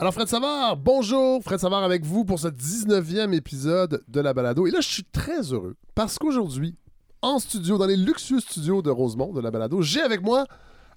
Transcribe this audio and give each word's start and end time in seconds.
Alors, 0.00 0.14
Fred 0.14 0.28
Savard, 0.28 0.78
bonjour. 0.78 1.42
Fred 1.42 1.60
Savard 1.60 1.84
avec 1.84 2.06
vous 2.06 2.24
pour 2.24 2.38
ce 2.38 2.48
19e 2.48 3.34
épisode 3.34 4.02
de 4.08 4.20
la 4.22 4.32
balado. 4.32 4.66
Et 4.66 4.70
là, 4.70 4.80
je 4.80 4.88
suis 4.88 5.04
très 5.04 5.52
heureux 5.52 5.76
parce 5.94 6.18
qu'aujourd'hui, 6.18 6.74
en 7.20 7.38
studio, 7.38 7.76
dans 7.76 7.84
les 7.84 7.98
luxueux 7.98 8.40
studios 8.40 8.80
de 8.80 8.88
Rosemont 8.88 9.34
de 9.34 9.42
la 9.42 9.50
balado, 9.50 9.82
j'ai 9.82 10.00
avec 10.00 10.22
moi 10.22 10.46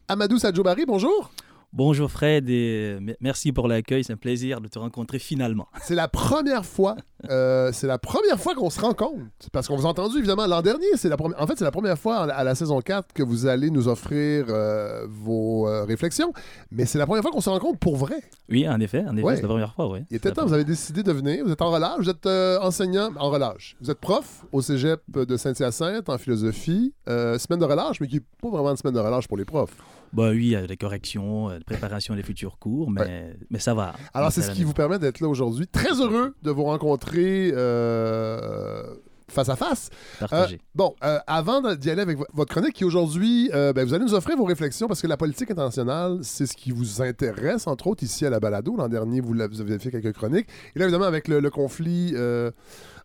Amadou 0.08 0.40
Sadjobari. 0.40 0.86
Bonjour. 0.86 1.32
Bonjour 1.76 2.12
Fred 2.12 2.52
et 2.52 3.00
merci 3.20 3.52
pour 3.52 3.68
l'accueil. 3.68 4.04
C'est 4.04 4.14
un 4.14 4.18
plaisir 4.18 4.62
de 4.62 4.68
te 4.68 4.78
rencontrer 4.78 5.18
finalement. 5.18 5.68
C'est 5.82 5.96
la 5.96 6.08
première 6.08 6.68
fois, 6.68 6.96
euh, 7.32 7.72
c'est 7.74 7.88
la 7.88 7.98
première 7.98 8.40
fois 8.40 8.54
qu'on 8.54 8.70
se 8.70 8.80
rencontre 8.80 9.24
parce 9.52 9.68
qu'on 9.68 9.76
vous 9.76 9.88
a 9.88 9.90
entendu 9.90 10.20
évidemment 10.20 10.46
l'an 10.46 10.62
dernier. 10.62 10.86
C'est 10.98 11.10
la 11.10 11.18
en 11.20 11.48
fait 11.48 11.58
c'est 11.58 11.64
la 11.64 11.72
première 11.72 11.98
fois 11.98 12.32
à 12.32 12.44
la 12.44 12.54
saison 12.54 12.80
4 12.80 13.12
que 13.14 13.24
vous 13.24 13.48
allez 13.48 13.72
nous 13.72 13.88
offrir 13.88 14.46
euh, 14.50 15.08
vos 15.10 15.68
euh, 15.68 15.84
réflexions, 15.86 16.32
mais 16.70 16.86
c'est 16.86 17.00
la 17.00 17.08
première 17.08 17.24
fois 17.24 17.32
qu'on 17.32 17.42
se 17.42 17.50
rencontre 17.50 17.80
pour 17.80 17.96
vrai. 17.96 18.18
Oui, 18.50 18.70
en 18.70 18.80
effet, 18.80 19.04
en 19.08 19.18
effet, 19.18 19.38
c'est 19.38 19.42
la 19.42 19.48
première 19.48 19.74
fois, 19.74 19.90
oui. 19.90 20.02
Il 20.12 20.18
était 20.18 20.32
temps. 20.32 20.46
Vous 20.46 20.54
avez 20.54 20.66
décidé 20.66 21.02
de 21.02 21.12
venir. 21.12 21.44
Vous 21.44 21.52
êtes 21.52 21.62
en 21.64 21.72
relâche. 21.72 21.98
Vous 21.98 22.10
êtes 22.10 22.28
enseignant 22.62 23.10
en 23.18 23.32
relâche. 23.32 23.78
Vous 23.82 23.90
êtes 23.90 24.00
prof 24.00 24.46
au 24.52 24.62
cégep 24.62 25.02
de 25.12 25.38
Saint-Hyacinthe 25.38 26.08
en 26.08 26.20
philosophie. 26.20 26.94
semaine 27.08 27.60
de 27.60 27.66
relâche, 27.66 28.00
mais 28.00 28.08
qui 28.08 28.18
n'est 28.18 28.24
pas 28.42 28.50
vraiment 28.50 28.70
une 28.70 28.78
semaine 28.78 28.94
de 28.94 29.00
relâche 29.00 29.28
pour 29.28 29.38
les 29.38 29.46
profs. 29.46 29.76
Bah 30.14 30.30
oui, 30.30 30.46
il 30.46 30.50
y 30.50 30.56
a 30.56 30.68
des 30.68 30.78
corrections, 30.78 31.50
de 31.50 31.64
préparation 31.64 32.16
des 32.16 32.24
futurs 32.24 32.60
cours, 32.60 32.92
mais, 32.92 33.36
mais 33.50 33.60
ça 33.60 33.74
va. 33.74 33.94
Alors, 34.14 34.32
c'est 34.32 34.42
ce 34.42 34.52
qui 34.52 34.64
vous 34.64 34.74
permet 34.74 35.00
d'être 35.00 35.20
là 35.20 35.28
aujourd'hui. 35.28 35.68
Très 35.68 36.00
heureux 36.00 36.36
de 36.42 36.52
vous 36.52 36.64
rencontrer 36.64 37.52
euh, 37.54 38.84
face 39.28 39.50
à 39.50 39.56
face. 39.56 39.90
Euh, 40.32 40.48
bon, 40.76 40.94
euh, 41.04 41.20
avant 41.26 41.62
d'y 41.76 41.90
aller 41.90 42.02
avec 42.02 42.18
votre 42.34 42.52
chronique, 42.52 42.74
qui 42.74 42.86
aujourd'hui, 42.86 43.50
ben, 43.52 43.84
vous 43.84 43.94
allez 43.94 44.04
nous 44.04 44.14
offrir 44.14 44.38
vos 44.38 44.46
réflexions 44.46 44.88
parce 44.88 45.02
que 45.02 45.08
la 45.08 45.18
politique 45.18 45.50
internationale, 45.52 46.20
c'est 46.22 46.46
ce 46.46 46.56
qui 46.56 46.72
vous 46.72 47.02
intéresse, 47.02 47.68
entre 47.68 47.88
autres, 47.88 48.04
ici 48.04 48.26
à 48.26 48.30
la 48.30 48.40
balado. 48.40 48.76
L'an 48.76 48.90
dernier, 48.90 49.22
vous, 49.22 49.40
avez 49.42 49.80
fait 49.80 49.92
quelques 49.92 50.14
chroniques. 50.14 50.48
Et 50.76 50.80
là, 50.80 50.86
évidemment, 50.86 51.06
avec 51.06 51.28
le, 51.28 51.50
conflit, 51.50 52.14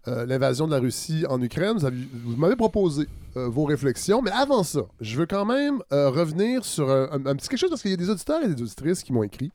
l'invasion 0.06 0.66
de 0.66 0.72
la 0.72 0.80
Russie 0.80 1.24
en 1.28 1.40
Ukraine, 1.42 1.76
vous 2.24 2.36
m'avez 2.36 2.56
proposé 2.56 3.06
euh, 3.38 3.48
vos 3.48 3.64
réflexions. 3.64 4.22
Mais 4.22 4.30
avant 4.30 4.62
ça, 4.62 4.80
je 5.00 5.16
veux 5.16 5.26
quand 5.26 5.44
même 5.44 5.80
euh, 5.92 6.10
revenir 6.10 6.64
sur 6.64 6.90
un, 6.90 7.20
petit 7.36 7.48
quelque 7.48 7.58
chose 7.58 7.70
parce 7.70 7.82
qu'il 7.82 7.90
y 7.90 7.94
a 7.94 7.98
des 7.98 8.10
auditeurs 8.10 8.42
et 8.42 8.48
des 8.48 8.60
auditrices 8.60 9.02
qui 9.02 9.12
m'ont 9.12 9.22
écrit. 9.22 9.52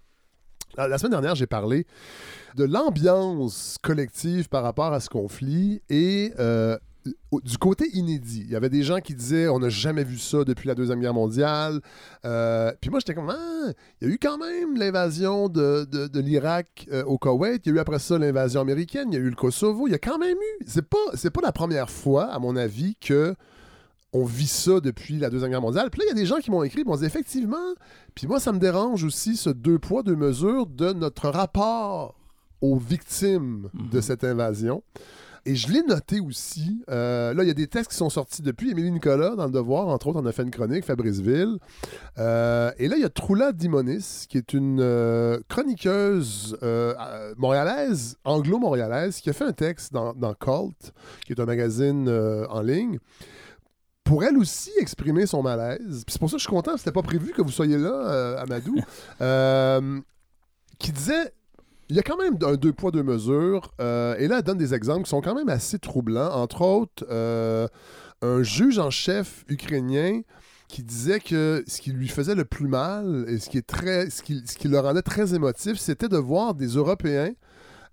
La, 0.77 0.97
semaine 0.97 1.11
dernière, 1.11 1.35
j'ai 1.35 1.47
parlé 1.47 1.85
de 2.55 2.63
l'ambiance 2.63 3.77
collective 3.81 4.49
par 4.49 4.63
rapport 4.63 4.93
à 4.93 4.99
ce 4.99 5.09
conflit 5.09 5.81
et 5.89 6.33
euh, 6.39 6.77
du 7.43 7.57
côté 7.57 7.89
inédit. 7.93 8.43
Il 8.45 8.51
y 8.51 8.55
avait 8.55 8.69
des 8.69 8.83
gens 8.83 8.99
qui 8.99 9.13
disaient 9.13 9.47
on 9.47 9.59
n'a 9.59 9.69
jamais 9.69 10.03
vu 10.03 10.17
ça 10.17 10.43
depuis 10.43 10.67
la 10.67 10.75
Deuxième 10.75 10.99
Guerre 10.99 11.13
mondiale. 11.13 11.81
puis 12.21 12.89
moi, 12.89 12.99
j'étais 12.99 13.13
comme 13.13 13.29
ah, 13.29 13.71
il 14.01 14.07
y 14.07 14.11
a 14.11 14.13
eu 14.13 14.17
quand 14.17 14.37
même 14.37 14.77
l'invasion 14.77 15.49
de, 15.49 15.85
de, 15.85 16.19
l'Irak 16.19 16.87
au 17.05 17.17
Koweït. 17.17 17.65
Il 17.65 17.69
y 17.69 17.71
a 17.73 17.75
eu 17.75 17.79
après 17.79 17.99
ça 17.99 18.17
l'invasion 18.17 18.61
américaine. 18.61 19.09
Il 19.11 19.15
y 19.15 19.17
a 19.17 19.21
eu 19.21 19.29
le 19.29 19.35
Kosovo. 19.35 19.87
Il 19.87 19.91
y 19.91 19.95
a 19.95 19.99
quand 19.99 20.17
même 20.17 20.37
eu. 20.37 20.63
C'est 20.65 20.87
pas, 20.87 20.97
c'est 21.15 21.31
pas 21.31 21.41
la 21.41 21.51
première 21.51 21.89
fois, 21.89 22.25
à 22.25 22.39
mon 22.39 22.55
avis, 22.55 22.95
que 22.95 23.35
on 24.13 24.25
vit 24.25 24.47
ça 24.47 24.79
depuis 24.79 25.17
la 25.17 25.29
Deuxième 25.29 25.49
Guerre 25.49 25.61
mondiale. 25.61 25.89
Puis 25.89 25.99
là, 25.99 26.05
il 26.05 26.09
y 26.09 26.11
a 26.11 26.21
des 26.21 26.27
gens 26.27 26.37
qui 26.37 26.51
m'ont 26.51 26.63
écrit, 26.63 26.83
bon, 26.83 26.95
effectivement, 27.01 27.73
puis 28.13 28.27
moi, 28.27 28.39
ça 28.39 28.51
me 28.51 28.59
dérange 28.59 29.03
aussi 29.03 29.35
ce 29.35 29.49
deux 29.49 29.79
poids, 29.79 30.03
deux 30.03 30.15
mesures 30.15 30.67
de 30.67 30.93
notre 30.93 31.29
rapport 31.29 32.15
aux 32.61 32.77
victimes 32.77 33.69
de 33.73 33.97
mhm. 33.97 34.01
cette 34.01 34.23
invasion. 34.23 34.83
Et 35.45 35.55
je 35.55 35.71
l'ai 35.71 35.83
noté 35.83 36.19
aussi. 36.19 36.83
Euh, 36.89 37.33
là, 37.33 37.43
il 37.43 37.47
y 37.47 37.51
a 37.51 37.53
des 37.53 37.67
textes 37.67 37.91
qui 37.91 37.97
sont 37.97 38.09
sortis 38.09 38.41
depuis. 38.41 38.71
Émilie 38.71 38.91
Nicolas, 38.91 39.35
dans 39.35 39.45
Le 39.45 39.51
Devoir, 39.51 39.87
entre 39.89 40.07
autres, 40.07 40.21
on 40.21 40.25
a 40.25 40.31
fait 40.31 40.43
une 40.43 40.51
chronique, 40.51 40.85
Fabriceville. 40.85 41.57
Euh, 42.17 42.71
et 42.77 42.87
là, 42.87 42.95
il 42.95 43.01
y 43.01 43.05
a 43.05 43.09
Troula 43.09 43.51
Dimonis, 43.51 44.25
qui 44.29 44.37
est 44.37 44.53
une 44.53 44.79
euh, 44.79 45.39
chroniqueuse 45.49 46.57
montréalaise, 47.37 48.17
anglo-montréalaise, 48.23 49.19
qui 49.19 49.29
a 49.29 49.33
fait 49.33 49.45
un 49.45 49.53
texte 49.53 49.91
dans, 49.91 50.13
dans 50.13 50.33
Cult, 50.33 50.93
qui 51.25 51.33
est 51.33 51.39
un 51.39 51.45
magazine 51.45 52.09
en 52.49 52.61
ligne 52.61 52.99
pour 54.03 54.23
elle 54.23 54.37
aussi 54.37 54.71
exprimer 54.79 55.25
son 55.25 55.41
malaise. 55.41 56.03
C'est 56.07 56.19
pour 56.19 56.29
ça 56.29 56.35
que 56.35 56.39
je 56.39 56.47
suis 56.47 56.55
content, 56.55 56.77
c'était 56.77 56.91
pas 56.91 57.01
prévu 57.01 57.31
que 57.31 57.41
vous 57.41 57.51
soyez 57.51 57.77
là, 57.77 57.91
euh, 57.91 58.41
Amadou. 58.41 58.75
Euh, 59.21 60.01
qui 60.79 60.91
disait 60.91 61.33
il 61.93 61.97
y 61.97 61.99
a 61.99 62.01
quand 62.01 62.17
même 62.17 62.39
un 62.41 62.55
deux 62.55 62.73
poids, 62.73 62.89
deux 62.89 63.03
mesures. 63.03 63.71
Euh, 63.79 64.15
et 64.17 64.27
là, 64.27 64.37
elle 64.39 64.43
donne 64.43 64.57
des 64.57 64.73
exemples 64.73 65.03
qui 65.03 65.11
sont 65.11 65.21
quand 65.21 65.35
même 65.35 65.49
assez 65.49 65.77
troublants. 65.77 66.33
Entre 66.33 66.61
autres, 66.61 67.05
un 68.23 68.41
juge 68.41 68.79
en 68.79 68.89
chef 68.89 69.45
ukrainien 69.47 70.21
qui 70.67 70.81
disait 70.81 71.19
que 71.19 71.63
ce 71.67 71.79
qui 71.79 71.91
lui 71.91 72.07
faisait 72.07 72.33
le 72.33 72.45
plus 72.45 72.67
mal 72.67 73.25
et 73.27 73.37
ce 73.37 73.47
qui, 73.47 73.59
est 73.59 73.67
très, 73.67 74.09
ce 74.09 74.23
qui, 74.23 74.41
ce 74.43 74.57
qui 74.57 74.67
le 74.67 74.79
rendait 74.79 75.03
très 75.03 75.35
émotif, 75.35 75.77
c'était 75.77 76.09
de 76.09 76.17
voir 76.17 76.55
des 76.55 76.65
Européens 76.65 77.31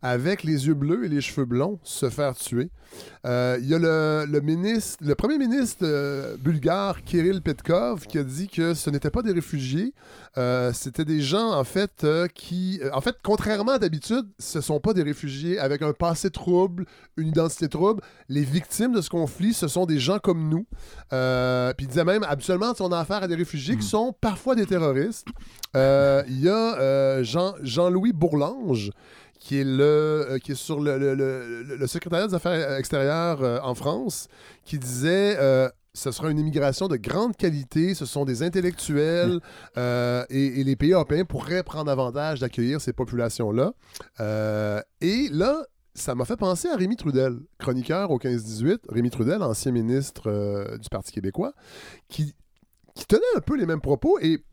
avec 0.03 0.43
les 0.43 0.67
yeux 0.67 0.75
bleus 0.75 1.05
et 1.05 1.09
les 1.09 1.21
cheveux 1.21 1.45
blonds 1.45 1.79
se 1.83 2.09
faire 2.09 2.35
tuer. 2.35 2.71
Euh, 3.27 3.59
il 3.61 3.69
y 3.69 3.75
a 3.75 3.79
le, 3.79 4.41
ministre, 4.41 4.99
le 5.05 5.15
premier 5.15 5.39
ministre 5.39 5.79
euh, 5.83 6.37
bulgare, 6.39 7.03
Kirill 7.05 7.43
Petkov, 7.43 8.07
qui 8.07 8.19
a 8.19 8.25
dit 8.25 8.49
que 8.49 8.75
ce 8.75 8.89
n'étaient 8.91 9.11
pas 9.11 9.23
des 9.23 9.33
réfugiés, 9.33 9.93
euh, 10.39 10.73
c'était 10.73 11.05
des 11.05 11.21
gens, 11.21 11.53
en 11.53 11.65
fait, 11.65 12.07
qui... 12.35 12.81
en 12.93 13.01
fait, 13.01 13.17
contrairement 13.23 13.73
à 13.73 13.79
d'habitude, 13.79 14.27
ce 14.39 14.59
ne 14.59 14.63
sont 14.63 14.81
pas 14.81 14.95
des 14.95 15.03
réfugiés 15.03 15.59
avec 15.59 15.83
un 15.83 15.93
passé 15.93 16.31
trouble, 16.31 16.87
une 17.17 17.29
identité 17.29 17.69
trouble. 17.69 18.03
Les 18.29 18.43
victimes 18.43 18.93
de 18.93 19.01
ce 19.03 19.11
conflit, 19.11 19.53
ce 19.53 19.69
sont 19.69 19.87
des 19.87 19.99
gens 19.99 20.19
comme 20.19 20.49
nous. 20.49 20.67
puis 21.77 21.85
il 21.85 21.89
disait 21.89 22.05
même, 22.05 22.23
habituellement, 22.23 22.73
on 22.81 22.93
a 22.93 22.99
affaire 22.99 23.23
à 23.23 23.29
des 23.29 23.35
réfugiés 23.35 23.77
qui 23.77 23.87
sont 23.87 24.15
parfois 24.21 24.55
des 24.55 24.67
terroristes. 24.67 25.27
Il 25.75 26.41
y 26.41 26.49
a 26.49 27.23
Jean, 27.23 27.55
Jean-Louis 27.63 28.13
Bourlange, 28.13 28.93
qui 29.41 29.59
est, 29.59 29.65
le, 29.65 29.83
euh, 30.31 30.39
qui 30.39 30.53
est 30.53 30.55
sur 30.55 30.81
le, 30.81 31.15
le, 31.15 31.87
secrétariat 31.87 32.29
des 32.29 32.35
Affaires 32.35 32.77
extérieures 32.77 33.43
euh, 33.43 33.59
en 33.63 33.75
France, 33.75 34.29
qui 34.65 34.79
disait 34.79 35.37
euh, 35.41 35.69
ce 35.95 36.13
sera 36.13 36.31
une 36.31 36.39
immigration 36.39 36.87
de 36.87 36.97
grande 36.97 37.37
qualité, 37.37 37.95
ce 37.95 38.05
sont 38.05 38.25
des 38.27 38.43
intellectuels 38.43 39.41
et, 39.77 40.65
les 40.65 40.77
pays 40.77 40.93
européens 40.93 41.25
pourraient 41.25 41.65
prendre 41.65 41.91
avantage 41.91 42.41
d'accueillir 42.41 42.81
ces 42.81 42.93
populations-là. 42.93 43.73
et 45.01 45.29
là, 45.33 45.65
ça 45.95 46.15
m'a 46.15 46.25
fait 46.25 46.37
penser 46.37 46.69
à 46.69 46.77
Rémi 46.77 46.95
Trudel, 46.95 47.41
chroniqueur 47.59 48.13
au 48.13 48.19
15-18, 48.19 48.79
Rémi 48.89 49.11
Trudel, 49.11 49.43
ancien 49.43 49.73
ministre 49.73 50.79
du 50.79 50.89
Parti 50.91 51.11
québécois, 51.11 51.55
qui, 52.09 52.37
qui 52.95 53.07
tenait 53.07 53.23
un 53.37 53.41
peu 53.41 53.57
les 53.57 53.67
mêmes 53.67 53.81
propos 53.81 54.19
et 54.21 54.45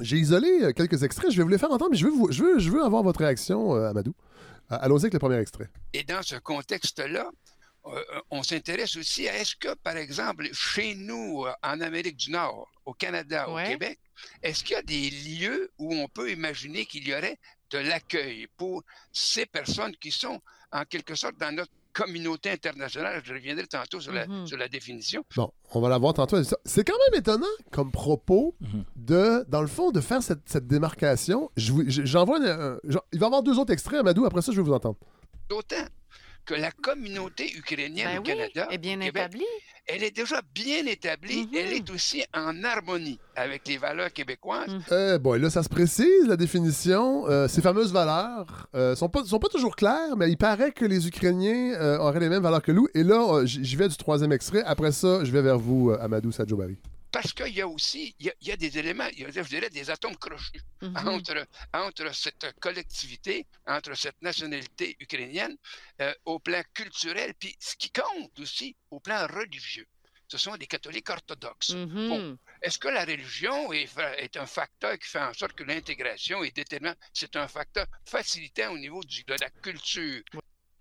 j'ai 0.00 0.18
isolé 0.18 0.72
quelques 0.76 1.02
extraits, 1.02 1.32
je 1.32 1.38
vais 1.38 1.42
vous 1.42 1.48
les 1.48 1.58
faire 1.58 1.72
entendre, 1.72 1.90
mais 1.90 1.96
je 1.96 2.06
veux, 2.06 2.12
je 2.30 2.42
veux, 2.42 2.58
je 2.60 2.70
veux 2.70 2.84
avoir 2.84 3.02
votre 3.02 3.18
réaction, 3.18 3.74
Amadou. 3.74 4.14
Ah, 4.70 4.76
allons-y 4.76 5.02
avec 5.02 5.14
le 5.14 5.18
premier 5.18 5.38
extrait. 5.38 5.68
Et 5.92 6.04
dans 6.04 6.22
ce 6.22 6.36
contexte-là, 6.36 7.30
euh, 7.86 7.90
euh, 7.90 8.20
on 8.30 8.42
s'intéresse 8.42 8.96
aussi 8.96 9.28
à 9.28 9.36
est-ce 9.36 9.56
que, 9.56 9.74
par 9.74 9.96
exemple, 9.96 10.48
chez 10.52 10.94
nous, 10.94 11.44
euh, 11.44 11.52
en 11.62 11.80
Amérique 11.80 12.16
du 12.16 12.30
Nord, 12.30 12.70
au 12.86 12.94
Canada, 12.94 13.48
au 13.48 13.56
Québec, 13.56 13.98
est-ce 14.42 14.64
qu'il 14.64 14.74
y 14.74 14.78
a 14.78 14.82
des 14.82 15.10
lieux 15.10 15.70
où 15.78 15.94
on 15.94 16.08
peut 16.08 16.30
imaginer 16.30 16.86
qu'il 16.86 17.06
y 17.06 17.14
aurait 17.14 17.38
de 17.70 17.78
l'accueil 17.78 18.46
pour 18.56 18.82
ces 19.12 19.46
personnes 19.46 19.94
qui 19.96 20.10
sont 20.10 20.40
en 20.72 20.84
quelque 20.84 21.14
sorte 21.14 21.36
dans 21.38 21.54
notre 21.54 21.72
communauté 21.94 22.50
internationale. 22.50 23.22
Je 23.24 23.32
reviendrai 23.32 23.66
tantôt 23.66 24.00
sur, 24.00 24.12
la, 24.12 24.26
mhm. 24.26 24.46
sur 24.46 24.58
la 24.58 24.68
définition. 24.68 25.24
Bon, 25.36 25.50
on 25.72 25.80
va 25.80 25.88
la 25.88 25.98
voir 25.98 26.12
tantôt. 26.12 26.36
C'est 26.64 26.84
quand 26.84 26.98
même 27.10 27.20
étonnant 27.20 27.46
comme 27.70 27.90
propos 27.90 28.54
mhm. 28.60 28.84
de, 28.96 29.44
dans 29.48 29.62
le 29.62 29.68
fond, 29.68 29.90
de 29.90 30.00
faire 30.00 30.22
cette, 30.22 30.46
cette 30.46 30.66
démarcation. 30.66 31.50
J'envoie 31.56 32.38
il 32.38 32.92
va 32.92 33.00
y 33.12 33.24
avoir 33.24 33.42
deux 33.42 33.58
autres 33.58 33.72
extraits, 33.72 34.00
Amadou. 34.00 34.26
Après 34.26 34.42
ça, 34.42 34.52
je 34.52 34.58
vais 34.58 34.66
vous 34.66 34.72
entendre. 34.74 34.98
D'autant 35.48 35.86
que 36.44 36.54
la 36.54 36.70
communauté 36.70 37.52
ukrainienne 37.56 38.08
ben 38.14 38.18
au 38.18 38.22
Canada 38.22 38.68
est 38.70 38.78
bien 38.78 39.00
établie. 39.00 39.44
Elle 39.86 40.02
est 40.02 40.16
déjà 40.16 40.40
bien 40.54 40.86
établie. 40.86 41.48
Elle 41.54 41.66
mhm. 41.66 41.76
est 41.76 41.90
aussi 41.90 42.24
en 42.34 42.64
harmonie 42.64 43.18
avec 43.36 43.68
les 43.68 43.76
valeurs 43.76 44.12
québécoises. 44.12 44.68
Mhm. 44.68 44.82
Eh, 44.90 45.18
bon, 45.18 45.40
là, 45.40 45.50
ça 45.50 45.62
se 45.62 45.68
précise, 45.68 46.26
la 46.26 46.36
définition. 46.36 47.28
Euh, 47.28 47.48
ces 47.48 47.60
fameuses 47.60 47.92
valeurs 47.92 48.68
ne 48.72 48.78
euh, 48.78 48.96
sont, 48.96 49.08
pas, 49.08 49.24
sont 49.24 49.38
pas 49.38 49.48
toujours 49.48 49.76
claires, 49.76 50.16
mais 50.16 50.30
il 50.30 50.38
paraît 50.38 50.72
que 50.72 50.86
les 50.86 51.06
Ukrainiens 51.06 51.74
euh, 51.74 51.98
auraient 51.98 52.20
les 52.20 52.30
mêmes 52.30 52.42
valeurs 52.42 52.62
que 52.62 52.72
nous. 52.72 52.88
Et 52.94 53.02
là, 53.02 53.44
j'y 53.44 53.76
vais 53.76 53.88
du 53.88 53.96
troisième 53.96 54.32
extrait. 54.32 54.62
Après 54.64 54.92
ça, 54.92 55.24
je 55.24 55.30
vais 55.30 55.42
vers 55.42 55.58
vous, 55.58 55.90
Amadou 56.00 56.32
Sadjobari 56.32 56.78
parce 57.14 57.32
qu'il 57.32 57.54
y 57.54 57.60
a 57.60 57.68
aussi, 57.68 58.12
il 58.18 58.32
y 58.42 58.50
a, 58.50 58.56
des 58.56 58.76
éléments, 58.76 59.06
il 59.12 59.20
y 59.20 59.24
a, 59.24 59.30
je 59.30 59.42
dirais, 59.42 59.70
des 59.70 59.88
atomes 59.88 60.16
crochus 60.16 60.60
mhm. 60.82 60.96
entre, 61.06 61.46
entre 61.72 62.12
cette 62.12 62.58
collectivité, 62.58 63.46
entre 63.68 63.94
cette 63.94 64.20
nationalité 64.20 64.96
ukrainienne, 64.98 65.56
euh, 66.00 66.12
au 66.24 66.40
plan 66.40 66.60
culturel, 66.74 67.34
puis 67.38 67.54
ce 67.60 67.76
qui 67.76 67.92
compte 67.92 68.36
aussi 68.40 68.74
au 68.90 68.98
plan 68.98 69.28
religieux. 69.28 69.86
Ce 70.26 70.38
sont 70.38 70.56
des 70.56 70.66
catholiques 70.66 71.08
orthodoxes. 71.08 71.70
Mhm. 71.74 72.36
Est-ce 72.60 72.80
que 72.80 72.88
la 72.88 73.04
religion 73.04 73.72
est, 73.72 73.88
est, 74.18 74.36
un 74.36 74.46
facteur 74.46 74.98
qui 74.98 75.08
fait 75.08 75.22
en 75.22 75.34
sorte 75.34 75.52
que 75.52 75.62
l'intégration 75.62 76.42
est 76.42 76.56
déterminante? 76.56 76.98
C'est 77.12 77.36
un 77.36 77.46
facteur 77.46 77.86
facilitant 78.04 78.72
au 78.72 78.78
niveau 78.78 79.00
de 79.04 79.40
la 79.40 79.50
culture. 79.62 80.20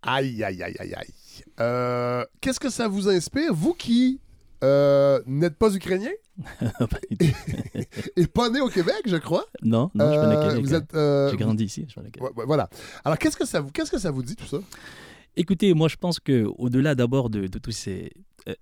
Aïe, 0.01 0.43
aïe, 0.43 0.63
aïe, 0.63 0.75
aïe, 0.79 0.95
aïe. 0.95 1.13
Euh, 1.59 2.25
qu'est-ce 2.41 2.59
que 2.59 2.71
ça 2.71 2.87
vous 2.87 3.07
inspire, 3.07 3.53
vous 3.53 3.75
qui 3.75 4.19
euh, 4.63 5.21
n'êtes 5.27 5.57
pas 5.57 5.73
ukrainien? 5.75 6.11
Pas 6.79 6.87
tout. 6.87 7.17
et 8.15 8.25
pas 8.25 8.49
né 8.49 8.59
au 8.59 8.67
Québec, 8.69 9.01
je 9.05 9.17
crois? 9.17 9.45
non, 9.61 9.91
non, 9.93 10.11
je 10.11 10.19
connais 10.19 10.35
Euh, 10.35 10.49
Québec. 10.49 10.65
vous 10.65 10.73
hein. 10.73 10.77
êtes, 10.79 10.93
euh, 10.95 11.29
J'ai 11.29 11.37
grandi 11.37 11.63
ici. 11.65 11.85
je 11.87 11.93
connais 11.95 12.09
Québec. 12.09 12.29
ouais, 12.31 12.39
ouais, 12.39 12.45
voilà. 12.47 12.69
Alors, 13.05 13.19
qu'est-ce 13.19 13.37
que 13.37 13.45
ça 13.45 13.61
vous, 13.61 13.69
qu'est-ce 13.71 13.91
que 13.91 13.99
ça 13.99 14.09
vous 14.09 14.23
dit 14.23 14.35
tout 14.35 14.45
ça? 14.47 14.57
Écoutez, 15.35 15.73
moi 15.73 15.87
je 15.87 15.95
pense 15.95 16.19
que 16.19 16.45
au-delà 16.57 16.93
d'abord 16.95 17.29
de, 17.29 17.47
de 17.47 17.59
tous 17.59 17.71
ces, 17.71 18.05
euh, 18.05 18.21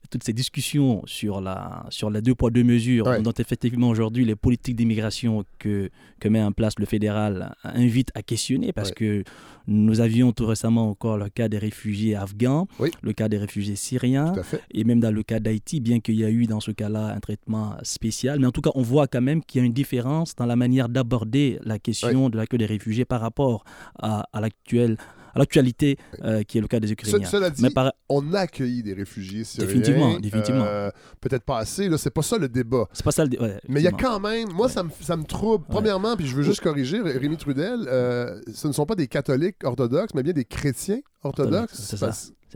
toutes 0.10 0.24
ces 0.24 0.34
discussions 0.34 1.02
sur 1.06 1.42
la, 1.42 1.86
sur 1.90 2.10
la 2.10 2.22
deux 2.22 2.36
poids 2.36 2.52
deux 2.52 2.64
mesures, 2.64 3.08
Ouais. 3.08 3.22
dont 3.22 3.32
effectivement 3.38 3.90
aujourd'hui 3.90 4.26
les 4.26 4.36
politiques 4.36 4.76
d'immigration 4.76 5.44
que, 5.60 5.90
que 6.20 6.28
met 6.30 6.42
en 6.44 6.52
place 6.52 6.74
le 6.78 6.86
fédéral 6.86 7.56
invitent 7.64 8.12
à 8.16 8.22
questionner, 8.22 8.74
parce 8.74 8.90
Ouais. 8.90 8.96
que 8.96 9.24
nous 9.68 10.02
avions 10.02 10.32
tout 10.34 10.46
récemment 10.46 10.90
encore 10.90 11.18
le 11.18 11.30
cas 11.30 11.48
des 11.48 11.58
réfugiés 11.58 12.16
afghans, 12.16 12.68
Oui. 12.80 12.90
le 13.02 13.14
cas 13.14 13.30
des 13.30 13.38
réfugiés 13.38 13.76
syriens, 13.76 14.34
et 14.72 14.84
même 14.84 15.00
dans 15.00 15.12
le 15.14 15.24
cas 15.24 15.40
d'Haïti, 15.40 15.80
bien 15.80 16.00
qu'il 16.00 16.16
y 16.16 16.26
a 16.26 16.30
eu 16.30 16.46
dans 16.46 16.60
ce 16.60 16.72
cas-là 16.72 17.14
un 17.16 17.20
traitement 17.20 17.76
spécial, 17.84 18.40
mais 18.40 18.48
en 18.48 18.52
tout 18.52 18.62
cas, 18.62 18.72
on 18.76 18.82
voit 18.82 19.08
quand 19.08 19.22
même 19.22 19.44
qu'il 19.44 19.62
y 19.62 19.64
a 19.64 19.66
une 19.66 19.74
différence 19.74 20.36
dans 20.36 20.46
la 20.46 20.56
manière 20.56 20.90
d'aborder 20.90 21.60
la 21.64 21.80
question 21.80 22.30
de 22.30 22.38
l'accueil 22.38 22.60
des 22.60 22.66
réfugiés 22.66 23.06
par 23.06 23.22
rapport 23.22 23.64
à, 24.00 24.26
à 24.34 24.42
l'actuel- 24.42 24.98
à 25.34 25.40
l'actualité 25.40 25.98
euh, 26.24 26.44
qui 26.44 26.58
est 26.58 26.62
le 26.62 26.68
cas 26.68 26.80
des 26.80 26.88
Ce- 26.88 26.94
Ukrainiens. 26.94 27.28
cela 27.28 27.50
dit, 27.50 27.62
Mais 27.62 27.70
par- 27.70 27.92
on 28.10 28.34
a 28.34 28.40
accueilli 28.42 28.84
des 28.84 28.94
réfugiés 28.94 29.44
syriens. 29.44 29.68
Définitivement, 29.68 30.20
définitivement. 30.20 30.66
Euh, 30.66 30.90
Peut-être 31.20 31.44
pas 31.44 31.60
assez, 31.60 31.88
là, 31.90 31.98
c'est 31.98 32.10
pas 32.10 32.22
ça 32.22 32.38
le 32.38 32.50
débat. 32.50 32.86
c'est 32.94 33.04
pas 33.06 33.12
ça 33.12 33.24
le. 33.24 33.30
dé- 33.30 33.38
ouais, 33.40 33.60
Mais 33.68 33.80
il 33.82 33.84
y 33.84 33.88
a 33.88 33.92
quand 33.92 34.20
même, 34.20 34.50
moi, 34.54 34.70
ça, 34.70 34.84
me, 34.84 34.90
ça 35.02 35.16
me 35.16 35.24
trouble. 35.24 35.66
Premièrement, 35.70 36.16
puis 36.16 36.26
je 36.28 36.36
veux 36.36 36.44
juste 36.44 36.62
corriger, 36.62 37.00
Ré- 37.02 37.18
Rémi 37.18 37.38
Trudel, 37.38 37.86
euh, 37.88 38.40
ce 38.54 38.68
ne 38.68 38.74
sont 38.74 38.86
pas 38.86 38.96
des 38.96 39.08
catholiques 39.08 39.58
orthodoxes, 39.64 40.14
mais 40.14 40.24
bien 40.24 40.34
des 40.34 40.46
chrétiens 40.46 41.00
orthodoxes. 41.24 41.74
C'est 41.76 41.98
ça. 41.98 42.08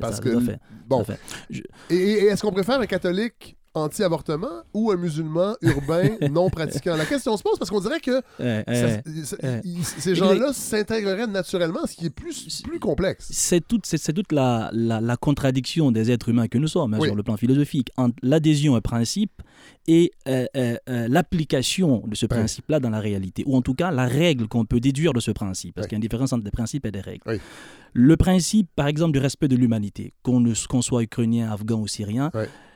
Parce, 0.02 0.18
ça, 0.18 0.22
que, 0.22 0.40
fait, 0.42 0.60
bon. 0.88 1.06
fait. 1.06 1.18
et, 1.90 1.96
et- 1.96 1.96
et 1.96 2.26
est-ce 2.26 2.42
qu'on 2.42 2.52
préfère 2.52 2.80
un 2.82 2.86
catholique 2.86 3.56
anti-avortement 3.76 4.64
ou 4.74 4.92
un 4.92 4.96
musulman 4.98 5.56
urbain 5.62 6.10
non 6.32 6.50
pratiquant? 6.50 6.96
La 6.96 7.06
question 7.06 7.36
se 7.38 7.44
pose 7.44 7.58
parce 7.60 7.70
qu'on 7.70 7.82
dirait 7.82 8.00
que 8.00 8.22
ça- 8.40 9.02
ça- 9.24 9.38
ces 10.00 10.16
gens-là 10.16 10.54
s'intégreraient 10.54 11.28
naturellement, 11.28 11.86
ce 11.86 11.96
qui 11.96 12.08
est 12.08 12.10
plus, 12.10 12.62
plus 12.64 12.80
complexe. 12.80 13.28
C'est 13.32 13.66
toute, 13.68 13.86
c'est, 13.86 14.14
toute 14.14 14.32
la, 14.32 14.70
la, 14.74 15.00
la 15.02 15.18
contradiction 15.18 15.92
des 15.92 16.12
êtres 16.12 16.30
humains 16.30 16.48
que 16.48 16.58
nous 16.58 16.68
sommes 16.68 16.94
hein, 16.94 16.98
Oui. 17.00 17.08
sur 17.08 17.16
le 17.16 17.24
plan 17.24 17.38
philosophique 17.38 17.90
entre 17.98 18.16
l'adhésion 18.24 18.74
au 18.74 18.82
principe 18.82 19.42
et 19.88 20.12
euh, 20.28 20.46
euh, 20.58 20.78
euh, 20.90 21.08
l'application 21.10 22.04
de 22.08 22.16
ce 22.16 22.26
principe-là 22.26 22.80
dans 22.80 22.90
la 22.90 23.00
réalité, 23.00 23.44
ou 23.46 23.56
en 23.56 23.62
tout 23.62 23.74
cas 23.76 23.92
la 23.92 24.06
règle 24.08 24.48
qu'on 24.48 24.66
peut 24.66 24.80
déduire 24.80 25.14
de 25.14 25.20
ce 25.20 25.32
principe, 25.32 25.76
parce 25.76 25.88
qu'il 25.88 25.94
y 25.94 25.98
a 25.98 26.00
une 26.00 26.02
différence 26.02 26.34
entre 26.34 26.44
des 26.44 26.52
principes 26.52 26.86
et 26.86 26.92
des 26.92 27.02
règles. 27.02 27.22
Oui. 27.28 27.36
Le 27.94 28.18
principe, 28.18 28.68
par 28.76 28.88
exemple, 28.88 29.14
du 29.14 29.20
respect 29.20 29.48
de 29.48 29.56
l'humanité, 29.56 30.14
qu'on, 30.24 30.44
soit 30.82 31.04
ukrainien, 31.04 31.50
afghan 31.52 31.80
ou 31.80 31.88
syrien. 31.88 32.32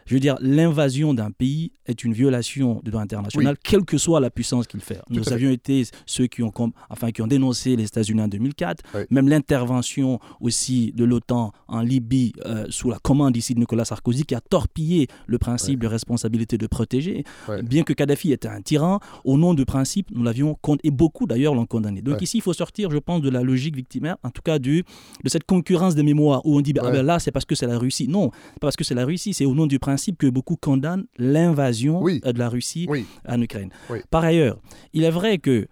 Je 0.10 0.16
veux 0.16 0.20
dire, 0.20 0.36
l'invasion 0.42 1.14
d'un 1.14 1.30
pays 1.32 1.72
est 1.86 2.04
une 2.04 2.14
violation 2.14 2.82
du 2.84 2.90
droit 2.90 3.04
international, 3.04 3.56
quelle 3.64 3.86
que 3.86 3.98
soit 4.00 4.20
la 4.20 4.32
puissance 4.32 4.66
qu'il 4.68 4.80
fait. 4.82 5.00
Nous 5.10 5.32
avions 5.32 5.52
été 5.52 5.84
ceux 6.08 6.26
qui 6.28 6.42
ont, 6.44 6.52
enfin, 6.90 7.12
qui 7.12 7.22
ont 7.22 7.28
dénoncé 7.28 7.76
les 7.76 7.86
États-Unis 7.86 8.22
en 8.22 8.28
2004, 8.28 8.84
Ouais. 8.96 9.06
même 9.12 9.30
l'intervention 9.30 10.20
aussi 10.42 10.92
de 10.96 11.04
l'OTAN 11.06 11.52
en 11.68 11.82
Libye 11.82 12.34
euh, 12.46 12.66
sous 12.70 12.90
la 12.90 12.98
commande 12.98 13.38
ici 13.38 13.54
de 13.54 13.60
Nicolas 13.60 13.86
Sarkozy, 13.86 14.24
qui 14.26 14.34
a 14.36 14.42
torpillé 14.42 15.08
le 15.28 15.38
principe 15.38 15.80
de 15.82 15.88
responsabilité 15.88 16.58
de 16.58 16.66
protéger. 16.68 17.24
Bien 17.64 17.84
que 17.84 17.94
Kadhafi 17.94 18.32
était 18.32 18.48
un 18.48 18.62
tyran, 18.62 19.00
au 19.26 19.38
nom 19.38 19.54
du 19.54 19.66
principe, 19.66 20.08
nous 20.12 20.24
l'avions 20.24 20.56
con- 20.62 20.78
et 20.84 20.92
beaucoup 20.92 21.28
d'ailleurs 21.28 21.54
l'ont 21.54 21.66
condamné. 21.68 22.02
Donc 22.02 22.22
ici, 22.24 22.38
il 22.38 22.42
faut 22.42 22.54
sortir, 22.54 22.90
je 22.90 22.98
pense, 22.98 23.22
de 23.22 23.30
la 23.30 23.44
logique 23.44 23.76
victimaire, 23.76 24.18
en 24.24 24.32
tout 24.32 24.42
cas 24.42 24.58
du, 24.58 24.84
de 25.24 25.30
cette 25.30 25.44
concurrence 25.46 25.94
des 25.94 26.04
mémoires 26.04 26.42
où 26.46 26.58
on 26.58 26.62
dit, 26.62 26.74
bah, 26.74 26.82
Ouais. 26.84 26.90
ah 26.90 26.94
ben 26.94 27.06
là, 27.06 27.20
c'est 27.20 27.32
parce 27.32 27.46
que 27.46 27.54
c'est 27.56 27.68
la 27.68 27.78
Russie. 27.78 28.08
Non, 28.08 28.32
c'est 28.34 28.54
pas 28.60 28.68
parce 28.68 28.76
que 28.76 28.84
c'est 28.84 28.96
la 28.96 29.06
Russie, 29.06 29.34
c'est 29.34 29.46
au 29.46 29.54
nom 29.54 29.68
du 29.68 29.78
principe 29.78 29.99
que 30.18 30.28
beaucoup 30.28 30.56
condamnent 30.56 31.06
l'invasion 31.18 32.02
Oui. 32.02 32.22
euh, 32.26 32.32
de 32.34 32.40
la 32.40 32.50
Russie 32.50 32.86
Oui. 32.90 33.06
en 33.28 33.42
Ukraine. 33.42 33.70
Oui. 33.90 34.00
Par 34.10 34.24
ailleurs, 34.24 34.60
il 34.94 35.04
est 35.04 35.12
vrai 35.12 35.38
que 35.38 35.68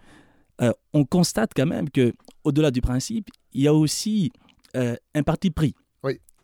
euh, 0.60 0.72
on 0.92 1.04
constate 1.04 1.52
quand 1.54 1.66
même 1.66 1.88
que 1.90 2.12
au-delà 2.44 2.70
du 2.70 2.80
principe, 2.80 3.28
il 3.52 3.62
y 3.62 3.68
a 3.68 3.74
aussi 3.74 4.30
euh, 4.76 4.96
un 5.14 5.22
parti 5.22 5.50
pris 5.50 5.74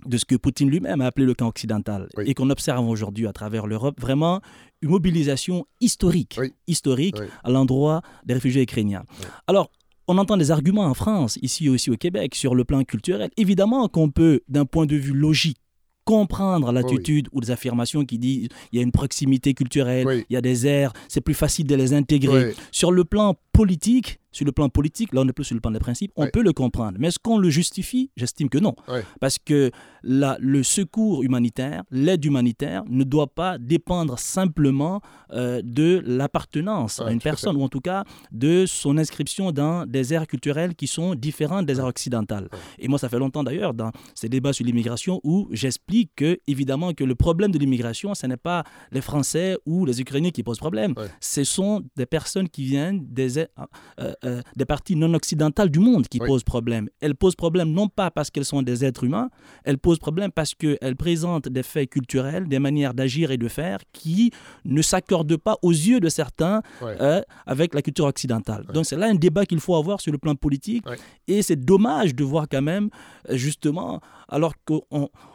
de 0.07 0.19
ce 0.19 0.27
que 0.27 0.35
Poutine 0.37 0.69
lui-même 0.69 1.01
a 1.01 1.07
appelé 1.07 1.25
le 1.25 1.33
camp 1.33 1.49
occidental 1.49 2.11
Oui. 2.19 2.25
et 2.27 2.35
qu'on 2.35 2.51
observe 2.51 2.87
aujourd'hui 2.87 3.27
à 3.27 3.33
travers 3.33 3.67
l'Europe, 3.67 3.99
vraiment 3.99 4.43
une 4.83 4.91
mobilisation 4.91 5.65
historique, 5.81 6.37
Oui. 6.39 6.53
historique 6.67 7.17
Oui. 7.19 7.27
à 7.43 7.49
l'endroit 7.51 8.03
des 8.27 8.35
réfugiés 8.35 8.61
ukrainiens. 8.61 9.05
Alors, 9.47 9.71
on 10.07 10.19
entend 10.19 10.37
des 10.37 10.51
arguments 10.51 10.85
en 10.85 10.93
France, 10.93 11.39
ici 11.41 11.71
aussi 11.71 11.91
au 11.91 11.97
Québec, 11.97 12.35
sur 12.35 12.55
le 12.55 12.65
plan 12.67 12.85
culturel. 12.85 13.31
Évidemment 13.39 13.89
qu'on 13.89 14.11
peut, 14.11 14.41
d'un 14.47 14.67
point 14.67 14.85
de 14.85 14.95
vue 14.97 15.15
logique, 15.15 15.57
comprendre 16.05 16.71
l'attitude 16.73 17.29
ou 17.33 17.41
des 17.41 17.51
affirmations 17.51 18.05
qui 18.05 18.19
disent 18.19 18.49
il 18.73 18.77
y 18.77 18.81
a 18.81 18.83
une 18.83 18.93
proximité 18.93 19.55
culturelle, 19.55 20.07
Oui. 20.07 20.25
il 20.29 20.35
y 20.35 20.37
a 20.37 20.41
des 20.41 20.67
airs, 20.67 20.93
c'est 21.09 21.21
plus 21.21 21.35
facile 21.35 21.67
de 21.67 21.75
les 21.75 21.93
intégrer. 21.95 22.55
Sur 22.73 22.93
le 22.93 23.05
plan 23.05 23.37
politique, 23.53 24.19
sur 24.35 24.45
le 24.45 24.53
plan 24.53 24.69
politique, 24.69 25.15
là 25.15 25.23
on 25.23 25.29
est 25.29 25.33
plus 25.33 25.45
sur 25.45 25.55
le 25.55 25.61
plan 25.61 25.71
des 25.71 25.79
principes, 25.79 26.13
on 26.17 26.23
Ouais. 26.25 26.31
peut 26.31 26.43
le 26.43 26.53
comprendre. 26.53 26.99
Mais 27.01 27.09
est-ce 27.09 27.19
qu'on 27.19 27.39
le 27.39 27.49
justifie? 27.51 28.11
J'estime 28.17 28.49
que 28.49 28.59
non. 28.59 28.75
Ouais. 28.89 29.03
Parce 29.21 29.39
que 29.39 29.71
la- 30.03 30.37
le 30.41 30.63
secours 30.63 31.23
humanitaire, 31.23 31.83
l'aide 31.91 32.25
humanitaire 32.25 32.83
ne 32.89 33.05
doit 33.05 33.29
pas 33.29 33.57
dépendre 33.59 34.19
simplement 34.19 35.01
euh, 35.33 35.61
de 35.65 36.03
l'appartenance 36.07 36.99
Ouais, 36.99 37.07
à 37.07 37.13
une 37.13 37.21
personne, 37.21 37.57
ou 37.57 37.63
en 37.63 37.69
tout 37.69 37.81
cas 37.81 38.05
de 38.33 38.67
son 38.67 38.99
inscription 38.99 39.53
dans 39.53 39.87
des 39.87 40.13
aires 40.15 40.27
culturelles 40.27 40.75
qui 40.75 40.87
sont 40.87 41.15
différentes 41.15 41.67
des 41.67 41.79
aires 41.79 41.87
occidentales. 41.87 42.49
Et 42.79 42.89
moi, 42.89 42.99
ça 42.99 43.09
fait 43.09 43.19
longtemps 43.19 43.43
d'ailleurs 43.45 43.75
dans 43.75 43.91
ces 44.15 44.29
débats 44.29 44.53
sur 44.53 44.65
l'immigration 44.65 45.21
où 45.25 45.49
j'explique 45.51 46.11
que, 46.17 46.39
évidemment, 46.47 46.93
que 46.93 47.05
le 47.05 47.15
problème 47.15 47.51
de 47.51 47.59
l'immigration, 47.59 48.15
ce 48.15 48.27
n'est 48.27 48.37
pas 48.37 48.65
les 48.93 49.01
Français 49.01 49.57
ou 49.67 49.85
les 49.87 50.01
Ukrainiens 50.01 50.31
qui 50.31 50.43
posent 50.43 50.59
problème. 50.59 50.95
Ce 51.21 51.45
sont 51.45 51.83
des 51.97 52.07
personnes 52.07 52.49
qui 52.49 52.65
viennent 52.65 53.05
des, 53.09 53.39
euh, 53.39 54.13
euh, 54.25 54.41
des 54.57 54.65
parties 54.65 54.97
non 54.97 55.13
occidentales 55.15 55.71
du 55.71 55.79
monde 55.79 56.09
qui 56.09 56.19
Oui. 56.21 56.27
posent 56.27 56.45
problème. 56.45 56.89
Elles 57.01 57.15
posent 57.15 57.35
problème 57.37 57.71
non 57.73 57.89
pas 57.89 58.11
parce 58.11 58.31
qu'elles 58.31 58.45
sont 58.45 58.63
des 58.63 58.85
êtres 58.85 59.05
humains, 59.05 59.29
elles 59.65 59.79
posent 59.79 59.99
problème 59.99 60.31
parce 60.33 60.55
qu'elles 60.55 60.97
présentent 60.97 61.49
des 61.49 61.63
faits 61.63 61.91
culturels, 61.91 62.49
des 62.49 62.59
manières 62.59 62.95
d'agir 62.95 63.31
et 63.31 63.37
de 63.39 63.49
faire 63.49 63.79
qui 63.93 64.31
ne 64.65 64.83
s'accordent 64.83 65.37
pas 65.37 65.57
aux 65.63 65.71
yeux 65.73 66.01
de 66.01 66.09
certains 66.09 66.63
euh, 67.01 67.21
avec 67.47 67.75
la 67.75 67.83
culture 67.83 68.07
occidentale. 68.07 68.65
Donc 68.73 68.87
c'est 68.87 68.97
là 68.97 69.07
un 69.07 69.15
débat 69.15 69.45
qu'il 69.47 69.61
faut 69.61 69.77
avoir 69.77 70.01
sur 70.01 70.13
le 70.13 70.19
plan 70.19 70.35
politique. 70.35 70.85
Et 71.29 71.43
c'est 71.43 71.57
dommage 71.57 72.15
de 72.15 72.25
voir 72.25 72.47
quand 72.51 72.63
même, 72.63 72.89
euh, 73.31 73.37
justement, 73.37 74.01
alors 74.29 74.55
qu'on 74.65 74.83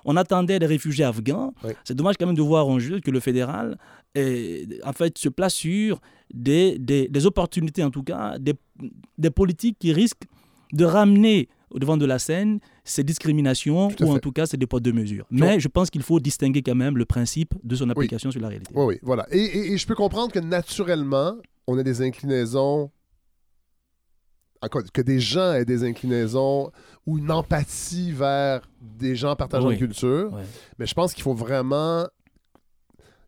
on 0.05 0.15
attendait 0.17 0.59
des 0.59 0.65
réfugiés 0.65 1.05
afghans, 1.05 1.53
c'est 1.83 1.95
dommage 1.95 2.15
quand 2.19 2.25
même 2.25 2.35
de 2.35 2.41
voir 2.41 2.67
en 2.67 2.79
jeu 2.79 2.99
que 2.99 3.11
le 3.11 3.19
fédéral 3.19 3.77
est- 4.15 4.83
en 4.83 4.93
fait, 4.93 5.17
se 5.17 5.29
place 5.29 5.53
sur 5.53 5.99
des, 6.33 6.77
des, 6.79 7.07
des 7.07 7.25
opportunités, 7.25 7.83
en 7.83 7.91
tout 7.91 8.03
cas, 8.03 8.37
des, 8.39 8.53
des 9.17 9.29
politiques 9.31 9.77
qui 9.79 9.93
risquent 9.93 10.25
de 10.73 10.85
ramener 10.85 11.49
au 11.71 11.79
devant 11.79 11.97
de 11.97 12.05
la 12.05 12.17
scène 12.19 12.59
ces 12.83 13.03
discriminations 13.03 13.89
ou 14.01 14.11
en 14.11 14.17
tout 14.19 14.31
cas 14.31 14.45
ces 14.47 14.57
dépôts 14.57 14.79
de 14.79 14.91
mesures. 14.91 15.25
Mais 15.31 15.59
je 15.59 15.67
pense 15.67 15.89
qu'il 15.89 16.01
faut 16.03 16.19
distinguer 16.19 16.61
quand 16.63 16.75
même 16.75 16.97
le 16.97 17.05
principe 17.05 17.53
de 17.63 17.75
son 17.75 17.89
application 17.89 18.31
sur 18.31 18.41
la 18.41 18.47
réalité. 18.47 18.71
Oui, 18.75 18.85
oui, 18.85 18.99
voilà. 19.03 19.27
Et, 19.31 19.37
et- 19.39 19.71
et 19.73 19.77
je 19.77 19.85
peux 19.87 19.95
comprendre 19.95 20.31
que 20.31 20.39
naturellement, 20.39 21.35
on 21.67 21.77
a 21.77 21.83
des 21.83 22.01
inclinaisons. 22.01 22.89
Que 24.93 25.01
des 25.01 25.21
gens 25.21 25.53
aient 25.53 25.63
des 25.63 25.85
inclinaisons 25.85 26.69
ou 27.05 27.17
une 27.17 27.31
empathie 27.31 28.11
vers 28.11 28.61
des 28.81 29.15
gens 29.15 29.33
partageant 29.37 29.67
Oui. 29.69 29.75
une 29.75 29.79
culture. 29.79 30.31
Mais 30.77 30.85
je 30.85 30.93
pense 30.93 31.13
qu'il 31.13 31.23
faut 31.23 31.33
vraiment. 31.33 32.05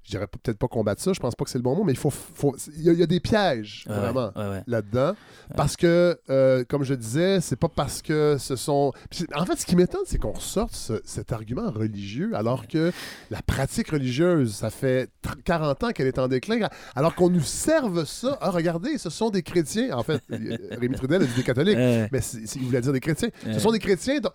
Je 0.03 0.09
dirais 0.11 0.25
peut-être 0.27 0.57
pas 0.57 0.67
combattre 0.67 0.99
ça, 1.01 1.13
je 1.13 1.19
pense 1.19 1.35
pas 1.35 1.43
que 1.43 1.49
c'est 1.51 1.59
le 1.59 1.63
bon 1.63 1.75
mot, 1.75 1.83
mais 1.83 1.91
il 1.93 1.97
faut. 1.97 2.09
faut- 2.09 2.55
il, 2.75 2.81
y 2.81 2.89
a, 2.89 2.93
il 2.93 2.99
y 2.99 3.03
a 3.03 3.07
des 3.07 3.19
pièges, 3.19 3.85
Ouais, 3.87 3.95
vraiment. 3.95 4.31
ouais, 4.35 4.47
ouais. 4.49 4.63
là-dedans. 4.65 5.13
Parce 5.55 5.75
que, 5.77 6.19
euh, 6.29 6.63
comme 6.67 6.83
je 6.83 6.93
disais, 6.95 7.39
c'est 7.39 7.55
pas 7.55 7.67
parce 7.69 8.01
que 8.01 8.37
ce 8.39 8.55
sont. 8.55 8.93
En 9.35 9.45
fait, 9.45 9.57
ce 9.59 9.65
qui 9.65 9.75
m'étonne, 9.75 10.01
c'est 10.05 10.17
qu'on 10.17 10.31
ressorte 10.31 10.73
ce- 10.75 11.01
cet 11.05 11.31
argument 11.31 11.69
religieux 11.69 12.31
alors 12.33 12.67
que 12.67 12.91
la 13.29 13.41
pratique 13.43 13.89
religieuse, 13.91 14.53
ça 14.55 14.69
fait 14.71 15.09
tr- 15.23 15.39
40 15.43 15.83
ans 15.83 15.91
qu'elle 15.91 16.07
est 16.07 16.17
en 16.19 16.27
déclin. 16.27 16.67
Alors 16.95 17.13
qu'on 17.13 17.29
nous 17.29 17.41
serve 17.43 18.05
ça. 18.05 18.37
Ah, 18.41 18.49
regardez, 18.49 18.97
ce 18.97 19.09
sont 19.11 19.29
des 19.29 19.43
chrétiens. 19.43 19.95
En 19.95 20.03
fait, 20.03 20.21
Rémi 20.29 20.95
Trudel 20.95 21.21
a 21.21 21.25
dit 21.25 21.35
des 21.35 21.43
catholiques. 21.43 21.77
Mais 21.77 22.19
il 22.55 22.61
voulait 22.63 22.81
dire 22.81 22.93
des 22.93 22.99
chrétiens. 22.99 23.29
Ce 23.45 23.59
sont 23.59 23.71
des 23.71 23.79
chrétiens. 23.79 24.19
donc 24.19 24.33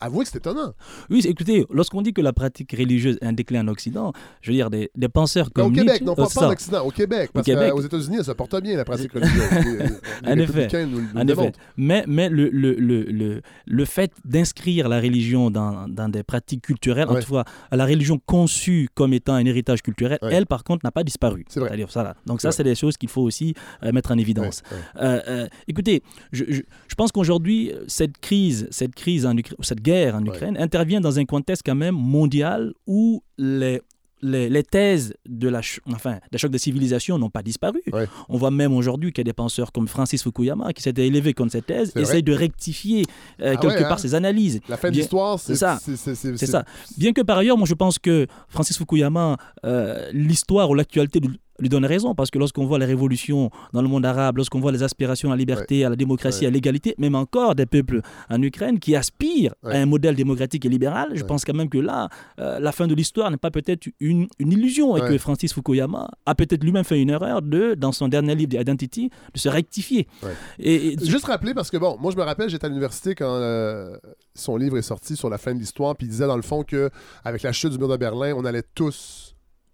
Avouez 0.00 0.24
que 0.24 0.30
c'est 0.30 0.38
étonnant. 0.38 0.72
Oui, 1.10 1.20
écoutez, 1.26 1.66
lorsqu'on 1.70 2.02
dit 2.02 2.12
que 2.12 2.20
la 2.20 2.32
pratique 2.32 2.72
religieuse 2.72 3.18
est 3.20 3.26
un 3.26 3.32
déclin 3.32 3.62
en 3.62 3.68
Occident, 3.68 4.12
je 4.40 4.50
veux 4.50 4.56
dire, 4.56 4.70
des, 4.70 4.90
des 4.96 5.08
penseurs 5.08 5.52
comme 5.52 5.72
au 5.72 5.74
Québec, 5.74 6.02
non 6.02 6.14
pas, 6.14 6.26
pas 6.26 6.46
en. 6.46 6.50
Occident, 6.50 6.84
au 6.84 6.90
Québec. 6.90 7.30
Parce 7.32 7.46
qu'aux 7.46 7.80
États-Unis, 7.80 8.24
ça 8.24 8.34
porte 8.34 8.60
bien 8.62 8.76
la 8.76 8.84
pratique 8.84 9.12
religieuse. 9.12 9.40
En 10.24 11.26
effet. 11.26 11.52
Mais, 11.76 12.04
mais 12.06 12.28
le, 12.28 12.48
le, 12.50 12.74
le, 12.74 13.02
le, 13.04 13.42
le 13.66 13.84
fait 13.84 14.12
d'inscrire 14.24 14.88
la 14.88 15.00
religion 15.00 15.50
dans, 15.50 15.88
dans 15.88 16.08
des 16.08 16.22
pratiques 16.22 16.62
culturelles, 16.62 17.08
en 17.08 17.20
tout 17.20 17.34
cas, 17.34 17.44
la 17.72 17.84
religion 17.84 18.20
conçue 18.24 18.88
comme 18.94 19.12
étant 19.12 19.34
un 19.34 19.44
héritage 19.44 19.82
culturel, 19.82 20.18
elle, 20.22 20.46
par 20.46 20.64
contre, 20.64 20.84
n'a 20.84 20.90
pas 20.90 21.04
disparu. 21.04 21.44
C'est 21.48 21.60
vrai. 21.60 21.68
C'est-à-dire 21.70 21.90
ça, 21.90 22.02
là. 22.02 22.14
Donc 22.26 22.40
ça, 22.40 22.52
c'est 22.52 22.64
des 22.64 22.74
choses 22.74 22.96
qu'il 22.96 23.08
faut 23.08 23.22
aussi 23.22 23.54
euh, 23.82 23.92
mettre 23.92 24.12
en 24.12 24.18
évidence. 24.18 24.62
Euh, 24.96 25.20
euh, 25.28 25.46
écoutez, 25.68 26.02
je, 26.32 26.62
pense 26.96 27.12
qu'aujourd'hui, 27.12 27.72
cette 27.86 28.18
crise, 28.18 28.68
cette 28.70 28.94
crise 28.94 29.26
en 29.26 29.36
Ukraine, 29.36 29.56
cette 29.60 29.80
guerre 29.80 29.89
en 30.14 30.22
Ouais. 30.22 30.28
Ukraine 30.28 30.56
intervient 30.58 31.00
dans 31.00 31.18
un 31.18 31.24
contexte 31.24 31.62
quand 31.66 31.74
même 31.74 31.94
mondial 31.96 32.72
où 32.86 33.22
les 33.38 33.80
les, 34.22 34.50
les 34.50 34.62
thèses 34.62 35.14
de 35.26 35.48
la, 35.48 35.62
enfin, 35.94 36.18
des 36.30 36.36
chocs 36.36 36.50
de 36.50 36.58
civilisation 36.58 37.16
n'ont 37.16 37.30
pas 37.30 37.42
disparu. 37.42 37.80
Ouais. 37.90 38.06
On 38.28 38.36
voit 38.36 38.50
même 38.50 38.74
aujourd'hui 38.74 39.12
qu'il 39.14 39.22
y 39.22 39.26
a 39.26 39.30
des 39.32 39.32
penseurs 39.32 39.72
comme 39.72 39.88
Francis 39.88 40.22
Fukuyama 40.22 40.74
qui 40.74 40.82
s'étaient 40.82 41.06
élevés 41.06 41.32
contre 41.32 41.52
cette 41.52 41.64
thèse, 41.64 41.90
essayent 41.96 42.22
de 42.22 42.34
rectifier 42.34 43.06
euh, 43.40 43.54
Ah 43.54 43.56
quelque 43.56 43.76
ouais, 43.76 43.82
part 43.84 43.92
hein? 43.92 43.96
ces 43.96 44.14
analyses. 44.14 44.60
La 44.68 44.76
fin 44.76 44.90
de 44.90 44.96
l'histoire, 44.96 45.38
c'est 45.40 45.54
ça. 45.54 45.78
c'est- 45.80 46.36
ça. 46.46 46.64
Bien 46.98 47.14
que 47.14 47.22
par 47.22 47.38
ailleurs, 47.38 47.56
moi 47.56 47.66
je 47.66 47.72
pense 47.72 47.98
que 47.98 48.26
Francis 48.50 48.76
Fukuyama, 48.76 49.38
euh, 49.64 50.10
l'histoire 50.12 50.68
ou 50.68 50.74
l'actualité 50.74 51.20
lui- 51.20 51.40
lui 51.60 51.68
donne 51.68 51.84
raison, 51.84 52.14
parce 52.14 52.30
que 52.30 52.38
lorsqu'on 52.38 52.66
voit 52.66 52.78
les 52.78 52.86
révolutions 52.86 53.50
dans 53.72 53.82
le 53.82 53.88
monde 53.88 54.04
arabe, 54.06 54.36
lorsqu'on 54.38 54.60
voit 54.60 54.72
les 54.72 54.82
aspirations 54.82 55.30
à 55.30 55.34
la 55.34 55.38
liberté, 55.38 55.84
à 55.84 55.88
la 55.90 55.96
démocratie, 55.96 56.40
Ouais. 56.42 56.46
à 56.46 56.50
l'égalité, 56.50 56.94
même 56.98 57.14
encore 57.14 57.54
des 57.54 57.66
peuples 57.66 58.00
en 58.28 58.40
Ukraine 58.42 58.78
qui 58.78 58.96
aspirent 58.96 59.54
Ouais. 59.62 59.76
à 59.76 59.80
un 59.80 59.86
modèle 59.86 60.14
démocratique 60.14 60.64
et 60.64 60.68
libéral, 60.68 61.10
je 61.14 61.24
pense 61.24 61.44
quand 61.44 61.54
même 61.54 61.68
que 61.68 61.78
là, 61.78 62.08
euh, 62.38 62.58
la 62.60 62.72
fin 62.72 62.86
de 62.86 62.94
l'histoire 62.94 63.30
n'est 63.30 63.36
pas 63.36 63.50
peut-être 63.50 63.88
une, 64.00 64.26
une 64.38 64.52
illusion 64.52 64.96
et 64.96 65.00
que 65.00 65.18
Francis 65.18 65.52
Fukuyama 65.52 66.08
a 66.26 66.34
peut-être 66.34 66.62
lui-même 66.64 66.84
fait 66.84 67.00
une 67.00 67.10
erreur 67.10 67.42
de, 67.42 67.74
dans 67.74 67.92
son 67.92 68.08
dernier 68.08 68.34
livre 68.34 68.54
Identity, 68.60 69.10
de 69.34 69.38
se 69.38 69.48
rectifier. 69.48 70.06
Et- 70.58 70.96
Juste 71.04 71.26
rappeler, 71.26 71.54
parce 71.54 71.70
que 71.70 71.76
bon, 71.76 71.96
moi 72.00 72.10
je 72.12 72.16
me 72.16 72.22
rappelle, 72.22 72.48
j'étais 72.48 72.64
à 72.66 72.68
l'université 72.68 73.14
quand 73.14 73.34
euh, 73.34 73.96
son 74.34 74.56
livre 74.56 74.78
est 74.78 74.82
sorti 74.82 75.16
sur 75.16 75.28
la 75.28 75.38
fin 75.38 75.54
de 75.54 75.58
l'histoire, 75.58 75.96
puis 75.96 76.06
il 76.06 76.10
disait 76.10 76.26
dans 76.26 76.36
le 76.36 76.42
fond 76.42 76.62
que 76.62 76.90
avec 77.24 77.42
la 77.42 77.52
chute 77.52 77.72
du 77.72 77.78
mur 77.78 77.88
de 77.88 77.96
Berlin, 77.96 78.34
on 78.36 78.44
allait 78.44 78.62
tous 78.74 79.29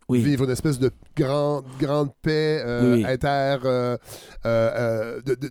oui. 0.09 0.23
vivre 0.23 0.45
une 0.45 0.51
espèce 0.51 0.79
de 0.79 0.91
grande, 1.17 1.65
grande 1.81 2.11
paix 2.23 2.63
euh, 2.65 2.95
Oui, 2.97 3.05
inter 3.05 3.57
euh, 3.65 3.97
euh, 3.97 3.97
euh, 4.45 5.21
de- 5.23 5.35
de- 5.35 5.51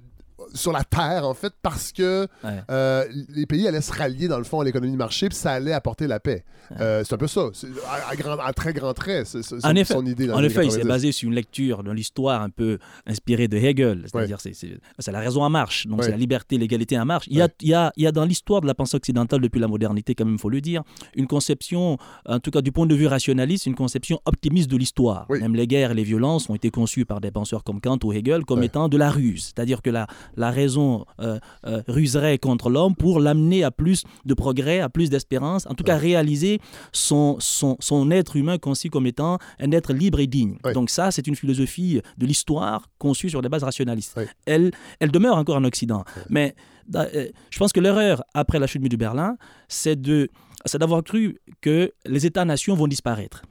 sur 0.53 0.71
la 0.71 0.83
terre, 0.83 1.25
en 1.27 1.33
fait, 1.33 1.53
parce 1.61 1.91
que 1.91 2.27
Ouais. 2.43 2.51
euh, 2.69 3.05
les 3.29 3.45
pays 3.45 3.67
allaient 3.67 3.81
se 3.81 3.91
rallier, 3.93 4.27
dans 4.27 4.37
le 4.37 4.43
fond, 4.43 4.59
à 4.61 4.63
l'économie 4.63 4.91
de 4.93 4.97
marché, 4.97 5.29
puis 5.29 5.37
ça 5.37 5.51
allait 5.51 5.73
apporter 5.73 6.07
la 6.07 6.19
paix. 6.19 6.43
Euh, 6.79 7.03
c'est 7.05 7.13
un 7.13 7.17
peu 7.17 7.27
ça, 7.27 7.41
à, 7.87 8.09
à 8.11 8.15
grand- 8.15 8.39
à 8.39 8.51
très 8.53 8.73
grand 8.73 8.93
trait, 8.93 9.23
c'est 9.25 9.43
c'est 9.43 9.55
effet, 9.77 9.93
son 9.93 10.05
idée. 10.05 10.31
En 10.31 10.43
effet, 10.43 10.65
il 10.65 10.71
s'est 10.71 10.79
90. 10.79 10.87
basé 10.87 11.11
sur 11.11 11.27
une 11.29 11.35
lecture 11.35 11.83
de 11.83 11.91
l'histoire 11.91 12.41
un 12.41 12.49
peu 12.49 12.79
inspirée 13.05 13.47
de 13.47 13.57
Hegel. 13.57 14.05
C'est-à-dire, 14.11 14.39
c'est- 14.41 14.53
c'est 14.53 15.11
la 15.11 15.19
raison 15.19 15.43
en 15.43 15.49
marche. 15.49 15.85
Donc, 15.87 15.99
Ouais. 15.99 16.05
c'est 16.05 16.11
la 16.11 16.17
liberté, 16.17 16.57
l'égalité 16.57 16.97
en 16.99 17.05
marche. 17.05 17.27
Il 17.29 17.37
y, 17.37 17.41
a, 17.41 17.45
Ouais. 17.45 17.51
il, 17.61 17.69
y 17.69 17.73
a, 17.75 17.91
il 17.97 18.03
y 18.03 18.07
a 18.07 18.11
dans 18.11 18.25
l'histoire 18.25 18.61
de 18.61 18.67
la 18.67 18.73
pensée 18.73 18.95
occidentale 18.97 19.41
depuis 19.41 19.59
la 19.59 19.67
modernité, 19.67 20.15
quand 20.15 20.25
même, 20.25 20.35
il 20.35 20.39
faut 20.41 20.49
le 20.49 20.61
dire, 20.61 20.81
une 21.15 21.27
conception, 21.27 21.97
en 22.27 22.39
tout 22.39 22.49
cas 22.51 22.61
du 22.61 22.71
point 22.71 22.87
de 22.87 22.95
vue 22.95 23.07
rationaliste, 23.07 23.67
une 23.67 23.75
conception 23.75 24.19
optimiste 24.25 24.69
de 24.71 24.77
l'histoire. 24.77 25.25
Oui. 25.29 25.39
Même 25.39 25.55
les 25.55 25.67
guerres 25.67 25.91
et 25.91 25.95
les 25.95 26.03
violences 26.03 26.49
ont 26.49 26.55
été 26.55 26.71
conçues 26.71 27.05
par 27.05 27.21
des 27.21 27.29
penseurs 27.31 27.63
comme 27.63 27.79
Kant 27.79 27.99
ou 28.03 28.11
Hegel 28.11 28.43
comme 28.45 28.59
Ouais. 28.59 28.65
étant 28.65 28.89
de 28.89 28.97
la 28.97 29.11
ruse. 29.11 29.53
C'est-à-dire 29.55 29.81
que 29.83 29.89
la, 29.91 30.07
la 30.37 30.51
raison 30.51 31.05
euh, 31.19 31.39
euh, 31.65 31.81
ruserait 31.87 32.37
contre 32.37 32.69
l'homme 32.69 32.95
pour 32.95 33.19
l'amener 33.19 33.63
à 33.63 33.71
plus 33.71 34.03
de 34.25 34.33
progrès, 34.33 34.79
à 34.79 34.89
plus 34.89 35.09
d'espérance, 35.09 35.65
en 35.67 35.73
tout 35.73 35.83
cas 35.83 35.97
réaliser 35.97 36.59
son, 36.91 37.37
son, 37.39 37.77
son 37.79 38.11
être 38.11 38.35
humain 38.35 38.57
conçu 38.57 38.89
comme 38.89 39.07
étant 39.07 39.37
un 39.59 39.71
être 39.71 39.93
libre 39.93 40.19
et 40.19 40.27
digne. 40.27 40.57
Ouais. 40.63 40.73
Donc 40.73 40.89
ça, 40.89 41.11
c'est 41.11 41.27
une 41.27 41.35
philosophie 41.35 42.01
de 42.17 42.25
l'histoire 42.25 42.87
conçue 42.97 43.29
sur 43.29 43.41
des 43.41 43.49
bases 43.49 43.63
rationalistes. 43.63 44.15
Ouais. 44.17 44.27
Elle, 44.45 44.71
elle 44.99 45.11
demeure 45.11 45.37
encore 45.37 45.57
en 45.57 45.63
Occident. 45.63 46.03
Mais 46.29 46.55
euh, 46.95 47.29
je 47.49 47.59
pense 47.59 47.73
que 47.73 47.79
l'erreur 47.79 48.23
après 48.33 48.59
la 48.59 48.67
chute 48.67 48.83
du 48.83 48.97
Berlin, 48.97 49.37
c'est 49.67 49.99
de 49.99 50.29
c'est 50.65 50.77
d'avoir 50.79 51.03
cru 51.03 51.37
que 51.61 51.91
les 52.05 52.25
États-nations 52.25 52.75
vont 52.75 52.87
disparaître. 52.87 53.43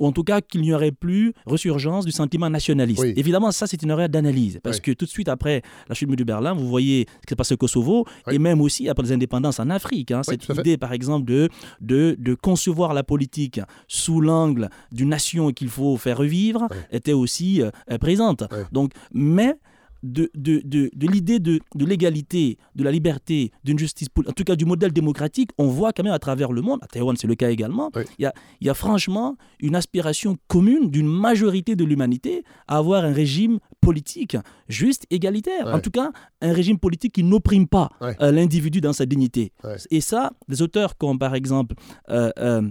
Ou 0.00 0.06
en 0.06 0.12
tout 0.12 0.24
cas 0.24 0.40
qu'il 0.40 0.60
n'y 0.62 0.72
aurait 0.72 0.92
plus 0.92 1.32
resurgence 1.46 2.04
du 2.06 2.12
sentiment 2.12 2.48
nationaliste. 2.48 3.00
Oui. 3.02 3.12
Évidemment, 3.16 3.52
ça, 3.52 3.66
c'est 3.66 3.82
une 3.82 3.90
erreur 3.90 4.08
d'analyse. 4.08 4.60
Parce 4.62 4.80
que 4.80 4.92
tout 4.92 5.04
de 5.04 5.10
suite 5.10 5.28
après 5.28 5.62
la 5.88 5.94
chute 5.94 6.10
du 6.10 6.24
Berlin, 6.24 6.54
vous 6.54 6.68
voyez 6.68 7.06
ce 7.06 7.26
qui 7.26 7.30
s'est 7.30 7.36
passé 7.36 7.54
au 7.54 7.56
Kosovo, 7.58 8.06
et 8.30 8.38
même 8.38 8.60
aussi 8.60 8.88
après 8.88 9.02
les 9.04 9.12
indépendances 9.12 9.60
en 9.60 9.68
Afrique. 9.70 10.10
hein. 10.10 10.22
Cette 10.22 10.48
idée, 10.60 10.76
par 10.78 10.92
exemple, 10.92 11.26
de, 11.26 11.48
de, 11.80 12.16
de 12.18 12.34
concevoir 12.34 12.94
la 12.94 13.02
politique 13.02 13.60
sous 13.88 14.20
l'angle 14.20 14.68
d'une 14.92 15.08
nation 15.10 15.50
qu'il 15.52 15.68
faut 15.68 15.96
faire 15.96 16.16
revivre 16.18 16.66
était 16.90 17.12
aussi 17.12 17.62
euh, 17.62 17.70
présente. 17.98 18.44
Donc, 18.72 18.92
mais 19.12 19.54
de, 20.02 20.30
de, 20.34 20.60
de, 20.64 20.90
de 20.94 21.06
l'idée 21.08 21.38
de, 21.40 21.58
de 21.74 21.84
l'égalité, 21.84 22.58
de 22.74 22.84
la 22.84 22.90
liberté, 22.92 23.50
d'une 23.64 23.78
justice, 23.78 24.08
en 24.26 24.32
tout 24.32 24.44
cas 24.44 24.56
du 24.56 24.64
modèle 24.64 24.92
démocratique, 24.92 25.50
on 25.58 25.66
voit 25.66 25.92
quand 25.92 26.04
même 26.04 26.12
à 26.12 26.18
travers 26.18 26.52
le 26.52 26.62
monde, 26.62 26.78
à 26.82 26.86
Taïwan 26.86 27.16
c'est 27.16 27.26
le 27.26 27.34
cas 27.34 27.50
également, 27.50 27.90
il 27.96 28.22
y, 28.22 28.26
a, 28.26 28.32
il 28.60 28.66
y 28.66 28.70
a 28.70 28.74
franchement 28.74 29.36
une 29.60 29.74
aspiration 29.74 30.36
commune 30.46 30.90
d'une 30.90 31.08
majorité 31.08 31.74
de 31.76 31.84
l'humanité 31.84 32.44
à 32.68 32.76
avoir 32.78 33.04
un 33.04 33.12
régime 33.12 33.58
politique 33.80 34.36
juste, 34.68 35.06
égalitaire. 35.10 35.66
Ouais. 35.66 35.72
En 35.72 35.80
tout 35.80 35.90
cas, 35.90 36.10
un 36.40 36.52
régime 36.52 36.78
politique 36.78 37.14
qui 37.14 37.24
n'opprime 37.24 37.66
pas 37.66 37.88
Ouais. 38.00 38.16
euh, 38.20 38.30
l'individu 38.32 38.80
dans 38.80 38.92
sa 38.92 39.06
dignité. 39.06 39.52
Ouais. 39.64 39.76
Et 39.90 40.00
ça, 40.00 40.32
des 40.48 40.62
auteurs 40.62 40.96
comme 40.96 41.18
par 41.18 41.34
exemple, 41.34 41.74
euh, 42.10 42.30
euh, 42.38 42.62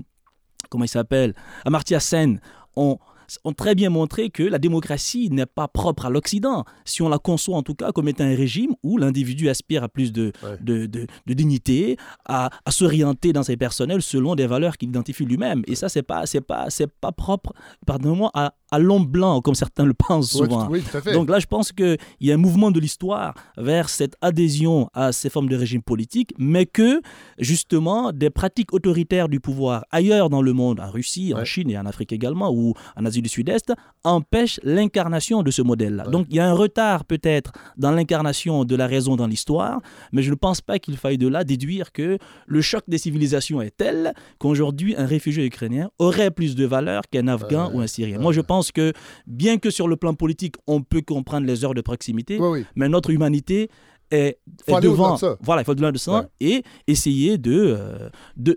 comment 0.69 0.85
il 0.85 0.89
s'appelle, 0.89 1.33
Amartya 1.65 1.99
Sen, 1.99 2.39
ont, 2.75 2.97
ont 3.43 3.53
très 3.53 3.75
bien 3.75 3.89
montré 3.89 4.29
que 4.29 4.43
la 4.43 4.59
démocratie 4.59 5.29
n'est 5.31 5.45
pas 5.45 5.67
propre 5.67 6.05
à 6.05 6.09
l'Occident, 6.09 6.63
si 6.85 7.01
on 7.01 7.09
la 7.09 7.19
conçoit 7.19 7.57
en 7.57 7.63
tout 7.63 7.75
cas 7.75 7.91
comme 7.91 8.07
étant 8.07 8.23
un 8.23 8.35
régime 8.35 8.71
où 8.83 8.97
l'individu 8.97 9.49
aspire 9.49 9.83
à 9.83 9.89
plus 9.89 10.11
de, 10.11 10.31
Ouais. 10.43 10.57
de, 10.61 10.85
de- 10.85 11.07
de 11.25 11.33
dignité, 11.33 11.97
à, 12.25 12.49
à 12.65 12.71
s'orienter 12.71 13.33
dans 13.33 13.43
ses 13.43 13.57
personnels 13.57 14.01
selon 14.01 14.35
des 14.35 14.47
valeurs 14.47 14.77
qu'il 14.77 14.89
identifie 14.89 15.25
lui-même. 15.25 15.63
Et 15.67 15.75
ça, 15.75 15.89
c'est 15.89 16.03
pas, 16.03 16.25
c'est 16.25 16.41
pas, 16.41 16.69
c'est 16.69 16.87
pas 16.91 17.11
propre, 17.11 17.53
pardonnez-moi, 17.85 18.31
à, 18.33 18.53
à 18.71 18.79
l'homme 18.79 19.05
blanc, 19.05 19.41
comme 19.41 19.55
certains 19.55 19.85
le 19.85 19.93
pensent 19.93 20.31
souvent. 20.31 20.65
tout- 20.65 20.71
oui, 20.73 20.81
tout 20.81 20.97
à 20.97 21.01
fait. 21.01 21.13
Donc 21.13 21.29
là, 21.29 21.39
je 21.39 21.45
pense 21.45 21.71
qu'il 21.71 21.97
y 22.21 22.31
a 22.31 22.33
un 22.33 22.37
mouvement 22.37 22.71
de 22.71 22.79
l'histoire 22.79 23.33
vers 23.57 23.89
cette 23.89 24.15
adhésion 24.21 24.89
à 24.93 25.11
ces 25.11 25.29
formes 25.29 25.49
de 25.49 25.55
régime 25.55 25.81
politique, 25.81 26.33
mais 26.37 26.65
que 26.65 27.01
justement 27.37 28.11
des 28.11 28.29
pratiques 28.29 28.73
autoritaires 28.73 29.29
du 29.29 29.39
pouvoir 29.39 29.85
ailleurs 29.91 30.29
dans 30.29 30.41
le 30.41 30.53
monde, 30.53 30.79
en 30.79 30.89
Russie, 30.89 31.33
en. 31.35 31.43
Chine 31.45 31.69
et 31.69 31.77
en 31.77 31.85
Afrique 31.85 32.11
également, 32.11 32.51
ou 32.51 32.73
en 32.97 33.05
Asie 33.05 33.21
du 33.21 33.29
Sud-Est, 33.29 33.71
empêchent 34.03 34.59
l'incarnation 34.63 35.43
de 35.43 35.51
ce 35.51 35.61
modèle-là. 35.61 36.05
Ouais. 36.05 36.11
Donc 36.11 36.27
il 36.29 36.35
y 36.35 36.39
a 36.39 36.49
un 36.49 36.53
retard 36.53 37.05
peut-être 37.05 37.51
dans 37.77 37.91
l'incarnation 37.91 38.65
de 38.65 38.75
la 38.75 38.85
raison 38.87 39.15
dans 39.15 39.27
l'histoire, 39.27 39.79
mais 40.11 40.21
je 40.23 40.29
ne 40.31 40.35
pense 40.35 40.59
pas 40.59 40.77
qu'il 40.79 40.97
faille 40.97 41.17
de 41.17 41.27
là 41.29 41.43
déduire 41.45 41.91
que 41.93 42.17
le 42.47 42.61
choc 42.61 42.83
des 42.89 42.97
civilisations 42.97 43.61
est 43.61 43.71
tel 43.77 44.13
qu'aujourd'hui 44.39 44.93
un 44.97 45.05
réfugié 45.05 45.45
ukrainien 45.45 45.89
aurait 45.99 46.31
plus 46.31 46.55
de 46.55 46.65
valeur 46.65 47.03
qu'un 47.09 47.27
Afghan 47.29 47.69
Ouais. 47.69 47.75
ou 47.75 47.79
un 47.81 47.87
Syrien. 47.87 48.19
Moi, 48.19 48.33
je 48.33 48.41
pense 48.41 48.56
que 48.71 48.93
bien 49.25 49.57
que 49.57 49.69
sur 49.69 49.87
le 49.87 49.95
plan 49.95 50.13
politique, 50.13 50.55
on 50.67 50.81
peut 50.81 51.01
comprendre 51.01 51.45
les 51.47 51.63
heures 51.65 51.73
de 51.73 51.81
proximité, 51.81 52.37
Oui, 52.39 52.59
oui. 52.59 52.65
mais 52.75 52.89
notre 52.89 53.09
humanité 53.09 53.69
est, 54.11 54.37
Faut 54.67 54.77
est 54.77 54.81
devant. 54.81 55.15
de 55.15 55.19
ça. 55.19 55.37
Voilà, 55.41 55.61
il 55.61 55.65
faut 55.65 55.71
au-delà 55.71 55.91
de 55.91 55.97
ça 55.97 56.11
Ouais. 56.21 56.27
et 56.39 56.63
essayer 56.87 57.37
de, 57.37 57.75
euh, 57.77 58.09
de, 58.37 58.55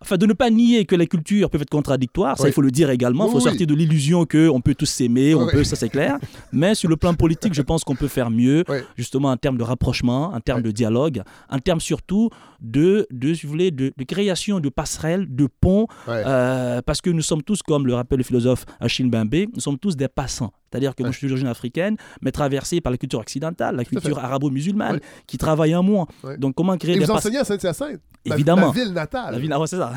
enfin, 0.00 0.16
de 0.16 0.26
ne 0.26 0.32
pas 0.32 0.50
nier 0.50 0.84
que 0.86 0.96
les 0.96 1.06
cultures 1.06 1.50
peuvent 1.50 1.62
être 1.62 1.70
contradictoires. 1.70 2.36
Ça, 2.38 2.48
il 2.48 2.52
faut 2.52 2.62
le 2.62 2.70
dire 2.72 2.90
également. 2.90 3.26
Il 3.26 3.30
faut 3.30 3.36
oui. 3.38 3.42
sortir 3.44 3.66
de 3.66 3.74
l'illusion 3.74 4.26
qu'on 4.26 4.60
peut 4.60 4.74
tous 4.74 4.86
s'aimer, 4.86 5.34
on 5.34 5.46
peut, 5.46 5.62
ça 5.64 5.76
c'est 5.76 5.88
clair. 5.88 6.18
mais 6.52 6.74
sur 6.74 6.88
le 6.88 6.96
plan 6.96 7.14
politique, 7.14 7.54
je 7.54 7.62
pense 7.62 7.84
qu'on 7.84 7.94
peut 7.96 8.08
faire 8.08 8.30
mieux, 8.30 8.64
justement 8.96 9.30
en 9.30 9.36
termes 9.36 9.56
de 9.58 9.62
rapprochement, 9.64 10.32
en 10.34 10.40
termes 10.40 10.62
de 10.62 10.70
dialogue, 10.72 11.22
en 11.48 11.58
termes 11.60 11.80
surtout 11.80 12.30
de, 12.60 13.06
de, 13.10 13.34
si 13.34 13.46
vous 13.46 13.50
voulez, 13.52 13.70
de, 13.70 13.92
de 13.96 14.04
création 14.04 14.60
de 14.60 14.68
passerelles, 14.68 15.26
de 15.28 15.46
ponts, 15.60 15.86
Ouais. 16.06 16.22
euh, 16.26 16.82
parce 16.82 17.00
que 17.00 17.10
nous 17.10 17.22
sommes 17.22 17.42
tous, 17.42 17.62
comme 17.62 17.86
le 17.86 17.94
rappelle 17.94 18.18
le 18.18 18.24
philosophe 18.24 18.64
Achille 18.80 19.08
Bembe, 19.08 19.34
nous 19.54 19.60
sommes 19.60 19.78
tous 19.78 19.96
des 19.96 20.08
passants. 20.08 20.52
C'est-à-dire 20.70 20.94
que 20.94 21.02
moi, 21.02 21.12
je 21.12 21.18
suis 21.18 21.28
d'origine 21.28 21.46
africaine, 21.48 21.96
mais 22.20 22.30
traversée 22.32 22.80
par 22.80 22.90
la 22.90 22.98
culture 22.98 23.20
occidentale, 23.20 23.76
la 23.76 23.84
culture 23.84 24.18
arabo-musulmane, 24.18 24.94
Ouais. 24.96 25.00
qui 25.26 25.38
travaille 25.38 25.74
en 25.74 25.82
moi. 25.82 26.06
Donc, 26.38 26.54
comment 26.54 26.76
créer 26.76 26.96
Et 26.96 26.98
des 26.98 27.04
vous 27.06 27.12
passerelles 27.12 27.40
enseignez 27.40 27.56
à 27.56 27.58
Saint-Hyacinthe, 27.74 28.00
Évidemment. 28.24 28.66
ma 28.68 28.72
ville 28.72 28.92
natale. 28.92 29.32
La 29.32 29.38
ville, 29.38 29.52
ah 29.52 29.58
c'est 29.66 29.76
ça. 29.76 29.92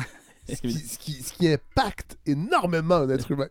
Ce, 0.54 0.60
qui, 0.62 0.72
ce 0.88 0.98
qui- 0.98 1.22
ce 1.22 1.32
qui 1.32 1.48
impacte 1.48 2.16
énormément 2.26 2.96
un 2.96 3.08
être 3.10 3.30
humain. 3.30 3.46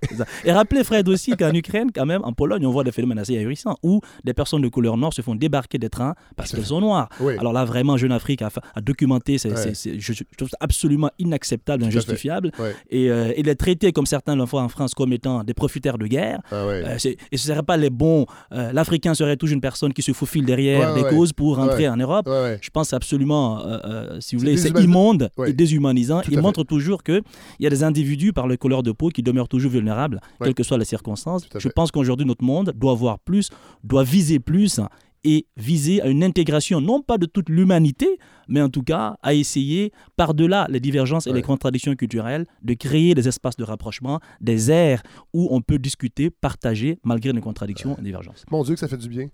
Et 0.46 0.52
rappelez, 0.52 0.84
Fred, 0.84 1.08
aussi 1.10 1.32
qu'en 1.38 1.54
Ukraine, 1.54 1.90
quand 1.94 2.06
même, 2.06 2.22
en 2.24 2.34
Pologne, 2.34 2.66
on 2.66 2.72
voit 2.72 2.84
des 2.84 2.92
phénomènes 2.92 3.20
assez 3.20 3.38
ahurissants 3.38 3.78
où 3.84 4.02
des 4.24 4.34
personnes 4.34 4.62
de 4.62 4.68
couleur 4.68 4.98
noire 4.98 5.14
se 5.14 5.22
font 5.22 5.36
débarquer 5.36 5.78
des 5.78 5.90
trains 5.90 6.16
parce 6.36 6.52
qu'elles 6.52 6.66
sont 6.66 6.82
noires. 6.82 7.10
Oui. 7.20 7.34
Alors 7.40 7.54
là, 7.54 7.66
vraiment, 7.66 7.98
Jeune 7.98 8.12
Afrique 8.12 8.42
a, 8.42 8.50
documenté, 8.82 9.38
c'est, 9.38 9.52
Ouais. 9.52 9.74
je, 10.00 10.14
je 10.14 10.24
trouve 10.38 10.50
ça 10.50 10.58
absolument 10.60 11.10
inacceptable, 11.20 11.84
fait. 11.84 11.88
injustifiable. 11.90 12.52
Ouais. 12.60 12.76
Et, 12.90 13.10
euh, 13.10 13.34
et 13.36 13.44
les 13.44 13.56
traiter, 13.56 13.92
comme 13.92 14.06
certains 14.06 14.36
le 14.36 14.46
font 14.46 14.60
en 14.60 14.70
France, 14.70 14.94
comme 14.94 15.14
étant 15.14 15.44
des 15.44 15.54
profiteurs 15.54 15.98
de 15.98 16.08
guerre. 16.08 16.40
Ah 16.52 16.66
ouais. 16.68 16.84
Euh, 16.86 16.96
et 17.32 17.38
ce 17.38 17.50
ne 17.50 17.54
serait 17.56 17.64
pas 17.64 17.78
les 17.78 17.90
bons. 17.90 18.26
euh, 18.54 18.72
L'Africain 18.74 19.14
serait 19.14 19.38
toujours 19.38 19.56
une 19.56 19.62
personne 19.62 19.94
qui 19.94 20.02
se 20.02 20.12
faufile 20.14 20.46
derrière 20.46 20.94
des 20.94 21.04
causes 21.04 21.34
pour 21.34 21.56
rentrer 21.58 21.88
en 21.88 21.98
Europe. 21.98 22.30
Je 22.62 22.70
pense 22.70 22.94
absolument, 22.94 23.60
euh, 23.66 23.78
euh, 23.86 24.18
si 24.22 24.36
vous 24.36 24.40
voulez, 24.42 24.58
c'est 24.58 24.78
immonde 24.80 25.30
et 25.46 25.54
déshumanisant. 25.54 26.22
Il 26.28 26.36
fait. 26.36 26.42
montre 26.42 26.64
toujours 26.64 26.91
qu'il 26.98 27.22
y 27.60 27.68
a 27.68 27.70
des 27.70 27.84
individus 27.84 28.34
par 28.34 28.48
leur 28.48 28.58
couleur 28.58 28.84
de 28.84 28.92
peau 28.92 29.10
qui 29.10 29.24
demeurent 29.24 29.48
toujours 29.50 29.72
vulnérables, 29.72 30.20
Ouais. 30.40 30.48
quelles 30.48 30.54
que 30.56 30.64
soient 30.64 30.78
les 30.78 30.86
circonstances. 30.86 31.48
Je 31.54 31.60
fait. 31.60 31.74
pense 31.74 31.92
qu'aujourd'hui, 31.92 32.26
notre 32.26 32.44
monde 32.44 32.74
doit 32.76 32.94
voir 32.94 33.20
plus, 33.20 33.50
doit 33.84 34.04
viser 34.04 34.40
plus 34.40 34.80
et 35.24 35.46
viser 35.56 36.02
à 36.02 36.08
une 36.08 36.24
intégration, 36.24 36.82
non 36.82 37.02
pas 37.04 37.20
de 37.20 37.28
toute 37.28 37.48
l'humanité, 37.50 38.08
mais 38.48 38.60
en 38.60 38.70
tout 38.70 38.82
cas 38.82 39.18
à 39.22 39.36
essayer, 39.36 39.92
par-delà 40.18 40.66
les 40.70 40.80
divergences 40.80 41.28
et 41.28 41.30
Ouais. 41.30 41.36
les 41.36 41.42
contradictions 41.44 41.96
culturelles, 41.96 42.48
de 42.64 42.74
créer 42.74 43.14
des 43.14 43.28
espaces 43.28 43.56
de 43.56 43.64
rapprochement, 43.64 44.20
des 44.40 44.72
aires 44.72 45.04
où 45.32 45.48
on 45.52 45.62
peut 45.62 45.78
discuter, 45.78 46.32
partager, 46.32 46.98
malgré 47.04 47.34
les 47.34 47.42
contradictions 47.42 47.96
et 48.00 48.02
divergences. 48.02 48.46
Mon 48.50 48.64
Dieu, 48.64 48.74
que 48.74 48.80
ça 48.80 48.88
fait 48.88 48.98
du 48.98 49.10
bien. 49.10 49.28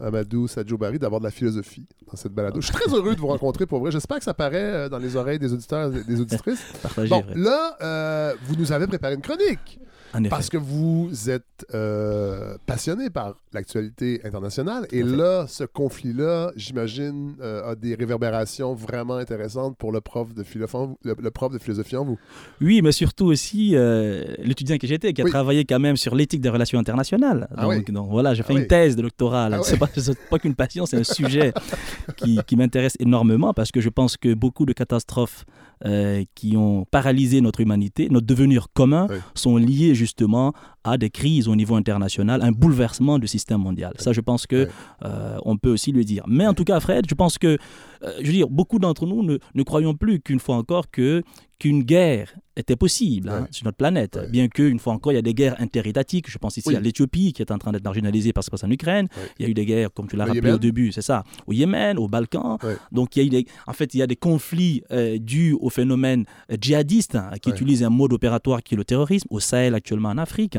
Amadou 0.00 0.48
Sadjo 0.48 0.76
Barry 0.76 0.98
d'avoir 0.98 1.20
de 1.20 1.26
la 1.26 1.30
philosophie 1.30 1.86
dans 2.10 2.16
cette 2.16 2.32
balado. 2.32 2.60
Je 2.60 2.66
suis 2.66 2.74
très 2.74 2.92
heureux 2.92 3.14
de 3.14 3.20
vous 3.20 3.28
rencontrer 3.28 3.66
pour 3.66 3.80
vrai. 3.80 3.90
J'espère 3.90 4.18
que 4.18 4.24
ça 4.24 4.34
paraît 4.34 4.56
euh, 4.56 4.88
dans 4.88 4.98
les 4.98 5.16
oreilles 5.16 5.38
des 5.38 5.52
auditeurs 5.52 5.94
et 5.94 6.04
des 6.04 6.20
auditrices. 6.20 6.64
Bon, 7.08 7.24
là, 7.34 7.76
euh, 7.82 8.34
vous 8.44 8.56
nous 8.56 8.72
avez 8.72 8.86
préparé 8.86 9.14
une 9.14 9.20
chronique. 9.20 9.80
Parce 10.30 10.48
que 10.48 10.56
vous 10.56 11.10
êtes 11.28 11.66
euh, 11.74 12.56
passionné 12.66 13.10
par 13.10 13.34
l'actualité 13.52 14.20
internationale. 14.24 14.86
Et 14.92 15.02
là, 15.02 15.46
ce 15.48 15.64
conflit-là, 15.64 16.52
j'imagine, 16.56 17.34
euh, 17.40 17.70
a 17.72 17.74
des 17.74 17.94
réverbérations 17.94 18.74
vraiment 18.74 19.14
intéressantes 19.16 19.76
pour 19.76 19.92
le 19.92 20.00
prof 20.00 20.32
de, 20.34 20.42
philopho- 20.42 20.96
le, 21.04 21.14
le 21.20 21.30
prof 21.30 21.52
de 21.52 21.58
philosophie 21.58 21.96
en 21.96 22.04
vous. 22.04 22.18
Oui, 22.60 22.80
mais 22.82 22.92
surtout 22.92 23.26
aussi 23.26 23.72
euh, 23.74 24.24
l'étudiant 24.38 24.78
que 24.78 24.86
j'étais, 24.86 25.12
qui 25.12 25.20
a 25.22 25.24
Oui. 25.24 25.30
travaillé 25.30 25.64
quand 25.64 25.80
même 25.80 25.96
sur 25.96 26.14
l'éthique 26.14 26.40
des 26.40 26.48
relations 26.48 26.78
internationales. 26.78 27.48
Ah 27.56 27.62
donc, 27.64 27.72
oui. 27.88 27.92
donc 27.92 28.10
voilà, 28.10 28.34
j'ai 28.34 28.42
fait 28.42 28.52
Ah 28.52 28.56
une 28.56 28.62
oui. 28.62 28.68
thèse 28.68 28.96
de 28.96 29.02
doctorat. 29.02 29.48
Ah 29.52 29.60
c'est 29.64 29.78
pas, 30.30 30.38
qu'une 30.38 30.54
passion, 30.54 30.86
c'est 30.86 30.98
un 30.98 31.04
sujet 31.04 31.52
qui, 32.16 32.38
qui 32.46 32.56
m'intéresse 32.56 32.94
énormément 33.00 33.52
parce 33.54 33.70
que 33.70 33.80
je 33.80 33.88
pense 33.88 34.16
que 34.16 34.34
beaucoup 34.34 34.66
de 34.66 34.72
catastrophes 34.72 35.44
euh, 35.84 36.24
qui 36.34 36.56
ont 36.56 36.84
paralysé 36.90 37.40
notre 37.40 37.60
humanité, 37.60 38.08
notre 38.10 38.26
devenir 38.26 38.68
commun, 38.72 39.06
Oui. 39.10 39.16
sont 39.34 39.56
liées 39.56 39.94
justement 39.94 40.52
à 40.84 40.98
des 40.98 41.10
crises 41.10 41.48
au 41.48 41.56
niveau 41.56 41.74
international, 41.76 42.42
un 42.42 42.52
bouleversement 42.52 43.18
du 43.18 43.26
système 43.26 43.60
mondial. 43.60 43.92
Ça, 43.98 44.12
je 44.12 44.20
pense 44.20 44.46
que 44.46 44.64
Oui. 44.64 44.70
euh, 45.04 45.38
on 45.44 45.56
peut 45.56 45.70
aussi 45.70 45.92
le 45.92 46.04
dire. 46.04 46.24
Mais 46.28 46.46
en 46.46 46.54
tout 46.54 46.64
cas, 46.64 46.78
Fred, 46.80 47.06
je 47.08 47.14
pense 47.14 47.38
que, 47.38 47.46
euh, 48.02 48.12
je 48.20 48.26
veux 48.26 48.32
dire, 48.32 48.48
beaucoup 48.48 48.78
d'entre 48.78 49.06
nous 49.06 49.22
ne, 49.22 49.38
ne 49.54 49.62
croyons 49.62 49.94
plus 49.94 50.20
qu'une 50.20 50.40
fois 50.40 50.56
encore 50.56 50.90
que 50.90 51.22
qu'une 51.58 51.82
guerre 51.82 52.34
était 52.56 52.76
possible 52.76 53.28
hein, 53.28 53.48
sur 53.50 53.64
notre 53.64 53.76
planète. 53.76 54.16
Ouais. 54.16 54.28
Bien 54.28 54.48
qu'une 54.48 54.78
fois 54.78 54.92
encore, 54.92 55.12
il 55.12 55.16
y 55.16 55.18
a 55.18 55.22
des 55.22 55.34
guerres 55.34 55.56
interétatiques. 55.60 56.30
Je 56.30 56.38
pense 56.38 56.56
ici 56.56 56.68
Oui. 56.68 56.76
à 56.76 56.80
l'Éthiopie 56.80 57.32
qui 57.32 57.42
est 57.42 57.50
en 57.50 57.58
train 57.58 57.72
d'être 57.72 57.82
marginalisée 57.84 58.32
parce 58.32 58.48
que 58.48 58.56
c'est 58.56 58.66
en 58.66 58.70
Ukraine. 58.70 59.08
Ouais. 59.16 59.22
Il 59.38 59.42
y 59.44 59.46
a 59.46 59.50
eu 59.50 59.54
des 59.54 59.64
guerres, 59.66 59.92
comme 59.92 60.06
tu 60.08 60.16
l'as 60.16 60.24
rappelé 60.24 60.40
Yémen. 60.40 60.54
au 60.54 60.58
début, 60.58 60.92
c'est 60.92 61.02
ça, 61.02 61.24
au 61.46 61.52
Yémen, 61.52 61.98
au 61.98 62.06
Balkan. 62.08 62.58
Donc 62.92 63.16
il 63.16 63.20
y 63.20 63.22
a 63.22 63.26
eu 63.26 63.30
des, 63.30 63.46
en 63.66 63.72
fait, 63.72 63.94
il 63.94 63.98
y 63.98 64.02
a 64.02 64.06
des 64.06 64.16
conflits 64.16 64.82
euh, 64.92 65.18
dus 65.18 65.56
au 65.60 65.70
phénomène 65.70 66.24
euh, 66.52 66.56
djihadiste 66.60 67.14
hein, 67.16 67.30
qui 67.40 67.50
utilise 67.50 67.82
un 67.82 67.90
mode 67.90 68.12
opératoire 68.12 68.62
qui 68.62 68.74
est 68.74 68.76
le 68.78 68.84
terrorisme, 68.84 69.26
au 69.30 69.40
Sahel 69.40 69.74
actuellement 69.74 70.10
en 70.10 70.18
Afrique. 70.18 70.58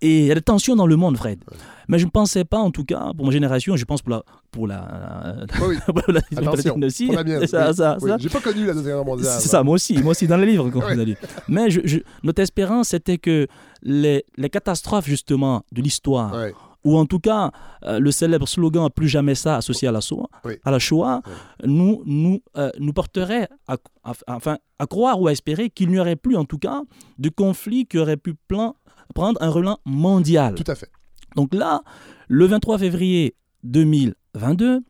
Et 0.00 0.20
il 0.20 0.24
y 0.26 0.30
a 0.30 0.34
des 0.36 0.40
tensions 0.42 0.76
dans 0.76 0.86
le 0.86 0.94
monde, 0.96 1.16
Fred. 1.16 1.40
Ouais. 1.50 1.56
Mais 1.88 1.98
je 1.98 2.04
ne 2.04 2.10
pensais 2.10 2.44
pas, 2.44 2.58
en 2.58 2.70
tout 2.70 2.84
cas, 2.84 3.10
pour 3.16 3.26
ma 3.26 3.32
génération, 3.32 3.74
je 3.76 3.84
pense 3.84 4.00
pour 4.02 4.10
la... 4.10 4.22
Pour 4.50 4.66
la, 4.68 5.34
Oui, 5.60 5.68
oui. 5.70 5.76
pour 5.86 6.12
la- 6.12 6.20
Attention, 6.36 6.76
aussi, 6.82 7.06
pour 7.06 7.16
la 7.16 7.24
mienne. 7.24 7.46
ça, 7.46 7.68
oui. 7.70 7.74
ça, 7.74 7.96
Oui. 8.00 8.08
ça. 8.10 8.16
J'ai 8.18 8.28
pas 8.28 8.40
connu 8.40 8.64
la 8.66 8.74
Deuxième 8.74 8.96
Guerre 8.96 9.04
mondiale. 9.04 9.36
C'est 9.40 9.48
ça, 9.48 9.62
moi 9.64 9.74
aussi, 9.74 9.98
moi 10.02 10.12
aussi 10.12 10.26
dans 10.28 10.36
les 10.36 10.46
livres 10.46 10.70
qu'on 10.70 10.80
Ouais. 10.84 10.94
vous 10.94 11.00
a 11.00 11.04
lu. 11.04 11.16
Mais 11.48 11.70
je- 11.70 11.80
je- 11.84 11.98
notre 12.22 12.42
espérance, 12.42 12.88
c'était 12.88 13.18
que 13.18 13.46
les, 13.82 14.24
les 14.36 14.50
catastrophes 14.50 15.06
justement 15.06 15.62
de 15.72 15.82
l'histoire, 15.82 16.32
Ouais. 16.34 16.54
ou 16.84 16.96
en 16.96 17.06
tout 17.06 17.18
cas 17.20 17.50
euh, 17.84 17.98
le 17.98 18.10
célèbre 18.10 18.46
slogan 18.46 18.88
plus 18.94 19.08
jamais 19.08 19.34
ça 19.34 19.56
associé 19.56 19.88
à 19.88 19.92
la 19.92 20.00
Shoah, 20.00 20.28
Oui. 20.44 20.54
à 20.64 20.70
la 20.70 20.78
Shoah 20.78 21.22
nous, 21.64 22.02
nous, 22.06 22.40
euh, 22.56 22.70
nous 22.78 22.92
porterait 22.92 23.48
à, 23.66 23.76
à- 24.04 24.12
enfin, 24.28 24.58
à 24.78 24.86
croire 24.86 25.20
ou 25.20 25.26
à 25.28 25.32
espérer 25.32 25.70
qu'il 25.70 25.90
n'y 25.90 25.98
aurait 25.98 26.16
plus 26.16 26.36
en 26.36 26.44
tout 26.44 26.58
cas 26.58 26.82
de 27.18 27.28
conflit 27.28 27.84
qui 27.86 27.98
aurait 27.98 28.16
pu 28.16 28.34
plan- 28.34 28.74
prendre 29.14 29.40
un 29.42 29.48
relent 29.50 29.78
mondial. 29.84 30.54
Tout 30.54 30.70
à 30.70 30.74
fait. 30.74 30.90
Donc 31.36 31.54
là, 31.54 31.82
le 32.28 32.46
23 32.46 32.78
février 32.78 33.34
2022, 33.64 34.80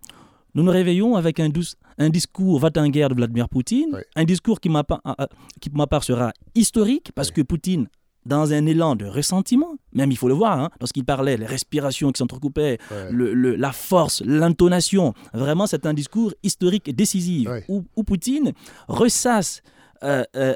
nous 0.54 0.62
nous 0.62 0.70
réveillons 0.70 1.16
avec 1.16 1.40
un, 1.40 1.48
douce- 1.48 1.76
un 1.98 2.10
discours 2.10 2.58
va-t-en-guerre 2.58 3.08
de 3.10 3.14
Vladimir 3.14 3.48
Poutine, 3.48 3.90
un 4.16 4.24
discours 4.24 4.60
qui, 4.60 4.70
ah, 4.74 4.84
ah, 5.04 5.28
qui, 5.60 5.68
pour 5.70 5.78
ma 5.78 5.86
part, 5.86 6.04
sera 6.04 6.32
historique 6.54 7.12
parce 7.14 7.30
que 7.30 7.42
Poutine, 7.42 7.88
dans 8.26 8.52
un 8.52 8.66
élan 8.66 8.94
de 8.94 9.06
ressentiment, 9.06 9.76
même 9.92 10.10
il 10.10 10.16
faut 10.16 10.28
le 10.28 10.34
voir, 10.34 10.58
hein, 10.60 10.70
lorsqu'il 10.80 11.04
parlait, 11.04 11.36
les 11.36 11.46
respirations 11.46 12.10
qui 12.12 12.18
s'entrecoupaient, 12.18 12.78
le- 13.10 13.32
le- 13.32 13.56
la 13.56 13.72
force, 13.72 14.22
l'intonation, 14.26 15.14
vraiment 15.32 15.66
c'est 15.66 15.86
un 15.86 15.94
discours 15.94 16.32
historique 16.42 16.88
et 16.88 16.92
décisif 16.92 17.48
où, 17.68 17.84
où 17.96 18.04
Poutine 18.04 18.52
ressasse 18.88 19.62
euh, 20.04 20.24
euh, 20.36 20.54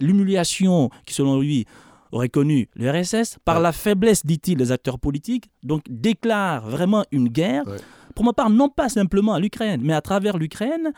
l'humiliation 0.00 0.90
qui, 1.06 1.14
selon 1.14 1.40
lui, 1.40 1.64
aurait 2.12 2.28
connu 2.28 2.68
l'URSS 2.76 3.38
par 3.44 3.56
Ouais. 3.56 3.62
la 3.62 3.72
faiblesse, 3.72 4.24
dit-il, 4.24 4.56
des 4.58 4.70
acteurs 4.70 4.98
politiques, 4.98 5.50
donc 5.62 5.82
déclare 5.88 6.68
vraiment 6.68 7.04
une 7.10 7.28
guerre, 7.28 7.66
Ouais. 7.66 7.78
pour 8.14 8.24
ma 8.24 8.32
part, 8.32 8.50
non 8.50 8.68
pas 8.68 8.88
simplement 8.88 9.32
à 9.34 9.40
l'Ukraine, 9.40 9.80
mais 9.82 9.94
à 9.94 10.00
travers 10.02 10.36
l'Ukraine, 10.38 10.92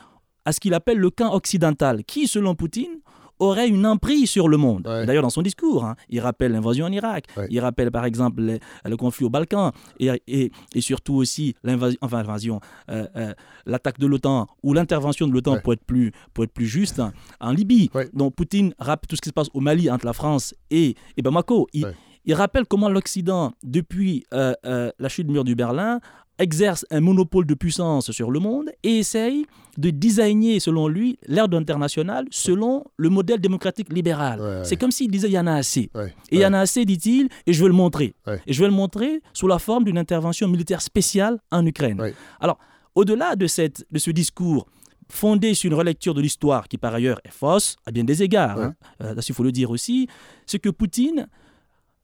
à 0.45 0.53
ce 0.53 0.61
qu'il 0.61 0.75
appelle 0.75 0.99
le 0.99 1.11
camp 1.11 1.33
occidental, 1.33 2.05
qui, 2.05 2.27
selon 2.29 2.55
Poutine, 2.55 2.99
aurait 3.45 3.69
une 3.69 3.87
emprise 3.87 4.29
sur 4.31 4.49
le 4.49 4.57
monde. 4.57 4.87
Ouais. 4.87 5.07
D'ailleurs, 5.07 5.23
dans 5.23 5.31
son 5.31 5.43
discours, 5.43 5.85
hein, 5.85 5.97
il 6.09 6.21
rappelle 6.21 6.53
l'invasion 6.53 6.87
en 6.87 6.93
Irak, 6.93 7.27
Ouais. 7.37 7.47
il 7.51 7.61
rappelle 7.61 7.91
par 7.91 8.05
exemple 8.05 8.43
les- 8.43 8.61
le 8.85 8.97
conflit 8.97 9.25
au 9.27 9.31
Balkan, 9.31 9.73
et, 10.01 10.11
et- 10.27 10.51
et 10.75 10.81
surtout 10.81 11.15
aussi 11.15 11.55
l'invasion, 11.63 11.99
enfin 12.03 12.19
l'invasion, 12.19 12.61
euh, 12.91 13.07
euh, 13.17 13.33
l'attaque 13.67 13.99
de 13.99 14.07
l'OTAN 14.07 14.47
ou 14.63 14.73
l'intervention 14.75 15.27
de 15.29 15.33
l'OTAN 15.33 15.55
Ouais. 15.55 15.61
pour 15.63 15.73
être 15.73 15.85
plus 15.85 16.13
pour 16.33 16.45
être 16.45 16.53
plus 16.53 16.67
juste 16.67 16.99
hein, 17.01 17.13
en 17.41 17.53
Libye. 17.53 17.91
Donc 18.13 18.35
Poutine 18.35 18.75
rappelle 18.79 19.09
tout 19.09 19.17
ce 19.17 19.21
qui 19.23 19.29
se 19.29 19.35
passe 19.35 19.49
au 19.55 19.61
Mali 19.61 19.91
entre 19.91 20.07
la 20.07 20.13
France 20.13 20.55
et, 20.71 20.95
et 21.17 21.23
Bamako. 21.23 21.67
Il, 21.73 21.87
il 22.27 22.35
rappelle 22.35 22.65
comment 22.67 22.89
l'Occident, 22.89 23.53
depuis 23.63 24.25
euh, 24.33 24.55
euh, 24.65 24.91
la 24.99 25.09
chute 25.09 25.27
du 25.27 25.33
mur 25.35 25.45
du 25.45 25.55
Berlin, 25.55 26.01
exerce 26.39 26.85
un 26.91 27.01
monopole 27.01 27.47
de 27.47 27.55
puissance 27.55 28.11
sur 28.11 28.31
le 28.31 28.41
monde 28.41 28.71
et 28.83 28.99
essaye 28.99 29.47
de 29.79 29.91
designer, 29.91 30.61
selon 30.61 30.89
lui, 30.89 31.19
l'ordre 31.29 31.57
international 31.57 32.27
selon 32.31 32.85
le 32.97 33.09
modèle 33.09 33.41
démocratique 33.41 33.93
libéral. 33.93 34.41
Ouais, 34.41 34.47
ouais. 34.47 34.65
C'est 34.65 34.77
comme 34.77 34.91
s'il 34.91 35.11
disait 35.11 35.29
il 35.29 35.35
y 35.35 35.39
en 35.39 35.47
a 35.47 35.55
assez. 35.55 35.91
Ouais. 35.95 36.15
Et 36.31 36.37
il 36.37 36.41
y 36.41 36.47
en 36.47 36.53
a 36.53 36.61
assez, 36.61 36.85
dit-il, 36.85 37.29
et 37.47 37.53
je 37.53 37.63
veux 37.63 37.69
le 37.69 37.75
montrer. 37.75 38.15
Et 38.47 38.53
je 38.53 38.61
vais 38.61 38.69
le 38.69 38.75
montrer 38.75 39.21
sous 39.33 39.47
la 39.47 39.59
forme 39.59 39.85
d'une 39.85 39.99
intervention 39.99 40.49
militaire 40.49 40.83
spéciale 40.83 41.39
en 41.51 41.65
Ukraine. 41.67 42.03
Alors, 42.41 42.59
au-delà 42.95 43.37
de, 43.37 43.47
cette, 43.47 43.85
de 43.91 43.99
ce 43.99 44.11
discours 44.11 44.67
fondé 45.09 45.55
sur 45.55 45.69
une 45.71 45.77
relecture 45.77 46.15
de 46.15 46.21
l'histoire 46.21 46.69
qui, 46.69 46.79
par 46.79 46.95
ailleurs, 46.95 47.21
est 47.25 47.33
fausse 47.33 47.77
à 47.87 47.91
bien 47.91 48.05
des 48.05 48.23
égards, 48.23 48.59
hein, 48.59 48.75
euh, 49.03 49.15
il 49.17 49.35
faut 49.35 49.43
le 49.43 49.53
dire 49.53 49.71
aussi, 49.71 50.09
c'est 50.47 50.59
que 50.59 50.71
Poutine, 50.71 51.29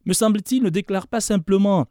me 0.07 0.13
semble-t-il, 0.13 0.63
ne 0.63 0.71
déclare 0.71 1.07
pas 1.07 1.21
simplement 1.21 1.87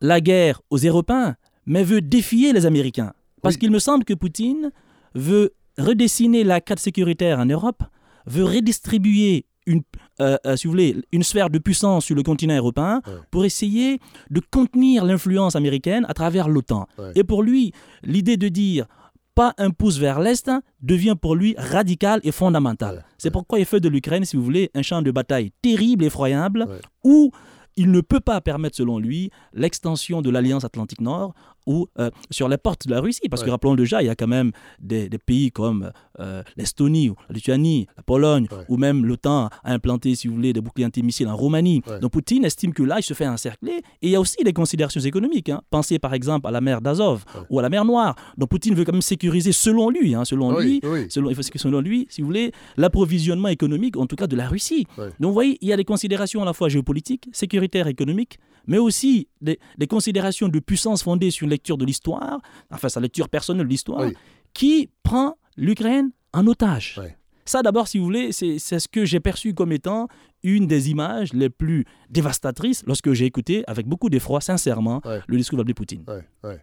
la 0.00 0.20
guerre 0.20 0.60
aux 0.70 0.78
Européens, 0.78 1.36
mais 1.66 1.82
veut 1.84 2.00
défier 2.00 2.52
les 2.52 2.66
Américains. 2.66 3.12
Parce 3.42 3.54
Oui. 3.56 3.60
qu'il 3.60 3.70
me 3.70 3.78
semble 3.78 4.04
que 4.04 4.14
Poutine 4.14 4.70
veut 5.14 5.52
redessiner 5.78 6.42
la 6.44 6.60
carte 6.60 6.80
sécuritaire 6.80 7.38
en 7.38 7.46
Europe, 7.46 7.82
veut 8.26 8.44
redistribuer 8.44 9.46
une, 9.66 9.82
euh, 10.20 10.36
euh, 10.46 10.56
si 10.56 10.66
vous 10.66 10.72
voulez, 10.72 10.96
une 11.12 11.22
sphère 11.24 11.50
de 11.50 11.58
puissance 11.58 12.04
sur 12.04 12.14
le 12.14 12.22
continent 12.22 12.56
européen 12.56 13.02
Ouais. 13.06 13.12
pour 13.30 13.44
essayer 13.44 13.98
de 14.30 14.40
contenir 14.50 15.04
l'influence 15.04 15.56
américaine 15.56 16.04
à 16.08 16.14
travers 16.14 16.48
l'OTAN. 16.48 16.86
Ouais. 16.98 17.12
Et 17.16 17.24
pour 17.24 17.42
lui, 17.42 17.72
l'idée 18.04 18.36
de 18.36 18.48
dire 18.48 18.86
pas 19.34 19.52
un 19.58 19.70
pouce 19.70 19.98
vers 19.98 20.18
l'Est 20.20 20.50
devient 20.80 21.14
pour 21.20 21.34
lui 21.36 21.54
radical 21.58 22.20
et 22.22 22.32
fondamental. 22.32 22.96
Ouais. 22.96 23.02
C'est 23.18 23.30
pourquoi 23.30 23.58
il 23.58 23.66
fait 23.66 23.80
de 23.80 23.88
l'Ukraine, 23.88 24.24
si 24.24 24.36
vous 24.36 24.42
voulez, 24.44 24.70
un 24.74 24.82
champ 24.82 25.02
de 25.02 25.10
bataille 25.10 25.50
terrible, 25.62 26.04
effroyable, 26.04 26.66
où 27.04 27.30
il 27.76 27.90
ne 27.90 28.00
peut 28.00 28.20
pas 28.20 28.40
permettre, 28.40 28.76
selon 28.76 28.98
lui, 28.98 29.30
l'extension 29.52 30.22
de 30.22 30.30
l'Alliance 30.30 30.64
Atlantique 30.64 31.00
Nord 31.02 31.34
ou 31.66 31.86
euh, 31.98 32.10
sur 32.30 32.48
les 32.48 32.56
portes 32.58 32.86
de 32.86 32.92
la 32.92 33.00
Russie. 33.00 33.28
Parce 33.30 33.42
que 33.42 33.50
rappelons 33.50 33.74
déjà, 33.74 34.02
il 34.02 34.06
y 34.06 34.08
a 34.08 34.14
quand 34.14 34.26
même 34.28 34.52
des, 34.80 35.08
des 35.08 35.18
pays 35.18 35.50
comme 35.50 35.90
euh, 36.20 36.42
l'Estonie, 36.56 37.10
la 37.28 37.34
Lituanie, 37.34 37.86
la 37.96 38.02
Pologne, 38.02 38.46
Ouais. 38.50 38.64
ou 38.68 38.76
même 38.76 39.04
l'OTAN 39.04 39.46
a 39.64 39.72
implanté, 39.72 40.14
si 40.14 40.28
vous 40.28 40.34
voulez, 40.36 40.52
des 40.52 40.60
boucliers 40.60 40.86
antimissiles 40.86 41.28
en 41.28 41.36
Roumanie. 41.36 41.82
Ouais. 41.88 41.98
Donc 42.00 42.12
Poutine 42.12 42.44
estime 42.44 42.72
que 42.72 42.82
là, 42.82 42.96
il 42.98 43.02
se 43.02 43.12
fait 43.14 43.26
encercler. 43.26 43.78
Et 44.02 44.08
il 44.08 44.10
y 44.10 44.14
a 44.16 44.20
aussi 44.20 44.36
des 44.44 44.52
considérations 44.52 45.00
économiques. 45.00 45.48
hein. 45.48 45.60
Pensez 45.70 45.98
par 45.98 46.14
exemple 46.14 46.46
à 46.46 46.50
la 46.50 46.60
mer 46.60 46.80
d'Azov 46.80 47.24
ou 47.50 47.58
à 47.58 47.62
la 47.62 47.68
mer 47.68 47.84
Noire. 47.84 48.14
Donc 48.38 48.48
Poutine 48.50 48.74
veut 48.74 48.84
quand 48.84 48.92
même 48.92 49.02
sécuriser, 49.02 49.52
selon 49.52 49.90
lui, 49.90 50.14
hein, 50.14 50.24
selon 50.24 50.58
lui, 50.58 50.80
Oui, 50.84 51.06
selon, 51.10 51.80
lui, 51.80 52.06
si 52.08 52.20
vous 52.20 52.26
voulez, 52.28 52.52
l'approvisionnement 52.76 53.48
économique, 53.48 53.96
en 53.96 54.06
tout 54.06 54.16
cas 54.16 54.26
de 54.26 54.36
la 54.36 54.48
Russie. 54.48 54.86
Donc 54.96 55.28
vous 55.28 55.32
voyez, 55.32 55.58
il 55.60 55.68
y 55.68 55.72
a 55.72 55.76
des 55.76 55.84
considérations 55.84 56.42
à 56.42 56.44
la 56.44 56.52
fois 56.52 56.68
géopolitiques, 56.68 57.28
sécuritaires, 57.32 57.88
économiques, 57.88 58.38
mais 58.66 58.78
aussi 58.78 59.28
des, 59.40 59.58
des 59.78 59.86
considérations 59.86 60.48
de 60.48 60.58
puissance 60.60 61.02
fondées 61.02 61.30
sur 61.30 61.44
une 61.44 61.50
lecture 61.50 61.76
de 61.78 61.84
l'histoire, 61.84 62.40
enfin 62.70 62.88
sa 62.88 63.00
lecture 63.00 63.28
personnelle 63.28 63.66
de 63.66 63.70
l'histoire, 63.70 64.00
Oui. 64.06 64.14
qui 64.54 64.90
prend 65.02 65.36
l'Ukraine 65.56 66.10
en 66.32 66.46
otage. 66.46 67.00
Ça, 67.44 67.62
d'abord, 67.62 67.86
si 67.86 67.98
vous 67.98 68.04
voulez, 68.04 68.32
c'est 68.32 68.58
ce 68.58 68.88
que 68.88 69.04
j'ai 69.04 69.20
perçu 69.20 69.54
comme 69.54 69.70
étant 69.70 70.08
une 70.42 70.66
des 70.66 70.90
images 70.90 71.32
les 71.32 71.48
plus 71.48 71.84
dévastatrices 72.10 72.82
lorsque 72.86 73.12
j'ai 73.12 73.24
écouté 73.24 73.62
avec 73.68 73.86
beaucoup 73.86 74.08
d'effroi, 74.10 74.40
sincèrement, 74.40 75.00
Ouais. 75.04 75.20
le 75.28 75.36
discours 75.36 75.56
de 75.58 75.62
Vladimir 75.62 75.74
Poutine. 75.76 76.04
Ouais, 76.08 76.24
ouais. 76.42 76.60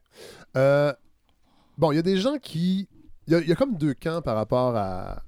Euh, 0.57 0.91
bon, 1.77 1.91
il 1.91 1.95
y 1.95 1.99
a 1.99 2.01
des 2.03 2.17
gens 2.17 2.37
qui. 2.37 2.87
Il 3.27 3.33
y, 3.33 3.35
a- 3.37 3.39
il 3.39 3.47
y 3.47 3.51
a 3.53 3.55
comme 3.55 3.77
deux 3.77 3.93
camps 3.93 4.21
par 4.21 4.35
rapport 4.35 4.75
à, 4.75 5.23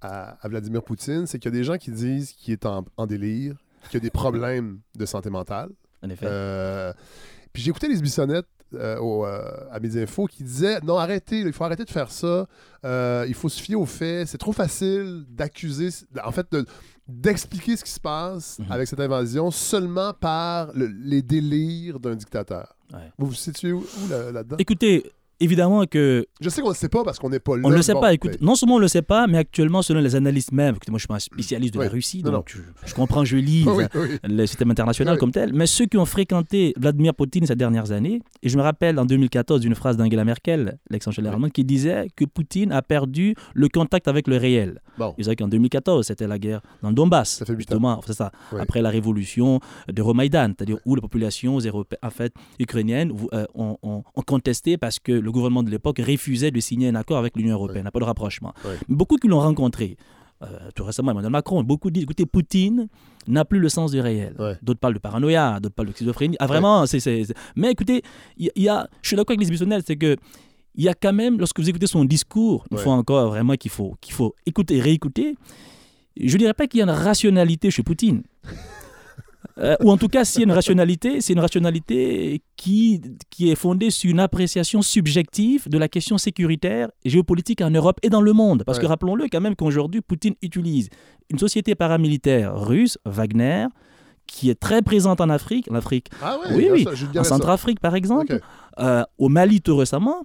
à, 0.00 0.30
à 0.44 0.48
Vladimir 0.48 0.82
Poutine. 0.82 1.26
C'est 1.26 1.38
qu'il 1.38 1.52
y 1.52 1.54
a 1.54 1.58
des 1.58 1.64
gens 1.64 1.76
qui 1.78 1.92
disent 1.92 2.32
qu'il 2.32 2.52
est 2.52 2.66
en, 2.66 2.84
en 2.96 3.06
délire, 3.06 3.54
qu'il 3.90 3.98
a 3.98 4.00
des 4.00 4.10
problèmes 4.10 4.80
de 4.96 5.06
santé 5.06 5.30
mentale. 5.30 5.70
En 6.02 6.10
effet. 6.10 6.26
Euh, 6.28 6.92
puis 7.52 7.62
j'ai 7.62 7.70
écouté 7.70 7.88
les 7.88 8.00
Bissonnettes 8.00 8.46
euh, 8.74 8.98
au, 8.98 9.24
euh, 9.24 9.40
à 9.70 9.78
mes 9.80 10.00
infos 10.02 10.26
qui 10.26 10.42
disaient 10.42 10.80
non, 10.80 10.98
arrêtez, 10.98 11.40
il 11.40 11.52
faut 11.52 11.64
arrêter 11.64 11.84
de 11.84 11.90
faire 11.90 12.10
ça. 12.10 12.46
Euh, 12.84 13.24
il 13.28 13.34
faut 13.34 13.48
se 13.48 13.60
fier 13.62 13.76
aux 13.76 13.86
faits. 13.86 14.26
C'est 14.28 14.38
trop 14.38 14.52
facile 14.52 15.24
d'accuser, 15.28 15.88
en 16.24 16.32
fait, 16.32 16.46
de- 16.52 16.66
d'expliquer 17.08 17.76
ce 17.76 17.84
qui 17.84 17.90
se 17.92 18.00
passe 18.00 18.58
Mhm. 18.58 18.72
avec 18.72 18.88
cette 18.88 19.00
invasion 19.00 19.50
seulement 19.52 20.12
par 20.12 20.72
le- 20.74 20.86
les 20.88 21.22
délires 21.22 22.00
d'un 22.00 22.16
dictateur. 22.16 22.74
Ouais. 22.92 23.12
Vous 23.18 23.26
vous 23.26 23.34
situez 23.34 23.72
où, 23.72 23.78
où 23.80 24.08
là- 24.10 24.32
là-dedans? 24.32 24.56
Écoutez, 24.58 25.10
évidemment 25.40 25.84
que. 25.86 26.26
Je 26.40 26.48
sais 26.48 26.60
qu'on 26.60 26.68
ne 26.68 26.72
le 26.72 26.78
sait 26.78 26.88
pas 26.88 27.04
parce 27.04 27.18
qu'on 27.18 27.30
n'est 27.30 27.38
pas 27.40 27.56
là. 27.56 27.62
On 27.64 27.70
ne 27.70 27.76
le 27.76 27.82
sait 27.82 27.94
pas. 27.94 28.12
Écoute, 28.14 28.38
non 28.40 28.54
seulement 28.54 28.74
on 28.76 28.78
ne 28.78 28.82
le 28.82 28.88
sait 28.88 29.02
pas, 29.02 29.26
mais 29.26 29.38
actuellement, 29.38 29.82
selon 29.82 30.00
les 30.00 30.14
analystes 30.16 30.52
même, 30.52 30.76
écoutez, 30.76 30.90
moi 30.90 30.98
je 30.98 31.02
suis 31.02 31.08
pas 31.08 31.16
un 31.16 31.18
spécialiste 31.18 31.74
de 31.74 31.80
la 31.80 31.88
Russie, 31.88 32.22
Non, 32.24 32.32
donc 32.32 32.50
Je, 32.54 32.58
je 32.88 32.94
comprends, 32.94 33.24
je 33.24 33.36
lis 33.36 33.64
Oui, 33.68 33.84
oui. 33.94 34.18
le 34.24 34.46
système 34.46 34.70
international 34.70 35.18
comme 35.18 35.32
tel, 35.32 35.52
mais 35.52 35.66
ceux 35.66 35.86
qui 35.86 35.96
ont 35.98 36.04
fréquenté 36.06 36.72
Vladimir 36.76 37.14
Poutine 37.14 37.46
ces 37.46 37.56
dernières 37.56 37.92
années, 37.92 38.22
et 38.42 38.48
je 38.48 38.56
me 38.56 38.62
rappelle 38.62 38.98
en 38.98 39.04
2014 39.04 39.60
d'une 39.60 39.74
phrase 39.74 39.96
d'Angela 39.96 40.24
Merkel, 40.24 40.78
l'ex-chancelière 40.90 41.32
allemande, 41.32 41.52
qui 41.52 41.64
disait 41.64 42.06
que 42.16 42.24
Poutine 42.24 42.72
a 42.72 42.82
perdu 42.82 43.34
le 43.54 43.68
contact 43.68 44.08
avec 44.08 44.28
le 44.28 44.36
réel. 44.36 44.80
Bon. 44.98 45.14
Vous 45.18 45.24
savez 45.24 45.36
qu'en 45.36 45.48
2014, 45.48 46.06
c'était 46.06 46.26
la 46.26 46.38
guerre 46.38 46.60
dans 46.82 46.88
le 46.88 46.94
Donbass. 46.94 47.36
Ça 47.38 47.44
fait 47.44 47.56
justement, 47.56 48.00
c'est 48.06 48.14
ça. 48.14 48.30
Après 48.58 48.80
la 48.82 48.90
révolution 48.90 49.60
de 49.92 50.02
Romaïdan, 50.02 50.52
c'est-à-dire 50.56 50.78
où 50.86 50.94
les 50.94 51.00
populations 51.00 51.58
européennes, 51.58 51.98
en 52.02 52.10
fait, 52.10 52.32
ukrainiennes 52.58 53.12
euh, 53.32 53.44
ont, 53.54 53.76
ont- 53.82 54.02
ont 54.14 54.22
contesté 54.22 54.76
parce 54.78 54.98
que 54.98 55.12
le 55.26 55.32
gouvernement 55.32 55.62
de 55.62 55.70
l'époque 55.70 55.98
refusait 55.98 56.50
de 56.50 56.60
signer 56.60 56.88
un 56.88 56.94
accord 56.94 57.18
avec 57.18 57.36
l'Union 57.36 57.54
européenne, 57.54 57.88
pas 57.92 57.98
de 58.00 58.04
rapprochement. 58.04 58.52
Ouais. 58.64 58.76
Beaucoup 58.88 59.16
qui 59.16 59.28
l'ont 59.28 59.40
rencontré. 59.40 59.96
euh, 60.42 60.46
tout 60.74 60.84
récemment, 60.84 61.12
Emmanuel 61.12 61.32
Macron, 61.32 61.62
beaucoup 61.64 61.90
disent 61.90 62.02
écoutez, 62.04 62.26
Poutine 62.26 62.88
n'a 63.26 63.44
plus 63.46 63.58
le 63.58 63.68
sens 63.70 63.90
du 63.92 64.00
réel. 64.00 64.34
Ouais. 64.38 64.54
D'autres 64.62 64.80
parlent 64.80 64.92
de 64.94 64.98
paranoïa, 64.98 65.58
d'autres 65.60 65.74
parlent 65.74 65.88
de 65.88 65.94
schizophrénie. 65.94 66.36
Ah, 66.40 66.46
vraiment, 66.46 66.84
c'est, 66.86 67.00
c'est- 67.00 67.32
Mais 67.56 67.70
écoutez, 67.72 68.02
y, 68.38 68.50
y 68.54 68.68
a, 68.68 68.86
je 69.02 69.08
suis 69.08 69.16
d'accord 69.16 69.32
avec 69.34 69.40
les 69.46 69.50
Bissonnel, 69.50 69.82
c'est 69.86 69.96
que 69.96 70.14
il 70.78 70.84
y 70.84 70.88
a 70.90 70.94
quand 70.94 71.14
même, 71.14 71.38
lorsque 71.38 71.58
vous 71.58 71.68
écoutez 71.70 71.86
son 71.86 72.04
discours, 72.04 72.66
une 72.70 72.76
Ouais. 72.76 72.82
fois 72.84 72.92
encore, 72.92 73.28
vraiment 73.30 73.54
qu'il 73.54 73.70
faut, 73.70 73.96
qu'il 74.02 74.12
faut 74.12 74.34
écouter, 74.44 74.78
réécouter, 74.78 75.36
je 76.20 76.34
ne 76.34 76.38
dirais 76.38 76.52
pas 76.54 76.66
qu'il 76.66 76.78
y 76.80 76.82
a 76.82 76.84
une 76.84 76.90
rationalité 76.90 77.70
chez 77.70 77.82
Poutine. 77.82 78.22
Euh, 79.58 79.74
ou 79.82 79.90
en 79.90 79.96
tout 79.96 80.08
cas, 80.08 80.24
s'il 80.24 80.40
y 80.40 80.42
a 80.42 80.46
une 80.46 80.52
rationalité, 80.52 81.20
c'est 81.20 81.32
une 81.32 81.40
rationalité 81.40 82.42
qui, 82.56 83.00
qui 83.30 83.50
est 83.50 83.54
fondée 83.54 83.90
sur 83.90 84.10
une 84.10 84.20
appréciation 84.20 84.82
subjective 84.82 85.68
de 85.68 85.78
la 85.78 85.88
question 85.88 86.18
sécuritaire 86.18 86.88
et 87.04 87.10
géopolitique 87.10 87.62
en 87.62 87.70
Europe 87.70 87.98
et 88.02 88.10
dans 88.10 88.20
le 88.20 88.32
monde. 88.34 88.64
Parce 88.64 88.78
que 88.78 88.86
rappelons-le 88.86 89.28
quand 89.32 89.40
même 89.40 89.56
qu'aujourd'hui, 89.56 90.02
Poutine 90.02 90.34
utilise 90.42 90.90
une 91.30 91.38
société 91.38 91.74
paramilitaire 91.74 92.54
russe, 92.58 92.98
Wagner, 93.06 93.66
qui 94.26 94.50
est 94.50 94.58
très 94.60 94.82
présente 94.82 95.20
en 95.20 95.30
Afrique, 95.30 95.70
en 95.70 95.74
Afrique, 95.74 96.08
Ah 96.22 96.38
ouais, 96.50 96.70
Oui, 96.70 96.84
ça, 97.14 97.20
en. 97.20 97.24
Centrafrique 97.24 97.80
par 97.80 97.94
exemple, 97.94 98.40
euh, 98.78 99.04
au 99.18 99.28
Mali 99.28 99.60
tout 99.62 99.76
récemment, 99.76 100.22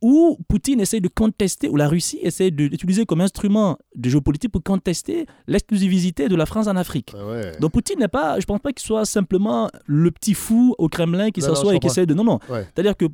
où 0.00 0.38
Poutine 0.48 0.80
essaie 0.80 1.00
de 1.00 1.08
contester, 1.08 1.68
ou 1.68 1.76
la 1.76 1.88
Russie 1.88 2.18
essaie 2.22 2.50
de- 2.50 2.68
d'utiliser 2.68 3.04
comme 3.06 3.20
instrument 3.20 3.76
de 3.94 4.08
géopolitique 4.08 4.52
pour 4.52 4.62
contester 4.62 5.26
l'exclusivité 5.46 6.28
de 6.28 6.36
la 6.36 6.46
France 6.46 6.66
en 6.66 6.76
Afrique. 6.76 7.12
Ah 7.18 7.26
ouais. 7.26 7.52
Donc 7.60 7.72
Poutine 7.72 7.98
n'est 7.98 8.08
pas, 8.08 8.38
je 8.40 8.46
pense 8.46 8.60
pas 8.60 8.72
qu'il 8.72 8.86
soit 8.86 9.04
simplement 9.04 9.68
le 9.86 10.10
petit 10.10 10.34
fou 10.34 10.74
au 10.78 10.88
Kremlin 10.88 11.30
qui 11.30 11.40
s'assoit 11.42 11.74
et 11.74 11.78
qui 11.80 11.86
essaie 11.88 12.06
de... 12.06 12.14
Non, 12.14 12.24
non. 12.24 12.38
Ouais. 12.48 12.64
C'est-à-dire 12.74 12.96
que, 12.96 13.06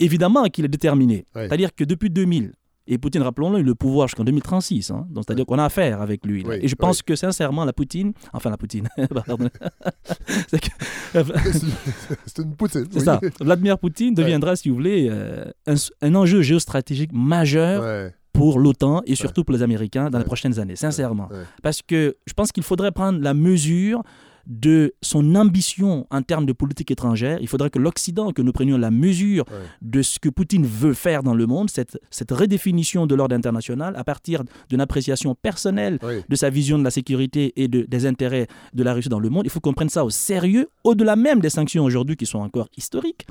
évidemment 0.00 0.44
qu'il 0.44 0.64
est 0.64 0.68
déterminé. 0.68 1.24
Ouais. 1.34 1.46
C'est-à-dire 1.48 1.74
que 1.74 1.84
depuis 1.84 2.10
2000, 2.10 2.52
et 2.86 2.98
Poutine, 2.98 3.22
rappelons-le, 3.22 3.58
il 3.58 3.62
a 3.62 3.66
le 3.66 3.74
pouvoir 3.74 4.08
jusqu'en 4.08 4.24
2036. 4.24 4.90
hein. 4.90 5.06
Donc 5.10 5.24
c'est-à-dire 5.26 5.46
qu'on 5.46 5.58
a 5.58 5.64
affaire 5.64 6.00
avec 6.02 6.24
lui. 6.26 6.44
Oui, 6.46 6.56
et 6.60 6.68
je 6.68 6.74
pense 6.74 7.02
que 7.02 7.14
sincèrement, 7.16 7.64
la 7.64 7.72
Poutine... 7.72 8.12
Enfin, 8.32 8.50
la 8.50 8.56
Poutine... 8.56 8.88
pardon. 9.26 9.48
C'est 10.48 10.60
que- 10.60 12.42
une 12.42 12.56
poutine. 12.56 12.86
c'est 12.90 12.98
oui. 12.98 13.04
ça. 13.04 13.20
Vladimir 13.40 13.78
Poutine 13.78 14.14
deviendra, 14.14 14.56
si 14.56 14.68
vous 14.68 14.74
voulez, 14.74 15.08
euh, 15.10 15.44
un, 15.66 15.74
un 16.00 16.14
enjeu 16.14 16.42
géostratégique 16.42 17.12
majeur 17.12 17.82
Ouais. 17.82 18.14
pour 18.32 18.58
l'OTAN 18.58 19.02
et 19.06 19.14
surtout 19.14 19.44
pour 19.44 19.54
les 19.54 19.62
Américains 19.62 20.10
dans 20.10 20.18
les 20.18 20.24
prochaines 20.24 20.58
années, 20.58 20.76
sincèrement. 20.76 21.28
Parce 21.62 21.82
que 21.82 22.16
je 22.26 22.32
pense 22.32 22.50
qu'il 22.52 22.62
faudrait 22.62 22.92
prendre 22.92 23.20
la 23.20 23.34
mesure 23.34 24.02
de 24.46 24.94
son 25.02 25.34
ambition 25.34 26.06
en 26.10 26.22
termes 26.22 26.46
de 26.46 26.52
politique 26.52 26.90
étrangère. 26.90 27.38
Il 27.40 27.48
faudrait 27.48 27.70
que 27.70 27.78
l'Occident, 27.78 28.32
que 28.32 28.42
nous 28.42 28.52
prenions 28.52 28.76
la 28.78 28.90
mesure 28.90 29.44
Ouais. 29.50 29.56
de 29.82 30.02
ce 30.02 30.18
que 30.18 30.28
Poutine 30.28 30.66
veut 30.66 30.94
faire 30.94 31.22
dans 31.22 31.34
le 31.34 31.46
monde, 31.46 31.70
cette, 31.70 31.98
cette 32.10 32.30
redéfinition 32.32 33.06
de 33.06 33.14
l'ordre 33.14 33.34
international 33.36 33.94
à 33.96 34.04
partir 34.04 34.42
d'une 34.68 34.80
appréciation 34.80 35.34
personnelle 35.34 35.98
de 36.28 36.36
sa 36.36 36.50
vision 36.50 36.78
de 36.78 36.84
la 36.84 36.90
sécurité 36.90 37.52
et 37.56 37.68
de- 37.68 37.82
des 37.82 38.06
intérêts 38.06 38.48
de 38.74 38.82
la 38.82 38.94
Russie 38.94 39.08
dans 39.08 39.20
le 39.20 39.30
monde. 39.30 39.42
Il 39.44 39.50
faut 39.50 39.60
qu'on 39.60 39.74
prenne 39.74 39.88
ça 39.88 40.04
au 40.04 40.10
sérieux, 40.10 40.68
au-delà 40.84 41.16
même 41.16 41.40
des 41.40 41.50
sanctions 41.50 41.84
aujourd'hui 41.84 42.16
qui 42.16 42.26
sont 42.26 42.38
encore 42.40 42.68
historiques, 42.76 43.26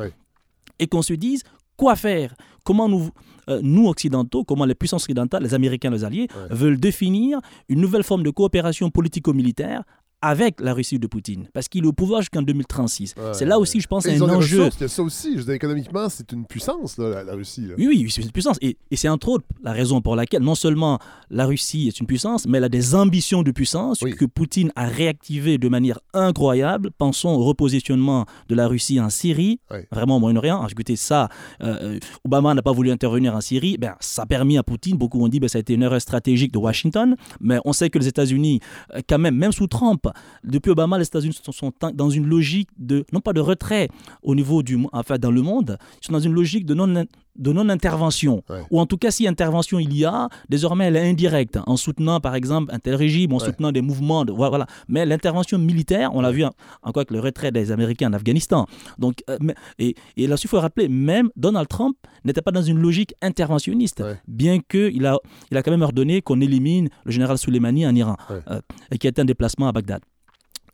et 0.79 0.87
qu'on 0.87 1.01
se 1.01 1.13
dise 1.13 1.43
quoi 1.77 1.95
faire, 1.95 2.35
comment 2.63 2.87
nous, 2.87 3.09
euh, 3.49 3.59
nous 3.63 3.87
occidentaux, 3.87 4.43
comment 4.43 4.65
les 4.65 4.75
puissances 4.75 5.03
occidentales, 5.03 5.41
les 5.43 5.53
Américains, 5.55 5.89
les 5.89 6.03
alliés, 6.03 6.27
Ouais. 6.35 6.55
veulent 6.55 6.79
définir 6.79 7.39
une 7.69 7.81
nouvelle 7.81 8.03
forme 8.03 8.21
de 8.23 8.29
coopération 8.29 8.89
politico-militaire 8.91 9.83
avec 10.21 10.59
la 10.61 10.73
Russie 10.73 10.99
de 10.99 11.07
Poutine, 11.07 11.47
parce 11.53 11.67
qu'il 11.67 11.83
est 11.83 11.87
au 11.87 11.93
pouvoir 11.93 12.21
jusqu'en 12.21 12.41
2036. 12.41 13.15
Ouais, 13.17 13.33
c'est 13.33 13.45
là 13.45 13.55
ouais. 13.57 13.61
aussi, 13.61 13.79
je 13.79 13.87
pense, 13.87 14.05
Et 14.05 14.11
un 14.11 14.13
ils 14.13 14.23
ont 14.23 14.27
des 14.27 14.33
enjeu. 14.33 14.63
a 14.65 14.87
ça 14.87 15.03
aussi. 15.03 15.33
Je 15.33 15.39
veux 15.39 15.45
dire, 15.45 15.53
économiquement, 15.53 16.09
c'est 16.09 16.31
une 16.31 16.45
puissance, 16.45 16.97
là, 16.97 17.09
la, 17.09 17.23
la 17.23 17.33
Russie. 17.33 17.61
là. 17.67 17.75
Oui, 17.77 17.87
oui, 17.87 18.07
c'est 18.09 18.21
une 18.21 18.31
puissance. 18.31 18.57
Et, 18.61 18.77
et 18.91 18.95
c'est 18.95 19.09
entre 19.09 19.29
autres 19.29 19.45
la 19.63 19.71
raison 19.71 20.01
pour 20.01 20.15
laquelle 20.15 20.41
non 20.43 20.55
seulement 20.55 20.99
la 21.29 21.45
Russie 21.45 21.87
est 21.87 21.99
une 21.99 22.05
puissance, 22.07 22.45
mais 22.47 22.57
elle 22.59 22.63
a 22.65 22.69
des 22.69 22.95
ambitions 22.95 23.43
de 23.43 23.51
puissance 23.51 24.01
Oui. 24.01 24.11
que 24.15 24.25
Poutine 24.25 24.71
a 24.75 24.85
réactivées 24.85 25.57
de 25.57 25.67
manière 25.69 25.99
incroyable. 26.13 26.91
Pensons 26.97 27.29
au 27.29 27.43
repositionnement 27.43 28.25
de 28.49 28.55
la 28.55 28.67
Russie 28.67 28.99
en 28.99 29.09
Syrie, 29.09 29.59
Oui. 29.71 29.79
vraiment 29.91 30.17
au 30.17 30.19
Moyen-Orient. 30.19 30.67
Écoutez, 30.67 30.95
ça, 30.95 31.29
euh, 31.63 31.99
Obama 32.25 32.53
n'a 32.53 32.61
pas 32.61 32.71
voulu 32.71 32.91
intervenir 32.91 33.35
en 33.35 33.41
Syrie. 33.41 33.77
Ben, 33.77 33.95
ça 33.99 34.23
a 34.23 34.25
permis 34.25 34.57
à 34.57 34.63
Poutine, 34.63 34.97
beaucoup 34.97 35.21
ont 35.23 35.27
dit 35.27 35.39
que 35.39 35.47
ça 35.47 35.57
a 35.57 35.61
été 35.61 35.73
une 35.73 35.83
erreur 35.83 36.01
stratégique 36.01 36.51
de 36.53 36.57
Washington, 36.57 37.15
mais 37.39 37.59
on 37.65 37.73
sait 37.73 37.89
que 37.89 37.97
les 37.99 38.07
États-Unis, 38.07 38.59
euh, 38.95 39.01
quand 39.07 39.19
même, 39.19 39.35
même 39.35 39.51
sous 39.51 39.67
Trump, 39.67 40.07
depuis 40.43 40.71
Obama, 40.71 40.97
les 40.97 41.05
États-Unis 41.05 41.37
sont, 41.41 41.51
sont 41.51 41.71
dans 41.93 42.09
une 42.09 42.25
logique 42.25 42.69
de, 42.77 43.05
non 43.11 43.21
pas 43.21 43.33
de 43.33 43.41
retrait 43.41 43.89
au 44.23 44.35
niveau 44.35 44.63
du, 44.63 44.79
enfin, 44.91 45.17
dans 45.17 45.31
le 45.31 45.41
monde, 45.41 45.77
ils 46.01 46.05
sont 46.05 46.13
dans 46.13 46.19
une 46.19 46.33
logique 46.33 46.65
de 46.65 46.73
non 46.73 47.05
de 47.37 47.51
non-intervention, 47.53 48.43
Ouais. 48.49 48.61
ou 48.71 48.79
en 48.79 48.85
tout 48.85 48.97
cas 48.97 49.11
si 49.11 49.27
intervention 49.27 49.79
il 49.79 49.95
y 49.97 50.05
a, 50.05 50.27
désormais 50.49 50.85
elle 50.85 50.95
est 50.97 51.09
indirecte, 51.09 51.57
en 51.65 51.77
soutenant 51.77 52.19
par 52.19 52.35
exemple 52.35 52.73
un 52.73 52.79
tel 52.79 52.95
régime, 52.95 53.33
en 53.33 53.37
Ouais. 53.37 53.45
soutenant 53.45 53.71
des 53.71 53.81
mouvements, 53.81 54.25
de, 54.25 54.31
voilà. 54.31 54.65
Mais 54.87 55.05
l'intervention 55.05 55.57
militaire, 55.57 56.11
on 56.13 56.21
l'a 56.21 56.31
vu 56.31 56.43
en, 56.43 56.51
en 56.83 56.91
quoi 56.91 57.05
que 57.05 57.13
le 57.13 57.19
retrait 57.19 57.51
des 57.51 57.71
Américains 57.71 58.09
en 58.09 58.13
Afghanistan. 58.13 58.65
Donc, 58.97 59.23
euh, 59.29 59.37
et, 59.79 59.95
et 60.17 60.27
là, 60.27 60.35
il 60.41 60.47
faut 60.47 60.59
rappeler, 60.59 60.87
même 60.89 61.29
Donald 61.35 61.67
Trump 61.67 61.95
n'était 62.25 62.41
pas 62.41 62.51
dans 62.51 62.61
une 62.61 62.79
logique 62.79 63.13
interventionniste, 63.21 64.01
Ouais. 64.01 64.19
bien 64.27 64.59
qu'il 64.59 65.05
a, 65.05 65.17
il 65.51 65.57
a 65.57 65.63
quand 65.63 65.71
même 65.71 65.81
ordonné 65.81 66.21
qu'on 66.21 66.41
élimine 66.41 66.89
le 67.05 67.11
général 67.11 67.37
Soleimani 67.37 67.85
en 67.87 67.95
Iran, 67.95 68.17
euh, 68.29 68.59
et 68.91 68.97
qui 68.97 69.07
a 69.07 69.09
été 69.09 69.21
un 69.21 69.25
déplacement 69.25 69.67
à 69.67 69.71
Bagdad. 69.71 70.01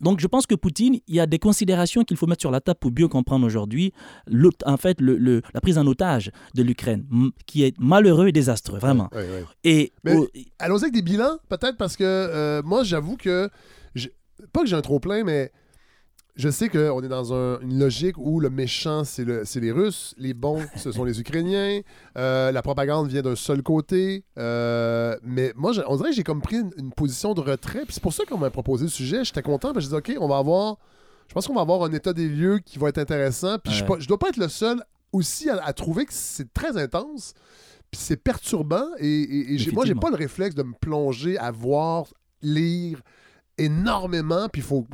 Donc 0.02 0.20
je 0.20 0.28
pense 0.28 0.46
que 0.46 0.56
Poutine, 0.56 1.00
il 1.08 1.16
y 1.16 1.20
a 1.20 1.26
des 1.26 1.40
considérations 1.40 2.04
qu'il 2.04 2.18
faut 2.18 2.28
mettre 2.28 2.42
sur 2.42 2.52
la 2.52 2.62
table 2.62 2.80
pour 2.80 2.92
bien 2.92 3.08
comprendre 3.08 3.46
aujourd'hui, 3.46 3.94
en 4.66 4.78
fait, 4.78 5.02
le- 5.02 5.18
le- 5.18 5.42
la 5.54 5.62
prise 5.62 5.78
en 5.78 5.88
otage 5.88 6.32
de 6.54 6.64
l'Ukraine, 6.64 7.06
qui 7.46 7.64
est 7.64 7.74
malheureux 7.80 8.28
et 8.28 8.32
désastreux, 8.32 8.80
vraiment. 8.80 9.10
Et 9.64 9.92
Allons-y 10.60 10.84
avec 10.84 10.94
des 10.94 11.02
bilans, 11.02 11.38
peut-être, 11.50 11.78
parce 11.78 11.96
que 11.98 12.04
euh, 12.04 12.62
moi, 12.64 12.84
j'avoue 12.84 13.18
que. 13.18 13.50
Pas 14.54 14.62
que 14.62 14.68
j'ai 14.68 14.76
un 14.76 14.82
trop-plein, 14.82 15.24
mais 15.24 15.52
je 16.38 16.50
sais 16.50 16.70
qu'on 16.70 17.02
est 17.04 17.08
dans 17.08 17.34
un- 17.34 17.60
une 17.62 17.80
logique 17.80 18.16
où 18.18 18.40
le 18.40 18.50
méchant, 18.50 19.04
c'est 19.04 19.26
le- 19.26 19.44
les 19.56 19.72
Russes, 19.72 20.14
les 20.18 20.34
bons, 20.34 20.62
ce 20.78 20.92
sont 20.92 21.04
les 21.04 21.20
Ukrainiens, 21.20 21.82
euh, 22.18 22.52
la 22.52 22.62
propagande 22.62 23.08
vient 23.10 23.22
d'un 23.24 23.36
seul 23.36 23.62
côté. 23.64 24.24
euh, 24.38 25.18
mais 25.24 25.52
moi, 25.56 25.72
on 25.88 25.96
dirait 25.98 26.10
que 26.12 26.16
j'ai 26.16 26.24
comme 26.24 26.42
pris 26.42 26.58
une, 26.58 26.72
une 26.78 26.92
position 26.92 27.34
de 27.34 27.42
retrait. 27.42 27.84
Puis 27.86 27.94
c'est 27.96 28.04
pour 28.04 28.14
ça 28.14 28.24
qu'on 28.26 28.38
m'a 28.38 28.50
proposé 28.52 28.86
le 28.86 28.90
sujet. 28.92 29.24
J'étais 29.26 29.42
content, 29.42 29.74
parce 29.74 29.88
que 29.88 29.92
je 29.96 30.02
dis, 30.02 30.14
OK, 30.14 30.18
on 30.22 30.28
va 30.28 30.38
avoir. 30.38 30.78
Je 31.28 31.34
pense 31.34 31.46
qu'on 31.48 31.56
va 31.56 31.62
avoir 31.62 31.84
un 31.84 31.92
état 31.92 32.14
des 32.14 32.30
lieux 32.30 32.60
qui 32.60 32.80
va 32.80 32.88
être 32.90 33.00
intéressant. 33.00 33.58
Puis 33.60 33.74
je, 33.74 33.84
Ouais. 33.84 33.98
je 34.00 34.08
dois 34.08 34.18
pas 34.18 34.30
être 34.30 34.38
le 34.38 34.48
seul 34.48 34.82
aussi 35.12 35.50
à, 35.50 35.62
à 35.64 35.74
trouver 35.74 36.06
que 36.06 36.14
c'est 36.14 36.54
très 36.54 36.78
intense. 36.78 37.34
Puis 37.92 38.00
c'est 38.02 38.16
perturbant. 38.18 38.86
Et, 39.00 39.08
et- 39.08 39.56
et 39.62 39.72
moi, 39.72 39.86
j'ai 39.86 39.96
pas 39.96 40.10
le 40.10 40.16
réflexe 40.16 40.56
de 40.56 40.64
me 40.64 40.74
plonger 40.80 41.38
à 41.38 41.52
voir, 41.52 42.06
lire 42.42 43.02
énormément. 43.58 44.48
Puis 44.50 44.62
il 44.62 44.66
faut. 44.66 44.86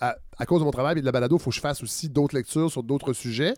À, 0.00 0.16
à 0.38 0.46
cause 0.46 0.60
de 0.60 0.64
mon 0.64 0.70
travail 0.70 0.98
et 0.98 1.00
de 1.00 1.06
la 1.06 1.12
balado, 1.12 1.36
il 1.36 1.40
faut 1.40 1.50
que 1.50 1.56
je 1.56 1.60
fasse 1.60 1.82
aussi 1.82 2.08
d'autres 2.08 2.34
lectures 2.34 2.70
sur 2.70 2.82
d'autres 2.82 3.12
sujets. 3.12 3.54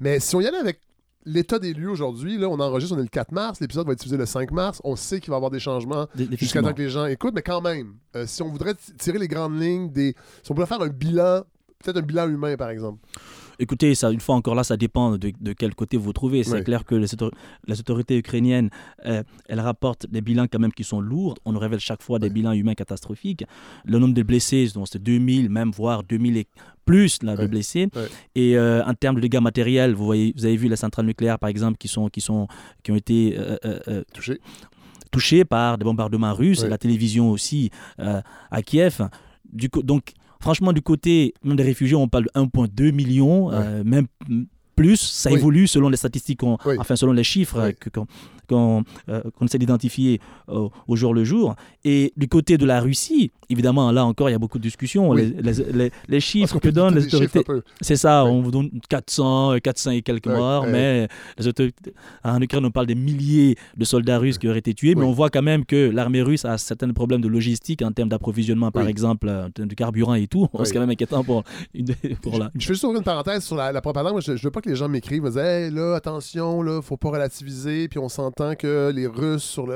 Mais 0.00 0.20
si 0.20 0.36
on 0.36 0.40
y 0.40 0.46
allait 0.46 0.58
avec 0.58 0.80
l'état 1.24 1.58
des 1.58 1.72
lieux 1.72 1.90
aujourd'hui, 1.90 2.36
là, 2.36 2.48
on 2.48 2.60
enregistre, 2.60 2.94
on 2.94 2.98
est 2.98 3.02
le 3.02 3.08
4 3.08 3.32
mars, 3.32 3.60
l'épisode 3.60 3.86
va 3.86 3.92
être 3.92 3.98
diffusé 3.98 4.16
le 4.16 4.26
5 4.26 4.50
mars. 4.50 4.80
On 4.84 4.94
sait 4.96 5.20
qu'il 5.20 5.30
va 5.30 5.36
y 5.36 5.38
avoir 5.38 5.50
des 5.50 5.60
changements 5.60 6.06
jusqu'à 6.38 6.60
temps 6.60 6.74
que 6.74 6.82
les 6.82 6.90
gens 6.90 7.06
écoutent, 7.06 7.34
mais 7.34 7.42
quand 7.42 7.62
même, 7.62 7.94
euh, 8.14 8.26
si 8.26 8.42
on 8.42 8.48
voudrait 8.48 8.74
tirer 8.98 9.18
les 9.18 9.28
grandes 9.28 9.58
lignes 9.58 9.90
des. 9.90 10.14
Si 10.42 10.50
on 10.50 10.54
voulait 10.54 10.66
faire 10.66 10.82
un 10.82 10.88
bilan, 10.88 11.42
peut-être 11.82 11.96
un 11.96 12.02
bilan 12.02 12.28
humain, 12.28 12.56
par 12.56 12.68
exemple. 12.70 12.98
Écoutez, 13.58 13.94
ça, 13.94 14.10
une 14.10 14.20
fois 14.20 14.34
encore 14.34 14.54
là, 14.54 14.64
ça 14.64 14.76
dépend 14.76 15.16
de, 15.16 15.32
de 15.40 15.52
quel 15.52 15.74
côté 15.74 15.96
vous 15.96 16.12
trouvez. 16.12 16.42
C'est 16.44 16.62
clair 16.64 16.84
que 16.84 16.94
les, 16.94 17.12
autor- 17.14 17.30
les 17.66 17.78
autorités 17.80 18.16
ukrainiennes, 18.18 18.70
euh, 19.06 19.22
elles 19.48 19.60
rapportent 19.60 20.06
des 20.10 20.20
bilans 20.20 20.46
quand 20.50 20.58
même 20.58 20.72
qui 20.72 20.84
sont 20.84 21.00
lourds. 21.00 21.36
On 21.44 21.52
nous 21.52 21.58
révèle 21.58 21.80
chaque 21.80 22.02
fois 22.02 22.18
des 22.18 22.30
bilans 22.30 22.52
humains 22.52 22.74
catastrophiques. 22.74 23.44
Le 23.84 23.98
nombre 23.98 24.14
de 24.14 24.22
blessés, 24.22 24.68
c'est 24.86 25.02
2000, 25.02 25.48
même 25.50 25.70
voire 25.70 26.02
2000 26.02 26.36
et 26.36 26.46
plus 26.84 27.22
là, 27.22 27.34
de 27.36 27.42
Ouais. 27.42 27.48
blessés. 27.48 27.88
Ouais. 27.94 28.08
Et 28.34 28.58
euh, 28.58 28.84
en 28.84 28.94
termes 28.94 29.16
de 29.16 29.20
dégâts 29.20 29.40
matériels, 29.40 29.94
vous, 29.94 30.04
voyez, 30.04 30.32
vous 30.36 30.44
avez 30.44 30.56
vu 30.56 30.68
les 30.68 30.76
centrales 30.76 31.06
nucléaires, 31.06 31.38
par 31.38 31.48
exemple, 31.48 31.78
qui, 31.78 31.88
sont, 31.88 32.08
qui, 32.08 32.20
sont, 32.20 32.46
qui 32.82 32.92
ont 32.92 32.96
été 32.96 33.36
euh, 33.38 33.56
euh, 33.88 34.02
Touché. 34.12 34.40
touchés 35.10 35.44
par 35.44 35.78
des 35.78 35.84
bombardements 35.84 36.34
russes, 36.34 36.62
Ouais. 36.62 36.68
la 36.68 36.78
télévision 36.78 37.30
aussi 37.30 37.70
à 37.98 38.62
Kiev. 38.62 39.00
Du 39.52 39.70
co- 39.70 39.82
donc, 39.82 40.12
franchement, 40.44 40.74
du 40.74 40.82
côté 40.82 41.32
même 41.42 41.56
des 41.56 41.62
réfugiés, 41.62 41.96
on 41.96 42.06
parle 42.06 42.24
de 42.24 42.30
1,2 42.38 42.90
million, 42.92 43.46
Ouais. 43.48 43.54
euh, 43.56 43.82
même 43.82 44.06
plus 44.76 44.96
ça 44.96 45.30
Oui. 45.30 45.36
évolue 45.38 45.66
selon 45.66 45.88
les 45.88 45.96
statistiques, 45.96 46.42
Oui. 46.42 46.76
enfin 46.78 46.96
selon 46.96 47.12
les 47.12 47.24
chiffres 47.24 47.60
Oui. 47.68 47.90
qu'on 47.92 48.06
qu'on, 48.46 48.84
euh, 49.08 49.22
essaie 49.40 49.56
d'identifier 49.56 50.20
euh, 50.50 50.68
au 50.86 50.96
jour 50.96 51.14
le 51.14 51.24
jour. 51.24 51.54
Et 51.82 52.12
du 52.14 52.28
côté 52.28 52.58
de 52.58 52.66
la 52.66 52.78
Russie, 52.82 53.30
évidemment, 53.48 53.90
là 53.90 54.04
encore, 54.04 54.28
il 54.28 54.32
y 54.32 54.34
a 54.34 54.38
beaucoup 54.38 54.58
de 54.58 54.62
discussions. 54.64 55.14
Les, 55.14 55.30
les- 55.30 55.90
les- 56.08 56.20
chiffres 56.20 56.52
qu'on 56.52 56.58
que 56.58 56.68
donnent 56.68 56.94
les 56.94 57.06
autorités, 57.06 57.42
c'est 57.80 57.96
ça, 57.96 58.22
on 58.26 58.42
vous 58.42 58.50
donne 58.50 58.68
400, 58.90 59.56
400 59.62 59.92
et 59.92 60.02
quelques 60.02 60.26
morts, 60.26 60.66
mais 60.66 61.08
les 61.38 61.48
autorités, 61.48 61.94
en 62.22 62.38
Ukraine, 62.42 62.66
on 62.66 62.70
parle 62.70 62.86
des 62.86 62.94
milliers 62.94 63.56
de 63.78 63.84
soldats 63.86 64.18
russes 64.18 64.36
qui 64.36 64.46
auraient 64.46 64.58
été 64.58 64.74
tués, 64.74 64.94
mais 64.94 65.04
on 65.04 65.12
voit 65.12 65.30
quand 65.30 65.40
même 65.42 65.64
que 65.64 65.90
l'armée 65.90 66.20
russe 66.20 66.44
a 66.44 66.58
certains 66.58 66.90
problèmes 66.92 67.22
de 67.22 67.28
logistique 67.28 67.80
en 67.80 67.92
termes 67.92 68.10
d'approvisionnement, 68.10 68.70
par 68.70 68.86
exemple, 68.88 69.26
euh, 69.28 69.46
en 69.46 69.50
termes 69.50 69.68
de 69.68 69.74
carburant 69.74 70.14
et 70.16 70.26
tout. 70.26 70.48
C'est 70.64 70.74
quand 70.74 70.80
même 70.80 70.90
inquiétant 70.90 71.24
pour, 71.24 71.44
une- 71.72 71.94
pour 72.20 72.38
la... 72.38 72.50
Je 72.54 72.66
fais 72.66 72.74
juste 72.74 72.84
une 72.84 73.02
parenthèse 73.02 73.42
sur 73.42 73.56
la, 73.56 73.72
la 73.72 73.80
propagande. 73.80 74.20
Je, 74.22 74.36
je 74.36 74.42
veux 74.44 74.50
pas 74.50 74.60
les 74.68 74.76
gens 74.76 74.88
m'écrivent, 74.88 75.22
me 75.22 75.28
disent 75.28 75.38
Hey, 75.38 75.70
là, 75.70 75.94
attention, 75.94 76.62
là, 76.62 76.80
faut 76.82 76.96
pas 76.96 77.10
relativiser. 77.10 77.88
Puis 77.88 77.98
on 77.98 78.08
s'entend 78.08 78.54
que 78.54 78.92
les 78.94 79.06
Russes, 79.06 79.44
sur 79.44 79.66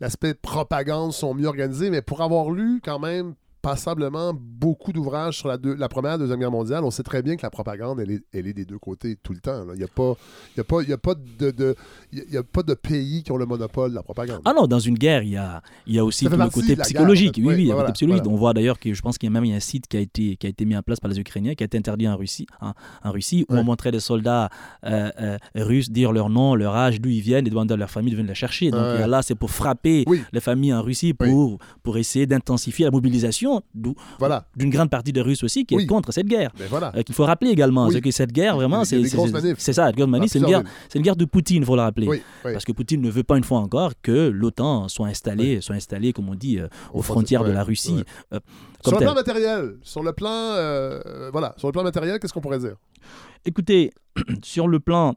l'aspect 0.00 0.34
propagande, 0.34 1.12
sont 1.12 1.34
mieux 1.34 1.46
organisés. 1.46 1.90
Mais 1.90 2.02
pour 2.02 2.22
avoir 2.22 2.50
lu 2.50 2.80
quand 2.84 2.98
même 2.98 3.34
passablement 3.70 4.32
beaucoup 4.34 4.92
d'ouvrages 4.92 5.36
sur 5.38 5.48
la, 5.48 5.56
deux- 5.58 5.74
la 5.74 5.88
première 5.88 6.14
et 6.14 6.18
deuxième 6.18 6.38
guerre 6.40 6.50
mondiale, 6.50 6.84
on 6.84 6.90
sait 6.90 7.02
très 7.02 7.22
bien 7.22 7.36
que 7.36 7.42
la 7.42 7.50
propagande, 7.50 8.00
elle 8.00 8.10
est, 8.10 8.22
elle 8.32 8.46
est 8.46 8.52
des 8.52 8.64
deux 8.64 8.78
côtés 8.78 9.16
tout 9.22 9.32
le 9.32 9.40
temps. 9.40 9.64
là. 9.64 9.72
Il 9.74 9.78
n'y 9.78 9.84
a, 9.84 9.88
pas- 9.88 10.14
il 10.54 10.58
y 10.58 10.60
a, 10.60 10.64
pas- 10.64 10.82
il 10.82 10.88
y 10.88 10.92
a, 10.92 10.98
pas 10.98 11.14
de, 11.14 11.50
de- 11.50 11.76
il 12.12 12.18
y 12.18 12.22
a- 12.22 12.24
y 12.32 12.36
a 12.36 12.42
pas 12.42 12.62
de 12.62 12.74
pays 12.74 13.22
qui 13.22 13.32
ont 13.32 13.36
le 13.36 13.46
monopole 13.46 13.90
de 13.90 13.94
la 13.94 14.02
propagande. 14.02 14.40
Ah 14.44 14.52
non, 14.56 14.66
dans 14.66 14.78
une 14.78 14.96
guerre, 14.98 15.22
il 15.22 15.30
y 15.30 15.36
a, 15.36 15.62
il 15.86 15.94
y 15.94 15.98
a 15.98 16.04
aussi 16.04 16.24
tout 16.26 16.36
le 16.36 16.48
côté 16.50 16.74
la 16.76 16.84
psychologique. 16.84 17.34
guerre, 17.34 17.44
en 17.46 17.48
fait. 17.48 17.48
oui, 17.48 17.48
Oui, 17.48 17.54
oui, 17.56 17.62
il 17.62 17.66
y 17.68 17.70
a 17.70 17.74
voilà, 17.74 17.88
côté 17.88 17.94
psychologique. 17.94 18.24
voilà. 18.24 18.34
On 18.36 18.38
voit 18.40 18.54
d'ailleurs 18.54 18.78
que 18.78 18.92
je 18.92 19.02
pense 19.02 19.18
qu'il 19.18 19.28
y 19.28 19.32
a 19.34 19.40
même 19.40 19.50
un 19.52 19.60
site 19.60 19.86
qui 19.86 19.96
a 19.96 20.00
été, 20.00 20.36
qui 20.36 20.46
a 20.46 20.50
été 20.50 20.64
mis 20.64 20.76
en 20.76 20.82
place 20.82 21.00
par 21.00 21.10
les 21.10 21.18
Ukrainiens, 21.18 21.54
qui 21.54 21.62
a 21.64 21.66
été 21.66 21.76
interdit 21.78 22.08
en 22.08 22.16
Russie, 22.16 22.46
en, 22.60 22.72
en 23.04 23.10
Russie 23.12 23.44
où 23.48 23.54
Ouais. 23.54 23.60
on 23.60 23.64
montrait 23.64 23.90
des 23.92 24.00
soldats 24.00 24.48
euh, 24.84 25.10
euh, 25.20 25.36
russes 25.54 25.90
dire 25.90 26.12
leur 26.12 26.30
nom, 26.30 26.54
leur 26.54 26.74
âge, 26.76 27.00
d'où 27.00 27.08
ils 27.10 27.20
viennent 27.20 27.46
et 27.46 27.50
demander 27.50 27.74
à 27.74 27.76
leur 27.76 27.90
famille 27.90 28.12
de 28.12 28.16
venir 28.16 28.28
les 28.30 28.34
chercher. 28.34 28.70
Donc 28.70 28.80
Ouais. 28.80 29.00
y 29.00 29.02
a 29.02 29.06
là, 29.06 29.22
c'est 29.22 29.34
pour 29.34 29.50
frapper 29.50 30.04
Oui. 30.06 30.22
les 30.32 30.40
familles 30.40 30.72
en 30.74 30.82
Russie 30.82 31.12
pour, 31.14 31.58
pour 31.82 31.96
essayer 31.98 32.26
d'intensifier 32.26 32.84
la 32.84 32.90
mobilisation 32.90 33.57
d'où- 33.74 33.94
Voilà. 34.18 34.46
d'une 34.56 34.70
grande 34.70 34.90
partie 34.90 35.12
des 35.12 35.20
Russes 35.20 35.42
aussi 35.42 35.64
qui 35.66 35.74
Oui. 35.76 35.82
est 35.84 35.86
contre 35.86 36.12
cette 36.12 36.26
guerre. 36.26 36.50
Ben 36.58 36.66
voilà. 36.68 36.92
Euh, 36.96 37.02
qu'il 37.02 37.14
faut 37.14 37.24
rappeler 37.24 37.50
également, 37.50 37.86
Oui. 37.86 37.92
c'est 37.94 38.00
que 38.00 38.10
cette 38.10 38.32
guerre, 38.32 38.56
vraiment, 38.56 38.84
c'est 38.84 39.02
ça, 39.04 39.06
c'est 39.06 40.38
une, 40.38 40.44
guerre, 40.46 40.62
c'est 40.88 40.98
une 40.98 41.02
guerre 41.04 41.16
de 41.16 41.24
Poutine, 41.24 41.62
il 41.62 41.64
faut 41.66 41.76
le 41.76 41.82
rappeler. 41.82 42.06
Oui. 42.08 42.22
Parce 42.42 42.64
que 42.64 42.72
Poutine 42.72 43.00
ne 43.00 43.10
veut 43.10 43.22
pas 43.24 43.36
une 43.36 43.44
fois 43.44 43.58
encore 43.58 43.92
que 44.02 44.28
l'OTAN 44.28 44.88
soit 44.88 45.06
installée, 45.08 45.60
soit 45.60 45.74
installée, 45.76 46.12
comme 46.12 46.28
on 46.28 46.34
dit, 46.34 46.58
euh, 46.58 46.68
aux 46.92 47.02
frontières 47.02 47.44
de 47.44 47.50
la 47.50 47.64
Russie. 47.64 48.02
euh, 48.32 48.40
Sur 48.82 48.92
le 48.92 48.98
tel. 48.98 49.06
plan 49.06 49.14
matériel, 49.14 49.76
sur 49.82 50.02
le 50.02 50.12
plan, 50.12 51.30
voilà, 51.32 51.54
sur 51.56 51.68
le 51.68 51.72
plan 51.72 51.82
matériel, 51.82 52.18
qu'est-ce 52.18 52.32
qu'on 52.32 52.40
pourrait 52.40 52.58
dire? 52.58 52.76
Écoutez, 53.44 53.90
sur 54.42 54.68
le 54.68 54.80
plan 54.80 55.14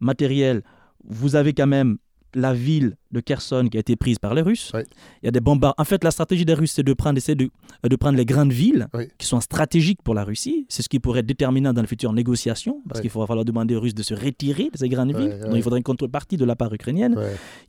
matériel, 0.00 0.62
vous 1.04 1.36
avez 1.36 1.52
quand 1.52 1.66
même 1.66 1.98
la 2.34 2.52
ville 2.54 2.96
de 3.14 3.20
Kherson 3.20 3.68
qui 3.70 3.78
a 3.78 3.80
été 3.80 3.96
prise 3.96 4.18
par 4.18 4.34
les 4.34 4.42
Russes. 4.42 4.70
Oui. 4.74 4.80
Il 5.22 5.26
y 5.26 5.28
a 5.28 5.32
des 5.32 5.40
bombards. 5.40 5.74
En 5.78 5.84
fait, 5.84 6.04
la 6.04 6.10
stratégie 6.10 6.44
des 6.44 6.52
Russes, 6.54 6.72
c'est 6.72 6.82
de 6.82 6.92
prendre, 6.92 7.18
de, 7.18 7.50
de 7.88 7.96
prendre 7.96 8.18
les 8.18 8.26
grandes 8.26 8.52
villes 8.52 8.88
Oui. 8.92 9.04
qui 9.16 9.26
sont 9.26 9.40
stratégiques 9.40 10.02
pour 10.02 10.14
la 10.14 10.24
Russie. 10.24 10.66
C'est 10.68 10.82
ce 10.82 10.88
qui 10.88 10.98
pourrait 11.00 11.20
être 11.20 11.26
déterminant 11.26 11.72
dans 11.72 11.80
les 11.80 11.86
futures 11.86 12.12
négociations, 12.12 12.82
parce 12.88 13.00
Oui. 13.00 13.08
qu'il 13.08 13.18
va 13.18 13.26
falloir 13.26 13.44
demander 13.44 13.74
aux 13.76 13.80
Russes 13.80 13.94
de 13.94 14.02
se 14.02 14.12
retirer 14.14 14.68
de 14.72 14.76
ces 14.76 14.88
grandes 14.88 15.16
villes. 15.16 15.38
Donc, 15.40 15.54
il 15.54 15.62
faudrait 15.62 15.78
une 15.78 15.84
contrepartie 15.84 16.36
de 16.36 16.44
la 16.44 16.56
part 16.56 16.72
ukrainienne. 16.74 17.16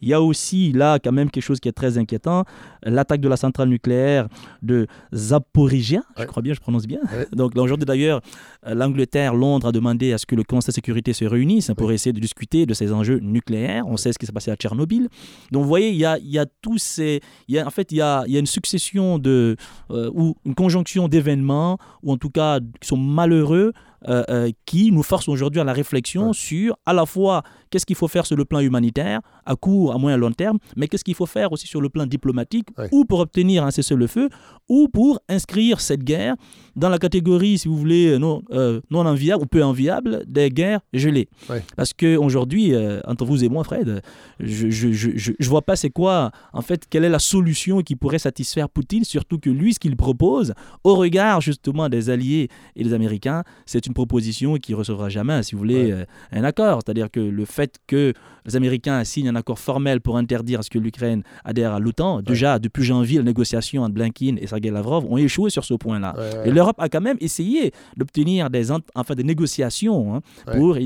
Il 0.01 0.09
y 0.09 0.13
a 0.13 0.21
aussi 0.21 0.71
là 0.73 0.99
quand 0.99 1.11
même 1.13 1.29
quelque 1.29 1.43
chose 1.43 1.59
qui 1.59 1.69
est 1.69 1.73
très 1.73 1.97
inquiétant, 1.97 2.43
l'attaque 2.83 3.21
de 3.21 3.29
la 3.29 3.37
centrale 3.37 3.69
nucléaire 3.69 4.27
de 4.61 4.87
Zaporizhia, 5.13 6.01
je 6.17 6.23
crois 6.25 6.41
bien, 6.41 6.53
je 6.53 6.59
prononce 6.59 6.87
bien. 6.87 6.99
Donc 7.31 7.55
aujourd'hui 7.57 7.85
d'ailleurs, 7.85 8.21
euh, 8.67 8.73
l'Angleterre, 8.73 9.33
Londres 9.35 9.67
a 9.67 9.71
demandé 9.71 10.13
à 10.13 10.17
ce 10.17 10.25
que 10.25 10.35
le 10.35 10.43
Conseil 10.43 10.69
de 10.69 10.73
sécurité 10.73 11.13
se 11.13 11.25
réunisse 11.25 11.71
pour 11.77 11.91
essayer 11.91 12.13
de 12.13 12.19
discuter 12.19 12.65
de 12.65 12.73
ces 12.73 12.91
enjeux 12.91 13.19
nucléaires. 13.19 13.83
On 13.87 13.97
sait 13.97 14.13
ce 14.13 14.17
qui 14.19 14.25
s'est 14.25 14.31
passé 14.31 14.51
à 14.51 14.55
Tchernobyl. 14.55 15.09
Donc 15.51 15.63
vous 15.63 15.69
voyez, 15.69 15.89
il 15.89 15.97
y 15.97 16.05
a, 16.05 16.45
tous 16.61 16.77
ces... 16.77 17.21
En 17.65 17.69
fait, 17.69 17.91
il 17.91 17.97
y 17.97 18.01
a, 18.01 18.23
il 18.27 18.33
y 18.33 18.37
a 18.37 18.39
une 18.39 18.45
succession 18.45 19.19
de... 19.19 19.55
euh, 19.91 20.09
ou 20.13 20.35
une 20.45 20.55
conjonction 20.55 21.07
d'événements, 21.07 21.77
ou 22.03 22.11
en 22.11 22.17
tout 22.17 22.29
cas 22.29 22.59
qui 22.59 22.87
sont 22.87 22.97
malheureux, 22.97 23.73
euh, 24.07 24.23
euh, 24.29 24.51
qui 24.65 24.91
nous 24.91 25.03
forcent 25.03 25.27
aujourd'hui 25.29 25.59
à 25.61 25.63
la 25.63 25.73
réflexion 25.73 26.27
Ouais. 26.27 26.33
sur 26.33 26.77
à 26.85 26.93
la 26.93 27.05
fois 27.05 27.43
qu'est-ce 27.69 27.85
qu'il 27.85 27.95
faut 27.95 28.07
faire 28.07 28.25
sur 28.25 28.37
le 28.37 28.45
plan 28.45 28.59
humanitaire, 28.59 29.19
à 29.45 29.55
court, 29.55 29.93
à 29.93 29.97
moyen, 29.97 30.15
à 30.15 30.19
long 30.19 30.31
terme, 30.31 30.57
mais 30.77 30.87
qu'est-ce 30.87 31.03
qu'il 31.03 31.15
faut 31.15 31.25
faire 31.25 31.51
aussi 31.51 31.67
sur 31.67 31.81
le 31.81 31.89
plan 31.89 32.05
diplomatique, 32.05 32.67
Ouais. 32.77 32.87
ou 32.91 33.05
pour 33.05 33.19
obtenir 33.19 33.63
un 33.65 33.71
cessez-le-feu, 33.71 34.29
ou 34.69 34.87
pour 34.87 35.19
inscrire 35.29 35.79
cette 35.81 36.03
guerre 36.03 36.35
dans 36.75 36.89
la 36.89 36.97
catégorie, 36.97 37.57
si 37.57 37.67
vous 37.67 37.77
voulez, 37.77 38.17
non, 38.19 38.41
euh, 38.51 38.81
non 38.91 39.05
enviable 39.05 39.43
ou 39.43 39.45
peu 39.47 39.63
enviable 39.63 40.23
des 40.27 40.49
guerres 40.49 40.79
gelées. 40.93 41.27
Ouais. 41.49 41.63
Parce 41.75 41.93
qu'aujourd'hui, 41.93 42.73
entre 43.07 43.25
vous 43.25 43.43
et 43.43 43.49
moi, 43.49 43.63
Fred, 43.63 44.01
je 44.39 44.69
je, 44.69 44.91
je, 44.91 45.09
je, 45.15 45.31
je 45.37 45.49
vois 45.49 45.61
pas 45.63 45.75
c'est 45.75 45.89
quoi, 45.89 46.31
en 46.53 46.61
fait, 46.61 46.85
quelle 46.89 47.03
est 47.03 47.09
la 47.09 47.19
solution 47.19 47.81
qui 47.81 47.95
pourrait 47.95 48.19
satisfaire 48.19 48.69
Poutine, 48.69 49.03
surtout 49.03 49.37
que 49.39 49.49
lui, 49.49 49.73
ce 49.73 49.79
qu'il 49.79 49.95
propose, 49.95 50.53
au 50.83 50.95
regard 50.95 51.41
justement 51.41 51.89
des 51.89 52.09
alliés 52.09 52.49
et 52.75 52.83
des 52.83 52.93
Américains, 52.93 53.43
c'est 53.65 53.85
une 53.85 53.93
proposition 53.95 54.57
qui 54.57 54.75
recevra 54.75 55.09
jamais, 55.09 55.41
si 55.41 55.55
vous 55.55 55.59
voulez, 55.59 55.85
Ouais. 55.85 55.91
euh, 55.93 56.05
un 56.31 56.43
accord. 56.43 56.81
C'est-à-dire 56.85 57.09
que 57.09 57.19
le 57.19 57.45
fait 57.45 57.77
que 57.87 58.13
les 58.45 58.55
Américains 58.55 59.03
signent 59.03 59.29
un 59.29 59.35
accord 59.35 59.57
formel 59.57 60.01
pour 60.01 60.17
interdire 60.17 60.59
à 60.59 60.63
ce 60.63 60.69
que 60.69 60.77
l'Ukraine 60.77 61.23
adhère 61.43 61.73
à 61.73 61.79
l'OTAN, 61.79 62.21
déjà 62.21 62.59
depuis 62.59 62.83
janvier, 62.83 63.17
les 63.17 63.23
négociations 63.23 63.81
entre 63.81 63.95
Blinken 63.95 64.37
et 64.39 64.45
Sergei 64.45 64.69
Lavrov 64.69 65.05
ont 65.09 65.17
échoué 65.17 65.49
sur 65.49 65.65
ce 65.65 65.73
point-là. 65.73 66.13
Ouais. 66.15 66.49
Et 66.49 66.51
l'Europe 66.51 66.75
a 66.77 66.89
quand 66.89 67.01
même 67.01 67.17
essayé 67.21 67.71
d'obtenir 67.97 68.49
des, 68.51 68.71
enfin, 68.71 69.15
des 69.15 69.23
négociations 69.23 70.15
hein, 70.15 70.21
pour, 70.55 70.77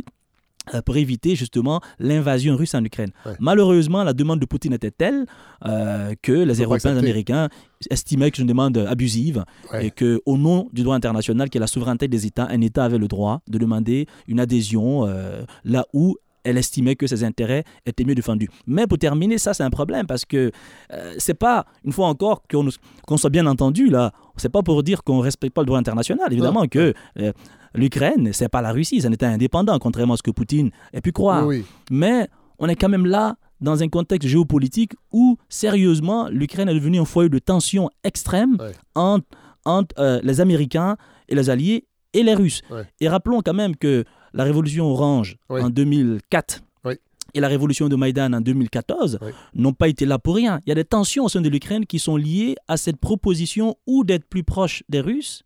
pour 0.85 0.97
éviter 0.97 1.35
justement 1.35 1.81
l'invasion 1.99 2.55
russe 2.55 2.75
en 2.75 2.83
Ukraine. 2.83 3.11
Ouais. 3.25 3.33
Malheureusement, 3.39 4.03
la 4.03 4.13
demande 4.13 4.39
de 4.39 4.45
Poutine 4.45 4.73
était 4.73 4.91
telle 4.91 5.25
euh, 5.65 6.13
que 6.21 6.31
les 6.31 6.61
Européens 6.61 6.91
et 6.91 6.93
les 6.93 6.99
accepter. 6.99 6.99
Américains 6.99 7.49
estimaient 7.89 8.29
que 8.31 8.37
c'est 8.37 8.43
une 8.43 8.47
demande 8.49 8.77
abusive 8.77 9.43
Ouais. 9.73 9.87
et 9.87 9.91
qu'au 9.91 10.37
nom 10.37 10.69
du 10.73 10.83
droit 10.83 10.95
international, 10.95 11.49
qui 11.49 11.57
est 11.57 11.61
la 11.61 11.67
souveraineté 11.67 12.07
des 12.07 12.25
États, 12.25 12.47
un 12.49 12.61
État 12.61 12.83
avait 12.85 12.97
le 12.97 13.07
droit 13.07 13.41
de 13.47 13.57
demander 13.57 14.07
une 14.27 14.39
adhésion 14.39 15.05
euh, 15.07 15.43
là 15.63 15.85
où 15.93 16.15
elle 16.43 16.57
estimait 16.57 16.95
que 16.95 17.05
ses 17.05 17.23
intérêts 17.25 17.63
étaient 17.85 18.05
mieux 18.05 18.15
défendus. 18.15 18.49
Mais 18.65 18.87
pour 18.87 18.97
terminer, 18.97 19.37
ça 19.37 19.53
c'est 19.53 19.63
un 19.63 19.69
problème 19.69 20.07
parce 20.07 20.23
que 20.25 20.51
euh, 20.93 21.13
c'est 21.17 21.33
pas, 21.33 21.65
une 21.83 21.91
fois 21.91 22.07
encore, 22.07 22.43
qu'on 22.49 23.17
soit 23.17 23.29
bien 23.29 23.45
entendu 23.45 23.89
là, 23.89 24.13
c'est 24.37 24.49
pas 24.49 24.63
pour 24.63 24.81
dire 24.83 25.03
qu'on 25.03 25.19
respecte 25.19 25.53
pas 25.53 25.61
le 25.61 25.65
droit 25.67 25.77
international. 25.79 26.27
Évidemment 26.31 26.65
que 26.67 26.93
euh, 27.19 27.33
l'Ukraine, 27.75 28.31
c'est 28.33 28.49
pas 28.49 28.61
la 28.61 28.71
Russie, 28.71 29.01
c'est 29.01 29.07
un 29.07 29.11
État 29.11 29.27
indépendant, 29.29 29.77
contrairement 29.79 30.13
à 30.15 30.17
ce 30.17 30.23
que 30.23 30.31
Poutine 30.31 30.71
ait 30.93 31.01
pu 31.01 31.11
croire. 31.11 31.45
Oui. 31.45 31.65
Mais 31.91 32.27
on 32.59 32.67
est 32.67 32.75
quand 32.75 32.89
même 32.89 33.05
là 33.05 33.35
dans 33.61 33.83
un 33.83 33.87
contexte 33.89 34.27
géopolitique 34.27 34.93
où, 35.11 35.37
sérieusement, 35.49 36.29
l'Ukraine 36.29 36.69
est 36.69 36.73
devenue 36.73 36.99
un 36.99 37.05
foyer 37.05 37.29
de 37.29 37.39
tension 37.39 37.89
extrême 38.03 38.57
Ouais. 38.59 38.71
entre, 38.95 39.25
entre, 39.65 39.95
euh, 39.99 40.19
les 40.23 40.39
Américains 40.41 40.95
et 41.27 41.35
les 41.35 41.49
Alliés 41.49 41.85
et 42.13 42.23
les 42.23 42.33
Russes. 42.33 42.61
Ouais. 42.71 42.83
Et 43.01 43.09
rappelons 43.09 43.41
quand 43.41 43.53
même 43.53 43.75
que 43.75 44.05
la 44.33 44.43
révolution 44.43 44.85
orange 44.85 45.37
en 45.49 45.69
2004 45.69 46.61
Oui. 46.85 46.93
et 47.33 47.39
la 47.39 47.47
révolution 47.47 47.89
de 47.89 47.95
Maïdan 47.95 48.31
en 48.33 48.41
2014 48.41 49.19
Oui. 49.21 49.31
n'ont 49.55 49.73
pas 49.73 49.87
été 49.89 50.05
là 50.05 50.17
pour 50.19 50.35
rien. 50.35 50.59
Il 50.65 50.69
y 50.69 50.71
a 50.71 50.75
des 50.75 50.85
tensions 50.85 51.25
au 51.25 51.29
sein 51.29 51.41
de 51.41 51.49
l'Ukraine 51.49 51.85
qui 51.85 51.99
sont 51.99 52.15
liées 52.15 52.55
à 52.67 52.77
cette 52.77 52.97
proposition 52.97 53.75
ou 53.85 54.03
d'être 54.03 54.25
plus 54.25 54.43
proche 54.43 54.83
des 54.89 55.01
Russes 55.01 55.43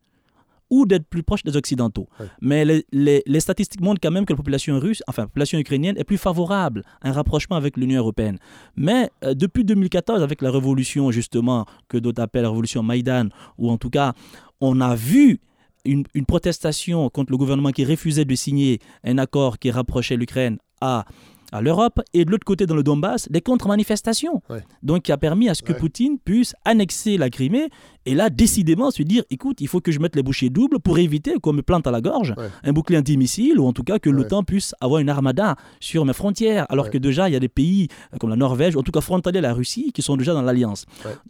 ou 0.73 0.85
d'être 0.89 1.07
plus 1.13 1.23
proche 1.29 1.43
des 1.43 1.55
Occidentaux. 1.61 2.07
Mais 2.41 2.61
les, 2.69 2.79
les- 2.91 3.23
les 3.33 3.39
statistiques 3.47 3.81
montrent 3.87 4.01
quand 4.01 4.11
même 4.17 4.25
que 4.25 4.33
la 4.33 4.37
population 4.43 4.73
russe, 4.79 5.01
enfin 5.07 5.21
la 5.23 5.27
population 5.27 5.57
ukrainienne, 5.59 5.95
est 5.97 6.03
plus 6.11 6.17
favorable 6.29 6.79
à 7.01 7.09
un 7.09 7.13
rapprochement 7.19 7.55
avec 7.57 7.77
l'Union 7.77 7.99
européenne. 7.99 8.37
Mais 8.75 9.01
euh, 9.23 9.33
depuis 9.33 9.63
2014, 9.63 10.21
avec 10.23 10.41
la 10.41 10.51
révolution 10.51 11.11
justement 11.11 11.65
que 11.89 11.97
d'autres 11.97 12.21
appellent 12.23 12.43
la 12.43 12.49
révolution 12.49 12.81
Maïdan, 12.83 13.27
ou 13.59 13.69
en 13.69 13.77
tout 13.77 13.89
cas, 13.91 14.13
on 14.61 14.81
a 14.81 14.95
vu 14.95 15.39
une, 15.85 16.03
une 16.13 16.25
protestation 16.25 17.09
contre 17.09 17.31
le 17.31 17.37
gouvernement 17.37 17.71
qui 17.71 17.85
refusait 17.85 18.25
de 18.25 18.35
signer 18.35 18.79
un 19.03 19.17
accord 19.17 19.59
qui 19.59 19.69
rapprochait 19.69 20.15
l'Ukraine 20.17 20.57
à, 20.81 21.05
à 21.53 21.61
l'Europe, 21.61 22.01
et 22.13 22.25
de 22.25 22.31
l'autre 22.31 22.43
côté, 22.45 22.65
dans 22.65 22.75
le 22.75 22.83
Donbass, 22.83 23.29
des 23.29 23.39
contre-manifestations. 23.41 24.41
Ouais. 24.49 24.63
Donc, 24.81 25.03
qui 25.03 25.11
a 25.11 25.17
permis 25.17 25.49
à 25.49 25.53
ce 25.55 25.61
que 25.63 25.71
Ouais. 25.73 25.79
Poutine 25.79 26.17
puisse 26.19 26.55
annexer 26.65 27.17
la 27.17 27.29
Crimée, 27.29 27.69
et 28.05 28.15
là, 28.15 28.29
décidément, 28.29 28.91
se 28.91 29.03
dire, 29.03 29.23
écoute, 29.29 29.61
il 29.61 29.67
faut 29.67 29.79
que 29.79 29.91
je 29.91 29.99
mette 29.99 30.15
les 30.15 30.23
bouchées 30.23 30.49
doubles 30.49 30.79
pour 30.79 30.97
éviter 30.97 31.35
qu'on 31.41 31.53
me 31.53 31.61
plante 31.61 31.87
à 31.87 31.91
la 31.91 32.01
gorge 32.01 32.33
Ouais. 32.37 32.47
un 32.63 32.73
bouclier 32.73 32.97
antimissile, 32.99 33.59
ou 33.59 33.65
en 33.67 33.73
tout 33.73 33.83
cas 33.83 33.99
que 33.99 34.09
l'OTAN 34.09 34.43
puisse 34.43 34.75
avoir 34.81 34.99
une 34.99 35.09
armada 35.09 35.55
sur 35.79 36.03
mes 36.05 36.13
frontières, 36.13 36.65
alors 36.69 36.89
que 36.89 36.97
déjà, 36.97 37.29
il 37.29 37.33
y 37.33 37.35
a 37.35 37.39
des 37.39 37.49
pays 37.49 37.87
euh, 38.13 38.17
comme 38.17 38.29
la 38.31 38.35
Norvège, 38.35 38.75
en 38.75 38.81
tout 38.83 38.91
cas 38.91 39.01
frontaliers 39.01 39.39
à 39.39 39.41
la 39.41 39.53
Russie, 39.53 39.91
qui 39.93 40.01
sont 40.01 40.17
déjà 40.17 40.33
dans 40.33 40.41
l'alliance. 40.41 40.85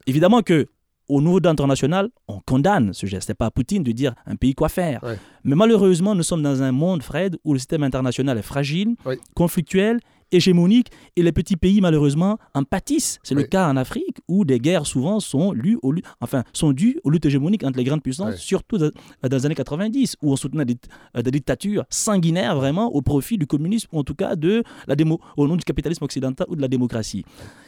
Évidemment 0.07 0.41
que 0.41 0.67
au 1.09 1.21
niveau 1.21 1.39
international, 1.45 2.09
on 2.27 2.39
condamne 2.39 2.93
ce 2.93 3.05
geste. 3.05 3.27
Ce 3.27 3.31
n'est 3.31 3.35
pas 3.35 3.47
à 3.47 3.51
Poutine 3.51 3.83
de 3.83 3.91
dire 3.91 4.13
un 4.25 4.35
pays 4.35 4.53
quoi 4.53 4.69
faire. 4.69 5.03
Ouais. 5.03 5.17
Mais 5.43 5.55
malheureusement, 5.55 6.15
nous 6.15 6.23
sommes 6.23 6.41
dans 6.43 6.61
un 6.63 6.71
monde, 6.71 7.03
Fred, 7.03 7.37
où 7.43 7.53
le 7.53 7.59
système 7.59 7.83
international 7.83 8.37
est 8.37 8.41
fragile, 8.43 8.95
Ouais. 9.05 9.19
conflictuel 9.35 9.99
hégémonique 10.33 10.89
et 11.15 11.23
les 11.23 11.31
petits 11.31 11.55
pays, 11.55 11.81
malheureusement, 11.81 12.37
en 12.53 12.63
pâtissent. 12.63 13.19
C'est 13.23 13.35
le 13.35 13.43
cas 13.43 13.69
en 13.69 13.77
Afrique 13.77 14.17
où 14.27 14.45
des 14.45 14.59
guerres 14.59 14.85
souvent 14.85 15.19
sont, 15.19 15.51
lues 15.51 15.77
au, 15.81 15.93
enfin, 16.21 16.43
sont 16.53 16.73
dues 16.73 16.99
aux 17.03 17.09
luttes 17.09 17.25
hégémoniques 17.25 17.63
entre 17.63 17.77
les 17.77 17.83
grandes 17.83 18.03
puissances, 18.03 18.35
surtout 18.35 18.77
dans, 18.77 18.91
les 19.29 19.45
années 19.45 19.55
90, 19.55 20.17
où 20.21 20.31
on 20.31 20.35
soutenait 20.35 20.65
des, 20.65 20.77
des, 21.15 21.31
dictatures 21.31 21.83
sanguinaires 21.89 22.55
vraiment 22.55 22.87
au 22.93 23.01
profit 23.01 23.37
du 23.37 23.47
communisme, 23.47 23.89
ou 23.91 23.99
en 23.99 24.03
tout 24.03 24.15
cas 24.15 24.35
de 24.35 24.63
la 24.87 24.95
démo, 24.95 25.19
au 25.37 25.47
nom 25.47 25.55
du 25.55 25.63
capitalisme 25.63 26.03
occidental 26.03 26.47
ou 26.49 26.55
de 26.55 26.61
la 26.61 26.67
démocratie. 26.67 27.23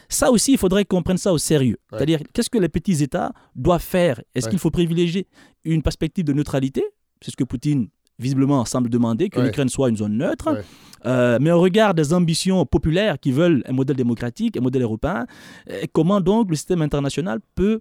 Ça 0.08 0.30
aussi, 0.30 0.52
il 0.52 0.58
faudrait 0.58 0.84
qu'on 0.84 1.02
prenne 1.02 1.18
ça 1.18 1.32
au 1.32 1.38
sérieux. 1.38 1.78
C'est-à-dire, 1.90 2.20
qu'est-ce 2.32 2.50
que 2.50 2.58
les 2.58 2.68
petits 2.68 3.02
États 3.02 3.32
doivent 3.54 3.82
faire? 3.82 4.20
Est-ce 4.34 4.48
qu'il 4.48 4.58
faut 4.58 4.70
privilégier 4.70 5.26
une 5.64 5.82
perspective 5.82 6.24
de 6.24 6.32
neutralité? 6.32 6.84
C'est 7.20 7.30
ce 7.30 7.36
que 7.36 7.44
Poutine 7.44 7.88
visiblement 8.18 8.64
semble 8.64 8.88
demander 8.88 9.28
que 9.28 9.40
l'Ukraine 9.40 9.68
soit 9.68 9.88
une 9.88 9.96
zone 9.96 10.16
neutre. 10.16 10.62
Euh, 11.04 11.38
mais 11.40 11.50
au 11.50 11.60
regard 11.60 11.94
des 11.94 12.12
ambitions 12.12 12.64
populaires 12.66 13.18
qui 13.20 13.30
veulent 13.30 13.62
un 13.66 13.72
modèle 13.72 13.96
démocratique, 13.96 14.56
un 14.56 14.60
modèle 14.60 14.82
européen, 14.82 15.26
euh, 15.70 15.82
comment 15.92 16.20
donc 16.20 16.50
le 16.50 16.56
système 16.56 16.82
international 16.82 17.38
peut 17.54 17.80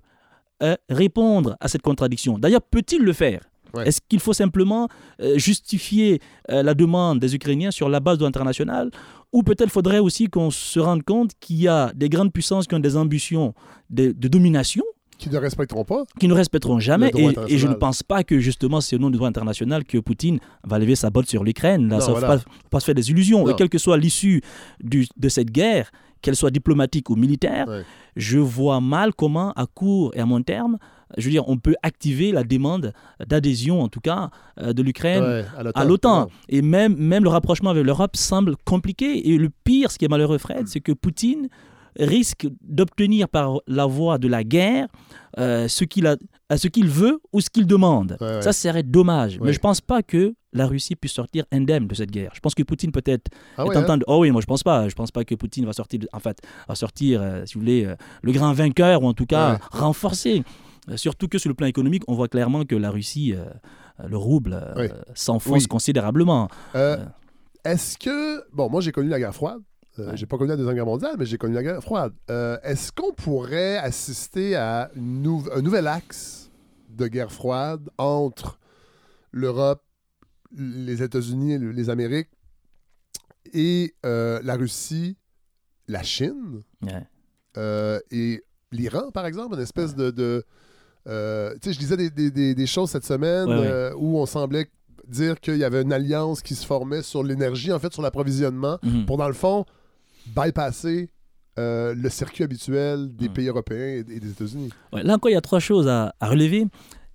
euh, 0.61 0.75
répondre 0.89 1.55
à 1.59 1.67
cette 1.67 1.81
contradiction? 1.81 2.37
D'ailleurs, 2.37 2.61
peut-il 2.61 3.01
le 3.01 3.13
faire? 3.13 3.41
Est-ce 3.83 3.99
qu'il 4.07 4.21
faut 4.21 4.31
simplement 4.31 4.87
justifier 5.35 6.21
la 6.47 6.73
demande 6.73 7.19
des 7.19 7.35
Ukrainiens 7.35 7.71
sur 7.71 7.89
la 7.89 7.99
base 7.99 8.17
de 8.17 8.23
l'international? 8.23 8.89
Ou 9.33 9.43
peut-être 9.43 9.69
faudrait 9.69 9.99
aussi 9.99 10.27
qu'on 10.27 10.49
se 10.49 10.79
rende 10.79 11.03
compte 11.03 11.31
qu'il 11.41 11.57
y 11.57 11.67
a 11.67 11.91
des 11.93 12.07
grandes 12.07 12.31
puissances 12.31 12.67
qui 12.67 12.75
ont 12.75 12.79
des 12.79 12.95
ambitions 12.95 13.53
de 13.89 14.13
domination 14.13 14.85
qui 15.17 15.29
ne 15.29 15.37
respecteront 15.37 15.85
pas. 15.85 16.03
Qui 16.19 16.27
ne 16.27 16.33
respecteront 16.33 16.79
jamais. 16.79 17.11
Et, 17.47 17.57
je 17.57 17.67
ne 17.67 17.73
pense 17.73 18.03
pas 18.03 18.23
que 18.23 18.39
justement 18.39 18.81
c'est 18.81 18.95
au 18.95 18.99
nom 18.99 19.09
du 19.09 19.17
droit 19.17 19.27
international 19.27 19.85
que 19.85 19.97
Poutine 19.97 20.39
va 20.63 20.79
lever 20.79 20.95
sa 20.95 21.09
botte 21.09 21.27
sur 21.27 21.43
l'Ukraine. 21.43 21.89
Là, 21.89 22.01
ça 22.01 22.11
ne 22.11 22.19
va 22.19 22.39
pas, 22.69 22.79
se 22.79 22.85
faire 22.85 22.95
des 22.95 23.11
illusions. 23.11 23.47
Et 23.49 23.55
quelle 23.55 23.69
que 23.69 23.77
soit 23.77 23.97
l'issue 23.97 24.41
de 24.83 25.29
cette 25.29 25.51
guerre, 25.51 25.91
qu'elle 26.21 26.35
soit 26.35 26.51
diplomatique 26.51 27.09
ou 27.09 27.15
militaire, 27.15 27.67
je 28.15 28.39
vois 28.39 28.81
mal 28.81 29.13
comment, 29.13 29.51
à 29.53 29.65
court 29.67 30.11
et 30.15 30.19
à 30.19 30.25
long 30.25 30.41
terme, 30.41 30.77
je 31.17 31.25
veux 31.25 31.31
dire, 31.31 31.47
on 31.47 31.57
peut 31.57 31.75
activer 31.83 32.31
la 32.31 32.43
demande 32.43 32.91
d'adhésion, 33.25 33.81
en 33.81 33.89
tout 33.89 33.99
cas, 33.99 34.31
euh, 34.59 34.73
de 34.73 34.81
l'Ukraine 34.81 35.45
à 35.75 35.85
l'OTAN. 35.85 36.29
Et 36.49 36.61
même, 36.61 36.95
même 36.95 37.23
le 37.23 37.29
rapprochement 37.29 37.69
avec 37.69 37.85
l'Europe 37.85 38.15
semble 38.15 38.55
compliqué. 38.65 39.29
Et 39.29 39.37
le 39.37 39.49
pire, 39.63 39.91
ce 39.91 39.97
qui 39.97 40.05
est 40.05 40.09
malheureux, 40.09 40.37
Fred, 40.39 40.67
c'est 40.67 40.81
que 40.81 40.91
Poutine 40.91 41.47
risque 41.99 42.47
d'obtenir 42.61 43.29
par 43.29 43.59
la 43.67 43.85
voie 43.85 44.17
de 44.17 44.27
la 44.27 44.43
guerre 44.43 44.87
euh, 45.37 45.67
ce 45.67 45.83
qu'il 45.83 46.15
ce 46.55 46.67
qu'il 46.67 46.87
veut 46.87 47.19
ou 47.33 47.41
ce 47.41 47.49
qu'il 47.49 47.67
demande. 47.67 48.17
Ça 48.41 48.53
serait 48.53 48.83
dommage. 48.83 49.39
Mais 49.39 49.53
je 49.53 49.57
ne 49.57 49.61
pense 49.61 49.81
pas 49.81 50.03
que 50.03 50.33
la 50.53 50.67
Russie 50.67 50.95
puisse 50.95 51.13
sortir 51.13 51.43
indemne 51.51 51.87
de 51.87 51.95
cette 51.95 52.11
guerre. 52.11 52.31
Je 52.33 52.39
pense 52.39 52.55
que 52.55 52.63
Poutine 52.63 52.91
peut-être 52.91 53.29
ah 53.57 53.65
est 53.65 53.77
en 53.77 53.83
train 53.83 53.97
de... 53.97 54.05
Oh 54.07 54.19
oui, 54.21 54.31
moi 54.31 54.41
je 54.41 54.45
pense 54.45 54.63
pas. 54.63 54.87
Je 54.87 54.95
pense 54.95 55.11
pas 55.11 55.25
que 55.25 55.35
Poutine 55.35 55.65
va 55.65 55.73
sortir, 55.73 56.01
en 56.13 56.19
fait, 56.19 56.37
va 56.67 56.75
sortir, 56.75 57.21
euh, 57.21 57.45
si 57.45 57.55
vous 57.55 57.61
voulez, 57.61 57.85
euh, 57.85 57.95
le 58.21 58.31
grand 58.31 58.53
vainqueur 58.53 59.03
ou 59.03 59.07
en 59.07 59.13
tout 59.13 59.25
cas 59.25 59.59
renforcé. 59.71 60.43
surtout 60.95 61.27
que 61.27 61.37
sur 61.37 61.49
le 61.49 61.55
plan 61.55 61.67
économique, 61.67 62.03
on 62.07 62.13
voit 62.13 62.29
clairement 62.29 62.63
que 62.63 62.75
la 62.75 62.91
Russie, 62.91 63.33
le 64.07 64.17
rouble, 64.17 64.61
s'enfonce 65.13 65.67
considérablement. 65.67 66.47
Est-ce 67.65 67.97
que... 67.97 68.43
Bon, 68.53 68.69
moi 68.69 68.79
j'ai 68.79 68.91
connu 68.91 69.09
la 69.09 69.19
guerre 69.19 69.33
froide. 69.33 69.61
Euh, 69.99 70.15
j'ai 70.15 70.25
pas 70.25 70.37
connu 70.37 70.49
la 70.49 70.57
Deuxième 70.57 70.75
Guerre 70.75 70.85
mondiale, 70.85 71.15
mais 71.17 71.25
j'ai 71.25 71.37
connu 71.37 71.53
la 71.53 71.63
guerre 71.63 71.81
froide. 71.81 72.13
Euh, 72.29 72.57
est-ce 72.63 72.91
qu'on 72.91 73.13
pourrait 73.13 73.77
assister 73.77 74.55
à 74.55 74.91
un 74.95 75.61
nouvel 75.61 75.87
axe 75.87 76.51
de 76.89 77.07
guerre 77.07 77.31
froide 77.31 77.89
entre 77.97 78.59
l'Europe, 79.31 79.83
les 80.55 81.03
États-Unis, 81.03 81.57
les 81.59 81.89
Amériques 81.89 82.29
et 83.53 83.93
euh, 84.05 84.39
la 84.43 84.55
Russie, 84.55 85.17
la 85.87 86.03
Chine 86.03 86.63
et 88.11 88.43
l'Iran, 88.71 89.11
par 89.11 89.25
exemple, 89.25 89.55
une 89.55 89.61
espèce 89.61 89.95
de... 89.95 90.43
tu 91.05 91.11
sais, 91.11 91.73
je 91.73 91.79
lisais 91.79 92.09
des, 92.09 92.67
choses 92.67 92.89
cette 92.89 93.05
semaine 93.05 93.93
où 93.97 94.17
on 94.17 94.25
semblait 94.25 94.69
dire 95.07 95.39
qu'il 95.39 95.57
y 95.57 95.63
avait 95.63 95.81
une 95.81 95.93
alliance 95.93 96.41
qui 96.41 96.55
se 96.55 96.65
formait 96.65 97.01
sur 97.01 97.23
l'énergie, 97.23 97.71
en 97.71 97.79
fait, 97.79 97.93
sur 97.93 98.01
l'approvisionnement, 98.01 98.79
mhm. 98.83 99.05
pour, 99.05 99.17
dans 99.17 99.27
le 99.27 99.33
fond, 99.33 99.65
bypasser 100.27 101.09
euh, 101.57 101.95
le 101.95 102.09
circuit 102.09 102.43
habituel 102.43 103.15
des 103.15 103.29
hmm. 103.29 103.33
pays 103.33 103.47
européens 103.47 103.99
et, 103.99 104.03
des 104.03 104.29
États-Unis. 104.29 104.69
là 104.91 105.13
encore, 105.13 105.29
il 105.29 105.35
y 105.35 105.37
a 105.37 105.41
trois 105.41 105.59
choses 105.59 105.87
à, 105.87 106.13
relever. 106.21 106.65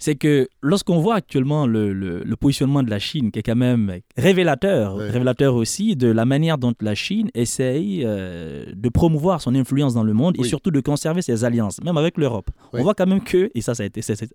C'est 0.01 0.15
que 0.15 0.49
lorsqu'on 0.63 0.99
voit 0.99 1.15
actuellement 1.15 1.67
le, 1.67 2.25
positionnement 2.41 2.83
de 2.83 2.89
la 2.89 2.99
Chine, 2.99 3.31
qui 3.31 3.39
est 3.39 3.43
quand 3.43 3.55
même 3.55 4.01
révélateur, 4.17 4.97
révélateur 4.97 5.55
aussi 5.55 5.95
de 5.95 6.09
la 6.09 6.25
manière 6.25 6.57
dont 6.57 6.73
la 6.81 6.95
Chine 6.95 7.31
essaye 7.35 8.03
euh, 8.07 8.65
de 8.75 8.89
promouvoir 8.89 9.43
son 9.43 9.55
influence 9.55 9.93
dans 9.93 10.03
le 10.03 10.15
monde 10.15 10.37
et 10.39 10.45
surtout 10.45 10.71
de 10.71 10.81
conserver 10.81 11.21
ses 11.21 11.45
alliances, 11.45 11.83
même 11.85 11.99
avec 11.99 12.17
l'Europe. 12.17 12.51
On 12.73 12.83
voit 12.83 12.95
quand 12.95 13.07
même 13.07 13.21
que, 13.21 13.51
et 13.55 13.61
ça, 13.61 13.75
ça 13.75 13.83
a 13.83 13.87
été, 13.87 14.01
c'est, 14.01 14.31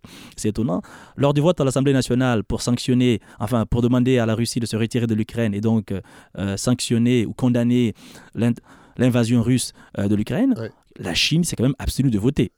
étonnant, 0.46 0.84
lors 1.18 1.34
du 1.34 1.42
vote 1.42 1.60
à 1.60 1.64
l'Assemblée 1.64 1.94
nationale 1.94 2.44
pour 2.44 2.62
sanctionner, 2.62 3.20
enfin, 3.40 3.66
pour 3.66 3.82
demander 3.82 4.20
à 4.20 4.28
la 4.28 4.36
Russie 4.36 4.60
de 4.60 4.68
se 4.68 4.78
retirer 4.78 5.08
de 5.08 5.16
l'Ukraine 5.16 5.56
et 5.56 5.62
donc 5.62 5.92
euh, 6.38 6.58
sanctionner 6.58 7.26
ou 7.26 7.34
condamner 7.34 7.96
l'invasion 8.98 9.42
russe 9.42 9.74
euh, 9.98 10.08
de 10.08 10.14
l'Ukraine, 10.16 10.54
la 11.00 11.16
Chine 11.16 11.44
s'est 11.44 11.56
quand 11.56 11.64
même 11.64 11.76
abstenue 11.80 12.12
de 12.12 12.20
voter. 12.20 12.52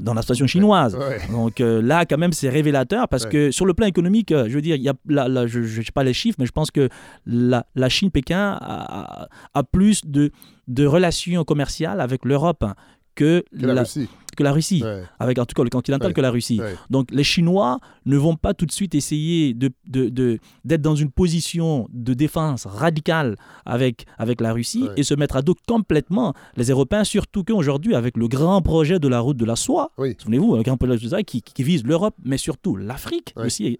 Dans 0.00 0.14
la 0.14 0.22
situation 0.22 0.46
chinoise. 0.46 0.96
Donc 1.30 1.60
euh, 1.60 1.82
là, 1.82 2.06
quand 2.06 2.18
même, 2.18 2.32
c'est 2.32 2.48
révélateur 2.48 3.08
parce 3.08 3.26
que 3.26 3.50
sur 3.50 3.66
le 3.66 3.74
plan 3.74 3.86
économique, 3.86 4.30
euh, 4.30 4.46
je 4.48 4.54
veux 4.54 4.62
dire, 4.62 4.76
il 4.76 4.82
y 4.82 4.88
a, 4.88 4.94
je 5.46 5.58
ne 5.58 5.82
sais 5.82 5.92
pas 5.92 6.04
les 6.04 6.14
chiffres, 6.14 6.36
mais 6.38 6.46
je 6.46 6.52
pense 6.52 6.70
que 6.70 6.88
la, 7.26 7.64
Chine-Pékin 7.88 8.58
a, 8.60 9.28
a, 9.54 9.62
plus 9.64 10.02
de, 10.04 10.30
de 10.68 10.86
relations 10.86 11.44
commerciales 11.44 12.00
avec 12.00 12.24
l'Europe 12.24 12.64
que, 13.16 13.44
la, 13.52 13.80
Russie 13.80 14.08
que 14.36 14.44
la 14.44 14.52
Russie, 14.52 14.84
avec 15.18 15.38
en 15.38 15.46
tout 15.46 15.54
cas 15.54 15.64
le 15.64 15.70
continental 15.70 16.12
que 16.12 16.20
la 16.20 16.30
Russie. 16.30 16.60
Donc 16.90 17.10
les 17.10 17.24
Chinois 17.24 17.78
ne 18.04 18.16
vont 18.16 18.36
pas 18.36 18.54
tout 18.54 18.66
de 18.66 18.72
suite 18.72 18.94
essayer 18.94 19.54
d'être 19.54 19.74
de, 19.86 20.08
de, 20.08 20.76
dans 20.76 20.94
une 20.94 21.10
position 21.10 21.88
de 21.92 22.14
défense 22.14 22.66
radicale 22.66 23.36
avec, 23.64 24.06
avec 24.18 24.40
la 24.40 24.52
Russie 24.52 24.86
et 24.96 25.02
se 25.02 25.14
mettre 25.14 25.36
à 25.36 25.42
dos 25.42 25.54
complètement 25.66 26.34
les 26.56 26.70
Européens, 26.70 27.04
surtout 27.04 27.42
qu'aujourd'hui, 27.44 27.94
avec 27.94 28.16
le 28.16 28.28
grand 28.28 28.62
projet 28.62 28.98
de 28.98 29.08
la 29.08 29.20
route 29.20 29.36
de 29.36 29.44
la 29.44 29.56
soie, 29.56 29.90
souvenez-vous, 30.18 30.54
un 30.54 30.62
grand 30.62 30.76
projet 30.76 30.96
de 30.96 31.10
la 31.10 31.22
qui, 31.22 31.42
qui 31.42 31.62
vise 31.62 31.84
l'Europe, 31.84 32.14
mais 32.24 32.38
surtout 32.38 32.76
l'Afrique 32.76 33.34
aussi, 33.36 33.78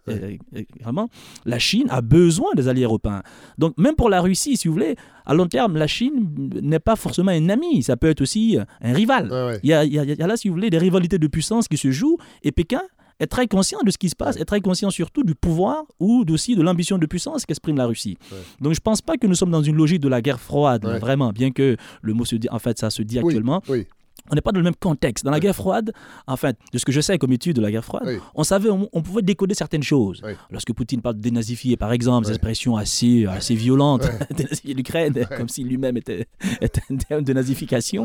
vraiment, 0.82 1.08
la 1.44 1.58
Chine 1.58 1.86
a 1.90 2.00
besoin 2.00 2.50
des 2.56 2.68
alliés 2.68 2.84
européens. 2.84 3.22
Donc 3.58 3.76
même 3.78 3.94
pour 3.94 4.10
la 4.10 4.20
Russie, 4.20 4.56
si 4.56 4.68
vous 4.68 4.74
voulez, 4.74 4.96
à 5.24 5.34
long 5.34 5.46
terme, 5.46 5.76
la 5.76 5.86
Chine 5.86 6.50
n'est 6.62 6.78
pas 6.78 6.96
forcément 6.96 7.32
un 7.32 7.48
ami, 7.48 7.82
ça 7.82 7.96
peut 7.96 8.08
être 8.08 8.20
aussi 8.20 8.56
un 8.80 8.92
rival. 8.92 9.28
Il, 9.62 9.70
y 9.70 9.72
a, 9.72 9.84
il, 9.84 9.92
y 9.92 9.98
a, 10.22 10.26
là, 10.26 10.36
si 10.36 10.45
vous 10.48 10.54
voulez, 10.54 10.70
des 10.70 10.78
rivalités 10.78 11.18
de 11.18 11.26
puissance 11.26 11.68
qui 11.68 11.76
se 11.76 11.90
jouent, 11.90 12.18
et 12.42 12.52
Pékin 12.52 12.82
est 13.20 13.26
très 13.26 13.46
conscient 13.46 13.78
de 13.84 13.90
ce 13.90 13.98
qui 13.98 14.08
se 14.08 14.16
passe, 14.16 14.36
est 14.36 14.44
très 14.44 14.60
conscient 14.60 14.90
surtout 14.90 15.22
du 15.22 15.34
pouvoir 15.34 15.84
ou 16.00 16.24
aussi 16.30 16.54
de 16.54 16.62
l'ambition 16.62 16.98
de 16.98 17.06
puissance 17.06 17.46
qu'exprime 17.46 17.76
la 17.76 17.86
Russie. 17.86 18.18
Donc 18.60 18.74
je 18.74 18.78
ne 18.78 18.82
pense 18.82 19.00
pas 19.00 19.16
que 19.16 19.26
nous 19.26 19.34
sommes 19.34 19.50
dans 19.50 19.62
une 19.62 19.76
logique 19.76 20.00
de 20.00 20.08
la 20.08 20.20
guerre 20.20 20.40
froide, 20.40 20.84
vraiment, 21.00 21.32
bien 21.32 21.50
que 21.50 21.76
le 22.02 22.14
mot 22.14 22.24
se 22.24 22.36
dit, 22.36 22.48
en 22.50 22.58
fait, 22.58 22.78
ça 22.78 22.90
se 22.90 23.02
dit 23.02 23.18
actuellement. 23.18 23.62
Oui. 23.68 23.86
On 24.30 24.34
n'est 24.34 24.40
pas 24.40 24.50
dans 24.50 24.58
le 24.58 24.64
même 24.64 24.74
contexte. 24.74 25.24
Dans 25.24 25.30
la 25.30 25.38
guerre 25.38 25.54
froide, 25.54 25.92
en 26.26 26.36
fait, 26.36 26.56
de 26.72 26.78
ce 26.78 26.84
que 26.84 26.90
je 26.90 27.00
sais 27.00 27.16
comme 27.16 27.32
étude 27.32 27.56
de 27.56 27.60
la 27.60 27.70
guerre 27.70 27.84
froide, 27.84 28.18
on 28.34 28.42
savait, 28.42 28.70
on, 28.70 29.02
pouvait 29.02 29.22
décoder 29.22 29.54
certaines 29.54 29.82
choses. 29.82 30.20
Lorsque 30.50 30.72
Poutine 30.72 31.00
parle 31.00 31.16
de 31.16 31.20
dénazifier, 31.20 31.76
par 31.76 31.92
exemple, 31.92 32.26
des 32.26 32.32
expressions 32.32 32.76
assez, 32.76 33.26
assez 33.26 33.54
violentes, 33.54 34.08
dénazifier 34.36 34.74
l'Ukraine, 34.74 35.26
comme 35.36 35.48
si 35.48 35.62
lui-même 35.62 35.96
était, 35.96 36.26
était, 36.60 36.82
un 36.90 36.96
terme 36.96 37.22
de 37.22 37.32
nazification, 37.32 38.04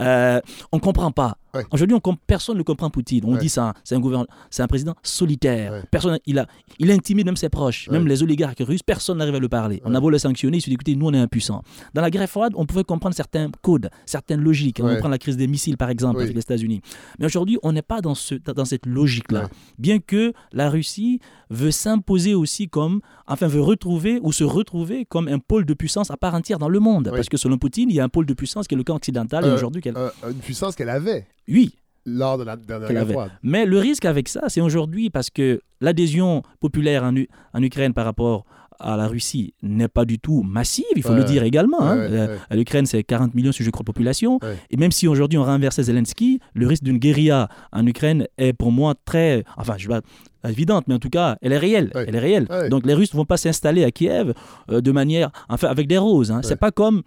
euh, 0.00 0.40
on 0.72 0.78
ne 0.78 0.82
comprend 0.82 1.12
pas. 1.12 1.36
Aujourd'hui, 1.70 1.96
personne 2.26 2.58
ne 2.58 2.62
comprend 2.62 2.90
Poutine. 2.90 3.24
On 3.26 3.36
dit 3.36 3.48
ça, 3.48 3.74
c'est 3.84 3.94
un, 3.94 4.26
c'est 4.50 4.62
un 4.62 4.66
président 4.66 4.94
solitaire. 5.02 5.84
Personne, 5.90 6.18
il, 6.26 6.38
a, 6.38 6.46
il 6.78 6.90
intimide 6.90 7.26
même 7.26 7.36
ses 7.36 7.48
proches, 7.48 7.88
même 7.90 8.06
les 8.06 8.22
oligarques 8.22 8.60
russes, 8.60 8.82
personne 8.82 9.18
n'arrive 9.18 9.34
à 9.34 9.38
le 9.38 9.48
parler. 9.48 9.80
On 9.84 9.94
a 9.94 10.00
beau 10.00 10.10
le 10.10 10.18
sanctionner, 10.18 10.58
il 10.58 10.60
se 10.60 10.68
dit 10.68 10.74
écoutez, 10.74 10.96
nous 10.96 11.06
on 11.06 11.14
est 11.14 11.18
impuissants. 11.18 11.62
Dans 11.94 12.02
la 12.02 12.10
guerre 12.10 12.28
froide, 12.28 12.52
on 12.56 12.66
pouvait 12.66 12.84
comprendre 12.84 13.14
certains 13.14 13.50
codes, 13.62 13.90
certaines 14.06 14.40
logiques. 14.40 14.80
On 14.82 14.96
prend 14.96 15.08
la 15.08 15.18
crise 15.18 15.36
des 15.36 15.46
missiles 15.46 15.76
par 15.76 15.90
exemple 15.90 16.20
avec 16.20 16.34
les 16.34 16.40
États-Unis. 16.40 16.80
Mais 17.18 17.26
aujourd'hui, 17.26 17.58
on 17.62 17.72
n'est 17.72 17.82
pas 17.82 18.00
dans, 18.00 18.14
ce, 18.14 18.34
dans 18.34 18.64
cette 18.64 18.86
logique-là. 18.86 19.48
Bien 19.78 19.98
que 19.98 20.32
la 20.52 20.70
Russie 20.70 21.20
veut 21.50 21.70
s'imposer 21.70 22.34
aussi 22.34 22.68
comme, 22.68 23.00
enfin 23.26 23.48
veut 23.48 23.60
retrouver 23.60 24.20
ou 24.22 24.32
se 24.32 24.44
retrouver 24.44 25.04
comme 25.04 25.28
un 25.28 25.38
pôle 25.38 25.64
de 25.66 25.74
puissance 25.74 26.10
à 26.10 26.16
part 26.16 26.34
entière 26.34 26.58
dans 26.58 26.68
le 26.68 26.80
monde. 26.80 27.10
Parce 27.14 27.28
que 27.28 27.36
selon 27.36 27.58
Poutine, 27.58 27.90
il 27.90 27.96
y 27.96 28.00
a 28.00 28.04
un 28.04 28.08
pôle 28.08 28.26
de 28.26 28.34
puissance 28.34 28.68
qui 28.68 28.74
est 28.74 28.78
le 28.78 28.84
camp 28.84 28.96
occidental 28.96 29.44
et 29.44 29.48
euh, 29.48 29.54
aujourd'hui 29.54 29.82
euh, 29.86 30.10
une 30.28 30.38
puissance 30.38 30.76
qu'elle 30.76 30.88
avait. 30.90 31.26
Oui. 31.48 31.74
Lors 32.06 32.38
de 32.38 32.44
la 32.44 32.56
dernière 32.56 33.04
guerre 33.06 33.38
Mais 33.42 33.66
le 33.66 33.78
risque 33.78 34.04
avec 34.04 34.28
ça, 34.28 34.42
c'est 34.48 34.60
aujourd'hui 34.60 35.10
parce 35.10 35.30
que 35.30 35.60
l'adhésion 35.80 36.42
populaire 36.58 37.04
en, 37.04 37.14
en 37.52 37.62
Ukraine 37.62 37.92
par 37.92 38.04
rapport 38.06 38.44
à 38.80 38.96
la 38.96 39.06
Russie 39.06 39.54
n'est 39.62 39.88
pas 39.88 40.04
du 40.04 40.18
tout 40.18 40.42
massive, 40.42 40.84
il 40.96 41.02
faut 41.02 41.14
le 41.14 41.24
dire 41.24 41.42
également. 41.42 41.82
Hein. 41.82 41.98
Euh, 41.98 42.36
L'Ukraine, 42.50 42.86
c'est 42.86 43.04
40 43.04 43.34
millions, 43.34 43.52
si 43.52 43.62
je 43.62 43.70
crois, 43.70 43.82
de 43.82 43.86
population. 43.86 44.40
Et 44.70 44.76
même 44.76 44.90
si 44.90 45.06
aujourd'hui 45.06 45.38
on 45.38 45.44
renversait 45.44 45.82
Zelensky, 45.84 46.40
le 46.54 46.66
risque 46.66 46.82
d'une 46.82 46.98
guérilla 46.98 47.48
en 47.72 47.86
Ukraine 47.86 48.26
est 48.38 48.52
pour 48.52 48.72
moi 48.72 48.94
très. 49.04 49.44
Enfin, 49.56 49.74
je 49.76 49.88
vais 49.88 50.00
évidente, 50.48 50.84
mais 50.88 50.94
en 50.94 50.98
tout 50.98 51.10
cas, 51.10 51.36
elle 51.42 51.52
est 51.52 51.58
réelle. 51.58 51.90
Elle 51.94 52.14
est 52.14 52.18
réelle. 52.18 52.48
Donc 52.70 52.86
les 52.86 52.94
Russes 52.94 53.12
ne 53.12 53.18
vont 53.18 53.26
pas 53.26 53.36
s'installer 53.36 53.84
à 53.84 53.90
Kiev 53.90 54.32
euh, 54.70 54.80
de 54.80 54.92
manière, 54.92 55.30
enfin, 55.48 55.68
avec 55.68 55.86
des 55.86 55.98
roses. 55.98 56.30
Hein. 56.30 56.40
C'est 56.42 56.56
pas 56.56 56.70
comme 56.70 57.02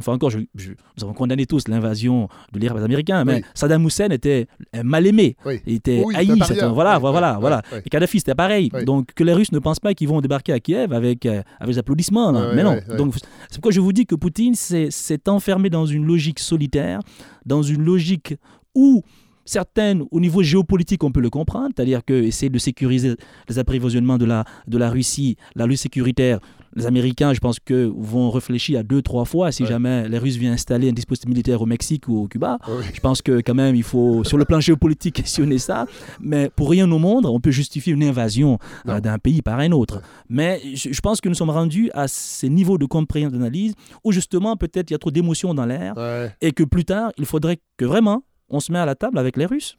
enfin 0.00 0.12
encore, 0.12 0.30
je, 0.30 0.40
je- 0.54 0.70
nous 0.72 1.04
avons 1.04 1.14
condamné 1.14 1.46
tous 1.46 1.68
l'invasion 1.68 2.28
de 2.52 2.58
l'Irak 2.58 2.82
Américains, 2.82 3.24
mais 3.24 3.36
Oui. 3.36 3.42
Saddam 3.54 3.86
Hussein 3.86 4.08
était 4.08 4.46
un 4.74 4.82
mal 4.82 5.06
aimé. 5.06 5.36
Oui. 5.46 5.60
Il 5.66 5.74
était 5.76 6.02
Oui, 6.04 6.14
haï. 6.16 6.26
voilà, 6.72 6.98
voilà, 6.98 7.38
voilà. 7.40 7.62
Et 7.84 7.88
Kadhafi, 7.88 8.18
c'était 8.18 8.34
pareil. 8.34 8.70
Donc 8.84 9.12
que 9.14 9.22
les 9.24 9.32
Russes 9.32 9.52
ne 9.52 9.58
pensent 9.60 9.80
pas 9.80 9.94
qu'ils 9.94 10.08
vont 10.08 10.20
débarquer 10.20 10.52
à 10.52 10.60
Kiev 10.60 10.92
avec, 10.92 11.24
euh, 11.26 11.42
avec 11.60 11.74
des 11.74 11.78
applaudissements. 11.78 12.32
Oui, 12.32 12.46
mais 12.56 12.62
non. 12.64 12.78
Donc 12.98 13.14
c'est 13.14 13.54
pourquoi 13.54 13.72
je 13.72 13.80
vous 13.80 13.92
dis 13.92 14.06
que 14.06 14.14
Poutine 14.16 14.54
s'est 14.54 14.90
s'est 14.90 15.28
enfermé 15.28 15.70
dans 15.70 15.86
une 15.86 16.04
logique 16.06 16.38
solitaire, 16.40 17.00
dans 17.46 17.62
une 17.62 17.82
logique 17.82 18.34
où 18.74 19.02
certaines, 19.44 20.04
au 20.10 20.20
niveau 20.20 20.42
géopolitique, 20.42 21.02
on 21.02 21.10
peut 21.10 21.20
le 21.20 21.30
comprendre, 21.30 21.70
c'est-à-dire 21.74 22.04
que 22.04 22.12
essayer 22.14 22.50
de 22.50 22.58
sécuriser 22.58 23.16
les 23.48 23.58
approvisionnements 23.58 24.18
de 24.18 24.24
la, 24.24 24.44
de 24.68 24.78
la 24.78 24.90
Russie, 24.90 25.36
la 25.56 25.66
lutte 25.66 25.78
sécuritaire. 25.78 26.38
Les 26.76 26.86
Américains, 26.86 27.32
je 27.34 27.40
pense 27.40 27.58
que 27.58 27.90
vont 27.96 28.30
réfléchir 28.30 28.78
à 28.80 28.82
deux, 28.82 29.02
trois 29.02 29.24
fois 29.24 29.50
si 29.52 29.62
Ouais. 29.64 29.68
jamais 29.68 30.08
les 30.08 30.18
Russes 30.18 30.36
viennent 30.36 30.52
installer 30.52 30.88
un 30.88 30.92
dispositif 30.92 31.28
militaire 31.28 31.60
au 31.60 31.66
Mexique 31.66 32.06
ou 32.08 32.16
au 32.22 32.28
Cuba. 32.28 32.58
Oui. 32.68 32.84
Je 32.94 33.00
pense 33.00 33.22
que 33.22 33.40
quand 33.40 33.54
même, 33.54 33.74
il 33.74 33.82
faut, 33.82 34.22
sur 34.24 34.38
le 34.38 34.44
plan 34.44 34.60
géopolitique, 34.60 35.14
questionner 35.22 35.58
ça. 35.58 35.86
Mais 36.20 36.48
pour 36.54 36.70
rien 36.70 36.90
au 36.90 36.98
monde, 36.98 37.26
on 37.26 37.40
peut 37.40 37.50
justifier 37.50 37.92
une 37.92 38.04
invasion 38.04 38.58
euh, 38.88 39.00
d'un 39.00 39.18
pays 39.18 39.42
par 39.42 39.58
un 39.58 39.72
autre. 39.72 39.96
Ouais. 39.96 40.02
Mais 40.28 40.60
je, 40.74 40.92
je 40.92 41.00
pense 41.00 41.20
que 41.20 41.28
nous 41.28 41.34
sommes 41.34 41.50
rendus 41.50 41.90
à 41.94 42.06
ces 42.08 42.48
niveaux 42.48 42.78
de 42.78 42.86
compréhension 42.86 43.36
d'analyse 43.36 43.74
où 44.04 44.12
justement, 44.12 44.56
peut-être, 44.56 44.90
il 44.90 44.94
y 44.94 44.96
a 44.96 44.98
trop 44.98 45.10
d'émotions 45.10 45.54
dans 45.54 45.66
l'air 45.66 45.94
Ouais. 45.96 46.32
et 46.40 46.52
que 46.52 46.62
plus 46.64 46.84
tard, 46.84 47.10
il 47.18 47.24
faudrait 47.26 47.58
que 47.76 47.84
vraiment, 47.84 48.22
on 48.48 48.60
se 48.60 48.70
met 48.72 48.78
à 48.78 48.86
la 48.86 48.94
table 48.94 49.18
avec 49.18 49.36
les 49.36 49.46
Russes. 49.46 49.76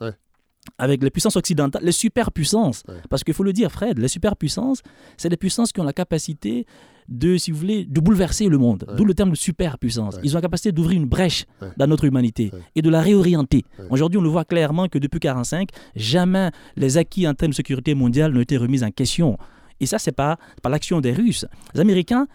Avec 0.78 1.04
les 1.04 1.10
puissances 1.10 1.36
occidentales, 1.36 1.84
les 1.84 1.92
superpuissances. 1.92 2.84
Ouais. 2.88 2.96
Parce 3.10 3.24
qu'il 3.24 3.34
faut 3.34 3.44
le 3.44 3.54
dire, 3.54 3.72
Fred, 3.72 3.98
les 3.98 4.08
superpuissances, 4.08 4.82
c'est 5.18 5.30
des 5.30 5.38
puissances 5.38 5.72
qui 5.72 5.80
ont 5.80 5.84
la 5.84 5.94
capacité 5.94 6.66
de, 7.08 7.38
si 7.38 7.52
vous 7.52 7.58
voulez, 7.58 7.86
de 7.86 8.00
bouleverser 8.00 8.48
le 8.48 8.58
monde. 8.58 8.86
Ouais. 8.88 8.96
D'où 8.96 9.06
le 9.06 9.14
terme 9.14 9.32
de 9.32 9.36
superpuissance. 9.36 10.16
Ouais. 10.16 10.22
Ils 10.24 10.34
ont 10.34 10.38
la 10.38 10.44
capacité 10.44 10.72
d'ouvrir 10.72 10.98
une 10.98 11.08
brèche 11.08 11.46
dans 11.78 11.88
notre 11.88 12.06
humanité 12.06 12.52
et 12.76 12.82
de 12.82 12.90
la 12.90 13.02
réorienter. 13.02 13.64
Aujourd'hui, 13.90 14.20
on 14.20 14.22
le 14.22 14.30
voit 14.30 14.46
clairement 14.46 14.88
que 14.88 15.00
depuis 15.00 15.18
1945, 15.18 15.70
jamais 15.96 16.52
les 16.76 16.98
acquis 16.98 17.28
en 17.28 17.34
termes 17.34 17.52
de 17.52 17.56
sécurité 17.56 17.96
mondiale 17.96 18.32
n'ont 18.32 18.42
été 18.42 18.58
remis 18.58 18.84
en 18.84 18.92
question. 18.92 19.38
Et 19.80 19.88
ça, 19.88 19.98
c'est 19.98 20.12
pas 20.12 20.38
par 20.62 20.72
l'action 20.72 21.02
des 21.02 21.12
Russes. 21.12 21.46
Les 21.74 21.82
Américains 21.82 22.28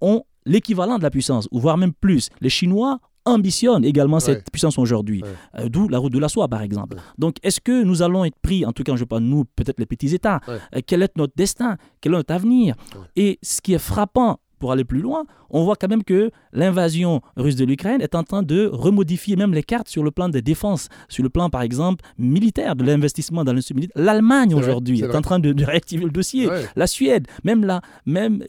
ont 0.00 0.24
l'équivalent 0.46 0.98
de 0.98 1.02
la 1.02 1.10
puissance, 1.10 1.48
ou 1.50 1.60
voire 1.60 1.76
même 1.76 1.92
plus. 1.92 2.30
Les 2.40 2.50
Chinois 2.50 2.98
ambitionnent 3.24 3.84
également 3.84 4.20
cette 4.20 4.50
puissance 4.50 4.78
aujourd'hui. 4.78 5.22
Ouais. 5.22 5.64
Euh, 5.64 5.68
D'où 5.68 5.88
la 5.88 5.98
route 5.98 6.12
de 6.12 6.18
la 6.18 6.28
soie, 6.28 6.48
par 6.48 6.62
exemple. 6.62 6.96
Ouais. 6.96 7.02
Donc, 7.18 7.36
est-ce 7.42 7.60
que 7.60 7.82
nous 7.82 8.02
allons 8.02 8.24
être 8.24 8.38
pris, 8.40 8.64
en 8.64 8.72
tout 8.72 8.82
cas, 8.82 8.96
je 8.96 9.04
pas 9.04 9.20
nous, 9.20 9.44
peut-être 9.56 9.78
les 9.78 9.86
petits 9.86 10.14
États, 10.14 10.40
euh, 10.48 10.58
quel 10.86 11.02
est 11.02 11.16
notre 11.16 11.34
destin, 11.36 11.76
quel 12.00 12.12
est 12.12 12.16
notre 12.16 12.34
avenir? 12.34 12.74
Et 13.16 13.38
ce 13.42 13.60
qui 13.60 13.74
est 13.74 13.78
frappant, 13.78 14.38
pour 14.64 14.72
aller 14.72 14.84
plus 14.84 15.02
loin, 15.02 15.24
on 15.50 15.62
voit 15.62 15.76
quand 15.76 15.88
même 15.90 16.02
que 16.02 16.30
l'invasion 16.54 17.20
russe 17.36 17.54
de 17.54 17.66
l'Ukraine 17.66 18.00
est 18.00 18.14
en 18.14 18.22
train 18.22 18.42
de 18.42 18.66
remodifier 18.72 19.36
même 19.36 19.52
les 19.52 19.62
cartes 19.62 19.88
sur 19.88 20.02
le 20.02 20.10
plan 20.10 20.30
des 20.30 20.40
défenses, 20.40 20.88
sur 21.10 21.22
le 21.22 21.28
plan, 21.28 21.50
par 21.50 21.60
exemple, 21.60 22.02
militaire, 22.16 22.74
de 22.74 22.82
l'investissement 22.82 23.44
dans 23.44 23.52
l'industrie 23.52 23.74
militaire. 23.74 24.02
L'Allemagne, 24.02 24.54
aujourd'hui, 24.54 25.02
est 25.02 25.14
en 25.14 25.20
train 25.20 25.38
de, 25.38 25.52
de 25.52 25.64
réactiver 25.66 26.04
le 26.04 26.10
dossier. 26.10 26.48
Ouais. 26.48 26.62
La 26.76 26.86
Suède, 26.86 27.26
même, 27.44 27.62
la, 27.66 27.82
même 28.06 28.42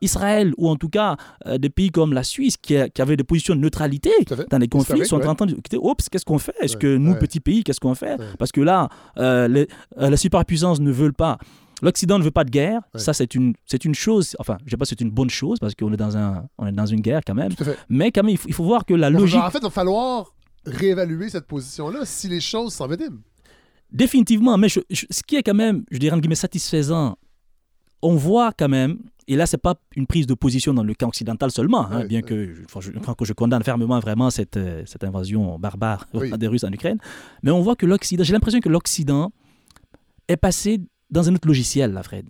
Israël, 0.00 0.52
ou 0.58 0.68
en 0.68 0.76
tout 0.76 0.88
cas 0.88 1.16
euh, 1.46 1.58
des 1.58 1.70
pays 1.70 1.90
comme 1.90 2.12
la 2.12 2.22
Suisse, 2.22 2.56
qui, 2.56 2.76
a- 2.76 2.88
qui 2.88 3.02
avaient 3.02 3.16
des 3.16 3.24
positions 3.24 3.56
de 3.56 3.60
neutralité 3.60 4.10
dans 4.48 4.58
les 4.58 4.68
conflits, 4.68 5.04
sont 5.06 5.18
ouais. 5.18 5.26
en 5.26 5.34
train 5.34 5.46
de 5.46 5.54
écoutez, 5.54 5.76
oups, 5.76 6.08
qu'est-ce 6.08 6.24
qu'on 6.24 6.38
fait? 6.38 6.54
Est-ce 6.60 6.74
Ouais, 6.74 6.78
que 6.82 6.96
nous, 6.96 7.16
petits 7.16 7.40
pays, 7.40 7.64
qu'est-ce 7.64 7.80
qu'on 7.80 7.96
fait? 7.96 8.16
Parce 8.38 8.52
que 8.52 8.60
là, 8.60 8.88
euh, 9.18 9.48
les, 9.48 9.66
euh, 10.00 10.08
les 10.10 10.16
superpuissances 10.16 10.78
ne 10.80 10.92
veulent 10.92 11.14
pas. 11.14 11.38
L'Occident 11.82 12.18
ne 12.18 12.24
veut 12.24 12.30
pas 12.30 12.44
de 12.44 12.50
guerre. 12.50 12.80
Ouais. 12.94 13.00
Ça, 13.00 13.12
c'est 13.12 13.34
une, 13.34 13.54
c'est 13.66 13.84
une 13.84 13.94
chose. 13.94 14.34
Enfin, 14.38 14.56
je 14.60 14.64
ne 14.66 14.70
sais 14.70 14.76
pas 14.76 14.84
si 14.84 14.90
c'est 14.90 15.00
une 15.00 15.10
bonne 15.10 15.30
chose 15.30 15.58
parce 15.60 15.74
qu'on 15.74 15.92
est 15.92 15.96
dans 15.96 16.16
un, 16.16 16.44
on 16.58 16.66
est 16.66 16.72
dans 16.72 16.86
une 16.86 17.00
guerre 17.00 17.20
quand 17.26 17.34
même. 17.34 17.52
Mais 17.88 18.10
quand 18.10 18.22
même, 18.22 18.30
il 18.32 18.38
faut, 18.38 18.48
il 18.48 18.54
faut 18.54 18.64
voir 18.64 18.84
que 18.84 18.94
la 18.94 19.10
logique, 19.10 19.38
En 19.38 19.50
fait, 19.50 19.58
il 19.58 19.62
va 19.64 19.70
falloir 19.70 20.32
réévaluer 20.66 21.28
cette 21.28 21.46
position-là 21.46 22.00
si 22.04 22.28
les 22.28 22.40
choses 22.40 22.72
s'enveniment. 22.74 23.18
définitivement. 23.90 24.58
Mais 24.58 24.68
je- 24.68 24.80
je- 24.90 25.06
ce 25.10 25.22
qui 25.22 25.36
est 25.36 25.42
quand 25.42 25.54
même, 25.54 25.84
je 25.90 25.98
dirais 25.98 26.12
entre 26.12 26.20
guillemets 26.22 26.34
satisfaisant, 26.34 27.16
on 28.02 28.14
voit 28.16 28.52
quand 28.52 28.68
même. 28.68 28.98
Et 29.28 29.36
là, 29.36 29.46
c'est 29.46 29.58
pas 29.58 29.74
une 29.96 30.06
prise 30.06 30.26
de 30.26 30.34
position 30.34 30.72
dans 30.74 30.82
le 30.84 30.94
camp 30.94 31.08
occidental 31.08 31.50
seulement, 31.50 31.86
hein, 31.90 32.04
bien 32.06 32.22
que 32.22 32.54
je, 32.54 32.62
enfin, 32.64 32.80
je- 32.80 32.90
que 32.90 33.24
je 33.24 33.32
condamne 33.34 33.62
fermement 33.62 33.98
vraiment 34.00 34.30
cette, 34.30 34.56
euh, 34.56 34.82
cette 34.86 35.04
invasion 35.04 35.58
barbare 35.58 36.06
Oui. 36.14 36.30
des 36.38 36.46
Russes 36.48 36.64
en 36.64 36.72
Ukraine. 36.72 36.98
Mais 37.42 37.50
on 37.50 37.60
voit 37.60 37.76
que 37.76 37.86
l'Occident, 37.86 38.24
j'ai 38.24 38.32
l'impression 38.32 38.60
que 38.60 38.68
l'Occident 38.70 39.32
est 40.28 40.36
passé 40.38 40.80
dans 41.10 41.28
un 41.28 41.34
autre 41.34 41.48
logiciel, 41.48 41.92
là, 41.92 42.02
Fred. 42.02 42.26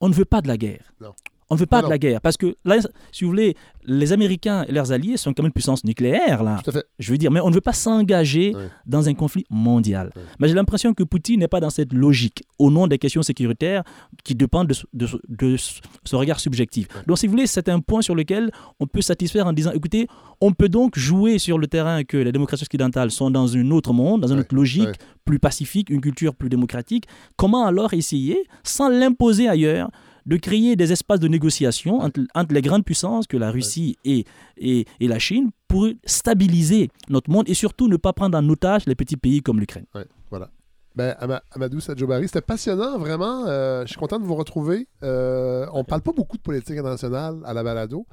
On 0.00 0.08
ne 0.08 0.14
veut 0.14 0.24
pas 0.24 0.40
de 0.40 0.48
la 0.48 0.56
guerre. 0.56 0.92
Non. 1.00 1.14
On 1.50 1.56
ne 1.56 1.60
veut 1.60 1.66
pas 1.66 1.78
de 1.82 1.88
la 1.90 1.98
guerre. 1.98 2.20
Parce 2.20 2.36
que 2.36 2.54
là, 2.64 2.76
si 3.12 3.24
vous 3.24 3.30
voulez, 3.30 3.56
les 3.84 4.12
Américains 4.12 4.64
et 4.68 4.72
leurs 4.72 4.92
alliés 4.92 5.16
sont 5.16 5.32
quand 5.34 5.42
même 5.42 5.48
une 5.48 5.52
puissance 5.52 5.82
nucléaire, 5.84 6.44
là. 6.44 6.60
Tout 6.62 6.70
à 6.70 6.72
fait. 6.74 6.84
Je 7.00 7.10
veux 7.10 7.18
dire, 7.18 7.30
mais 7.32 7.40
on 7.40 7.48
ne 7.50 7.54
veut 7.54 7.60
pas 7.60 7.72
s'engager 7.72 8.52
dans 8.86 9.08
un 9.08 9.14
conflit 9.14 9.44
mondial. 9.50 10.12
Mais 10.38 10.48
j'ai 10.48 10.54
l'impression 10.54 10.94
que 10.94 11.02
Poutine 11.02 11.40
n'est 11.40 11.48
pas 11.48 11.60
dans 11.60 11.70
cette 11.70 11.92
logique, 11.92 12.44
au 12.58 12.70
nom 12.70 12.86
des 12.86 12.98
questions 12.98 13.22
sécuritaires 13.22 13.82
qui 14.22 14.34
dépendent 14.34 14.68
de, 14.68 14.74
ce- 14.74 14.86
de 14.92 15.06
ce- 15.06 15.16
de 15.28 15.56
ce 15.56 15.80
ce 16.04 16.16
regard 16.16 16.40
subjectif. 16.40 16.86
Donc, 17.06 17.18
si 17.18 17.26
vous 17.26 17.32
voulez, 17.32 17.46
c'est 17.46 17.68
un 17.68 17.80
point 17.80 18.00
sur 18.02 18.14
lequel 18.14 18.50
on 18.78 18.86
peut 18.86 19.02
satisfaire 19.02 19.46
en 19.46 19.52
disant, 19.52 19.72
écoutez, 19.72 20.06
on 20.40 20.52
peut 20.52 20.68
donc 20.68 20.98
jouer 20.98 21.38
sur 21.38 21.58
le 21.58 21.66
terrain 21.66 22.04
que 22.04 22.16
les 22.16 22.32
démocraties 22.32 22.64
occidentales 22.64 23.10
sont 23.10 23.30
dans 23.30 23.56
un 23.56 23.70
autre 23.72 23.92
monde, 23.92 24.20
dans 24.22 24.28
une 24.28 24.38
autre 24.40 24.54
logique, 24.54 24.84
plus 25.24 25.38
pacifique, 25.38 25.90
une 25.90 26.00
culture 26.00 26.34
plus 26.34 26.48
démocratique. 26.48 27.04
Comment 27.36 27.66
alors 27.66 27.92
essayer, 27.92 28.38
sans 28.62 28.88
l'imposer 28.88 29.48
ailleurs, 29.48 29.90
de 30.26 30.36
créer 30.36 30.76
des 30.76 30.92
espaces 30.92 31.20
de 31.20 31.28
négociation 31.28 32.00
entre, 32.00 32.20
entre 32.34 32.54
les 32.54 32.62
grandes 32.62 32.84
puissances 32.84 33.26
que 33.26 33.36
la 33.36 33.50
Russie 33.50 33.96
et, 34.04 34.24
et, 34.56 34.86
et 35.00 35.08
la 35.08 35.18
Chine 35.18 35.50
pour 35.68 35.88
stabiliser 36.04 36.90
notre 37.08 37.30
monde 37.30 37.48
et 37.48 37.54
surtout 37.54 37.88
ne 37.88 37.96
pas 37.96 38.12
prendre 38.12 38.36
en 38.36 38.48
otage 38.48 38.86
les 38.86 38.94
petits 38.94 39.16
pays 39.16 39.40
comme 39.42 39.60
l'Ukraine. 39.60 39.86
Ouais, 39.94 40.06
voilà. 40.30 40.50
Ben, 40.96 41.14
Ama- 41.20 41.40
Amadou 41.52 41.78
Sadjobari, 41.80 42.26
c'était 42.26 42.40
passionnant, 42.40 42.98
vraiment. 42.98 43.44
Euh, 43.46 43.82
je 43.82 43.90
suis 43.90 43.96
content 43.96 44.18
de 44.18 44.24
vous 44.24 44.34
retrouver. 44.34 44.88
Euh, 45.04 45.64
on 45.72 45.84
parle 45.84 46.02
pas 46.02 46.10
beaucoup 46.12 46.36
de 46.36 46.42
politique 46.42 46.76
internationale 46.76 47.36
à 47.44 47.54
la 47.54 47.62
balado. 47.62 48.06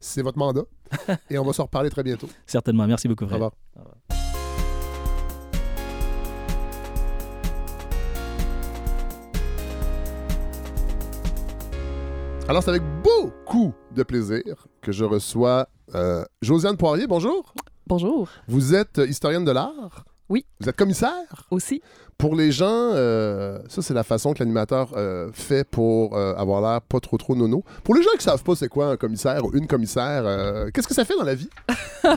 C'est 0.00 0.20
votre 0.22 0.36
mandat. 0.38 0.64
Et 1.30 1.38
on 1.38 1.44
va 1.44 1.52
se 1.52 1.62
reparler 1.62 1.90
très 1.90 2.02
bientôt. 2.02 2.28
Certainement. 2.44 2.86
Merci 2.88 3.06
beaucoup, 3.06 3.24
Au 3.24 3.28
revoir. 3.28 3.52
Alors, 12.46 12.62
c'est 12.62 12.68
avec 12.70 12.82
beaucoup 13.02 13.72
de 13.94 14.02
plaisir 14.02 14.66
que 14.82 14.92
je 14.92 15.04
reçois 15.04 15.66
euh, 15.94 16.24
Josiane 16.42 16.76
Poirier. 16.76 17.06
Bonjour. 17.06 17.54
Bonjour. 17.86 18.28
Vous 18.48 18.74
êtes 18.74 18.98
historienne 18.98 19.46
de 19.46 19.50
l'art? 19.50 20.04
Oui. 20.28 20.44
Vous 20.60 20.68
êtes 20.68 20.76
commissaire? 20.76 21.46
Aussi. 21.50 21.80
Pour 22.18 22.36
les 22.36 22.52
gens, 22.52 22.66
euh, 22.70 23.58
ça, 23.68 23.82
c'est 23.82 23.92
la 23.94 24.02
façon 24.04 24.32
que 24.32 24.38
l'animateur 24.38 24.90
euh, 24.96 25.30
fait 25.32 25.68
pour 25.68 26.16
euh, 26.16 26.34
avoir 26.36 26.60
l'air 26.60 26.80
pas 26.82 27.00
trop 27.00 27.16
trop 27.18 27.34
nono. 27.34 27.64
Pour 27.82 27.94
les 27.94 28.02
gens 28.02 28.10
qui 28.18 28.24
savent 28.24 28.42
pas 28.42 28.54
c'est 28.54 28.68
quoi 28.68 28.86
un 28.90 28.96
commissaire 28.96 29.44
ou 29.44 29.52
une 29.56 29.66
commissaire, 29.66 30.24
qu'est-ce 30.72 30.88
que 30.88 30.94
ça 30.94 31.04
fait 31.04 31.16
dans 31.18 31.24
la 31.24 31.34
vie? 31.34 31.48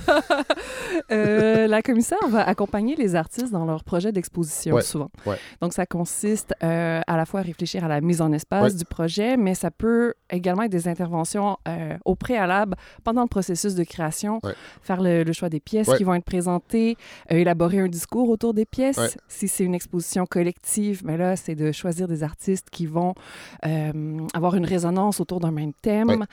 La 1.10 1.82
commissaire 1.82 2.18
va 2.30 2.48
accompagner 2.48 2.96
les 2.96 3.16
artistes 3.16 3.52
dans 3.52 3.66
leur 3.66 3.84
projet 3.84 4.12
d'exposition, 4.12 4.76
Ouais, 4.76 4.82
souvent. 4.82 5.10
ouais. 5.26 5.38
Donc, 5.62 5.74
ça 5.74 5.86
consiste 5.86 6.54
à 6.62 7.18
la 7.18 7.26
fois 7.26 7.42
à 7.42 7.44
réfléchir 7.44 7.84
à 7.84 7.88
la 7.88 8.02
mise 8.02 8.22
en 8.22 8.32
espace 8.32 8.74
Ouais. 8.74 8.78
du 8.78 8.86
projet, 8.86 9.38
mais 9.38 9.54
ça 9.56 9.72
peut 9.72 10.14
également 10.30 10.64
être 10.64 10.72
des 10.72 10.88
interventions 10.88 11.58
au 12.06 12.16
préalable 12.16 12.76
pendant 13.04 13.22
le 13.22 13.28
processus 13.28 13.76
de 13.76 13.84
création, 13.84 14.40
faire 14.82 15.02
le, 15.02 15.24
le 15.24 15.34
choix 15.34 15.50
des 15.50 15.60
pièces 15.60 15.90
qui 15.98 16.04
vont 16.04 16.14
être 16.14 16.26
présentées, 16.26 16.98
élaborer 17.30 17.80
un 17.80 17.88
discours 17.88 18.30
autour 18.30 18.54
des 18.54 18.66
pièces. 18.66 19.18
Si 19.28 19.48
c'est 19.48 19.64
une 19.64 19.76
exposition 19.88 20.26
collective, 20.26 21.02
mais 21.06 21.16
là, 21.18 21.36
c'est 21.38 21.56
de 21.56 21.72
choisir 21.72 22.08
des 22.10 22.22
artistes 22.24 22.70
qui 22.70 22.86
vont 22.86 23.16
euh, 23.66 24.20
avoir 24.34 24.56
une 24.56 24.66
résonance 24.66 25.22
autour 25.22 25.40
d'un 25.40 25.52
même 25.52 25.72
thème. 25.82 26.26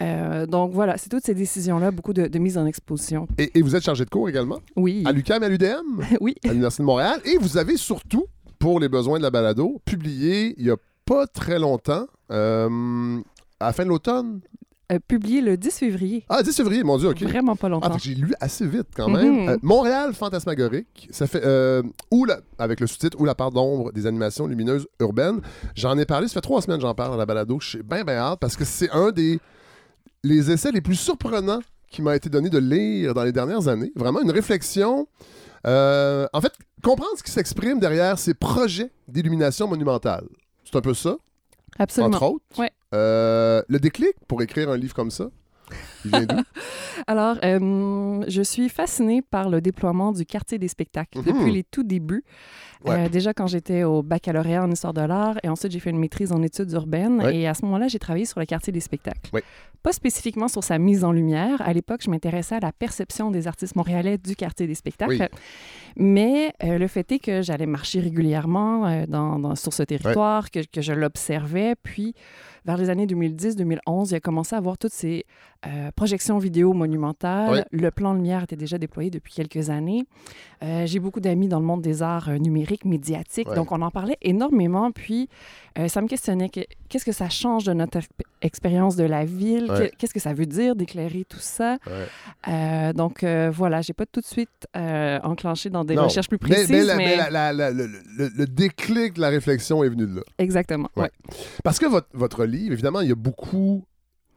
Euh, 0.00 0.46
donc, 0.46 0.72
voilà, 0.72 0.96
c'est 0.96 1.08
toutes 1.08 1.24
ces 1.24 1.34
décisions-là, 1.34 1.90
beaucoup 1.90 2.12
de, 2.12 2.28
de 2.28 2.38
mise 2.38 2.56
en 2.56 2.66
exposition. 2.66 3.26
Et, 3.36 3.50
et 3.58 3.62
vous 3.62 3.74
êtes 3.74 3.82
chargé 3.82 4.04
de 4.04 4.10
cours 4.10 4.28
également, 4.28 4.60
Oui. 4.76 5.02
à 5.06 5.12
l'UQAM 5.12 5.42
et 5.42 5.46
à 5.46 5.48
l'UDM, 5.48 6.02
oui. 6.20 6.36
à 6.44 6.48
l'Université 6.48 6.82
de 6.84 6.86
Montréal. 6.86 7.20
Et 7.24 7.36
vous 7.36 7.58
avez 7.58 7.76
surtout, 7.76 8.26
pour 8.60 8.78
les 8.78 8.88
besoins 8.88 9.18
de 9.18 9.24
la 9.24 9.30
balado, 9.30 9.80
publié 9.84 10.54
il 10.56 10.66
y 10.66 10.70
a 10.70 10.76
pas 11.04 11.26
très 11.26 11.58
longtemps, 11.58 12.06
euh, 12.30 13.18
à 13.58 13.66
la 13.66 13.72
fin 13.72 13.82
de 13.84 13.88
l'automne. 13.88 14.40
Euh, 14.90 14.98
publié 15.06 15.40
le 15.40 15.56
10 15.56 15.70
février. 15.78 16.24
Ah, 16.28 16.42
10 16.42 16.56
février, 16.56 16.82
mon 16.82 16.98
Dieu, 16.98 17.08
OK. 17.10 17.22
Vraiment 17.22 17.54
pas 17.54 17.68
Ah, 17.68 17.70
longtemps. 17.70 17.94
que 17.96 18.00
j'ai 18.02 18.14
lu 18.14 18.34
assez 18.40 18.66
vite 18.66 18.88
quand 18.96 19.08
même. 19.08 19.42
Mhm. 19.42 19.48
Euh, 19.50 19.56
Montréal 19.62 20.12
fantasmagorique, 20.14 21.08
ça 21.12 21.26
fait 21.28 21.42
euh, 21.44 21.82
ou 22.10 22.24
la, 22.24 22.40
avec 22.58 22.80
le 22.80 22.86
sous-titre 22.88 23.20
ou 23.20 23.24
la 23.24 23.34
part 23.36 23.52
d'ombre 23.52 23.92
des 23.92 24.06
animations 24.06 24.46
lumineuses 24.48 24.88
urbaines. 24.98 25.40
J'en 25.76 25.96
ai 25.96 26.06
parlé, 26.06 26.26
ça 26.26 26.34
fait 26.34 26.40
trois 26.40 26.60
semaines 26.60 26.78
que 26.78 26.82
j'en 26.86 26.94
parle 26.94 27.12
dans 27.12 27.16
la 27.18 27.26
balado. 27.26 27.58
Je 27.60 27.68
suis 27.68 27.82
bien 27.82 28.02
bien 28.04 28.16
hâte 28.16 28.40
parce 28.40 28.56
que 28.56 28.64
c'est 28.64 28.90
un 28.90 29.12
des 29.12 29.38
les 30.24 30.50
essais 30.50 30.72
les 30.72 30.80
plus 30.80 30.96
surprenants 30.96 31.60
qui 31.90 32.02
m'a 32.02 32.16
été 32.16 32.28
donné 32.28 32.50
de 32.50 32.58
lire 32.58 33.14
dans 33.14 33.22
les 33.24 33.32
dernières 33.32 33.68
années. 33.68 33.92
Vraiment 33.96 34.20
une 34.20 34.30
réflexion. 34.30 35.06
euh, 35.66 36.26
en 36.32 36.40
fait, 36.40 36.52
comprendre 36.82 37.12
ce 37.16 37.22
qui 37.22 37.30
s'exprime 37.30 37.78
derrière 37.80 38.18
ces 38.18 38.34
projets 38.34 38.90
d'illumination 39.08 39.68
monumentale. 39.68 40.24
C'est 40.64 40.74
un 40.76 40.80
peu 40.80 40.94
ça, 40.94 41.16
Absolument. 41.78 42.16
entre 42.16 42.22
autres. 42.24 42.44
Ouais. 42.58 42.70
Euh, 42.94 43.62
le 43.68 43.78
déclic 43.78 44.14
pour 44.26 44.42
écrire 44.42 44.70
un 44.70 44.76
livre 44.76 44.94
comme 44.94 45.10
ça. 45.10 45.30
Il 46.04 46.10
vient 46.10 46.22
d'où? 46.26 46.36
Alors, 47.06 47.36
euh, 47.44 48.24
je 48.28 48.42
suis 48.42 48.68
fascinée 48.68 49.22
par 49.22 49.48
le 49.50 49.60
déploiement 49.60 50.12
du 50.12 50.24
quartier 50.26 50.58
des 50.58 50.68
spectacles 50.68 51.18
Mhm. 51.18 51.24
depuis 51.24 51.52
les 51.52 51.64
tout 51.64 51.82
débuts. 51.82 52.24
Ouais. 52.84 52.92
Euh, 53.06 53.08
déjà 53.10 53.34
quand 53.34 53.46
j'étais 53.46 53.82
au 53.84 54.02
baccalauréat 54.02 54.62
en 54.64 54.70
histoire 54.70 54.94
de 54.94 55.02
l'art 55.02 55.36
et 55.42 55.50
ensuite 55.50 55.70
j'ai 55.70 55.80
fait 55.80 55.90
une 55.90 55.98
maîtrise 55.98 56.32
en 56.32 56.42
études 56.42 56.72
urbaines 56.72 57.20
Ouais. 57.22 57.36
et 57.36 57.46
à 57.46 57.52
ce 57.52 57.62
moment-là, 57.66 57.88
j'ai 57.88 57.98
travaillé 57.98 58.24
sur 58.24 58.40
le 58.40 58.46
quartier 58.46 58.72
des 58.72 58.80
spectacles. 58.80 59.28
Ouais. 59.34 59.42
Pas 59.82 59.92
spécifiquement 59.92 60.48
sur 60.48 60.64
sa 60.64 60.78
mise 60.78 61.04
en 61.04 61.12
lumière. 61.12 61.60
À 61.62 61.72
l'époque, 61.74 62.00
je 62.02 62.10
m'intéressais 62.10 62.54
à 62.54 62.60
la 62.60 62.72
perception 62.72 63.30
des 63.30 63.46
artistes 63.48 63.76
montréalais 63.76 64.16
du 64.18 64.34
quartier 64.36 64.66
des 64.66 64.74
spectacles. 64.74 65.12
Oui. 65.30 65.38
Mais 65.96 66.52
euh, 66.62 66.78
le 66.78 66.86
fait 66.86 67.10
est 67.12 67.18
que 67.18 67.42
j'allais 67.42 67.66
marcher 67.66 68.00
régulièrement 68.00 69.04
dans, 69.06 69.38
dans- 69.38 69.56
sur 69.56 69.72
ce 69.72 69.82
territoire, 69.82 70.50
que, 70.50 70.60
que 70.70 70.80
je 70.80 70.92
l'observais. 70.92 71.74
Puis, 71.82 72.14
vers 72.64 72.76
les 72.76 72.90
années 72.90 73.06
2010-2011, 73.06 74.10
il 74.10 74.14
a 74.16 74.20
commencé 74.20 74.54
à 74.54 74.58
avoir 74.58 74.78
toutes 74.78 74.92
ces 74.92 75.24
euh, 75.66 75.89
projections 75.92 76.38
vidéo 76.38 76.72
monumentales. 76.72 77.50
Ouais. 77.50 77.64
Le 77.70 77.90
plan 77.90 78.14
lumière 78.14 78.42
était 78.44 78.56
déjà 78.56 78.78
déployé 78.78 79.10
depuis 79.10 79.32
quelques 79.34 79.70
années. 79.70 80.04
Euh, 80.62 80.86
J'ai 80.86 80.98
beaucoup 80.98 81.20
d'amis 81.20 81.48
dans 81.48 81.58
le 81.60 81.64
monde 81.66 81.82
des 81.82 82.02
arts 82.02 82.28
euh, 82.28 82.36
numériques, 82.38 82.84
médiatiques. 82.84 83.48
Donc, 83.54 83.72
on 83.72 83.80
en 83.82 83.90
parlait 83.90 84.18
énormément. 84.22 84.90
Puis, 84.92 85.28
euh, 85.78 85.88
ça 85.88 86.02
me 86.02 86.06
questionnait 86.08 86.48
que- 86.50 86.60
qu'est-ce 86.88 87.04
que 87.04 87.12
ça 87.12 87.28
change 87.28 87.64
de 87.64 87.72
notre 87.72 87.98
ex- 87.98 88.08
expérience 88.42 88.96
de 88.96 89.04
la 89.04 89.24
ville? 89.24 89.70
Qu'est-ce 89.98 90.12
que 90.14 90.20
ça 90.20 90.34
veut 90.34 90.46
dire 90.46 90.76
d'éclairer 90.76 91.24
tout 91.28 91.38
ça? 91.40 91.78
Euh, 92.48 92.92
donc, 92.92 93.22
euh, 93.24 93.50
voilà, 93.52 93.80
j'ai 93.82 93.92
pas 93.92 94.06
tout 94.06 94.20
de 94.20 94.26
suite 94.26 94.48
euh, 94.76 95.18
enclenché 95.22 95.70
dans 95.70 95.84
des 95.84 95.94
Non. 95.94 96.04
recherches 96.04 96.28
plus 96.28 96.38
précises, 96.38 96.68
mais, 96.70 96.78
mais, 96.80 96.84
la- 96.84 96.96
mais 96.96 97.16
la- 97.16 97.30
la- 97.52 97.52
la- 97.52 97.70
le, 97.70 98.46
déclic 98.46 99.14
de 99.14 99.20
la 99.20 99.28
réflexion 99.28 99.82
est 99.84 99.88
venu 99.88 100.06
de 100.06 100.16
là. 100.16 100.22
exactement. 100.38 100.88
Ouais. 100.96 101.10
Parce 101.64 101.78
que 101.78 101.86
votre, 101.86 102.08
votre 102.12 102.44
livre, 102.44 102.72
évidemment, 102.72 103.00
il 103.00 103.08
y 103.08 103.12
a 103.12 103.16
beaucoup. 103.16 103.84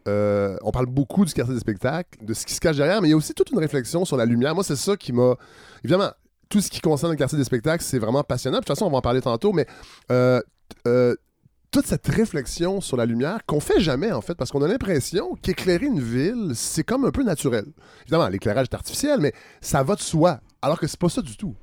Euh, 0.07 0.57
on 0.61 0.71
parle 0.71 0.87
beaucoup 0.87 1.25
du 1.25 1.33
quartier 1.33 1.53
des 1.53 1.59
spectacles, 1.59 2.23
de 2.23 2.33
ce 2.33 2.45
qui 2.45 2.53
se 2.53 2.59
cache 2.59 2.77
derrière, 2.77 3.01
mais 3.01 3.07
il 3.07 3.11
y 3.11 3.13
a 3.13 3.17
aussi 3.17 3.33
toute 3.33 3.51
une 3.51 3.59
réflexion 3.59 4.05
sur 4.05 4.17
la 4.17 4.25
lumière. 4.25 4.55
Moi, 4.55 4.63
c'est 4.63 4.75
ça 4.75 4.97
qui 4.97 5.13
m'a. 5.13 5.35
Évidemment, 5.83 6.11
tout 6.49 6.61
ce 6.61 6.69
qui 6.69 6.81
concerne 6.81 7.11
le 7.11 7.17
quartier 7.17 7.37
des 7.37 7.43
spectacles, 7.43 7.83
c'est 7.83 7.99
vraiment 7.99 8.23
passionnant. 8.23 8.57
De 8.57 8.61
toute 8.61 8.67
façon, 8.69 8.85
on 8.85 8.91
va 8.91 8.97
en 8.97 9.01
parler 9.01 9.21
tantôt, 9.21 9.53
mais 9.53 9.65
euh, 10.11 10.41
euh, 10.87 11.15
toute 11.71 11.87
cette 11.87 12.07
réflexion 12.07 12.81
sur 12.81 12.97
la 12.97 13.05
lumière 13.05 13.39
qu'on 13.45 13.59
fait 13.59 13.79
jamais, 13.79 14.11
en 14.11 14.21
fait, 14.21 14.35
parce 14.35 14.51
qu'on 14.51 14.61
a 14.61 14.67
l'impression 14.67 15.35
qu'éclairer 15.41 15.87
une 15.87 15.99
ville, 15.99 16.51
c'est 16.53 16.83
comme 16.83 17.05
un 17.05 17.11
peu 17.11 17.23
naturel. 17.23 17.65
Évidemment, 18.03 18.27
l'éclairage 18.27 18.67
est 18.69 18.75
artificiel, 18.75 19.19
mais 19.19 19.33
ça 19.61 19.83
va 19.83 19.95
de 19.95 20.01
soi, 20.01 20.41
alors 20.63 20.79
que 20.79 20.87
c'est 20.87 20.99
pas 20.99 21.09
ça 21.09 21.21
du 21.21 21.37
tout. 21.37 21.55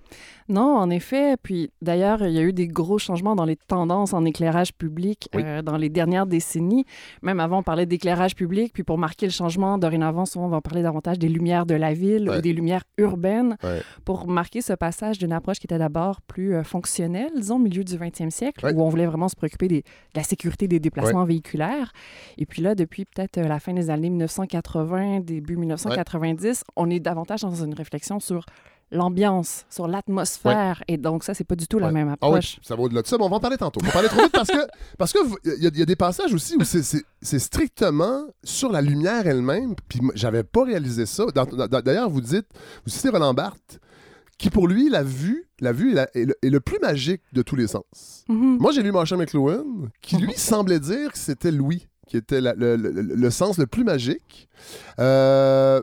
Non, 0.48 0.76
en 0.76 0.90
effet. 0.90 1.36
Puis 1.42 1.70
d'ailleurs, 1.80 2.24
il 2.26 2.32
y 2.32 2.38
a 2.38 2.42
eu 2.42 2.52
des 2.52 2.66
gros 2.66 2.98
changements 2.98 3.36
dans 3.36 3.44
les 3.44 3.54
tendances 3.56 4.12
en 4.12 4.24
éclairage 4.24 4.74
public 4.74 5.28
Oui. 5.34 5.42
euh, 5.44 5.62
dans 5.62 5.76
les 5.76 5.88
dernières 5.88 6.26
décennies. 6.26 6.84
Même 7.22 7.38
avant, 7.40 7.58
on 7.58 7.62
parlait 7.62 7.86
d'éclairage 7.86 8.34
public. 8.34 8.72
Puis 8.72 8.82
pour 8.82 8.98
marquer 8.98 9.26
le 9.26 9.32
changement, 9.32 9.78
dorénavant, 9.78 10.26
souvent, 10.26 10.46
on 10.46 10.48
va 10.48 10.60
parler 10.60 10.82
davantage 10.82 11.18
des 11.20 11.28
lumières 11.28 11.66
de 11.66 11.74
la 11.74 11.94
ville 11.94 12.28
Ouais. 12.28 12.38
ou 12.38 12.40
des 12.40 12.52
lumières 12.52 12.82
urbaines 12.98 13.56
Ouais. 13.62 13.80
pour 14.04 14.26
marquer 14.26 14.60
ce 14.60 14.72
passage 14.72 15.18
d'une 15.18 15.32
approche 15.32 15.58
qui 15.60 15.66
était 15.66 15.78
d'abord 15.78 16.20
plus 16.22 16.54
euh, 16.54 16.64
fonctionnelle, 16.64 17.30
disons, 17.36 17.56
au 17.56 17.58
milieu 17.60 17.84
du 17.84 17.96
20e 17.96 18.30
siècle, 18.30 18.64
Ouais. 18.66 18.74
où 18.74 18.82
on 18.82 18.88
voulait 18.88 19.06
vraiment 19.06 19.28
se 19.28 19.36
préoccuper 19.36 19.68
des- 19.68 19.82
de 19.82 19.86
la 20.16 20.24
sécurité 20.24 20.66
des 20.66 20.80
déplacements 20.80 21.24
véhiculaires. 21.24 21.92
Et 22.38 22.44
puis 22.46 22.60
là, 22.60 22.74
depuis 22.74 23.04
peut-être 23.04 23.38
euh, 23.38 23.44
la 23.46 23.60
fin 23.60 23.72
des 23.72 23.88
années 23.88 24.10
1980, 24.10 25.20
début 25.20 25.56
1990, 25.56 26.64
on 26.76 26.90
est 26.90 27.00
davantage 27.00 27.42
dans 27.42 27.54
une 27.54 27.74
réflexion 27.74 28.18
sur 28.20 28.44
l'ambiance, 28.92 29.64
sur 29.70 29.86
l'atmosphère. 29.86 30.82
Et 30.88 30.96
donc, 30.96 31.22
ça, 31.24 31.34
c'est 31.34 31.44
pas 31.44 31.54
du 31.56 31.66
tout 31.68 31.78
la 31.78 31.90
même 31.92 32.08
Ah 32.20 32.28
oui, 32.30 32.38
approche. 32.38 32.58
ça 32.62 32.74
va 32.76 32.82
au-delà 32.82 33.02
de 33.02 33.06
ça, 33.06 33.16
mais 33.18 33.24
on 33.24 33.28
va 33.28 33.36
en 33.36 33.40
parler 33.40 33.56
tantôt. 33.56 33.80
On 33.82 33.86
va 33.86 33.92
parler 33.92 34.08
trop 34.08 34.20
vite 34.22 34.32
parce 34.32 34.48
que 34.48 34.58
parce 34.98 35.12
que 35.12 35.18
il 35.44 35.62
y, 35.62 35.66
a- 35.66 35.70
il 35.72 35.78
y 35.78 35.82
a 35.82 35.86
des 35.86 35.96
passages 35.96 36.34
aussi 36.34 36.56
où 36.56 36.64
c'est- 36.64 37.38
strictement 37.38 38.24
sur 38.44 38.72
la 38.72 38.80
lumière 38.82 39.26
elle-même. 39.26 39.74
Puis 39.88 40.00
j'avais 40.14 40.42
pas 40.42 40.64
réalisé 40.64 41.06
ça. 41.06 41.24
D'ailleurs, 41.84 42.10
vous 42.10 42.20
dites, 42.20 42.46
vous 42.84 42.90
citez 42.90 43.08
Roland 43.10 43.34
Barthes, 43.34 43.78
qui 44.38 44.50
pour 44.50 44.66
lui 44.68 44.88
la 44.88 45.02
vue, 45.02 45.46
la 45.60 45.72
vue 45.72 45.92
est, 45.92 45.94
la- 45.94 46.10
est 46.14 46.24
le, 46.24 46.34
est 46.42 46.50
le 46.50 46.60
plus 46.60 46.78
magique 46.80 47.22
de 47.32 47.42
tous 47.42 47.56
les 47.56 47.66
sens. 47.66 48.24
Mhm. 48.28 48.56
Moi, 48.58 48.72
j'ai 48.72 48.82
lu 48.82 48.90
Marshall 48.92 49.18
McLuhan, 49.18 49.64
qui 50.00 50.16
lui 50.16 50.32
semblait 50.34 50.80
dire 50.80 51.12
que 51.12 51.18
c'était 51.18 51.50
Louis 51.52 51.86
qui 52.08 52.16
était 52.16 52.40
la- 52.40 52.54
le- 52.54 52.74
le- 52.74 52.90
le 52.90 53.30
sens 53.30 53.56
le 53.56 53.66
plus 53.68 53.84
magique. 53.84 54.48
Euh, 54.98 55.80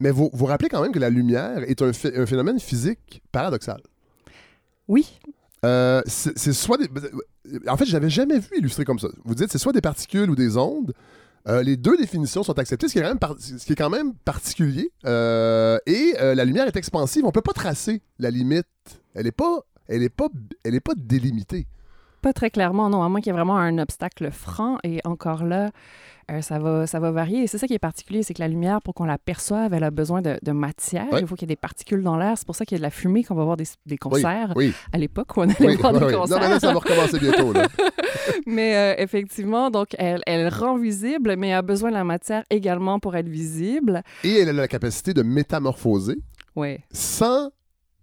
mais 0.00 0.10
vous 0.10 0.30
vous 0.32 0.46
rappelez 0.46 0.68
quand 0.68 0.80
même 0.82 0.92
que 0.92 0.98
la 0.98 1.10
lumière 1.10 1.58
est 1.66 1.82
un, 1.82 1.90
phé- 1.92 2.16
un 2.16 2.26
phénomène 2.26 2.58
physique 2.60 3.22
paradoxal. 3.32 3.80
Oui, 4.86 5.18
Euh, 5.64 6.02
c'est 6.06 6.52
soit 6.52 6.76
des... 6.78 6.88
En 7.66 7.76
fait, 7.76 7.84
je 7.84 7.92
n'avais 7.92 8.10
jamais 8.10 8.38
vu 8.38 8.48
illustré 8.58 8.84
comme 8.84 8.98
ça. 9.00 9.08
Vous 9.24 9.34
dites 9.34 9.50
c'est 9.50 9.58
soit 9.58 9.72
des 9.72 9.80
particules 9.80 10.30
ou 10.30 10.36
des 10.36 10.56
ondes. 10.56 10.92
Euh, 11.48 11.62
les 11.62 11.76
deux 11.76 11.96
définitions 11.96 12.42
sont 12.42 12.58
acceptées, 12.58 12.86
ce 12.88 12.92
qui 12.92 12.98
est 12.98 13.02
quand 13.02 13.08
même, 13.08 13.18
par- 13.18 13.36
ce 13.40 13.64
qui 13.64 13.72
est 13.72 13.76
quand 13.76 13.90
même 13.90 14.14
particulier. 14.14 14.90
Euh, 15.06 15.78
et 15.86 16.14
la 16.20 16.44
lumière 16.44 16.66
est 16.68 16.76
expansive. 16.76 17.24
On 17.24 17.32
peut 17.32 17.40
pas 17.42 17.52
tracer 17.54 18.02
la 18.18 18.30
limite. 18.30 18.66
Elle 19.14 19.24
n'est 19.24 19.32
pas, 19.32 19.62
elle 19.88 20.02
est 20.02 20.08
pas, 20.10 20.28
elle 20.64 20.74
est 20.76 20.80
pas 20.80 20.94
délimitée. 20.96 21.66
Pas 22.20 22.32
très 22.32 22.50
clairement, 22.50 22.88
non, 22.90 23.02
à 23.02 23.08
moins 23.08 23.20
qu'il 23.20 23.30
y 23.30 23.34
ait 23.34 23.38
vraiment 23.38 23.56
un 23.58 23.78
obstacle 23.78 24.30
franc. 24.30 24.78
Et 24.84 25.00
encore 25.04 25.44
là, 25.44 25.70
euh, 26.30 26.42
ça, 26.42 26.58
va, 26.58 26.86
ça 26.86 27.00
va 27.00 27.10
varier. 27.10 27.42
Et 27.42 27.46
c'est 27.46 27.56
ça 27.58 27.66
qui 27.66 27.74
est 27.74 27.78
particulier, 27.78 28.22
c'est 28.22 28.34
que 28.34 28.40
la 28.40 28.48
lumière, 28.48 28.82
pour 28.82 28.92
qu'on 28.94 29.04
la 29.06 29.16
perçoive, 29.18 29.72
elle 29.72 29.84
a 29.84 29.90
besoin 29.90 30.20
de, 30.20 30.38
de 30.42 30.52
matière. 30.52 31.10
Ouais. 31.12 31.20
Il 31.20 31.26
faut 31.26 31.34
qu'il 31.36 31.48
y 31.48 31.50
ait 31.52 31.54
des 31.54 31.60
particules 31.60 32.02
dans 32.02 32.16
l'air. 32.16 32.36
C'est 32.36 32.46
pour 32.46 32.54
ça 32.54 32.64
qu'il 32.66 32.76
y 32.76 32.78
a 32.78 32.80
de 32.80 32.82
la 32.82 32.90
fumée 32.90 33.24
qu'on 33.24 33.34
va 33.34 33.44
voir 33.44 33.56
des, 33.56 33.64
des 33.86 33.96
concerts. 33.96 34.52
Oui, 34.56 34.74
À 34.92 34.98
l'époque, 34.98 35.36
où 35.36 35.40
on 35.40 35.44
allait 35.44 35.54
oui, 35.60 35.76
voir 35.76 35.92
des 35.94 36.04
oui. 36.04 36.12
Non, 36.12 36.20
concerts. 36.20 36.40
mais 36.40 36.48
là, 36.50 36.60
ça 36.60 36.72
va 36.72 36.78
recommencer 36.78 37.18
bientôt. 37.18 37.52
Là. 37.52 37.66
Mais 38.46 38.76
euh, 38.76 38.94
effectivement, 39.02 39.70
donc, 39.70 39.88
elle, 39.98 40.22
elle 40.26 40.48
rend 40.48 40.76
visible, 40.76 41.36
mais 41.36 41.52
a 41.54 41.62
besoin 41.62 41.88
de 41.90 41.94
la 41.94 42.04
matière 42.04 42.44
également 42.50 42.98
pour 42.98 43.16
être 43.16 43.28
visible. 43.28 44.02
Et 44.22 44.38
elle 44.40 44.50
a 44.50 44.52
la 44.52 44.68
capacité 44.68 45.14
de 45.14 45.22
métamorphoser 45.22 46.18
Oui. 46.56 46.78
sans, 46.92 47.50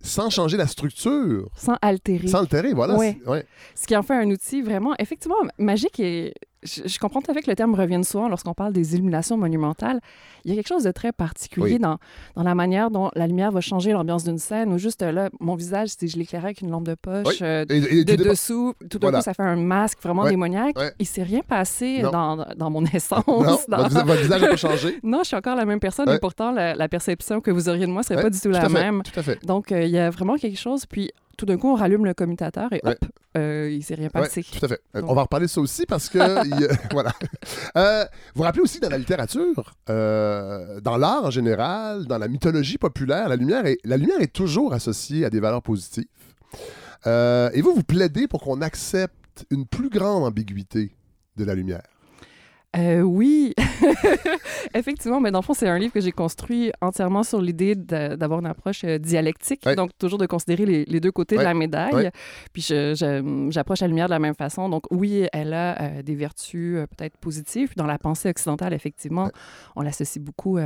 sans 0.06 0.30
changer 0.30 0.58
la 0.58 0.68
structure, 0.68 1.50
Sans 1.56 1.76
altérer. 1.82 2.28
sans 2.28 2.40
altérer. 2.40 2.74
Voilà. 2.74 2.96
Ouais. 2.96 3.18
c'est- 3.24 3.30
ouais. 3.30 3.46
Ce 3.76 3.88
qui 3.88 3.96
en 3.96 4.04
fait 4.04 4.14
un 4.16 4.30
outil 4.30 4.62
vraiment, 4.62 4.94
effectivement, 5.00 5.36
magique 5.58 6.00
et. 6.00 6.34
Je, 6.64 6.82
je 6.88 6.98
comprends 7.00 7.22
tout 7.22 7.30
à 7.30 7.34
fait 7.36 7.42
que 7.42 7.50
le 7.52 7.56
terme 7.56 7.76
revienne 7.76 8.04
souvent 8.04 8.28
lorsqu'on 8.28 8.54
parle 8.56 8.74
des 8.74 8.96
illuminations 8.96 9.38
monumentales. 9.38 10.00
Il 10.46 10.50
y 10.50 10.54
a 10.54 10.56
quelque 10.56 10.68
chose 10.68 10.84
de 10.84 10.92
très 10.92 11.12
particulier 11.12 11.74
Oui. 11.74 11.80
dans, 11.80 11.98
dans 12.36 12.42
la 12.44 12.56
manière 12.56 12.90
dont 12.90 13.12
la 13.14 13.28
lumière 13.28 13.52
va 13.52 13.62
changer 13.62 13.92
l'ambiance 13.92 14.24
d'une 14.24 14.40
scène, 14.40 14.74
ou 14.74 14.78
juste 14.80 15.02
là, 15.04 15.30
mon 15.40 15.56
visage, 15.56 15.90
si 15.90 16.08
je 16.08 16.18
l'éclairais 16.18 16.46
avec 16.48 16.62
une 16.62 16.72
lampe 16.72 16.86
de 16.88 16.96
poche, 16.96 17.26
Oui. 17.28 17.38
euh, 17.44 17.66
Et, 17.70 18.00
et 18.00 18.04
de 18.06 18.16
tout 18.16 18.24
dessous, 18.30 18.74
tout 18.90 18.98
d'un 18.98 19.08
Voilà. 19.08 19.18
coup, 19.20 19.24
ça 19.26 19.34
fait 19.36 19.44
un 19.44 19.56
masque 19.58 20.00
vraiment 20.02 20.24
Ouais. 20.24 20.32
démoniaque. 20.32 20.78
Ouais. 20.80 20.92
Il 20.98 21.06
s'est 21.06 21.24
rien 21.24 21.42
passé 21.48 22.02
dans, 22.02 22.38
dans 22.56 22.70
mon 22.72 22.84
essence. 22.86 23.26
Non, 23.28 23.42
dans- 23.44 23.78
votre, 23.78 23.90
visa- 23.90 24.04
votre 24.04 24.22
visage 24.22 24.42
n'a 24.42 24.48
pas 24.48 24.56
changé. 24.56 25.00
Non, 25.04 25.20
je 25.22 25.28
suis 25.28 25.36
encore 25.36 25.56
la 25.56 25.66
même 25.66 25.80
personne, 25.80 26.10
Ouais. 26.10 26.16
et 26.16 26.20
pourtant, 26.20 26.52
la, 26.52 26.74
la 26.74 26.90
perception 26.90 27.42
que 27.42 27.52
vous 27.52 27.70
auriez 27.70 27.86
de 27.86 27.92
moi 27.92 28.02
serait 28.04 28.16
Ouais, 28.16 28.24
pas 28.24 28.30
du 28.32 28.38
tout 28.40 28.46
tout 28.48 28.50
la 28.52 28.62
fait, 28.62 28.70
même. 28.70 29.04
Tout 29.04 29.20
à 29.20 29.24
fait. 29.24 29.46
Donc, 29.46 29.72
euh, 29.72 29.84
il 29.84 29.92
y 29.92 30.00
a 30.00 30.10
vraiment 30.10 30.36
quelque 30.38 30.58
chose, 30.60 30.86
puis 30.88 31.12
tout 31.36 31.46
d'un 31.46 31.58
coup, 31.58 31.70
on 31.72 31.76
rallume 31.76 32.06
le 32.06 32.14
commutateur 32.14 32.72
et 32.74 32.82
Ouais. 32.84 32.92
hop, 32.92 33.06
euh, 33.38 33.70
il 33.72 33.84
s'est 33.84 33.96
rien 33.96 34.06
Ouais, 34.06 34.22
passé. 34.22 34.44
tout 34.44 34.64
à 34.66 34.68
fait. 34.68 34.82
Euh, 34.96 35.02
Donc- 35.02 35.10
On 35.10 35.14
va 35.14 35.24
reparler 35.24 35.46
de 35.48 35.52
ça 35.52 35.62
aussi 35.62 35.86
parce 35.86 36.10
que. 36.10 36.18
il 36.46 36.68
voilà. 36.92 37.14
Euh, 37.78 38.04
vous 38.04 38.40
vous 38.40 38.44
rappelez 38.44 38.62
aussi 38.62 38.80
dans 38.80 38.90
la 38.90 38.98
littérature, 38.98 39.74
euh, 39.90 40.80
dans 40.82 40.98
l'art 40.98 41.26
en 41.26 41.32
général, 41.32 42.06
dans 42.06 42.18
la 42.18 42.28
mythologie 42.28 42.78
populaire, 42.78 43.30
la 43.30 43.36
lumière 43.36 43.66
est, 43.66 43.78
la 43.84 43.98
lumière 43.98 44.20
est 44.22 44.34
toujours 44.34 44.74
associée 44.74 45.26
à 45.26 45.30
des 45.30 45.40
valeurs 45.40 45.62
positives. 45.62 46.06
Et 47.06 47.62
vous, 47.62 47.74
vous 47.76 47.84
plaidez 47.84 48.28
pour 48.28 48.42
qu'on 48.42 48.62
accepte 48.62 49.46
une 49.52 49.66
plus 49.68 49.90
grande 49.90 50.24
ambiguïté 50.24 50.96
de 51.38 51.44
la 51.44 51.54
lumière. 51.54 51.84
Euh, 52.78 53.02
oui, 53.02 53.54
effectivement, 54.74 55.20
mais 55.20 55.32
dans 55.32 55.40
le 55.40 55.44
fond, 55.44 55.54
c'est 55.54 55.68
un 55.68 55.78
livre 55.78 55.94
que 55.94 56.00
j'ai 56.02 56.12
construit 56.12 56.72
entièrement 56.82 57.24
sur 57.24 57.42
l'idée 57.42 57.76
d'avoir 57.76 58.40
une 58.40 58.46
approche 58.46 58.84
euh, 58.84 58.98
dialectique, 58.98 59.62
donc 59.76 59.92
toujours 59.98 60.20
de 60.20 60.26
considérer 60.26 60.66
les, 60.66 60.86
les 60.86 61.00
deux 61.00 61.12
côtés 61.12 61.36
de 61.38 61.42
la 61.44 61.54
médaille. 61.54 61.92
Puis 62.54 62.62
j'approche 63.50 63.80
la 63.82 63.88
lumière 63.88 64.08
de 64.08 64.12
la 64.12 64.20
même 64.20 64.36
façon. 64.36 64.70
Donc 64.70 64.84
oui, 64.92 65.28
elle 65.34 65.54
a 65.54 65.82
euh, 65.82 66.02
des 66.04 66.16
vertus 66.16 66.78
euh, 66.78 66.88
peut-être 66.88 67.18
positives. 67.18 67.68
Puis 67.70 67.76
dans 67.78 67.88
la 67.88 67.98
pensée 67.98 68.30
occidentale, 68.30 68.74
effectivement, 68.74 69.30
on 69.76 69.82
l'associe 69.82 70.24
beaucoup 70.24 70.58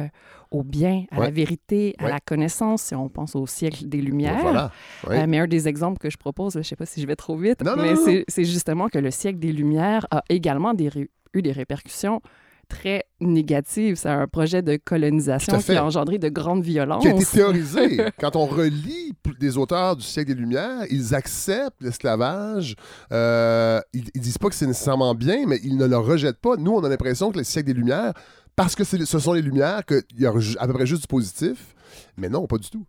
au 0.52 0.64
bien, 0.64 1.04
à 1.12 1.20
la 1.20 1.30
vérité, 1.32 1.96
à 2.00 2.04
la 2.10 2.20
connaissance, 2.20 2.82
si 2.84 2.96
on 2.96 3.10
pense 3.10 3.36
au 3.36 3.46
siècle 3.48 3.88
des 3.88 4.02
Lumières. 4.02 4.38
Voilà. 4.42 4.72
Mais 5.28 5.40
un 5.40 5.48
des 5.48 5.68
exemples 5.68 6.00
que 6.00 6.10
je 6.10 6.18
propose, 6.18 6.54
je 6.54 6.60
ne 6.60 6.64
sais 6.64 6.76
pas 6.76 6.86
si 6.86 7.02
je 7.02 7.08
vais 7.08 7.16
trop 7.16 7.36
vite, 7.38 7.64
Non, 7.64 7.76
mais 7.76 7.96
c'est- 8.28 8.44
justement 8.44 8.88
que 8.90 8.98
le 8.98 9.12
siècle 9.12 9.40
des 9.40 9.52
Lumières 9.52 10.08
a 10.12 10.24
également 10.30 10.74
des 10.74 10.88
ré- 10.90 11.10
eu 11.34 11.42
des 11.42 11.52
répercussions 11.52 12.22
très 12.70 13.04
négatives. 13.20 13.96
C'est 13.96 14.10
un 14.10 14.28
projet 14.28 14.62
de 14.62 14.78
colonisation 14.78 15.58
qui 15.58 15.76
a 15.76 15.84
engendré 15.84 16.20
de 16.20 16.30
grandes 16.30 16.64
violences. 16.64 17.02
qui 17.02 17.10
a 17.10 17.16
été 17.16 17.26
théorisé. 17.26 18.06
Quand 18.20 18.36
on 18.36 18.46
relit 18.46 19.14
des 19.40 19.58
auteurs 19.58 19.96
du 19.96 20.04
siècle 20.04 20.34
des 20.34 20.40
Lumières, 20.40 20.86
ils 20.90 21.16
acceptent 21.16 21.82
l'esclavage. 21.82 22.76
Euh, 23.12 23.80
ils, 23.94 24.06
ils 24.14 24.22
disent 24.22 24.38
pas 24.38 24.50
que 24.50 24.56
c'est 24.56 24.68
nécessairement 24.68 25.16
bien, 25.16 25.46
mais 25.48 25.60
ils 25.64 25.76
ne 25.76 25.86
le 25.86 25.98
rejettent 25.98 26.40
pas. 26.40 26.56
Nous, 26.58 26.72
on 26.72 26.84
a 26.84 26.90
l'impression 26.90 27.32
que 27.32 27.40
le 27.40 27.44
siècle 27.44 27.68
des 27.68 27.74
Lumières, 27.74 28.14
parce 28.56 28.76
que 28.76 28.84
ce 28.84 29.20
sont 29.20 29.34
les 29.34 29.42
Lumières, 29.42 29.86
qu'il 29.86 30.04
y 30.20 30.26
a 30.26 30.34
à 30.60 30.68
peu 30.68 30.74
près 30.74 30.86
juste 30.86 31.02
du 31.02 31.08
positif. 31.08 31.74
Mais 32.18 32.30
non, 32.30 32.46
pas 32.48 32.58
du 32.58 32.70
tout. 32.70 32.86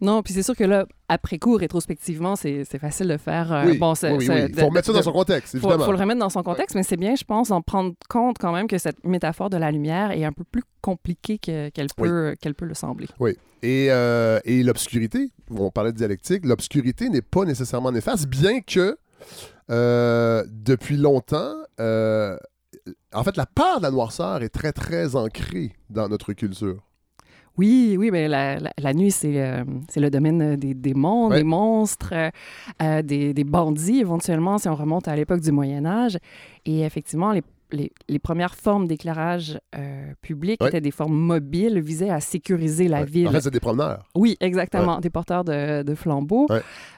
Non, 0.00 0.22
puis 0.22 0.32
c'est 0.32 0.42
sûr 0.42 0.54
que 0.56 0.64
là, 0.64 0.86
après 1.08 1.38
coup, 1.38 1.54
rétrospectivement, 1.56 2.36
c'est 2.36 2.64
facile 2.78 3.08
de 3.08 3.16
faire. 3.16 3.52
euh, 3.52 3.64
oui, 3.66 3.78
bon, 3.78 3.92
oui, 4.02 4.08
oui, 4.18 4.28
oui. 4.28 4.50
de- 4.52 4.58
faut 4.60 4.66
remettre 4.66 4.86
ça 4.86 4.92
dans 4.92 5.02
son 5.02 5.12
contexte, 5.12 5.54
évidemment. 5.54 5.84
faut 5.84 5.92
le 5.92 5.98
remettre 5.98 6.20
dans 6.20 6.28
son 6.30 6.42
contexte, 6.42 6.74
mais 6.76 6.82
c'est 6.82 6.96
bien, 6.96 7.14
je 7.14 7.24
pense, 7.24 7.48
d'en 7.48 7.60
prendre 7.62 7.94
compte 8.08 8.36
quand 8.38 8.52
même 8.52 8.66
que 8.66 8.78
cette 8.78 9.04
métaphore 9.04 9.50
de 9.50 9.56
la 9.56 9.70
lumière 9.70 10.10
est 10.12 10.24
un 10.24 10.32
peu 10.32 10.44
plus 10.44 10.62
compliquée 10.80 11.38
que- 11.38 11.68
qu'elle 11.70 11.88
Oui. 11.98 12.08
peut, 12.08 12.36
qu'elle 12.40 12.54
peut 12.54 12.66
le 12.66 12.74
sembler. 12.74 13.08
Et, 13.62 13.88
euh, 13.90 14.38
et 14.44 14.62
l'obscurité, 14.62 15.30
on 15.50 15.70
parlait 15.70 15.92
de 15.92 15.96
dialectique, 15.96 16.44
l'obscurité 16.46 17.08
n'est 17.08 17.22
pas 17.22 17.44
nécessairement 17.44 17.90
néfaste, 17.90 18.26
bien 18.28 18.60
que 18.60 18.96
euh, 19.70 20.44
depuis 20.48 20.96
longtemps, 20.96 21.54
en 23.12 23.24
fait, 23.24 23.36
la 23.36 23.46
part 23.46 23.78
de 23.78 23.82
la 23.82 23.90
noirceur 23.90 24.42
est 24.42 24.48
très, 24.48 24.72
très 24.72 25.16
ancrée 25.16 25.72
dans 25.90 26.08
notre 26.08 26.32
culture. 26.32 26.82
Oui, 27.58 27.96
oui, 27.98 28.10
mais 28.12 28.28
la, 28.28 28.58
la- 28.58 28.72
la 28.78 28.94
nuit, 28.94 29.10
c'est 29.10 29.40
euh, 29.42 29.64
le 29.96 30.08
domaine 30.10 30.56
des 30.56 30.74
démons, 30.74 31.28
Ouais. 31.28 31.38
des 31.38 31.44
monstres, 31.44 32.10
euh, 32.12 32.30
euh, 32.82 33.02
des, 33.02 33.34
des 33.34 33.44
bandits, 33.44 33.98
éventuellement, 34.00 34.58
si 34.58 34.68
on 34.68 34.74
remonte 34.76 35.08
à 35.08 35.16
l'époque 35.16 35.40
du 35.40 35.50
Moyen 35.52 35.84
Âge. 35.84 36.18
Et 36.66 36.82
effectivement, 36.82 37.32
les, 37.32 37.42
les, 37.72 37.90
les 38.08 38.18
premières 38.18 38.54
formes 38.54 38.86
d'éclairage 38.86 39.58
euh, 39.76 40.12
public 40.22 40.60
Ouais. 40.62 40.68
étaient 40.68 40.80
des 40.80 40.90
formes 40.92 41.16
mobiles, 41.18 41.80
visaient 41.80 42.10
à 42.10 42.20
sécuriser 42.20 42.86
la 42.88 43.00
Ouais. 43.00 43.06
ville. 43.06 43.28
En 43.28 43.32
fait, 43.32 43.40
c'est 43.40 43.50
des 43.50 43.60
promeneurs. 43.60 44.04
Oui, 44.14 44.36
exactement, 44.40 45.00
des 45.00 45.10
porteurs 45.10 45.44
de, 45.44 45.82
de 45.82 45.94
flambeaux. 45.94 46.46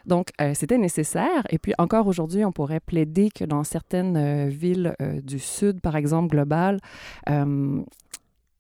Donc, 0.07 0.29
euh, 0.41 0.53
c'était 0.55 0.79
nécessaire. 0.79 1.43
Et 1.51 1.59
puis, 1.59 1.73
encore 1.79 2.07
aujourd'hui, 2.07 2.45
on 2.45 2.53
pourrait 2.53 2.81
plaider 2.81 3.31
que 3.35 3.45
dans 3.45 3.65
certaines 3.65 4.17
euh, 4.17 4.49
villes 4.49 4.95
euh, 5.01 5.21
du 5.23 5.39
Sud, 5.39 5.81
par 5.81 5.97
exemple, 5.97 6.29
global, 6.29 6.79
euh, 7.31 7.81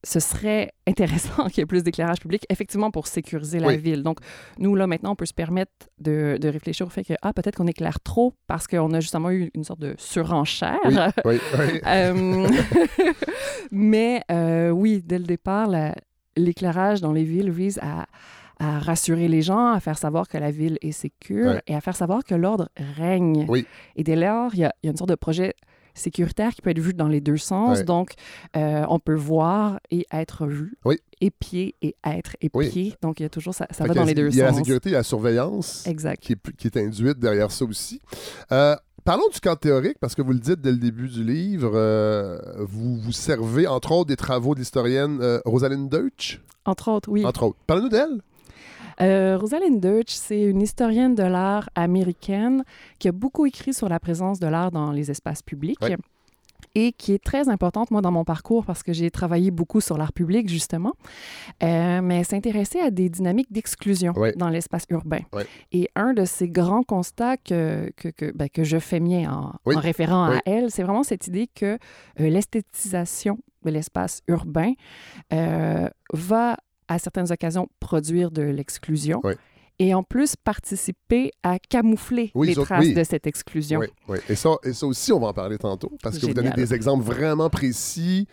ce 0.02 0.18
serait 0.20 0.72
intéressant 0.86 1.44
qu'il 1.48 1.58
y 1.58 1.60
ait 1.60 1.66
plus 1.66 1.82
d'éclairage 1.82 2.20
public, 2.20 2.44
effectivement, 2.48 2.90
pour 2.90 3.06
sécuriser 3.06 3.58
la 3.60 3.68
Oui. 3.68 3.76
ville. 3.76 4.02
Donc, 4.02 4.18
nous, 4.58 4.74
là, 4.74 4.86
maintenant, 4.86 5.12
on 5.12 5.16
peut 5.16 5.26
se 5.26 5.34
permettre 5.34 5.72
de, 5.98 6.38
de 6.40 6.48
réfléchir 6.48 6.86
au 6.86 6.90
fait 6.90 7.04
que, 7.04 7.14
ah, 7.22 7.32
peut-être 7.32 7.56
qu'on 7.56 7.66
éclaire 7.66 8.00
trop 8.00 8.34
parce 8.46 8.66
qu'on 8.66 8.92
a 8.94 9.00
justement 9.00 9.30
eu 9.30 9.50
une 9.54 9.64
sorte 9.64 9.80
de 9.80 9.94
surenchère. 9.98 10.78
Oui, 11.24 11.38
oui. 11.58 11.80
Euh, 11.86 12.48
mais 13.70 14.22
euh, 14.30 14.70
oui, 14.70 15.02
dès 15.04 15.18
le 15.18 15.24
départ, 15.24 15.66
la- 15.68 15.94
l'éclairage 16.36 17.00
dans 17.00 17.12
les 17.12 17.24
villes 17.24 17.50
vise 17.50 17.78
à, 17.82 18.06
à 18.58 18.78
rassurer 18.78 19.28
les 19.28 19.42
gens, 19.42 19.68
à 19.72 19.80
faire 19.80 19.98
savoir 19.98 20.28
que 20.28 20.38
la 20.38 20.50
ville 20.50 20.78
est 20.80 20.92
sécure 20.92 21.50
Ouais. 21.52 21.62
et 21.66 21.74
à 21.74 21.80
faire 21.80 21.96
savoir 21.96 22.24
que 22.24 22.34
l'ordre 22.34 22.68
règne. 22.96 23.44
Oui. 23.48 23.66
Et 23.96 24.04
dès 24.04 24.16
lors, 24.16 24.54
il 24.54 24.58
y, 24.58 24.62
y 24.62 24.64
a 24.64 24.72
une 24.82 24.96
sorte 24.96 25.10
de 25.10 25.14
projet 25.14 25.54
sécuritaire 26.00 26.52
qui 26.54 26.62
peut 26.62 26.70
être 26.70 26.78
vu 26.80 26.94
dans 26.94 27.08
les 27.08 27.20
deux 27.20 27.36
sens. 27.36 27.78
Ouais. 27.78 27.84
Donc, 27.84 28.14
euh, 28.56 28.84
on 28.88 28.98
peut 28.98 29.14
voir 29.14 29.78
et 29.90 30.06
être 30.12 30.46
vu. 30.46 30.76
Oui. 30.84 30.96
Épier 31.20 31.74
et 31.82 31.94
être 32.04 32.36
épié. 32.40 32.94
Donc, 33.02 33.20
il 33.20 33.24
y 33.24 33.26
a 33.26 33.28
toujours 33.28 33.54
ça, 33.54 33.66
ça 33.70 33.84
va 33.84 33.94
dans 33.94 34.04
les 34.04 34.14
deux 34.14 34.28
Il 34.28 34.34
y 34.36 34.40
a 34.40 34.46
la 34.46 34.50
sens. 34.50 34.58
sécurité, 34.58 34.90
a 34.90 34.98
la 34.98 35.02
surveillance 35.02 35.86
Exact. 35.86 36.20
qui 36.22 36.32
est, 36.32 36.56
qui 36.56 36.66
est 36.66 36.76
induite 36.78 37.18
derrière 37.18 37.50
ça 37.50 37.64
aussi. 37.64 38.00
Euh, 38.52 38.74
Parlons 39.02 39.28
du 39.32 39.40
cadre 39.40 39.58
théorique, 39.60 39.96
parce 39.98 40.14
que 40.14 40.20
vous 40.20 40.32
le 40.34 40.38
dites 40.38 40.60
dès 40.60 40.72
le 40.72 40.76
début 40.76 41.08
du 41.08 41.24
livre, 41.24 41.72
euh, 41.74 42.38
vous 42.58 42.98
vous 43.00 43.12
servez 43.12 43.66
entre 43.66 43.92
autres 43.92 44.08
des 44.08 44.16
travaux 44.16 44.54
de 44.54 44.60
l'historienne 44.60 45.20
euh, 45.22 45.40
Rosalind 45.46 45.88
Deutsch, 45.88 46.42
Entre 46.66 46.88
autres, 46.88 47.08
oui. 47.10 47.24
entre 47.24 47.44
autres. 47.44 47.56
Parlez-nous 47.66 47.88
d'elle. 47.88 48.20
Euh, 49.00 49.38
Rosalind 49.38 49.80
Deutsch, 49.80 50.12
c'est 50.12 50.42
une 50.42 50.60
historienne 50.60 51.14
de 51.14 51.22
l'art 51.22 51.68
américaine 51.74 52.64
qui 52.98 53.08
a 53.08 53.12
beaucoup 53.12 53.46
écrit 53.46 53.72
sur 53.72 53.88
la 53.88 53.98
présence 53.98 54.40
de 54.40 54.46
l'art 54.46 54.70
dans 54.70 54.92
les 54.92 55.10
espaces 55.10 55.42
publics. 55.42 55.78
Et 56.74 56.92
qui 56.92 57.14
est 57.14 57.24
très 57.24 57.48
importante, 57.48 57.90
moi, 57.90 58.00
dans 58.00 58.12
mon 58.12 58.22
parcours, 58.22 58.64
parce 58.64 58.82
que 58.82 58.92
j'ai 58.92 59.10
travaillé 59.10 59.50
beaucoup 59.50 59.80
sur 59.80 59.96
l'art 59.96 60.12
public, 60.12 60.48
justement. 60.48 60.92
Euh, 61.62 62.00
mais 62.02 62.18
elle 62.18 62.24
s'intéressait 62.24 62.80
à 62.80 62.90
des 62.90 63.08
dynamiques 63.08 63.50
d'exclusion 63.50 64.12
dans 64.36 64.50
l'espace 64.50 64.84
urbain. 64.90 65.20
Et 65.72 65.88
un 65.96 66.12
de 66.12 66.24
ces 66.26 66.48
grands 66.48 66.82
constats 66.82 67.38
que, 67.38 67.90
que, 67.96 68.08
que, 68.08 68.30
ben, 68.36 68.48
que 68.48 68.62
je 68.62 68.78
fais 68.78 69.00
mien 69.00 69.32
en, 69.64 69.72
en 69.74 69.80
référant 69.80 70.24
à 70.24 70.40
elle, 70.44 70.70
c'est 70.70 70.82
vraiment 70.82 71.02
cette 71.02 71.26
idée 71.26 71.48
que 71.52 71.78
euh, 72.20 72.28
l'esthétisation 72.28 73.38
de 73.64 73.70
l'espace 73.70 74.22
urbain 74.28 74.72
euh, 75.32 75.88
va, 76.12 76.56
à 76.90 76.98
certaines 76.98 77.30
occasions, 77.30 77.68
produire 77.78 78.30
de 78.30 78.42
l'exclusion. 78.42 79.20
Oui. 79.22 79.34
Et 79.78 79.94
en 79.94 80.02
plus, 80.02 80.36
participer 80.36 81.30
à 81.42 81.58
camoufler 81.58 82.32
Oui, 82.34 82.48
les 82.48 82.54
traces 82.54 82.84
oui. 82.84 82.92
de 82.92 83.04
cette 83.04 83.26
exclusion. 83.26 83.80
Oui. 84.08 84.18
Et, 84.28 84.34
ça, 84.34 84.50
et 84.64 84.74
ça 84.74 84.86
aussi, 84.86 85.10
on 85.10 85.20
va 85.20 85.28
en 85.28 85.32
parler 85.32 85.56
tantôt, 85.56 85.96
parce 86.02 86.18
que 86.18 86.26
vous 86.26 86.34
donnez 86.34 86.50
des 86.50 86.74
exemples 86.74 87.04
vraiment 87.04 87.48
précis 87.48 88.26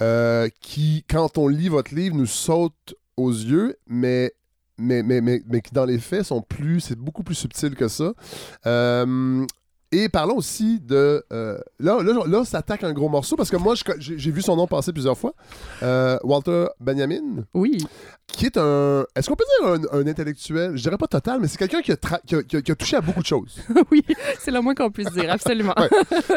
euh, 0.00 0.48
qui, 0.60 1.04
quand 1.10 1.36
on 1.36 1.48
lit 1.48 1.68
votre 1.68 1.94
livre, 1.94 2.16
nous 2.16 2.26
sautent 2.26 2.94
aux 3.16 3.32
yeux, 3.32 3.76
mais, 3.88 4.32
mais, 4.78 5.02
mais, 5.02 5.20
mais, 5.20 5.42
mais 5.46 5.60
qui, 5.60 5.74
dans 5.74 5.84
les 5.84 5.98
faits, 5.98 6.24
sont 6.24 6.40
plus... 6.40 6.80
C'est 6.80 6.98
beaucoup 6.98 7.24
plus 7.24 7.34
subtil 7.34 7.74
que 7.74 7.88
ça. 7.88 8.14
Euh, 8.66 9.44
et 10.04 10.08
parlons 10.08 10.36
aussi 10.36 10.80
de... 10.80 11.24
euh, 11.32 11.58
là, 11.78 12.02
là, 12.02 12.24
là, 12.26 12.44
ça 12.44 12.58
attaque 12.58 12.84
un 12.84 12.92
gros 12.92 13.08
morceau, 13.08 13.36
parce 13.36 13.50
que 13.50 13.56
moi, 13.56 13.74
j'ai 13.98 14.30
vu 14.30 14.42
son 14.42 14.56
nom 14.56 14.66
passer 14.66 14.92
plusieurs 14.92 15.16
fois. 15.18 15.32
Euh, 15.82 16.18
Walter 16.22 16.66
Benjamin, 16.80 17.44
Oui, 17.54 17.78
qui 18.26 18.46
est 18.46 18.56
un... 18.56 19.04
Est-ce 19.14 19.28
qu'on 19.28 19.36
peut 19.36 19.44
dire 19.60 19.88
un, 19.92 20.00
un 20.00 20.06
intellectuel? 20.06 20.72
Je 20.76 20.82
dirais 20.82 20.98
pas 20.98 21.06
total, 21.06 21.40
mais 21.40 21.48
c'est 21.48 21.58
quelqu'un 21.58 21.80
qui, 21.80 21.92
qui 22.26 22.34
a- 22.34 22.42
qui 22.42 22.56
a- 22.56 22.62
qui 22.62 22.72
a 22.72 22.74
touché 22.74 22.96
à 22.96 23.00
beaucoup 23.00 23.20
de 23.20 23.26
choses. 23.26 23.56
oui, 23.90 24.04
c'est 24.40 24.50
le 24.50 24.60
moins 24.60 24.74
qu'on 24.74 24.90
puisse 24.90 25.10
dire, 25.12 25.30
absolument. 25.30 25.74
Ouais. 25.78 25.88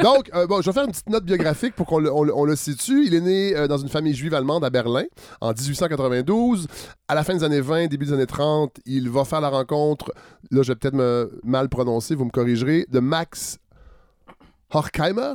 Donc, 0.04 0.30
euh, 0.36 0.46
bon, 0.48 0.62
je 0.62 0.68
vais 0.70 0.74
faire 0.74 0.84
une 0.86 0.92
petite 0.92 1.10
note 1.10 1.26
biographique 1.26 1.76
pour 1.76 1.86
qu'on 1.88 2.00
le, 2.00 2.12
on 2.14 2.24
le- 2.24 2.36
on 2.36 2.46
le 2.46 2.56
situe. 2.56 3.06
Il 3.06 3.14
est 3.16 3.22
né 3.22 3.68
dans 3.68 3.78
une 3.78 3.90
famille 3.90 4.14
juive 4.14 4.34
allemande 4.34 4.64
à 4.64 4.70
Berlin 4.70 5.04
en 5.42 5.52
1892. 5.54 6.68
À 7.08 7.16
la 7.16 7.24
fin 7.24 7.34
des 7.36 7.44
années 7.44 7.62
20, 7.62 7.88
début 7.88 8.06
des 8.06 8.14
années 8.14 8.28
30, 8.28 8.78
il 8.86 9.10
va 9.10 9.26
faire 9.26 9.42
la 9.42 9.50
rencontre, 9.50 10.12
là, 10.52 10.62
je 10.62 10.72
vais 10.72 10.76
peut-être 10.76 10.94
me 10.94 11.40
mal 11.44 11.68
prononcer, 11.70 12.14
vous 12.16 12.26
me 12.26 12.30
corrigerez, 12.30 12.86
de 12.90 13.00
Max 13.00 13.49
Horkheimer 14.72 15.34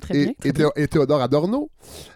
Très 0.00 0.14
bien. 0.14 0.22
et, 0.30 0.34
très 0.34 0.48
et 0.50 0.52
bien. 0.52 0.68
Théo- 0.70 0.72
et 0.84 0.86
Théodore 0.86 1.20
Adorno. 1.20 1.70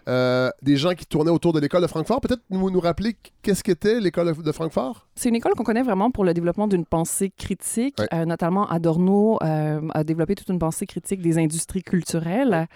Euh, 0.07 0.49
des 0.61 0.77
gens 0.77 0.93
qui 0.93 1.05
tournaient 1.05 1.31
autour 1.31 1.51
de 1.51 1.59
l'école 1.59 1.81
de 1.81 1.87
Francfort. 1.87 2.21
Peut-être 2.21 2.41
nous, 2.49 2.69
nous 2.71 2.79
rappeler 2.79 3.17
qu'est-ce 3.41 3.61
qu'était 3.61 3.99
l'école 3.99 4.33
de 4.41 4.51
Francfort? 4.53 5.05
C'est 5.15 5.27
une 5.27 5.35
école 5.35 5.53
qu'on 5.55 5.65
connaît 5.65 5.83
vraiment 5.83 6.09
pour 6.09 6.23
le 6.23 6.33
développement 6.33 6.67
d'une 6.69 6.85
pensée 6.85 7.29
critique. 7.37 7.97
Ouais. 7.99 8.07
Euh, 8.13 8.23
notamment, 8.25 8.69
Adorno 8.69 9.37
euh, 9.43 9.81
a 9.93 10.03
développé 10.05 10.35
toute 10.35 10.47
une 10.47 10.59
pensée 10.59 10.85
critique 10.85 11.21
des 11.21 11.37
industries 11.37 11.83
culturelles. 11.83 12.67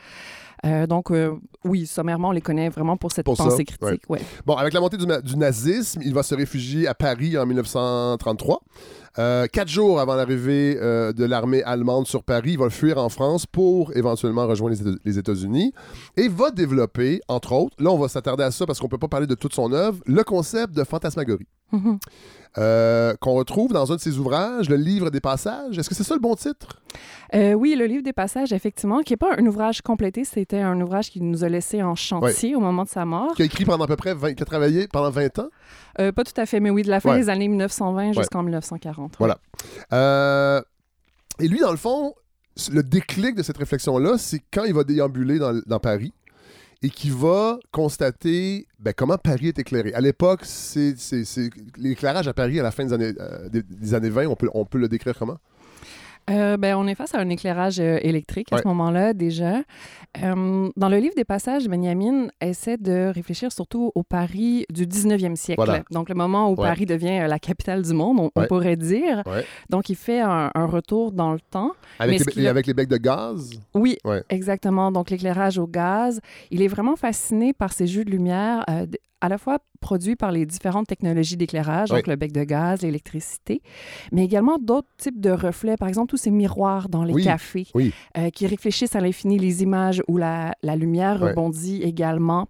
Euh, 0.66 0.88
donc, 0.88 1.12
euh, 1.12 1.36
oui, 1.64 1.86
sommairement, 1.86 2.30
on 2.30 2.32
les 2.32 2.42
connaît 2.42 2.68
vraiment 2.68 2.98
pour 2.98 3.12
cette 3.14 3.26
Pour 3.26 3.38
ça, 3.38 3.46
pensée 3.46 3.64
critique. 3.64 4.02
ouais. 4.10 4.20
Bon, 4.46 4.56
avec 4.56 4.74
la 4.74 4.82
montée 4.82 4.98
du, 4.98 5.06
du 5.06 5.38
nazisme, 5.38 6.02
il 6.04 6.14
va 6.14 6.24
se 6.24 6.36
réfugier 6.36 6.86
à 6.88 6.94
Paris 6.96 7.38
en 7.38 7.46
1933. 7.46 8.62
Euh, 9.20 9.48
quatre 9.48 9.68
jours 9.70 10.00
avant 10.00 10.16
l'arrivée 10.16 10.78
euh, 10.80 11.12
de 11.12 11.26
l'armée 11.26 11.64
allemande 11.64 12.06
sur 12.08 12.24
Paris, 12.24 12.52
il 12.52 12.60
va 12.60 12.70
fuir 12.70 12.98
en 13.00 13.10
France 13.10 13.46
pour 13.48 13.96
éventuellement 13.98 14.46
rejoindre 14.46 14.76
les, 14.76 14.82
Éta- 14.84 14.98
les 15.04 15.18
États-Unis 15.20 15.74
et 16.18 16.28
va 16.28 16.52
développer, 16.52 17.22
entre 17.28 17.54
autres, 17.54 17.76
là 17.80 17.90
on 17.90 17.98
va 17.98 18.08
s'attarder 18.10 18.44
à 18.44 18.52
ça 18.52 18.66
parce 18.68 18.80
qu'on 18.80 18.86
ne 18.86 18.92
peut 18.92 18.98
pas 19.00 19.08
parler 19.08 19.26
de 19.28 19.36
toute 19.36 19.54
son 19.56 19.72
œuvre, 19.74 19.98
le 20.06 20.24
concept 20.24 20.74
de 20.74 20.84
fantasmagorie. 20.84 21.48
Mhm. 21.74 22.00
euh, 22.60 23.14
qu'on 23.20 23.34
retrouve 23.34 23.74
dans 23.74 23.92
un 23.92 23.96
de 23.98 24.00
ses 24.00 24.18
ouvrages, 24.20 24.70
Le 24.70 24.78
Livre 24.78 25.10
des 25.12 25.20
Passages. 25.20 25.78
Est-ce 25.78 25.90
que 25.90 25.96
c'est 25.96 26.04
ça 26.06 26.14
le 26.16 26.22
bon 26.22 26.34
titre? 26.34 26.80
Euh, 27.36 27.52
oui, 27.54 27.76
le 27.78 27.86
livre 27.86 28.04
des 28.04 28.14
passages, 28.14 28.54
effectivement, 28.54 29.02
qui 29.02 29.12
n'est 29.12 29.18
pas 29.18 29.36
un 29.38 29.46
ouvrage 29.46 29.82
complété, 29.82 30.24
c'était 30.24 30.62
un 30.62 30.80
ouvrage 30.80 31.12
qui 31.12 31.20
nous 31.22 31.44
a 31.44 31.50
laissé 31.50 31.84
en 31.84 31.94
chantier 31.94 32.56
au 32.56 32.62
moment 32.62 32.84
de 32.84 32.88
sa 32.90 33.04
mort. 33.04 33.34
Qui 33.36 33.42
a 33.42 33.46
écrit 33.46 33.66
pendant 33.66 33.84
à 33.84 33.88
peu 33.88 33.98
près 33.98 34.14
20, 34.14 34.34
qui 34.36 34.44
a 34.44 34.46
travaillé 34.46 34.88
pendant 34.88 35.10
20 35.10 35.40
ans? 35.40 35.50
Euh, 36.00 36.12
pas 36.12 36.24
tout 36.24 36.40
à 36.40 36.46
fait, 36.46 36.60
mais 36.60 36.70
oui, 36.70 36.84
de 36.84 36.90
la 36.90 37.00
fin 37.00 37.12
Ouais. 37.12 37.20
des 37.20 37.30
années 37.30 37.48
1920 37.48 38.14
jusqu'en 38.14 38.44
1940. 38.44 39.12
ouais. 39.12 39.16
Voilà. 39.20 39.40
Euh, 39.94 40.62
et 41.40 41.48
lui, 41.48 41.60
dans 41.60 41.72
le 41.72 41.78
fond, 41.78 42.14
le 42.72 42.84
déclic 42.84 43.36
de 43.36 43.44
cette 43.44 43.58
réflexion-là, 43.58 44.18
c'est 44.18 44.42
quand 44.54 44.64
il 44.64 44.74
va 44.74 44.84
déambuler 44.84 45.40
dans, 45.40 45.60
dans 45.66 45.80
Paris 45.80 46.14
et 46.84 46.90
qu'il 46.92 47.14
va 47.14 47.58
constater 47.72 48.68
ben, 48.80 48.94
comment 48.96 49.18
Paris 49.18 49.48
est 49.48 49.58
éclairé. 49.60 49.94
À 49.94 50.02
l'époque, 50.02 50.42
c'est- 50.44 50.96
l'éclairage 51.78 52.28
à 52.28 52.34
Paris 52.34 52.60
à 52.60 52.64
la 52.64 52.72
fin 52.72 52.86
des 52.86 52.94
années, 52.94 53.14
euh, 53.20 53.50
des, 53.50 53.64
des 53.64 53.94
années 53.96 54.10
20, 54.10 54.28
on 54.28 54.36
peut, 54.36 54.50
on 54.54 54.66
peut 54.66 54.78
le 54.78 54.88
décrire 54.88 55.18
comment? 55.18 55.38
Euh, 56.30 56.58
ben, 56.58 56.76
on 56.76 56.88
est 56.88 56.96
face 56.96 57.14
à 57.16 57.20
un 57.20 57.30
éclairage 57.30 57.80
euh, 57.80 58.00
électrique 58.02 58.52
à 58.52 58.58
ce 58.58 58.68
moment-là 58.68 59.14
déjà. 59.14 59.60
Euh, 60.24 60.70
dans 60.76 60.90
le 60.90 60.98
livre 60.98 61.14
des 61.16 61.24
passages, 61.24 61.68
Benjamin 61.68 62.28
essaie 62.42 62.78
de 62.78 63.12
réfléchir 63.14 63.52
surtout 63.52 63.92
au 63.96 64.04
Paris 64.04 64.66
du 64.70 64.86
19e 64.86 65.36
siècle. 65.36 65.62
Voilà. 65.64 65.84
Donc 65.92 66.10
le 66.10 66.16
moment 66.16 66.50
où 66.52 66.56
Ouais. 66.58 66.68
Paris 66.68 66.86
devient 66.86 67.26
la 67.30 67.40
capitale 67.40 67.82
du 67.84 67.94
monde, 67.94 68.20
on, 68.36 68.46
pourrait 68.48 68.76
dire. 68.76 69.24
Donc 69.70 69.90
il 69.90 69.96
fait 69.96 70.20
un, 70.22 70.52
un 70.54 70.66
retour 70.66 71.12
dans 71.12 71.32
le 71.34 71.40
temps. 71.40 71.72
Avec, 72.00 72.20
Mais 72.26 72.34
les, 72.36 72.48
a- 72.48 72.50
avec 72.50 72.68
les 72.68 72.74
becs 72.74 72.90
de 72.90 72.98
gaz? 72.98 73.52
Oui, 73.74 73.98
exactement. 74.30 74.92
Donc 74.92 75.10
l'éclairage 75.10 75.58
au 75.60 75.68
gaz. 75.68 76.20
Il 76.52 76.62
est 76.62 76.68
vraiment 76.68 76.96
fasciné 76.96 77.54
par 77.54 77.72
ces 77.74 77.88
jeux 77.88 78.04
de 78.04 78.10
lumière, 78.12 78.64
euh, 78.70 78.86
à 79.22 79.30
la 79.30 79.38
fois 79.38 79.60
produits 79.80 80.16
par 80.16 80.32
les 80.32 80.46
différentes 80.46 80.88
technologies 80.88 81.38
d'éclairage, 81.38 81.90
donc 81.90 82.08
le 82.08 82.16
bec 82.16 82.32
de 82.32 82.44
gaz, 82.44 82.82
l'électricité, 82.82 83.62
mais 84.12 84.24
également 84.24 84.58
d'autres 84.60 84.88
types 84.98 85.20
de 85.20 85.32
reflets, 85.32 85.78
par 85.78 85.88
exemple 85.88 86.10
tous 86.10 86.18
ces 86.18 86.32
miroirs 86.32 86.90
dans 86.90 87.04
les 87.04 87.14
Oui, 87.14 87.24
cafés 87.24 87.68
oui. 87.76 87.94
euh, 88.18 88.30
qui 88.30 88.48
réfléchissent 88.48 88.96
à 88.96 89.02
l'infini 89.02 89.38
les 89.40 89.64
images 89.64 90.02
où 90.08 90.18
la, 90.18 90.54
la 90.64 90.76
lumière 90.76 91.20
rebondit 91.20 91.82
également. 91.84 92.48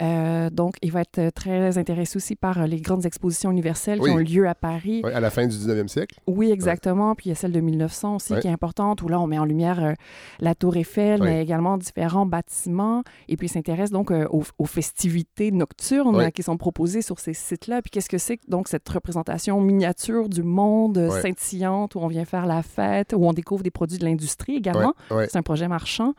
Euh, 0.00 0.50
donc, 0.50 0.76
il 0.82 0.90
va 0.92 1.02
être 1.02 1.30
très 1.34 1.76
intéressé 1.78 2.16
aussi 2.16 2.34
par 2.36 2.60
euh, 2.62 2.66
les 2.66 2.80
grandes 2.80 3.04
expositions 3.06 3.50
universelles 3.50 4.00
Oui. 4.00 4.10
qui 4.10 4.14
ont 4.14 4.18
lieu 4.18 4.48
à 4.48 4.54
Paris. 4.54 5.02
À 5.12 5.20
la 5.20 5.30
fin 5.30 5.46
du 5.46 5.54
19e 5.56 5.88
siècle. 5.88 6.18
Oui, 6.26 6.50
exactement. 6.50 7.14
Puis 7.14 7.26
il 7.26 7.28
y 7.30 7.32
a 7.32 7.34
celle 7.36 7.52
de 7.52 7.60
1900 7.60 8.16
aussi 8.16 8.32
Ouais. 8.32 8.40
qui 8.40 8.48
est 8.48 8.52
importante, 8.52 9.02
où 9.02 9.08
là, 9.08 9.20
on 9.20 9.26
met 9.26 9.38
en 9.38 9.44
lumière 9.44 9.82
euh, 9.84 9.92
la 10.40 10.54
Tour 10.54 10.76
Eiffel, 10.76 11.20
Ouais. 11.22 11.28
mais 11.34 11.42
également 11.42 11.76
différents 11.78 12.26
bâtiments. 12.26 13.02
Et 13.28 13.36
puis, 13.36 13.46
il 13.46 13.50
s'intéresse 13.50 13.90
donc 13.90 14.10
euh, 14.10 14.26
aux, 14.30 14.42
aux 14.58 14.64
festivités 14.66 15.50
nocturnes 15.52 16.16
euh, 16.20 16.30
qui 16.30 16.42
sont 16.42 16.56
proposées 16.56 17.02
sur 17.02 17.18
ces 17.18 17.34
sites-là. 17.34 17.82
Puis 17.82 17.90
qu'est-ce 17.90 18.08
que 18.08 18.18
c'est 18.18 18.38
donc 18.48 18.68
cette 18.68 18.88
représentation 18.88 19.60
miniature 19.60 20.28
du 20.28 20.42
monde 20.42 20.98
euh, 20.98 21.20
scintillante, 21.20 21.94
où 21.94 21.98
on 22.00 22.08
vient 22.08 22.24
faire 22.24 22.46
la 22.46 22.62
fête, 22.62 23.12
où 23.16 23.24
on 23.26 23.32
découvre 23.32 23.62
des 23.62 23.70
produits 23.70 23.98
de 23.98 24.04
l'industrie 24.04 24.56
également? 24.56 24.94
C'est 25.28 25.36
un 25.36 25.42
projet 25.42 25.68
marchand. 25.68 26.14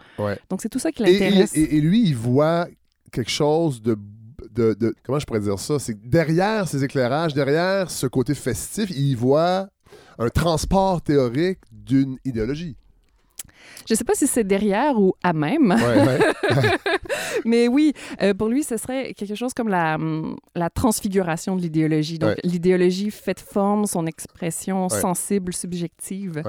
Donc, 0.50 0.62
c'est 0.62 0.70
tout 0.70 0.80
ça 0.80 0.92
qui 0.92 1.04
l'intéresse. 1.04 1.56
et- 1.56 1.62
et- 1.62 1.78
et 1.78 1.82
lui, 1.82 2.04
il 2.08 2.16
voit 2.16 2.68
quelque 3.14 3.32
chose 3.32 3.82
de, 3.82 3.98
de, 4.54 4.74
de- 4.74 4.94
Comment 5.06 5.20
je 5.20 5.26
pourrais 5.26 5.40
dire 5.40 5.58
ça? 5.60 5.80
C'est 5.80 5.98
derrière 6.10 6.68
ces 6.68 6.84
éclairages, 6.84 7.34
derrière 7.34 7.90
ce 7.90 8.08
côté 8.08 8.34
festif, 8.36 8.90
il 8.90 9.16
voit 9.16 9.70
un 10.20 10.30
transport 10.30 11.02
théorique 11.02 11.60
d'une 11.72 12.18
idéologie. 12.26 12.76
Je 13.88 13.94
ne 13.94 13.98
sais 13.98 14.04
pas 14.06 14.14
si 14.16 14.28
c'est 14.28 14.44
derrière 14.46 14.98
ou 15.00 15.14
à 15.24 15.34
même. 15.34 15.72
Ouais, 15.72 16.06
ouais. 16.06 16.20
Mais 17.46 17.68
oui, 17.68 17.94
euh, 18.22 18.34
pour 18.34 18.48
lui, 18.48 18.64
ce 18.64 18.78
serait 18.78 19.14
quelque 19.14 19.36
chose 19.36 19.54
comme 19.54 19.68
la, 19.68 19.96
hum, 19.96 20.38
la 20.56 20.70
transfiguration 20.70 21.56
de 21.56 21.62
l'idéologie. 21.62 22.18
Donc, 22.20 22.30
Ouais. 22.32 22.38
l'idéologie 22.44 23.12
faite 23.12 23.40
forme, 23.42 23.86
son 23.86 24.06
expression 24.06 24.88
sensible, 24.90 25.54
subjective. 25.54 26.44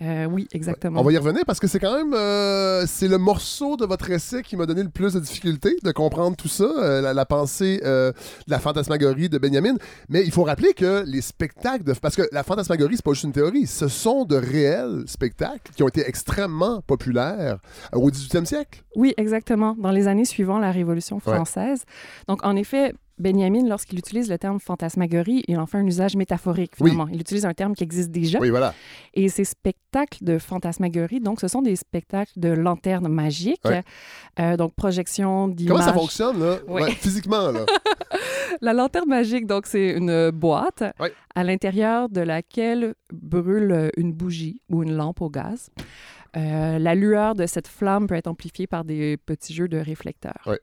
Euh, 0.00 0.26
oui, 0.26 0.48
exactement. 0.52 1.00
On 1.00 1.04
va 1.04 1.12
y 1.12 1.18
revenir 1.18 1.42
parce 1.46 1.60
que 1.60 1.66
c'est 1.66 1.78
quand 1.78 1.94
même 1.94 2.14
euh, 2.14 2.84
c'est 2.86 3.08
le 3.08 3.18
morceau 3.18 3.76
de 3.76 3.84
votre 3.84 4.10
essai 4.10 4.42
qui 4.42 4.56
m'a 4.56 4.66
donné 4.66 4.82
le 4.82 4.88
plus 4.88 5.14
de 5.14 5.20
difficulté 5.20 5.76
de 5.82 5.92
comprendre 5.92 6.36
tout 6.36 6.48
ça, 6.48 6.64
euh, 6.64 7.00
la, 7.00 7.12
la 7.12 7.26
pensée 7.26 7.80
de 7.82 8.12
la 8.48 8.58
fantasmagorie 8.58 9.28
de 9.28 9.38
Benjamin. 9.38 9.74
Mais 10.08 10.22
il 10.24 10.32
faut 10.32 10.44
rappeler 10.44 10.72
que 10.72 11.04
les 11.06 11.20
spectacles 11.20 11.84
de 11.84 11.92
parce 11.92 12.16
que 12.16 12.22
la 12.32 12.42
fantasmagorie 12.42 12.96
c'est 12.96 13.04
pas 13.04 13.12
juste 13.12 13.24
une 13.24 13.32
théorie, 13.32 13.66
ce 13.66 13.88
sont 13.88 14.24
de 14.24 14.36
réels 14.36 15.04
spectacles 15.06 15.72
qui 15.74 15.82
ont 15.82 15.88
été 15.88 16.06
extrêmement 16.08 16.80
populaires 16.80 17.58
au 17.92 18.10
18e 18.10 18.44
siècle. 18.44 18.82
Oui, 18.96 19.14
exactement. 19.16 19.76
Dans 19.78 19.90
les 19.90 20.08
années 20.08 20.24
suivant 20.24 20.58
la 20.58 20.70
Révolution 20.70 21.20
française. 21.20 21.84
Donc, 22.28 22.44
en 22.44 22.56
effet, 22.56 22.94
Benjamin, 23.20 23.68
lorsqu'il 23.68 23.98
utilise 23.98 24.28
le 24.30 24.38
terme 24.38 24.58
fantasmagorie, 24.58 25.44
il 25.46 25.58
en 25.58 25.66
fait 25.66 25.78
un 25.78 25.86
usage 25.86 26.16
métaphorique, 26.16 26.72
Oui. 26.80 26.90
finalement. 26.90 27.10
Il 27.12 27.20
utilise 27.20 27.44
un 27.46 27.52
terme 27.54 27.74
qui 27.74 27.84
existe 27.84 28.10
déjà. 28.10 28.38
Oui, 28.40 28.50
voilà. 28.50 28.74
Et 29.14 29.28
ces 29.28 29.44
spectacles 29.44 30.24
de 30.24 30.38
fantasmagorie, 30.38 31.20
donc, 31.20 31.40
ce 31.40 31.48
sont 31.48 31.62
des 31.62 31.76
spectacles 31.76 32.32
de 32.36 32.48
lanternes 32.48 33.08
magiques. 33.08 33.60
Euh, 34.38 34.56
donc, 34.56 34.74
projection 34.74 35.48
d'images. 35.48 35.76
Comment 35.76 35.86
ça 35.86 35.92
fonctionne 35.94 36.40
là? 36.40 36.56
Oui. 36.68 36.82
Ouais, 36.82 36.90
physiquement 36.92 37.50
là 37.50 37.66
La 38.62 38.72
lanterne 38.72 39.08
magique, 39.08 39.46
donc, 39.46 39.66
c'est 39.66 39.90
une 39.90 40.30
boîte 40.30 40.82
à 41.34 41.44
l'intérieur 41.44 42.08
de 42.08 42.20
laquelle 42.20 42.94
brûle 43.12 43.90
une 43.96 44.12
bougie 44.12 44.60
ou 44.68 44.82
une 44.82 44.94
lampe 44.94 45.20
au 45.20 45.30
gaz. 45.30 45.70
Euh, 46.36 46.78
la 46.78 46.94
lueur 46.94 47.34
de 47.34 47.46
cette 47.46 47.66
flamme 47.68 48.06
peut 48.06 48.14
être 48.14 48.28
amplifiée 48.28 48.66
par 48.66 48.84
des 48.84 49.16
petits 49.16 49.52
jeux 49.54 49.68
de 49.68 49.78
réflecteurs. 49.78 50.40
Ouais. 50.46 50.60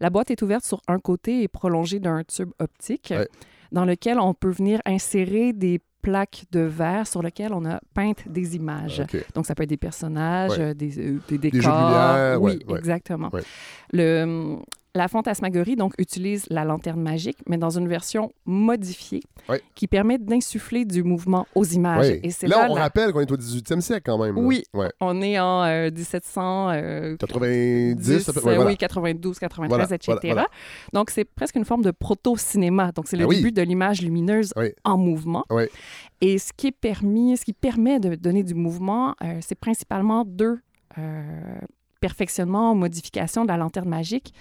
La 0.00 0.10
boîte 0.10 0.30
est 0.30 0.42
ouverte 0.42 0.64
sur 0.64 0.80
un 0.88 0.98
côté 0.98 1.42
et 1.42 1.48
prolongée 1.48 2.00
d'un 2.00 2.22
tube 2.24 2.50
optique 2.58 3.12
Ouais. 3.16 3.28
dans 3.72 3.84
lequel 3.84 4.18
on 4.20 4.34
peut 4.34 4.50
venir 4.50 4.80
insérer 4.84 5.52
des 5.52 5.80
plaques 6.02 6.44
de 6.52 6.60
verre 6.60 7.06
sur 7.06 7.22
lesquelles 7.22 7.52
on 7.52 7.64
a 7.64 7.80
peint 7.94 8.12
des 8.26 8.54
images. 8.56 9.02
Donc, 9.34 9.46
ça 9.46 9.54
peut 9.54 9.64
être 9.64 9.68
des 9.70 9.76
personnages, 9.76 10.52
Ouais. 10.52 10.60
euh, 10.60 10.74
des, 10.74 10.98
euh, 11.00 11.18
des 11.28 11.34
jeux 11.34 11.36
de 11.36 11.36
décors. 11.38 11.72
lumière, 11.72 12.42
oui, 12.42 12.58
exactement. 12.76 13.30
Le, 13.92 14.56
la 14.96 15.08
fantasmagorie 15.08 15.76
donc, 15.76 15.92
utilise 15.98 16.46
la 16.50 16.64
lanterne 16.64 17.00
magique, 17.00 17.38
mais 17.48 17.58
dans 17.58 17.70
une 17.78 17.86
version 17.86 18.32
modifiée 18.46 19.20
qui 19.74 19.86
permet 19.86 20.18
d'insuffler 20.18 20.84
du 20.84 21.02
mouvement 21.04 21.46
aux 21.54 21.64
images. 21.64 22.18
Et 22.22 22.30
c'est 22.30 22.48
Là, 22.48 22.62
là, 22.66 22.68
on 22.70 22.74
la- 22.74 22.82
rappelle 22.82 23.12
qu'on 23.12 23.20
est 23.20 23.30
au 23.30 23.36
18e 23.36 23.80
siècle 23.80 24.02
quand 24.06 24.18
même. 24.18 24.34
là. 24.34 24.40
Oui. 24.42 24.64
Ouais. 24.74 24.90
on 25.00 25.20
est 25.22 25.38
en 25.38 25.62
euh, 25.64 25.90
1700... 25.90 26.70
euh, 26.70 27.16
90, 27.18 27.94
10, 27.96 28.18
ça 28.20 28.32
peut- 28.32 28.40
euh, 28.40 28.42
ouais, 28.42 28.54
voilà. 28.56 28.70
oui, 28.70 28.76
92, 28.76 29.38
93, 29.38 29.68
Voilà, 29.68 29.94
etc. 29.94 30.18
voilà. 30.24 30.46
Donc, 30.92 31.10
c'est 31.10 31.24
presque 31.24 31.54
une 31.56 31.64
forme 31.64 31.82
de 31.82 31.90
proto-cinéma. 31.92 32.92
Donc, 32.92 33.06
c'est 33.06 33.16
le 33.16 33.26
oui. 33.26 33.36
début 33.36 33.52
de 33.52 33.62
l'image 33.62 34.02
lumineuse 34.02 34.52
en 34.84 34.96
mouvement. 34.98 35.44
Et 36.20 36.38
ce 36.38 36.52
qui 36.56 36.68
est 36.68 36.72
permis, 36.72 37.36
ce 37.36 37.44
qui 37.44 37.52
permet 37.52 38.00
de 38.00 38.14
donner 38.14 38.42
du 38.42 38.54
mouvement, 38.54 39.14
euh, 39.22 39.38
c'est 39.42 39.54
principalement 39.54 40.24
deux 40.24 40.58
euh, 40.98 41.22
perfectionnements, 42.00 42.74
modifications 42.74 43.44
de 43.44 43.48
la 43.48 43.56
lanterne 43.56 43.88
magique. 43.88 44.32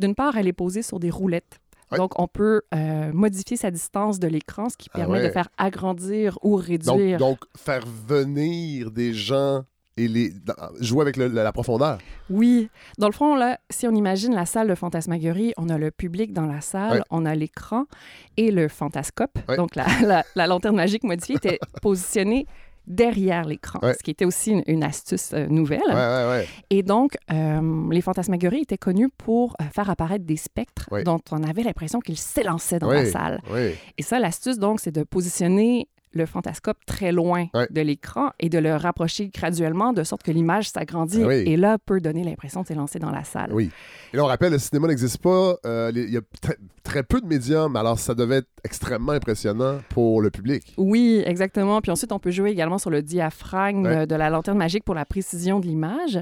D'une 0.00 0.14
part, 0.14 0.36
elle 0.36 0.48
est 0.48 0.52
posée 0.52 0.82
sur 0.82 0.98
des 0.98 1.10
roulettes. 1.10 1.60
Oui. 1.92 1.98
Donc, 1.98 2.18
on 2.20 2.28
peut 2.28 2.62
euh, 2.74 3.12
modifier 3.12 3.56
sa 3.56 3.70
distance 3.70 4.18
de 4.20 4.28
l'écran, 4.28 4.68
ce 4.68 4.76
qui 4.76 4.88
Ah 4.94 4.98
permet 4.98 5.18
ouais. 5.18 5.26
de 5.28 5.32
faire 5.32 5.48
agrandir 5.58 6.38
ou 6.42 6.54
réduire. 6.56 7.18
donc, 7.18 7.38
faire 7.56 7.84
venir 8.06 8.90
des 8.92 9.12
gens 9.12 9.62
et 9.96 10.06
les 10.08 10.32
jouer 10.80 11.02
avec 11.02 11.16
le- 11.16 11.26
la, 11.26 11.42
la 11.42 11.52
profondeur. 11.52 11.98
Oui. 12.30 12.70
Dans 12.98 13.08
le 13.08 13.12
fond, 13.12 13.34
là, 13.34 13.58
si 13.70 13.86
on 13.88 13.94
imagine 13.94 14.32
la 14.34 14.46
salle 14.46 14.68
de 14.68 14.74
fantasmagorie, 14.76 15.52
on 15.58 15.68
a 15.68 15.78
le 15.78 15.90
public 15.90 16.32
dans 16.32 16.46
la 16.46 16.60
salle, 16.60 16.98
Ouais. 16.98 17.02
on 17.10 17.26
a 17.26 17.34
l'écran 17.34 17.84
et 18.36 18.50
le 18.52 18.68
fantascope. 18.68 19.36
Ouais. 19.48 19.56
Donc, 19.56 19.74
la, 19.74 19.86
la- 20.06 20.24
la 20.36 20.46
lanterne 20.46 20.76
magique 20.76 21.02
modifiée 21.04 21.36
était 21.36 21.58
positionnée 21.82 22.46
derrière 22.86 23.44
l'écran, 23.44 23.78
Ouais. 23.82 23.94
ce 23.94 24.02
qui 24.02 24.10
était 24.10 24.24
aussi 24.24 24.50
une, 24.52 24.62
une 24.66 24.82
astuce 24.84 25.30
euh, 25.32 25.46
nouvelle. 25.46 25.80
Ouais, 25.88 25.94
ouais, 25.94 26.28
ouais. 26.28 26.48
Et 26.70 26.82
donc, 26.82 27.16
euh, 27.32 27.88
les 27.90 28.00
fantasmagories 28.00 28.62
étaient 28.62 28.78
connus 28.78 29.08
pour 29.16 29.54
euh, 29.60 29.64
faire 29.72 29.88
apparaître 29.90 30.24
des 30.24 30.36
spectres 30.36 30.88
dont 31.04 31.20
on 31.30 31.42
avait 31.42 31.62
l'impression 31.62 32.00
qu'ils 32.00 32.18
s'élançaient 32.18 32.78
dans 32.78 32.90
la 32.90 33.06
salle. 33.06 33.40
Et 33.98 34.02
ça, 34.02 34.18
l'astuce, 34.18 34.58
donc, 34.58 34.80
c'est 34.80 34.92
de 34.92 35.02
positionner 35.04 35.88
le 36.12 36.26
fantascope 36.26 36.78
très 36.86 37.12
loin 37.12 37.46
Ouais. 37.54 37.66
de 37.70 37.80
l'écran 37.80 38.30
et 38.40 38.48
de 38.48 38.58
le 38.58 38.74
rapprocher 38.76 39.28
graduellement 39.28 39.92
de 39.92 40.02
sorte 40.02 40.22
que 40.22 40.30
l'image 40.30 40.68
s'agrandit 40.70 41.22
Ah 41.22 41.28
oui. 41.28 41.42
et 41.46 41.56
là 41.56 41.78
peut 41.78 42.00
donner 42.00 42.24
l'impression 42.24 42.62
de 42.62 42.66
s'élancer 42.66 42.98
dans 42.98 43.10
la 43.10 43.24
salle. 43.24 43.52
Oui. 43.52 43.70
Et 44.12 44.16
là, 44.16 44.24
on 44.24 44.26
rappelle, 44.26 44.52
le 44.52 44.58
cinéma 44.58 44.88
n'existe 44.88 45.18
pas. 45.18 45.54
euh, 45.64 45.92
Il 45.94 46.10
y 46.10 46.16
a 46.16 46.20
très, 46.82 47.02
peu 47.04 47.20
de 47.20 47.26
médiums, 47.26 47.76
alors 47.76 47.98
ça 47.98 48.14
devait 48.14 48.38
être 48.38 48.48
extrêmement 48.64 49.12
impressionnant 49.12 49.78
pour 49.90 50.20
le 50.20 50.30
public. 50.30 50.74
Oui, 50.76 51.22
exactement. 51.24 51.80
Puis 51.80 51.92
ensuite, 51.92 52.10
on 52.12 52.18
peut 52.18 52.30
jouer 52.32 52.50
également 52.50 52.78
sur 52.78 52.90
le 52.90 53.02
diaphragme 53.02 53.86
Ouais. 53.86 54.06
de 54.06 54.14
la 54.16 54.28
lanterne 54.30 54.58
magique 54.58 54.84
pour 54.84 54.94
la 54.94 55.04
précision 55.04 55.60
de 55.60 55.66
l'image. 55.66 56.18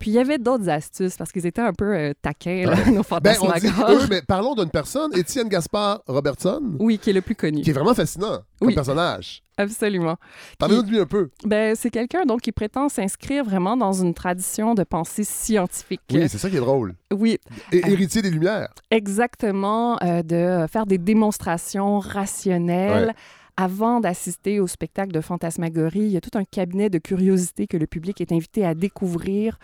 Puis 0.00 0.10
il 0.10 0.14
y 0.14 0.18
avait 0.18 0.38
d'autres 0.38 0.68
astuces 0.68 1.16
parce 1.16 1.30
qu'ils 1.30 1.46
étaient 1.46 1.60
un 1.60 1.72
peu 1.74 1.94
euh, 1.94 2.12
taquins, 2.22 2.64
là, 2.66 2.74
nos 2.90 3.02
Ben, 3.22 3.36
dit 3.60 3.66
eux, 3.88 4.06
mais 4.10 4.22
parlons 4.22 4.54
d'une 4.54 4.70
personne, 4.70 5.14
Étienne 5.16 5.48
Gaspard 5.48 6.00
Robertson, 6.08 6.62
Oui, 6.80 6.98
qui 6.98 7.10
est 7.10 7.12
le 7.12 7.20
plus 7.20 7.34
connu. 7.36 7.60
qui 7.62 7.70
est 7.70 7.74
vraiment 7.74 7.94
fascinant 7.94 8.38
comme 8.58 8.68
Oui. 8.68 8.74
personnage. 8.74 9.42
Absolument. 9.58 10.16
Parlez-nous 10.58 10.82
de 10.84 10.88
lui 10.90 10.98
un 11.00 11.04
peu. 11.06 11.28
Ben, 11.44 11.76
c'est 11.76 11.90
quelqu'un 11.90 12.24
donc 12.24 12.40
qui 12.40 12.50
prétend 12.50 12.88
s'inscrire 12.88 13.44
vraiment 13.44 13.76
dans 13.76 13.92
une 13.92 14.14
tradition 14.14 14.74
de 14.74 14.84
pensée 14.84 15.22
scientifique. 15.22 16.00
Oui, 16.10 16.26
c'est 16.30 16.38
ça 16.38 16.48
qui 16.48 16.56
est 16.56 16.60
drôle. 16.60 16.94
Oui, 17.12 17.38
Et, 17.70 17.78
héritier 17.90 18.22
des 18.22 18.30
Lumières. 18.30 18.72
exactement, 18.90 19.98
euh, 20.02 20.22
de 20.22 20.66
faire 20.66 20.86
des 20.86 20.96
démonstrations 20.98 21.98
rationnelles. 21.98 23.08
Ouais. 23.08 23.14
Avant 23.62 24.00
d'assister 24.00 24.58
au 24.58 24.66
spectacle 24.66 25.12
de 25.12 25.20
fantasmagorie, 25.20 26.00
il 26.00 26.08
y 26.12 26.16
a 26.16 26.22
tout 26.22 26.30
un 26.38 26.44
cabinet 26.44 26.88
de 26.88 26.96
curiosités 26.98 27.66
que 27.66 27.76
le 27.76 27.86
public 27.86 28.18
est 28.22 28.32
invité 28.32 28.64
à 28.64 28.74
découvrir, 28.74 29.58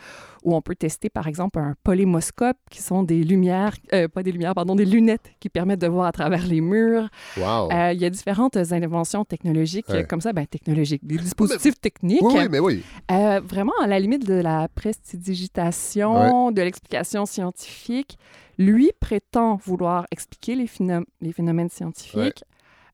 où 0.44 0.54
on 0.54 0.60
peut 0.60 0.74
tester, 0.74 1.08
par 1.08 1.26
exemple, 1.28 1.58
un 1.58 1.74
polémoscope, 1.82 2.58
qui 2.70 2.82
sont 2.82 3.02
des 3.04 3.24
lumières, 3.24 3.74
euh, 3.94 4.06
pas 4.06 4.22
des 4.22 4.32
lumières, 4.32 4.54
pardon, 4.54 4.74
des 4.74 4.84
lunettes 4.84 5.30
qui 5.40 5.48
permettent 5.48 5.80
de 5.80 5.86
voir 5.86 6.06
à 6.08 6.12
travers 6.12 6.46
les 6.46 6.60
murs. 6.60 7.08
Wow. 7.38 7.70
Euh, 7.72 7.92
il 7.94 7.98
y 8.00 8.04
a 8.04 8.10
différentes 8.10 8.56
inventions 8.56 9.24
technologiques, 9.24 9.88
Ouais. 9.88 10.04
comme 10.04 10.20
ça, 10.20 10.34
ben, 10.34 10.46
technologiques, 10.46 11.06
des 11.06 11.16
dispositifs 11.16 11.80
techniques. 11.80 12.20
oui, 12.22 12.34
oui, 12.36 12.48
mais 12.50 12.58
oui. 12.60 12.82
Euh, 13.10 13.40
vraiment 13.42 13.72
à 13.82 13.86
la 13.86 13.98
limite 13.98 14.26
de 14.26 14.34
la 14.34 14.68
prestidigitation, 14.74 16.50
de 16.52 16.60
l'explication 16.60 17.24
scientifique. 17.24 18.18
Lui 18.58 18.90
prétend 19.00 19.56
vouloir 19.56 20.06
expliquer 20.10 20.54
les, 20.54 20.66
phénom- 20.66 21.04
les 21.22 21.32
phénomènes 21.32 21.68
scientifiques. 21.70 22.42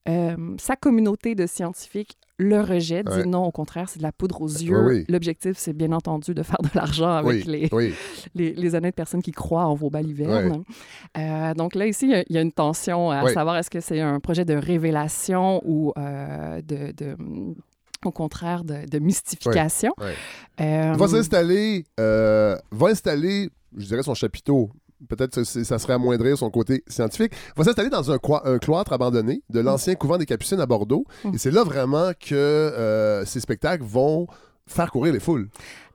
Euh, 0.08 0.36
sa 0.58 0.74
communauté 0.76 1.34
de 1.34 1.46
scientifiques 1.46 2.16
le 2.38 2.60
rejette, 2.60 3.08
Ouais. 3.08 3.22
dit 3.22 3.28
non, 3.28 3.44
au 3.44 3.52
contraire, 3.52 3.88
c'est 3.88 3.98
de 3.98 4.02
la 4.02 4.10
poudre 4.10 4.40
aux 4.42 4.48
yeux. 4.48 4.84
oui. 4.84 5.04
L'objectif, 5.08 5.56
c'est 5.56 5.72
bien 5.74 5.92
entendu 5.92 6.34
de 6.34 6.42
faire 6.42 6.60
de 6.60 6.68
l'argent 6.74 7.10
avec 7.12 7.44
Oui, 7.46 7.68
les, 7.70 7.70
les, 8.34 8.52
les 8.52 8.74
honnêtes 8.74 8.96
personnes 8.96 9.22
qui 9.22 9.30
croient 9.30 9.66
en 9.66 9.74
vos 9.74 9.90
balivernes. 9.90 10.64
Euh, 11.16 11.54
donc 11.54 11.76
là, 11.76 11.86
ici, 11.86 12.06
il 12.06 12.10
y 12.10 12.14
a- 12.14 12.24
il 12.28 12.34
y, 12.34 12.38
a 12.38 12.42
une 12.42 12.50
tension 12.50 13.10
à 13.12 13.28
savoir 13.32 13.56
est-ce 13.58 13.70
que 13.70 13.78
c'est 13.80 14.00
un 14.00 14.18
projet 14.18 14.44
de 14.44 14.54
révélation 14.54 15.60
ou 15.64 15.92
euh, 15.96 16.60
de, 16.62 16.90
de- 16.92 17.16
au 18.04 18.10
contraire, 18.10 18.64
de, 18.64 18.88
de 18.90 18.98
mystification? 18.98 19.94
Euh, 20.60 20.94
Va 20.96 21.06
s'installer, 21.08 21.84
euh, 22.00 22.56
va 22.72 22.88
installer, 22.88 23.50
je 23.76 23.86
dirais, 23.86 24.02
son 24.02 24.14
chapiteau. 24.14 24.70
Peut-être 25.08 25.34
que 25.34 25.44
ça 25.44 25.78
serait 25.78 25.94
amoindrir 25.94 26.36
son 26.38 26.50
côté 26.50 26.84
scientifique. 26.86 27.32
Va 27.56 27.64
s'installer 27.64 27.90
dans 27.90 28.10
un, 28.10 28.18
cloître 28.18 28.92
abandonné 28.92 29.42
de 29.50 29.60
l'ancien 29.60 29.94
couvent 29.94 30.18
des 30.18 30.26
Capucines 30.26 30.60
à 30.60 30.66
Bordeaux. 30.66 31.04
Mm. 31.24 31.34
Et 31.34 31.38
c'est 31.38 31.50
là 31.50 31.64
vraiment 31.64 32.12
que 32.18 32.34
euh, 32.34 33.24
ces 33.24 33.40
spectacles 33.40 33.84
vont 33.84 34.26
faire 34.66 34.90
courir 34.90 35.12
les 35.12 35.20
foules. 35.20 35.48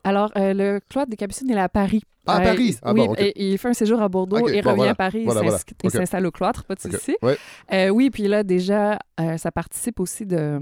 Alors, 0.07 0.31
euh, 0.37 0.53
le 0.53 0.79
cloître 0.89 1.09
des 1.09 1.17
Capucines 1.17 1.49
est 1.51 1.59
à 1.59 1.69
Paris. 1.69 2.01
Ah, 2.29 2.37
à 2.37 2.41
Euh, 2.41 2.43
Paris? 2.43 2.63
il- 2.71 2.77
Ah 2.81 2.91
oui, 2.93 3.05
bon, 3.05 3.11
ok. 3.13 3.19
et- 3.21 3.51
il 3.53 3.57
fait 3.57 3.69
un 3.69 3.73
séjour 3.73 4.01
à 4.01 4.09
Bordeaux 4.09 4.37
Ok, 4.39 4.49
et 4.49 4.61
bon, 4.61 4.71
revient 4.71 4.75
voilà. 4.77 4.91
à 4.91 4.95
Paris 4.95 5.23
Voilà, 5.23 5.41
et 5.41 5.43
voilà. 5.45 5.89
s'installe 5.89 6.25
au 6.25 6.31
cloître, 6.31 6.65
pas 6.65 6.75
de 6.75 6.81
souci. 6.81 7.15
Ouais. 7.21 7.37
Euh, 7.71 7.87
oui, 7.87 8.09
puis 8.09 8.27
là, 8.27 8.43
déjà, 8.43 8.99
euh, 9.21 9.37
ça 9.37 9.49
participe 9.49 9.99
aussi 10.01 10.25
de, 10.25 10.59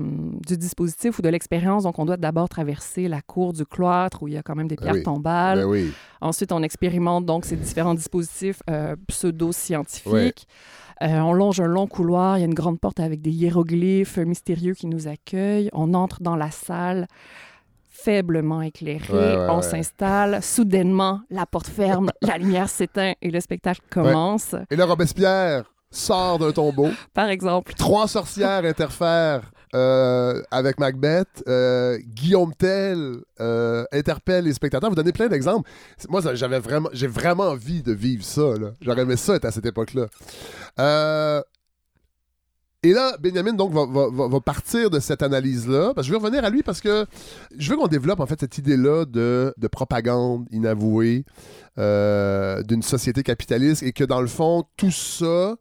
du 0.48 0.58
dispositif 0.58 1.18
ou 1.18 1.24
de 1.24 1.30
l'expérience. 1.30 1.84
Donc, 1.84 1.98
on 1.98 2.06
doit 2.06 2.18
d'abord 2.18 2.50
traverser 2.50 3.08
la 3.08 3.22
cour 3.24 3.52
du 3.54 3.66
cloître 3.66 4.22
où 4.22 4.28
il 4.28 4.36
y 4.36 4.38
a 4.38 4.44
quand 4.44 4.54
même 4.56 4.68
des 4.68 4.76
Ben 4.76 4.84
pierres 4.84 4.94
oui. 4.96 5.04
tombales. 5.04 5.60
Ben 5.62 5.66
oui. 5.66 5.92
Ensuite, 6.22 6.52
on 6.52 6.62
expérimente 6.62 7.26
donc 7.26 7.46
ces 7.46 7.56
différents 7.56 7.96
dispositifs 7.96 8.62
pseudo-scientifiques. 9.08 10.12
Ouais. 11.02 11.10
Euh, 11.10 11.20
on 11.20 11.34
longe 11.34 11.60
un 11.60 11.66
long 11.68 11.88
couloir. 11.88 12.38
Il 12.38 12.42
y 12.42 12.44
a 12.44 12.48
une 12.48 12.54
grande 12.54 12.80
porte 12.80 13.00
avec 13.00 13.22
des 13.22 13.32
hiéroglyphes 13.32 14.18
mystérieux 14.18 14.74
qui 14.74 14.88
nous 14.88 15.08
accueillent. 15.08 15.70
On 15.74 15.94
entre 15.94 16.22
dans 16.22 16.36
la 16.36 16.52
salle 16.52 17.08
faiblement. 18.06 18.60
Ouais, 18.60 18.72
ouais, 19.10 19.48
on 19.50 19.62
s'installe. 19.62 20.42
Soudainement, 20.42 21.22
la 21.30 21.46
porte 21.46 21.68
ferme, 21.68 22.12
la 22.22 22.38
lumière 22.38 22.70
s'éteint 22.70 23.14
et 23.22 23.32
le 23.32 23.40
spectacle 23.40 23.82
commence. 23.90 24.56
Et 24.70 24.76
là, 24.76 24.86
Robespierre 24.86 25.64
sort 25.90 26.40
d'un 26.40 26.52
tombeau. 26.52 26.90
Par 27.14 27.30
exemple, 27.30 27.74
Trois 27.74 28.08
sorcières 28.08 28.64
interfèrent 28.64 29.50
euh, 29.74 30.42
avec 30.52 30.80
Macbeth. 30.80 31.44
Euh, 31.48 31.98
Guillaume 32.06 32.54
Tell 32.54 33.18
euh, 33.40 33.86
interpelle 33.92 34.46
les 34.46 34.54
spectateurs. 34.54 34.90
Vous 34.90 34.96
donnez 34.96 35.12
plein 35.12 35.28
d'exemples. 35.28 35.70
Moi, 36.10 36.22
j'avais 36.36 36.60
vraiment, 36.60 36.90
j'ai 36.94 37.08
vraiment 37.08 37.46
envie 37.46 37.82
de 37.82 37.92
vivre 37.94 38.24
ça. 38.24 38.54
J'aurais 38.82 39.02
aimé 39.02 39.16
ça 39.16 39.36
être 39.36 39.46
à 39.46 39.52
cette 39.52 39.66
époque-là. 39.66 40.08
Et 42.86 42.94
là, 42.94 43.18
Benjamin 43.20 43.54
donc 43.54 43.74
va, 43.74 44.40
partir 44.42 44.92
de 44.92 45.00
cette 45.00 45.24
analyse-là. 45.24 45.94
Parce 45.96 46.06
que 46.06 46.14
je 46.14 46.18
veux 46.20 46.24
revenir 46.24 46.46
à 46.46 46.52
lui 46.52 46.62
parce 46.62 46.82
que 46.82 47.08
je 47.58 47.72
veux 47.72 47.78
qu'on 47.78 47.88
développe 47.88 48.20
en 48.20 48.28
fait 48.28 48.40
cette 48.40 48.60
idée-là 48.60 49.06
de, 49.06 49.52
de 49.58 49.68
propagande 49.68 50.46
inavouée 50.52 51.26
euh, 51.80 52.62
d'une 52.62 52.84
société 52.84 53.24
capitaliste 53.24 53.82
et 53.82 53.92
que 53.92 54.04
dans 54.04 54.22
le 54.22 54.28
fond, 54.28 54.66
tout 54.78 54.92
ça. 54.92 55.56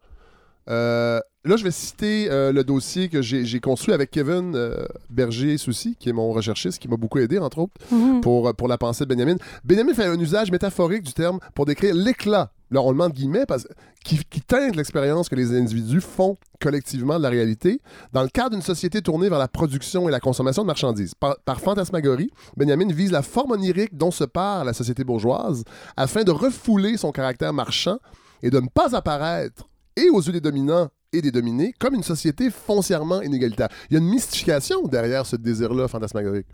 euh, 0.69 1.21
là, 1.45 1.57
je 1.57 1.65
vais 1.65 1.71
citer 1.71 2.29
euh, 2.31 2.53
le 2.53 2.65
dossier 2.65 3.09
que 3.09 3.23
j'ai 3.23 3.61
construit 3.61 3.95
avec 3.95 4.11
Kevin 4.11 4.55
euh, 4.55 4.85
Berger-Soucy, 5.11 5.97
qui 5.99 6.09
est 6.09 6.13
mon 6.13 6.31
recherchiste, 6.33 6.79
qui 6.79 6.89
m'a 6.89 6.97
beaucoup 6.97 7.19
aidé, 7.19 7.39
entre 7.39 7.59
autres, 7.59 7.73
Mhm. 7.91 8.21
pour, 8.21 8.55
pour 8.55 8.69
la 8.69 8.79
pensée 8.79 9.05
de 9.05 9.15
Benjamin. 9.15 9.37
Benjamin 9.65 9.95
fait 9.95 10.07
un 10.07 10.19
usage 10.19 10.51
métaphorique 10.51 11.03
du 11.03 11.13
terme 11.13 11.39
pour 11.55 11.67
décrire 11.67 11.95
l'éclat, 11.95 12.51
le 12.71 12.81
met 12.95 13.05
entre 13.05 13.15
guillemets, 13.15 13.47
parce, 13.47 13.67
qui, 14.05 14.19
qui 14.29 14.41
teinte 14.41 14.75
l'expérience 14.77 15.29
que 15.29 15.35
les 15.35 15.57
individus 15.57 16.01
font 16.01 16.37
collectivement 16.61 17.19
de 17.19 17.23
la 17.23 17.29
réalité 17.31 17.81
dans 18.13 18.23
le 18.23 18.29
cadre 18.29 18.51
d'une 18.51 18.63
société 18.63 19.01
tournée 19.03 19.29
vers 19.29 19.39
la 19.39 19.49
production 19.49 20.09
et 20.09 20.13
la 20.13 20.21
consommation 20.21 20.63
de 20.63 20.67
marchandises. 20.67 21.15
Par, 21.15 21.37
par 21.45 21.61
fantasmagorie, 21.61 22.31
Benjamin 22.57 22.93
vise 22.93 23.13
la 23.13 23.23
forme 23.23 23.53
onirique 23.53 23.97
dont 23.97 24.11
se 24.11 24.25
part 24.25 24.65
la 24.65 24.73
société 24.73 25.05
bourgeoise 25.05 25.63
afin 25.97 26.25
de 26.25 26.31
refouler 26.31 26.97
son 26.97 27.13
caractère 27.13 27.53
marchand 27.53 27.99
et 28.43 28.51
de 28.51 28.59
ne 28.61 28.69
pas 28.69 28.95
apparaître, 28.97 29.69
et 29.97 30.11
aux 30.11 30.21
yeux 30.21 30.33
des 30.33 30.41
dominants 30.41 30.89
et 31.17 31.23
des 31.23 31.31
dominés, 31.31 31.75
comme 31.79 31.95
une 31.95 32.03
société 32.03 32.51
foncièrement 32.51 33.23
inégalitaire. 33.23 33.69
Il 33.91 33.95
y 33.95 33.97
a 33.97 34.01
une 34.01 34.09
mystification 34.09 34.83
derrière 34.83 35.27
ce 35.27 35.37
désir-là 35.37 35.89
fantasmagorique. 35.89 36.47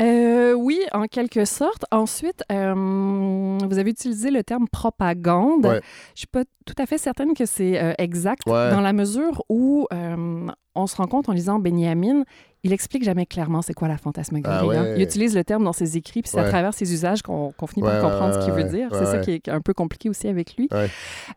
Euh, 0.00 0.52
oui, 0.52 0.80
en 0.92 1.04
quelque 1.04 1.44
sorte. 1.44 1.84
Ensuite, 1.90 2.44
euh, 2.52 2.74
vous 2.74 3.78
avez 3.78 3.90
utilisé 3.90 4.30
le 4.30 4.44
terme 4.44 4.68
propagande. 4.68 5.66
Ouais. 5.66 5.80
Je 6.14 6.20
suis 6.20 6.26
pas 6.28 6.44
tout 6.68 6.82
à 6.82 6.86
fait 6.86 6.98
certaine 6.98 7.32
que 7.34 7.46
c'est 7.46 7.82
euh, 7.82 7.92
exact 7.98 8.42
Ouais. 8.46 8.70
dans 8.70 8.80
la 8.82 8.92
mesure 8.92 9.42
où 9.48 9.86
euh, 9.92 10.46
on 10.74 10.86
se 10.86 10.96
rend 10.96 11.06
compte 11.06 11.28
en 11.28 11.32
lisant 11.32 11.58
Benjamin, 11.58 12.24
il 12.62 12.72
explique 12.72 13.02
jamais 13.04 13.24
clairement 13.24 13.62
c'est 13.62 13.72
quoi 13.74 13.88
la 13.88 13.96
fantasmagorie. 13.98 14.56
Ah 14.60 14.66
ouais. 14.66 14.76
hein. 14.76 14.94
Il 14.96 15.02
utilise 15.02 15.34
le 15.34 15.42
terme 15.44 15.64
dans 15.64 15.72
ses 15.72 15.96
écrits, 15.96 16.22
puis 16.22 16.30
c'est 16.30 16.38
Ouais. 16.38 16.44
à 16.46 16.48
travers 16.48 16.74
ses 16.74 16.92
usages 16.92 17.22
qu'on 17.22 17.52
finit 17.66 17.82
par 17.86 18.00
comprendre 18.02 18.34
ce 18.34 18.44
qu'il 18.44 18.52
veut 18.52 18.64
dire. 18.64 18.88
c'est 18.92 19.06
ça 19.06 19.18
qui 19.18 19.30
est 19.32 19.48
un 19.48 19.60
peu 19.60 19.72
compliqué 19.74 20.08
aussi 20.10 20.28
avec 20.28 20.56
lui. 20.56 20.68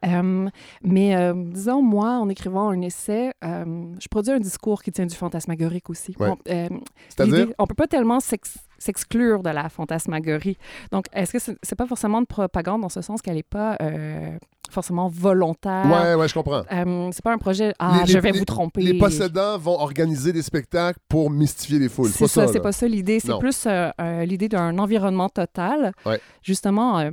Euh, 0.05 0.49
mais 0.83 1.33
disons, 1.35 1.81
moi, 1.81 2.17
en 2.19 2.27
écrivant 2.29 2.69
un 2.69 2.81
essai, 2.81 3.31
je 3.43 4.07
produis 4.09 4.31
un 4.33 4.39
discours 4.39 4.83
qui 4.83 4.91
tient 4.91 5.05
du 5.05 5.15
fantasmagorique 5.15 5.89
aussi. 5.89 6.15
Ouais. 6.19 6.29
On, 6.29 6.37
euh, 6.51 6.67
C'est-à-dire? 7.09 7.47
On 7.57 7.65
peut 7.67 7.75
pas 7.75 7.87
tellement 7.87 8.19
s'ex- 8.19 8.57
s'exclure 8.81 9.43
de 9.43 9.49
la 9.49 9.69
fantasmagorie. 9.69 10.57
Donc, 10.91 11.05
est-ce 11.13 11.31
que 11.31 11.39
c'est 11.39 11.57
c'est 11.63 11.75
pas 11.75 11.87
forcément 11.87 12.21
de 12.21 12.25
propagande 12.25 12.81
dans 12.81 12.89
ce 12.89 13.01
sens 13.01 13.21
qu'elle 13.21 13.35
n'est 13.35 13.43
pas 13.43 13.77
euh, 13.81 14.37
forcément 14.69 15.07
volontaire? 15.07 15.85
Ouais, 15.85 16.15
ouais, 16.15 16.27
je 16.27 16.33
comprends. 16.33 16.63
Euh, 16.71 17.09
c'est 17.11 17.23
pas 17.23 17.33
un 17.33 17.37
projet, 17.37 17.73
ah, 17.79 18.01
Les- 18.05 18.11
je 18.13 18.17
vais 18.19 18.31
les- 18.31 18.39
vous 18.39 18.45
tromper. 18.45 18.81
Les 18.81 18.97
possédants 18.97 19.57
vont 19.57 19.79
organiser 19.79 20.33
des 20.33 20.41
spectacles 20.41 20.99
pour 21.07 21.29
mystifier 21.29 21.79
les 21.79 21.89
foules. 21.89 22.09
C'est 22.09 22.27
ça, 22.27 22.47
c'est 22.47 22.59
pas 22.59 22.71
ça 22.71 22.87
l'idée. 22.87 23.19
C'est 23.19 23.37
plus 23.39 23.65
euh, 23.67 23.89
euh, 24.01 24.25
l'idée 24.25 24.49
d'un 24.49 24.77
environnement 24.79 25.29
total. 25.29 25.93
Ouais. 26.05 26.19
Justement, 26.41 27.09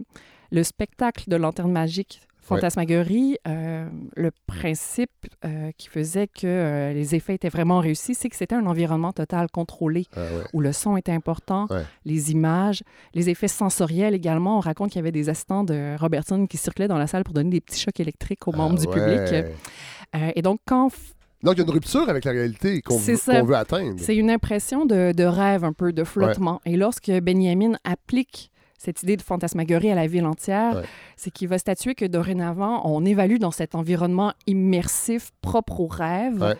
le 0.51 0.63
spectacle 0.63 1.25
de 1.29 1.37
lanterne 1.37 1.71
magique, 1.73 2.23
Fantasmagorie, 2.49 3.37
euh, 3.47 3.89
le 4.17 4.31
principe 4.47 5.11
euh, 5.45 5.71
qui 5.77 5.89
faisait 5.89 6.27
que 6.27 6.47
euh, 6.47 6.93
les 6.93 7.15
effets 7.15 7.35
étaient 7.35 7.49
vraiment 7.49 7.79
réussis, 7.81 8.15
c'est 8.15 8.29
que 8.29 8.37
c'était 8.37 8.55
un 8.55 8.67
environnement 8.67 9.13
total 9.13 9.49
contrôlé, 9.51 10.07
Ah 10.17 10.21
ouais. 10.21 10.45
où 10.53 10.61
le 10.61 10.73
son 10.73 10.97
était 10.97 11.13
important, 11.13 11.67
Ouais. 11.71 11.83
les 12.05 12.33
images, 12.33 12.83
les 13.15 13.31
effets 13.31 13.49
sensoriels 13.49 14.15
également. 14.15 14.57
On 14.59 14.61
raconte 14.61 14.91
qu'il 14.91 14.99
y 14.99 15.01
avait 15.01 15.13
des 15.13 15.29
assistants 15.29 15.65
de 15.65 15.97
Robertson 15.99 16.47
qui 16.47 16.57
circulaient 16.57 16.89
dans 16.89 16.99
la 16.99 17.07
salle 17.07 17.25
pour 17.25 17.35
donner 17.35 17.51
des 17.51 17.61
petits 17.61 17.81
chocs 17.81 18.01
électriques 18.01 18.47
aux 18.49 18.53
membres 18.53 18.77
Ah 18.79 18.81
du 18.83 18.89
ouais. 18.89 19.25
public. 20.15 20.35
Et 20.37 20.43
donc, 20.43 20.61
quand 20.67 20.91
Donc, 21.43 21.55
il 21.55 21.59
y 21.59 21.61
a 21.61 21.65
une 21.65 21.71
rupture 21.71 22.09
avec 22.09 22.25
la 22.25 22.33
réalité 22.33 22.81
qu'on 22.83 22.97
veut, 22.99 23.15
veut 23.45 23.55
atteindre. 23.55 23.95
C'est 23.99 24.17
une 24.17 24.31
impression 24.31 24.87
de, 24.87 25.13
de 25.13 25.25
rêve, 25.25 25.65
un 25.65 25.73
peu, 25.73 25.93
de 25.93 26.03
flottement. 26.05 26.61
Et 26.65 26.77
lorsque 26.77 27.11
Benjamin 27.11 27.73
applique 27.85 28.51
cette 28.79 29.03
idée 29.03 29.17
de 29.17 29.23
fantasmagorie 29.23 29.91
à 29.91 29.95
la 29.95 30.07
ville 30.07 30.25
entière, 30.25 30.77
Ouais. 30.77 30.83
c'est 31.17 31.31
qu'il 31.31 31.49
va 31.49 31.59
statuer 31.59 31.95
que 31.95 32.05
dorénavant, 32.05 32.81
on 32.87 33.05
évalue 33.05 33.39
dans 33.39 33.51
cet 33.51 33.75
environnement 33.75 34.33
immersif, 34.47 35.33
propre 35.43 35.81
au 35.81 35.87
rêve, 35.89 36.41
Ouais. 36.41 36.55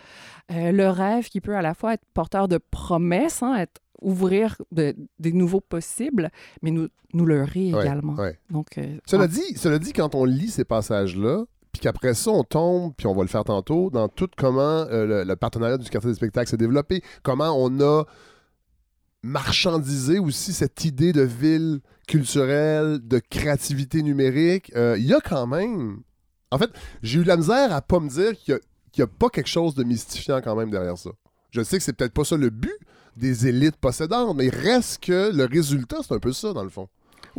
euh, 0.51 0.71
le 0.71 0.89
rêve 0.89 1.29
qui 1.29 1.39
peut 1.41 1.55
à 1.55 1.61
la 1.61 1.73
fois 1.73 1.93
être 1.93 2.03
porteur 2.13 2.47
de 2.47 2.59
promesses, 2.71 3.41
hein, 3.41 3.55
être, 3.55 3.81
ouvrir 4.01 4.55
de- 4.71 4.95
des 5.19 5.33
nouveaux 5.33 5.59
possibles, 5.61 6.29
mais 6.61 6.71
nous, 6.71 6.87
nous 7.13 7.25
leurrer 7.25 7.73
Ouais, 7.73 7.81
également. 7.83 8.15
Donc, 8.49 8.77
euh, 8.77 8.97
Cela 9.05 9.23
en- 9.25 9.27
dit, 9.27 9.57
cela 9.57 9.77
dit, 9.79 9.91
quand 9.93 10.13
on 10.15 10.23
lit 10.25 10.49
ces 10.49 10.63
passages-là, 10.63 11.43
puis 11.71 11.81
qu'après 11.81 12.13
ça, 12.13 12.31
on 12.31 12.43
tombe, 12.43 12.93
puis 12.97 13.07
on 13.07 13.13
va 13.15 13.21
le 13.23 13.27
faire 13.27 13.43
tantôt, 13.43 13.89
dans 13.89 14.07
tout 14.07 14.29
comment 14.37 14.61
euh, 14.61 15.05
le, 15.05 15.23
le 15.23 15.35
partenariat 15.35 15.77
du 15.77 15.89
quartier 15.89 16.09
des 16.11 16.15
spectacles 16.15 16.49
s'est 16.49 16.57
développé, 16.57 17.01
comment 17.23 17.51
on 17.57 17.79
a 17.81 18.03
marchandisé 19.21 20.17
aussi 20.19 20.53
cette 20.53 20.85
idée 20.85 21.11
de 21.11 21.21
ville 21.21 21.81
culturelle, 22.09 22.99
de 23.03 23.19
créativité 23.19 24.01
numérique, 24.01 24.71
euh, 24.75 24.97
il 24.97 25.05
y 25.05 25.13
a 25.13 25.19
quand 25.21 25.45
même... 25.45 26.01
En 26.51 26.57
fait, 26.57 26.71
j'ai 27.03 27.19
eu 27.19 27.23
la 27.23 27.37
misère 27.37 27.71
à 27.71 27.81
pas 27.83 27.99
me 27.99 28.09
dire 28.09 28.35
qu'il 28.35 28.59
n'y 28.97 29.03
a, 29.03 29.07
pas 29.07 29.29
quelque 29.29 29.47
chose 29.47 29.75
de 29.75 29.83
mystifiant 29.83 30.41
quand 30.41 30.55
même 30.55 30.71
derrière 30.71 30.97
ça. 30.97 31.11
Je 31.51 31.61
sais 31.61 31.77
que 31.77 31.83
c'est 31.83 31.93
peut-être 31.93 32.13
pas 32.13 32.23
ça 32.23 32.35
le 32.35 32.49
but 32.49 32.77
des 33.15 33.47
élites 33.47 33.75
possédantes, 33.75 34.35
mais 34.35 34.49
reste 34.49 35.03
que 35.03 35.31
le 35.31 35.45
résultat, 35.45 35.97
c'est 36.01 36.15
un 36.15 36.19
peu 36.19 36.33
ça, 36.33 36.51
dans 36.53 36.63
le 36.63 36.69
fond. 36.69 36.89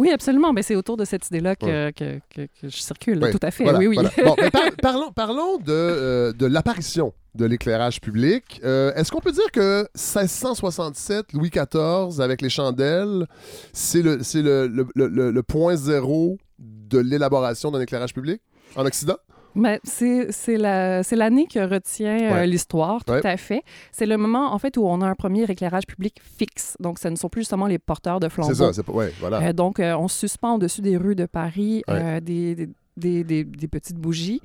Oui, 0.01 0.11
absolument. 0.11 0.53
Mais 0.53 0.63
c'est 0.63 0.77
autour 0.77 0.97
de 0.97 1.05
cette 1.05 1.27
idée-là 1.29 1.57
que, 1.57 1.91
que, 1.91 2.19
que- 2.35 2.47
que 2.61 2.69
je 2.69 2.77
circule. 2.79 3.23
Ouais, 3.23 3.31
Tout 3.31 3.39
à 3.43 3.51
fait. 3.51 3.65
Voilà, 3.65 3.79
oui, 3.79 3.87
oui. 3.87 3.95
voilà. 3.97 4.11
Bon, 4.25 4.35
mais 4.41 4.51
par- 4.51 4.63
parlons, 4.83 5.13
parlons 5.13 5.57
de, 5.59 5.65
euh, 5.73 6.33
de 6.33 6.47
l'apparition 6.47 7.13
de 7.35 7.45
l'éclairage 7.45 8.01
public. 8.01 8.61
Euh, 8.65 8.93
Est-ce 8.95 9.13
qu'on 9.13 9.21
peut 9.21 9.31
dire 9.33 9.51
que 9.53 9.83
1667, 9.95 11.33
Louis 11.35 11.51
XIV, 11.51 12.21
avec 12.21 12.41
les 12.43 12.49
chandelles, 12.51 13.27
c'est 13.73 14.03
le, 14.03 14.23
c'est 14.23 14.43
le, 14.43 14.67
le- 14.67 14.87
le- 14.95 15.09
le- 15.09 15.31
le 15.31 15.43
point 15.43 15.77
zéro 15.77 16.39
de 16.59 16.99
l'élaboration 16.99 17.71
d'un 17.71 17.81
éclairage 17.81 18.15
public 18.15 18.41
en 18.77 18.85
Occident? 18.87 19.17
Mais 19.55 19.81
c'est 19.85 20.31
c'est 20.31 20.57
la- 20.57 21.03
c'est 21.03 21.17
l'année 21.17 21.47
que 21.47 21.59
retient 21.59 22.17
euh, 22.31 22.33
Ouais. 22.35 22.47
l'histoire, 22.47 23.05
tout 23.05 23.13
Ouais. 23.13 23.27
à 23.27 23.37
fait. 23.37 23.63
C'est 23.91 24.07
le 24.07 24.17
moment, 24.17 24.53
en 24.55 24.59
fait, 24.59 24.77
où 24.77 24.87
on 24.87 25.01
a 25.01 25.07
un 25.07 25.15
premier 25.15 25.43
éclairage 25.51 25.87
public 25.87 26.17
fixe. 26.39 26.77
Donc, 26.81 26.99
ce 26.99 27.09
ne 27.09 27.17
sont 27.17 27.29
plus 27.29 27.41
justement 27.43 27.67
les 27.67 27.79
porteurs 27.79 28.21
de 28.21 28.29
flambeaux. 28.29 28.53
C'est 28.55 28.59
ça, 28.63 28.73
c'est 28.73 28.83
pas... 28.85 28.93
Ouais, 28.93 29.13
voilà. 29.21 29.41
Euh, 29.49 29.53
donc, 29.53 29.81
euh, 29.81 29.95
on 29.97 30.09
suspend 30.09 30.55
au-dessus 30.57 30.83
des 30.83 30.97
rues 30.97 31.17
de 31.17 31.27
Paris 31.27 31.83
euh, 31.91 32.21
des, 32.21 32.69
des, 32.97 33.25
des- 33.25 33.69
petites 33.69 33.99
bougies. 33.99 34.41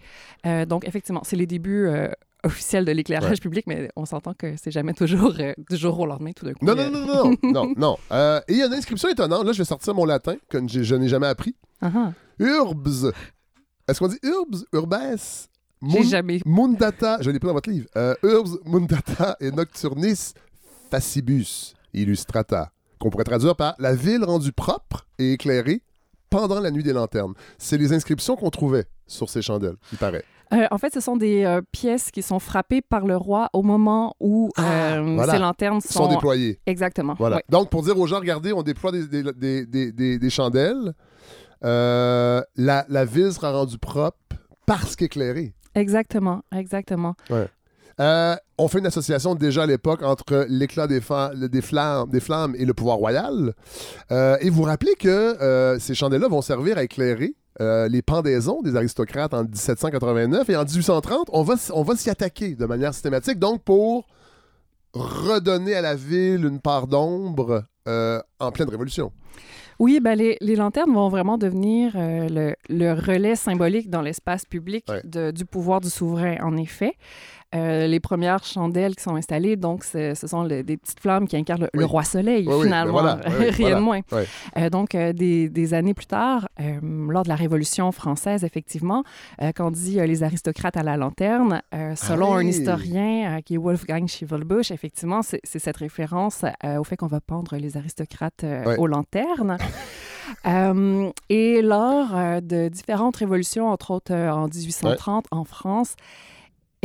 Euh, 0.45 0.65
donc, 0.65 0.87
effectivement, 0.87 1.21
c'est 1.23 1.35
les 1.35 1.47
débuts 1.47 1.87
euh, 1.87 2.07
officiels 2.43 2.85
de 2.85 2.91
l'éclairage 2.91 3.31
Ouais. 3.31 3.37
public, 3.37 3.65
mais 3.67 3.89
on 3.95 4.05
s'entend 4.05 4.33
que 4.33 4.55
c'est 4.61 4.71
jamais 4.71 4.93
toujours 4.93 5.33
euh, 5.39 5.53
du 5.69 5.77
jour 5.77 5.99
au 5.99 6.05
lendemain, 6.05 6.31
tout 6.31 6.45
d'un 6.45 6.53
coup. 6.53 6.65
Non, 6.65 6.75
non, 6.75 6.89
non, 6.89 7.05
non, 7.05 7.35
non, 7.43 7.73
non. 7.77 7.97
Euh, 8.11 8.39
et 8.47 8.53
il 8.53 8.57
y 8.59 8.61
a 8.63 8.67
une 8.67 8.73
inscription 8.73 9.09
étonnante. 9.09 9.45
Là, 9.45 9.51
je 9.51 9.57
vais 9.59 9.65
sortir 9.65 9.93
mon 9.93 10.05
latin, 10.05 10.35
que 10.49 10.59
je 10.67 10.95
n'ai 10.95 11.07
jamais 11.07 11.27
appris. 11.27 11.55
ah. 11.81 12.11
Urbs. 12.39 13.11
Est-ce 13.87 13.99
qu'on 13.99 14.07
dit 14.07 14.19
urbs, 14.23 14.63
urbes? 14.73 14.95
Mun- 15.81 16.03
jamais... 16.03 16.39
Mundata, 16.45 17.17
je 17.21 17.29
l'ai 17.29 17.37
pris 17.39 17.47
dans 17.47 17.53
votre 17.53 17.69
livre. 17.69 17.87
Euh, 17.95 18.15
Urbs 18.23 18.57
Mundata 18.65 19.37
et 19.39 19.51
Nocturnis 19.51 20.33
Facibus 20.89 21.75
Illustrata, 21.93 22.71
qu'on 22.99 23.09
pourrait 23.09 23.23
traduire 23.25 23.55
par 23.55 23.75
la 23.79 23.93
ville 23.93 24.23
rendue 24.23 24.51
propre 24.51 25.05
et 25.19 25.33
éclairée 25.33 25.81
pendant 26.29 26.59
la 26.59 26.71
nuit 26.71 26.83
des 26.83 26.93
lanternes. 26.93 27.33
C'est 27.57 27.77
les 27.77 27.93
inscriptions 27.93 28.35
qu'on 28.35 28.49
trouvait 28.49 28.85
sur 29.07 29.29
ces 29.29 29.41
chandelles, 29.41 29.75
il 29.91 29.97
paraît. 29.97 30.23
Euh, 30.53 30.67
en 30.69 30.77
fait, 30.77 30.93
ce 30.93 30.99
sont 30.99 31.17
des 31.17 31.43
euh, 31.43 31.61
pièces 31.71 32.11
qui 32.11 32.21
sont 32.21 32.37
frappées 32.39 32.81
par 32.81 33.05
le 33.07 33.17
roi 33.17 33.49
au 33.53 33.63
moment 33.63 34.15
où 34.19 34.51
Ah, 34.57 34.95
euh, 34.97 35.15
voilà. 35.15 35.33
ces 35.33 35.39
lanternes 35.39 35.81
sont... 35.81 36.03
Sont 36.03 36.07
déployés. 36.07 36.59
Exactement. 36.67 37.15
Voilà. 37.17 37.41
Donc, 37.49 37.69
pour 37.71 37.81
dire 37.81 37.97
aux 37.99 38.05
gens, 38.05 38.19
regardez, 38.19 38.53
on 38.53 38.61
déploie 38.61 38.91
des, 38.91 39.07
des, 39.07 39.23
des- 39.33 39.65
des- 39.65 39.91
des- 39.91 40.19
des 40.19 40.29
chandelles. 40.29 40.93
Euh, 41.65 42.41
la, 42.55 42.85
la 42.89 43.05
ville 43.05 43.33
sera 43.33 43.51
rendue 43.51 43.77
propre 43.77 44.17
parce 44.65 44.95
qu'éclairée. 44.95 45.53
Exactement, 45.73 46.43
exactement. 46.53 47.15
Euh, 47.99 48.35
on 48.57 48.67
fait 48.67 48.79
une 48.79 48.85
association 48.85 49.35
déjà 49.35 49.63
à 49.63 49.65
l'époque 49.65 50.03
entre 50.03 50.45
l'éclat 50.47 50.87
des, 50.87 51.01
flammes, 51.01 51.49
des 51.49 52.19
flammes 52.19 52.55
et 52.57 52.65
le 52.65 52.73
pouvoir 52.73 52.97
royal. 52.97 53.53
Euh, 54.11 54.37
et 54.41 54.49
vous 54.49 54.63
rappelez 54.63 54.95
que 54.95 55.77
ces 55.79 55.95
chandelles-là 55.95 56.27
vont 56.27 56.41
servir 56.41 56.77
à 56.77 56.83
éclairer 56.83 57.35
euh, 57.61 57.87
les 57.87 58.01
pendaisons 58.01 58.61
des 58.61 58.75
aristocrates 58.75 59.33
en 59.33 59.43
1789 59.43 60.49
et 60.49 60.57
en 60.57 60.65
1830, 60.65 61.29
on 61.31 61.43
va, 61.43 61.55
on 61.73 61.83
va 61.83 61.95
s'y 61.95 62.09
attaquer 62.09 62.53
de 62.53 62.65
manière 62.65 62.93
systématique, 62.93 63.39
donc 63.39 63.63
pour 63.63 64.07
redonner 64.93 65.73
à 65.73 65.81
la 65.81 65.95
ville 65.95 66.45
une 66.45 66.59
part 66.59 66.87
d'ombre 66.87 67.63
euh, 67.87 68.21
en 68.39 68.51
pleine 68.51 68.69
révolution. 68.69 69.13
Oui, 69.79 69.99
ben 70.01 70.15
les, 70.17 70.37
les 70.41 70.55
lanternes 70.55 70.93
vont 70.93 71.09
vraiment 71.09 71.37
devenir 71.37 71.93
euh, 71.95 72.27
le, 72.29 72.55
le 72.69 72.93
relais 72.93 73.35
symbolique 73.35 73.89
dans 73.89 74.01
l'espace 74.01 74.45
public 74.45 74.85
Ouais. 74.89 75.01
de- 75.03 75.31
du 75.31 75.45
pouvoir 75.45 75.81
du 75.81 75.89
souverain, 75.89 76.37
en 76.41 76.55
effet. 76.57 76.93
Euh, 77.55 77.87
les 77.87 77.99
premières 77.99 78.43
chandelles 78.43 78.95
qui 78.95 79.03
sont 79.03 79.15
installées, 79.15 79.55
donc, 79.55 79.83
ce 79.83 80.13
sont 80.15 80.43
le- 80.43 80.63
des 80.63 80.77
petites 80.77 80.99
flammes 80.99 81.27
qui 81.27 81.37
incarnent 81.37 81.67
le, 81.73 81.85
roi 81.85 82.03
soleil, 82.03 82.45
Oui, 82.47 82.53
oui, 82.53 82.57
ben 82.59 82.63
finalement. 82.65 82.91
voilà, 82.93 83.15
Rien 83.25 83.51
voilà. 83.59 83.75
de 83.75 83.81
moins. 83.81 83.99
Euh, 84.57 84.69
donc, 84.69 84.93
euh, 84.95 85.13
des, 85.13 85.49
des 85.49 85.73
années 85.73 85.93
plus 85.93 86.05
tard, 86.07 86.49
euh, 86.59 86.79
lors 87.09 87.23
de 87.23 87.29
la 87.29 87.35
Révolution 87.35 87.91
française, 87.91 88.43
effectivement, 88.43 89.03
quand 89.55 89.67
on 89.67 89.71
dit 89.71 89.95
les 90.05 90.23
aristocrates 90.23 90.77
à 90.77 90.83
la 90.83 90.97
lanterne, 90.97 91.61
selon 91.95 92.33
un 92.35 92.45
historien 92.45 93.39
qui 93.45 93.55
est 93.55 93.57
Wolfgang 93.57 94.07
Schievelbusch, 94.07 94.71
effectivement, 94.71 95.21
c'est 95.21 95.39
cette 95.43 95.77
référence 95.77 96.43
au 96.77 96.83
fait 96.83 96.97
qu'on 96.97 97.07
va 97.07 97.21
pendre 97.21 97.55
les 97.57 97.77
aristocrates 97.77 98.45
aux 98.77 98.87
lanternes. 98.87 99.57
Euh, 100.47 101.11
et 101.29 101.61
lors 101.61 102.15
euh, 102.15 102.41
de 102.41 102.67
différentes 102.67 103.17
révolutions, 103.17 103.69
entre 103.69 103.91
autres 103.91 104.11
euh, 104.11 104.31
en 104.31 104.47
1830 104.47 105.25
en 105.29 105.43
France, 105.43 105.95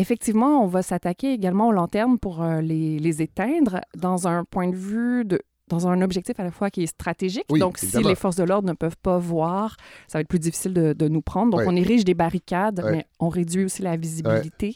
effectivement, 0.00 0.62
on 0.62 0.66
va 0.66 0.82
s'attaquer 0.82 1.32
également 1.32 1.68
aux 1.68 1.72
lanternes 1.72 2.18
pour 2.18 2.42
euh, 2.42 2.60
les, 2.60 2.98
les 2.98 3.22
éteindre 3.22 3.80
dans 3.96 4.26
un 4.28 4.44
point 4.44 4.68
de 4.68 4.76
vue 4.76 5.24
de 5.24 5.40
dans 5.68 5.86
un 5.86 6.02
objectif 6.02 6.40
à 6.40 6.42
la 6.42 6.50
fois 6.50 6.68
qui 6.68 6.82
est 6.82 6.86
stratégique. 6.88 7.44
Oui, 7.48 7.60
Donc, 7.60 7.78
si 7.78 8.02
les 8.02 8.16
forces 8.16 8.34
de 8.34 8.42
l'ordre 8.42 8.66
ne 8.66 8.72
peuvent 8.72 8.96
pas 9.00 9.18
voir, 9.18 9.76
ça 10.08 10.18
va 10.18 10.22
être 10.22 10.26
plus 10.28 10.40
difficile 10.40 10.74
de, 10.74 10.92
de 10.94 11.06
nous 11.06 11.22
prendre. 11.22 11.52
Donc, 11.52 11.60
Ouais. 11.60 11.66
on 11.68 11.76
érige 11.76 12.04
des 12.04 12.14
barricades, 12.14 12.80
Ouais. 12.82 12.90
mais 12.90 13.06
on 13.20 13.28
réduit 13.28 13.64
aussi 13.66 13.80
la 13.82 13.96
visibilité. 13.96 14.74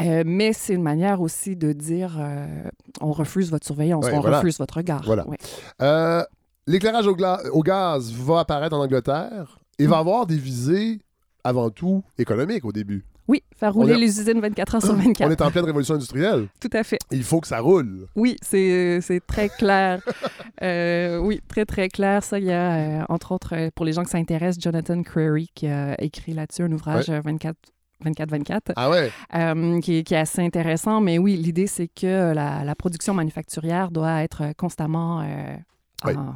Euh, 0.00 0.22
mais 0.24 0.54
c'est 0.54 0.72
une 0.72 0.82
manière 0.82 1.20
aussi 1.20 1.54
de 1.54 1.72
dire 1.72 2.16
euh, 2.18 2.46
on 3.02 3.12
refuse 3.12 3.50
votre 3.50 3.66
surveillance, 3.66 4.06
on 4.10 4.20
voilà. 4.20 4.38
refuse 4.38 4.58
votre 4.58 4.78
regard. 4.78 5.02
Voilà. 5.04 5.26
Euh, 5.82 6.22
L'éclairage 6.66 7.06
au, 7.06 7.62
gaz 7.62 8.10
va 8.12 8.40
apparaître 8.40 8.74
en 8.74 8.80
Angleterre 8.82 9.58
et 9.78 9.86
va 9.86 9.98
avoir 9.98 10.26
des 10.26 10.36
visées 10.36 10.98
avant 11.44 11.70
tout 11.70 12.02
économiques 12.18 12.64
au 12.64 12.72
début. 12.72 13.04
Oui, 13.28 13.42
faire 13.56 13.74
rouler 13.74 13.94
est- 13.94 13.98
les 13.98 14.20
usines 14.20 14.40
24 14.40 14.74
heures 14.76 14.82
sur 14.82 14.92
On 14.94 14.96
24. 14.96 15.30
est 15.32 15.42
en 15.42 15.50
pleine 15.50 15.64
révolution 15.64 15.94
industrielle. 15.94 16.48
Tout 16.60 16.70
à 16.72 16.82
fait. 16.84 16.98
Il 17.10 17.24
faut 17.24 17.40
que 17.40 17.48
ça 17.48 17.58
roule. 17.60 18.06
Oui, 18.14 18.36
c'est 18.42 19.00
c'est 19.02 19.20
très 19.26 19.48
clair. 19.48 20.00
Euh, 20.62 21.18
oui, 21.18 21.42
très, 21.48 21.66
très 21.66 21.90
clair. 21.90 22.24
Ça, 22.24 22.38
il 22.38 22.46
y 22.46 22.50
a, 22.50 23.00
euh, 23.02 23.04
entre 23.10 23.32
autres, 23.32 23.54
euh, 23.54 23.68
pour 23.74 23.84
les 23.84 23.92
gens 23.92 24.04
que 24.04 24.08
ça 24.08 24.16
intéresse, 24.16 24.56
Jonathan 24.58 25.02
Crary 25.02 25.50
qui 25.54 25.66
a 25.66 26.00
écrit 26.02 26.32
là-dessus 26.32 26.62
un 26.62 26.72
ouvrage 26.72 27.10
euh, 27.10 27.20
24 27.22 27.56
24-24, 28.04 28.72
Ah 28.76 28.88
ouais? 28.90 29.10
euh, 29.34 29.80
qui, 29.80 29.96
est- 29.98 30.02
qui 30.02 30.14
est 30.14 30.18
assez 30.18 30.40
intéressant. 30.42 31.00
Mais 31.02 31.18
oui, 31.18 31.36
l'idée, 31.36 31.66
c'est 31.66 31.88
que 31.88 32.32
la, 32.34 32.64
la 32.64 32.74
production 32.74 33.12
manufacturière 33.14 33.90
doit 33.90 34.22
être 34.22 34.44
constamment... 34.56 35.20
euh, 35.20 35.56
Oui. 36.06 36.14
en- 36.16 36.34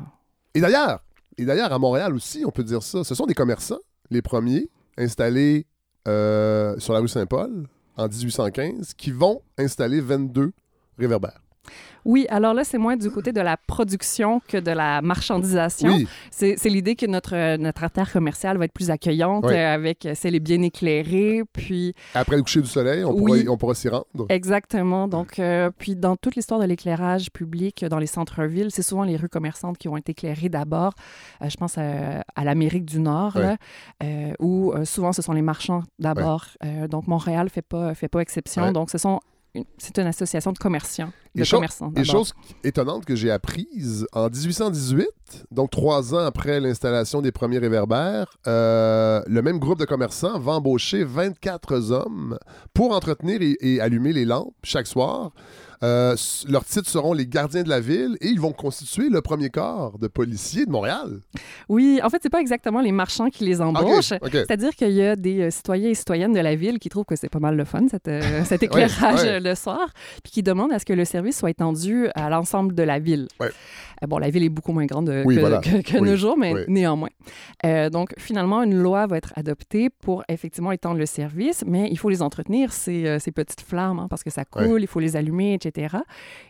Et 0.55 0.61
d'ailleurs, 0.61 1.03
et 1.39 1.45
d'ailleurs, 1.47 1.73
à 1.73 1.79
Montréal 1.79 2.15
aussi, 2.15 2.45
on 2.47 2.51
peut 2.51 2.65
dire 2.65 2.83
ça. 2.83 3.05
Ce 3.05 3.15
sont 3.15 3.25
des 3.27 3.35
commerçants, 3.35 3.81
les 4.11 4.21
premiers, 4.23 4.69
installés 4.99 5.67
euh, 6.09 6.79
sur 6.79 6.93
la 6.93 7.01
rue 7.01 7.09
Saint-Paul 7.09 7.67
en 7.97 8.09
1815, 8.09 8.95
qui 8.95 9.11
vont 9.11 9.43
installer 9.59 10.01
22 10.01 10.53
réverbères. 10.99 11.43
Oui, 12.07 12.27
alors 12.31 12.55
là, 12.55 12.65
c'est 12.65 12.79
moins 12.79 12.97
du 12.97 13.11
côté 13.11 13.33
de 13.33 13.41
la 13.43 13.57
production 13.59 14.41
que 14.49 14.57
de 14.57 14.71
la 14.71 15.03
marchandisation. 15.03 15.91
Oui, 15.91 16.09
C'est 16.31 16.57
c'est 16.57 16.71
l'idée 16.71 16.97
que 16.97 17.05
notre, 17.07 17.57
notre 17.57 17.85
artère 17.85 18.11
commerciale 18.11 18.57
va 18.57 18.65
être 18.65 18.73
plus 18.73 18.91
accueillante, 18.91 19.45
Oui. 19.47 19.55
euh, 19.55 19.75
avec 19.75 20.07
euh, 20.07 20.15
celle 20.15 20.35
est 20.35 20.41
bien 20.41 20.63
éclairée, 20.63 21.43
puis 21.53 21.95
après 22.15 22.37
le 22.37 22.43
coucher 22.43 22.63
du 22.63 22.69
soleil, 22.69 23.05
on, 23.05 23.13
Oui. 23.13 23.45
pourra, 23.59 23.75
s'y 23.75 23.89
rendre. 23.91 24.07
exactement. 24.31 25.09
Donc, 25.09 25.39
euh, 25.39 25.71
puis 25.77 25.95
dans 25.95 26.17
toute 26.17 26.37
l'histoire 26.37 26.59
de 26.61 26.65
l'éclairage 26.65 27.31
public 27.31 27.83
euh, 27.83 27.89
dans 27.91 27.99
les 27.99 28.07
centres-villes, 28.07 28.71
c'est 28.71 28.83
souvent 28.83 29.05
les 29.05 29.17
rues 29.17 29.29
commerçantes 29.29 29.77
qui 29.77 29.89
vont 29.89 29.99
être 29.99 30.09
éclairées 30.09 30.49
d'abord. 30.49 30.95
Je 31.47 31.55
pense 31.57 31.77
à, 31.77 32.25
à 32.35 32.45
l'Amérique 32.45 32.87
du 32.87 33.01
Nord, 33.01 33.37
là, 33.39 33.57
où 34.39 34.73
souvent 34.85 35.13
ce 35.13 35.21
sont 35.23 35.33
les 35.35 35.43
marchands 35.43 35.83
d'abord. 35.99 36.47
Donc, 36.89 37.07
Montréal 37.07 37.49
fait 37.51 37.63
pas 37.63 37.95
fait 37.95 38.09
pas 38.09 38.21
exception. 38.21 38.73
Donc, 38.73 38.91
ce 38.91 38.99
sont 38.99 39.21
c'est 39.79 39.99
une 39.99 40.07
association 40.07 40.53
de 40.53 40.59
commerçants, 40.59 41.11
de 41.35 41.43
cho- 41.45 41.57
commerçants. 41.57 41.89
Et 41.91 42.03
d'abord. 42.03 42.07
chose 42.07 42.35
étonnante 42.63 43.05
que 43.05 43.17
j'ai 43.17 43.31
apprise, 43.31 44.07
en 44.13 44.29
1818, 44.29 45.09
donc 45.51 45.71
trois 45.71 46.15
ans 46.15 46.25
après 46.25 46.61
l'installation 46.61 47.21
des 47.23 47.33
premiers 47.33 47.59
réverbères, 47.59 48.37
euh, 48.47 49.21
le 49.27 49.43
même 49.43 49.59
groupe 49.59 49.79
de 49.79 49.85
commerçants 49.85 50.39
va 50.39 50.53
embaucher 50.53 51.03
24 51.05 51.91
hommes 51.93 52.39
pour 52.75 52.93
entretenir 52.95 53.43
et, 53.43 53.57
et 53.61 53.81
allumer 53.81 54.13
les 54.13 54.25
lampes 54.25 54.55
chaque 54.63 54.87
soir. 54.87 55.33
Euh, 55.83 56.15
leurs 56.47 56.65
titres 56.65 56.89
seront 56.91 57.15
les 57.15 57.27
gardiens 57.27 57.63
de 57.63 57.69
la 57.69 57.81
ville 57.81 58.19
et 58.21 58.29
ils 58.29 58.41
vont 58.41 58.53
constituer 58.53 59.09
le 59.09 59.23
premier 59.23 59.49
corps 59.49 59.99
de 59.99 60.09
policiers 60.09 60.67
de 60.67 60.71
Montréal. 60.71 61.21
Oui, 61.71 62.01
en 62.03 62.11
fait, 62.11 62.19
c'est 62.23 62.31
pas 62.31 62.41
exactement 62.41 62.81
les 62.81 62.93
marchands 62.93 63.31
qui 63.31 63.45
les 63.45 63.63
embauchent. 63.63 64.13
OK. 64.13 64.31
C'est-à-dire 64.33 64.75
qu'il 64.75 64.93
y 64.93 65.03
a 65.03 65.17
des 65.17 65.41
euh, 65.41 65.51
citoyens 65.51 65.89
et 65.89 65.95
citoyennes 65.95 66.35
de 66.35 66.41
la 66.41 66.55
ville 66.55 66.79
qui 66.79 66.91
trouvent 66.91 67.07
que 67.07 67.17
c'est 67.17 67.31
pas 67.31 67.39
mal 67.39 67.57
le 67.57 67.65
fun, 67.65 67.87
cette, 67.91 68.09
euh, 68.09 68.45
cet 68.45 68.63
éclairage 68.63 69.23
ouais. 69.23 69.41
le 69.41 69.55
soir, 69.55 69.89
puis 70.23 70.33
qui 70.33 70.43
demandent 70.43 70.73
à 70.73 70.79
ce 70.79 70.85
que 70.85 70.93
le 70.93 71.07
service 71.07 71.39
soit 71.39 71.51
étendu 71.51 72.09
à 72.15 72.29
l'ensemble 72.29 72.75
de 72.75 72.83
la 72.83 72.99
ville. 72.99 73.29
Ouais. 73.41 73.51
Euh, 74.03 74.07
bon, 74.07 74.19
la 74.19 74.31
ville 74.31 74.45
est 74.45 74.49
beaucoup 74.49 74.73
moins 74.73 74.87
grande 74.87 75.09
euh, 75.11 75.23
Oui, 75.27 75.35
que, 75.37 75.41
voilà. 75.41 75.59
que- 75.59 75.83
que 75.83 75.99
Oui, 75.99 76.09
nos 76.11 76.17
jours, 76.17 76.37
mais 76.39 76.53
oui. 76.55 76.61
néanmoins. 76.69 77.09
Euh, 77.65 77.91
donc, 77.91 78.15
finalement, 78.19 78.63
une 78.63 78.75
loi 78.75 79.07
va 79.07 79.17
être 79.17 79.33
adoptée 79.37 79.91
pour 79.91 80.25
effectivement 80.29 80.73
étendre 80.73 80.99
le 80.99 81.07
service, 81.07 81.65
mais 81.67 81.89
il 81.91 81.99
faut 81.99 82.09
les 82.09 82.23
entretenir, 82.23 82.73
ces, 82.73 83.19
ces 83.19 83.33
petites 83.33 83.61
flammes, 83.61 83.99
hein, 83.99 84.07
parce 84.09 84.23
que 84.23 84.31
ça 84.31 84.45
coule, 84.45 84.81
il 84.83 84.87
faut 84.87 85.01
les 85.01 85.17
allumer, 85.17 85.55
etc. 85.55 85.97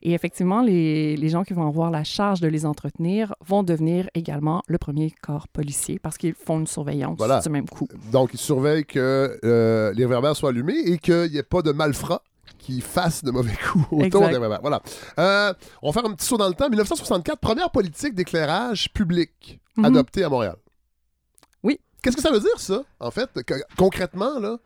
Et 0.03 0.13
effectivement, 0.13 0.63
les, 0.63 1.17
les 1.17 1.29
gens 1.29 1.43
qui 1.45 1.53
vont 1.53 1.67
avoir 1.67 1.91
la 1.91 2.05
charge 2.05 2.41
de 2.41 2.49
les 2.49 2.67
entretenir 2.67 3.35
vont 3.47 3.63
devenir 3.63 4.09
également 4.15 4.63
le 4.69 4.79
premier 4.79 5.13
corps 5.23 5.49
policier 5.49 5.99
parce 5.99 6.17
qu'ils 6.19 6.35
font 6.35 6.61
une 6.61 6.67
surveillance 6.67 7.17
Voilà. 7.19 7.41
du 7.41 7.49
même 7.49 7.69
coup. 7.69 7.89
Donc, 8.13 8.31
ils 8.35 8.39
surveillent 8.41 8.85
que 8.85 9.39
euh, 9.45 9.93
les 9.93 10.05
réverbères 10.05 10.37
soient 10.37 10.51
allumés 10.51 10.79
et 10.79 10.99
qu'il 10.99 11.31
n'y 11.31 11.37
ait 11.39 11.43
pas 11.43 11.63
de 11.63 11.73
malfrats 11.73 12.23
qui 12.61 12.81
fassent 12.81 13.25
de 13.25 13.31
mauvais 13.31 13.57
coups 13.73 13.87
autour 13.91 14.29
des. 14.29 14.39
Voilà. 14.61 14.81
Euh, 15.19 15.53
on 15.83 15.91
va 15.91 16.01
faire 16.01 16.11
un 16.11 16.15
petit 16.15 16.27
saut 16.27 16.37
dans 16.37 16.49
le 16.49 16.55
temps. 16.55 16.69
1964, 16.69 17.39
première 17.39 17.71
politique 17.71 18.15
d'éclairage 18.15 18.93
public 18.93 19.61
Mhm. 19.77 19.85
adoptée 19.87 20.25
à 20.25 20.29
Montréal. 20.29 20.57
Oui. 22.01 22.03
Qu'est-ce 22.03 22.17
que 22.17 22.23
ça 22.23 22.31
veut 22.33 22.41
dire, 22.41 22.59
ça, 22.59 22.83
en 22.99 23.11
fait? 23.11 23.29
Que- 23.45 23.55
concrètement, 23.77 24.39
là, 24.39 24.57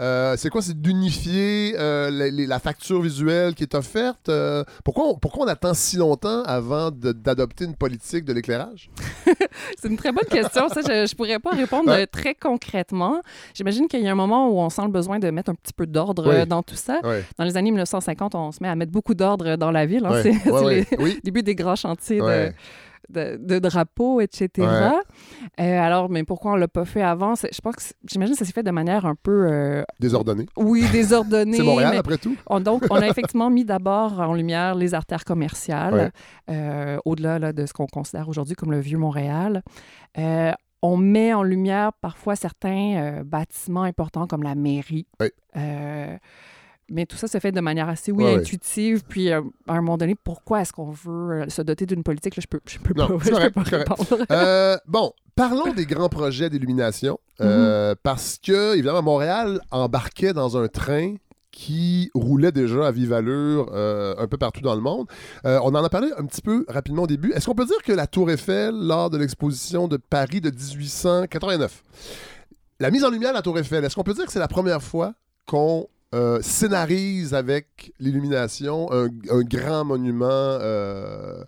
euh, 0.00 0.34
c'est 0.38 0.48
quoi? 0.48 0.62
C'est 0.62 0.80
d'unifier 0.80 1.74
euh, 1.78 2.10
la, 2.10 2.58
facture 2.58 3.00
visuelle 3.02 3.54
qui 3.54 3.62
est 3.62 3.74
offerte? 3.74 4.28
Euh, 4.28 4.64
pourquoi, 4.84 5.06
on, 5.08 5.14
pourquoi 5.18 5.44
on 5.44 5.48
attend 5.48 5.74
si 5.74 5.96
longtemps 5.96 6.42
avant 6.44 6.90
d'adopter 6.90 7.64
une 7.66 7.74
politique 7.76 8.24
de 8.24 8.32
l'éclairage? 8.32 8.90
C'est 9.78 9.88
une 9.88 9.96
très 9.96 10.10
bonne 10.12 10.24
question. 10.24 10.68
Ça, 10.70 10.80
je 10.84 11.02
ne 11.10 11.14
pourrais 11.14 11.38
pas 11.38 11.50
répondre 11.50 11.90
Ouais. 11.90 12.06
très 12.06 12.34
concrètement. 12.34 13.20
J'imagine 13.54 13.86
qu'il 13.86 14.00
y 14.02 14.08
a 14.08 14.12
un 14.12 14.16
moment 14.16 14.48
où 14.48 14.58
on 14.60 14.70
sent 14.70 14.82
le 14.84 14.90
besoin 14.92 15.18
de 15.18 15.30
mettre 15.30 15.50
un 15.50 15.54
petit 15.54 15.74
peu 15.74 15.86
d'ordre 15.86 16.26
Oui. 16.40 16.46
dans 16.46 16.62
tout 16.62 16.74
ça. 16.76 17.00
Dans 17.38 17.44
les 17.44 17.56
années 17.56 17.70
1950, 17.70 18.34
on 18.34 18.50
se 18.52 18.58
met 18.62 18.68
à 18.68 18.74
mettre 18.76 18.92
beaucoup 18.92 19.14
d'ordre 19.14 19.56
dans 19.56 19.70
la 19.70 19.84
ville. 19.86 20.06
hein. 20.06 20.10
Ouais. 20.22 20.86
C'est 20.88 20.98
Oui. 20.98 21.20
débuts 21.24 21.42
des 21.42 21.54
grands 21.54 21.76
chantiers 21.76 22.18
de-. 22.20 22.52
De, 23.08 23.36
de 23.36 23.58
drapeaux, 23.58 24.20
etc. 24.20 24.48
Ouais. 24.58 24.64
Euh, 25.60 25.80
alors, 25.80 26.08
mais 26.10 26.24
pourquoi 26.24 26.52
on 26.52 26.56
l'a 26.56 26.68
pas 26.68 26.84
fait 26.84 27.02
avant? 27.02 27.34
Je 27.34 27.60
pense 27.60 27.76
que 27.76 27.82
j'imagine 28.08 28.34
que 28.34 28.38
ça 28.38 28.44
s'est 28.44 28.52
fait 28.52 28.62
de 28.62 28.70
manière 28.70 29.06
un 29.06 29.14
peu, 29.14 29.46
euh, 29.50 29.82
Désordonné. 30.00 30.46
oui, 30.56 30.84
désordonnée. 30.92 31.56
C'est 31.56 31.62
Montréal, 31.62 31.90
mais- 31.92 31.98
après 31.98 32.18
tout? 32.18 32.36
On- 32.46 32.60
donc, 32.60 32.84
on 32.90 32.96
a 32.96 33.06
effectivement 33.08 33.50
mis 33.50 33.64
d'abord 33.64 34.20
en 34.20 34.34
lumière 34.34 34.74
les 34.74 34.94
artères 34.94 35.24
commerciales, 35.24 35.94
Ouais. 35.94 36.10
euh, 36.50 36.98
au-delà 37.04 37.38
là, 37.38 37.52
de 37.52 37.66
ce 37.66 37.72
qu'on 37.72 37.86
considère 37.86 38.28
aujourd'hui 38.28 38.54
comme 38.54 38.70
le 38.70 38.80
vieux 38.80 38.98
Montréal. 38.98 39.62
On 40.84 40.96
met 40.96 41.32
en 41.32 41.44
lumière 41.44 41.92
parfois 42.00 42.34
certains 42.34 43.22
bâtiments 43.24 43.84
importants 43.84 44.26
comme 44.26 44.42
la 44.42 44.56
mairie. 44.56 45.06
Oui. 45.20 45.28
Mais 46.92 47.06
tout 47.06 47.16
ça 47.16 47.26
se 47.26 47.38
fait 47.38 47.52
de 47.52 47.60
manière 47.60 47.88
assez, 47.88 48.12
oui, 48.12 48.24
Ouais, 48.24 48.34
intuitive. 48.34 49.02
Puis, 49.08 49.32
euh, 49.32 49.40
à 49.66 49.72
un 49.72 49.80
moment 49.80 49.96
donné, 49.96 50.14
pourquoi 50.14 50.60
est-ce 50.60 50.72
qu'on 50.72 50.90
veut 50.90 51.42
euh, 51.42 51.48
se 51.48 51.62
doter 51.62 51.86
d'une 51.86 52.02
politique? 52.02 52.36
Là, 52.36 52.42
je 52.42 52.46
peux, 52.46 52.60
je 52.66 52.78
peux 52.78 52.92
Non, 52.94 53.18
pas, 53.18 53.24
peux 53.64 53.76
répondre. 53.76 54.06
Euh, 54.30 54.76
bon, 54.86 55.12
parlons 55.34 55.72
des 55.72 55.86
grands 55.86 56.08
projets 56.10 56.50
d'illumination. 56.50 57.18
euh, 57.40 57.94
Parce 58.02 58.38
que, 58.38 58.74
évidemment, 58.74 59.02
Montréal 59.02 59.60
embarquait 59.70 60.32
dans 60.34 60.56
un 60.58 60.68
train 60.68 61.14
qui 61.50 62.10
roulait 62.14 62.52
déjà 62.52 62.86
à 62.86 62.90
vive 62.92 63.12
allure 63.12 63.70
euh, 63.74 64.14
un 64.18 64.26
peu 64.26 64.36
partout 64.38 64.60
dans 64.62 64.74
le 64.74 64.80
monde. 64.80 65.06
Euh, 65.44 65.58
on 65.64 65.74
en 65.74 65.84
a 65.84 65.88
parlé 65.90 66.08
un 66.18 66.24
petit 66.26 66.40
peu 66.40 66.64
rapidement 66.68 67.02
au 67.02 67.06
début. 67.06 67.32
Est-ce 67.32 67.46
qu'on 67.46 67.54
peut 67.54 67.66
dire 67.66 67.82
que 67.84 67.92
la 67.92 68.06
Tour 68.06 68.30
Eiffel, 68.30 68.74
lors 68.74 69.10
de 69.10 69.18
l'exposition 69.18 69.86
de 69.88 69.96
Paris 69.98 70.40
de 70.40 70.50
1889, 70.50 71.82
la 72.80 72.90
mise 72.90 73.04
en 73.04 73.10
lumière 73.10 73.30
de 73.30 73.36
la 73.36 73.42
Tour 73.42 73.58
Eiffel, 73.58 73.84
est-ce 73.84 73.94
qu'on 73.94 74.02
peut 74.02 74.14
dire 74.14 74.24
que 74.26 74.32
c'est 74.32 74.38
la 74.38 74.48
première 74.48 74.82
fois 74.82 75.12
qu'on 75.46 75.86
euh, 76.14 76.40
scénarise 76.42 77.32
avec 77.32 77.92
l'illumination 77.98 78.92
un, 78.92 79.08
grand 79.42 79.84
monument 79.84 80.26
euh, 80.28 81.42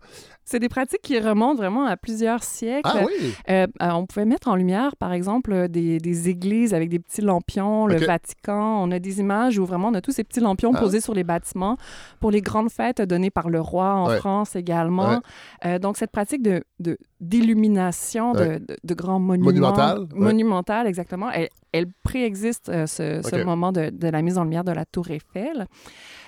C'est 0.46 0.58
des 0.60 0.68
pratiques 0.68 1.00
qui 1.02 1.18
remontent 1.18 1.56
vraiment 1.56 1.86
à 1.86 1.96
plusieurs 1.96 2.42
siècles. 2.44 2.82
Ah 2.84 3.04
oui! 3.06 3.32
Euh, 3.48 3.66
euh, 3.82 3.90
on 3.92 4.06
pouvait 4.06 4.26
mettre 4.26 4.48
en 4.48 4.56
lumière, 4.56 4.94
par 4.96 5.12
exemple, 5.12 5.52
euh, 5.52 5.68
des, 5.68 5.98
des 5.98 6.28
églises 6.28 6.74
avec 6.74 6.90
des 6.90 6.98
petits 6.98 7.22
lampions, 7.22 7.86
le. 7.86 7.96
Vatican. 7.96 8.82
On 8.82 8.90
a 8.90 8.98
des 8.98 9.20
images 9.20 9.58
où 9.58 9.64
vraiment 9.64 9.88
on 9.88 9.94
a 9.94 10.00
tous 10.02 10.12
ces 10.12 10.22
petits 10.24 10.40
lampions 10.40 10.72
Ah. 10.74 10.80
posés 10.80 11.00
sur 11.00 11.14
les 11.14 11.24
bâtiments 11.24 11.76
pour 12.20 12.30
les 12.30 12.42
grandes 12.42 12.70
fêtes 12.70 13.00
données 13.00 13.30
par 13.30 13.48
le 13.48 13.60
roi 13.60 13.94
en 13.94 14.08
Ouais. 14.08 14.18
France 14.18 14.54
également. 14.56 15.20
Euh, 15.64 15.78
donc, 15.78 15.96
cette 15.96 16.10
pratique 16.10 16.42
de, 16.42 16.62
de- 16.80 16.98
d'illumination 17.20 18.32
de, 18.32 18.38
Ouais. 18.38 18.60
de- 18.60 18.76
de 18.82 18.94
grands 18.94 19.18
monuments. 19.20 19.46
Monumentale, 19.46 20.00
ouais. 20.00 20.06
Monumentale, 20.12 20.86
exactement. 20.86 21.30
Elle, 21.30 21.48
elle 21.72 21.86
préexiste, 22.02 22.68
euh, 22.68 22.86
ce, 22.86 23.20
ce 23.22 23.42
moment 23.44 23.72
de, 23.72 23.90
de 23.90 24.08
la 24.08 24.22
mise 24.22 24.38
en 24.38 24.44
lumière 24.44 24.64
de 24.64 24.72
la 24.72 24.84
Tour 24.84 25.10
Eiffel. 25.10 25.66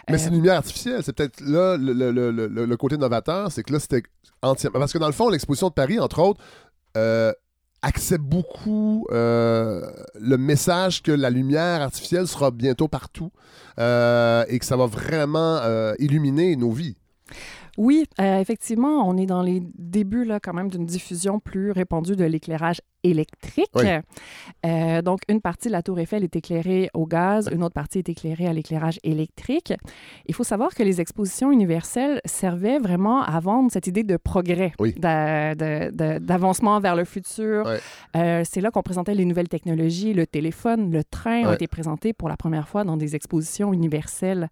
Mais 0.08 0.14
Euh, 0.14 0.18
c'est 0.18 0.28
une 0.28 0.34
lumière 0.36 0.56
artificielle. 0.56 1.02
C'est 1.02 1.12
peut-être 1.12 1.40
là 1.40 1.76
le, 1.76 1.92
le- 1.92 2.10
le- 2.12 2.30
le- 2.30 2.64
le 2.66 2.76
côté 2.76 2.96
novateur, 2.96 3.50
c'est 3.50 3.62
que 3.62 3.72
là, 3.72 3.80
c'était 3.80 4.02
entièrement. 4.42 4.78
Parce 4.78 4.92
que 4.92 4.98
dans 4.98 5.06
le 5.06 5.12
fond, 5.12 5.28
l'exposition 5.30 5.68
de 5.68 5.72
Paris, 5.74 5.98
entre 5.98 6.20
autres, 6.20 6.40
euh, 6.96 7.32
accepte 7.82 8.24
beaucoup 8.24 9.06
euh, 9.10 9.82
le 10.20 10.36
message 10.38 11.02
que 11.02 11.12
la 11.12 11.30
lumière 11.30 11.82
artificielle 11.82 12.26
sera 12.26 12.50
bientôt 12.50 12.88
partout 12.88 13.30
euh, 13.78 14.44
et 14.48 14.58
que 14.58 14.64
ça 14.64 14.76
va 14.76 14.86
vraiment 14.86 15.58
euh, 15.62 15.94
illuminer 15.98 16.56
nos 16.56 16.70
vies. 16.70 16.96
Oui, 17.78 18.06
euh, 18.20 18.38
effectivement, 18.40 19.06
on 19.06 19.16
est 19.18 19.26
dans 19.26 19.42
les 19.42 19.62
débuts 19.76 20.24
là, 20.24 20.40
quand 20.40 20.54
même 20.54 20.70
d'une 20.70 20.86
diffusion 20.86 21.38
plus 21.40 21.72
répandue 21.72 22.16
de 22.16 22.24
l'éclairage 22.24 22.80
électrique. 23.10 23.70
Oui. 23.74 23.84
Euh, 24.64 25.02
donc, 25.02 25.20
une 25.28 25.40
partie 25.40 25.68
de 25.68 25.72
la 25.72 25.82
tour 25.82 25.98
Eiffel 25.98 26.24
est 26.24 26.34
éclairée 26.36 26.90
au 26.94 27.06
gaz, 27.06 27.48
une 27.52 27.62
autre 27.62 27.74
partie 27.74 27.98
est 27.98 28.08
éclairée 28.08 28.46
à 28.46 28.52
l'éclairage 28.52 28.98
électrique. 29.04 29.72
Il 30.26 30.34
faut 30.34 30.44
savoir 30.44 30.74
que 30.74 30.82
les 30.82 31.00
expositions 31.00 31.50
universelles 31.50 32.20
servaient 32.24 32.78
vraiment 32.78 33.22
à 33.22 33.38
vendre 33.40 33.70
cette 33.72 33.86
idée 33.86 34.02
de 34.04 34.16
progrès, 34.16 34.72
Oui. 34.78 34.94
d'avancement 36.20 36.80
vers 36.80 36.96
le 36.96 37.04
futur. 37.04 37.66
Euh, 38.16 38.42
C'est 38.44 38.60
là 38.60 38.70
qu'on 38.70 38.82
présentait 38.82 39.14
les 39.14 39.24
nouvelles 39.24 39.48
technologies, 39.48 40.14
le 40.14 40.26
téléphone, 40.26 40.90
le 40.90 41.04
train 41.04 41.44
ont 41.46 41.52
été 41.52 41.66
présentés 41.66 42.12
pour 42.12 42.28
la 42.28 42.36
première 42.36 42.68
fois 42.68 42.84
dans 42.84 42.96
des 42.96 43.14
expositions 43.14 43.72
universelles. 43.72 44.48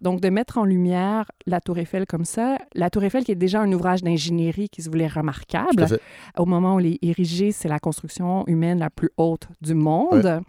Donc, 0.00 0.20
de 0.20 0.28
mettre 0.30 0.58
en 0.58 0.64
lumière 0.64 1.30
la 1.46 1.60
Tour 1.60 1.78
Eiffel 1.78 2.06
comme 2.06 2.24
ça, 2.24 2.58
la 2.74 2.90
Tour 2.90 3.04
Eiffel 3.04 3.24
qui 3.24 3.32
est 3.32 3.36
déjà 3.36 3.60
un 3.60 3.72
ouvrage 3.72 4.02
d'ingénierie 4.02 4.68
qui 4.68 4.82
se 4.82 4.90
voulait 4.90 5.06
remarquable. 5.08 5.86
Au 6.38 6.46
moment 6.46 6.76
où 6.76 6.80
elle 6.80 6.86
est 6.86 6.98
érigée, 7.02 7.52
c'est 7.52 7.68
la 7.68 7.78
construction 7.92 8.44
humaine 8.46 8.78
la 8.78 8.88
plus 8.90 9.10
haute 9.18 9.48
du 9.60 9.74
monde. 9.74 10.40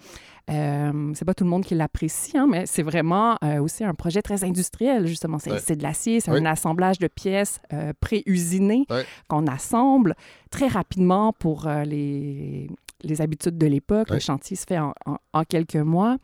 Euh, 0.50 1.12
c'est 1.14 1.24
pas 1.26 1.34
tout 1.34 1.44
le 1.46 1.50
monde 1.50 1.64
qui 1.66 1.74
l'apprécie, 1.76 2.38
hein, 2.38 2.48
mais 2.50 2.66
c'est 2.66 2.84
vraiment 2.84 3.38
euh, 3.44 3.62
aussi 3.62 3.84
un 3.86 3.94
projet 3.94 4.22
très 4.22 4.44
industriel, 4.44 5.08
justement. 5.08 5.39
C'est 5.39 5.52
Ouais. 5.52 5.76
de 5.76 5.84
l'acier, 5.84 6.20
c'est 6.22 6.32
un 6.32 6.46
assemblage 6.46 7.00
de 7.00 7.08
pièces 7.08 7.60
euh, 7.74 7.94
pré-usinées 8.00 8.86
Ouais. 8.89 9.06
qu'on 9.30 9.48
assemble 9.48 10.16
très 10.52 10.68
rapidement 10.68 11.32
pour 11.34 11.68
euh, 11.68 11.84
les, 11.86 12.70
les 13.04 13.22
habitudes 13.22 13.58
de 13.58 13.68
l'époque. 13.68 14.10
Ouais. 14.10 14.16
Le 14.16 14.20
chantier 14.22 14.56
se 14.58 14.66
fait 14.66 14.80
en, 14.80 14.94
en- 15.06 15.18
en 15.34 15.44
quelques 15.44 15.76
mois. 15.76 16.18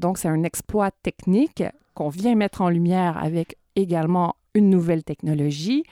Donc, 0.00 0.18
c'est 0.18 0.28
un 0.28 0.42
exploit 0.44 0.90
technique 1.02 1.62
qu'on 1.94 2.08
vient 2.10 2.34
mettre 2.36 2.60
en 2.62 2.68
lumière 2.68 3.16
avec 3.18 3.56
également 3.76 4.34
une 4.54 4.70
nouvelle 4.70 5.02
technologie. 5.02 5.82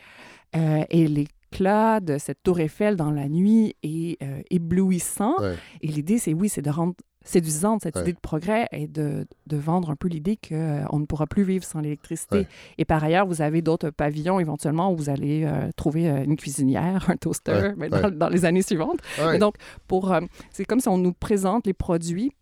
Et 0.54 1.26
l'éclat 1.52 2.00
de 2.00 2.18
cette 2.18 2.42
tour 2.42 2.60
Eiffel 2.60 2.96
dans 2.96 3.10
la 3.10 3.28
nuit 3.28 3.74
est 3.82 4.22
euh, 4.22 4.40
éblouissant. 4.50 5.34
Ouais. 5.40 5.54
Et 5.80 5.88
l'idée, 5.88 6.18
c'est 6.18 6.34
oui, 6.34 6.48
c'est 6.48 6.62
de 6.62 6.70
rendre 6.70 6.94
séduisante 7.24 7.82
cette 7.82 7.96
Ouais. 7.96 8.02
idée 8.02 8.12
de 8.14 8.20
progrès 8.20 8.68
et 8.72 8.86
de, 8.86 9.26
de 9.46 9.56
vendre 9.56 9.90
un 9.90 9.96
peu 9.96 10.08
l'idée 10.08 10.36
qu'on 10.36 10.98
ne 10.98 11.04
pourra 11.04 11.26
plus 11.26 11.42
vivre 11.42 11.64
sans 11.64 11.80
l'électricité. 11.80 12.38
Ouais. 12.38 12.46
Et 12.78 12.84
par 12.84 13.02
ailleurs, 13.04 13.26
vous 13.26 13.42
avez 13.42 13.60
d'autres 13.60 13.90
pavillons 13.90 14.40
éventuellement 14.40 14.92
où 14.92 14.96
vous 14.96 15.10
allez 15.10 15.44
euh, 15.44 15.70
trouver 15.76 16.08
euh, 16.08 16.24
une 16.24 16.36
cuisinière, 16.36 17.10
un 17.10 17.16
toaster, 17.16 17.72
mais 17.76 17.88
dans, 17.88 18.10
dans 18.10 18.28
les 18.28 18.44
années 18.44 18.62
suivantes. 18.62 19.00
Donc, 19.40 19.56
pour, 19.86 20.12
euh, 20.12 20.20
c'est 20.50 20.64
comme 20.64 20.80
si 20.80 20.88
on 20.88 20.98
nous 20.98 21.12
présente 21.12 21.66
les 21.66 21.74
produits. 21.74 22.32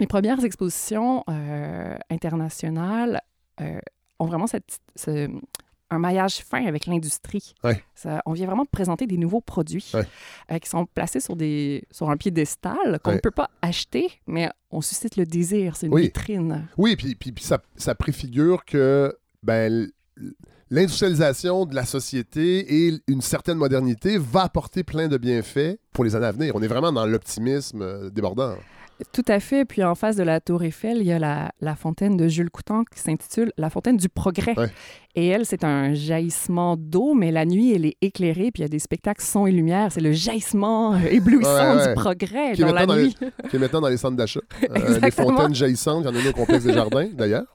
Les 0.00 0.06
premières 0.06 0.44
expositions 0.44 1.24
euh, 1.28 1.96
internationales 2.10 3.20
euh, 3.60 3.78
ont 4.20 4.26
vraiment 4.26 4.46
cette, 4.46 4.78
ce- 4.96 5.28
un 5.90 5.98
maillage 5.98 6.38
fin 6.44 6.64
avec 6.66 6.86
l'industrie. 6.86 7.54
Ouais. 7.64 7.82
Ça- 7.94 8.22
On 8.26 8.32
vient 8.32 8.46
vraiment 8.46 8.66
présenter 8.66 9.06
des 9.06 9.16
nouveaux 9.16 9.40
produits 9.40 9.90
Ouais. 9.94 10.06
euh, 10.52 10.58
qui 10.58 10.68
sont 10.68 10.84
placés 10.86 11.20
sur, 11.20 11.34
des, 11.36 11.84
sur 11.90 12.10
un 12.10 12.16
piédestal 12.16 12.98
qu'on 13.02 13.10
Ouais. 13.10 13.16
ne 13.16 13.20
peut 13.20 13.30
pas 13.30 13.50
acheter, 13.62 14.10
mais 14.26 14.50
on 14.70 14.80
suscite 14.80 15.16
le 15.16 15.24
désir. 15.26 15.76
C'est 15.76 15.86
une 15.86 15.94
Oui. 15.94 16.02
vitrine. 16.02 16.68
Oui, 16.76 16.96
puis, 16.96 17.14
puis, 17.14 17.32
puis 17.32 17.44
ça, 17.44 17.58
ça 17.76 17.94
préfigure 17.94 18.64
que 18.64 19.16
ben, 19.42 19.88
l'industrialisation 20.70 21.64
de 21.66 21.74
la 21.74 21.84
société 21.84 22.86
et 22.88 22.98
une 23.08 23.20
certaine 23.22 23.56
modernité 23.58 24.18
va 24.18 24.42
apporter 24.42 24.84
plein 24.84 25.08
de 25.08 25.16
bienfaits 25.16 25.78
pour 25.92 26.04
les 26.04 26.14
années 26.14 26.26
à 26.26 26.32
venir. 26.32 26.52
On 26.54 26.62
est 26.62 26.66
vraiment 26.68 26.92
dans 26.92 27.06
l'optimisme 27.06 27.82
euh, 27.82 28.10
débordant. 28.10 28.54
Tout 29.12 29.24
à 29.28 29.38
fait. 29.38 29.64
Puis 29.64 29.84
en 29.84 29.94
face 29.94 30.16
de 30.16 30.24
la 30.24 30.40
Tour 30.40 30.64
Eiffel, 30.64 30.98
il 30.98 31.06
y 31.06 31.12
a 31.12 31.20
la, 31.20 31.52
la 31.60 31.76
fontaine 31.76 32.16
de 32.16 32.26
Jules 32.26 32.50
Coutan 32.50 32.82
qui 32.84 32.98
s'intitule 32.98 33.52
La 33.56 33.70
fontaine 33.70 33.96
du 33.96 34.08
progrès. 34.08 34.58
Ouais. 34.58 34.70
Et 35.20 35.26
elle, 35.26 35.44
c'est 35.44 35.64
un 35.64 35.94
jaillissement 35.94 36.76
d'eau, 36.78 37.12
mais 37.12 37.32
la 37.32 37.44
nuit, 37.44 37.72
elle 37.74 37.84
est 37.86 37.96
éclairée, 38.00 38.52
puis 38.52 38.60
il 38.60 38.62
y 38.62 38.64
a 38.66 38.68
des 38.68 38.78
spectacles 38.78 39.20
son 39.24 39.46
et 39.48 39.50
lumière. 39.50 39.90
C'est 39.90 40.00
le 40.00 40.12
jaillissement 40.12 40.94
euh, 40.94 40.98
éblouissant 41.10 41.74
Ouais, 41.74 41.76
ouais. 41.82 41.88
du 41.88 41.94
progrès 41.94 42.52
Qui 42.52 42.60
dans 42.60 42.68
la 42.68 42.72
maintenant 42.86 42.94
dans 42.94 43.00
nuit. 43.02 43.16
qui 43.50 43.56
est 43.56 43.58
maintenant 43.58 43.80
dans 43.80 43.88
les 43.88 43.96
centres 43.96 44.16
d'achat. 44.16 44.38
Euh, 44.70 45.00
les 45.02 45.10
fontaines 45.10 45.54
jaillissantes, 45.56 46.04
il 46.04 46.08
y 46.08 46.12
en 46.12 46.14
a 46.16 46.20
une 46.20 46.28
au 46.28 46.32
complexe 46.32 46.62
des 46.64 46.72
jardins, 46.72 47.08
d'ailleurs. 47.12 47.46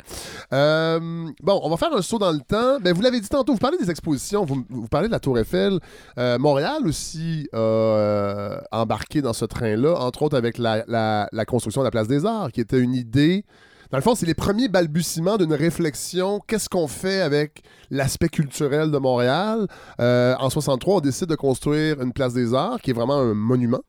Euh, 0.52 1.00
bon, 1.42 1.60
on 1.64 1.70
va 1.70 1.78
faire 1.78 1.94
un 1.96 2.02
saut 2.02 2.18
dans 2.20 2.32
le 2.34 2.40
temps. 2.40 2.80
Ben, 2.82 2.94
vous 2.94 3.02
l'avez 3.02 3.22
dit 3.22 3.30
tantôt, 3.30 3.54
vous 3.54 3.60
parlez 3.60 3.78
des 3.78 3.90
expositions, 3.90 4.44
vous, 4.44 4.64
vous 4.70 4.88
parlez 4.90 5.08
de 5.08 5.14
la 5.14 5.20
Tour 5.22 5.40
Eiffel. 5.40 5.80
Euh, 6.18 6.38
Montréal 6.40 6.86
aussi 6.86 7.48
a 7.54 8.62
embarqué 8.74 9.22
dans 9.22 9.34
ce 9.34 9.46
train-là, 9.46 9.96
entre 10.00 10.24
autres 10.24 10.36
avec 10.38 10.58
la, 10.58 10.84
la- 10.88 11.30
la 11.32 11.46
construction 11.46 11.82
de 11.82 11.86
la 11.86 11.92
Place 11.92 12.08
des 12.10 12.26
Arts, 12.26 12.52
qui 12.52 12.60
était 12.62 12.80
une 12.80 12.94
idée. 12.94 13.46
Dans 13.94 14.00
le 14.00 14.04
fond, 14.04 14.16
c'est 14.16 14.26
les 14.26 14.34
premiers 14.34 14.70
balbutiements 14.70 15.38
d'une 15.38 15.54
réflexion. 15.54 16.42
Qu'est-ce 16.48 16.68
qu'on 16.68 16.88
fait 16.88 17.22
avec 17.22 17.62
l'aspect 17.92 18.28
culturel 18.28 18.90
de 18.90 18.98
Montréal? 18.98 19.68
Euh, 20.00 20.34
en 20.40 20.50
63, 20.50 20.96
on 20.96 21.00
décide 21.00 21.28
de 21.28 21.36
construire 21.36 22.02
une 22.02 22.12
place 22.12 22.34
des 22.34 22.56
arts, 22.56 22.82
qui 22.82 22.90
est 22.90 22.94
vraiment 22.94 23.20
un 23.20 23.36
monument, 23.36 23.84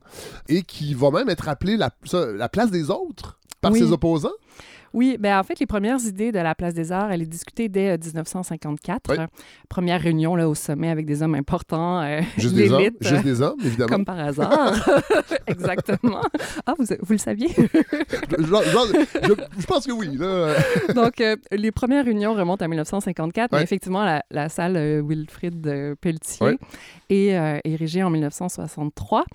et 0.47 0.61
qui 0.61 0.93
va 0.93 1.09
même 1.09 1.27
être 1.27 1.49
appelée 1.49 1.75
la, 1.75 1.89
place 2.49 2.69
des 2.69 2.91
autres 2.91 3.39
par 3.61 3.71
Oui. 3.71 3.79
ses 3.79 3.91
opposants. 3.91 4.29
Oui, 4.95 5.17
ben 5.19 5.37
en 5.37 5.43
fait, 5.43 5.59
les 5.59 5.65
premières 5.65 5.99
idées 6.05 6.31
de 6.31 6.39
la 6.39 6.55
Place 6.55 6.73
des 6.73 6.91
Arts, 6.93 7.11
elle 7.11 7.21
est 7.21 7.25
discutée 7.25 7.67
dès 7.67 7.89
euh, 7.91 7.97
1954. 8.01 9.01
Oui. 9.11 9.17
Euh, 9.19 9.27
Première 9.67 9.99
réunion 9.99 10.35
là, 10.35 10.47
au 10.47 10.55
sommet 10.55 10.89
avec 10.89 11.05
des 11.05 11.21
hommes 11.21 11.35
importants, 11.35 12.01
euh, 12.01 12.21
Juste 12.37 12.55
des 12.55 12.71
hommes, 12.71 12.79
l'élite, 12.79 12.97
juste 13.01 13.23
des 13.23 13.41
hommes, 13.41 13.59
évidemment. 13.63 13.89
comme 13.89 14.05
par 14.05 14.19
hasard. 14.19 14.73
Exactement. 15.47 16.21
Ah, 16.65 16.73
vous, 16.77 16.85
vous 17.01 17.11
le 17.13 17.17
saviez? 17.17 17.49
Genre- 18.39 18.63
genre, 18.63 18.87
je, 18.87 19.33
je 19.59 19.65
pense 19.65 19.85
que 19.85 19.91
oui. 19.91 20.15
Là. 20.17 20.55
Donc, 20.93 21.19
euh, 21.19 21.35
les 21.51 21.71
premières 21.71 22.05
réunions 22.05 22.33
remontent 22.33 22.63
à 22.63 22.67
1954, 22.67 23.51
Ouais. 23.51 23.59
mais 23.59 23.63
effectivement, 23.63 24.03
la, 24.05 24.23
la 24.31 24.47
salle 24.49 24.77
Wilfrid 25.05 25.95
Pelletier 25.99 26.57
est 27.09 27.61
érigée 27.65 28.01
en 28.03 28.09
1963. 28.09 29.25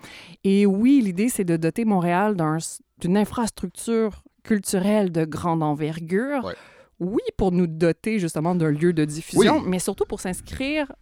Et 0.45 0.65
oui, 0.67 1.01
l'idée, 1.05 1.29
c'est 1.29 1.45
de 1.45 1.57
doter 1.57 1.85
Montréal 1.85 2.35
d'un- 2.35 2.57
d'une 3.01 3.17
infrastructure 3.17 4.23
culturelle 4.43 5.13
de 5.13 5.25
grande 5.25 5.63
envergure. 5.63 6.45
Ouais. 6.45 6.55
Oui, 6.99 7.23
pour 7.37 7.51
nous 7.51 7.67
doter 7.67 8.19
justement 8.19 8.55
d'un 8.55 8.71
lieu 8.71 8.93
de 8.93 9.05
diffusion, 9.05 9.57
Oui. 9.59 9.63
mais 9.67 9.79
surtout 9.79 10.05
pour 10.05 10.21
s'inscrire 10.21 10.93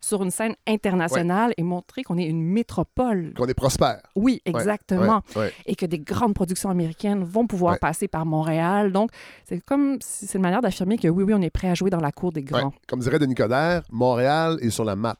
sur 0.00 0.22
une 0.22 0.30
scène 0.30 0.54
internationale 0.66 1.54
et 1.56 1.62
montrer 1.62 2.02
qu'on 2.02 2.18
est 2.18 2.26
une 2.26 2.42
métropole. 2.42 3.32
Qu'on 3.34 3.46
est 3.46 3.54
prospère. 3.54 4.02
Oui, 4.14 4.42
exactement 4.44 5.22
ouais, 5.34 5.42
ouais. 5.42 5.52
et 5.66 5.74
que 5.76 5.86
des 5.86 5.98
grandes 5.98 6.34
productions 6.34 6.68
américaines 6.68 7.24
vont 7.24 7.46
pouvoir 7.46 7.78
passer 7.78 8.06
par 8.06 8.26
Montréal. 8.26 8.92
Donc, 8.92 9.10
c'est 9.48 9.64
comme 9.64 9.98
c'est 10.00 10.34
une 10.34 10.42
manière 10.42 10.60
d'affirmer 10.60 10.98
que 10.98 11.08
oui, 11.08 11.24
oui, 11.24 11.32
on 11.34 11.40
est 11.40 11.50
prêt 11.50 11.70
à 11.70 11.74
jouer 11.74 11.90
dans 11.90 12.00
la 12.00 12.12
cour 12.12 12.32
des 12.32 12.42
grands. 12.42 12.72
Comme 12.86 13.00
dirait 13.00 13.18
Denis 13.18 13.34
Coderre, 13.34 13.82
Montréal 13.90 14.58
est 14.60 14.70
sur 14.70 14.84
la 14.84 14.94
map. 14.94 15.16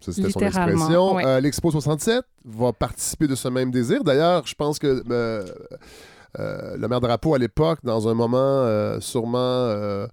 Ça, 0.00 0.12
c'était 0.12 0.30
son 0.30 0.40
expression. 0.40 1.18
Euh, 1.18 1.40
L'Expo 1.40 1.70
67 1.70 2.24
va 2.44 2.72
participer 2.72 3.26
de 3.26 3.34
ce 3.34 3.48
même 3.48 3.70
désir. 3.70 4.04
D'ailleurs, 4.04 4.46
je 4.46 4.54
pense 4.54 4.78
que 4.78 5.02
euh, 5.10 5.44
le 6.38 6.86
maire 6.88 7.00
Drapeau 7.00 7.34
à 7.34 7.38
l'époque, 7.38 7.78
dans 7.82 8.08
un 8.08 8.14
moment 8.14 8.38
euh, 8.38 9.00
sûrement 9.00 9.38
euh, 9.38 10.06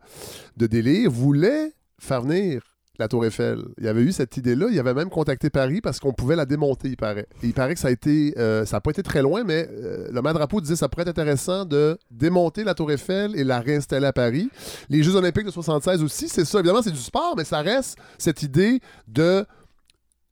de 0.58 0.68
délire, 0.68 1.10
voulait 1.10 1.74
faire 2.00 2.22
venir 2.22 2.62
la 3.00 3.08
Tour 3.08 3.26
Eiffel. 3.26 3.60
Il 3.80 3.86
y 3.86 3.88
avait 3.88 4.02
eu 4.02 4.12
cette 4.12 4.38
idée-là. 4.38 4.68
Il 4.70 4.80
avait 4.80 4.94
même 4.94 5.10
contacté 5.10 5.50
Paris 5.50 5.82
parce 5.82 6.00
qu'on 6.00 6.14
pouvait 6.14 6.36
la 6.36 6.46
démonter, 6.46 6.90
il 6.90 6.98
paraît. 6.98 7.28
Et 7.42 7.48
il 7.48 7.54
paraît 7.54 7.74
que 7.74 7.80
ça 7.80 7.88
a 7.88 7.92
été, 7.92 8.34
ça 8.36 8.66
n'a 8.72 8.82
pas 8.82 8.92
été 8.92 9.02
très 9.02 9.24
loin, 9.24 9.44
mais 9.44 9.68
le 10.12 10.22
maire 10.22 10.36
Drapeau 10.36 10.62
disait 10.62 10.74
que 10.74 10.80
ça 10.80 10.88
pourrait 10.88 11.04
être 11.04 11.08
intéressant 11.08 11.66
de 11.66 11.98
démonter 12.12 12.64
la 12.64 12.76
Tour 12.76 12.92
Eiffel 12.92 13.36
et 13.36 13.44
la 13.44 13.60
réinstaller 13.60 14.06
à 14.06 14.14
Paris. 14.14 14.52
Les 14.88 15.02
Jeux 15.02 15.16
Olympiques 15.16 15.46
de 15.46 15.52
76 15.52 16.04
aussi, 16.04 16.30
c'est 16.30 16.46
ça. 16.46 16.60
Évidemment, 16.60 16.84
c'est 16.84 16.92
du 16.92 17.00
sport, 17.00 17.34
mais 17.36 17.44
ça 17.44 17.62
reste 17.62 17.98
cette 18.20 18.44
idée 18.44 18.82
de 19.08 19.48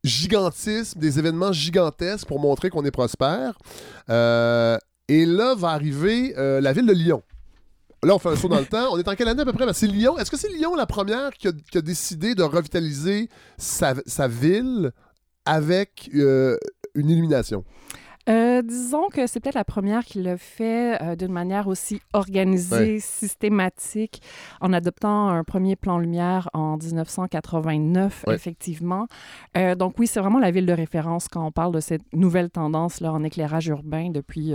gigantisme, 0.04 1.00
des 1.00 1.20
événements 1.20 1.52
gigantesques 1.52 2.28
pour 2.28 2.40
montrer 2.40 2.70
qu'on 2.70 2.86
est 2.86 2.92
prospère. 2.92 3.58
Euh, 4.10 4.78
et 5.10 5.26
là 5.26 5.56
va 5.56 5.70
arriver 5.70 6.34
euh, 6.38 6.62
la 6.62 6.72
ville 6.72 6.86
de 6.86 6.94
Lyon. 6.94 7.24
Là, 8.04 8.16
on 8.16 8.20
fait 8.20 8.30
un 8.30 8.36
saut 8.38 8.48
dans 8.48 8.60
le 8.60 8.66
temps. 8.66 8.94
On 8.94 8.98
est 8.98 9.08
en 9.10 9.16
quelle 9.16 9.28
année 9.28 9.42
à 9.42 9.46
peu 9.46 9.52
près? 9.52 9.66
Ben, 9.66 9.74
c'est 9.74 9.88
Lyon. 9.88 10.18
Est-ce 10.18 10.32
que 10.32 10.38
c'est 10.38 10.50
Lyon 10.54 10.76
la 10.76 10.86
première 10.86 11.32
qui 11.34 11.50
a, 11.50 11.82
décidé 11.82 12.34
de 12.34 12.44
revitaliser 12.44 13.28
sa, 13.58 13.94
ville 14.30 14.92
avec 15.46 16.10
euh, 16.16 16.56
une 16.96 17.10
illumination? 17.10 17.66
Euh, 18.30 18.62
disons 18.62 19.08
que 19.10 19.26
c'est 19.26 19.40
peut-être 19.40 19.56
la 19.56 19.64
première 19.64 20.06
qui 20.06 20.22
le 20.22 20.38
fait 20.38 21.02
euh, 21.02 21.16
d'une 21.16 21.32
manière 21.32 21.68
aussi 21.68 22.00
organisée, 22.14 23.00
systématique, 23.00 24.22
en 24.62 24.72
adoptant 24.72 25.30
un 25.30 25.44
premier 25.44 25.76
plan 25.76 25.98
lumière 25.98 26.48
en 26.54 26.78
1989, 26.78 28.26
effectivement. 28.28 29.08
Euh, 29.58 29.74
donc 29.74 29.96
oui, 29.98 30.06
c'est 30.06 30.20
vraiment 30.20 30.40
la 30.40 30.52
ville 30.52 30.68
de 30.68 30.74
référence 30.74 31.28
quand 31.28 31.44
on 31.44 31.52
parle 31.52 31.74
de 31.74 31.80
cette 31.80 32.04
nouvelle 32.14 32.52
tendance 32.52 33.02
là, 33.02 33.12
en 33.12 33.24
éclairage 33.24 33.68
urbain 33.68 34.12
depuis 34.12 34.54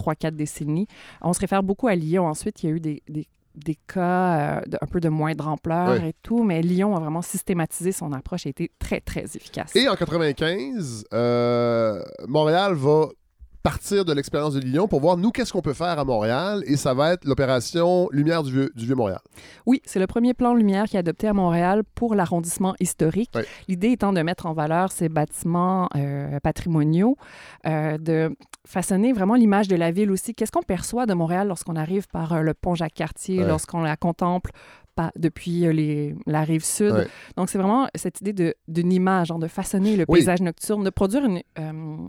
trois, 0.00 0.14
quatre 0.14 0.34
décennies. 0.34 0.86
On 1.20 1.32
se 1.34 1.40
réfère 1.40 1.62
beaucoup 1.62 1.88
à 1.88 1.94
Lyon. 1.94 2.26
Ensuite, 2.26 2.62
il 2.62 2.70
y 2.70 2.72
a 2.72 2.76
eu 2.76 2.80
des, 2.80 3.02
des 3.08 3.78
cas 3.86 4.62
un 4.80 4.86
peu 4.86 5.00
de 5.00 5.10
moindre 5.10 5.46
ampleur 5.46 6.02
et 6.02 6.14
tout, 6.22 6.42
mais 6.42 6.62
Lyon 6.62 6.96
a 6.96 7.00
vraiment 7.00 7.22
systématisé 7.22 7.92
son 7.92 8.12
approche 8.12 8.46
et 8.46 8.50
été 8.50 8.70
très, 8.78 9.00
très 9.00 9.24
efficace. 9.24 9.76
Et 9.76 9.88
en 9.88 9.96
95, 9.96 11.04
Montréal 12.26 12.74
va 12.74 13.08
partir 13.62 14.04
de 14.04 14.12
l'expérience 14.12 14.54
de 14.54 14.60
Lyon 14.60 14.88
pour 14.88 15.00
voir, 15.00 15.16
nous, 15.16 15.30
qu'est-ce 15.30 15.52
qu'on 15.52 15.62
peut 15.62 15.74
faire 15.74 15.98
à 15.98 16.04
Montréal. 16.04 16.62
Et 16.66 16.76
ça 16.76 16.94
va 16.94 17.12
être 17.12 17.24
l'opération 17.24 18.08
Lumière 18.12 18.42
du 18.42 18.52
Vieux, 18.52 18.70
du 18.74 18.86
Vieux 18.86 18.94
Montréal. 18.94 19.20
Oui, 19.66 19.82
c'est 19.84 19.98
le 19.98 20.06
premier 20.06 20.34
plan 20.34 20.54
Lumière 20.54 20.84
qui 20.84 20.96
est 20.96 21.00
adopté 21.00 21.28
à 21.28 21.32
Montréal 21.32 21.82
pour 21.94 22.14
l'arrondissement 22.14 22.74
historique. 22.80 23.30
L'idée 23.68 23.90
étant 23.90 24.12
de 24.12 24.22
mettre 24.22 24.46
en 24.46 24.52
valeur 24.52 24.92
ces 24.92 25.08
bâtiments 25.08 25.88
euh, 25.96 26.40
patrimoniaux, 26.40 27.16
euh, 27.66 27.98
de 27.98 28.34
façonner 28.66 29.12
vraiment 29.12 29.34
l'image 29.34 29.68
de 29.68 29.76
la 29.76 29.90
ville 29.90 30.10
aussi. 30.10 30.34
Qu'est-ce 30.34 30.52
qu'on 30.52 30.62
perçoit 30.62 31.06
de 31.06 31.14
Montréal 31.14 31.48
lorsqu'on 31.48 31.76
arrive 31.76 32.08
par 32.08 32.32
euh, 32.32 32.40
le 32.40 32.54
pont 32.54 32.74
Jacques-Cartier, 32.74 33.44
lorsqu'on 33.44 33.82
la 33.82 33.96
contemple 33.96 34.52
depuis 35.16 35.60
les, 35.72 36.14
la 36.26 36.42
rive 36.42 36.64
sud? 36.64 37.08
Donc, 37.36 37.48
c'est 37.48 37.58
vraiment 37.58 37.88
cette 37.94 38.20
idée 38.20 38.54
d'une 38.68 38.92
image, 38.92 39.28
de 39.28 39.48
façonner 39.48 39.96
le 39.96 40.06
paysage 40.06 40.40
nocturne, 40.42 40.84
de 40.84 40.90
produire 40.90 41.24
une, 41.24 41.42
euh, 41.58 42.08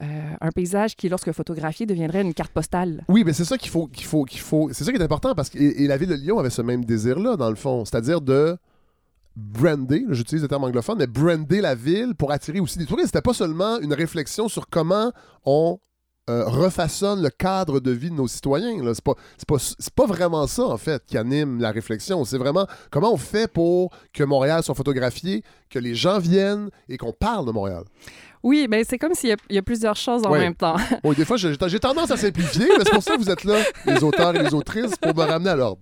un 0.00 0.50
paysage 0.50 0.96
qui, 0.96 1.08
lorsque 1.08 1.30
photographié, 1.32 1.86
deviendrait 1.86 2.22
une 2.22 2.34
carte 2.34 2.52
postale. 2.52 3.04
Oui, 3.08 3.22
mais 3.24 3.32
c'est 3.32 3.44
ça 3.44 3.56
qu'il 3.56 3.70
faut, 3.70 3.86
qu'il 3.86 4.06
faut, 4.06 4.24
qu'il 4.24 4.40
faut. 4.40 4.68
C'est 4.72 4.84
ça 4.84 4.90
qui 4.90 4.98
est 4.98 5.02
important 5.02 5.34
parce 5.34 5.48
que 5.48 5.58
et, 5.58 5.86
la 5.86 5.96
ville 5.96 6.08
de 6.08 6.14
Lyon 6.14 6.38
avait 6.38 6.50
ce 6.50 6.62
même 6.62 6.84
désir-là 6.84 7.36
dans 7.36 7.50
le 7.50 7.56
fond, 7.56 7.84
c'est-à-dire 7.84 8.20
de 8.20 8.56
brander, 9.36 10.04
j'utilise 10.10 10.42
le 10.42 10.48
terme 10.48 10.64
anglophone, 10.64 10.98
mais 10.98 11.06
brander 11.06 11.60
la 11.60 11.74
ville 11.74 12.14
pour 12.14 12.32
attirer 12.32 12.60
aussi 12.60 12.78
des 12.78 12.86
touristes. 12.86 13.08
C'était 13.08 13.22
pas 13.22 13.34
seulement 13.34 13.78
une 13.80 13.94
réflexion 13.94 14.48
sur 14.48 14.68
comment 14.68 15.12
on 15.44 15.78
euh, 16.30 16.44
refaçonne 16.44 17.20
le 17.20 17.30
cadre 17.30 17.80
de 17.80 17.90
vie 17.90 18.08
de 18.08 18.14
nos 18.14 18.28
citoyens. 18.28 18.76
C'est 18.94 19.02
pas, 19.02 19.14
pas, 19.48 19.56
pas, 19.96 20.06
vraiment 20.06 20.46
ça, 20.46 20.64
en 20.64 20.76
fait, 20.76 21.02
qui 21.04 21.18
anime 21.18 21.60
la 21.60 21.72
réflexion. 21.72 22.24
C'est 22.24 22.38
vraiment 22.38 22.66
comment 22.90 23.12
on 23.12 23.16
fait 23.16 23.50
pour 23.50 23.90
que 24.12 24.22
Montréal 24.22 24.62
soit 24.62 24.74
photographié, 24.74 25.42
que 25.68 25.80
les 25.80 25.96
gens 25.96 26.18
viennent 26.20 26.70
et 26.88 26.96
qu'on 26.96 27.12
parle 27.12 27.46
de 27.46 27.52
Montréal. 27.52 27.82
Oui, 28.42 28.66
ben 28.68 28.84
c'est 28.88 28.98
comme 28.98 29.14
s'il 29.14 29.36
y, 29.50 29.58
a 29.58 29.62
plusieurs 29.62 29.96
choses 29.96 30.24
en 30.26 30.30
même 30.30 30.54
temps. 30.54 30.76
oui, 31.04 31.14
des 31.14 31.24
fois, 31.24 31.36
j'ai 31.36 31.80
tendance 31.80 32.10
à 32.10 32.16
simplifier, 32.16 32.66
mais 32.76 32.84
c'est 32.84 32.92
pour 32.92 33.02
ça 33.02 33.16
que 33.16 33.20
vous 33.20 33.30
êtes 33.30 33.44
là, 33.44 33.58
les 33.86 34.02
auteurs 34.02 34.34
et 34.34 34.42
les 34.42 34.54
autrices, 34.54 34.96
pour 34.96 35.14
me 35.14 35.22
ramener 35.22 35.50
à 35.50 35.56
l'ordre. 35.56 35.80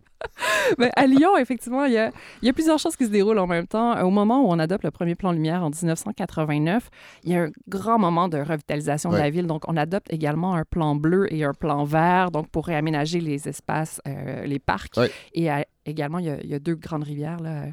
Ben, 0.78 0.91
à 0.97 1.07
Lyon, 1.07 1.37
effectivement, 1.39 1.85
il 1.85 1.95
y, 1.95 1.99
a, 1.99 2.11
il 2.43 2.47
y, 2.47 2.49
a, 2.49 2.53
plusieurs 2.53 2.78
choses 2.78 2.95
qui 2.95 3.05
se 3.05 3.11
déroulent 3.11 3.39
en 3.39 3.47
même 3.47 3.66
temps. 3.66 4.01
Au 4.03 4.11
moment 4.11 4.43
où 4.43 4.53
on 4.53 4.59
adopte 4.59 4.85
le 4.85 4.91
premier 4.91 5.15
plan 5.15 5.32
lumière 5.32 5.65
en 5.65 5.70
1989, 5.70 6.91
il 7.24 7.32
y 7.32 7.37
a 7.37 7.45
un 7.45 7.51
grand 7.69 7.99
moment 7.99 8.28
de 8.28 8.39
revitalisation 8.39 9.11
de 9.11 9.16
la 9.16 9.31
ville. 9.31 9.47
Donc, 9.47 9.62
on 9.66 9.77
adopte 9.77 10.12
également 10.12 10.55
un 10.55 10.65
plan 10.65 10.95
bleu 10.95 11.32
et 11.32 11.45
un 11.45 11.55
plan 11.55 11.85
vert, 11.85 12.31
donc 12.31 12.49
pour 12.49 12.66
réaménager 12.66 13.20
les 13.20 13.49
espaces, 13.49 14.01
euh, 14.07 14.45
les 14.45 14.59
parcs, 14.59 14.99
et 15.35 15.51
à 15.51 15.65
également, 15.86 16.19
il 16.19 16.27
y, 16.27 16.55
a, 16.55 16.59
deux 16.59 16.74
grandes 16.74 17.05
rivières, 17.05 17.40
là, 17.40 17.65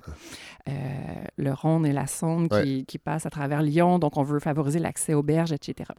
euh, 0.67 0.71
le 1.37 1.53
Rhône 1.53 1.85
et 1.85 1.93
la 1.93 2.07
Saône, 2.07 2.47
qui, 2.49 2.97
passent 2.97 3.25
à 3.25 3.29
travers 3.29 3.61
Lyon. 3.61 3.99
Donc, 3.99 4.17
on 4.17 4.23
veut 4.23 4.39
favoriser 4.39 4.79
l'accès 4.79 5.13
aux 5.13 5.23
berges, 5.23 5.51
etc. 5.51 5.89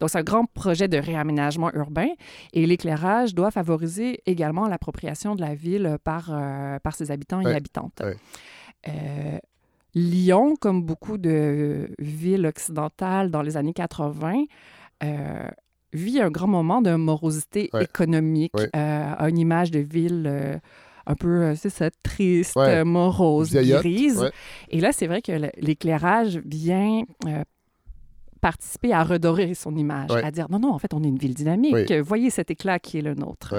Donc, 0.00 0.10
c'est 0.10 0.18
un 0.18 0.22
grand 0.22 0.46
projet 0.46 0.88
de 0.88 0.98
réaménagement 0.98 1.72
urbain 1.74 2.08
et 2.52 2.66
l'éclairage 2.66 3.34
doit 3.34 3.50
favoriser 3.50 4.20
également 4.26 4.68
l'appropriation 4.68 5.34
de 5.34 5.40
la 5.40 5.54
ville 5.54 5.96
par, 6.04 6.28
euh, 6.30 6.78
par 6.78 6.94
ses 6.94 7.10
habitants 7.10 7.40
et 7.40 7.54
habitantes. 7.54 8.02
Euh, 8.88 9.38
Lyon, 9.94 10.56
comme 10.60 10.82
beaucoup 10.82 11.18
de 11.18 11.88
villes 11.98 12.46
occidentales 12.46 13.30
dans 13.30 13.42
les 13.42 13.56
années 13.56 13.72
80, 13.72 14.44
vit 15.92 16.20
un 16.20 16.30
grand 16.30 16.48
moment 16.48 16.82
de 16.82 16.94
morosité 16.96 17.70
économique, 17.80 18.52
une 18.74 19.38
image 19.38 19.70
de 19.70 19.78
ville 19.78 20.60
un 21.06 21.14
peu, 21.14 21.42
euh, 21.42 21.54
c'est 21.54 21.70
ça, 21.70 21.90
triste, 22.02 22.56
morose, 22.84 23.52
grise. 23.52 24.30
Et 24.70 24.80
là, 24.80 24.92
c'est 24.92 25.06
vrai 25.06 25.22
que 25.22 25.32
l'éclairage 25.58 26.40
vient 26.44 27.02
euh, 27.26 27.42
participer 28.40 28.92
à 28.92 29.04
redorer 29.04 29.54
son 29.54 29.76
image, 29.76 30.10
à 30.10 30.30
dire 30.30 30.46
non, 30.50 30.58
non, 30.58 30.72
en 30.72 30.78
fait, 30.78 30.94
on 30.94 31.02
est 31.02 31.08
une 31.08 31.18
ville 31.18 31.34
dynamique. 31.34 31.92
Voyez 31.92 32.30
cet 32.30 32.50
éclat 32.50 32.78
qui 32.78 32.98
est 32.98 33.02
le 33.02 33.14
nôtre. 33.14 33.54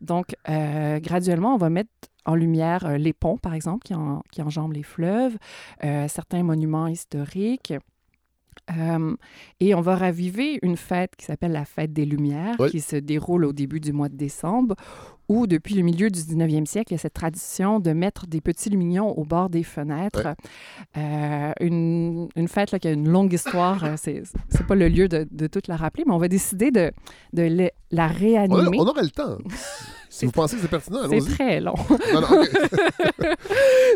Donc, 0.00 0.34
euh, 0.48 0.98
graduellement, 0.98 1.54
on 1.54 1.58
va 1.58 1.70
mettre 1.70 1.90
en 2.24 2.34
lumière 2.34 2.98
les 2.98 3.12
ponts, 3.12 3.36
par 3.36 3.54
exemple, 3.54 3.84
qui, 3.84 3.94
qui 4.30 4.42
enjambent 4.42 4.72
les 4.72 4.82
fleuves, 4.82 5.36
certains 5.80 6.42
monuments 6.42 6.86
historiques. 6.86 7.74
Et 9.60 9.74
on 9.74 9.80
va 9.80 9.96
raviver 9.96 10.58
une 10.62 10.76
fête 10.76 11.16
qui 11.16 11.26
s'appelle 11.26 11.52
la 11.52 11.64
Fête 11.64 11.92
des 11.92 12.04
Lumières, 12.04 12.56
qui 12.70 12.80
se 12.80 12.96
déroule 12.96 13.44
au 13.44 13.52
début 13.52 13.80
du 13.80 13.92
mois 13.92 14.08
de 14.08 14.16
décembre, 14.16 14.76
où, 15.28 15.46
depuis 15.46 15.74
le 15.74 15.82
milieu 15.82 16.10
du 16.10 16.20
19e 16.20 16.66
siècle, 16.66 16.92
il 16.92 16.96
y 16.96 16.98
a 16.98 17.00
cette 17.00 17.14
tradition 17.14 17.80
de 17.80 17.92
mettre 17.92 18.26
des 18.26 18.40
petits 18.40 18.70
lumignons 18.70 19.10
au 19.18 19.24
bord 19.24 19.48
des 19.48 19.62
fenêtres. 19.62 20.34
Euh, 20.96 21.52
une, 21.60 22.28
une, 22.36 22.48
fête 22.48 22.72
là, 22.72 22.78
qui 22.78 22.88
a 22.88 22.92
une 22.92 23.08
longue 23.08 23.32
histoire. 23.32 23.84
Euh, 23.84 23.94
c'est, 23.96 24.24
pas 24.66 24.74
le 24.74 24.88
lieu 24.88 25.08
de, 25.08 25.26
de 25.30 25.46
toute 25.46 25.68
la 25.68 25.76
rappeler, 25.76 26.04
mais 26.06 26.12
on 26.12 26.18
va 26.18 26.28
décider 26.28 26.70
de, 26.70 26.92
de 27.32 27.70
la 27.90 28.08
réanimer. 28.08 28.78
On, 28.78 28.86
aurait 28.86 29.04
le 29.04 29.10
temps. 29.10 29.38
Si 30.10 30.26
vous 30.26 30.32
pensez 30.32 30.56
que 30.56 30.62
c'est 30.62 30.68
pertinent, 30.68 31.08
C'est 31.08 31.20
très 31.20 31.58
long. 31.58 31.72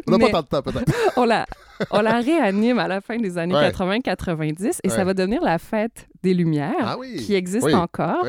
on 0.07 0.17
n'a 0.17 0.19
pas 0.19 0.31
tant 0.31 0.41
de 0.41 0.47
temps, 0.47 0.63
peut-être. 0.63 0.91
on, 1.19 1.27
la, 1.27 1.45
on 1.91 2.01
la 2.01 2.21
réanime 2.21 2.79
à 2.79 2.89
la 2.89 3.01
fin 3.01 3.17
des 3.19 3.39
années 3.39 3.55
80-90 3.55 4.81
et 4.83 4.89
ça 4.89 5.05
va 5.05 5.15
devenir 5.15 5.43
la 5.43 5.59
fête 5.59 6.09
des 6.23 6.35
Lumières 6.35 6.75
ah 6.81 6.97
qui 7.19 7.35
existe 7.35 7.73
encore. 7.75 8.27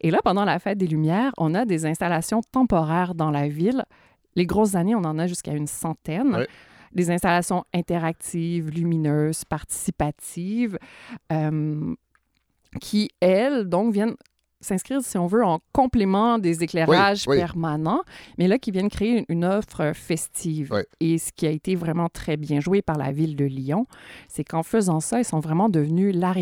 Et 0.00 0.10
là, 0.10 0.18
pendant 0.22 0.44
la 0.44 0.58
fête 0.58 0.78
des 0.78 0.86
Lumières, 0.86 1.32
on 1.38 1.54
a 1.54 1.64
des 1.64 1.86
installations 1.86 2.42
temporaires 2.52 3.14
dans 3.14 3.30
la 3.30 3.48
ville. 3.48 3.84
Les 4.36 4.46
grosses 4.46 4.74
années, 4.74 4.94
on 4.94 5.04
en 5.04 5.18
a 5.18 5.26
jusqu'à 5.26 5.52
une 5.52 5.66
centaine. 5.66 6.46
Des 6.92 7.10
installations 7.10 7.64
interactives, 7.74 8.70
lumineuses, 8.70 9.44
participatives, 9.44 10.78
euh, 11.32 11.94
qui, 12.80 13.10
elles, 13.20 13.64
donc, 13.68 13.92
viennent 13.92 14.14
s'inscrire, 14.64 15.00
si 15.02 15.18
on 15.18 15.26
veut, 15.26 15.44
en 15.44 15.60
complément 15.72 16.38
des 16.38 16.62
éclairages 16.62 17.26
permanents, 17.26 18.02
mais 18.38 18.48
là, 18.48 18.58
qui 18.58 18.70
viennent 18.70 18.88
créer 18.88 19.24
une, 19.28 19.44
offre 19.44 19.92
festive. 19.94 20.72
Et 21.00 21.18
ce 21.18 21.30
qui 21.30 21.46
a 21.46 21.50
été 21.50 21.74
vraiment 21.74 22.08
très 22.08 22.36
bien 22.36 22.60
joué 22.60 22.80
par 22.80 22.96
la 22.96 23.12
ville 23.12 23.36
de 23.36 23.44
Lyon, 23.44 23.86
c'est 24.26 24.42
qu'en 24.42 24.62
faisant 24.62 25.00
ça, 25.00 25.18
ils 25.18 25.24
sont 25.24 25.40
vraiment 25.40 25.68
devenus 25.68 26.14
la, 26.14 26.34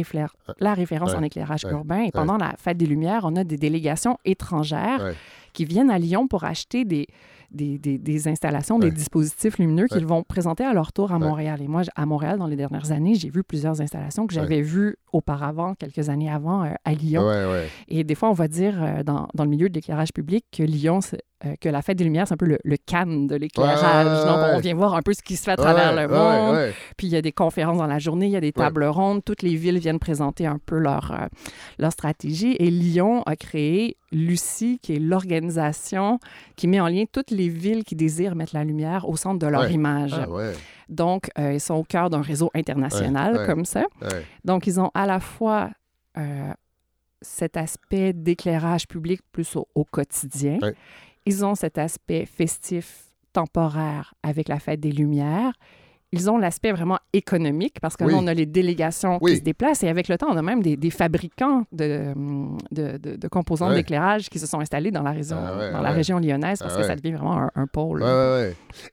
la 0.61 0.75
référence 0.75 1.15
en 1.15 1.23
éclairage 1.23 1.65
urbain. 1.65 2.03
Et 2.03 2.13
pendant 2.13 2.37
la 2.37 2.55
Fête 2.59 2.77
des 2.77 2.87
Lumières, 2.87 3.23
on 3.25 3.35
a 3.37 3.45
des 3.45 3.57
délégations 3.57 4.19
étrangères 4.25 5.15
qui 5.53 5.65
viennent 5.65 5.91
à 5.91 5.99
Lyon 5.99 6.29
pour 6.29 6.45
acheter 6.45 6.85
des, 6.85 7.07
des, 7.53 8.29
installations, 8.29 8.79
des 8.79 8.91
dispositifs 8.91 9.59
lumineux 9.59 9.87
qu'ils 9.87 10.07
vont 10.07 10.23
présenter 10.23 10.65
à 10.65 10.73
leur 10.73 10.93
tour 10.93 11.13
à 11.13 11.19
Montréal. 11.19 11.61
Et 11.63 11.69
moi, 11.69 11.83
à 11.95 12.07
Montréal, 12.07 12.39
dans 12.39 12.47
les 12.47 12.57
dernières 12.57 12.93
années, 12.93 13.15
j'ai 13.15 13.31
vu 13.31 13.43
plusieurs 13.43 13.81
installations 13.81 14.27
que 14.27 14.35
j'avais 14.35 14.63
vues 14.63 14.97
auparavant, 15.13 15.75
quelques 15.75 16.09
années 16.09 16.31
avant, 16.31 16.65
euh, 16.65 16.73
à 16.85 16.95
Lyon. 16.95 17.29
Et 17.89 18.05
des 18.05 18.15
fois, 18.15 18.31
on 18.31 18.35
va 18.35 18.49
dire 18.49 18.83
euh, 18.83 19.03
dans, 19.03 19.29
dans, 19.35 19.45
le 19.45 19.51
milieu 19.51 19.69
de 19.69 19.75
l'éclairage 19.75 20.13
public 20.13 20.47
que 20.51 20.63
Lyon 20.63 21.01
euh, 21.45 21.55
que 21.61 21.69
la 21.69 21.83
fête 21.83 21.99
des 21.99 22.05
Lumières, 22.05 22.29
c'est 22.29 22.35
un 22.35 22.37
peu 22.37 22.47
le, 22.47 22.59
le 22.63 22.77
Cannes 22.77 23.27
de 23.27 23.35
l'éclairage. 23.37 23.81
Ouais, 23.83 24.11
ouais, 24.11 24.27
Donc, 24.27 24.57
on 24.57 24.61
vient 24.61 24.75
voir 24.75 24.95
un 24.95 25.03
peu 25.03 25.13
ce 25.13 25.23
qui 25.23 25.37
se 25.37 25.43
fait 25.45 25.51
à 25.53 25.57
travers 25.57 25.95
le 25.95 26.07
monde. 26.07 26.73
Puis 26.97 27.09
il 27.09 27.13
y 27.13 27.17
a 27.17 27.23
des 27.23 27.33
conférences 27.33 27.79
dans 27.79 27.87
la 27.87 27.99
journée, 27.99 28.27
il 28.27 28.33
y 28.33 28.37
a 28.37 28.41
des 28.41 28.53
tables 28.53 28.85
rondes. 28.85 29.25
Toutes 29.25 29.43
les 29.43 29.57
villes 29.57 29.79
viennent 29.79 29.99
présenter 29.99 30.47
un 30.47 30.59
peu 30.65 30.79
leur, 30.79 31.11
euh, 31.13 31.27
leur 31.79 31.91
stratégie. 31.93 32.57
Et 32.61 32.71
Lyon 32.71 33.23
a 33.27 33.35
créé 33.37 33.97
Lucie, 34.13 34.79
qui 34.83 34.95
est 34.95 34.99
l'organisation 34.99 36.19
qui 36.57 36.69
met 36.69 36.81
en 36.81 36.87
lien 36.89 37.05
toutes 37.11 37.31
les 37.31 37.49
villes 37.49 37.83
qui 37.85 37.97
désirent 37.97 38.37
mettre 38.37 38.55
la 38.55 38.63
lumière 38.65 39.09
au 39.09 39.17
centre 39.17 39.39
de 39.39 39.47
leur 39.47 39.71
image. 39.71 40.15
Ah, 40.15 40.27
Donc, 40.89 41.31
euh, 41.39 41.55
ils 41.55 41.61
sont 41.61 41.75
au 41.75 41.85
cœur 41.85 42.09
d'un 42.11 42.21
réseau 42.23 42.51
international 42.55 43.47
comme 43.47 43.65
ça. 43.65 43.85
Donc, 44.45 44.67
ils 44.67 44.79
ont 44.79 44.91
à 44.95 45.07
la 45.07 45.19
fois 45.19 45.71
cet 47.21 47.57
aspect 47.57 48.13
d'éclairage 48.13 48.87
public 48.89 49.21
plus 49.33 49.57
au, 49.57 49.67
au 49.75 49.85
quotidien. 49.85 50.59
Ils 51.27 51.45
ont 51.45 51.55
cet 51.55 51.79
aspect 51.79 52.27
festif, 52.27 53.05
temporaire 53.33 54.15
avec 54.23 54.49
la 54.49 54.59
fête 54.59 54.81
des 54.81 54.93
Lumières. 54.93 55.53
Ils 56.15 56.31
ont 56.31 56.37
l'aspect 56.37 56.73
vraiment 56.73 56.99
économique 57.15 57.81
parce 57.81 57.97
que 57.97 58.05
Oui. 58.05 58.13
là, 58.13 58.19
on 58.19 58.27
a 58.27 58.35
les 58.35 58.45
délégations 58.45 59.19
Oui. 59.23 59.31
qui 59.33 59.37
se 59.39 59.43
déplacent 59.43 59.83
et 59.83 59.89
avec 59.89 60.09
le 60.09 60.19
temps, 60.19 60.27
on 60.31 60.37
a 60.37 60.43
même 60.43 60.63
des, 60.63 60.77
des 60.77 60.91
fabricants 60.91 61.65
de, 61.73 62.13
de, 62.71 62.99
de- 62.99 63.17
de 63.17 63.29
composants 63.29 63.71
Ouais. 63.71 63.77
d'éclairage 63.77 64.29
qui 64.29 64.39
se 64.39 64.47
sont 64.47 64.61
installés 64.61 64.91
dans 64.91 65.01
la 65.03 65.13
région, 65.13 65.39
Ah 65.41 65.57
ouais, 65.57 65.73
dans 65.73 65.81
la 65.81 65.89
ouais. 65.89 65.95
région 65.97 66.19
lyonnaise 66.19 66.59
parce 66.59 66.75
Ah 66.77 66.81
que 66.83 66.87
ça 66.87 66.97
devient 66.97 67.13
vraiment 67.13 67.39
un, 67.39 67.51
un 67.55 67.67
pôle. 67.67 68.05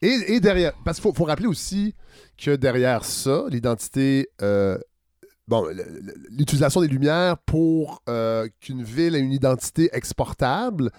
Et, 0.02 0.08
et 0.36 0.40
derrière, 0.40 0.72
parce 0.86 0.98
qu'il 0.98 1.04
faut, 1.04 1.14
faut 1.14 1.26
rappeler 1.26 1.48
aussi 1.48 1.94
que 2.38 2.56
derrière 2.56 3.04
ça, 3.04 3.44
l'identité, 3.50 4.30
euh, 4.42 4.78
bon, 5.50 5.66
l'utilisation 6.30 6.80
des 6.80 6.88
lumières 6.88 7.38
pour 7.40 8.02
euh, 8.08 8.48
qu'une 8.62 8.82
ville 8.84 9.16
ait 9.16 9.20
une 9.20 9.34
identité 9.34 9.90
exportable, 9.92 10.90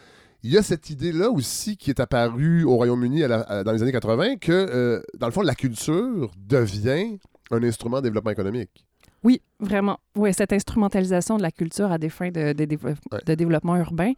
il 0.43 0.51
y 0.53 0.59
a 0.59 0.63
cette 0.63 0.91
idée-là 0.91 1.31
aussi 1.31 1.77
qui 1.77 1.91
est 1.91 2.01
apparue 2.01 2.65
au 2.65 2.77
Royaume-Uni 2.77 3.21
dans 3.23 3.73
les 3.73 3.83
années 3.83 3.93
80 3.93 4.37
que, 4.37 4.53
euh, 4.53 5.01
dans 5.19 5.27
le 5.27 5.33
fond, 5.33 5.43
la 5.43 5.55
culture 5.55 6.31
devient 6.37 7.19
un 7.51 7.63
instrument 7.63 7.99
de 7.99 8.05
développement 8.05 8.31
économique. 8.31 8.87
Oui, 9.23 9.43
vraiment. 9.59 9.99
Oui, 10.17 10.33
cette 10.33 10.53
instrumentalisation 10.55 11.37
de 11.37 11.43
la 11.43 11.51
culture 11.51 11.93
à 11.93 11.99
des 11.99 12.09
fins 12.09 12.31
de, 12.31 12.55
de, 12.55 12.65
dévo- 12.65 12.95
Ouais. 13.13 13.19
de 13.27 13.35
développement 13.35 13.77
urbain. 13.77 14.13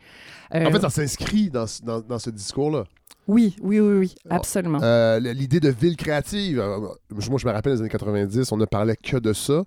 euh, 0.55 0.65
En 0.67 0.71
fait, 0.71 0.81
ça 0.81 0.91
s'inscrit 0.91 1.51
dans- 1.51 1.67
dans 1.83 2.19
ce 2.21 2.31
discours-là. 2.31 2.85
Oui, 3.29 3.55
oui, 3.63 3.81
oui, 3.81 3.99
oui, 3.99 4.15
Ah. 4.29 4.37
absolument. 4.37 4.79
Euh, 4.83 5.19
l'idée 5.21 5.61
de 5.61 5.69
ville 5.71 5.97
créative. 5.97 6.59
euh, 6.61 6.79
Moi, 7.29 7.39
je 7.39 7.47
me 7.47 7.53
rappelle, 7.53 7.75
les 7.75 7.81
années 7.81 7.89
90, 7.89 8.51
on 8.53 8.57
ne 8.57 8.65
parlait 8.65 8.97
que 8.97 9.17
de 9.17 9.33
ça. 9.33 9.63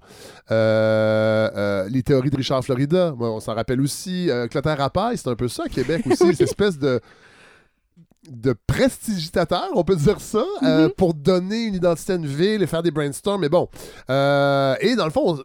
Euh, 0.51 1.49
euh, 1.55 1.89
les 1.89 2.03
théories 2.03 2.29
de 2.29 2.37
Richard 2.37 2.63
Florida, 2.63 3.13
moi, 3.17 3.31
on 3.31 3.39
s'en 3.39 3.53
rappelle 3.55 3.81
aussi. 3.81 4.29
Clotaire 4.51 4.77
Rapaille, 4.77 5.17
c'est 5.17 5.29
un 5.29 5.35
peu 5.35 5.47
ça, 5.47 5.63
Québec 5.69 6.05
aussi, 6.11 6.23
Oui. 6.23 6.31
cette 6.35 6.41
espèce 6.49 6.77
de 6.77 6.99
de 8.27 8.55
prestigitateur, 8.65 9.69
on 9.75 9.83
peut 9.83 9.95
dire 9.95 10.19
ça, 10.19 10.43
Mhm. 10.63 10.89
pour 10.97 11.13
donner 11.13 11.65
une 11.65 11.75
identité 11.75 12.13
à 12.13 12.15
une 12.15 12.25
ville 12.25 12.63
et 12.63 12.65
faire 12.65 12.81
des 12.81 12.89
brainstorms. 12.89 13.41
Mais 13.41 13.49
bon. 13.49 13.69
Et 14.09 14.95
dans 14.95 15.05
le 15.05 15.11
fond, 15.11 15.35
on- 15.37 15.43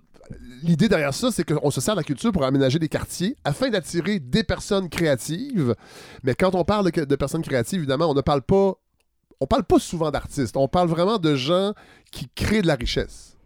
l'idée 0.62 0.88
derrière 0.88 1.14
ça, 1.14 1.30
c'est 1.30 1.44
qu'on 1.44 1.70
se 1.70 1.80
sert 1.80 1.94
de 1.94 2.00
la 2.00 2.04
culture 2.04 2.32
pour 2.32 2.44
aménager 2.44 2.78
des 2.78 2.88
quartiers 2.88 3.36
afin 3.44 3.70
d'attirer 3.70 4.18
des 4.18 4.44
personnes 4.44 4.88
créatives. 4.88 5.74
Mais 6.22 6.34
quand 6.34 6.54
on 6.54 6.64
parle 6.64 6.90
de, 6.90 7.04
de 7.04 7.16
personnes 7.16 7.42
créatives, 7.42 7.80
évidemment, 7.80 8.10
on 8.10 8.14
ne 8.14 8.20
parle 8.20 8.42
pas. 8.42 8.74
On 9.42 9.46
parle 9.46 9.64
pas 9.64 9.78
souvent 9.78 10.10
d'artistes. 10.10 10.56
On 10.56 10.68
parle 10.68 10.88
vraiment 10.88 11.16
de 11.16 11.34
gens 11.34 11.72
qui 12.12 12.28
créent 12.34 12.60
de 12.60 12.66
la 12.66 12.74
richesse. 12.74 13.36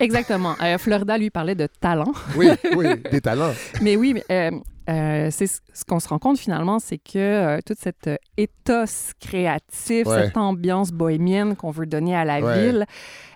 Exactement. 0.00 0.56
Euh, 0.62 0.78
Florida, 0.78 1.16
lui, 1.18 1.30
parlait 1.30 1.54
de 1.54 1.68
talent. 1.80 2.12
Oui, 2.34 2.48
oui, 2.74 2.86
des 3.10 3.20
talents. 3.20 3.52
mais 3.82 3.96
oui, 3.96 4.14
mais, 4.14 4.24
euh, 4.30 4.58
euh, 4.90 5.28
c'est 5.30 5.46
ce 5.46 5.84
qu'on 5.86 6.00
se 6.00 6.08
rend 6.08 6.18
compte 6.18 6.38
finalement, 6.38 6.78
c'est 6.80 6.98
que 6.98 7.18
euh, 7.18 7.58
toute 7.64 7.78
cette 7.78 8.08
euh, 8.08 8.16
ethos 8.36 9.14
créatif, 9.20 10.06
Ouais. 10.06 10.24
cette 10.26 10.36
ambiance 10.36 10.90
bohémienne 10.92 11.54
qu'on 11.56 11.70
veut 11.70 11.86
donner 11.86 12.16
à 12.16 12.24
la 12.24 12.40
Ouais. 12.40 12.64
ville, 12.70 12.86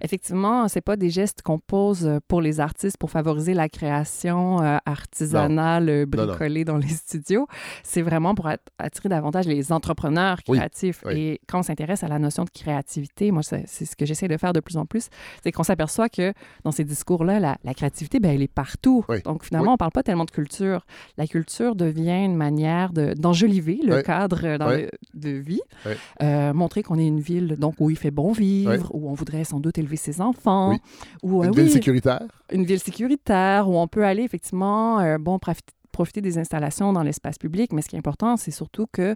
effectivement, 0.01 0.66
c'est 0.68 0.81
pas 0.81 0.97
des 0.97 1.10
gestes 1.10 1.43
qu'on 1.43 1.59
pose 1.59 2.06
euh, 2.06 2.18
pour 2.28 2.40
les 2.40 2.60
artistes 2.60 2.97
pour 2.98 3.10
favoriser 3.10 3.55
la 3.55 3.68
création 3.68 4.62
euh, 4.62 4.78
artisanale, 4.86 5.89
euh, 5.89 6.06
Non, 6.06 6.22
non. 6.22 6.26
bricolée 6.28 6.64
dans 6.64 6.76
les 6.76 6.89
studios. 7.05 7.47
C'est 7.82 8.02
vraiment 8.02 8.35
pour 8.35 8.47
at- 8.48 8.56
attirer 8.78 9.09
davantage 9.09 9.47
les 9.47 9.72
entrepreneurs 9.72 10.43
créatifs. 10.43 11.02
Oui. 11.05 11.12
Et 11.18 11.40
quand 11.47 11.60
on 11.60 11.62
s'intéresse 11.62 12.02
à 12.02 12.09
la 12.09 12.18
notion 12.18 12.44
de 12.44 12.51
créativité, 12.51 13.31
moi, 13.31 13.43
c'est 13.43 13.66
ce 13.66 13.94
que 13.97 14.06
j'essaie 14.06 14.28
de 14.28 14.36
faire 14.36 14.52
de 14.52 14.60
plus 14.60 14.76
en 14.76 14.86
plus, 14.86 15.09
c'est 15.43 15.52
qu'on 15.52 15.62
s'aperçoit 15.62 16.09
que 16.09 16.32
dans 16.64 16.72
ces 16.72 16.85
discours-là, 16.85 17.39
la, 17.40 17.56
la 17.64 17.74
créativité, 17.74 18.18
ben, 18.20 18.35
elle 18.35 18.43
est 18.43 18.48
partout. 18.52 19.05
Oui. 19.09 19.22
Donc 19.22 19.44
finalement, 19.44 19.74
on 19.74 19.76
parle 19.76 19.93
pas 19.93 20.02
tellement 20.02 20.24
de 20.24 20.31
culture. 20.31 20.85
La 21.16 21.26
culture 21.26 21.44
devient 21.77 22.25
une 22.25 22.37
manière 22.37 22.93
de- 22.93 23.15
d'enjoliver 23.15 23.79
le 23.85 23.97
Oui. 23.97 24.03
cadre 24.03 24.57
dans 24.59 24.69
Oui. 24.69 24.83
le- 24.83 24.91
de 25.15 25.31
vie, 25.31 25.61
Oui. 25.87 25.93
Euh, 26.23 26.53
montrer 26.53 26.83
qu'on 26.83 26.99
est 26.99 27.07
une 27.07 27.21
ville 27.21 27.57
donc 27.59 27.75
où 27.81 27.91
il 27.91 27.97
fait 27.97 28.11
bon 28.11 28.33
vivre, 28.33 28.91
où 28.95 29.09
on 29.09 29.15
voudrait 29.15 29.45
sans 29.45 29.61
doute 29.61 29.79
élever 29.79 29.97
ses 29.97 30.21
enfants, 30.21 30.77
où 31.23 31.43
euh, 31.43 31.47
Une 31.47 31.53
ville 31.55 31.71
sécuritaire. 31.71 32.23
une 32.53 32.65
ville 32.65 32.79
sécuritaire 32.81 33.69
où 33.69 33.77
on 33.77 33.87
peut 33.89 34.05
aller 34.05 34.23
effectivement 34.23 35.01
euh, 35.01 35.19
bon 35.19 35.39
profiter 35.39 35.73
profiter 35.95 36.21
des 36.21 36.37
installations 36.37 36.93
dans 36.93 37.03
l'espace 37.03 37.39
public, 37.39 37.73
mais 37.73 37.81
ce 37.81 37.89
qui 37.89 37.97
est 37.97 37.99
important, 37.99 38.37
c'est 38.37 38.51
surtout 38.51 38.87
que 38.93 39.15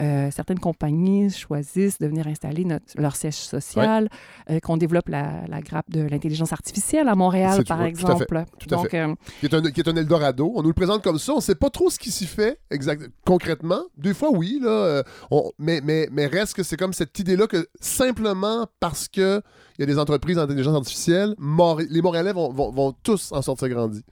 euh, 0.00 0.30
certaines 0.30 0.58
compagnies 0.58 1.28
choisissent 1.30 1.98
de 1.98 2.06
venir 2.06 2.26
installer 2.26 2.64
notre- 2.64 2.98
leur 2.98 3.14
siège 3.16 3.34
social, 3.34 4.08
euh, 4.48 4.58
qu'on 4.60 4.78
développe 4.78 5.08
la, 5.10 5.42
la 5.48 5.60
grappe 5.60 5.90
de 5.90 6.00
l'intelligence 6.02 6.52
artificielle 6.52 7.08
à 7.08 7.14
Montréal, 7.14 7.62
par 7.64 7.80
oui, 7.82 7.92
tout 7.92 8.06
à 8.06 8.16
fait, 8.16 8.22
exemple. 8.22 8.36
à 8.36 8.44
Donc, 8.68 8.94
euh, 8.94 9.14
qui 9.40 9.46
est, 9.46 9.54
un, 9.54 9.62
qui 9.70 9.80
est 9.80 9.88
un 9.88 9.96
Eldorado. 9.96 10.50
On 10.54 10.62
nous 10.62 10.68
le 10.68 10.74
présente 10.74 11.02
comme 11.02 11.18
ça. 11.18 11.32
On 11.32 11.36
ne 11.36 11.40
sait 11.42 11.54
pas 11.56 11.68
trop 11.70 11.90
ce 11.90 11.98
qui 11.98 12.10
s'y 12.10 12.26
fait 12.26 12.58
exact, 12.70 13.02
concrètement. 13.26 13.82
Des 13.98 14.14
fois, 14.14 14.30
oui, 14.32 14.60
là, 14.62 15.02
on- 15.30 15.50
mais, 15.58 15.80
mais, 15.84 16.08
mais 16.12 16.26
reste 16.26 16.54
que 16.54 16.62
c'est 16.62 16.76
comme 16.76 16.92
cette 16.94 17.18
idée-là 17.18 17.46
que 17.46 17.66
simplement 17.80 18.66
parce 18.80 19.08
qu'il 19.08 19.42
y 19.78 19.82
a 19.82 19.86
des 19.86 19.98
entreprises 19.98 20.36
d'intelligence 20.36 20.76
artificielle, 20.76 21.34
Mor- 21.38 21.80
les 21.80 22.00
Montréalais 22.02 22.32
vont, 22.32 22.52
vont, 22.52 22.70
vont 22.70 22.92
tous 23.02 23.32
en 23.32 23.42
sortir 23.42 23.68
grandis. 23.68 24.02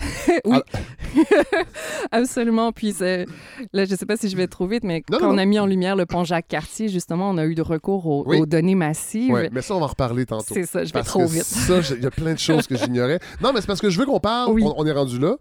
oui, 0.44 0.58
Ah. 0.74 0.78
absolument. 2.10 2.72
Puis 2.72 2.94
là, 3.00 3.84
je 3.84 3.92
ne 3.92 3.96
sais 3.96 4.06
pas 4.06 4.16
si 4.16 4.28
je 4.28 4.36
vais 4.36 4.46
trop 4.46 4.66
vite, 4.66 4.84
mais 4.84 5.02
Non, 5.10 5.18
quand 5.18 5.24
non, 5.26 5.30
on 5.30 5.34
non. 5.34 5.42
a 5.42 5.44
mis 5.44 5.58
en 5.58 5.66
lumière 5.66 5.96
le 5.96 6.06
pont 6.06 6.24
Jacques-Cartier, 6.24 6.88
justement, 6.88 7.30
on 7.30 7.38
a 7.38 7.44
eu 7.46 7.54
de 7.54 7.62
recours 7.62 8.06
aux, 8.06 8.24
Oui. 8.26 8.38
aux 8.40 8.46
données 8.46 8.74
massives. 8.74 9.32
Ouais, 9.32 9.50
mais 9.52 9.62
ça, 9.62 9.74
on 9.74 9.78
va 9.78 9.84
en 9.84 9.88
reparler 9.88 10.26
tantôt. 10.26 10.44
C'est 10.54 10.64
ça, 10.66 10.84
je 10.84 10.92
vais 10.92 11.02
trop 11.02 11.26
vite. 11.26 11.44
Ça, 11.44 11.80
il 11.96 12.02
y 12.02 12.06
a 12.06 12.10
plein 12.10 12.32
de 12.34 12.38
choses 12.38 12.66
que 12.66 12.76
j'ignorais. 12.76 13.18
Non, 13.42 13.52
mais 13.52 13.60
c'est 13.60 13.66
parce 13.66 13.80
que 13.80 13.90
je 13.90 13.98
veux 13.98 14.06
qu'on 14.06 14.20
parle. 14.20 14.52
Oui. 14.52 14.62
On, 14.64 14.74
on 14.78 14.86
est 14.86 14.92
rendu 14.92 15.18
là. 15.18 15.36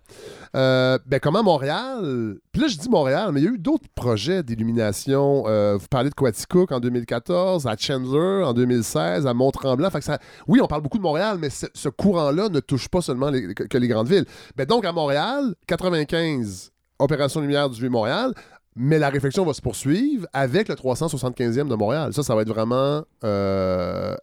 Euh, 0.55 0.99
ben, 1.05 1.19
comment 1.19 1.43
Montréal? 1.43 2.35
Puis 2.51 2.61
là, 2.61 2.67
je 2.67 2.77
dis 2.77 2.89
Montréal, 2.89 3.29
mais 3.33 3.39
il 3.41 3.45
y 3.45 3.47
a 3.47 3.51
eu 3.51 3.57
d'autres 3.57 3.87
projets 3.95 4.43
d'illumination. 4.43 5.43
Euh, 5.47 5.77
vous 5.79 5.87
parlez 5.89 6.09
de 6.09 6.15
Quaticook 6.15 6.71
en 6.71 6.79
2014, 6.79 7.65
à 7.67 7.75
Chandler 7.77 8.43
en 8.43 8.53
2016, 8.53 9.25
à 9.27 9.33
Mont-Tremblant. 9.33 9.89
Fait 9.89 9.99
que 9.99 10.05
ça... 10.05 10.19
Oui, 10.47 10.59
on 10.61 10.67
parle 10.67 10.81
beaucoup 10.81 10.97
de 10.97 11.03
Montréal, 11.03 11.37
mais 11.39 11.49
ce, 11.49 11.87
courant-là 11.89 12.49
ne 12.49 12.59
touche 12.59 12.89
pas 12.89 13.01
seulement 13.01 13.29
les- 13.29 13.53
que 13.53 13.77
les 13.77 13.87
grandes 13.87 14.07
villes. 14.09 14.20
Ben, 14.56 14.65
donc, 14.65 14.85
à 14.85 14.91
Montréal, 14.91 15.56
95, 15.68 16.72
Opération 16.99 17.41
Lumière 17.41 17.69
du 17.69 17.80
Vieux-Montréal. 17.80 18.34
Mais 18.76 18.99
la 18.99 19.10
réflexion 19.10 19.43
va 19.45 19.53
se 19.53 19.61
poursuivre 19.61 20.26
avec 20.31 20.69
le 20.69 20.76
375e 20.76 21.68
de 21.68 21.76
Montréal. 21.76 22.14
Ça, 22.14 22.23
ça 22.23 22.35
va 22.35 22.43
être 22.43 22.49
vraiment. 22.53 23.03
euh, 23.26 24.15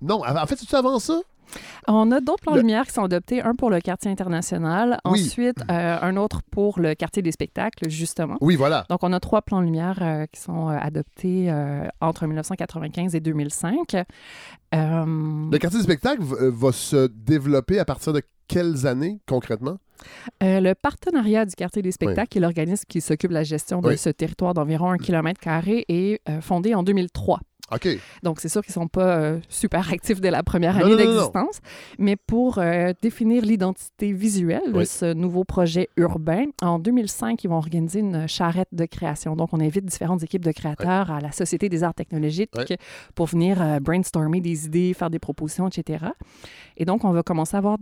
Non, 0.00 0.22
en 0.24 0.46
fait, 0.46 0.56
c'est 0.58 0.76
avant 0.76 0.98
ça? 1.00 1.20
On 1.88 2.12
a 2.12 2.20
d'autres 2.20 2.42
plans 2.44 2.54
Le- 2.54 2.60
lumière 2.60 2.86
qui 2.86 2.92
sont 2.92 3.02
adoptés, 3.02 3.42
un 3.42 3.56
pour 3.56 3.70
le 3.70 3.80
quartier 3.80 4.08
international, 4.08 5.00
Oui. 5.04 5.24
ensuite 5.26 5.56
euh, 5.68 5.98
un 6.00 6.16
autre 6.16 6.42
pour 6.52 6.78
le 6.78 6.94
quartier 6.94 7.22
des 7.22 7.32
spectacles, 7.32 7.90
justement. 7.90 8.36
Oui, 8.40 8.54
voilà. 8.54 8.86
Donc, 8.88 9.00
on 9.02 9.12
a 9.12 9.18
trois 9.18 9.42
plans 9.42 9.60
lumière 9.60 9.98
euh, 10.00 10.26
qui 10.32 10.40
sont 10.40 10.68
adoptés 10.68 11.50
euh, 11.50 11.88
entre 12.00 12.26
1995 12.26 13.16
et 13.16 13.20
2005. 13.20 13.96
Euh, 13.96 15.04
Le 15.50 15.58
quartier 15.58 15.80
du 15.80 15.84
spectacle 15.84 16.22
v- 16.22 16.36
euh, 16.42 16.50
va 16.54 16.70
se 16.70 17.08
développer 17.08 17.80
à 17.80 17.84
partir 17.84 18.12
de 18.12 18.22
quelles 18.50 18.86
années 18.86 19.20
concrètement? 19.26 19.78
euh, 20.42 20.60
le 20.60 20.74
partenariat 20.74 21.44
du 21.44 21.54
quartier 21.54 21.82
des 21.82 21.92
spectacles, 21.92 22.28
qui 22.28 22.38
est 22.38 22.40
l'organisme 22.40 22.84
qui 22.88 23.00
s'occupe 23.00 23.30
de 23.30 23.34
la 23.34 23.44
gestion 23.44 23.80
de 23.80 23.88
Oui. 23.88 23.98
ce 23.98 24.08
territoire 24.10 24.54
d'environ 24.54 24.90
un 24.90 24.96
kilomètre 24.98 25.40
carré, 25.40 25.84
est 25.88 26.20
euh, 26.28 26.40
fondé 26.40 26.74
en 26.74 26.82
2003. 26.82 27.40
OK. 27.72 27.86
Donc, 28.24 28.40
c'est 28.40 28.48
sûr 28.48 28.62
qu'ils 28.62 28.72
ne 28.72 28.82
sont 28.82 28.88
pas 28.88 29.16
euh, 29.20 29.38
super 29.48 29.92
actifs 29.92 30.20
dès 30.20 30.32
la 30.32 30.42
première 30.42 30.76
année 30.76 30.96
d'existence. 30.96 31.60
Mais 31.98 32.16
pour 32.16 32.58
euh, 32.58 32.92
définir 33.00 33.44
l'identité 33.44 34.12
visuelle 34.12 34.72
de 34.72 34.82
ce 34.84 35.12
nouveau 35.12 35.44
projet 35.44 35.88
urbain, 35.96 36.46
en 36.62 36.80
2005, 36.80 37.44
ils 37.44 37.48
vont 37.48 37.58
organiser 37.58 38.00
une 38.00 38.26
charrette 38.26 38.70
de 38.72 38.86
création. 38.86 39.36
Donc, 39.36 39.50
on 39.52 39.60
invite 39.60 39.84
différentes 39.84 40.24
équipes 40.24 40.44
de 40.44 40.50
créateurs 40.50 41.12
à 41.12 41.20
la 41.20 41.30
Société 41.30 41.68
des 41.68 41.84
arts 41.84 41.94
technologiques 41.94 42.50
pour 43.14 43.26
venir 43.26 43.62
euh, 43.62 43.78
brainstormer 43.78 44.40
des 44.40 44.66
idées, 44.66 44.92
faire 44.92 45.10
des 45.10 45.20
propositions, 45.20 45.68
etc. 45.68 46.06
Et 46.76 46.84
donc, 46.84 47.04
on 47.04 47.12
va 47.12 47.22
commencer 47.22 47.56
à 47.56 47.60
voir... 47.60 47.76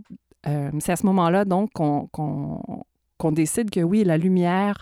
euh, 0.47 0.71
c'est 0.79 0.91
à 0.91 0.95
ce 0.95 1.05
moment-là, 1.05 1.45
donc, 1.45 1.71
qu'on 1.73 3.31
décide 3.31 3.69
que 3.69 3.79
oui, 3.81 4.03
la 4.03 4.17
lumière 4.17 4.81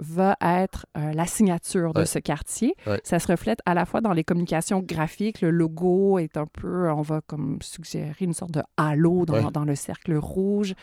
va 0.00 0.36
être 0.40 0.86
euh, 0.96 1.12
la 1.12 1.26
signature 1.26 1.92
de 1.92 2.00
Ouais. 2.00 2.06
ce 2.06 2.20
quartier. 2.20 2.76
Ouais. 2.86 3.00
Ça 3.02 3.18
se 3.18 3.26
reflète 3.26 3.58
à 3.66 3.74
la 3.74 3.84
fois 3.84 4.00
dans 4.00 4.12
les 4.12 4.22
communications 4.22 4.80
graphiques. 4.80 5.40
Le 5.40 5.50
logo 5.50 6.20
est 6.20 6.36
un 6.36 6.46
peu, 6.46 6.88
on 6.88 7.02
va 7.02 7.20
comme 7.26 7.58
suggérer 7.62 8.24
une 8.24 8.32
sorte 8.32 8.52
de 8.52 8.62
halo 8.76 9.26
dans, 9.26 9.34
Ouais. 9.34 9.50
dans 9.52 9.64
le 9.64 9.74
cercle 9.74 10.14
rouge. 10.14 10.74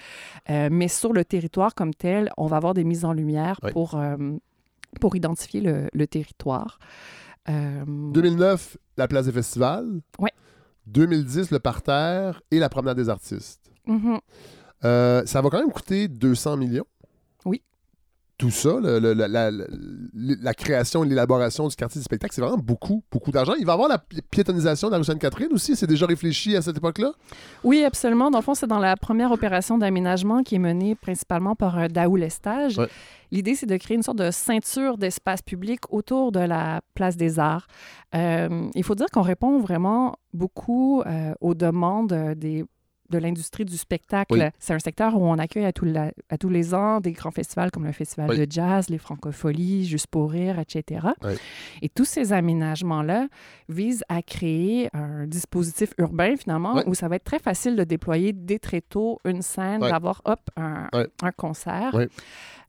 Euh, 0.50 0.68
mais 0.70 0.90
sur 0.90 1.14
le 1.14 1.24
territoire 1.24 1.76
comme 1.76 1.94
tel, 1.94 2.30
on 2.36 2.46
va 2.48 2.58
avoir 2.58 2.74
des 2.74 2.84
mises 2.84 3.06
en 3.06 3.14
lumière 3.14 3.58
Ouais. 3.64 3.72
pour, 3.72 3.96
euh, 3.96 4.18
pour 5.00 5.16
identifier 5.16 5.62
le, 5.62 5.88
le 5.94 6.08
territoire. 6.08 6.78
Euh, 7.48 7.86
2009, 7.88 8.76
la 8.98 9.08
place 9.08 9.28
des 9.28 9.32
festivals. 9.32 10.02
Ouais. 10.20 10.32
2010, 10.88 11.52
le 11.52 11.60
parterre 11.60 12.42
et 12.52 12.60
la 12.60 12.68
promenade 12.68 12.98
des 12.98 13.08
artistes. 13.08 13.65
Mhm. 13.88 14.20
Euh, 14.84 15.24
ça 15.26 15.42
va 15.42 15.50
quand 15.50 15.58
même 15.60 15.72
coûter 15.72 16.08
200 16.08 16.58
millions. 16.58 16.86
Oui. 17.46 17.64
Tout 18.38 18.52
ça, 18.52 18.78
le- 18.82 19.00
le- 19.00 19.14
la, 19.14 19.28
la- 19.28 19.50
la- 19.50 19.66
la 20.14 20.54
création 20.54 21.04
et 21.04 21.08
l'élaboration 21.08 21.68
du 21.70 21.76
quartier 21.76 22.00
du 22.00 22.04
spectacle, 22.06 22.36
c'est 22.36 22.42
vraiment 22.42 22.58
beaucoup, 22.58 23.02
beaucoup 23.10 23.32
d'argent. 23.32 23.54
Il 23.58 23.66
va 23.66 23.72
y 23.72 23.74
avoir 23.74 23.88
la 23.88 23.98
pi- 23.98 24.22
piétonisation 24.30 24.90
de 24.90 24.92
la 24.92 24.98
rue 25.00 25.06
Sainte-Catherine 25.06 25.48
aussi. 25.54 25.76
C'est 25.76 25.88
déjà 25.88 26.06
réfléchi 26.06 26.56
à 26.56 26.62
cette 26.62 26.78
époque-là? 26.78 27.14
Oui, 27.64 27.84
absolument. 27.84 28.30
Dans 28.30 28.38
le 28.40 28.44
fond, 28.44 28.54
c'est 28.54 28.68
dans 28.68 28.78
la 28.78 28.96
première 28.98 29.32
opération 29.32 29.78
d'aménagement 29.78 30.44
qui 30.44 30.56
est 30.56 30.60
menée 30.60 30.94
principalement 30.96 31.56
par 31.56 31.80
euh, 31.80 31.88
Daoul 31.88 32.22
Estage. 32.24 32.78
Ouais. 32.78 32.90
L'idée, 33.32 33.56
c'est 33.56 33.66
de 33.66 33.78
créer 33.78 33.96
une 33.96 34.04
sorte 34.04 34.20
de 34.20 34.30
ceinture 34.30 34.98
d'espace 34.98 35.42
public 35.42 35.80
autour 35.90 36.32
de 36.34 36.42
la 36.42 36.82
place 36.94 37.16
des 37.16 37.40
arts. 37.40 37.66
Euh, 38.14 38.70
il 38.76 38.84
faut 38.84 38.94
dire 38.96 39.08
qu'on 39.12 39.22
répond 39.24 39.60
vraiment 39.60 40.16
beaucoup 40.34 41.02
euh, 41.06 41.34
aux 41.42 41.56
demandes 41.56 42.14
des 42.36 42.66
de 43.10 43.18
l'industrie 43.18 43.66
du 43.66 43.78
spectacle. 43.78 44.34
Oui. 44.34 44.42
C'est 44.60 44.74
un 44.74 44.80
secteur 44.80 45.16
où 45.16 45.26
on 45.26 45.38
accueille 45.38 45.66
à, 45.66 45.72
tout 45.74 45.86
la- 45.86 46.12
à 46.30 46.38
tous 46.38 46.50
les 46.50 46.74
ans 46.74 47.00
des 47.00 47.12
grands 47.12 47.32
festivals 47.32 47.72
comme 47.72 47.86
le 47.86 47.92
Festival 47.92 48.30
Oui. 48.30 48.38
de 48.40 48.52
jazz, 48.52 48.90
les 48.90 48.98
Francopholies, 48.98 49.86
Juste 49.86 50.08
pour 50.08 50.32
rire, 50.32 50.60
etc. 50.60 51.08
Oui. 51.24 51.34
Et 51.82 51.90
tous 51.90 52.06
ces 52.06 52.34
aménagements-là 52.34 53.28
visent 53.70 54.04
à 54.10 54.22
créer 54.22 54.90
un 54.94 55.28
dispositif 55.28 55.94
urbain, 55.98 56.36
finalement, 56.38 56.82
où 56.88 56.94
ça 56.94 57.08
va 57.08 57.16
être 57.18 57.24
très 57.24 57.40
facile 57.40 57.76
de 57.76 57.84
déployer 57.84 58.34
dès 58.34 58.60
très 58.60 58.82
tôt 58.82 59.20
une 59.26 59.42
scène, 59.42 59.82
d'avoir, 59.82 60.22
hop, 60.26 60.40
un, 60.58 60.88
concert. 61.38 61.96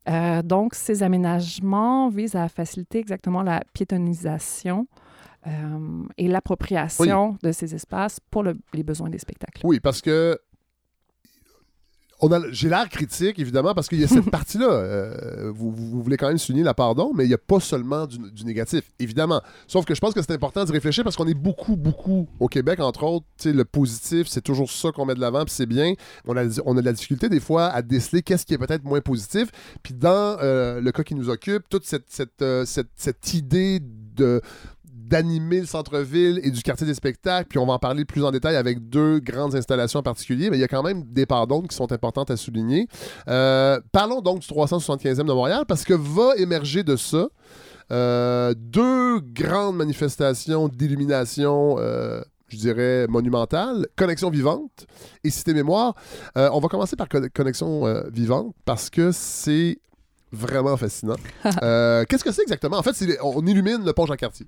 Euh, 0.08 0.42
donc, 0.42 0.74
ces 0.74 1.02
aménagements 1.02 2.08
visent 2.08 2.36
à 2.36 2.48
faciliter 2.48 2.98
exactement 2.98 3.42
la 3.42 3.62
piétonisation 3.72 4.86
et 6.16 6.28
l'appropriation 6.28 7.36
de 7.42 7.52
ces 7.52 7.74
espaces 7.74 8.18
pour 8.30 8.42
le- 8.42 8.56
les 8.74 8.82
besoins 8.82 9.08
des 9.10 9.18
spectacles. 9.18 9.60
Oui, 9.64 9.80
parce 9.80 10.00
que 10.00 10.38
on 12.22 12.32
a, 12.32 12.40
j'ai 12.50 12.70
l'air 12.70 12.88
critique, 12.88 13.38
évidemment, 13.38 13.74
parce 13.74 13.88
qu'il 13.88 14.00
y 14.00 14.04
a 14.04 14.08
cette 14.08 14.30
partie-là. 14.30 14.70
euh, 14.70 15.52
vous, 15.54 15.70
voulez 16.02 16.16
quand 16.16 16.28
même 16.28 16.38
souligner 16.38 16.64
la 16.64 16.72
pardon, 16.72 17.12
mais 17.14 17.24
il 17.24 17.28
n'y 17.28 17.34
a 17.34 17.38
pas 17.38 17.60
seulement 17.60 18.06
du, 18.06 18.16
du 18.32 18.46
négatif, 18.46 18.90
évidemment. 18.98 19.42
Sauf 19.66 19.84
que 19.84 19.94
je 19.94 20.00
pense 20.00 20.14
que 20.14 20.22
c'est 20.22 20.32
important 20.32 20.64
d'y 20.64 20.72
réfléchir 20.72 21.04
parce 21.04 21.14
qu'on 21.14 21.26
est 21.26 21.34
beaucoup, 21.34 21.76
beaucoup 21.76 22.26
au 22.40 22.48
Québec, 22.48 22.80
entre 22.80 23.02
autres. 23.04 23.26
Le 23.44 23.64
positif, 23.66 24.28
c'est 24.28 24.40
toujours 24.40 24.70
ça 24.70 24.92
qu'on 24.92 25.04
met 25.04 25.14
de 25.14 25.20
l'avant, 25.20 25.44
puis 25.44 25.52
c'est 25.52 25.66
bien. 25.66 25.92
On 26.26 26.34
a, 26.38 26.44
on 26.64 26.74
a 26.78 26.80
de 26.80 26.86
la 26.86 26.94
difficulté, 26.94 27.28
des 27.28 27.38
fois, 27.40 27.66
à 27.66 27.82
déceler 27.82 28.22
qu'est-ce 28.22 28.46
qui 28.46 28.54
est 28.54 28.58
peut-être 28.58 28.84
moins 28.84 29.02
positif. 29.02 29.50
Puis 29.82 29.92
dans 29.92 30.38
euh, 30.40 30.80
le 30.80 30.92
cas 30.92 31.02
qui 31.02 31.14
nous 31.14 31.28
occupe, 31.28 31.68
toute 31.68 31.84
cette, 31.84 32.06
cette, 32.08 32.40
euh, 32.40 32.64
cette, 32.64 32.88
cette 32.94 33.34
idée 33.34 33.80
de 33.82 34.40
d'animer 35.08 35.60
le 35.60 35.66
centre-ville 35.66 36.40
et 36.42 36.50
du 36.50 36.62
quartier 36.62 36.86
des 36.86 36.94
spectacles, 36.94 37.48
puis 37.48 37.58
on 37.58 37.66
va 37.66 37.74
en 37.74 37.78
parler 37.78 38.04
plus 38.04 38.24
en 38.24 38.30
détail 38.30 38.56
avec 38.56 38.88
deux 38.88 39.20
grandes 39.20 39.54
installations 39.54 40.00
en 40.00 40.02
particulier, 40.02 40.50
mais 40.50 40.56
il 40.56 40.60
y 40.60 40.64
a 40.64 40.68
quand 40.68 40.82
même 40.82 41.04
des 41.04 41.26
parts 41.26 41.46
d'onde 41.46 41.68
qui 41.68 41.76
sont 41.76 41.92
importantes 41.92 42.30
à 42.30 42.36
souligner. 42.36 42.88
Euh, 43.28 43.78
parlons 43.92 44.20
donc 44.20 44.40
du 44.40 44.46
375e 44.48 45.18
de 45.24 45.32
Montréal, 45.32 45.64
parce 45.68 45.84
que 45.84 45.94
va 45.94 46.34
émerger 46.36 46.82
de 46.82 46.96
ça 46.96 47.28
euh, 47.92 48.52
deux 48.56 49.20
grandes 49.20 49.76
manifestations 49.76 50.68
d'illumination, 50.68 51.76
euh, 51.78 52.20
je 52.48 52.56
dirais, 52.56 53.06
monumentales, 53.08 53.86
Connexion 53.96 54.28
vivante 54.30 54.86
et 55.22 55.30
Cité 55.30 55.54
Mémoire. 55.54 55.94
On 56.34 56.58
va 56.58 56.68
commencer 56.68 56.96
par 56.96 57.08
Conne- 57.08 57.30
Connexion 57.30 57.84
vivante, 58.12 58.54
parce 58.64 58.90
que 58.90 59.12
c'est 59.12 59.78
vraiment 60.36 60.76
fascinant. 60.76 61.16
Euh, 61.62 62.04
Qu'est-ce 62.08 62.24
que 62.24 62.32
c'est 62.32 62.42
exactement? 62.42 62.76
En 62.78 62.82
fait, 62.82 62.94
on 63.22 63.44
illumine 63.46 63.84
le 63.84 63.92
pont 63.92 64.06
Jacques-Cartier. 64.06 64.46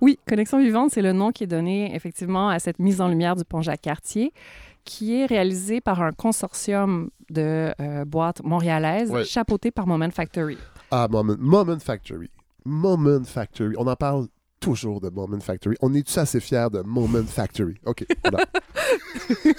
Oui, 0.00 0.18
Connexion 0.28 0.58
vivante, 0.60 0.90
c'est 0.92 1.02
le 1.02 1.12
nom 1.12 1.30
qui 1.32 1.44
est 1.44 1.46
donné 1.46 1.94
effectivement 1.94 2.48
à 2.48 2.58
cette 2.58 2.78
mise 2.78 3.00
en 3.00 3.08
lumière 3.08 3.36
du 3.36 3.44
pont 3.44 3.62
Jacques-Cartier, 3.62 4.32
qui 4.84 5.14
est 5.20 5.26
réalisé 5.26 5.80
par 5.80 6.02
un 6.02 6.12
consortium 6.12 7.10
de 7.30 7.72
euh, 7.80 8.04
boîtes 8.04 8.42
montréalaises, 8.42 9.10
Ouais. 9.10 9.24
chapeauté 9.24 9.70
par 9.70 9.86
Moment 9.86 10.10
Factory. 10.10 10.58
Ah, 10.90 11.06
Moment, 11.10 11.36
Moment 11.38 11.78
Factory. 11.78 12.30
Moment 12.64 13.24
Factory. 13.24 13.74
On 13.78 13.86
en 13.86 13.96
parle 13.96 14.26
toujours 14.60 15.00
de 15.00 15.08
Moment 15.10 15.40
Factory. 15.40 15.76
On 15.80 15.92
est-tu 15.94 16.18
assez 16.18 16.38
fiers 16.40 16.68
de 16.72 16.80
Moment 16.82 17.24
Factory? 17.26 17.74
OK, 17.86 18.04
voilà. 18.22 18.44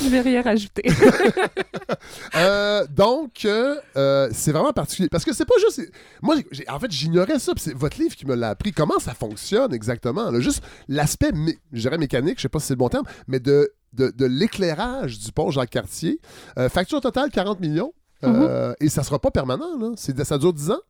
Je 0.00 0.08
vais 0.08 0.20
rien 0.20 0.42
rajouter. 0.42 0.82
Euh, 2.36 2.86
donc, 2.90 3.44
euh, 3.44 3.76
euh, 3.96 4.28
c'est 4.32 4.52
vraiment 4.52 4.72
particulier. 4.72 5.08
Parce 5.08 5.24
que 5.24 5.32
c'est 5.32 5.44
pas 5.44 5.54
juste... 5.60 5.80
Moi, 6.22 6.36
j'ai- 6.50 6.68
en 6.68 6.78
fait, 6.78 6.90
j'ignorais 6.90 7.38
ça. 7.38 7.52
C'est 7.56 7.72
votre 7.74 7.98
livre 7.98 8.14
qui 8.16 8.26
me 8.26 8.34
l'a 8.34 8.50
appris. 8.50 8.72
Comment 8.72 8.98
ça 8.98 9.14
fonctionne 9.14 9.72
exactement? 9.72 10.30
là? 10.30 10.40
Juste 10.40 10.62
l'aspect, 10.88 11.30
mé- 11.30 11.58
je 11.72 11.80
dirais 11.80 11.96
mécanique, 11.98 12.36
je 12.38 12.42
sais 12.42 12.48
pas 12.48 12.58
si 12.58 12.66
c'est 12.66 12.74
le 12.74 12.78
bon 12.78 12.88
terme, 12.88 13.04
mais 13.28 13.40
de, 13.40 13.72
de, 13.92 14.10
de 14.10 14.26
l'éclairage 14.26 15.18
du 15.20 15.32
pont 15.32 15.50
Jacques-Cartier. 15.50 16.20
Euh, 16.58 16.68
facture 16.68 17.00
totale, 17.00 17.30
40 17.30 17.60
millions. 17.60 17.92
Euh, 18.24 18.74
Et 18.80 18.88
ça 18.88 19.02
sera 19.02 19.18
pas 19.18 19.30
permanent, 19.30 19.78
là. 19.78 19.92
Ça 19.96 20.38
dure 20.38 20.52
10 20.52 20.70
ans. 20.72 20.80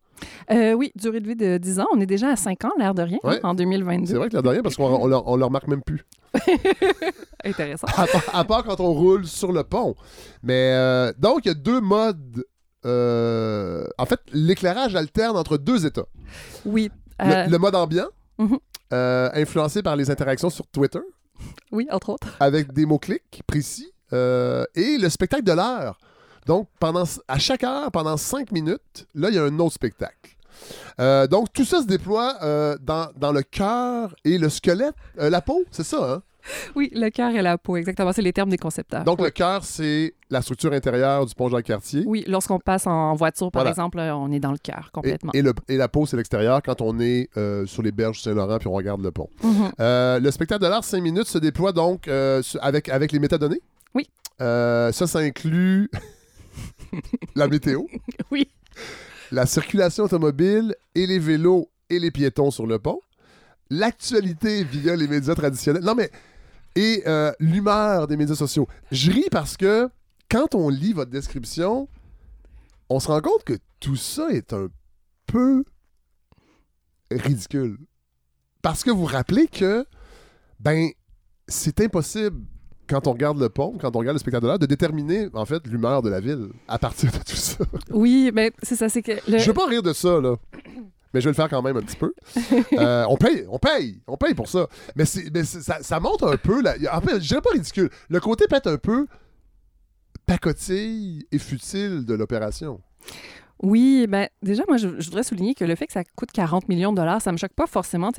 Euh, 0.50 0.72
oui, 0.72 0.92
durée 0.96 1.20
de 1.20 1.26
vie 1.28 1.36
de 1.36 1.58
10 1.58 1.80
ans. 1.80 1.86
On 1.94 2.00
est 2.00 2.06
déjà 2.06 2.28
à 2.30 2.36
5 2.36 2.64
ans, 2.64 2.72
l'air 2.78 2.94
de 2.94 3.02
rien, 3.02 3.18
Ouais. 3.24 3.40
en 3.44 3.54
2022. 3.54 4.06
C'est 4.06 4.14
vrai 4.18 4.28
que 4.28 4.36
là, 4.36 4.42
de 4.42 4.48
rien, 4.48 4.62
parce 4.62 4.76
qu'on 4.76 4.84
on 4.86 5.06
le, 5.06 5.16
on 5.24 5.36
le 5.36 5.44
remarque 5.44 5.68
même 5.68 5.82
plus. 5.82 6.04
Intéressant. 7.44 7.86
à, 7.96 8.06
part, 8.06 8.22
à 8.32 8.44
part 8.44 8.64
quand 8.64 8.80
on 8.80 8.92
roule 8.92 9.26
sur 9.26 9.52
le 9.52 9.62
pont. 9.64 9.94
Mais 10.42 10.72
euh, 10.74 11.12
donc, 11.18 11.40
il 11.44 11.48
y 11.48 11.50
a 11.50 11.54
deux 11.54 11.80
modes. 11.80 12.44
euh, 12.86 13.86
en 13.98 14.06
fait, 14.06 14.20
l'éclairage 14.32 14.94
alterne 14.94 15.36
entre 15.36 15.56
deux 15.56 15.86
états. 15.86 16.06
Oui. 16.66 16.90
Le, 17.20 17.48
le 17.50 17.58
mode 17.58 17.74
ambiant, 17.74 18.08
Mhm. 18.38 18.58
influencé 18.90 19.82
par 19.82 19.96
les 19.96 20.10
interactions 20.10 20.50
sur 20.50 20.66
Twitter, 20.66 21.00
Oui, 21.72 21.86
entre 21.90 22.10
autres. 22.10 22.36
avec 22.40 22.72
des 22.72 22.84
mots-clics 22.86 23.42
précis, 23.46 23.92
et 24.12 24.98
le 24.98 25.08
spectacle 25.08 25.44
de 25.44 25.52
l'heure. 25.52 25.98
Donc, 26.46 26.68
pendant, 26.78 27.04
à 27.28 27.38
chaque 27.38 27.64
heure, 27.64 27.90
pendant 27.90 28.16
cinq 28.16 28.52
minutes, 28.52 29.06
là, 29.14 29.28
il 29.30 29.34
y 29.34 29.38
a 29.38 29.44
un 29.44 29.58
autre 29.58 29.74
spectacle. 29.74 30.36
Euh, 31.00 31.26
donc, 31.26 31.52
tout 31.52 31.64
ça 31.64 31.80
se 31.82 31.86
déploie 31.86 32.36
euh, 32.42 32.76
dans, 32.80 33.08
dans 33.16 33.32
le 33.32 33.42
cœur 33.42 34.14
et 34.24 34.38
le 34.38 34.48
squelette, 34.48 34.94
euh, 35.18 35.30
la 35.30 35.40
peau, 35.40 35.64
c'est 35.70 35.84
ça, 35.84 36.12
hein? 36.14 36.22
Oui, 36.76 36.90
le 36.94 37.08
cœur 37.08 37.30
et 37.34 37.40
la 37.40 37.56
peau, 37.56 37.76
exactement. 37.76 38.12
C'est 38.12 38.20
les 38.20 38.34
termes 38.34 38.50
des 38.50 38.58
concepteurs. 38.58 39.02
Donc, 39.04 39.18
le 39.22 39.30
cœur, 39.30 39.64
c'est 39.64 40.14
la 40.28 40.42
structure 40.42 40.74
intérieure 40.74 41.24
du 41.24 41.34
pont 41.34 41.48
Jacques-Cartier. 41.48 42.04
Oui, 42.06 42.22
lorsqu'on 42.28 42.58
passe 42.58 42.86
en 42.86 43.14
voiture, 43.14 43.50
par 43.50 43.60
Voilà. 43.62 43.70
exemple, 43.70 43.98
on 43.98 44.30
est 44.30 44.40
dans 44.40 44.52
le 44.52 44.58
cœur 44.58 44.90
complètement. 44.92 45.32
et 45.32 45.40
le- 45.40 45.54
et 45.68 45.78
la 45.78 45.88
peau, 45.88 46.04
c'est 46.04 46.18
l'extérieur 46.18 46.60
quand 46.62 46.82
on 46.82 47.00
est 47.00 47.30
euh, 47.38 47.64
sur 47.64 47.82
les 47.82 47.92
berges 47.92 48.18
du 48.18 48.22
Saint-Laurent 48.24 48.58
puis 48.58 48.68
on 48.68 48.72
regarde 48.74 49.00
le 49.02 49.10
pont. 49.10 49.30
Mhm. 49.42 49.72
Euh, 49.80 50.20
le 50.20 50.30
spectacle 50.30 50.62
de 50.62 50.68
l'art 50.68 50.84
5 50.84 51.00
minutes 51.02 51.28
se 51.28 51.38
déploie 51.38 51.72
donc 51.72 52.08
euh, 52.08 52.42
avec, 52.60 52.90
avec 52.90 53.12
les 53.12 53.18
métadonnées? 53.20 53.62
Oui. 53.94 54.06
Ça, 54.38 54.92
ça 54.92 55.20
inclut 55.20 55.90
la 57.34 57.48
météo, 57.48 57.82
Oui. 58.30 58.48
la 59.30 59.46
circulation 59.46 60.04
automobile 60.04 60.74
et 60.94 61.06
les 61.06 61.18
vélos 61.18 61.68
et 61.90 61.98
les 61.98 62.10
piétons 62.10 62.50
sur 62.50 62.66
le 62.66 62.78
pont, 62.78 63.00
l'actualité 63.70 64.64
via 64.64 64.96
les 64.96 65.08
médias 65.08 65.34
traditionnels. 65.34 65.84
Non, 65.84 65.94
mais. 65.94 66.10
Et 66.76 67.04
euh, 67.06 67.32
l'humeur 67.38 68.08
des 68.08 68.16
médias 68.16 68.34
sociaux. 68.34 68.66
Je 68.90 69.12
ris 69.12 69.28
parce 69.30 69.56
que 69.56 69.88
quand 70.28 70.54
on 70.56 70.68
lit 70.68 70.92
votre 70.92 71.10
description, 71.10 71.88
on 72.88 72.98
se 72.98 73.06
rend 73.08 73.20
compte 73.20 73.44
que 73.44 73.56
tout 73.78 73.94
ça 73.96 74.30
est 74.30 74.52
un 74.52 74.68
peu 75.26 75.64
ridicule. 77.12 77.78
Parce 78.62 78.82
que 78.82 78.90
vous 78.90 79.00
vous 79.00 79.04
rappelez 79.06 79.46
que, 79.46 79.86
ben, 80.58 80.90
c'est 81.46 81.80
impossible 81.80 82.44
quand 82.88 83.06
on 83.06 83.12
regarde 83.12 83.38
le 83.40 83.48
pont, 83.48 83.76
quand 83.80 83.94
on 83.94 83.98
regarde 83.98 84.14
le 84.16 84.20
spectacle 84.20 84.46
de 84.46 84.56
de 84.58 84.66
déterminer, 84.66 85.28
en 85.34 85.44
fait, 85.44 85.66
l'humeur 85.66 86.02
de 86.02 86.10
la 86.10 86.20
ville 86.20 86.48
à 86.68 86.78
partir 86.78 87.10
de 87.12 87.18
tout 87.18 87.36
ça. 87.36 87.64
Oui, 87.90 88.30
mais 88.34 88.52
c'est 88.62 88.76
ça, 88.76 88.88
c'est 88.88 89.02
que... 89.02 89.12
le- 89.30 89.38
Je 89.38 89.46
veux 89.46 89.54
pas 89.54 89.66
rire 89.66 89.82
de 89.82 89.92
ça, 89.92 90.20
là. 90.20 90.36
Mais 91.12 91.20
je 91.20 91.26
vais 91.26 91.30
le 91.30 91.34
faire 91.36 91.48
quand 91.48 91.62
même 91.62 91.76
un 91.76 91.82
petit 91.82 91.96
peu. 91.96 92.12
Euh, 92.78 93.04
on 93.08 93.16
paye, 93.16 93.44
on 93.48 93.58
paye, 93.58 94.00
on 94.08 94.16
paye 94.16 94.34
pour 94.34 94.48
ça. 94.48 94.66
Mais, 94.96 95.04
ça, 95.04 95.78
ça 95.82 96.00
montre 96.00 96.26
un 96.26 96.36
peu, 96.36 96.60
la, 96.60 96.74
en 96.92 97.00
fait, 97.00 97.20
je 97.20 97.28
dirais 97.28 97.40
pas 97.40 97.50
ridicule. 97.50 97.88
Le 98.08 98.20
côté 98.20 98.46
peut-être 98.48 98.66
un 98.68 98.78
peu 98.78 99.06
pacotille 100.26 101.26
et 101.32 101.38
futile 101.38 102.04
de 102.04 102.14
l'opération. 102.14 102.80
Oui, 103.62 104.06
ben 104.08 104.28
déjà, 104.42 104.64
moi, 104.68 104.76
je, 104.76 104.88
je 104.98 105.06
voudrais 105.06 105.22
souligner 105.22 105.54
que 105.54 105.64
le 105.64 105.74
fait 105.76 105.86
que 105.86 105.92
ça 105.92 106.02
coûte 106.16 106.32
40 106.32 106.68
millions 106.68 106.90
de 106.92 106.96
dollars, 106.96 107.22
ça 107.22 107.32
me 107.32 107.36
choque 107.36 107.52
pas 107.54 107.66
forcément. 107.66 108.10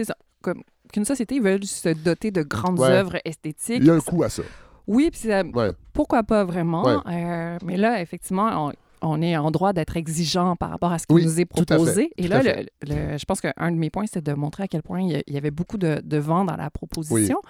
Comme 0.42 0.62
qu'une 0.96 1.06
société 1.06 1.40
veuille 1.40 1.66
se 1.66 1.90
doter 1.90 2.32
de 2.32 2.42
grandes 2.42 2.80
Ouais. 2.80 2.88
œuvres 2.90 3.18
esthétiques. 3.26 3.78
Il 3.82 3.86
y 3.86 3.90
a 3.90 3.94
un 3.94 4.00
coût 4.00 4.24
à 4.24 4.30
ça. 4.30 4.44
Oui, 4.88 5.10
puis 5.12 5.20
c'est- 5.24 5.44
Ouais. 5.56 5.72
pourquoi 5.94 6.24
pas 6.24 6.44
vraiment. 6.46 6.84
Ouais. 6.86 6.96
Euh, 7.08 7.58
mais 7.66 7.76
là, 7.78 8.02
effectivement, 8.02 8.68
on, 8.68 8.74
on 9.02 9.22
est 9.22 9.36
en 9.36 9.52
droit 9.52 9.74
d'être 9.74 9.98
exigeant 9.98 10.56
par 10.56 10.70
rapport 10.70 10.92
à 10.92 10.98
ce 11.00 11.06
qui 11.06 11.14
Oui, 11.14 11.24
nous 11.26 11.34
est 11.34 11.36
fait, 11.36 11.46
proposé. 11.46 12.12
Et 12.18 12.28
là, 12.28 12.42
le- 12.42 12.66
le- 12.88 13.18
je 13.18 13.26
pense 13.26 13.42
qu'un 13.42 13.72
de 13.72 13.76
mes 13.78 13.90
points, 13.90 14.06
c'était 14.06 14.32
de 14.32 14.34
montrer 14.36 14.64
à 14.64 14.68
quel 14.68 14.84
point 14.84 15.02
il 15.02 15.22
y, 15.28 15.38
avait 15.38 15.52
beaucoup 15.52 15.78
de, 15.78 16.02
de 16.04 16.18
vent 16.18 16.46
dans 16.46 16.56
la 16.56 16.70
proposition. 16.70 17.42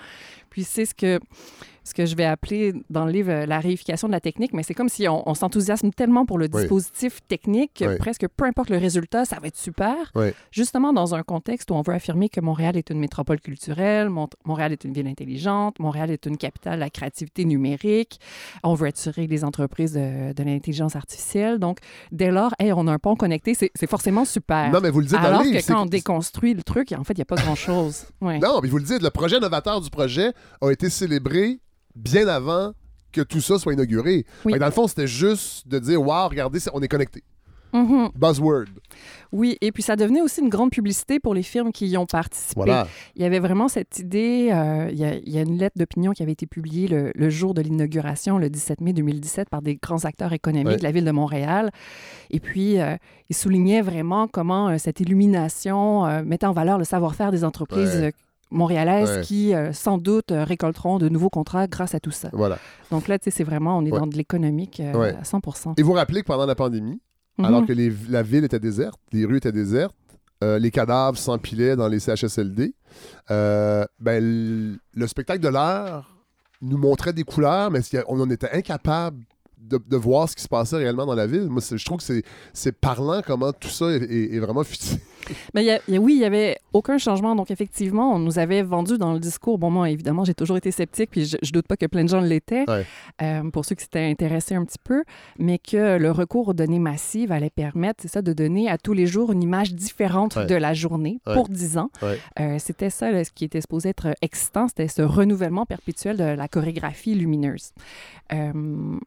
Puis 0.50 0.64
c'est 0.64 0.86
ce 0.86 0.96
que 0.96 1.20
ce 1.86 1.94
que 1.94 2.06
je 2.06 2.16
vais 2.16 2.26
appeler 2.26 2.74
dans 2.90 3.06
le 3.06 3.12
livre 3.12 3.32
euh, 3.32 3.46
la 3.46 3.60
réification 3.60 4.08
de 4.08 4.14
la 4.14 4.20
technique, 4.20 4.54
mais 4.54 4.64
c'est 4.64 4.74
comme 4.74 4.90
si 4.90 5.08
on, 5.08 5.34
s'enthousiasme 5.36 5.92
tellement 5.92 6.26
pour 6.26 6.38
le 6.38 6.48
dispositif 6.48 7.20
technique 7.28 7.74
que 7.76 7.98
presque 7.98 8.26
peu 8.36 8.46
importe 8.46 8.70
le 8.70 8.78
résultat, 8.78 9.24
ça 9.26 9.38
va 9.40 9.48
être 9.48 9.58
super. 9.58 10.12
Justement, 10.52 10.94
dans 10.94 11.14
un 11.14 11.24
contexte 11.24 11.70
où 11.70 11.76
on 11.76 11.82
veut 11.82 11.94
affirmer 11.94 12.30
que 12.30 12.42
Montréal 12.42 12.76
est 12.76 12.90
une 12.90 13.00
métropole 13.00 13.40
culturelle, 13.40 14.10
Montréal 14.46 14.72
est 14.72 14.84
une 14.84 14.94
ville 14.94 15.08
intelligente, 15.08 15.80
Montréal 15.80 16.10
est 16.10 16.26
une 16.26 16.38
capitale 16.38 16.76
de 16.76 16.80
la 16.80 16.90
créativité 16.90 17.46
numérique, 17.46 18.20
on 18.64 18.74
veut 18.74 18.88
attirer 18.88 19.28
les 19.28 19.44
entreprises 19.44 19.94
de, 19.94 20.44
l'intelligence 20.44 20.96
artificielle. 20.96 21.60
Donc, 21.60 21.80
dès 22.12 22.32
lors, 22.32 22.54
on 22.60 22.88
a 22.88 22.94
un 22.94 23.00
pont 23.00 23.16
connecté, 23.16 23.54
c'est 23.54 23.90
forcément 23.90 24.26
super. 24.26 24.72
Non, 24.72 24.80
mais 24.82 24.90
vous 24.90 25.02
le 25.02 25.06
dites 25.06 25.18
Alors 25.18 25.40
dans 25.40 25.46
le 25.46 25.52
livre, 25.52 25.62
que 25.62 25.68
quand 25.68 25.84
on 25.84 25.86
déconstruit 25.86 26.54
le 26.56 26.64
truc, 26.64 26.94
en 26.98 27.04
fait, 27.04 27.14
il 27.14 27.18
n'y 27.18 27.22
a 27.22 27.26
pas 27.26 27.36
grand-chose. 27.36 28.06
Non, 28.22 28.60
mais 28.62 28.70
vous 28.70 28.80
le 28.80 28.84
dites, 28.84 29.02
le 29.02 29.12
projet 29.12 29.40
novateur 29.40 29.82
du 29.82 29.90
projet 29.90 30.34
a 30.62 30.72
été 30.72 30.90
célébré 30.90 31.60
bien 31.96 32.28
avant 32.28 32.74
que 33.12 33.22
tout 33.22 33.42
ça 33.42 33.58
soit 33.58 33.74
inauguré. 33.74 34.26
Dans 34.46 34.66
le 34.66 34.72
fond, 34.72 34.88
c'était 34.88 35.08
juste 35.08 35.68
de 35.68 35.80
dire 35.80 36.02
Waouh, 36.02 36.30
regardez, 36.30 36.60
on 36.74 36.82
est 36.82 36.88
connecté. 36.88 37.24
Mm-hmm. 37.74 38.12
Buzzword. 38.16 38.68
Oui, 39.34 39.58
et 39.60 39.74
puis 39.74 39.84
ça 39.84 39.98
devenait 39.98 40.22
aussi 40.22 40.40
une 40.40 40.50
grande 40.50 40.72
publicité 40.72 41.20
pour 41.20 41.34
les 41.34 41.44
firmes 41.44 41.74
qui 41.74 41.88
y 41.88 41.98
ont 41.98 42.06
participé. 42.06 42.84
Il 43.16 43.22
y 43.22 43.26
avait 43.26 43.40
vraiment 43.40 43.68
cette 43.68 44.00
idée, 44.00 44.50
euh, 44.54 44.88
il, 44.92 44.98
y 44.98 45.38
a, 45.38 45.42
une 45.42 45.58
lettre 45.58 45.78
d'opinion 45.78 46.14
qui 46.14 46.24
avait 46.24 46.32
été 46.32 46.46
publiée 46.46 46.88
le, 46.88 47.30
jour 47.30 47.54
de 47.54 47.62
l'inauguration, 47.62 48.38
le 48.38 48.50
17 48.50 48.80
mai 48.80 48.94
2017, 48.94 49.50
par 49.50 49.62
des 49.62 49.76
grands 49.76 50.06
acteurs 50.06 50.32
économiques 50.32 50.78
de 50.78 50.84
la 50.84 50.92
ville 50.92 51.04
de 51.04 51.12
Montréal. 51.12 51.72
Et 52.32 52.40
puis, 52.40 52.80
euh, 52.80 52.96
il 53.30 53.36
soulignait 53.36 53.82
vraiment 53.82 54.30
comment 54.30 54.70
euh, 54.70 54.78
cette 54.78 55.02
illumination 55.02 56.24
mettait 56.24 56.46
en 56.46 56.54
valeur 56.54 56.78
le 56.78 56.86
savoir-faire 56.86 57.32
des 57.32 57.44
entreprises 57.44 58.12
montréalaises 58.56 59.26
qui, 59.26 59.54
euh, 59.54 59.74
sans 59.74 59.98
doute, 59.98 60.32
euh, 60.32 60.44
récolteront 60.44 60.98
de 60.98 61.10
nouveaux 61.10 61.30
contrats 61.30 61.68
grâce 61.68 61.94
à 61.96 62.00
tout 62.00 62.12
ça. 62.12 62.30
Voilà. 62.34 62.58
Donc 62.92 63.08
là, 63.08 63.20
tu 63.20 63.26
sais, 63.26 63.32
c'est 63.32 63.44
vraiment, 63.44 63.78
on 63.78 63.86
est 63.86 63.92
dans 63.92 64.08
de 64.08 64.16
l'économique 64.16 64.80
euh, 64.80 65.14
à 65.14 65.24
100% 65.24 65.74
Et 65.78 65.84
vous 65.84 65.94
rappelez 65.94 66.22
que 66.22 66.28
pendant 66.28 66.46
la 66.46 66.56
pandémie, 66.56 67.02
mhm. 67.38 67.46
alors 67.46 67.66
que 67.66 67.74
la 68.12 68.24
ville 68.24 68.44
était 68.44 68.60
déserte, 68.60 69.00
les 69.12 69.26
rues 69.26 69.38
étaient 69.38 69.52
désertes, 69.52 69.96
les 70.42 70.70
cadavres 70.70 71.18
s'empilaient 71.18 71.76
dans 71.76 71.88
les 71.88 72.00
CHSLD, 72.00 72.76
ben, 73.30 74.78
le 74.94 75.08
spectacle 75.08 75.40
de 75.40 75.48
l'heure 75.48 76.16
nous 76.62 76.78
montrait 76.78 77.14
des 77.14 77.24
couleurs, 77.24 77.72
mais 77.72 77.80
on 78.08 78.20
en 78.20 78.30
était 78.30 78.52
incapable 78.52 79.24
de, 79.60 79.98
voir 79.98 80.30
ce 80.30 80.36
qui 80.36 80.44
se 80.44 80.48
passait 80.48 80.78
réellement 80.78 81.06
dans 81.06 81.16
la 81.16 81.28
ville. 81.28 81.48
Moi, 81.50 81.62
je 81.70 81.84
trouve 81.84 82.00
que 82.06 82.22
c'est 82.54 82.72
parlant 82.72 83.22
comment 83.26 83.52
tout 83.52 83.70
ça 83.70 83.88
est, 83.92 84.40
vraiment 84.40 84.64
futil. 84.64 85.00
Mais 85.56 85.80
oui, 85.90 86.14
il 86.14 86.20
n'y 86.20 86.26
avait 86.26 86.58
aucun 86.72 86.98
changement. 86.98 87.36
Donc, 87.36 87.50
effectivement, 87.50 88.14
on 88.14 88.20
nous 88.20 88.38
avait 88.38 88.62
vendu 88.62 88.98
dans 88.98 89.14
le 89.14 89.20
discours. 89.20 89.58
Bon, 89.58 89.72
moi, 89.72 89.90
évidemment, 89.90 90.24
j'ai 90.24 90.36
toujours 90.36 90.58
été 90.58 90.70
sceptique, 90.72 91.10
puis 91.10 91.26
je, 91.26 91.38
ne 91.42 91.52
doute 91.52 91.68
pas 91.68 91.78
que 91.78 91.88
plein 91.88 92.04
de 92.04 92.10
gens 92.10 92.22
l'étaient, 92.22 92.66
euh, 93.22 93.50
pour 93.50 93.66
ceux 93.66 93.76
qui 93.76 93.84
s'étaient 93.84 94.06
intéressés 94.06 94.56
un 94.56 94.64
petit 94.66 94.78
peu, 94.84 95.04
mais 95.40 95.58
que 95.58 95.98
le 95.98 96.12
recours 96.12 96.50
aux 96.50 96.54
données 96.54 96.80
massives 96.80 97.32
allait 97.32 97.50
permettre, 97.50 98.02
c'est 98.04 98.12
ça, 98.12 98.22
de 98.22 98.34
donner 98.34 98.70
à 98.70 98.78
tous 98.78 98.94
les 98.94 99.08
jours 99.08 99.32
une 99.32 99.42
image 99.42 99.74
différente 99.74 100.38
de 100.38 100.56
la 100.56 100.74
journée 100.74 101.20
pour 101.34 101.50
10 101.50 101.78
ans. 101.78 101.90
Euh, 102.40 102.58
c'était 102.60 102.90
ça, 102.90 103.24
ce 103.24 103.32
qui 103.32 103.46
était 103.46 103.62
supposé 103.62 103.90
être 103.90 104.14
excitant, 104.22 104.68
c'était 104.68 104.88
ce 104.88 105.02
renouvellement 105.02 105.66
perpétuel 105.66 106.18
de 106.18 106.24
la 106.24 106.48
chorégraphie 106.48 107.16
lumineuse. 107.16 107.72
Euh, 108.34 109.00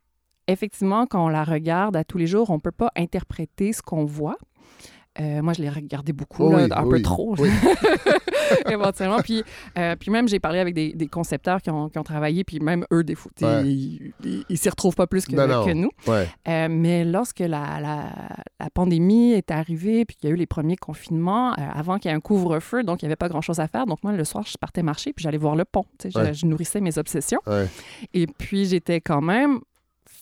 effectivement, 0.48 1.06
quand 1.06 1.24
on 1.24 1.28
la 1.28 1.44
regarde 1.44 1.96
à 1.96 2.04
tous 2.04 2.18
les 2.18 2.26
jours, 2.26 2.50
on 2.50 2.54
ne 2.54 2.60
peut 2.60 2.72
pas 2.72 2.90
interpréter 2.96 3.72
ce 3.72 3.82
qu'on 3.82 4.04
voit. 4.04 4.36
Euh, 5.20 5.42
moi, 5.42 5.52
je 5.52 5.62
l'ai 5.62 5.68
regardé 5.68 6.12
beaucoup, 6.12 6.44
oh 6.44 6.54
un 6.54 6.88
peu 6.88 7.02
trop, 7.02 7.34
éventuellement. 8.70 9.18
Puis, 9.18 9.42
euh, 9.76 9.96
puis 9.96 10.12
même, 10.12 10.28
j'ai 10.28 10.38
parlé 10.38 10.60
avec 10.60 10.74
des, 10.74 11.08
concepteurs 11.08 11.60
qui 11.60 11.70
ont, 11.70 11.88
travaillé, 12.04 12.44
puis 12.44 12.60
même 12.60 12.84
eux, 12.92 13.02
des 13.02 13.16
fois, 13.16 13.32
ils 13.40 14.12
ne 14.48 14.56
s'y 14.56 14.68
retrouvent 14.68 14.94
pas 14.94 15.08
plus 15.08 15.26
que, 15.26 15.32
que 15.32 15.72
nous. 15.72 15.90
Euh, 16.06 16.68
mais 16.70 17.04
lorsque 17.04 17.40
la, 17.40 17.80
la, 17.80 18.70
pandémie 18.72 19.32
est 19.32 19.50
arrivée, 19.50 20.04
puis 20.04 20.16
qu'il 20.16 20.28
y 20.28 20.32
a 20.32 20.34
eu 20.34 20.38
les 20.38 20.46
premiers 20.46 20.76
confinements, 20.76 21.52
avant 21.52 21.98
qu'il 21.98 22.10
y 22.10 22.14
ait 22.14 22.16
un 22.16 22.20
couvre-feu, 22.20 22.84
donc 22.84 23.02
il 23.02 23.06
n'y 23.06 23.08
avait 23.08 23.16
pas 23.16 23.28
grand-chose 23.28 23.58
à 23.58 23.66
faire. 23.66 23.86
Donc 23.86 24.04
moi, 24.04 24.12
le 24.12 24.24
soir, 24.24 24.44
je 24.46 24.56
partais 24.56 24.84
marcher, 24.84 25.12
puis 25.12 25.24
j'allais 25.24 25.38
voir 25.38 25.56
le 25.56 25.64
pont. 25.64 25.86
Je, 26.04 26.32
je, 26.32 26.46
nourrissais 26.46 26.80
mes 26.80 26.96
obsessions. 26.96 27.40
Et 28.14 28.28
puis, 28.28 28.66
j'étais 28.66 29.00
quand 29.00 29.22
même 29.22 29.60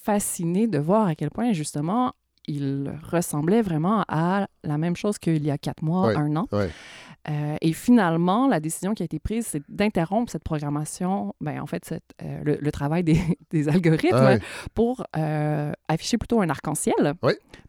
fascinée 0.07 0.69
de 0.69 0.78
voir 0.78 1.09
à 1.09 1.16
quel 1.16 1.31
point, 1.31 1.53
justement, 1.53 2.12
il 2.47 2.97
ressemblait 3.11 3.61
vraiment 3.61 4.05
à 4.07 4.47
la 4.62 4.78
même 4.78 4.95
chose 4.95 5.19
qu'il 5.19 5.45
y 5.45 5.51
a 5.51 5.59
quatre 5.59 5.83
mois, 5.83 6.16
un 6.16 6.37
an. 6.37 6.47
Euh, 7.28 7.57
et 7.61 7.73
finalement, 7.73 8.47
la 8.47 8.61
décision 8.61 8.95
qui 8.95 9.03
a 9.03 9.07
été 9.07 9.19
prise, 9.19 9.49
c'est 9.49 9.62
d'interrompre 9.69 10.31
cette 10.31 10.45
programmation, 10.45 11.35
ben, 11.41 11.61
en 11.61 11.66
fait, 11.66 11.93
euh, 12.23 12.57
le, 12.61 12.70
travail 12.70 13.03
des, 13.03 13.19
algorithmes 13.69 14.39
pour 14.74 15.05
euh, 15.16 15.73
afficher 15.89 16.19
plutôt 16.19 16.41
un 16.41 16.49
arc-en-ciel, 16.49 17.15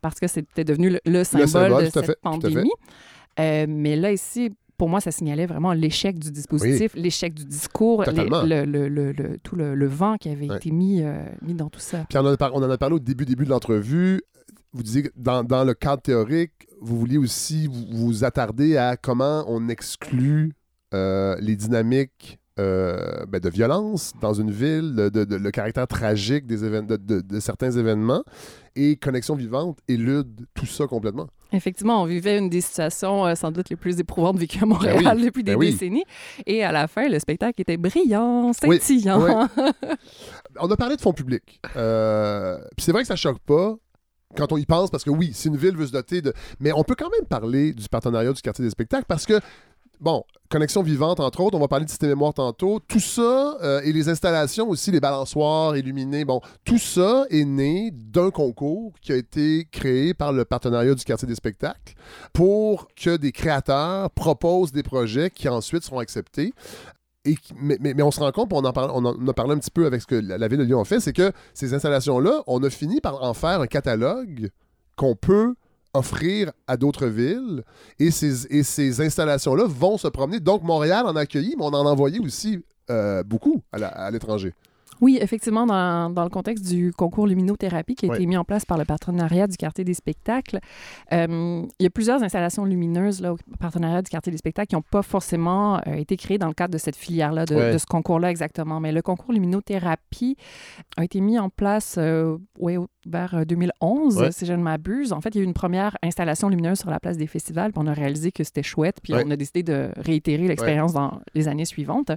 parce 0.01 0.19
que 0.19 0.27
c'était 0.27 0.63
devenu 0.63 0.99
le, 1.03 1.23
symbole, 1.23 1.85
de 1.85 1.89
cette 1.89 2.21
pandémie. 2.21 2.71
mais 3.39 3.95
là, 3.95 4.11
ici, 4.11 4.51
pour 4.77 4.89
moi, 4.89 5.01
ça 5.01 5.11
signalait 5.11 5.45
vraiment 5.45 5.73
l'échec 5.73 6.19
du 6.19 6.31
dispositif, 6.31 6.93
l'échec 6.95 7.33
du 7.33 7.45
discours, 7.45 8.03
le, 8.07 9.37
tout 9.37 9.55
le, 9.55 9.87
vent 9.87 10.17
qui 10.17 10.29
avait 10.29 10.47
été 10.47 10.71
mis, 10.71 11.01
euh, 11.01 11.23
mis 11.41 11.53
dans 11.53 11.69
tout 11.69 11.79
ça. 11.79 12.05
Puis 12.09 12.17
on 12.17 12.21
en, 12.21 12.33
a, 12.33 12.51
on 12.51 12.63
en 12.63 12.69
a 12.69 12.77
parlé 12.77 12.95
au 12.95 12.99
début, 12.99 13.25
début 13.25 13.45
de 13.45 13.49
l'entrevue. 13.49 14.21
Vous 14.73 14.83
disiez 14.83 15.03
que 15.03 15.09
dans, 15.15 15.43
dans, 15.43 15.63
le 15.63 15.73
cadre 15.73 16.01
théorique, 16.01 16.67
vous 16.81 16.99
vouliez 16.99 17.17
aussi 17.17 17.67
vous, 17.67 17.85
vous 17.89 18.23
attarder 18.23 18.77
à 18.77 18.97
comment 18.97 19.43
on 19.47 19.69
exclut 19.69 20.53
euh, 20.93 21.35
les 21.39 21.55
dynamiques 21.55 22.39
euh, 22.59 23.25
ben, 23.27 23.39
de 23.39 23.49
violence 23.49 24.13
dans 24.21 24.33
une 24.33 24.51
ville, 24.51 24.95
de, 24.95 25.35
le 25.35 25.51
caractère 25.51 25.87
tragique 25.87 26.47
des 26.47 26.57
de, 26.57 27.39
certains 27.39 27.71
événements 27.71 28.23
et 28.75 28.95
Connexion 28.95 29.35
Vivante 29.35 29.79
élude 29.87 30.47
tout 30.55 30.65
ça 30.65 30.87
complètement. 30.87 31.27
Effectivement, 31.53 32.01
on 32.01 32.05
vivait 32.05 32.37
une 32.37 32.49
des 32.49 32.61
situations 32.61 33.25
euh, 33.25 33.35
sans 33.35 33.51
doute 33.51 33.69
les 33.69 33.75
plus 33.75 33.99
éprouvantes 33.99 34.37
vécues 34.37 34.57
à 34.57 34.61
ben 34.61 34.67
Montréal 34.67 35.21
depuis 35.21 35.43
des 35.43 35.55
ben 35.55 35.61
décennies. 35.61 36.03
Et 36.45 36.63
à 36.63 36.71
la 36.71 36.87
fin, 36.87 37.07
le 37.07 37.19
spectacle 37.19 37.61
était 37.61 37.77
brillant, 37.77 38.51
scintillant. 38.53 39.47
on 40.59 40.69
a 40.69 40.77
parlé 40.77 40.95
de 40.95 41.01
fonds 41.01 41.13
publics. 41.13 41.61
Euh, 41.75 42.59
c'est 42.77 42.91
vrai 42.91 43.01
que 43.01 43.07
ça 43.07 43.15
choque 43.15 43.39
pas 43.39 43.75
quand 44.35 44.51
on 44.51 44.57
y 44.57 44.65
pense, 44.65 44.89
parce 44.89 45.03
que 45.03 45.09
oui, 45.09 45.31
si 45.33 45.47
une 45.47 45.55
ville 45.55 45.75
veut 45.75 45.87
se 45.87 45.93
doter 45.93 46.21
de... 46.21 46.33
Mais 46.59 46.71
on 46.73 46.83
peut 46.83 46.95
quand 46.95 47.09
même 47.09 47.25
parler 47.27 47.73
du 47.73 47.87
partenariat 47.87 48.33
du 48.33 48.41
quartier 48.41 48.63
des 48.63 48.69
spectacles, 48.69 49.05
parce 49.07 49.25
que 49.25 49.39
bon, 49.99 50.23
connexion 50.49 50.83
vivante, 50.83 51.19
entre 51.19 51.41
autres, 51.41 51.57
on 51.57 51.59
va 51.59 51.67
parler 51.67 51.85
de 51.85 51.89
système 51.89 52.09
mémoire 52.09 52.33
tantôt. 52.33 52.79
Tout 52.79 52.99
ça, 52.99 53.57
euh, 53.61 53.81
et 53.83 53.91
les 53.91 54.09
installations 54.09 54.69
aussi, 54.69 54.91
les 54.91 54.99
balançoires 54.99 55.75
illuminés, 55.77 56.25
bon, 56.25 56.41
tout 56.63 56.77
ça 56.77 57.25
est 57.29 57.45
né 57.45 57.91
d'un 57.91 58.31
concours 58.31 58.93
qui 59.01 59.11
a 59.11 59.15
été 59.15 59.67
créé 59.71 60.13
par 60.13 60.33
le 60.33 60.45
partenariat 60.45 60.93
du 60.93 61.03
quartier 61.03 61.27
des 61.27 61.35
spectacles 61.35 61.93
pour 62.33 62.87
que 62.95 63.17
des 63.17 63.31
créateurs 63.31 64.09
proposent 64.11 64.71
des 64.71 64.83
projets 64.83 65.29
qui 65.29 65.49
ensuite 65.49 65.83
seront 65.83 65.99
acceptés. 65.99 66.53
Mais, 67.57 68.01
on 68.01 68.11
se 68.11 68.21
rend 68.21 68.31
compte, 68.31 68.53
on 68.53 68.63
en, 68.63 69.27
a 69.27 69.33
parlé 69.33 69.53
un 69.53 69.57
petit 69.57 69.71
peu 69.71 69.85
avec 69.85 70.01
ce 70.01 70.07
que 70.07 70.15
la 70.15 70.47
ville 70.47 70.59
de 70.59 70.63
Lyon 70.63 70.79
a 70.79 70.85
fait, 70.85 71.01
c'est 71.01 71.11
que 71.11 71.33
ces 71.53 71.73
installations-là, 71.73 72.41
on 72.47 72.63
a 72.63 72.69
fini 72.69 73.01
par 73.01 73.21
en 73.21 73.33
faire 73.33 73.59
un 73.59 73.67
catalogue 73.67 74.49
qu'on 74.95 75.15
peut 75.15 75.55
offrir 75.97 76.51
à 76.67 76.77
d'autres 76.77 77.07
villes. 77.07 77.63
Et 77.99 78.11
ces, 78.11 78.45
et 78.47 78.63
ces 78.63 79.01
installations-là 79.01 79.65
vont 79.67 79.97
se 79.97 80.07
promener. 80.07 80.39
Donc, 80.39 80.63
Montréal 80.63 81.05
en 81.05 81.15
a 81.15 81.21
accueilli, 81.21 81.55
mais 81.57 81.63
on 81.63 81.73
en 81.73 81.85
a 81.85 81.89
envoyé 81.89 82.19
aussi 82.19 82.59
euh, 82.89 83.23
beaucoup 83.23 83.61
à 83.71 84.11
l'étranger. 84.11 84.53
Oui, 85.01 85.19
effectivement, 85.21 85.65
dans, 85.65 86.09
dans, 86.09 86.23
le 86.23 86.29
contexte 86.29 86.67
du 86.67 86.91
concours 86.91 87.27
luminothérapie 87.27 87.95
qui 87.95 88.09
a 88.09 88.15
été 88.15 88.25
mis 88.25 88.37
en 88.37 88.43
place 88.43 88.65
par 88.65 88.77
le 88.77 88.85
partenariat 88.85 89.47
du 89.47 89.57
quartier 89.57 89.83
des 89.83 89.93
spectacles, 89.93 90.59
euh, 91.13 91.63
il 91.79 91.83
y 91.83 91.85
a 91.85 91.89
plusieurs 91.89 92.23
installations 92.23 92.65
lumineuses 92.65 93.21
là, 93.21 93.33
au 93.33 93.37
partenariat 93.59 94.01
du 94.01 94.09
quartier 94.09 94.31
des 94.31 94.37
spectacles 94.37 94.69
qui 94.69 94.75
n'ont 94.75 94.81
pas 94.81 95.01
forcément 95.01 95.77
euh, 95.87 95.95
été 95.95 96.17
créées 96.17 96.37
dans 96.37 96.47
le 96.47 96.53
cadre 96.53 96.73
de 96.73 96.77
cette 96.77 96.95
filière-là, 96.95 97.45
de, 97.45 97.77
ce 97.77 97.85
concours-là 97.85 98.31
exactement. 98.31 98.79
Mais 98.79 98.91
le 98.91 99.01
concours 99.01 99.33
luminothérapie 99.33 100.35
a 100.97 101.03
été 101.03 101.21
mis 101.21 101.37
en 101.37 101.49
place 101.49 101.95
euh, 101.97 102.37
vers 103.05 103.45
2011, 103.45 104.31
si 104.31 104.45
je 104.45 104.53
ne 104.53 104.61
m'abuse. 104.61 105.13
En 105.13 105.21
fait, 105.21 105.29
il 105.35 105.37
y 105.37 105.41
a 105.41 105.43
eu 105.43 105.47
une 105.47 105.53
première 105.53 105.97
installation 106.03 106.49
lumineuse 106.49 106.79
sur 106.79 106.89
la 106.89 106.99
place 106.99 107.17
des 107.17 107.27
festivals, 107.27 107.71
puis 107.71 107.81
on 107.83 107.87
a 107.87 107.93
réalisé 107.93 108.31
que 108.31 108.43
c'était 108.43 108.63
chouette, 108.63 108.97
puis 109.01 109.13
on 109.13 109.31
a 109.31 109.35
décidé 109.35 109.63
de 109.63 109.89
réitérer 109.97 110.47
l'expérience 110.47 110.93
dans 110.93 111.19
les 111.33 111.47
années 111.47 111.65
suivantes. 111.65 112.11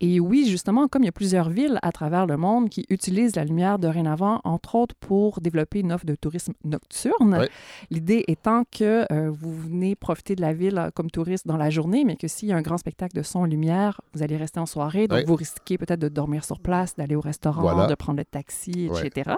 Et 0.00 0.20
oui, 0.20 0.46
justement, 0.48 0.88
comme 0.88 1.02
il 1.02 1.06
y 1.06 1.10
a 1.10 1.12
plusieurs 1.12 1.50
villes 1.50 1.78
à 1.82 1.92
travers 1.92 2.26
le 2.26 2.36
monde 2.36 2.68
qui 2.68 2.86
utilisent 2.88 3.36
la 3.36 3.44
lumière 3.44 3.78
dorénavant, 3.78 4.40
entre 4.44 4.74
autres 4.74 4.94
pour 4.94 5.40
développer 5.40 5.80
une 5.80 5.92
offre 5.92 6.06
de 6.06 6.14
tourisme 6.14 6.52
nocturne, 6.64 7.46
l'idée 7.90 8.24
étant 8.28 8.64
que 8.70 9.04
euh, 9.12 9.30
vous 9.30 9.54
venez 9.54 9.94
profiter 9.96 10.34
de 10.34 10.40
la 10.40 10.52
ville 10.52 10.90
comme 10.94 11.10
touriste 11.10 11.46
dans 11.46 11.56
la 11.56 11.70
journée, 11.70 12.04
mais 12.04 12.16
que 12.16 12.28
s'il 12.28 12.48
y 12.48 12.52
a 12.52 12.56
un 12.56 12.62
grand 12.62 12.78
spectacle 12.78 13.16
de 13.16 13.22
son 13.22 13.46
et 13.46 13.48
lumière, 13.48 14.00
vous 14.14 14.22
allez 14.22 14.36
rester 14.36 14.60
en 14.60 14.66
soirée, 14.66 15.08
donc 15.08 15.26
vous 15.26 15.34
risquez 15.36 15.78
peut-être 15.78 16.00
de 16.00 16.08
dormir 16.08 16.44
sur 16.44 16.60
place, 16.60 16.96
d'aller 16.96 17.16
au 17.16 17.20
restaurant, 17.20 17.86
de 17.86 17.94
prendre 17.94 18.18
le 18.18 18.24
taxi, 18.24 18.90
etc. 19.02 19.36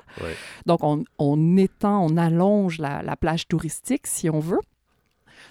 Donc, 0.66 0.80
on, 0.82 1.56
étend, 1.56 2.04
on 2.04 2.16
allonge 2.16 2.78
la 2.78 3.16
plage 3.16 3.48
touristique, 3.48 4.06
si 4.06 4.30
on 4.30 4.40
veut. 4.40 4.60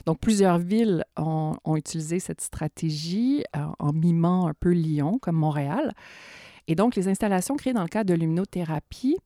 Donc, 0.06 0.20
plusieurs 0.20 0.58
villes 0.58 1.04
ont, 1.18 1.56
utilisé 1.76 2.20
cette 2.20 2.42
stratégie 2.42 3.44
euh, 3.56 3.66
en 3.80 3.94
mimant 3.94 4.48
un 4.48 4.54
peu 4.54 4.72
Lyon, 4.72 5.20
comme 5.22 5.36
Montréal. 5.36 5.94
Et 6.68 6.76
donc, 6.76 6.96
les 6.96 7.08
installations 7.08 7.56
créées 7.56 7.74
dans 7.74 7.84
le 7.84 7.88
cadre 7.88 8.10
de 8.10 8.14
l'immunothérapie, 8.14 9.18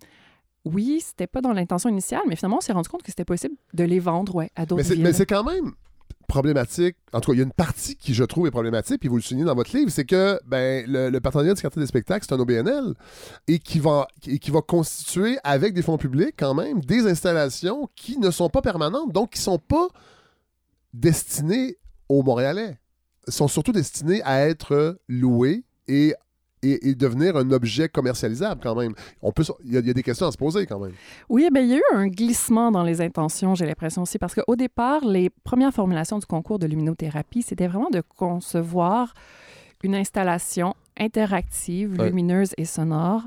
oui, 0.66 1.02
c'était 1.06 1.28
pas 1.28 1.42
dans 1.42 1.52
l'intention 1.52 1.90
initiale, 1.90 2.22
mais 2.28 2.36
finalement, 2.36 2.58
on 2.58 2.62
s'est 2.62 2.74
rendu 2.74 2.90
compte 2.90 3.04
que 3.04 3.10
c'était 3.10 3.26
possible 3.26 3.56
de 3.74 3.84
les 3.84 4.00
vendre 4.00 4.36
ouais, 4.36 4.50
à 4.56 4.66
d'autres 4.66 4.84
villes. 4.84 5.04
mais 5.04 5.14
c'est 5.14 5.26
quand 5.26 5.44
même 5.44 5.74
problématique. 6.28 6.96
En 7.12 7.20
tout 7.20 7.32
cas, 7.32 7.36
il 7.36 7.40
y 7.40 7.42
a 7.42 7.46
une 7.46 7.52
partie 7.52 7.96
qui, 7.96 8.14
je 8.14 8.24
trouve, 8.24 8.48
est 8.48 8.52
problématique, 8.52 9.00
puis 9.00 9.10
vous 9.10 9.18
le 9.18 9.22
soulignez 9.22 9.46
dans 9.46 9.56
votre 9.56 9.76
livre, 9.76 9.92
c'est 9.92 10.06
que 10.06 10.40
ben, 10.48 10.86
le, 10.88 11.10
le 11.10 11.20
partenariat 11.20 11.54
du 11.54 11.62
quartier 11.62 11.82
des 11.82 11.86
spectacles, 11.86 12.26
c'est 12.28 12.34
un 12.34 12.40
OBNL, 12.40 12.94
et 13.48 13.60
qui, 13.60 13.80
va, 13.80 14.08
et 14.26 14.40
qui 14.40 14.50
va 14.50 14.62
constituer, 14.62 15.38
avec 15.44 15.74
des 15.74 15.82
fonds 15.82 15.98
publics 15.98 16.34
quand 16.38 16.54
même, 16.54 16.80
des 16.82 17.06
installations 17.08 17.90
qui 17.96 18.18
ne 18.18 18.32
sont 18.32 18.50
pas 18.50 18.62
permanentes, 18.62 19.12
donc 19.12 19.32
qui 19.32 19.40
ne 19.40 19.44
sont 19.44 19.60
pas 19.60 19.90
destinées 20.94 21.78
aux 22.10 22.24
Montréalais. 22.24 22.78
sont 23.28 23.48
surtout 23.48 23.72
destinées 23.72 24.22
à 24.24 24.48
être 24.48 25.00
louées 25.08 25.64
et, 25.88 26.14
et, 26.62 26.90
et 26.90 26.94
devenir 26.96 27.38
un 27.38 27.50
objet 27.52 27.88
commercialisable 27.90 28.60
quand 28.62 28.76
même. 28.76 28.94
On 29.22 29.32
peut, 29.32 29.44
il 29.64 29.72
y, 29.74 29.78
a- 29.78 29.80
il 29.80 29.88
y 29.88 29.90
a 29.90 29.94
des 29.94 30.04
questions 30.04 30.28
à 30.28 30.32
se 30.32 30.38
poser 30.38 30.66
quand 30.66 30.80
même. 30.80 30.92
Oui, 31.30 31.48
bien, 31.52 31.62
il 31.62 31.70
y 31.70 31.74
a 31.74 31.78
eu 31.78 31.84
un 31.94 32.08
glissement 32.08 32.70
dans 32.72 32.84
les 32.84 33.00
intentions, 33.02 33.56
j'ai 33.56 33.66
l'impression 33.66 34.02
aussi, 34.02 34.18
parce 34.18 34.36
qu'au 34.36 34.56
départ, 34.58 35.06
les 35.06 35.30
premières 35.30 35.74
formulations 35.74 36.20
du 36.20 36.26
concours 36.26 36.60
de 36.60 36.68
luminothérapie, 36.68 37.42
c'était 37.44 37.68
vraiment 37.68 37.90
de 37.90 38.02
concevoir 38.02 39.14
une 39.84 39.96
installation 39.96 40.76
interactive, 40.98 41.98
Ouais. 41.98 42.08
lumineuse 42.10 42.52
et 42.58 42.66
sonore, 42.66 43.22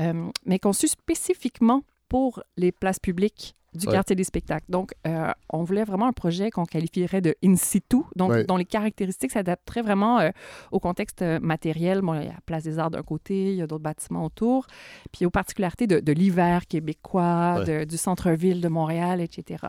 euh, 0.00 0.30
mais 0.46 0.58
conçue 0.60 0.88
spécifiquement 0.88 1.82
pour 2.08 2.42
les 2.56 2.70
places 2.72 2.98
publiques 3.00 3.54
du 3.74 3.86
Ouais. 3.86 3.92
quartier 3.94 4.14
des 4.16 4.24
spectacles. 4.24 4.66
Donc, 4.68 4.92
euh, 5.06 5.30
on 5.50 5.62
voulait 5.64 5.84
vraiment 5.84 6.06
un 6.06 6.12
projet 6.12 6.50
qu'on 6.50 6.64
qualifierait 6.66 7.20
de 7.22 7.34
in 7.44 7.56
situ, 7.56 7.98
donc 8.16 8.30
Ouais. 8.32 8.44
dont 8.44 8.56
les 8.56 8.64
caractéristiques 8.66 9.30
s'adapteraient 9.32 9.82
vraiment 9.82 10.20
euh, 10.20 10.30
au 10.72 10.78
contexte 10.80 11.22
euh, 11.22 11.38
matériel. 11.40 12.00
Bon, 12.02 12.14
il 12.14 12.24
y 12.24 12.28
a 12.28 12.32
la 12.32 12.40
Place 12.44 12.64
des 12.64 12.78
Arts 12.78 12.90
d'un 12.90 13.02
côté, 13.02 13.50
il 13.52 13.56
y 13.56 13.62
a 13.62 13.66
d'autres 13.66 13.82
bâtiments 13.82 14.24
autour, 14.24 14.66
puis 15.10 15.24
aux 15.24 15.30
particularités 15.30 15.86
de, 15.86 16.00
de 16.00 16.12
l'hiver 16.12 16.66
québécois, 16.66 17.64
de- 17.64 17.84
du 17.84 17.96
centre-ville 17.96 18.60
de 18.60 18.68
Montréal, 18.68 19.20
etc. 19.20 19.64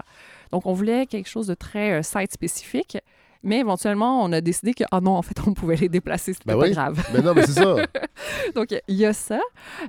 Donc, 0.52 0.66
on 0.66 0.74
voulait 0.74 1.06
quelque 1.06 1.30
chose 1.30 1.48
de 1.48 1.54
très 1.56 1.94
euh, 1.94 2.02
site-spécifique, 2.04 2.98
mais 3.44 3.60
éventuellement, 3.60 4.24
on 4.24 4.32
a 4.32 4.42
décidé 4.42 4.74
que, 4.74 4.84
ah 4.92 5.02
non, 5.02 5.12
en 5.18 5.22
fait, 5.22 5.36
on 5.48 5.54
pouvait 5.54 5.76
les 5.76 5.90
déplacer, 5.90 6.34
c'était 6.34 6.46
Ben 6.48 6.58
pas 6.60 6.66
oui. 6.66 6.72
grave. 6.72 7.06
Mais 7.14 7.22
non, 7.22 7.34
mais 7.34 7.46
c'est 7.46 7.54
ça. 7.62 7.76
Donc, 8.56 8.70
il 8.88 8.96
y 8.96 9.06
a 9.06 9.14
ça. 9.14 9.40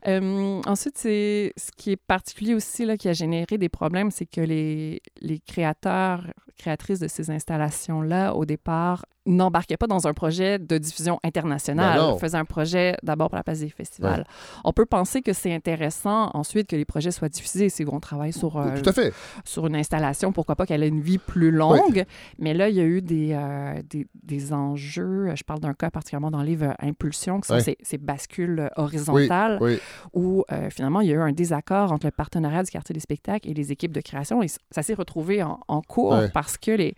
Euh, 0.06 0.60
ensuite, 0.66 0.98
c'est 0.98 1.52
ce 1.56 1.70
qui 1.76 1.92
est 1.92 1.96
particulier 1.96 2.54
aussi, 2.54 2.84
là, 2.84 2.96
qui 2.96 3.08
a 3.08 3.12
généré 3.12 3.56
des 3.58 3.68
problèmes, 3.68 4.10
c'est 4.10 4.26
que 4.26 4.40
les, 4.40 5.00
les 5.20 5.38
créateurs, 5.38 6.24
créatrices 6.58 6.98
de 7.00 7.08
ces 7.08 7.30
installations-là, 7.30 8.34
au 8.34 8.44
départ, 8.44 9.04
n'embarquaient 9.26 9.76
pas 9.76 9.86
dans 9.86 10.06
un 10.06 10.12
projet 10.12 10.58
de 10.58 10.76
diffusion 10.78 11.18
internationale. 11.24 11.98
Ben 11.98 12.06
non. 12.10 12.18
faisaient 12.18 12.36
un 12.38 12.44
projet 12.44 12.96
d'abord 13.02 13.28
pour 13.30 13.36
la 13.36 13.42
place 13.42 13.60
des 13.60 13.68
festivals. 13.70 14.26
On 14.64 14.72
peut 14.72 14.84
penser 14.86 15.22
que 15.22 15.32
c'est 15.32 15.52
intéressant 15.54 16.30
ensuite 16.34 16.68
que 16.68 16.76
les 16.76 16.84
projets 16.84 17.10
soient 17.10 17.28
diffusés 17.28 17.68
si 17.68 17.84
on 17.90 18.00
travaille 18.00 18.32
sur, 18.32 18.56
euh, 18.58 18.76
Tout 18.82 18.90
à 18.90 18.92
fait. 18.92 19.14
sur 19.44 19.66
une 19.66 19.76
installation, 19.76 20.32
pourquoi 20.32 20.56
pas 20.56 20.66
qu'elle 20.66 20.82
ait 20.82 20.88
une 20.88 21.00
vie 21.00 21.18
plus 21.18 21.50
longue. 21.50 22.04
Mais 22.38 22.52
là, 22.54 22.68
il 22.68 22.74
y 22.76 22.80
a 22.80 22.84
eu 22.84 23.00
des, 23.02 23.30
euh, 23.32 23.80
des, 23.88 24.06
des 24.22 24.52
enjeux. 24.52 25.34
Je 25.34 25.42
parle 25.44 25.60
d'un 25.60 25.74
cas 25.74 25.90
particulièrement 25.90 26.30
dans 26.30 26.40
le 26.40 26.46
livre 26.46 26.66
euh, 26.66 26.86
Impulsion, 26.88 27.40
qui 27.40 27.48
sont 27.48 27.54
Ouais. 27.54 27.60
ces, 27.60 27.76
ces 27.82 27.98
bascules 27.98 28.68
horizontales, 28.76 29.58
Oui. 29.60 29.78
où 30.12 30.44
euh, 30.52 30.68
finalement, 30.70 31.00
il 31.00 31.08
y 31.08 31.12
a 31.12 31.14
eu 31.14 31.20
un 31.20 31.32
désaccord 31.32 31.92
entre 31.92 32.06
le 32.06 32.10
partenariat 32.12 32.62
du 32.62 32.70
quartier 32.70 32.92
des 32.92 33.00
spectacles 33.00 33.48
et 33.48 33.54
les 33.54 33.72
équipes 33.72 33.92
de 33.92 34.00
création. 34.00 34.42
Et 34.42 34.48
ça 34.70 34.82
s'est 34.82 34.94
retrouvé 34.94 35.42
en, 35.42 35.60
en 35.68 35.80
cours 35.82 36.16
parce 36.32 36.58
que 36.58 36.70
les, 36.72 36.94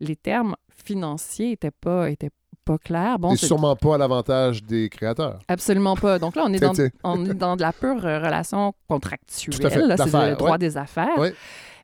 les 0.00 0.16
termes 0.16 0.56
financiers 0.84 1.50
n'étaient 1.50 1.70
pas, 1.70 2.10
étaient 2.10 2.30
pas 2.64 2.78
clairs. 2.78 3.18
Bon, 3.18 3.32
Et 3.32 3.36
c'est- 3.36 3.46
sûrement 3.46 3.76
pas 3.76 3.94
à 3.94 3.98
l'avantage 3.98 4.62
des 4.62 4.88
créateurs. 4.88 5.38
Absolument 5.48 5.96
pas. 5.96 6.18
Donc 6.18 6.36
là, 6.36 6.42
on 6.46 6.52
est, 6.52 6.60
dans, 6.60 6.72
on 7.04 7.24
est 7.24 7.34
dans 7.34 7.56
de 7.56 7.62
la 7.62 7.72
pure 7.72 8.04
euh, 8.04 8.18
relation 8.18 8.74
contractuelle. 8.88 9.54
C'est 9.54 9.76
le 9.76 10.36
droit 10.36 10.52
ouais. 10.52 10.58
des 10.58 10.76
affaires. 10.76 11.18
Ouais. 11.18 11.34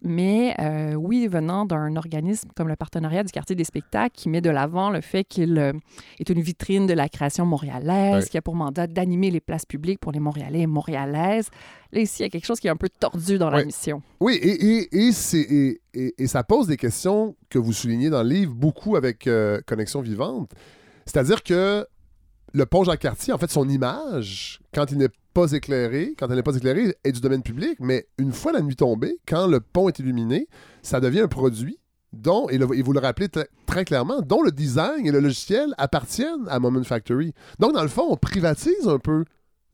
Mais 0.03 0.55
euh, 0.61 0.95
oui, 0.95 1.27
venant 1.27 1.65
d'un 1.65 1.97
organisme 1.97 2.49
comme 2.55 2.69
le 2.69 2.77
Partenariat 2.77 3.25
du 3.25 3.33
quartier 3.33 3.57
des 3.57 3.65
spectacles 3.65 4.15
qui 4.15 4.29
met 4.29 4.41
de 4.41 4.51
l'avant 4.51 4.91
le 4.91 5.01
fait 5.01 5.25
qu'il 5.25 5.59
euh, 5.59 5.73
est 6.19 6.29
une 6.29 6.41
vitrine 6.41 6.87
de 6.87 6.95
la 6.95 7.09
création 7.09 7.47
montréalaise, 7.47 8.29
qui 8.29 8.39
a 8.39 8.43
pour 8.43 8.55
mandat 8.55 8.87
d'animer 8.87 9.31
les 9.31 9.41
places 9.41 9.67
publiques 9.67 10.01
pour 10.01 10.13
les 10.13 10.21
Montréalais 10.21 10.61
et 10.61 10.67
Montréalaises. 10.67 11.49
Là, 11.93 12.01
ici, 12.01 12.21
il 12.21 12.23
y 12.23 12.27
a 12.27 12.31
quelque 12.31 12.47
chose 12.47 12.61
qui 12.61 12.67
est 12.67 12.71
un 12.71 12.77
peu 12.77 12.89
tordu 12.89 13.39
dans 13.39 13.51
la 13.51 13.65
mission. 13.65 14.03
Oui, 14.21 14.39
et, 14.43 15.13
ça 16.27 16.45
pose 16.45 16.67
des 16.67 16.77
questions 16.77 17.37
que 17.49 17.59
vous 17.59 17.73
soulignez 17.73 18.11
dans 18.11 18.23
le 18.23 18.29
livre, 18.29 18.55
beaucoup 18.55 18.97
avec 18.97 19.27
euh, 19.27 19.61
Connexion 19.67 20.03
Vivante. 20.03 20.51
C'est-à-dire 21.07 21.43
que 21.43 21.87
le 22.53 22.67
pont 22.67 22.85
Jacques-Cartier, 22.85 23.33
en 23.33 23.39
fait, 23.39 23.51
son 23.51 23.69
image, 23.69 24.61
quand 24.75 24.91
il 24.91 24.99
n'est 24.99 25.09
pas 25.37 25.53
éclairé, 25.53 26.15
quand 26.19 26.29
elle 26.31 26.37
n'est 26.37 26.43
pas 26.43 26.57
éclairée, 26.57 26.95
est 27.05 27.13
du 27.13 27.21
domaine 27.21 27.43
public, 27.43 27.77
mais 27.79 28.07
une 28.19 28.33
fois 28.33 28.53
la 28.53 28.63
nuit 28.63 28.77
tombée, 28.77 29.19
quand 29.29 29.47
le 29.47 29.61
pont 29.61 29.89
est 29.89 29.99
illuminé, 29.99 30.49
ça 30.83 30.99
devient 31.01 31.21
un 31.21 31.29
produit 31.29 31.79
dont, 32.13 32.49
et, 32.49 32.57
le- 32.57 32.75
et 32.75 32.81
vous 32.83 32.93
le 32.95 33.01
rappelez 33.01 33.29
très 33.67 33.85
clairement, 33.85 34.21
dont 34.23 34.41
le 34.43 34.51
design 34.51 35.07
et 35.07 35.11
le 35.11 35.21
logiciel 35.21 35.75
appartiennent 35.77 36.47
à 36.49 36.59
Moment 36.59 36.83
Factory. 36.85 37.35
Donc, 37.59 37.75
dans 37.75 37.83
le 37.83 37.89
fond, 37.89 38.07
on 38.09 38.17
privatise 38.17 38.89
un 38.89 38.99
peu 38.99 39.25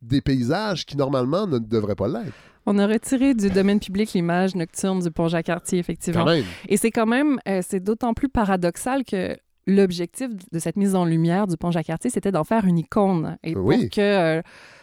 des 0.01 0.21
paysages 0.21 0.85
qui, 0.85 0.97
normalement, 0.97 1.47
ne 1.47 1.59
devraient 1.59 1.95
pas 1.95 2.09
l'être. 2.09 2.33
On 2.67 2.79
a 2.79 2.87
retiré 2.89 3.35
du 3.35 3.49
domaine 3.51 3.79
public 3.81 4.13
l'image 4.15 4.55
nocturne 4.57 4.99
du 5.01 5.11
pont 5.13 5.29
Jacques-Cartier, 5.29 5.79
effectivement. 5.79 6.25
Quand 6.25 6.31
même. 6.33 6.45
Et 6.69 6.77
c'est 6.77 6.91
quand 6.91 7.07
même, 7.07 7.39
euh, 7.49 7.61
c'est 7.69 7.81
d'autant 7.81 8.15
plus 8.15 8.29
paradoxal 8.29 9.05
que 9.05 9.37
l'objectif 9.69 10.29
de 10.53 10.59
cette 10.59 10.77
mise 10.77 10.97
en 10.97 11.05
lumière 11.05 11.47
du 11.47 11.57
pont 11.57 11.71
Jacques-Cartier, 11.71 12.11
c'était 12.11 12.33
d'en 12.33 12.43
faire 12.45 12.65
une 12.65 12.79
icône. 12.79 13.37
Et 13.45 13.55
Oui. 13.57 13.79
pour 13.83 13.91
que, 13.91 14.01
euh, 14.01 14.43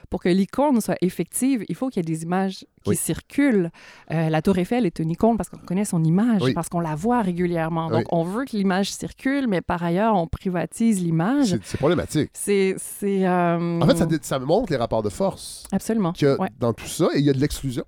pour 0.09 0.21
que 0.23 0.29
l'icône 0.29 0.81
soit 0.81 0.97
effective, 1.01 1.63
il 1.69 1.75
faut 1.75 1.89
qu'il 1.89 1.97
y 1.97 2.09
ait 2.09 2.13
des 2.15 2.23
images 2.23 2.59
qui 2.83 2.89
Oui. 2.91 2.95
circulent. 2.95 3.69
Euh, 4.11 4.29
la 4.29 4.41
Tour 4.41 4.57
Eiffel 4.57 4.85
est 4.85 4.99
une 4.99 5.11
icône 5.11 5.37
parce 5.37 5.49
qu'on 5.49 5.57
connaît 5.59 5.85
son 5.85 6.03
image, 6.03 6.41
Oui. 6.41 6.53
parce 6.53 6.69
qu'on 6.69 6.79
la 6.79 6.95
voit 6.95 7.21
régulièrement. 7.21 7.89
Donc, 7.89 7.99
Oui. 7.99 8.05
on 8.11 8.23
veut 8.23 8.45
que 8.45 8.55
l'image 8.57 8.91
circule, 8.91 9.47
mais 9.47 9.61
par 9.61 9.83
ailleurs, 9.83 10.15
on 10.15 10.27
privatise 10.27 11.01
l'image. 11.03 11.57
C'est 11.63 11.77
problématique. 11.77 12.31
C'est... 12.33 12.75
euh, 13.03 13.79
En 13.81 13.85
fait, 13.87 14.25
ça, 14.25 14.39
montre 14.39 14.71
les 14.71 14.77
rapports 14.77 15.03
de 15.03 15.09
force 15.09 15.63
Absolument. 15.71 16.13
a 16.21 16.41
Ouais. 16.41 16.49
dans 16.59 16.73
tout 16.73 16.87
ça 16.87 17.07
et 17.13 17.19
il 17.19 17.25
y 17.25 17.29
a 17.29 17.33
de 17.33 17.39
l'exclusion. 17.39 17.83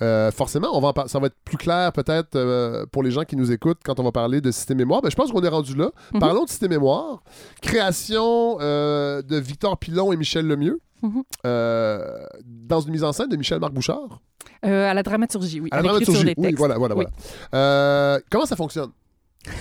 Euh, 0.00 0.30
forcément, 0.30 0.68
on 0.76 0.80
va 0.80 0.92
ça 1.08 1.18
va 1.18 1.26
être 1.26 1.36
plus 1.44 1.56
clair 1.56 1.92
peut-être 1.92 2.34
euh, 2.36 2.86
pour 2.90 3.02
les 3.02 3.10
gens 3.10 3.24
qui 3.24 3.36
nous 3.36 3.50
écoutent 3.52 3.80
quand 3.84 4.00
on 4.00 4.04
va 4.04 4.12
parler 4.12 4.40
de 4.40 4.50
système 4.50 4.78
mémoire. 4.78 5.02
Ben, 5.02 5.10
je 5.10 5.16
pense 5.16 5.30
qu'on 5.32 5.42
est 5.42 5.48
rendu 5.48 5.74
là. 5.74 5.90
Mhm. 6.14 6.20
Parlons 6.20 6.44
de 6.44 6.48
système 6.48 6.70
mémoire. 6.70 7.22
Création 7.60 8.58
euh, 8.60 9.22
de 9.22 9.36
Victor 9.36 9.76
Pilon 9.78 10.12
et 10.12 10.16
Michel 10.16 10.46
Lemieux 10.46 10.80
Mhm. 11.02 11.22
euh, 11.46 12.24
dans 12.44 12.80
une 12.80 12.92
mise 12.92 13.04
en 13.04 13.12
scène 13.12 13.28
de 13.28 13.36
Michel-Marc 13.36 13.72
Bouchard? 13.72 14.20
Euh, 14.64 14.90
à 14.90 14.94
la 14.94 15.02
dramaturgie, 15.02 15.60
oui. 15.60 15.68
À 15.72 15.76
à 15.76 15.82
la 15.82 15.88
dramaturgie. 15.88 16.24
des 16.24 16.34
Oui, 16.36 16.54
voilà, 16.56 16.78
voilà, 16.78 16.96
Oui. 16.96 17.04
voilà. 17.50 17.64
Euh, 17.64 18.20
comment 18.30 18.46
ça 18.46 18.56
fonctionne? 18.56 18.90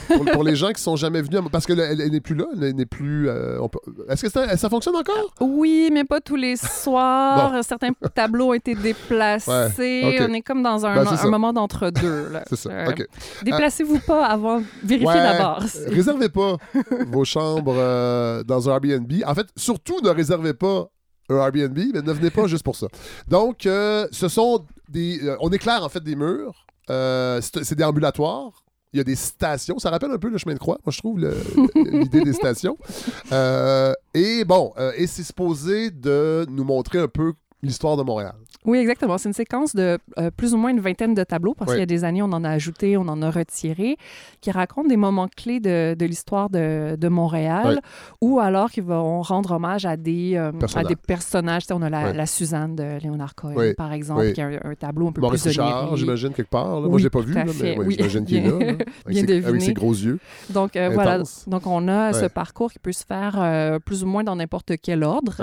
pour, 0.10 0.24
pour 0.26 0.44
les 0.44 0.56
gens 0.56 0.72
qui 0.74 0.80
sont 0.80 0.96
jamais 0.96 1.24
venus, 1.24 1.40
à- 1.40 1.50
parce 1.50 1.66
qu'elle 1.66 1.80
elle, 1.80 2.00
elle 2.02 2.12
n'est 2.12 2.20
plus 2.22 2.36
là, 2.36 2.46
elle 2.62 2.76
n'est 2.76 2.86
plus. 2.86 3.28
euh, 3.28 3.58
peut- 3.68 3.80
Est-ce 4.10 4.22
que 4.22 4.30
ça, 4.30 4.56
ça 4.56 4.70
fonctionne 4.70 4.96
encore? 4.96 5.34
Oui, 5.42 5.90
mais 5.92 6.04
pas 6.04 6.22
tous 6.22 6.36
les 6.36 6.56
soirs. 6.56 7.64
Certains 7.64 7.90
tableaux 8.14 8.50
ont 8.50 8.54
été 8.54 8.76
déplacés. 8.76 9.50
Ouais. 10.04 10.18
On 10.22 10.34
est 10.34 10.42
comme 10.44 10.62
dans 10.62 10.86
un, 10.86 11.04
Ben, 11.04 11.08
un 11.20 11.30
moment 11.32 11.52
d'entre-deux. 11.52 12.30
là. 12.30 12.44
C'est 12.50 12.58
ça. 12.58 12.70
Euh. 12.70 12.92
Déplacez-vous 13.44 13.98
pas 14.06 14.26
avant. 14.28 14.62
Vérifiez 14.84 15.08
Ouais, 15.08 15.16
d'abord. 15.16 15.64
Réservez 15.88 16.30
pas 16.30 16.58
vos 17.08 17.26
chambres 17.26 17.74
dans 18.44 18.70
un 18.70 18.74
Airbnb. 18.74 19.12
En 19.26 19.34
fait, 19.34 19.48
surtout 19.56 20.00
ne 20.04 20.10
réservez 20.10 20.54
pas 20.54 20.90
Airbnb, 21.40 21.78
mais 21.94 22.02
ne 22.02 22.12
venez 22.12 22.30
pas 22.30 22.48
juste 22.48 22.64
pour 22.64 22.76
ça. 22.76 22.88
Donc, 23.28 23.66
euh, 23.66 24.08
ce 24.12 24.28
sont 24.28 24.66
des. 24.90 25.20
euh, 25.24 25.38
on 25.40 25.50
éclaire 25.50 25.84
en 25.84 25.90
fait 25.90 26.04
des 26.04 26.16
murs. 26.16 26.66
Euh, 26.90 27.40
c'est 27.42 27.76
des 27.76 27.84
ambulatoires. 27.84 28.64
Il 28.94 28.98
y 28.98 29.00
a 29.00 29.06
des 29.06 29.16
stations. 29.16 29.80
Ça 29.80 29.90
rappelle 29.90 30.12
un 30.12 30.18
peu 30.18 30.30
le 30.30 30.38
chemin 30.38 30.54
de 30.54 30.60
croix, 30.60 30.78
moi, 30.86 30.92
je 30.92 30.98
trouve, 30.98 31.18
l'idée 31.76 32.22
des 32.24 32.34
stations. 32.34 32.78
Et 34.14 34.44
bon, 34.46 34.74
euh, 34.78 34.92
et 34.98 35.08
c'est 35.08 35.24
supposé 35.24 35.92
de 35.92 36.46
nous 36.50 36.66
montrer 36.66 37.00
un 37.00 37.08
peu 37.08 37.34
l'histoire 37.64 37.96
de 37.96 38.04
Montréal. 38.04 38.36
Oui, 38.66 38.78
exactement. 38.78 39.18
C'est 39.18 39.30
une 39.30 39.34
séquence 39.34 39.76
de 39.76 39.98
euh, 40.20 40.30
plus 40.32 40.54
ou 40.54 40.58
moins 40.58 40.70
une 40.72 40.80
vingtaine 40.80 41.14
de 41.14 41.24
tableaux, 41.24 41.54
parce 41.54 41.70
Oui. 41.72 41.76
qu'il 41.76 41.80
y 41.82 41.84
a 41.84 41.88
des 41.88 42.04
années, 42.04 42.22
on 42.22 42.32
en 42.32 42.44
a 42.44 42.50
ajouté, 42.50 42.96
on 42.98 43.02
en 43.08 43.22
a 43.22 43.32
retiré, 43.32 43.98
qui 44.40 44.52
racontent 44.52 44.88
des 44.88 44.98
moments 44.98 45.28
clés 45.36 45.60
de, 45.60 45.96
de 45.98 46.06
l'histoire 46.06 46.50
de, 46.50 46.96
de 46.96 47.08
Montréal, 47.08 47.82
ou 48.22 48.40
alors 48.40 48.70
qui 48.72 48.82
vont 48.82 49.22
rendre 49.22 49.52
hommage 49.52 49.86
à 49.86 49.98
des, 49.98 50.36
euh, 50.36 50.50
à 50.50 50.52
Personnages. 50.54 50.88
des 50.88 50.96
personnages. 50.96 51.62
Tu 51.64 51.68
sais, 51.70 51.74
on 51.74 51.82
a 51.82 51.90
la, 51.90 52.10
Oui. 52.12 52.18
la 52.18 52.26
Suzanne 52.26 52.76
de 52.76 53.00
Léonard 53.02 53.36
Cohen, 53.36 53.74
par 53.78 53.94
exemple, 53.94 54.32
qui 54.34 54.42
a 54.42 54.48
un, 54.48 54.60
un 54.64 54.76
tableau 54.76 55.08
un 55.08 55.12
peu 55.12 55.22
Maurice 55.22 55.42
plus 55.42 55.50
Richard, 55.50 55.96
j'imagine, 55.98 56.34
quelque 56.34 56.50
part. 56.50 56.82
là. 56.82 56.88
Moi, 56.88 57.00
je 57.00 57.04
l'ai 57.06 57.10
pas 57.10 57.22
vu, 57.22 57.34
là, 57.34 57.46
mais 57.46 57.76
j'imagine 57.92 58.26
qu'il 58.26 58.38
est 58.38 58.48
là. 58.48 58.56
avec, 59.06 59.18
ses, 59.30 59.46
avec 59.46 59.62
ses 59.62 59.74
gros 59.74 59.94
yeux. 59.94 60.20
Donc, 60.50 60.76
euh, 60.76 60.90
voilà. 60.94 61.24
Donc, 61.48 61.66
on 61.66 61.88
a 61.88 62.14
ce 62.14 62.26
parcours 62.26 62.72
qui 62.72 62.80
peut 62.80 62.92
se 62.92 63.06
faire 63.06 63.80
plus 63.86 64.04
ou 64.04 64.08
moins 64.08 64.24
dans 64.24 64.36
n'importe 64.36 64.74
quel 64.82 65.04
ordre. 65.04 65.36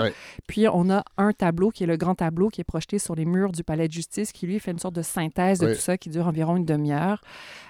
Puis, 0.47 0.67
on 0.71 0.89
a 0.89 1.03
un 1.17 1.33
tableau 1.33 1.69
qui 1.69 1.83
est 1.83 1.87
le 1.87 1.97
grand 1.97 2.15
tableau 2.15 2.49
qui 2.49 2.61
est 2.61 2.63
projeté 2.63 2.97
sur 2.99 3.08
les 3.15 3.25
murs 3.25 3.51
du 3.51 3.63
palais 3.63 3.87
de 3.87 3.93
justice 3.93 4.31
qui, 4.31 4.45
lui, 4.47 4.59
fait 4.59 4.71
une 4.71 4.79
sorte 4.79 4.95
de 4.95 5.01
synthèse 5.01 5.59
de 5.59 5.67
Ouais. 5.67 5.75
tout 5.75 5.81
ça 5.81 5.97
qui 5.97 6.09
dure 6.09 6.27
environ 6.27 6.57
une 6.57 6.65
demi-heure 6.65 7.21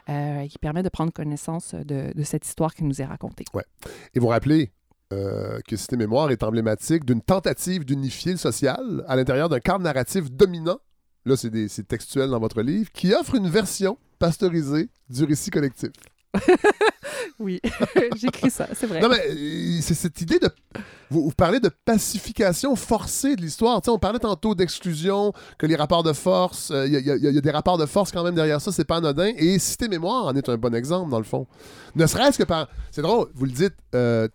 euh, 0.10 0.42
et 0.42 0.48
qui 0.48 0.58
permet 0.58 0.84
de 0.84 0.90
prendre 0.90 1.12
connaissance 1.14 1.76
de, 1.76 2.12
de 2.14 2.24
cette 2.24 2.46
histoire 2.46 2.74
qui 2.74 2.84
nous 2.84 3.02
est 3.02 3.06
racontée. 3.06 3.46
Et 4.14 4.20
vous 4.20 4.28
rappelez 4.28 4.72
euh, 5.12 5.60
que 5.68 5.76
Cité 5.76 5.98
Mémoire 5.98 6.32
est 6.32 6.44
emblématique 6.44 7.04
d'une 7.06 7.22
tentative 7.22 7.84
d'unifier 7.86 8.32
le 8.34 8.38
social 8.38 9.04
à 9.08 9.16
l'intérieur 9.16 9.50
d'un 9.50 9.60
cadre 9.60 9.84
narratif 9.84 10.32
dominant. 10.32 10.78
Là, 11.26 11.36
c'est 11.36 11.88
textuel 11.88 12.30
dans 12.30 12.40
votre 12.40 12.62
livre, 12.62 12.92
qui 12.92 13.14
offre 13.14 13.36
une 13.36 13.50
version 13.50 13.98
pasteurisée 14.20 14.90
du 15.10 15.24
récit 15.26 15.50
collectif. 15.52 15.90
Oui, 17.40 17.62
j'écris 18.18 18.52
ça, 18.52 18.68
c'est 18.74 18.86
vrai. 18.86 19.00
Non, 19.00 19.10
mais 19.10 19.22
euh, 19.30 19.80
c'est 19.82 19.94
cette 19.94 20.20
idée 20.22 20.40
de. 20.40 20.50
Vous, 21.10 21.32
parlez 21.32 21.60
de 21.60 21.70
pacification 21.86 22.76
forcée 22.76 23.36
de 23.36 23.42
l'histoire. 23.42 23.82
On 23.88 23.98
parlait 23.98 24.20
tantôt 24.20 24.54
d'exclusion, 24.56 25.34
que 25.58 25.66
les 25.66 25.76
rapports 25.76 26.04
de 26.04 26.14
force, 26.14 26.72
il 26.86 26.92
y, 26.92 27.10
a- 27.10 27.42
des 27.42 27.52
rapports 27.52 27.78
de 27.78 27.86
force 27.86 28.12
quand 28.12 28.24
même 28.24 28.36
derrière 28.36 28.62
ça, 28.62 28.72
c'est 28.72 28.84
pas 28.86 28.98
anodin. 28.98 29.32
Et 29.38 29.58
Cité 29.58 29.88
Mémoire 29.88 30.26
en 30.26 30.36
est 30.36 30.50
un 30.50 30.58
bon 30.58 30.76
exemple, 30.76 31.10
dans 31.10 31.18
le 31.18 31.24
fond. 31.24 31.48
Ne 31.96 32.06
serait-ce 32.06 32.38
que 32.38 32.44
par. 32.44 32.68
C'est 32.92 33.02
drôle, 33.02 33.30
vous 33.34 33.46
le 33.46 33.52
dites 33.52 33.76
euh, 33.96 34.28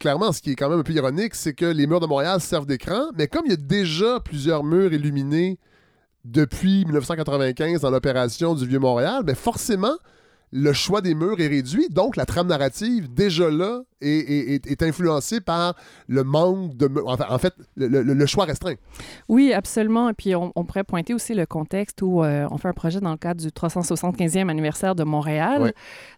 clairement, 0.00 0.32
ce 0.32 0.40
qui 0.40 0.52
est 0.52 0.56
quand 0.56 0.68
même 0.70 0.80
un 0.80 0.84
peu 0.84 0.92
ironique, 0.94 1.34
c'est 1.34 1.54
que 1.54 1.66
les 1.66 1.86
murs 1.86 2.00
de 2.00 2.06
Montréal 2.06 2.40
servent 2.40 2.66
d'écran, 2.66 3.10
mais 3.16 3.28
comme 3.28 3.42
il 3.46 3.50
y 3.50 3.54
a 3.54 3.56
déjà 3.56 4.18
plusieurs 4.20 4.64
murs 4.64 4.92
illuminés 4.92 5.58
depuis 6.24 6.84
1995 6.86 7.80
dans 7.82 7.90
l'opération 7.90 8.54
du 8.54 8.66
Vieux-Montréal, 8.66 9.22
ben 9.24 9.34
forcément, 9.36 9.96
le 10.52 10.72
choix 10.72 11.00
des 11.00 11.14
murs 11.14 11.40
est 11.40 11.48
réduit, 11.48 11.88
donc 11.88 12.16
la 12.16 12.26
trame 12.26 12.48
narrative, 12.48 13.12
déjà 13.12 13.50
là, 13.50 13.82
est, 14.00 14.08
est- 14.08 14.54
est- 14.54 14.70
est 14.70 14.82
influencée 14.82 15.40
par 15.40 15.74
le 16.08 16.24
manque 16.24 16.76
de. 16.76 16.88
Enfin, 17.06 17.26
en 17.28 17.38
fait, 17.38 17.54
le, 17.76 17.88
le- 17.88 18.02
le 18.02 18.26
choix 18.26 18.44
restreint. 18.44 18.74
Oui, 19.28 19.52
absolument. 19.52 20.08
Et 20.08 20.14
puis, 20.14 20.34
on, 20.34 20.52
on 20.56 20.64
pourrait 20.64 20.84
pointer 20.84 21.14
aussi 21.14 21.34
le 21.34 21.46
contexte 21.46 22.02
où 22.02 22.22
euh, 22.22 22.46
on 22.50 22.58
fait 22.58 22.68
un 22.68 22.72
projet 22.72 23.00
dans 23.00 23.10
le 23.12 23.16
cadre 23.16 23.40
du 23.42 23.48
375e 23.48 24.48
anniversaire 24.48 24.94
de 24.94 25.04
Montréal. 25.04 25.72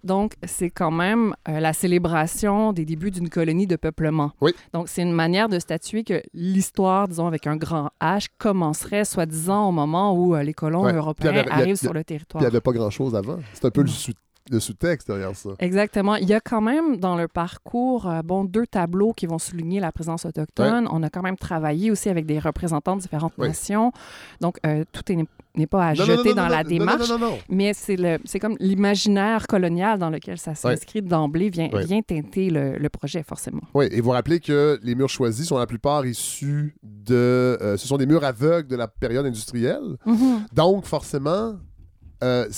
Donc, 0.04 0.34
c'est 0.46 0.70
quand 0.70 0.90
même 0.90 1.34
euh, 1.48 1.60
la 1.60 1.72
célébration 1.72 2.72
des 2.72 2.84
débuts 2.84 3.10
d'une 3.10 3.28
colonie 3.28 3.66
de 3.66 3.76
peuplement. 3.76 4.32
Oui. 4.40 4.52
Donc, 4.72 4.88
c'est 4.88 5.02
une 5.02 5.12
manière 5.12 5.48
de 5.48 5.58
statuer 5.58 6.04
que 6.04 6.22
l'histoire, 6.34 7.08
disons, 7.08 7.26
avec 7.26 7.46
un 7.46 7.56
grand 7.56 7.90
H, 8.00 8.26
commencerait 8.38 9.04
soi-disant 9.04 9.68
au 9.68 9.72
moment 9.72 10.14
où 10.14 10.34
euh, 10.34 10.42
les 10.42 10.54
colons 10.54 10.84
Ouais. 10.84 10.92
Européens 10.92 11.30
avait- 11.30 11.48
a- 11.48 11.54
arrivent 11.54 11.74
a- 11.74 11.76
sur 11.76 11.92
le 11.92 12.04
territoire. 12.04 12.42
il 12.42 12.44
n'y 12.44 12.50
avait 12.50 12.60
pas 12.60 12.72
grand-chose 12.72 13.14
avant. 13.14 13.38
C'est 13.54 13.64
un 13.64 13.70
peu 13.70 13.82
le, 13.82 13.88
sous- 13.88 14.12
le 14.50 14.58
sous-texte 14.60 15.08
derrière 15.08 15.36
ça. 15.36 15.50
Exactement. 15.58 16.16
Il 16.16 16.28
y 16.28 16.34
a 16.34 16.40
quand 16.40 16.60
même 16.60 16.96
dans 16.96 17.16
le 17.16 17.28
parcours, 17.28 18.08
euh, 18.08 18.22
bon, 18.22 18.44
deux 18.44 18.66
tableaux 18.66 19.12
qui 19.12 19.26
vont 19.26 19.38
souligner 19.38 19.80
la 19.80 19.92
présence 19.92 20.24
autochtone. 20.26 20.88
On 20.90 21.02
a 21.02 21.10
quand 21.10 21.22
même 21.22 21.36
travaillé 21.36 21.90
aussi 21.90 22.08
avec 22.08 22.26
des 22.26 22.38
représentants 22.38 22.96
de 22.96 23.02
différentes 23.02 23.32
Ouais. 23.38 23.48
nations. 23.48 23.92
Donc, 24.40 24.58
euh, 24.66 24.84
tout 24.92 25.10
est- 25.12 25.24
n'est 25.54 25.66
pas 25.66 25.88
à 25.88 25.94
Non, 25.94 26.04
jeter 26.04 26.30
non, 26.30 26.36
dans 26.36 26.48
la 26.48 26.64
démarche. 26.64 27.08
Non, 27.08 27.18
non, 27.18 27.26
non, 27.26 27.30
non. 27.32 27.38
Mais 27.50 27.72
c'est 27.74 28.38
comme 28.40 28.56
l'imaginaire 28.58 29.46
colonial 29.46 29.98
dans 29.98 30.10
lequel 30.10 30.38
ça 30.38 30.54
s'inscrit 30.54 31.02
d'emblée 31.02 31.50
vient, 31.50 31.68
vient 31.68 32.00
teinter 32.02 32.50
le, 32.50 32.78
le 32.78 32.88
projet 32.88 33.22
forcément. 33.22 33.60
Oui, 33.74 33.86
et 33.90 34.00
vous 34.00 34.10
rappelez 34.10 34.40
que 34.40 34.78
les 34.82 34.94
murs 34.94 35.08
choisis 35.10 35.46
sont 35.46 35.58
la 35.58 35.66
plupart 35.66 36.04
issus 36.06 36.74
de... 36.82 37.14
euh, 37.60 37.76
ce 37.76 37.86
sont 37.86 37.96
des 37.98 38.06
murs 38.06 38.24
aveugles 38.24 38.68
de 38.68 38.76
la 38.76 38.88
période 38.88 39.26
industrielle. 39.26 39.96
Donc, 40.52 40.84
forcément, 40.86 41.54
euh, 42.22 42.48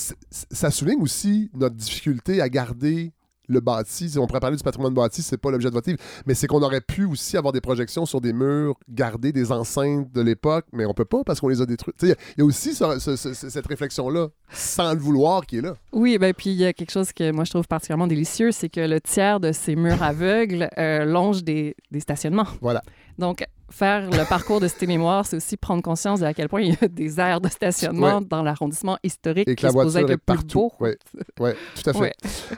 ça 0.51 0.71
souligne 0.71 1.01
aussi 1.01 1.49
notre 1.53 1.75
difficulté 1.75 2.41
à 2.41 2.49
garder 2.49 3.11
le 3.47 3.59
bâti. 3.59 4.09
Si 4.09 4.17
On 4.17 4.25
pourrait 4.25 4.39
parler 4.39 4.57
du 4.57 4.63
patrimoine 4.63 4.93
bâti, 4.95 5.21
c'est 5.21 5.37
pas 5.37 5.51
l'objet 5.51 5.69
de 5.69 5.73
votre 5.75 5.87
livre, 5.87 6.01
mais 6.25 6.33
c'est 6.33 6.47
qu'on 6.47 6.63
aurait 6.63 6.81
pu 6.81 7.05
aussi 7.05 7.37
avoir 7.37 7.53
des 7.53 7.61
projections 7.61 8.07
sur 8.07 8.19
des 8.19 8.33
murs, 8.33 8.73
garder 8.89 9.31
des 9.31 9.51
enceintes 9.51 10.11
de 10.11 10.21
l'époque, 10.21 10.65
mais 10.73 10.85
on 10.87 10.95
peut 10.95 11.05
pas 11.05 11.23
parce 11.23 11.39
qu'on 11.39 11.49
les 11.49 11.61
a 11.61 11.67
détruites. 11.67 11.95
Il 12.01 12.07
y, 12.09 12.11
a- 12.11 12.15
il 12.37 12.39
y 12.39 12.41
a 12.41 12.45
aussi 12.45 12.73
ce- 12.73 12.97
ce- 12.97 13.15
ce- 13.15 13.49
cette 13.51 13.67
réflexion-là, 13.67 14.29
sans 14.51 14.93
le 14.93 14.99
vouloir, 14.99 15.45
qui 15.45 15.57
est 15.57 15.61
là. 15.61 15.75
Oui, 15.91 16.17
ben 16.17 16.33
puis 16.33 16.49
il 16.49 16.55
y 16.55 16.65
a 16.65 16.73
quelque 16.73 16.89
chose 16.91 17.13
que 17.13 17.31
moi 17.31 17.43
je 17.43 17.51
trouve 17.51 17.67
particulièrement 17.67 18.07
délicieux, 18.07 18.51
c'est 18.51 18.69
que 18.69 18.79
le 18.81 18.99
tiers 18.99 19.39
de 19.39 19.51
ces 19.51 19.75
murs 19.75 20.01
aveugles 20.01 20.67
euh, 20.79 21.05
longe 21.05 21.43
des, 21.43 21.75
des 21.91 21.99
stationnements. 21.99 22.47
Voilà. 22.61 22.81
Donc, 23.17 23.45
faire 23.69 24.09
le 24.09 24.27
parcours 24.29 24.59
de 24.59 24.67
Cité 24.67 24.87
Mémoire, 24.87 25.25
c'est 25.25 25.37
aussi 25.37 25.57
prendre 25.57 25.81
conscience 25.81 26.19
de 26.19 26.25
à 26.25 26.33
quel 26.33 26.49
point 26.49 26.61
il 26.61 26.73
y 26.73 26.77
a 26.81 26.87
des 26.87 27.19
aires 27.19 27.41
de 27.41 27.49
stationnement 27.49 28.21
dans 28.21 28.43
l'arrondissement 28.43 28.97
historique 29.03 29.47
Et 29.47 29.55
que 29.55 29.59
qui 29.61 29.65
la 29.65 29.71
voiture 29.71 29.99
être 30.01 30.09
est 30.11 30.17
plus 30.17 30.25
partout. 30.25 30.71
Oui, 30.79 30.91
ouais, 31.39 31.55
tout 31.81 31.89
à 31.89 31.93
fait. 31.93 31.99
Ouais. 31.99 32.13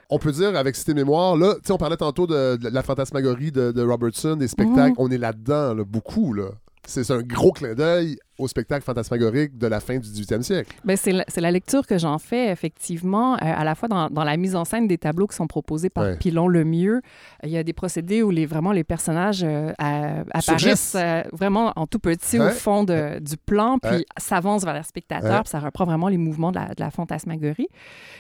On 0.09 0.19
peut 0.19 0.31
dire 0.31 0.55
avec 0.55 0.75
Cité 0.75 0.93
Mémoire, 0.93 1.38
là, 1.38 1.53
tu 1.55 1.61
sais, 1.65 1.71
on 1.73 1.77
parlait 1.77 1.97
tantôt 1.97 2.27
de, 2.27 2.57
de 2.57 2.69
la 2.69 2.84
fantasmagorie 2.84 3.51
de, 3.51 3.71
de 3.71 3.81
Robertson, 3.84 4.35
des 4.35 4.47
spectacles, 4.47 4.89
Mhm. 4.91 4.95
on 5.05 5.09
est 5.11 5.17
là-dedans, 5.17 5.73
là, 5.75 5.84
beaucoup. 5.85 6.34
Là. 6.34 6.49
C'est 6.85 7.09
un 7.11 7.21
gros 7.21 7.51
clin 7.51 7.73
d'œil 7.73 8.17
au 8.38 8.47
spectacle 8.47 8.84
fantasmagorique 8.84 9.57
de 9.57 9.68
la 9.68 9.80
fin 9.80 9.97
du 9.97 10.07
18e 10.07 10.41
siècle. 10.43 10.76
Ben, 10.85 10.95
c'est 10.97 11.11
la, 11.11 11.26
la 11.35 11.51
lecture 11.51 11.85
que 11.88 11.97
j'en 11.97 12.18
fais, 12.19 12.49
effectivement, 12.51 13.34
euh, 13.35 13.38
à 13.41 13.64
la 13.64 13.76
fois 13.76 13.88
dans, 13.89 14.09
dans 14.09 14.23
la 14.23 14.38
mise 14.38 14.55
en 14.55 14.64
scène 14.65 14.88
des 14.88 14.97
tableaux 14.97 15.27
qui 15.27 15.35
sont 15.35 15.47
proposés 15.47 15.89
par 15.89 16.03
Ouais. 16.05 16.18
Pilon 16.18 16.47
Lemieux. 16.47 17.01
Il 17.43 17.49
y 17.49 17.57
a 17.57 17.64
des 17.64 17.73
procédés 17.73 18.22
où 18.23 18.30
les, 18.30 18.45
vraiment 18.45 18.72
les 18.72 18.84
personnages 18.84 19.43
euh, 19.43 19.73
à- 19.80 20.22
apparaissent 20.34 20.95
euh, 20.95 21.23
vraiment 21.34 21.73
en 21.76 21.88
tout 21.88 21.99
petit 21.99 22.39
au 22.39 22.49
fond 22.49 22.84
de- 22.84 23.19
du 23.19 23.38
plan, 23.38 23.80
puis 23.80 24.05
s'avancent 24.18 24.64
vers 24.64 24.76
le 24.76 24.84
spectateur, 24.84 25.41
puis 25.43 25.49
ça 25.49 25.59
reprend 25.59 25.85
vraiment 25.85 26.07
les 26.07 26.18
mouvements 26.18 26.51
de 26.51 26.57
la, 26.59 26.68
de 26.68 26.80
la 26.80 26.91
fantasmagorie. 26.91 27.68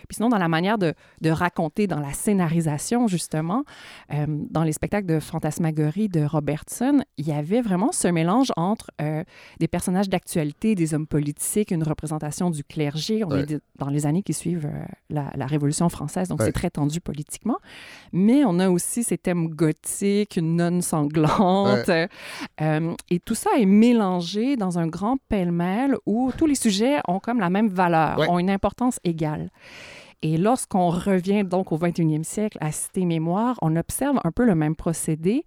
Puis 0.07 0.15
sinon, 0.15 0.29
dans 0.29 0.37
la 0.39 0.47
manière 0.47 0.77
de, 0.77 0.93
de 1.21 1.29
raconter, 1.29 1.87
dans 1.87 1.99
la 1.99 2.13
scénarisation, 2.13 3.07
justement, 3.07 3.63
dans 4.27 4.63
les 4.63 4.73
spectacles 4.73 5.07
de 5.07 5.19
fantasmagorie 5.19 6.09
de 6.09 6.23
Robertson, 6.23 7.03
il 7.17 7.27
y 7.27 7.31
avait 7.31 7.61
vraiment 7.61 7.91
ce 7.91 8.07
mélange 8.07 8.51
entre 8.57 8.89
des 9.59 9.67
personnages 9.67 10.06
d'actualité, 10.09 10.75
des 10.75 10.93
hommes 10.93 11.07
politiques, 11.07 11.71
une 11.71 11.83
représentation 11.83 12.49
du 12.49 12.63
clergé. 12.63 13.23
On 13.23 13.29
Ouais. 13.29 13.41
est 13.41 13.59
dans 13.77 13.89
les 13.89 14.05
années 14.05 14.23
qui 14.23 14.33
suivent 14.33 14.65
euh, 14.65 14.85
la, 15.09 15.31
la 15.35 15.45
Révolution 15.45 15.89
française, 15.89 16.27
donc 16.29 16.39
Ouais. 16.39 16.45
c'est 16.47 16.51
très 16.51 16.69
tendu 16.69 16.99
politiquement. 17.01 17.57
Mais 18.13 18.43
on 18.45 18.59
a 18.59 18.69
aussi 18.69 19.03
ces 19.03 19.17
thèmes 19.17 19.47
gothiques, 19.49 20.37
une 20.37 20.55
nonne 20.55 20.81
sanglante. 20.81 21.89
euh, 22.61 22.93
et 23.09 23.19
tout 23.19 23.35
ça 23.35 23.49
est 23.57 23.65
mélangé 23.65 24.55
dans 24.57 24.79
un 24.79 24.87
grand 24.87 25.17
pêle-mêle 25.29 25.95
où 26.05 26.31
tous 26.37 26.45
les 26.45 26.55
sujets 26.55 26.97
ont 27.07 27.19
comme 27.19 27.39
la 27.39 27.49
même 27.49 27.67
valeur, 27.69 28.19
ont 28.29 28.39
une 28.39 28.49
importance 28.49 28.99
égale. 29.03 29.49
Et 30.23 30.37
lorsqu'on 30.37 30.89
revient 30.89 31.43
donc 31.43 31.71
au 31.71 31.77
21e 31.77 32.23
siècle 32.23 32.57
à 32.59 32.71
Cité 32.71 33.05
Mémoire, 33.05 33.55
on 33.61 33.75
observe 33.75 34.19
un 34.23 34.31
peu 34.31 34.45
le 34.45 34.55
même 34.55 34.75
procédé, 34.75 35.43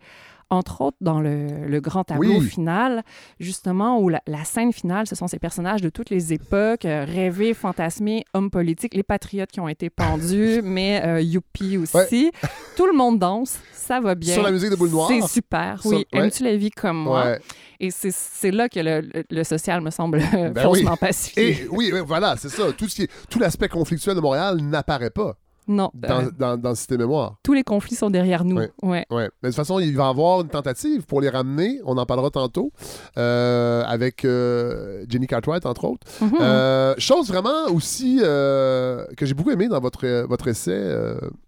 entre 0.50 0.80
autres 0.80 0.96
dans 1.00 1.20
le, 1.20 1.66
le 1.66 1.80
grand 1.80 2.04
tableau 2.04 2.38
Oui. 2.40 2.46
final, 2.46 3.02
justement, 3.38 3.98
où 4.00 4.08
la, 4.08 4.20
la 4.26 4.44
scène 4.44 4.72
finale, 4.72 5.06
ce 5.06 5.14
sont 5.14 5.28
ces 5.28 5.38
personnages 5.38 5.80
de 5.80 5.88
toutes 5.90 6.10
les 6.10 6.32
époques, 6.32 6.84
euh, 6.84 7.04
rêvés, 7.08 7.54
fantasmés, 7.54 8.24
hommes 8.34 8.50
politiques, 8.50 8.94
les 8.94 9.02
patriotes 9.02 9.50
qui 9.50 9.60
ont 9.60 9.68
été 9.68 9.90
pendus, 9.90 10.60
mais 10.64 11.02
euh, 11.04 11.20
youpi 11.20 11.76
aussi. 11.78 12.30
Tout 12.76 12.86
le 12.86 12.92
monde 12.92 13.18
danse, 13.18 13.58
ça 13.72 14.00
va 14.00 14.14
bien. 14.14 14.34
Sur 14.34 14.42
la 14.42 14.50
musique 14.50 14.70
de 14.70 14.76
Boule 14.76 14.90
Noire. 14.90 15.08
C'est 15.08 15.22
super, 15.28 15.80
oui. 15.84 15.96
ouais. 15.96 16.06
Aimes-tu 16.12 16.42
la 16.44 16.56
vie 16.56 16.70
comme 16.70 16.98
moi? 16.98 17.24
Ouais. 17.24 17.40
Et 17.82 17.90
c'est- 17.90 18.50
là 18.50 18.68
que 18.68 18.78
le, 18.80 19.00
le- 19.00 19.24
le 19.30 19.44
social 19.44 19.80
me 19.80 19.90
semble 19.90 20.18
Ben 20.32 20.54
faussement 20.62 20.90
oui. 20.92 20.96
pacifié. 21.00 21.50
Et 21.62 21.68
oui, 21.70 21.90
oui, 21.92 22.00
voilà, 22.04 22.36
c'est 22.36 22.50
ça. 22.50 22.72
Tout, 22.72 22.88
ce 22.88 22.94
qui 22.96 23.02
est- 23.04 23.10
tout 23.30 23.38
l'aspect 23.38 23.68
conflictuel 23.68 24.16
de 24.16 24.20
Montréal 24.20 24.58
n'apparaît 24.60 25.10
pas 25.10 25.36
Non, 25.70 25.90
dans, 25.94 26.24
euh, 26.24 26.30
dans, 26.36 26.56
dans 26.56 26.74
Cité 26.74 26.98
Mémoire. 26.98 27.36
tous 27.44 27.52
les 27.52 27.62
conflits 27.62 27.94
sont 27.94 28.10
derrière 28.10 28.44
nous. 28.44 28.56
Ouais. 28.56 28.72
Ouais. 28.82 29.06
Ouais. 29.10 29.30
Mais 29.42 29.50
de 29.50 29.52
toute 29.52 29.56
façon, 29.56 29.78
il 29.78 29.96
va 29.96 30.06
y 30.06 30.08
avoir 30.08 30.40
une 30.40 30.48
tentative 30.48 31.04
pour 31.06 31.20
les 31.20 31.28
ramener. 31.28 31.80
On 31.84 31.96
en 31.96 32.04
parlera 32.06 32.28
tantôt. 32.30 32.72
euh, 33.16 33.84
avec 33.86 34.24
euh, 34.24 35.04
Jenny 35.08 35.26
Cartwright, 35.28 35.64
entre 35.66 35.84
autres. 35.84 36.06
Mhm. 36.20 36.32
Euh, 36.40 36.94
chose 36.98 37.28
vraiment 37.28 37.66
aussi 37.72 38.18
euh, 38.22 39.06
que 39.16 39.26
j'ai 39.26 39.34
beaucoup 39.34 39.52
aimé 39.52 39.68
dans 39.68 39.80
votre, 39.80 40.26
votre 40.26 40.48
essai, 40.48 40.92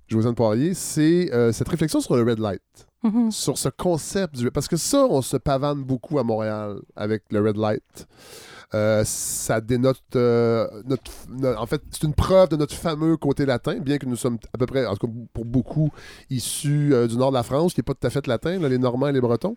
Josiane 0.08 0.34
Poirier, 0.34 0.74
c'est 0.74 1.30
cette 1.52 1.68
réflexion 1.68 2.00
sur 2.00 2.14
le 2.16 2.22
red 2.22 2.38
light. 2.38 2.62
Mhm. 3.02 3.32
Sur 3.32 3.58
ce 3.58 3.68
concept 3.68 4.36
du... 4.36 4.48
Parce 4.52 4.68
que 4.68 4.76
ça, 4.76 5.04
on 5.10 5.22
se 5.22 5.36
pavane 5.36 5.82
beaucoup 5.82 6.20
à 6.20 6.22
Montréal 6.22 6.76
avec 6.94 7.24
le 7.32 7.40
red 7.40 7.56
light. 7.56 8.06
Euh, 8.74 9.02
ça 9.04 9.60
dénote 9.60 10.00
euh, 10.16 10.66
notre, 10.86 11.10
no- 11.28 11.54
en 11.56 11.66
fait 11.66 11.82
c'est 11.90 12.04
une 12.04 12.14
preuve 12.14 12.48
de 12.48 12.56
notre 12.56 12.74
fameux 12.74 13.18
côté 13.18 13.44
latin 13.44 13.78
bien 13.80 13.98
que 13.98 14.06
nous 14.06 14.16
sommes 14.16 14.38
à 14.54 14.56
peu 14.56 14.64
près 14.64 14.86
en 14.86 14.96
tout 14.96 15.06
cas 15.08 15.12
pour 15.34 15.44
beaucoup 15.44 15.90
issus 16.30 16.94
euh, 16.94 17.06
du 17.06 17.16
nord 17.18 17.32
de 17.32 17.36
la 17.36 17.42
France 17.42 17.74
qui 17.74 17.80
n'est 17.80 17.84
pas 17.84 17.92
tout 17.92 18.06
à 18.06 18.10
fait 18.10 18.26
latin 18.26 18.56
les 18.66 18.78
Normands 18.78 19.08
et 19.08 19.12
les 19.12 19.20
Bretons. 19.20 19.56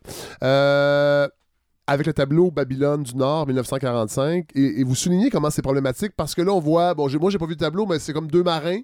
Avec 1.88 2.08
le 2.08 2.14
tableau 2.14 2.50
Babylone 2.50 3.04
du 3.04 3.16
Nord 3.16 3.46
1945 3.46 4.48
et, 4.56 4.80
et 4.80 4.84
vous 4.84 4.96
soulignez 4.96 5.30
comment 5.30 5.52
c'est 5.52 5.62
problématique 5.62 6.14
parce 6.18 6.34
que 6.34 6.42
là 6.42 6.52
on 6.52 6.60
voit 6.60 6.96
bon 6.96 7.08
moi 7.20 7.30
j'ai 7.30 7.38
pas 7.38 7.46
vu 7.46 7.52
le 7.52 7.58
tableau 7.58 7.86
mais 7.86 8.00
c'est 8.00 8.12
comme 8.12 8.28
deux 8.28 8.42
marins 8.42 8.82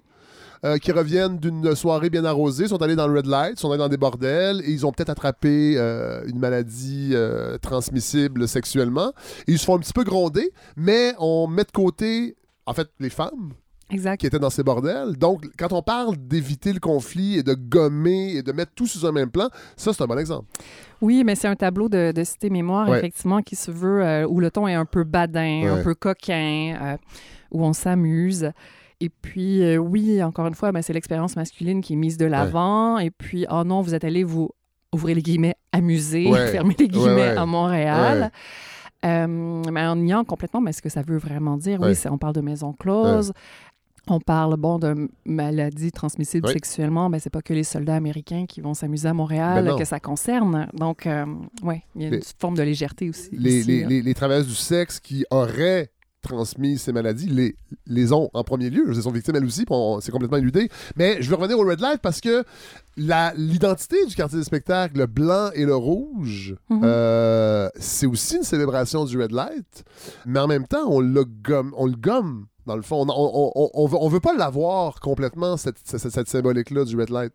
euh, 0.64 0.78
qui 0.78 0.92
reviennent 0.92 1.38
d'une 1.38 1.74
soirée 1.74 2.08
bien 2.10 2.24
arrosée, 2.24 2.68
sont 2.68 2.80
allés 2.82 2.94
dans 2.96 3.08
le 3.08 3.18
red 3.18 3.26
light, 3.26 3.58
sont 3.58 3.70
allés 3.70 3.78
dans 3.78 3.88
des 3.88 3.96
bordels 3.96 4.60
et 4.64 4.70
ils 4.70 4.86
ont 4.86 4.92
peut-être 4.92 5.10
attrapé 5.10 5.74
euh, 5.76 6.22
une 6.26 6.38
maladie 6.38 7.10
euh, 7.12 7.58
transmissible 7.58 8.46
sexuellement. 8.46 9.12
Et 9.46 9.52
ils 9.52 9.58
se 9.58 9.64
font 9.64 9.76
un 9.76 9.80
petit 9.80 9.92
peu 9.92 10.04
gronder, 10.04 10.50
mais 10.76 11.14
on 11.18 11.46
met 11.48 11.64
de 11.64 11.72
côté, 11.72 12.36
en 12.66 12.74
fait, 12.74 12.88
les 13.00 13.10
femmes 13.10 13.52
Exact. 13.90 14.18
qui 14.18 14.26
étaient 14.26 14.38
dans 14.38 14.50
ces 14.50 14.62
bordels. 14.62 15.16
Donc, 15.18 15.44
quand 15.58 15.72
on 15.72 15.82
parle 15.82 16.16
d'éviter 16.16 16.72
le 16.72 16.80
conflit 16.80 17.38
et 17.38 17.42
de 17.42 17.54
gommer 17.54 18.36
et 18.36 18.42
de 18.42 18.52
mettre 18.52 18.72
tout 18.74 18.86
sur 18.86 19.06
un 19.08 19.12
même 19.12 19.30
plan, 19.30 19.48
ça, 19.76 19.92
c'est 19.92 20.02
un 20.02 20.06
bon 20.06 20.18
exemple. 20.18 20.46
Oui, 21.00 21.24
mais 21.24 21.34
c'est 21.34 21.48
un 21.48 21.56
tableau 21.56 21.88
de, 21.88 22.12
de 22.12 22.24
Cité 22.24 22.48
Mémoire, 22.50 22.88
Ouais. 22.88 22.98
effectivement, 22.98 23.42
qui 23.42 23.56
se 23.56 23.70
veut, 23.72 24.02
euh, 24.04 24.26
où 24.26 24.38
le 24.38 24.50
ton 24.52 24.68
est 24.68 24.74
un 24.74 24.84
peu 24.86 25.02
badin, 25.04 25.64
un 25.78 25.82
peu 25.82 25.94
coquin, 25.96 26.78
euh, 26.80 26.96
où 27.50 27.64
on 27.64 27.72
s'amuse. 27.72 28.50
Et 29.04 29.08
puis, 29.08 29.62
euh, 29.62 29.76
oui, 29.78 30.22
encore 30.22 30.46
une 30.46 30.54
fois, 30.54 30.70
ben, 30.70 30.80
c'est 30.80 30.92
l'expérience 30.92 31.34
masculine 31.34 31.80
qui 31.80 31.94
est 31.94 31.96
mise 31.96 32.16
de 32.16 32.26
l'avant. 32.26 32.98
Et 32.98 33.10
puis, 33.10 33.46
oh 33.50 33.64
non, 33.64 33.80
vous 33.82 33.94
êtes 33.94 34.04
allé 34.04 34.22
vous 34.22 34.50
ouvrez 34.92 35.14
les 35.14 35.22
guillemets, 35.22 35.56
amusé, 35.72 36.28
Ouais. 36.28 36.46
fermez 36.52 36.76
les 36.78 36.86
guillemets, 36.88 37.36
à 37.36 37.44
Montréal. 37.46 38.30
Euh, 39.04 39.26
mais 39.72 39.80
en 39.84 39.96
niant 39.96 40.22
complètement 40.24 40.60
mais 40.60 40.72
ce 40.72 40.80
que 40.80 40.88
ça 40.88 41.02
veut 41.02 41.16
vraiment 41.18 41.56
dire. 41.56 41.80
Oui, 41.80 41.94
on 42.08 42.18
parle 42.18 42.34
de 42.34 42.40
maisons 42.42 42.72
closes. 42.72 43.32
On 44.08 44.20
parle, 44.20 44.56
bon, 44.56 44.78
de 44.78 45.08
maladies 45.24 45.90
transmissibles 45.92 46.48
sexuellement, 46.48 47.08
mais 47.08 47.18
c'est 47.20 47.30
pas 47.30 47.42
que 47.42 47.54
les 47.54 47.64
soldats 47.64 47.94
américains 47.96 48.46
qui 48.46 48.60
vont 48.60 48.74
s'amuser 48.74 49.08
à 49.08 49.14
Montréal 49.14 49.64
Ben 49.64 49.76
que 49.76 49.84
ça 49.84 49.98
concerne. 50.00 50.68
Donc, 50.74 51.06
euh, 51.06 51.24
oui, 51.62 51.82
il 51.96 52.02
y 52.02 52.04
a 52.04 52.08
une 52.08 52.14
Les- 52.14 52.20
forme 52.38 52.56
de 52.56 52.62
légèreté 52.62 53.08
aussi. 53.08 53.28
les, 53.32 53.60
ici, 53.60 54.02
les 54.02 54.14
travailleuses 54.14 54.48
du 54.48 54.54
sexe 54.54 54.98
qui 55.00 55.24
auraient 55.30 55.90
transmis 56.22 56.78
ces 56.78 56.92
maladies 56.92 57.26
les, 57.28 57.56
les 57.86 58.12
ont 58.12 58.30
en 58.32 58.44
premier 58.44 58.70
lieu. 58.70 58.84
Elles 58.88 59.02
sont 59.02 59.10
victimes 59.10 59.36
elles 59.36 59.44
aussi, 59.44 59.64
c'est 60.00 60.12
complètement 60.12 60.38
éludé. 60.38 60.68
Mais 60.96 61.20
je 61.20 61.28
veux 61.28 61.36
revenir 61.36 61.58
au 61.58 61.64
Red 61.66 61.80
Light 61.80 62.00
parce 62.00 62.20
que 62.20 62.44
l'identité 62.96 64.04
du 64.06 64.14
quartier 64.14 64.38
des 64.38 64.44
spectacles, 64.44 64.98
le 64.98 65.06
blanc 65.06 65.50
et 65.54 65.64
le 65.64 65.74
rouge, 65.74 66.56
Mhm. 66.70 66.80
euh, 66.84 67.68
c'est 67.76 68.06
aussi 68.06 68.36
une 68.36 68.42
célébration 68.44 69.04
du 69.04 69.20
Red 69.20 69.32
Light, 69.32 69.84
mais 70.26 70.40
en 70.40 70.46
même 70.46 70.66
temps, 70.66 70.86
on, 70.88 71.00
le 71.00 71.24
gomme, 71.24 71.74
on 71.76 71.86
le 71.86 71.96
gomme. 71.96 72.46
Dans 72.66 72.76
le 72.76 72.82
fond, 72.82 73.04
on, 73.04 73.10
on, 73.10 73.52
on, 73.56 73.70
on 73.74 73.86
veut, 73.86 73.96
on 74.00 74.08
veut 74.08 74.20
pas 74.20 74.34
l'avoir 74.36 75.00
complètement, 75.00 75.56
cette, 75.56 75.78
cette, 75.84 76.08
cette 76.10 76.28
symbolique-là 76.28 76.84
du 76.84 76.96
Red 76.96 77.10
Light. 77.10 77.32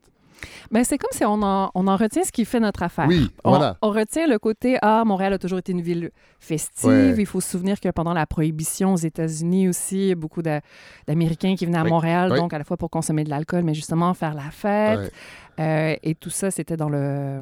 Ben, 0.71 0.83
c'est 0.83 0.97
comme 0.97 1.09
si 1.11 1.23
on 1.25 1.41
en, 1.41 1.71
on 1.73 1.87
en 1.87 1.95
retient 1.95 2.23
ce 2.23 2.31
qui 2.31 2.45
fait 2.45 2.59
notre 2.59 2.83
affaire. 2.83 3.05
Oui, 3.07 3.29
On, 3.43 3.49
voilà. 3.51 3.77
on 3.81 3.89
retient 3.89 4.27
le 4.27 4.37
côté 4.39 4.77
Ah, 4.81 5.03
Montréal 5.05 5.33
a 5.33 5.37
toujours 5.39 5.59
été 5.59 5.71
une 5.71 5.81
ville 5.81 6.11
festive. 6.39 6.89
Ouais. 6.89 7.15
Il 7.17 7.25
faut 7.25 7.41
se 7.41 7.49
souvenir 7.49 7.79
que 7.79 7.89
pendant 7.89 8.13
la 8.13 8.25
prohibition 8.25 8.93
aux 8.93 8.97
États-Unis 8.97 9.69
aussi, 9.69 9.95
il 9.97 10.07
y 10.07 10.11
a 10.11 10.15
beaucoup 10.15 10.41
d'a- 10.41 10.61
d'Américains 11.07 11.55
qui 11.55 11.65
venaient 11.65 11.77
à 11.79 11.83
Oui. 11.83 11.89
Montréal, 11.89 12.31
Oui. 12.31 12.37
donc 12.39 12.53
à 12.53 12.57
la 12.57 12.63
fois 12.63 12.77
pour 12.77 12.89
consommer 12.89 13.23
de 13.23 13.29
l'alcool, 13.29 13.63
mais 13.63 13.73
justement 13.73 14.13
faire 14.13 14.33
la 14.33 14.51
fête. 14.51 15.11
Euh, 15.59 15.95
et 16.03 16.13
tout 16.15 16.29
ça, 16.29 16.51
c'était 16.51 16.77
dans 16.77 16.89
le, 16.89 17.41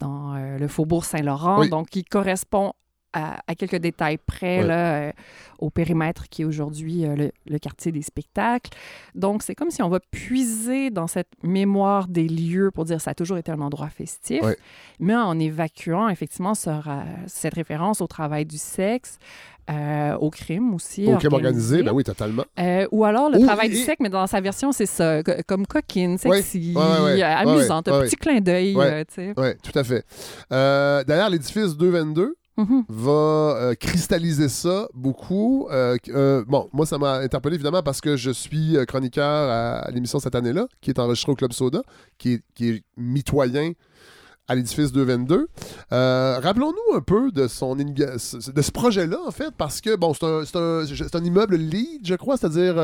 dans, 0.00 0.34
euh, 0.34 0.58
le 0.58 0.68
faubourg 0.68 1.04
Saint-Laurent, 1.04 1.66
donc 1.66 1.88
qui 1.90 2.02
correspond 2.04 2.72
à, 3.12 3.40
à 3.46 3.54
quelques 3.54 3.76
détails 3.76 4.18
près 4.18 4.58
Ouais. 4.60 4.66
là, 4.66 4.94
euh, 5.08 5.12
au 5.58 5.70
périmètre 5.70 6.28
qui 6.28 6.42
est 6.42 6.44
aujourd'hui 6.44 7.04
euh, 7.06 7.14
le, 7.14 7.30
le 7.46 7.58
quartier 7.58 7.92
des 7.92 8.02
spectacles. 8.02 8.70
Donc, 9.14 9.42
c'est 9.42 9.54
comme 9.54 9.70
si 9.70 9.82
on 9.82 9.88
va 9.88 10.00
puiser 10.00 10.90
dans 10.90 11.06
cette 11.06 11.28
mémoire 11.42 12.08
des 12.08 12.26
lieux 12.28 12.70
pour 12.70 12.84
dire 12.84 13.00
ça 13.00 13.12
a 13.12 13.14
toujours 13.14 13.38
été 13.38 13.52
un 13.52 13.60
endroit 13.60 13.88
festif, 13.88 14.42
Ouais. 14.42 14.56
mais 14.98 15.14
en 15.14 15.38
évacuant 15.38 16.08
effectivement 16.08 16.54
sur, 16.54 16.88
euh, 16.88 17.02
cette 17.26 17.54
référence 17.54 18.00
au 18.00 18.06
travail 18.06 18.44
du 18.46 18.58
sexe, 18.58 19.18
euh, 19.70 20.16
au 20.16 20.28
crime 20.30 20.74
aussi. 20.74 21.06
Au 21.06 21.16
crime 21.18 21.34
organisé, 21.34 21.82
ben 21.84 21.92
oui, 21.92 22.02
totalement. 22.02 22.44
Euh, 22.58 22.86
ou 22.90 23.04
alors 23.04 23.30
le 23.30 23.38
travail 23.38 23.68
du 23.68 23.76
sexe, 23.76 24.00
mais 24.00 24.08
dans 24.08 24.26
sa 24.26 24.40
version, 24.40 24.72
c'est 24.72 24.86
ça, 24.86 25.22
co- 25.22 25.32
comme 25.46 25.66
coquine, 25.68 26.18
sexy, 26.18 26.74
ouais, 26.76 27.04
ouais, 27.14 27.22
amusante, 27.22 27.86
un 27.86 28.00
petit 28.00 28.16
clin 28.16 28.40
d'œil, 28.40 28.74
Ouais. 28.74 28.84
euh, 28.86 29.04
tu 29.06 29.14
sais. 29.14 29.34
Oui, 29.36 29.50
tout 29.62 29.78
à 29.78 29.84
fait. 29.84 30.04
D'ailleurs, 30.50 31.30
l'édifice 31.30 31.76
222 31.76 32.34
Mhm. 32.56 32.84
va 32.88 33.10
euh, 33.12 33.74
cristalliser 33.74 34.48
ça 34.48 34.88
beaucoup. 34.92 35.68
Euh, 35.70 35.96
euh, 36.08 36.44
bon, 36.46 36.68
moi, 36.72 36.84
ça 36.84 36.98
m'a 36.98 37.14
interpellé 37.14 37.54
évidemment 37.54 37.82
parce 37.82 38.00
que 38.00 38.16
je 38.16 38.30
suis 38.30 38.76
chroniqueur 38.86 39.24
à, 39.84 39.90
l'émission 39.90 40.18
cette 40.18 40.34
année-là, 40.34 40.66
qui 40.80 40.90
est 40.90 40.98
enregistrée 40.98 41.32
au 41.32 41.34
Club 41.34 41.52
Soda, 41.52 41.82
qui 42.18 42.34
est, 42.34 42.42
qui 42.54 42.68
est 42.70 42.82
mitoyen 42.96 43.72
à 44.48 44.54
l'édifice 44.54 44.92
222. 44.92 45.48
Euh, 45.92 46.38
Rappelons-nous 46.42 46.96
un 46.96 47.00
peu 47.00 47.30
de 47.30 47.46
son 47.46 47.74
de 47.74 48.18
ce 48.18 48.70
projet-là, 48.70 49.18
en 49.26 49.30
fait, 49.30 49.52
parce 49.56 49.80
que, 49.80 49.96
bon, 49.96 50.12
c'est 50.12 50.26
un, 50.26 50.42
un, 50.60 50.84
un 50.84 51.24
immeuble 51.24 51.56
LEED, 51.56 52.00
je 52.04 52.14
crois, 52.16 52.36
c'est-à-dire 52.36 52.74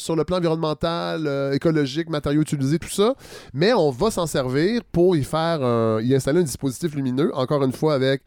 sur 0.00 0.16
le 0.16 0.24
plan 0.24 0.38
environnemental, 0.38 1.50
écologique, 1.52 2.08
matériaux 2.08 2.40
utilisés, 2.40 2.78
tout 2.78 2.88
ça, 2.88 3.14
mais 3.52 3.74
on 3.74 3.90
va 3.90 4.10
s'en 4.10 4.26
servir 4.26 4.82
pour 4.90 5.16
y 5.16 5.24
faire, 5.24 5.60
y 6.00 6.14
installer 6.14 6.40
un 6.40 6.44
dispositif 6.44 6.94
lumineux, 6.94 7.30
encore 7.34 7.62
une 7.62 7.72
fois 7.72 7.92
avec 7.92 8.22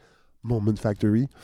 Moment 0.46 0.76
Factory. 0.76 1.28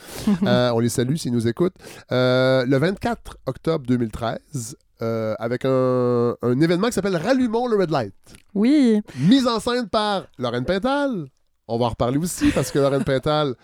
Euh, 0.44 0.70
on 0.72 0.80
les 0.80 0.88
salue 0.88 1.16
s'ils 1.16 1.32
nous 1.32 1.46
écoutent. 1.46 1.74
Euh, 2.10 2.64
le 2.66 2.76
24 2.76 3.38
octobre 3.46 3.84
2013, 3.86 4.76
euh, 5.02 5.34
avec 5.38 5.64
un, 5.64 6.34
un 6.42 6.60
événement 6.60 6.88
qui 6.88 6.94
s'appelle 6.94 7.16
Rallumons 7.16 7.66
le 7.68 7.76
Red 7.76 7.90
Light. 7.90 8.14
Oui, 8.54 9.00
Mise 9.18 9.46
en 9.46 9.60
scène 9.60 9.88
par 9.88 10.26
Lorraine 10.38 10.64
Pintal. 10.64 11.26
On 11.68 11.78
va 11.78 11.86
en 11.86 11.88
reparler 11.90 12.18
aussi 12.18 12.50
parce 12.50 12.70
que 12.70 12.78
Lorraine 12.78 13.04
Pintal 13.12 13.54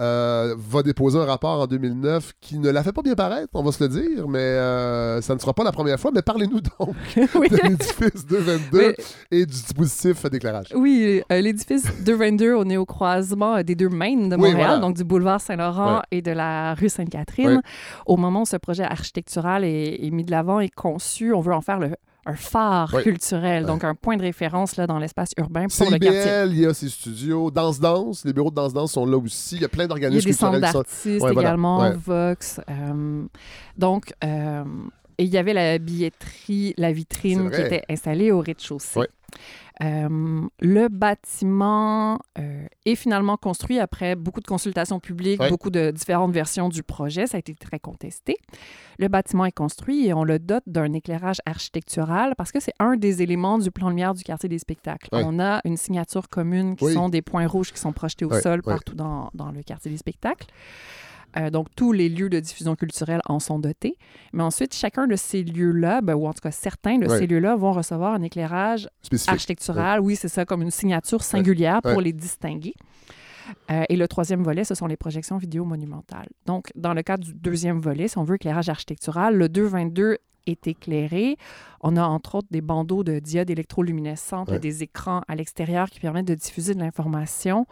euh, 0.00 0.54
va 0.58 0.82
déposer 0.82 1.18
un 1.18 1.24
rapport 1.24 1.60
en 1.60 1.66
2009 1.66 2.32
qui 2.40 2.58
ne 2.58 2.70
la 2.70 2.82
fait 2.82 2.92
pas 2.92 3.02
bien 3.02 3.14
paraître, 3.14 3.48
on 3.54 3.62
va 3.62 3.72
se 3.72 3.82
le 3.82 3.88
dire, 3.88 4.28
mais 4.28 4.38
euh, 4.38 5.20
ça 5.20 5.34
ne 5.34 5.38
sera 5.40 5.52
pas 5.54 5.64
la 5.64 5.72
première 5.72 5.98
fois. 5.98 6.10
Mais 6.14 6.22
parlez-nous 6.22 6.60
donc 6.60 6.94
oui. 7.34 7.48
de 7.48 7.56
l'édifice 7.68 8.26
222 8.26 8.78
Mais- 8.78 8.96
et 9.30 9.46
du 9.46 9.52
dispositif 9.52 10.24
d'éclairage. 10.30 10.66
Oui, 10.74 11.22
euh, 11.30 11.40
l'édifice 11.40 11.84
222, 12.04 12.54
on 12.54 12.68
est 12.70 12.76
au 12.76 12.86
croisement 12.86 13.62
des 13.62 13.74
deux 13.74 13.88
mains 13.88 14.16
de 14.28 14.34
Oui, 14.36 14.50
Montréal, 14.50 14.54
voilà. 14.56 14.78
donc 14.78 14.96
du 14.96 15.04
boulevard 15.04 15.40
Saint-Laurent 15.40 16.02
et 16.10 16.22
de 16.22 16.30
la 16.32 16.74
rue 16.74 16.88
Sainte-Catherine. 16.88 17.60
Au 18.06 18.16
moment 18.16 18.42
où 18.42 18.46
ce 18.46 18.56
projet 18.56 18.84
architectural 18.84 19.64
est, 19.64 20.04
est 20.04 20.10
mis 20.10 20.24
de 20.24 20.30
l'avant 20.30 20.60
et 20.60 20.68
conçu, 20.68 21.32
on 21.32 21.40
veut 21.40 21.54
en 21.54 21.60
faire 21.60 21.78
le, 21.78 21.90
un 22.26 22.34
phare 22.34 22.90
culturel, 23.02 23.66
donc 23.66 23.84
un 23.84 23.94
point 23.94 24.16
de 24.16 24.22
référence 24.22 24.76
là, 24.76 24.86
dans 24.86 24.98
l'espace 24.98 25.30
urbain 25.38 25.66
pour 25.66 25.90
le 25.90 25.98
quartier. 25.98 26.44
il 26.54 26.60
y 26.60 26.66
a 26.66 26.72
ses 26.74 26.88
studios. 26.88 27.50
Danse-Danse, 27.50 28.24
les 28.24 28.32
bureaux 28.32 28.50
de 28.50 28.54
Danse-Danse 28.54 28.92
sont 28.92 29.06
là 29.06 29.16
aussi. 29.18 29.56
Il 29.56 29.62
y 29.62 29.64
a 29.64 29.68
plein 29.68 29.84
Il 29.84 29.86
y 29.86 29.86
a 29.86 29.88
d'organismes 29.88 30.26
des 30.26 30.32
centres 30.32 30.58
d'artistes 30.60 31.06
Ouais, 31.06 31.18
voilà. 31.18 31.40
également, 31.40 31.80
Ouais. 31.80 31.92
Vox. 31.96 32.60
euh, 32.70 33.24
donc, 33.76 34.12
euh, 34.24 34.64
et 35.18 35.24
il 35.24 35.30
y 35.30 35.38
avait 35.38 35.52
la 35.52 35.78
billetterie, 35.78 36.74
la 36.76 36.92
vitrine 36.92 37.50
qui 37.50 37.60
était 37.60 37.82
installée 37.88 38.32
au 38.32 38.40
rez-de-chaussée. 38.40 39.00
Ouais. 39.00 39.08
Euh, 39.82 40.46
le 40.60 40.88
bâtiment 40.88 42.20
euh, 42.38 42.66
est 42.86 42.94
finalement 42.94 43.36
construit 43.36 43.80
après 43.80 44.14
beaucoup 44.14 44.40
de 44.40 44.46
consultations 44.46 45.00
publiques, 45.00 45.40
beaucoup 45.48 45.70
de 45.70 45.90
différentes 45.90 46.32
versions 46.32 46.68
du 46.68 46.82
projet. 46.82 47.26
Ça 47.26 47.36
a 47.36 47.40
été 47.40 47.54
très 47.54 47.80
contesté. 47.80 48.36
Le 48.98 49.08
bâtiment 49.08 49.44
est 49.44 49.52
construit 49.52 50.06
et 50.06 50.14
on 50.14 50.22
le 50.22 50.38
dote 50.38 50.62
d'un 50.66 50.92
éclairage 50.92 51.38
architectural 51.44 52.34
parce 52.38 52.52
que 52.52 52.60
c'est 52.60 52.74
un 52.78 52.96
des 52.96 53.22
éléments 53.22 53.58
du 53.58 53.70
plan 53.72 53.88
lumière 53.88 54.14
du 54.14 54.22
quartier 54.22 54.48
des 54.48 54.58
spectacles. 54.60 55.08
On 55.12 55.40
a 55.40 55.60
une 55.64 55.76
signature 55.76 56.28
commune 56.28 56.76
qui 56.76 56.84
Oui. 56.84 56.94
sont 56.94 57.08
des 57.08 57.22
points 57.22 57.46
rouges 57.46 57.72
qui 57.72 57.80
sont 57.80 57.92
projetés 57.92 58.24
au 58.24 58.40
sol 58.40 58.62
partout 58.62 58.94
dans, 58.94 59.30
dans 59.34 59.50
le 59.50 59.62
quartier 59.62 59.90
des 59.90 59.96
spectacles. 59.96 60.46
Euh, 61.36 61.50
donc, 61.50 61.66
tous 61.74 61.92
les 61.92 62.08
lieux 62.08 62.28
de 62.28 62.38
diffusion 62.40 62.76
culturelle 62.76 63.20
en 63.26 63.40
sont 63.40 63.58
dotés. 63.58 63.96
Mais 64.32 64.42
ensuite, 64.42 64.74
chacun 64.74 65.06
de 65.06 65.16
ces 65.16 65.42
lieux-là, 65.42 66.00
ben, 66.00 66.14
ou 66.14 66.26
en 66.26 66.32
tout 66.32 66.40
cas 66.40 66.50
certains 66.52 66.98
de 66.98 67.06
Ouais. 67.08 67.18
ces 67.18 67.26
lieux-là, 67.26 67.56
vont 67.56 67.72
recevoir 67.72 68.14
un 68.14 68.22
éclairage 68.22 68.88
spécifiques. 69.02 69.32
architectural. 69.32 70.00
Oui, 70.00 70.16
c'est 70.16 70.28
ça, 70.28 70.44
comme 70.44 70.62
une 70.62 70.70
signature 70.70 71.22
singulière 71.22 71.80
Ouais. 71.84 71.92
pour 71.92 72.00
les 72.02 72.12
distinguer. 72.12 72.74
Euh, 73.70 73.82
et 73.88 73.96
le 73.96 74.08
troisième 74.08 74.42
volet, 74.42 74.64
ce 74.64 74.74
sont 74.74 74.86
les 74.86 74.96
projections 74.96 75.36
vidéo 75.36 75.64
monumentales. 75.64 76.28
Donc, 76.46 76.70
dans 76.76 76.94
le 76.94 77.02
cadre 77.02 77.24
du 77.24 77.34
deuxième 77.34 77.78
volet, 77.80 78.08
si 78.08 78.16
on 78.16 78.24
veut 78.24 78.36
éclairage 78.36 78.68
architectural, 78.68 79.36
le 79.36 79.48
222 79.48 80.18
est 80.46 80.66
éclairé. 80.66 81.36
On 81.80 81.96
a 81.96 82.02
entre 82.04 82.36
autres 82.36 82.48
des 82.50 82.60
bandeaux 82.60 83.02
de 83.02 83.18
diodes 83.18 83.50
électroluminescentes 83.50 84.50
Ouais. 84.50 84.56
et 84.56 84.60
des 84.60 84.82
écrans 84.82 85.22
à 85.28 85.34
l'extérieur 85.36 85.90
qui 85.90 86.00
permettent 86.00 86.26
de 86.28 86.34
diffuser 86.34 86.74
de 86.74 86.80
l'information 86.80 87.66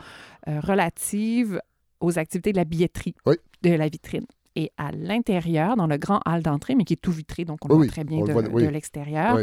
euh, 0.48 0.59
relative 0.60 1.60
aux 2.02 2.18
activités 2.18 2.52
de 2.52 2.58
la 2.58 2.64
billetterie 2.64 3.14
Oui. 3.26 3.36
de 3.62 3.70
la 3.70 3.88
vitrine. 3.88 4.26
Et 4.54 4.70
à 4.76 4.92
l'intérieur, 4.92 5.76
dans 5.76 5.86
le 5.86 5.96
grand 5.96 6.20
hall 6.26 6.42
d'entrée, 6.42 6.74
mais 6.74 6.84
qui 6.84 6.92
est 6.92 7.00
tout 7.00 7.10
vitré, 7.12 7.46
donc 7.46 7.64
on 7.64 7.68
Oui, 7.70 7.76
voit 7.78 7.86
très 7.86 8.04
bien 8.04 8.22
de, 8.22 8.32
voit, 8.32 8.42
oui. 8.50 8.64
de 8.64 8.68
l'extérieur. 8.68 9.38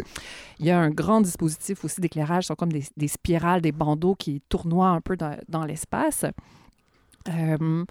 Il 0.59 0.65
y 0.67 0.69
a 0.69 0.79
un 0.79 0.91
grand 0.91 1.21
dispositif 1.21 1.83
aussi 1.83 1.99
d'éclairage, 1.99 2.43
ce 2.43 2.47
sont 2.49 2.55
comme 2.55 2.71
des, 2.71 2.83
des 2.95 3.07
spirales, 3.07 3.61
des 3.61 3.71
bandeaux 3.71 4.13
qui 4.13 4.41
tournoient 4.49 4.89
un 4.89 5.01
peu 5.01 5.17
dans, 5.17 5.35
dans 5.47 5.65
l'espace. 5.65 6.25
Euh, 7.27 7.85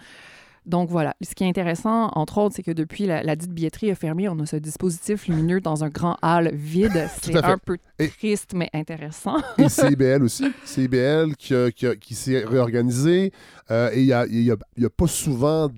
donc 0.68 0.90
voilà, 0.90 1.14
ce 1.22 1.34
qui 1.34 1.44
est 1.44 1.48
intéressant, 1.48 2.10
entre 2.14 2.38
autres, 2.38 2.54
c'est 2.54 2.62
que 2.62 2.70
depuis 2.70 3.06
la, 3.06 3.22
la 3.22 3.34
dite 3.36 3.50
billetterie 3.50 3.90
a 3.90 3.94
fermé, 3.94 4.28
on 4.28 4.38
a 4.38 4.46
ce 4.46 4.56
dispositif 4.56 5.26
lumineux 5.26 5.60
dans 5.60 5.82
un 5.82 5.88
grand 5.88 6.16
hall 6.22 6.50
vide. 6.52 7.08
C'est 7.22 7.34
un 7.42 7.58
peu 7.58 7.78
Et- 7.98 8.08
triste, 8.08 8.52
mais 8.54 8.68
intéressant. 8.74 9.36
Et 9.56 9.68
CIBL 9.68 10.22
aussi. 10.22 10.44
CIBL 10.64 11.34
qui, 11.36 11.54
qui, 11.74 11.86
qui 11.98 12.14
s'est 12.14 12.44
réorganisé. 12.44 13.32
euh, 13.70 13.90
et 13.92 14.00
il 14.00 14.06
y 14.06 14.12
a, 14.12 14.26
y 14.26 14.50
a- 14.50 14.56
y 14.76 14.84
a 14.84 14.90
pas 14.90 15.06
souvent... 15.06 15.68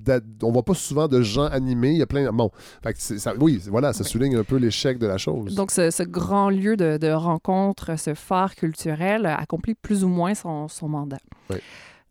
On 0.42 0.50
voit 0.52 0.64
pas 0.64 0.74
souvent 0.74 1.06
de 1.08 1.22
gens 1.22 1.44
animés. 1.46 1.92
Il 1.92 1.98
y 1.98 2.02
a 2.02 2.06
plein... 2.06 2.30
Bon, 2.32 2.50
fait 2.82 2.92
que 2.92 2.98
c'est- 3.00 3.18
ça, 3.18 3.32
oui, 3.38 3.62
voilà, 3.68 3.92
ça 3.92 4.04
souligne 4.04 4.36
un 4.36 4.44
peu 4.44 4.56
l'échec 4.56 4.98
de 4.98 5.06
la 5.06 5.18
chose. 5.18 5.54
Donc, 5.54 5.70
ce, 5.70 5.90
ce 5.90 6.02
grand 6.02 6.50
lieu 6.50 6.76
de, 6.76 6.96
de 6.98 7.10
rencontre, 7.12 7.96
ce 7.98 8.14
phare 8.14 8.54
culturel, 8.56 9.24
accomplit 9.26 9.74
plus 9.74 10.04
ou 10.04 10.08
moins 10.08 10.34
son, 10.34 10.68
son 10.68 10.88
mandat. 10.88 11.18
Oui. 11.50 11.56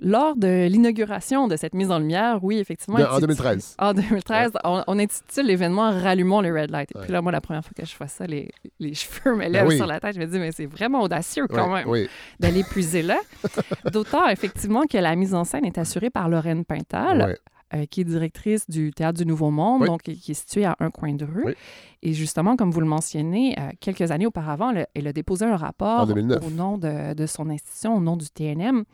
Lors 0.02 0.36
de 0.38 0.68
l'inauguration 0.68 1.48
de 1.48 1.56
cette 1.58 1.74
mise 1.74 1.92
en 1.92 2.00
lumière, 2.00 2.40
oui, 2.42 2.58
effectivement. 2.60 2.98
De- 3.00 3.04
en 3.04 3.08
intitulé- 3.18 3.22
2013. 3.22 3.76
En 3.80 3.94
2013, 3.94 4.52
on, 4.64 4.84
on 4.88 5.00
intitule 5.00 5.46
l'événement 5.46 5.92
Rallumons 5.92 6.42
le 6.42 6.54
Red 6.54 6.72
Light. 6.72 6.90
Et 6.94 6.98
Ouais. 6.98 7.04
puis 7.04 7.12
là, 7.14 7.22
moi, 7.22 7.32
la 7.32 7.42
première 7.42 7.64
fois 7.64 7.72
que 7.78 7.86
je 7.86 7.98
vois 7.98 8.08
ça, 8.08 8.26
les, 8.26 8.50
les 8.80 8.94
cheveux 8.96 9.36
me 9.36 9.48
lèvent 9.48 9.68
oui. 9.68 9.76
sur 9.78 9.88
la 9.88 10.00
tête. 10.00 10.16
Je 10.16 10.20
me 10.22 10.26
dis, 10.26 10.40
mais 10.40 10.52
c'est 10.54 10.66
vraiment 10.68 11.02
audacieux 11.02 11.48
quand 11.48 11.68
Ouais, 11.72 11.80
même 11.80 11.90
Oui, 11.90 12.10
d'aller 12.40 12.64
puiser 12.64 13.02
là. 13.02 13.18
D'autant, 13.92 14.28
effectivement, 14.30 14.84
que 14.90 14.98
la 14.98 15.16
mise 15.16 15.34
en 15.36 15.44
scène 15.44 15.66
est 15.66 15.78
assurée 15.78 16.10
par 16.10 16.30
Lorraine 16.30 16.64
Pintal. 16.66 17.38
Euh, 17.74 17.86
qui 17.86 18.02
est 18.02 18.04
directrice 18.04 18.70
du 18.70 18.92
Théâtre 18.92 19.20
du 19.20 19.26
Nouveau 19.26 19.52
Monde, 19.52 19.82
Oui. 19.82 19.88
donc 19.88 20.02
qui 20.04 20.32
est 20.32 20.34
situé 20.34 20.66
à 20.66 20.76
un 20.80 20.90
coin 20.90 21.14
de 21.14 21.26
rue. 21.26 21.44
Oui. 21.46 21.54
Et 22.02 22.14
justement, 22.14 22.56
comme 22.56 22.72
vous 22.72 22.80
le 22.80 22.88
mentionnez, 22.88 23.56
euh, 23.60 23.72
quelques 23.82 24.10
années 24.12 24.26
auparavant, 24.26 24.72
elle, 24.72 24.88
elle 24.96 25.08
a 25.08 25.12
déposé 25.14 25.46
un 25.46 25.58
rapport 25.58 26.08
2009. 26.08 26.48
au 26.48 26.50
nom 26.50 26.78
de, 26.78 27.14
de 27.14 27.26
son 27.26 27.50
institution, 27.50 27.96
au 27.98 28.00
nom 28.00 28.16
du 28.16 28.30
TNM, 28.30 28.86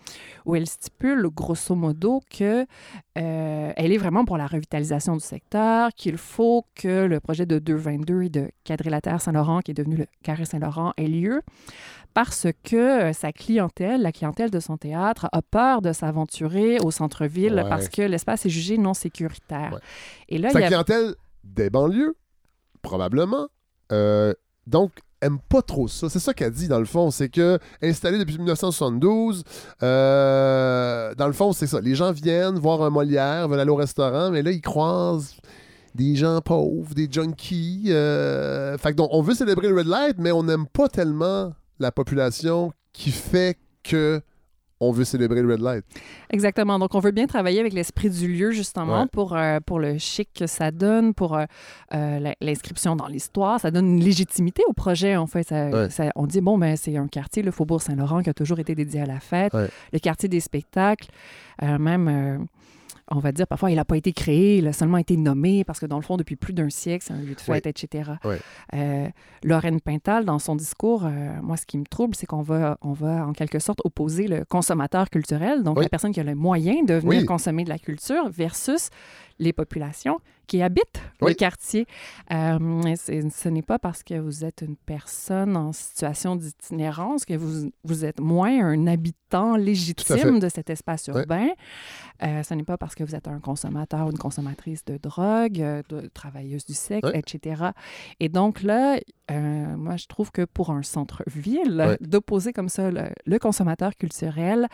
où 0.45 0.55
elle 0.55 0.65
stipule 0.65 1.27
grosso 1.29 1.75
modo 1.75 2.21
que 2.35 2.65
euh, 3.17 3.73
elle 3.75 3.91
est 3.91 3.97
vraiment 3.97 4.25
pour 4.25 4.37
la 4.37 4.47
revitalisation 4.47 5.13
du 5.15 5.23
secteur, 5.23 5.91
qu'il 5.95 6.17
faut 6.17 6.65
que 6.73 7.05
le 7.05 7.19
projet 7.19 7.45
de 7.45 7.59
222 7.59 8.23
et 8.23 8.29
de 8.29 8.49
quadrilatère 8.65 9.21
Saint-Laurent, 9.21 9.59
qui 9.59 9.71
est 9.71 9.75
devenu 9.75 9.97
le 9.97 10.07
carré 10.23 10.45
Saint-Laurent, 10.45 10.93
ait 10.97 11.07
lieu 11.07 11.41
parce 12.15 12.47
que 12.63 12.75
euh, 13.09 13.13
sa 13.13 13.31
clientèle, 13.31 14.01
la 14.01 14.11
clientèle 14.11 14.49
de 14.49 14.59
son 14.59 14.77
théâtre, 14.77 15.27
a 15.31 15.41
peur 15.43 15.83
de 15.83 15.93
s'aventurer 15.93 16.79
au 16.83 16.89
centre-ville 16.89 17.53
Ouais. 17.55 17.69
parce 17.69 17.89
que 17.89 18.01
l'espace 18.01 18.47
est 18.47 18.49
jugé 18.49 18.79
non 18.79 18.95
sécuritaire. 18.95 19.73
Ouais. 19.73 19.79
Et 20.29 20.37
là, 20.39 20.49
Sa 20.49 20.59
il 20.59 20.63
y 20.63 20.65
a... 20.65 20.67
clientèle 20.69 21.13
des 21.43 21.69
banlieues, 21.69 22.15
probablement. 22.81 23.47
Euh, 23.91 24.33
donc, 24.65 24.91
aime 25.21 25.39
pas 25.49 25.61
trop 25.61 25.87
ça. 25.87 26.09
C'est 26.09 26.19
ça 26.19 26.33
qu'elle 26.33 26.51
dit, 26.51 26.67
dans 26.67 26.79
le 26.79 26.85
fond. 26.85 27.11
C'est 27.11 27.29
que, 27.29 27.59
installé 27.83 28.17
depuis 28.17 28.37
1972, 28.37 29.43
euh, 29.83 31.13
dans 31.15 31.27
le 31.27 31.33
fond, 31.33 31.51
c'est 31.53 31.67
ça. 31.67 31.79
Les 31.81 31.95
gens 31.95 32.11
viennent 32.11 32.57
voir 32.59 32.81
un 32.81 32.89
Molière, 32.89 33.47
veulent 33.47 33.59
aller 33.59 33.69
au 33.69 33.75
restaurant, 33.75 34.31
mais 34.31 34.41
là, 34.41 34.51
ils 34.51 34.61
croisent 34.61 35.35
des 35.93 36.15
gens 36.15 36.41
pauvres, 36.41 36.93
des 36.93 37.07
junkies. 37.11 37.85
euh, 37.89 38.77
Fait 38.77 38.91
que 38.91 38.95
donc, 38.97 39.09
on 39.11 39.21
veut 39.21 39.33
célébrer 39.33 39.69
le 39.69 39.77
Red 39.77 39.87
Light, 39.87 40.15
mais 40.19 40.31
on 40.31 40.43
n'aime 40.43 40.67
pas 40.67 40.89
tellement 40.89 41.53
la 41.79 41.91
population 41.91 42.71
qui 42.93 43.11
fait 43.11 43.57
que 43.83 44.21
on 44.81 44.91
veut 44.91 45.05
célébrer 45.05 45.41
le 45.41 45.53
Red 45.53 45.61
Light. 45.61 45.85
Exactement. 46.29 46.77
Donc, 46.79 46.95
on 46.95 46.99
veut 46.99 47.11
bien 47.11 47.27
travailler 47.27 47.61
avec 47.61 47.71
l'esprit 47.71 48.09
du 48.09 48.27
lieu, 48.27 48.51
justement, 48.51 49.03
Ouais. 49.03 49.07
pour, 49.09 49.33
euh, 49.33 49.59
pour 49.65 49.79
le 49.79 49.97
chic 49.97 50.27
que 50.37 50.47
ça 50.47 50.69
donne, 50.71 51.13
pour 51.13 51.37
euh, 51.37 51.45
euh, 51.93 52.33
l'inscription 52.41 52.97
dans 52.97 53.07
l'histoire. 53.07 53.57
Ça 53.61 53.71
donne 53.71 53.87
une 53.87 54.03
légitimité 54.03 54.63
au 54.67 54.73
projet, 54.73 55.15
en 55.15 55.27
fait. 55.27 55.43
Ça- 55.47 55.69
Ouais. 55.69 55.89
ça- 55.89 56.11
on 56.17 56.27
dit, 56.27 56.41
bon, 56.41 56.57
ben, 56.57 56.75
c'est 56.75 56.97
un 56.97 57.07
quartier, 57.07 57.41
le 57.41 57.51
Faubourg 57.51 57.81
Saint-Laurent, 57.81 58.21
qui 58.21 58.29
a 58.29 58.33
toujours 58.33 58.59
été 58.59 58.75
dédié 58.75 58.99
à 59.01 59.05
la 59.05 59.21
fête, 59.21 59.53
Ouais. 59.53 59.69
le 59.93 59.99
quartier 59.99 60.27
des 60.27 60.41
spectacles, 60.41 61.07
euh, 61.63 61.77
même... 61.77 62.45
on 63.11 63.19
va 63.19 63.31
dire, 63.31 63.45
parfois, 63.47 63.69
il 63.69 63.75
n'a 63.75 63.85
pas 63.85 63.97
été 63.97 64.13
créé, 64.13 64.57
il 64.57 64.67
a 64.67 64.73
seulement 64.73 64.97
été 64.97 65.15
nommé 65.15 65.63
parce 65.63 65.79
que, 65.79 65.85
dans 65.85 65.97
le 65.97 66.01
fond, 66.01 66.17
depuis 66.17 66.35
plus 66.35 66.53
d'un 66.53 66.69
siècle, 66.71 67.05
c'est 67.07 67.13
un 67.13 67.19
lieu 67.21 67.35
de 67.35 67.39
fête, 67.41 67.67
etc. 67.67 68.13
Ouais. 68.23 68.39
Euh, 68.73 69.07
Lorraine 69.43 69.79
Pintal, 69.79 70.25
dans 70.25 70.39
son 70.39 70.55
discours, 70.55 71.05
euh, 71.05 71.39
moi, 71.43 71.55
ce 71.55 71.65
qui 71.67 71.77
me 71.77 71.85
trouble, 71.85 72.15
c'est 72.15 72.25
qu'on 72.25 72.41
va, 72.41 72.77
on 72.81 72.93
va, 72.93 73.27
en 73.27 73.33
quelque 73.33 73.59
sorte, 73.59 73.79
opposer 73.83 74.27
le 74.27 74.43
consommateur 74.45 75.09
culturel, 75.11 75.61
donc 75.63 75.77
Oui. 75.77 75.83
la 75.83 75.89
personne 75.89 76.13
qui 76.13 76.19
a 76.19 76.23
le 76.23 76.33
moyen 76.35 76.83
de 76.83 76.95
venir 76.95 77.19
Oui. 77.19 77.25
consommer 77.25 77.63
de 77.63 77.69
la 77.69 77.77
culture, 77.79 78.27
versus 78.29 78.89
les 79.37 79.53
populations 79.53 80.19
qui 80.47 80.61
habitent 80.61 81.01
le 81.21 81.27
Oui. 81.27 81.35
quartier. 81.35 81.85
Euh, 82.31 82.95
ce 82.95 83.49
n'est 83.49 83.61
pas 83.61 83.79
parce 83.79 84.03
que 84.03 84.15
vous 84.19 84.45
êtes 84.45 84.61
une 84.61 84.75
personne 84.75 85.55
en 85.57 85.71
situation 85.73 86.35
d'itinérance 86.35 87.25
que 87.25 87.33
vous, 87.35 87.71
vous 87.83 88.05
êtes 88.05 88.19
moins 88.19 88.65
un 88.65 88.87
habitant 88.87 89.55
légitime 89.57 90.39
de 90.39 90.49
cet 90.49 90.69
espace 90.69 91.07
urbain. 91.07 91.47
Euh, 92.23 92.43
ce 92.43 92.53
n'est 92.53 92.63
pas 92.63 92.77
parce 92.77 92.95
que 92.95 93.03
vous 93.03 93.15
êtes 93.15 93.27
un 93.27 93.39
consommateur 93.39 94.07
ou 94.07 94.11
une 94.11 94.17
consommatrice 94.17 94.85
de 94.85 94.97
drogue, 94.97 95.59
euh, 95.61 95.81
de 95.89 96.07
travailleuse 96.13 96.65
du 96.65 96.73
sexe, 96.73 97.09
etc. 97.13 97.71
Et 98.19 98.29
donc 98.29 98.63
là, 98.63 98.97
euh, 99.31 99.75
moi, 99.75 99.97
je 99.97 100.05
trouve 100.07 100.31
que 100.31 100.43
pour 100.45 100.69
un 100.69 100.83
centre-ville, 100.83 101.97
d'opposer 101.99 102.53
comme 102.53 102.69
ça 102.69 102.91
le, 102.91 103.09
le 103.25 103.39
consommateur 103.39 103.95
culturel 103.95 104.67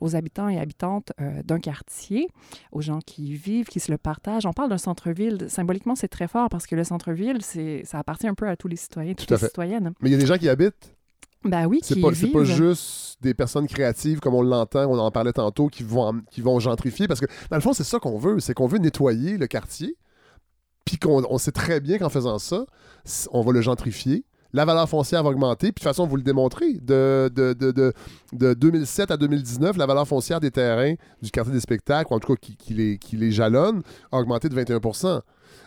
aux 0.00 0.16
habitants 0.16 0.48
et 0.48 0.58
habitantes 0.58 1.12
d'un 1.44 1.60
quartier, 1.60 2.28
aux 2.72 2.80
gens 2.80 2.98
qui 2.98 3.28
y 3.28 3.34
vivent, 3.34 3.66
qui 3.66 3.80
se 3.80 3.90
le 3.92 3.98
partagent. 3.98 4.46
On 4.46 4.52
parle 4.52 4.70
d'un 4.72 4.78
centre-ville. 4.78 5.46
Symboliquement, 5.48 5.94
c'est 5.94 6.08
très 6.08 6.28
fort 6.28 6.48
parce 6.48 6.66
que 6.66 6.74
le 6.74 6.84
centre-ville, 6.84 7.38
ça 7.42 7.98
appartient 7.98 8.26
un 8.26 8.34
peu 8.34 8.48
à 8.48 8.56
tous 8.56 8.68
les 8.68 8.76
citoyens, 8.76 9.14
toutes 9.14 9.30
les 9.30 9.36
citoyennes. 9.36 9.92
Mais 10.00 10.08
il 10.08 10.12
y 10.12 10.16
a 10.16 10.18
des 10.18 10.26
gens 10.26 10.38
qui 10.38 10.48
habitent. 10.48 10.94
Ben 11.44 11.66
oui, 11.66 11.80
C'est 11.82 11.94
qui 11.94 12.00
pas, 12.00 12.10
pas 12.10 12.44
juste 12.44 13.18
des 13.20 13.34
personnes 13.34 13.66
créatives 13.66 14.20
comme 14.20 14.34
on 14.34 14.42
l'entend, 14.42 14.88
on 14.88 14.98
en 14.98 15.10
parlait 15.10 15.32
tantôt, 15.32 15.66
qui 15.68 15.82
vont, 15.82 16.20
qui 16.30 16.40
vont 16.40 16.60
gentrifier. 16.60 17.08
Parce 17.08 17.20
que 17.20 17.26
dans 17.50 17.56
le 17.56 17.62
fond, 17.62 17.72
c'est 17.72 17.84
ça 17.84 17.98
qu'on 17.98 18.18
veut. 18.18 18.38
C'est 18.38 18.54
qu'on 18.54 18.68
veut 18.68 18.78
nettoyer 18.78 19.36
le 19.36 19.46
quartier. 19.46 19.96
Puis 20.84 20.98
qu'on 20.98 21.24
on 21.28 21.38
sait 21.38 21.52
très 21.52 21.80
bien 21.80 21.98
qu'en 21.98 22.08
faisant 22.08 22.38
ça, 22.38 22.64
on 23.32 23.42
va 23.42 23.52
le 23.52 23.60
gentrifier. 23.60 24.24
La 24.52 24.64
valeur 24.64 24.88
foncière 24.88 25.22
va 25.22 25.30
augmenter. 25.30 25.66
Puis 25.68 25.70
de 25.70 25.74
toute 25.76 25.84
façon, 25.84 26.06
vous 26.06 26.16
le 26.16 26.22
démontrez. 26.22 26.74
De, 26.74 27.30
de, 27.34 27.52
de, 27.54 27.70
de, 27.70 27.92
de 28.32 28.54
2007 28.54 29.10
à 29.10 29.16
2019, 29.16 29.76
la 29.76 29.86
valeur 29.86 30.06
foncière 30.06 30.40
des 30.40 30.50
terrains 30.50 30.94
du 31.22 31.30
quartier 31.30 31.52
des 31.54 31.60
spectacles, 31.60 32.12
ou 32.12 32.16
en 32.16 32.20
tout 32.20 32.34
cas 32.34 32.40
qui, 32.58 32.74
les, 32.74 32.98
qui 32.98 33.32
jalonne, 33.32 33.82
a 34.10 34.18
augmenté 34.18 34.48
de 34.48 34.54
21% 34.60 35.20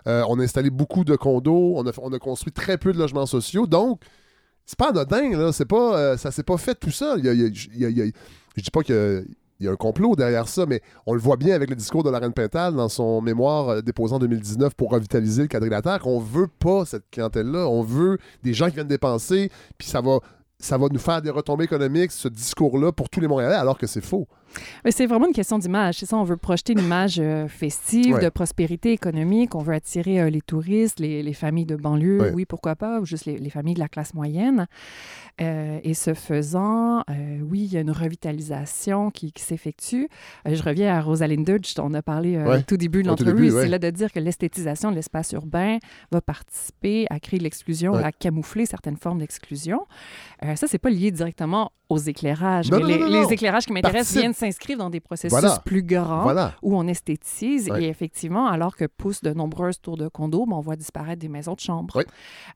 Euh, 0.08 0.24
On 0.30 0.40
a 0.40 0.44
installé 0.44 0.70
beaucoup 0.70 1.04
de 1.04 1.16
condos. 1.16 1.74
On 1.78 1.88
a, 1.88 1.92
on 2.02 2.14
a 2.14 2.20
construit 2.20 2.54
très 2.54 2.78
peu 2.78 2.94
de 2.94 2.98
logements 3.00 3.26
sociaux. 3.26 3.66
Donc, 3.66 4.02
c'est 4.68 4.78
pas 4.78 4.90
anodin, 4.90 5.36
là. 5.38 5.52
C'est 5.52 5.66
pas, 5.66 5.98
euh, 5.98 6.18
ça 6.18 6.30
s'est 6.32 6.44
pas 6.44 6.58
fait 6.58 6.76
tout 6.76 6.92
seul. 6.92 7.22
Je 7.24 8.62
dis 8.62 8.72
pas 8.72 8.82
a- 8.82 9.22
il 9.60 9.66
y 9.66 9.70
a 9.70 9.72
un 9.72 9.76
complot 9.76 10.16
derrière 10.16 10.48
ça, 10.48 10.66
mais 10.66 10.82
on 11.06 11.14
le 11.14 11.20
voit 11.20 11.38
bien 11.38 11.56
avec 11.56 11.70
le 11.70 11.76
discours 11.76 12.04
de 12.04 12.10
Lorraine 12.10 12.34
Pintal 12.34 12.76
dans 12.76 12.90
son 12.90 13.22
mémoire 13.22 13.82
déposé 13.82 14.14
en 14.14 14.20
2019 14.20 14.74
pour 14.76 14.92
revitaliser 14.92 15.44
le 15.44 15.48
quadrilatère, 15.48 16.00
qu'on 16.00 16.20
veut 16.20 16.48
pas 16.48 16.86
cette 16.86 17.10
clientèle-là. 17.12 17.68
On 17.68 17.82
veut 17.82 18.18
des 18.44 18.54
gens 18.54 18.68
qui 18.68 18.76
viennent 18.76 18.88
dépenser, 18.88 19.50
puis 19.78 19.88
ça 19.88 20.02
va, 20.02 20.20
ça 20.60 20.78
va 20.78 20.88
nous 20.92 21.00
faire 21.00 21.22
des 21.22 21.30
retombées 21.30 21.66
économiques, 21.66 22.12
ce 22.12 22.28
discours-là, 22.28 22.92
pour 22.92 23.10
tous 23.10 23.20
les 23.20 23.28
Montréalais, 23.28 23.56
alors 23.56 23.78
que 23.78 23.88
c'est 23.88 24.04
faux. 24.04 24.28
C'est 24.90 25.06
vraiment 25.06 25.28
une 25.28 25.34
question 25.34 25.58
d'image. 25.60 25.96
C'est 26.00 26.06
ça, 26.06 26.18
on 26.18 26.24
veut 26.24 26.38
projeter 26.38 26.74
une 26.74 26.80
image 26.80 27.20
euh, 27.20 27.48
festive, 27.48 28.16
Ouais. 28.16 28.24
de 28.24 28.30
prospérité 28.30 28.92
économique. 28.92 29.56
On 29.56 29.60
veut 29.60 29.74
attirer 29.74 30.22
euh, 30.22 30.30
les 30.30 30.42
touristes, 30.42 31.00
les, 31.00 31.24
les 31.24 31.34
familles 31.34 31.66
de 31.66 31.76
banlieue, 31.76 32.20
Ouais. 32.22 32.32
oui, 32.34 32.46
pourquoi 32.46 32.76
pas, 32.76 33.00
ou 33.00 33.06
juste 33.06 33.26
les, 33.26 33.38
les 33.38 33.50
familles 33.50 33.74
de 33.76 33.80
la 33.80 33.88
classe 33.90 34.14
moyenne. 34.14 34.68
Euh, 35.42 35.80
et 35.84 35.94
ce 35.94 36.14
faisant, 36.14 37.04
oui, 37.50 37.62
il 37.66 37.74
y 37.74 37.78
a 37.78 37.82
une 37.82 37.92
revitalisation 37.92 39.12
qui, 39.12 39.32
qui 39.32 39.44
s'effectue. 39.44 40.08
Je 40.46 40.62
reviens 40.64 40.96
à 40.96 41.02
Rosalind 41.02 41.46
Dutch, 41.46 41.74
dont 41.76 41.88
on 41.90 41.94
a 41.94 42.02
parlé 42.02 42.38
Ouais. 42.38 42.58
au 42.58 42.62
tout 42.62 42.78
début 42.78 43.04
de 43.04 43.08
l'entrevue. 43.08 43.50
C'est 43.52 43.68
là 43.68 43.80
de 43.80 43.90
dire 43.90 44.12
que 44.12 44.20
l'esthétisation 44.20 44.92
de 44.92 44.96
l'espace 44.96 45.32
urbain 45.34 45.78
va 46.12 46.22
participer 46.22 47.06
à 47.10 47.20
créer 47.20 47.40
de 47.40 47.44
l'exclusion, 47.44 47.94
à 47.96 48.12
camoufler 48.12 48.66
certaines 48.66 48.98
formes 48.98 49.20
d'exclusion. 49.20 49.86
Ça, 50.56 50.68
c'est 50.68 50.78
pas 50.80 50.90
lié 50.90 51.12
directement 51.12 51.72
aux 51.90 51.98
éclairages. 51.98 52.70
Non, 52.72 52.78
mais 52.78 52.84
non, 52.84 52.90
les, 52.90 52.98
non, 53.00 53.10
non. 53.10 53.28
les 53.28 53.34
éclairages 53.34 53.66
qui 53.66 53.74
m'intéressent 53.74 54.18
viennent 54.18 54.34
s'inscrire 54.34 54.78
dans 54.78 54.90
des 54.90 55.00
processus 55.00 55.30
Voilà. 55.32 55.62
plus 55.66 55.84
grands 55.84 56.24
Voilà. 56.24 56.54
où 56.62 56.76
on 56.78 56.88
esthétise. 56.88 57.70
Et 57.80 57.86
effectivement, 57.88 58.48
alors 58.48 58.76
que 58.76 58.86
poussent 58.86 59.22
de 59.22 59.32
nombreuses 59.34 59.80
tours 59.80 59.98
de 59.98 60.08
condos, 60.08 60.46
ben, 60.46 60.56
on 60.56 60.62
voit 60.62 60.76
disparaître 60.76 61.20
des 61.20 61.28
maisons 61.30 61.54
de 61.54 61.60
chambre. 61.60 61.94
Oui. 61.98 62.04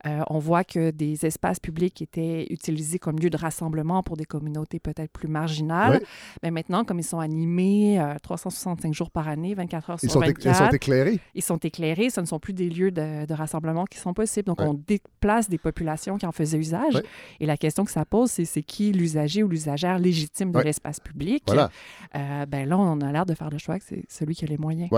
Euh, 0.05 0.21
on 0.29 0.39
voit 0.39 0.63
que 0.63 0.91
des 0.91 1.25
espaces 1.25 1.59
publics 1.59 2.01
étaient 2.01 2.47
utilisés 2.49 2.99
comme 2.99 3.19
lieu 3.19 3.29
de 3.29 3.37
rassemblement 3.37 4.01
pour 4.03 4.17
des 4.17 4.25
communautés 4.25 4.79
peut-être 4.79 5.11
plus 5.11 5.27
marginales. 5.27 5.99
Oui. 6.01 6.07
Mais 6.43 6.51
maintenant, 6.51 6.83
comme 6.83 6.99
ils 6.99 7.03
sont 7.03 7.19
animés 7.19 7.99
euh, 7.99 8.15
365 8.23 8.93
jours 8.93 9.11
par 9.11 9.27
année, 9.27 9.53
24 9.53 9.89
heures 9.91 9.97
Ils 10.01 10.09
sur 10.09 10.19
sont, 10.21 10.25
éc- 10.25 10.43
24, 10.43 10.45
ils 10.45 10.55
sont 10.65 10.71
éclairés. 10.75 11.19
ils 11.35 11.43
sont 11.43 11.57
éclairés, 11.57 12.09
ce 12.09 12.21
ne 12.21 12.25
sont 12.25 12.39
plus 12.39 12.53
des 12.53 12.69
lieux 12.69 12.91
de, 12.91 13.25
de 13.25 13.33
rassemblement 13.33 13.85
qui 13.85 13.97
sont 13.99 14.13
possibles. 14.13 14.45
Donc, 14.45 14.61
on 14.61 14.73
déplace 14.73 15.49
des 15.49 15.57
populations 15.57 16.17
qui 16.17 16.25
en 16.25 16.31
faisaient 16.31 16.57
usage. 16.57 17.01
Et 17.39 17.45
la 17.45 17.57
question 17.57 17.85
que 17.85 17.91
ça 17.91 18.05
pose, 18.05 18.29
c'est 18.31 18.63
qui 18.63 18.91
l'usager 19.19 19.43
ou 19.43 19.47
l'usagère 19.47 19.99
légitime 19.99 20.51
de 20.51 20.57
Ouais. 20.57 20.63
l'espace 20.63 20.99
public? 20.99 21.43
Voilà. 21.47 21.69
Euh, 22.15 22.45
ben 22.45 22.67
là, 22.67 22.77
on 22.77 23.01
a 23.01 23.11
l'air 23.11 23.25
de 23.25 23.33
faire 23.33 23.49
le 23.49 23.57
choix 23.57 23.77
que 23.79 23.85
c'est 23.87 24.03
celui 24.09 24.35
qui 24.35 24.45
a 24.45 24.47
les 24.47 24.57
moyens. 24.57 24.89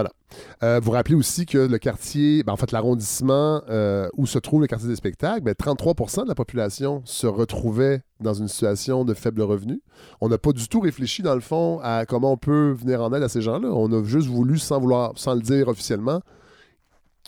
Euh, 0.63 0.79
vous 0.81 0.91
rappelez 0.91 1.15
aussi 1.15 1.45
que 1.45 1.57
le 1.57 1.77
quartier, 1.77 2.43
ben, 2.43 2.53
en 2.53 2.57
fait, 2.57 2.71
l'arrondissement 2.71 3.61
euh, 3.69 4.07
où 4.17 4.25
se 4.25 4.39
trouve 4.39 4.61
le 4.61 4.67
quartier 4.67 4.87
des 4.87 4.95
spectacles, 4.95 5.41
ben, 5.41 5.53
33% 5.53 6.23
de 6.23 6.27
la 6.29 6.35
population 6.35 7.01
se 7.05 7.27
retrouvait 7.27 8.01
dans 8.19 8.33
une 8.33 8.47
situation 8.47 9.03
de 9.03 9.13
faible 9.13 9.41
revenu. 9.41 9.81
On 10.21 10.29
n'a 10.29 10.37
pas 10.37 10.51
du 10.51 10.67
tout 10.67 10.79
réfléchi, 10.79 11.23
dans 11.23 11.35
le 11.35 11.41
fond, 11.41 11.79
à 11.83 12.05
comment 12.05 12.31
on 12.33 12.37
peut 12.37 12.71
venir 12.71 13.01
en 13.01 13.11
aide 13.13 13.23
à 13.23 13.29
ces 13.29 13.41
gens-là. 13.41 13.69
On 13.69 13.91
a 13.91 14.03
juste 14.03 14.27
voulu, 14.27 14.57
sans, 14.59 14.79
vouloir, 14.79 15.13
sans 15.15 15.33
le 15.33 15.41
dire 15.41 15.67
officiellement, 15.67 16.21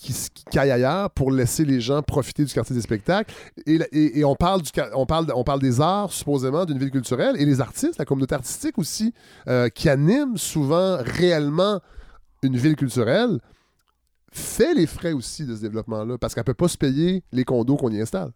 qu'ils 0.04 0.60
aillent 0.60 0.72
ailleurs 0.72 1.10
pour 1.12 1.32
laisser 1.32 1.66
les 1.66 1.80
gens 1.80 2.02
profiter 2.02 2.44
du 2.44 2.54
quartier 2.54 2.76
des 2.76 2.82
spectacles. 2.82 3.34
Et, 3.66 4.24
on 4.24 4.36
parle 4.36 4.62
des 5.62 5.82
arts, 5.82 6.12
supposément, 6.12 6.66
d'une 6.66 6.78
ville 6.78 6.92
culturelle, 6.92 7.36
et 7.40 7.46
les 7.46 7.62
artistes, 7.62 7.98
la 7.98 8.06
communauté 8.06 8.36
artistique 8.36 8.78
aussi, 8.78 9.14
euh, 9.48 9.70
qui 9.70 9.90
anime 9.90 10.38
souvent 10.38 10.98
réellement 11.00 11.80
une 12.42 12.58
ville 12.58 12.76
culturelle, 12.76 13.40
fait 14.34 14.74
les 14.74 14.88
frais 14.88 15.14
aussi 15.14 15.46
de 15.46 15.56
ce 15.56 15.62
développement-là, 15.62 16.18
parce 16.18 16.34
qu'elle 16.34 16.42
ne 16.42 16.46
peut 16.46 16.54
pas 16.54 16.68
se 16.68 16.78
payer 16.78 17.24
les 17.32 17.44
condos 17.46 17.78
qu'on 17.78 17.92
y 17.92 18.02
installe. 18.02 18.32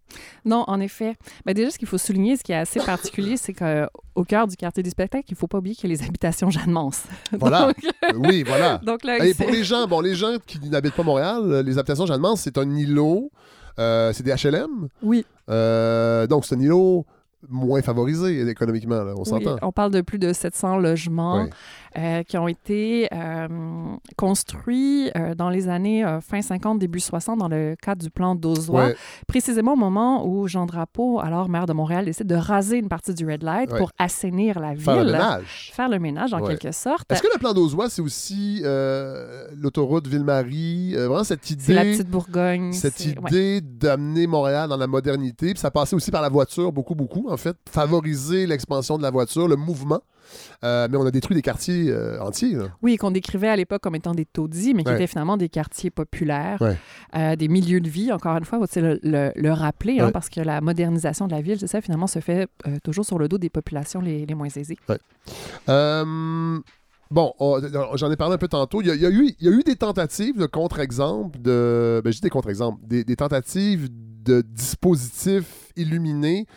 Non, 0.45 0.63
en 0.67 0.79
effet. 0.79 1.15
Ben 1.45 1.53
déjà, 1.53 1.71
ce 1.71 1.77
qu'il 1.77 1.87
faut 1.87 1.97
souligner, 1.97 2.37
ce 2.37 2.43
qui 2.43 2.51
est 2.51 2.57
assez 2.57 2.79
particulier, 2.79 3.35
c'est 3.35 3.53
qu'au 3.53 4.23
cœur 4.23 4.47
du 4.47 4.55
quartier 4.55 4.83
du 4.83 4.89
spectacle, 4.89 5.25
il 5.29 5.33
ne 5.33 5.37
faut 5.37 5.47
pas 5.47 5.57
oublier 5.57 5.75
qu'il 5.75 5.89
y 5.89 5.93
a 5.93 5.95
les 5.97 6.07
habitations 6.07 6.49
Jeanne-Mance. 6.49 7.03
Voilà. 7.39 7.67
donc, 7.67 8.27
oui, 8.27 8.43
voilà. 8.43 8.77
donc 8.83 9.03
là, 9.03 9.23
Et 9.25 9.33
pour 9.33 9.49
les 9.49 9.63
gens, 9.63 9.87
bon, 9.87 10.01
les 10.01 10.15
gens 10.15 10.37
qui 10.45 10.59
n'habitent 10.69 10.95
pas 10.95 11.03
Montréal, 11.03 11.41
euh, 11.43 11.63
les 11.63 11.77
habitations 11.77 12.05
Jeanne-Mance, 12.05 12.41
c'est 12.41 12.57
un 12.57 12.69
îlot, 12.75 13.31
euh, 13.79 14.13
c'est 14.13 14.23
des 14.23 14.33
HLM. 14.33 14.89
Oui. 15.01 15.25
Euh, 15.49 16.27
donc, 16.27 16.45
c'est 16.45 16.55
un 16.55 16.59
îlot 16.59 17.05
moins 17.47 17.81
favorisés 17.81 18.47
économiquement, 18.49 19.03
là, 19.03 19.13
on 19.15 19.19
Oui, 19.19 19.25
s'entend. 19.25 19.57
on 19.61 19.71
parle 19.71 19.91
de 19.91 20.01
plus 20.01 20.17
de 20.19 20.33
700 20.33 20.77
logements 20.77 21.47
euh, 21.97 22.23
qui 22.23 22.37
ont 22.37 22.47
été 22.47 23.07
euh, 23.13 23.47
construits 24.17 25.09
euh, 25.15 25.35
dans 25.35 25.49
les 25.49 25.67
années 25.67 26.03
fin 26.21 26.41
50, 26.41 26.79
début 26.79 26.99
60 26.99 27.37
dans 27.39 27.47
le 27.47 27.75
cadre 27.81 28.01
du 28.03 28.09
plan 28.09 28.35
d'Ozois, 28.35 28.89
précisément 29.27 29.73
au 29.73 29.77
moment 29.77 30.25
où 30.27 30.47
Jean 30.47 30.65
Drapeau, 30.65 31.19
alors 31.19 31.47
maire 31.49 31.65
de 31.65 31.73
Montréal, 31.73 32.05
décide 32.05 32.27
de 32.27 32.35
raser 32.35 32.77
une 32.77 32.89
partie 32.89 33.13
du 33.13 33.25
Red 33.29 33.43
Light 33.43 33.69
pour 33.75 33.91
assainir 33.97 34.59
la 34.59 34.73
ville, 34.73 34.83
Faire 34.83 35.03
le 35.03 35.11
ménage. 35.11 35.71
faire 35.73 35.89
le 35.89 35.99
ménage 35.99 36.33
en 36.33 36.41
quelque 36.41 36.71
sorte. 36.71 37.11
Est-ce 37.11 37.21
que 37.21 37.29
le 37.33 37.39
plan 37.39 37.53
d'Ozois, 37.53 37.89
c'est 37.89 38.01
aussi 38.01 38.61
l'autoroute 39.55 40.07
Ville-Marie, 40.07 40.95
vraiment 40.95 41.23
cette 41.23 41.49
idée, 41.49 41.63
C'est 41.63 41.73
la 41.73 41.83
petite 41.83 42.09
Bourgogne. 42.09 42.73
cette 42.73 43.05
idée 43.05 43.61
d'amener 43.61 44.27
Montréal 44.27 44.69
dans 44.69 44.77
la 44.77 44.87
modernité, 44.87 45.51
puis 45.51 45.59
ça 45.59 45.71
passait 45.71 45.95
aussi 45.95 46.11
par 46.11 46.21
la 46.21 46.29
voiture, 46.29 46.71
beaucoup, 46.71 46.95
beaucoup, 46.95 47.26
en 47.29 47.37
fait, 47.37 47.55
favoriser 47.69 48.45
l'expansion 48.47 48.97
de 48.97 49.03
la 49.03 49.11
voiture, 49.11 49.47
le 49.47 49.55
mouvement. 49.55 50.01
Euh, 50.65 50.89
mais 50.91 50.97
on 50.97 51.05
a 51.05 51.11
détruit 51.11 51.35
des 51.37 51.41
quartiers 51.41 51.89
euh, 51.89 52.19
entiers. 52.21 52.51
là. 52.55 52.65
Oui, 52.81 52.97
qu'on 52.97 53.11
décrivait 53.11 53.47
à 53.47 53.55
l'époque 53.55 53.81
comme 53.81 53.95
étant 53.95 54.13
des 54.13 54.25
taudis, 54.25 54.73
mais 54.73 54.83
qui 54.83 54.89
Ouais. 54.89 54.95
étaient 54.95 55.07
finalement 55.07 55.37
des 55.37 55.47
quartiers 55.47 55.89
populaires, 55.89 56.61
Ouais. 56.61 56.77
euh, 57.15 57.37
des 57.37 57.47
milieux 57.47 57.79
de 57.79 57.87
vie, 57.89 58.11
encore 58.11 58.35
une 58.35 58.43
fois, 58.43 58.59
faut-il 58.59 58.83
le, 58.83 58.99
le- 59.03 59.31
le 59.33 59.51
rappeler, 59.53 60.01
hein, 60.01 60.11
parce 60.11 60.27
que 60.27 60.41
la 60.41 60.59
modernisation 60.59 61.27
de 61.27 61.31
la 61.31 61.39
ville, 61.41 61.57
c'est 61.59 61.67
ça, 61.67 61.79
finalement, 61.79 62.07
se 62.07 62.19
fait 62.19 62.49
toujours 62.83 63.05
sur 63.05 63.17
le 63.19 63.29
dos 63.29 63.37
des 63.37 63.49
populations 63.49 64.01
les, 64.01 64.25
les 64.25 64.35
moins 64.35 64.49
aisées. 64.49 64.77
Bon, 67.09 67.33
on- 67.39 67.61
j'en 67.95 68.11
ai 68.11 68.17
parlé 68.17 68.33
un 68.35 68.37
peu 68.37 68.49
tantôt. 68.49 68.81
Il 68.81 68.87
y 68.87 68.91
a, 68.91 68.95
il 68.95 69.01
y 69.01 69.05
a 69.05 69.09
eu, 69.09 69.33
il 69.39 69.45
y 69.45 69.49
a 69.49 69.51
eu 69.57 69.63
des 69.63 69.77
tentatives 69.77 70.37
de 70.37 70.45
contre-exemples, 70.45 71.39
de, 71.39 72.01
ben, 72.03 72.11
je 72.11 72.17
dis 72.17 72.21
des 72.21 72.29
contre-exemples, 72.29 72.79
des, 72.85 73.05
des 73.05 73.15
tentatives 73.15 73.87
de 73.89 74.41
dispositifs 74.41 75.71
illuminés 75.77 76.47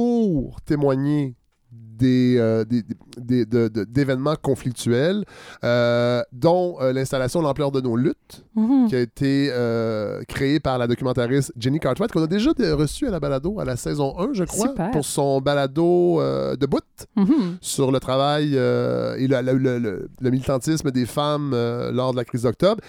pour 0.00 0.60
témoigner 0.60 1.34
des, 1.72 2.36
euh, 2.38 2.66
des- 2.66 2.82
des- 3.16 3.46
de- 3.46 3.68
de- 3.68 3.84
d'événements 3.84 4.36
conflictuels, 4.36 5.24
euh, 5.64 6.22
dont 6.32 6.76
euh, 6.82 6.92
l'installation 6.92 7.40
L'ampleur 7.40 7.72
de 7.72 7.80
nos 7.80 7.96
luttes, 7.96 8.44
Mhm. 8.56 8.88
qui 8.88 8.94
a 8.96 9.00
été 9.00 9.48
euh, 9.50 10.20
créée 10.28 10.60
par 10.60 10.76
la 10.76 10.86
documentariste 10.86 11.54
Jenny 11.58 11.80
Cartwright, 11.80 12.12
qu'on 12.12 12.22
a 12.22 12.26
déjà 12.26 12.50
reçue 12.74 13.06
à 13.06 13.10
la 13.10 13.20
balado 13.20 13.58
à 13.58 13.64
la 13.64 13.76
saison 13.76 14.14
1, 14.18 14.34
je 14.34 14.44
crois, 14.44 14.68
Super. 14.68 14.90
pour 14.90 15.06
son 15.06 15.40
balado 15.40 16.20
de 16.54 16.66
bout 16.66 16.84
Mhm. 17.16 17.56
sur 17.62 17.90
le 17.90 17.98
travail 17.98 18.48
et 18.52 19.26
le, 19.26 19.40
le- 19.42 19.56
le- 19.56 19.78
le- 19.78 20.10
le 20.20 20.30
militantisme 20.30 20.90
des 20.90 21.06
femmes 21.06 21.52
lors 21.94 22.12
de 22.12 22.16
la 22.18 22.26
crise 22.26 22.42
d'octobre. 22.42 22.82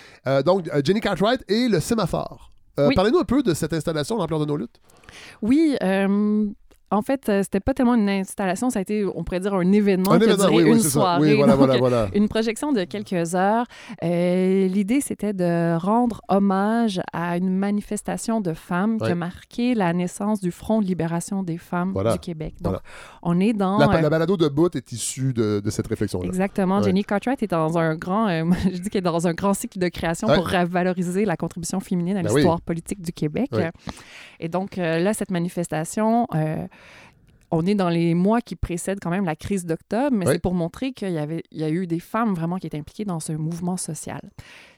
Donc, 0.45 0.69
Jenny 0.83 0.99
Cartwright 0.99 1.45
et 1.49 1.69
le 1.69 1.79
sémaphore. 1.79 2.51
Oui. 2.77 2.93
Parlez-nous 2.93 3.17
un 3.19 3.23
peu 3.23 3.41
de 3.41 3.53
cette 3.55 3.71
installation, 3.73 4.17
l'ampleur 4.17 4.41
de 4.41 4.45
nos 4.45 4.57
luttes. 4.57 4.81
Oui, 5.41 5.75
en 6.89 7.01
fait, 7.01 7.27
euh, 7.29 7.43
c'était 7.43 7.59
pas 7.59 7.73
tellement 7.73 7.95
une 7.95 8.09
installation, 8.09 8.69
ça 8.69 8.79
a 8.79 8.81
été, 8.81 9.05
on 9.05 9.23
pourrait 9.23 9.39
dire, 9.41 9.53
un 9.53 9.71
événement 9.71 10.11
Un 10.13 10.17
qui 10.19 10.23
a 10.23 10.27
événement, 10.27 10.49
duré 10.49 10.63
oui, 10.63 10.69
oui, 10.71 10.77
une 10.77 10.83
ça. 10.83 10.89
soirée. 10.89 11.31
Oui, 11.31 11.37
voilà, 11.37 11.53
Donc, 11.53 11.59
voilà, 11.65 11.77
voilà. 11.77 12.07
Une 12.13 12.29
projection 12.29 12.71
de 12.71 12.83
quelques 12.85 13.35
heures. 13.35 13.65
Euh, 14.03 14.67
L'idée, 14.67 15.01
c'était 15.01 15.33
de 15.33 15.75
rendre 15.77 16.21
hommage 16.29 17.01
à 17.13 17.37
une 17.37 17.49
manifestation 17.49 18.41
de 18.41 18.53
femmes 18.53 18.99
qui 18.99 19.11
a 19.11 19.15
marqué 19.15 19.75
la 19.75 19.91
naissance 19.93 20.39
du 20.39 20.51
Front 20.51 20.81
de 20.81 20.85
libération 20.87 21.43
des 21.43 21.57
femmes 21.57 21.93
du 21.93 22.19
Québec. 22.19 22.55
Donc, 22.61 22.77
on 23.21 23.39
est 23.39 23.53
dans... 23.53 23.77
La, 23.79 23.89
euh, 23.89 24.01
la 24.01 24.09
balado 24.09 24.37
de 24.37 24.47
bout 24.47 24.75
est 24.75 24.91
issue 24.91 25.33
de, 25.33 25.59
de 25.63 25.69
cette 25.69 25.87
réflexion-là. 25.87 26.25
Exactement. 26.27 26.77
Ouais. 26.77 26.83
Jenny 26.83 27.03
Cartwright 27.03 27.43
est 27.43 27.47
dans 27.51 27.77
un 27.77 27.95
grand, 27.95 28.27
euh, 28.29 28.43
je 28.63 28.77
dis 28.77 28.89
qu'elle 28.89 28.99
est 28.99 29.01
dans 29.01 29.27
un 29.27 29.33
grand 29.33 29.53
cycle 29.53 29.79
de 29.79 29.87
création 29.89 30.27
Ouais. 30.27 30.35
pour 30.35 30.47
valoriser 30.69 31.25
la 31.25 31.37
contribution 31.37 31.79
féminine 31.79 32.17
à 32.17 32.23
Ben 32.23 32.33
l'histoire 32.33 32.59
politique 32.61 33.01
du 33.01 33.11
Québec. 33.11 33.49
Et 34.39 34.47
donc 34.47 34.77
euh, 34.77 34.99
là, 34.99 35.13
cette 35.13 35.31
manifestation, 35.31 36.27
euh, 36.35 36.67
on 37.51 37.65
est 37.65 37.75
dans 37.75 37.89
les 37.89 38.13
mois 38.13 38.41
qui 38.41 38.55
précèdent 38.55 38.99
quand 39.01 39.09
même 39.09 39.23
la 39.25 39.35
crise 39.35 39.65
d'octobre, 39.65 40.15
mais 40.15 40.25
c'est 40.33 40.39
pour 40.41 40.53
montrer 40.53 40.91
qu'il 40.91 41.11
y 41.11 41.17
avait, 41.17 41.43
il 41.51 41.59
y 41.59 41.63
a 41.63 41.69
eu 41.69 41.87
des 41.87 41.99
femmes 41.99 42.33
vraiment 42.33 42.57
qui 42.57 42.67
étaient 42.67 42.77
impliquées 42.77 43.05
dans 43.05 43.19
ce 43.21 43.31
mouvement 43.33 43.77
social. 43.77 44.21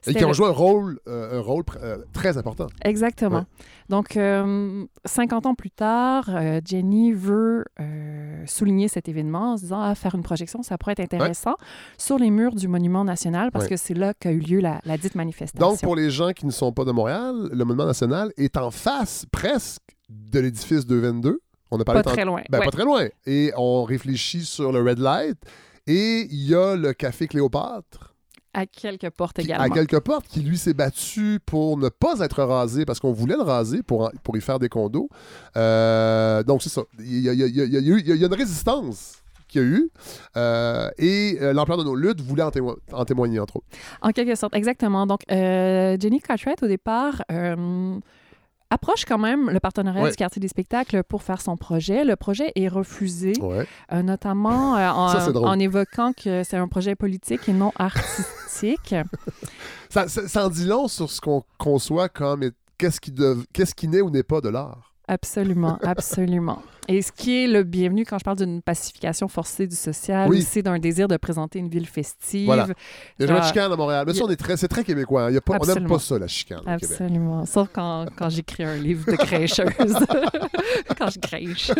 Et 0.08 0.14
qui 0.14 0.24
ont 0.24 0.30
le- 0.30 0.34
joué 0.34 0.48
un 0.48 0.52
rôle, 0.52 1.00
euh, 1.08 1.40
un 1.40 1.42
rôle 1.42 1.64
euh, 1.82 1.98
très 2.14 2.38
important. 2.38 2.68
Exactement. 2.86 3.46
Donc, 3.90 4.16
euh, 4.18 4.86
50 5.04 5.46
ans 5.48 5.56
plus 5.56 5.72
tard, 5.72 6.30
euh, 6.30 6.62
Jenny 6.64 7.12
veut 7.12 7.66
souligner 8.46 8.88
cet 8.88 9.10
événement 9.10 9.54
en 9.54 9.58
se 9.58 9.64
disant, 9.64 9.82
ah, 9.82 9.96
faire 9.96 10.16
une 10.16 10.24
projection, 10.24 10.62
ça 10.64 10.78
pourrait 10.78 10.94
être 10.98 11.00
intéressant 11.02 11.56
sur 11.98 12.18
les 12.18 12.30
murs 12.30 12.56
du 12.56 12.68
Monument 12.68 13.04
national 13.04 13.52
parce 13.52 13.68
que 13.68 13.78
c'est 13.78 13.94
là 13.94 14.14
qu'a 14.14 14.32
eu 14.32 14.40
lieu 14.40 14.60
la, 14.60 14.80
la 14.86 14.98
dite 14.98 15.16
manifestation. 15.16 15.68
Donc, 15.70 15.82
pour 15.82 15.96
les 15.96 16.10
gens 16.10 16.32
qui 16.32 16.46
ne 16.46 16.52
sont 16.52 16.72
pas 16.72 16.86
de 16.86 16.92
Montréal, 16.92 17.50
le 17.52 17.66
Monument 17.66 17.86
national 17.88 18.32
est 18.38 18.58
en 18.58 18.72
face 18.72 19.26
presque 19.32 19.82
de 20.10 20.40
l'édifice 20.40 20.86
222. 20.86 21.40
On 21.72 21.80
a 21.80 21.84
parlé 21.84 22.00
Pas 22.02 22.10
tant- 22.10 22.16
très 22.16 22.26
loin. 22.26 22.42
Ben, 22.50 22.60
Ouais. 22.60 22.66
pas 22.66 22.72
très 22.72 22.84
loin. 22.86 23.08
Et 23.26 23.52
on 23.58 23.84
réfléchit 23.84 24.44
sur 24.46 24.72
le 24.72 24.82
Red 24.82 25.00
Light. 25.00 25.38
Et 25.88 26.28
il 26.32 26.48
y 26.48 26.56
a 26.56 26.76
le 26.76 26.94
Café 26.94 27.28
Cléopâtre, 27.28 28.14
À 28.54 28.66
quelques 28.66 29.10
portes 29.12 29.36
qui, 29.38 29.46
également. 29.46 29.64
à 29.66 29.70
quelques 29.70 30.00
portes, 30.00 30.28
qui 30.28 30.42
lui 30.42 30.58
s'est 30.58 30.74
battu 30.74 31.40
pour 31.46 31.78
ne 31.78 31.90
pas 31.90 32.20
être 32.20 32.44
rasé, 32.44 32.86
parce 32.86 33.00
qu'on 33.00 33.12
voulait 33.14 33.36
le 33.36 33.44
raser 33.44 33.82
pour, 33.84 34.06
en- 34.06 34.12
pour 34.24 34.36
y 34.38 34.42
faire 34.42 34.60
des 34.60 34.70
condos. 34.70 35.10
Euh, 35.58 36.44
donc, 36.44 36.62
c'est 36.64 36.70
ça. 36.70 36.82
Il 37.00 37.20
y 37.22 37.30
a, 37.30 37.34
il 37.34 37.40
y 37.40 37.44
a- 37.44 37.48
il 37.48 37.56
y 37.56 37.62
a- 37.62 37.66
il 37.66 37.74
y 37.74 37.78
a 37.78 37.80
eu- 37.96 38.00
il 38.00 38.08
y 38.08 38.12
a- 38.12 38.16
il 38.16 38.22
y 38.22 38.24
a 38.24 38.28
une 38.28 38.34
résistance 38.34 39.22
qu'il 39.48 39.62
y 39.62 39.66
a 39.66 39.68
eu. 39.68 39.90
Euh, 40.38 40.90
et 40.98 41.38
euh, 41.42 41.54
l'ampleur 41.54 41.78
de 41.78 41.84
nos 41.84 41.96
luttes 41.96 42.22
voulait 42.22 42.44
en, 42.44 42.50
témo- 42.52 42.78
en 42.92 43.06
témoigner, 43.06 43.40
entre 43.40 43.58
autres. 43.58 43.68
En 44.02 44.12
quelque 44.12 44.36
sorte, 44.36 44.56
exactement. 44.56 45.06
Donc, 45.08 45.22
euh, 45.32 45.98
Jenny 46.00 46.20
Cartwright, 46.20 46.62
au 46.64 46.68
départ, 46.68 47.24
euh, 47.32 47.98
approche 48.72 49.06
quand 49.06 49.18
même 49.18 49.50
le 49.50 49.60
partenariat 49.60 50.04
Ouais. 50.04 50.10
du 50.12 50.16
quartier 50.16 50.40
des 50.40 50.48
spectacles 50.48 51.04
pour 51.04 51.24
faire 51.24 51.42
son 51.42 51.58
projet. 51.58 52.04
Le 52.06 52.16
projet 52.16 52.52
est 52.56 52.68
refusé, 52.68 53.34
Ouais. 53.42 53.66
euh, 53.92 54.02
notamment 54.04 54.76
euh, 54.78 54.90
en, 54.90 55.08
Ça, 55.10 55.20
évoquant 55.60 56.14
que 56.14 56.44
c'est 56.44 56.58
un 56.58 56.68
projet 56.68 56.96
politique 56.96 57.50
et 57.50 57.54
non 57.54 57.72
artistique. 57.78 58.96
Ça, 59.90 60.08
ça- 60.08 60.28
ça 60.28 60.46
en 60.46 60.50
dit 60.50 60.66
long 60.66 60.88
sur 60.88 61.10
ce 61.10 61.20
qu'on 61.20 61.44
conçoit 61.58 62.10
comme 62.10 62.52
qu'est-ce 62.78 63.02
qui, 63.02 63.12
dev- 63.12 63.44
qu'est-ce 63.54 63.74
qui 63.74 63.88
n'est 63.88 64.02
ou 64.02 64.12
n'est 64.12 64.22
pas 64.22 64.40
de 64.40 64.50
l'art. 64.50 64.89
Absolument, 65.12 65.80
absolument. 65.84 66.62
Et 66.88 67.02
ce 67.02 67.12
qui 67.12 67.44
est 67.44 67.48
le 67.48 67.64
bienvenu 67.64 68.04
quand 68.06 68.18
je 68.18 68.24
parle 68.24 68.38
d'une 68.38 68.62
pacification 68.62 69.28
forcée 69.28 69.68
du 69.68 69.76
social, 69.76 70.28
Oui. 70.30 70.42
c'est 70.42 70.62
d'un 70.64 70.80
désir 70.80 71.08
de 71.08 71.18
présenter 71.18 71.60
une 71.60 71.70
ville 71.70 71.86
festive. 71.88 72.46
Voilà. 72.46 72.68
Il 73.20 73.22
y 73.22 73.26
a 73.26 73.28
jamais 73.28 73.40
de 73.42 73.46
chicane 73.46 73.72
à 73.72 73.76
Montréal. 73.76 74.06
Mais 74.08 74.14
ça, 74.14 74.24
on 74.26 74.30
est 74.30 74.36
très, 74.36 74.58
c'est 74.58 74.68
très 74.68 74.84
québécois. 74.84 75.26
hein. 75.26 75.30
Il 75.30 75.34
y 75.36 75.38
a 75.38 75.42
pas, 75.42 75.58
on 75.60 75.66
n'aime 75.66 75.88
pas 75.88 76.00
ça, 76.00 76.18
la 76.18 76.28
chicane. 76.28 76.62
Absolument. 76.66 77.46
Sauf 77.46 77.70
quand, 77.74 78.06
quand 78.16 78.30
j'écris 78.30 78.64
un 78.64 78.76
livre 78.78 79.06
de 79.12 79.18
crècheuse. 79.18 79.68
quand 80.98 81.10
je 81.12 81.20
crèche. 81.20 81.72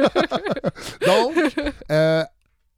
Donc, 1.06 1.56
euh, 1.92 2.24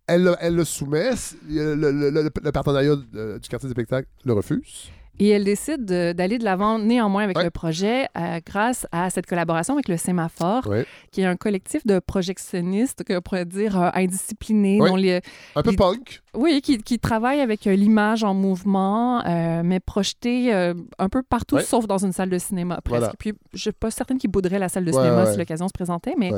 elle, 0.08 0.24
le- 0.24 0.36
elle 0.40 0.56
le 0.56 0.66
soumet. 0.66 1.12
Le, 1.50 1.76
le- 1.76 1.92
le- 1.92 2.10
le- 2.12 2.30
le 2.44 2.52
partenariat 2.52 2.96
euh, 3.16 3.40
du 3.40 3.50
quartier 3.50 3.68
des 3.68 3.74
spectacles 3.74 4.08
le 4.26 4.34
refuse. 4.34 4.90
Et 5.20 5.30
elle 5.30 5.44
décide 5.44 5.86
de- 5.86 6.14
d'aller 6.14 6.38
de 6.40 6.44
l'avant 6.44 6.80
néanmoins 6.80 7.24
avec 7.24 7.38
Ouais. 7.38 7.44
le 7.44 7.52
projet 7.52 8.08
euh, 8.18 8.40
grâce 8.46 8.88
à 8.92 9.10
cette 9.12 9.28
collaboration 9.28 9.76
avec 9.76 9.88
le 9.88 9.98
Sémaphore, 9.98 10.66
Ouais. 10.68 10.86
qui 11.12 11.22
est 11.22 11.26
un 11.26 11.36
collectif 11.36 11.86
de 11.86 12.00
projectionnistes, 12.00 13.04
que 13.04 13.20
pourrait 13.20 13.46
dire 13.46 13.80
euh, 13.80 13.90
indisciplinés, 13.94 14.82
Ouais. 14.82 14.90
dont 14.90 14.96
les- 14.96 15.22
Un 15.56 15.62
peu 15.62 15.74
punk. 15.74 16.22
oui, 16.34 16.62
qui, 16.62 16.80
qui 16.80 16.98
travaillent 16.98 17.42
avec 17.42 17.68
euh, 17.68 17.76
l'image 17.76 18.24
en 18.24 18.34
mouvement, 18.34 19.22
mais 19.64 19.80
projetée 19.80 20.52
un 20.54 21.10
peu 21.10 21.22
partout, 21.22 21.60
sauf 21.60 21.86
dans 21.88 22.00
une 22.04 22.14
salle 22.14 22.30
de 22.30 22.38
cinéma 22.40 22.80
presque. 22.84 23.00
Voilà. 23.02 23.14
Puis 23.20 23.34
je 23.54 23.60
suis 23.60 23.72
pas 23.72 23.92
certaine 23.92 24.18
qu'ils 24.18 24.32
boudraient 24.32 24.60
la 24.60 24.70
salle 24.70 24.86
de 24.86 24.92
cinéma 24.92 25.26
si 25.32 25.38
l'occasion 25.38 25.68
se 25.68 25.74
présentait, 25.74 26.16
mais 26.18 26.32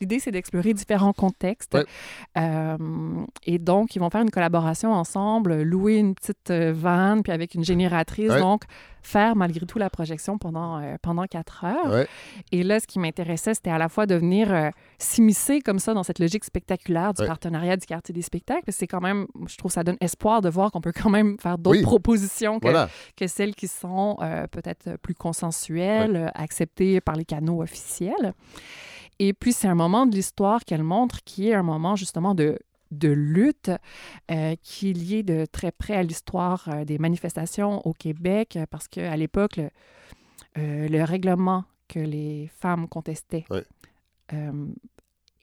l'idée 0.00 0.18
c'est 0.18 0.30
d'explorer 0.30 0.72
différents 0.72 1.12
contextes. 1.12 1.76
Et 3.46 3.58
donc, 3.58 3.96
ils 3.96 3.98
vont 3.98 4.10
faire 4.10 4.22
une 4.22 4.30
collaboration 4.30 4.92
ensemble, 4.92 5.62
louer 5.62 5.96
une 5.96 6.14
petite 6.14 6.50
vanne, 6.50 7.22
puis 7.22 7.32
avec 7.32 7.54
une 7.54 7.64
génératrice, 7.64 8.19
Ouais. 8.28 8.40
donc 8.40 8.64
faire 9.02 9.34
malgré 9.34 9.64
tout 9.64 9.78
la 9.78 9.88
projection 9.88 10.36
pendant, 10.36 10.78
euh, 10.78 10.96
pendant 11.00 11.24
quatre 11.24 11.64
heures. 11.64 11.90
Ouais. 11.90 12.06
Et 12.52 12.62
là, 12.62 12.80
ce 12.80 12.86
qui 12.86 12.98
m'intéressait, 12.98 13.54
c'était 13.54 13.70
à 13.70 13.78
la 13.78 13.88
fois 13.88 14.04
de 14.04 14.14
venir 14.14 14.52
euh, 14.52 14.68
s'immiscer 14.98 15.60
comme 15.60 15.78
ça 15.78 15.94
dans 15.94 16.02
cette 16.02 16.18
logique 16.18 16.44
spectaculaire 16.44 17.14
du 17.14 17.22
Ouais. 17.22 17.26
partenariat 17.28 17.76
du 17.78 17.86
quartier 17.86 18.12
des 18.12 18.20
spectacles. 18.22 18.70
C'est 18.72 18.86
quand 18.86 19.00
même, 19.00 19.26
je 19.46 19.56
trouve, 19.56 19.70
ça 19.70 19.82
donne 19.84 19.96
espoir 20.02 20.42
de 20.42 20.50
voir 20.50 20.70
qu'on 20.70 20.82
peut 20.82 20.92
quand 20.92 21.08
même 21.08 21.38
faire 21.38 21.56
d'autres 21.56 21.78
Oui. 21.78 21.82
propositions 21.82 22.58
que, 22.60 22.66
Voilà. 22.68 22.90
que 23.16 23.26
celles 23.26 23.54
qui 23.54 23.68
sont 23.68 24.16
euh, 24.20 24.46
peut-être 24.48 24.96
plus 25.00 25.14
consensuelles, 25.14 26.30
acceptées 26.34 27.00
par 27.00 27.16
les 27.16 27.24
canaux 27.24 27.62
officiels. 27.62 28.34
Et 29.18 29.32
puis, 29.32 29.52
c'est 29.52 29.68
un 29.68 29.74
moment 29.74 30.06
de 30.06 30.14
l'histoire 30.14 30.64
qu'elle 30.64 30.82
montre 30.82 31.18
qui 31.24 31.48
est 31.50 31.54
un 31.54 31.62
moment 31.62 31.96
justement 31.96 32.34
de 32.34 32.58
de 32.90 33.08
lutte 33.08 33.70
euh, 34.30 34.54
qui 34.62 34.90
est 34.90 34.92
lié 34.92 35.22
de 35.22 35.46
très 35.46 35.72
près 35.72 35.94
à 35.94 36.02
l'histoire 36.02 36.68
euh, 36.68 36.84
des 36.84 36.98
manifestations 36.98 37.86
au 37.86 37.92
Québec, 37.92 38.56
euh, 38.56 38.66
parce 38.70 38.88
qu'à 38.88 39.16
l'époque, 39.16 39.56
le, 39.56 39.70
euh, 40.58 40.88
le 40.88 41.04
règlement 41.04 41.64
que 41.88 42.00
les 42.00 42.50
femmes 42.58 42.88
contestaient. 42.88 43.44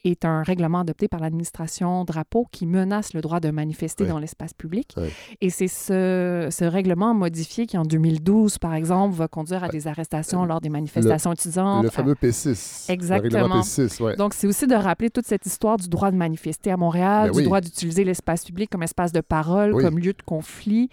Euh, 0.05 0.09
est 0.09 0.25
un 0.25 0.43
règlement 0.43 0.79
adopté 0.81 1.07
par 1.07 1.19
l'administration 1.19 2.03
Drapeau 2.05 2.45
qui 2.51 2.65
menace 2.65 3.13
le 3.13 3.21
droit 3.21 3.39
de 3.39 3.49
manifester 3.51 4.03
Oui. 4.03 4.09
dans 4.09 4.19
l'espace 4.19 4.53
public. 4.53 4.93
Oui. 4.97 5.09
Et 5.41 5.49
c'est 5.49 5.67
ce, 5.67 6.47
ce 6.51 6.63
règlement 6.65 7.13
modifié 7.13 7.65
qui, 7.65 7.77
en 7.77 7.83
2012, 7.83 8.57
par 8.57 8.73
exemple, 8.73 9.15
va 9.15 9.27
conduire 9.27 9.63
à 9.63 9.69
des 9.69 9.87
arrestations 9.87 10.45
lors 10.45 10.61
des 10.61 10.69
manifestations 10.69 11.33
étudiantes. 11.33 11.83
Le 11.83 11.89
fameux 11.89 12.13
P6. 12.13 12.91
Exactement. 12.91 13.29
Le 13.31 13.37
règlement 13.43 13.61
P6, 13.61 14.01
ouais. 14.03 14.15
Donc, 14.15 14.33
c'est 14.33 14.47
aussi 14.47 14.67
de 14.67 14.75
rappeler 14.75 15.09
toute 15.09 15.25
cette 15.25 15.45
histoire 15.45 15.77
du 15.77 15.87
droit 15.89 16.11
de 16.11 16.17
manifester 16.17 16.71
à 16.71 16.77
Montréal, 16.77 17.27
Ben 17.27 17.31
du 17.33 17.37
oui. 17.39 17.43
droit 17.45 17.61
d'utiliser 17.61 18.03
l'espace 18.03 18.45
public 18.45 18.69
comme 18.69 18.83
espace 18.83 19.11
de 19.11 19.21
parole, 19.21 19.71
comme 19.81 19.99
lieu 19.99 20.13
de 20.13 20.21
conflit, 20.25 20.89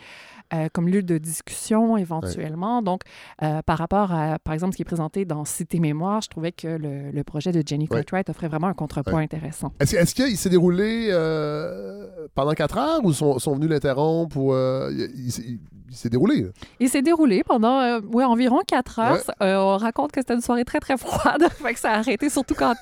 euh, 0.52 0.68
comme 0.72 0.88
lieu 0.88 1.02
de 1.02 1.18
discussion 1.18 1.96
éventuellement. 1.96 2.82
Donc, 2.82 3.00
euh, 3.42 3.62
par 3.62 3.78
rapport 3.78 4.12
à, 4.12 4.38
par 4.38 4.52
exemple, 4.54 4.72
ce 4.72 4.76
qui 4.76 4.82
est 4.82 4.84
présenté 4.84 5.24
dans 5.24 5.44
Cité 5.44 5.78
Mémoire, 5.80 6.20
je 6.20 6.28
trouvais 6.28 6.52
que 6.52 6.68
le, 6.68 7.10
le 7.10 7.24
projet 7.24 7.52
de 7.52 7.62
Jenny 7.66 7.86
Oui. 7.90 7.96
Cartwright 7.96 8.28
offrait 8.30 8.48
vraiment 8.48 8.66
un 8.68 8.74
contrepoint 8.74 9.20
intéressant. 9.22 9.72
Est-ce 9.80 9.96
est-ce 9.96 10.14
qu'il 10.14 10.36
s'est 10.36 10.50
déroulé 10.50 11.08
euh, 11.10 12.06
pendant 12.34 12.52
quatre 12.52 12.76
heures 12.78 13.00
ou 13.04 13.12
sont, 13.12 13.38
sont 13.38 13.54
venus 13.54 13.70
l'interrompre 13.70 14.36
ou 14.36 14.52
il, 14.54 15.10
il 15.16 15.32
s'est- 15.32 15.58
il 15.90 15.96
s'est 15.96 16.08
déroulé? 16.10 16.46
Il 16.80 16.88
s'est 16.88 17.02
déroulé 17.02 17.42
pendant 17.44 18.00
ouais, 18.00 18.24
environ 18.24 18.60
quatre 18.66 18.98
heures. 18.98 19.20
On 19.40 19.76
raconte 19.76 20.10
que 20.12 20.20
c'était 20.20 20.34
une 20.34 20.40
soirée 20.40 20.64
très, 20.64 20.80
très 20.80 20.96
froide. 20.96 21.46
fait 21.52 21.74
que 21.74 21.78
ça 21.80 21.90
a 21.92 21.98
arrêté, 21.98 22.28
surtout 22.28 22.54
quand 22.54 22.74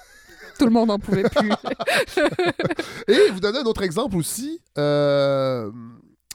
tout 0.58 0.64
le 0.66 0.70
monde 0.70 0.88
n'en 0.88 0.98
pouvait 0.98 1.24
plus. 1.24 1.50
Et 3.08 3.30
vous 3.32 3.40
donnez 3.40 3.58
un 3.58 3.64
autre 3.64 3.82
exemple 3.82 4.16
aussi 4.16 4.60
euh, 4.78 5.70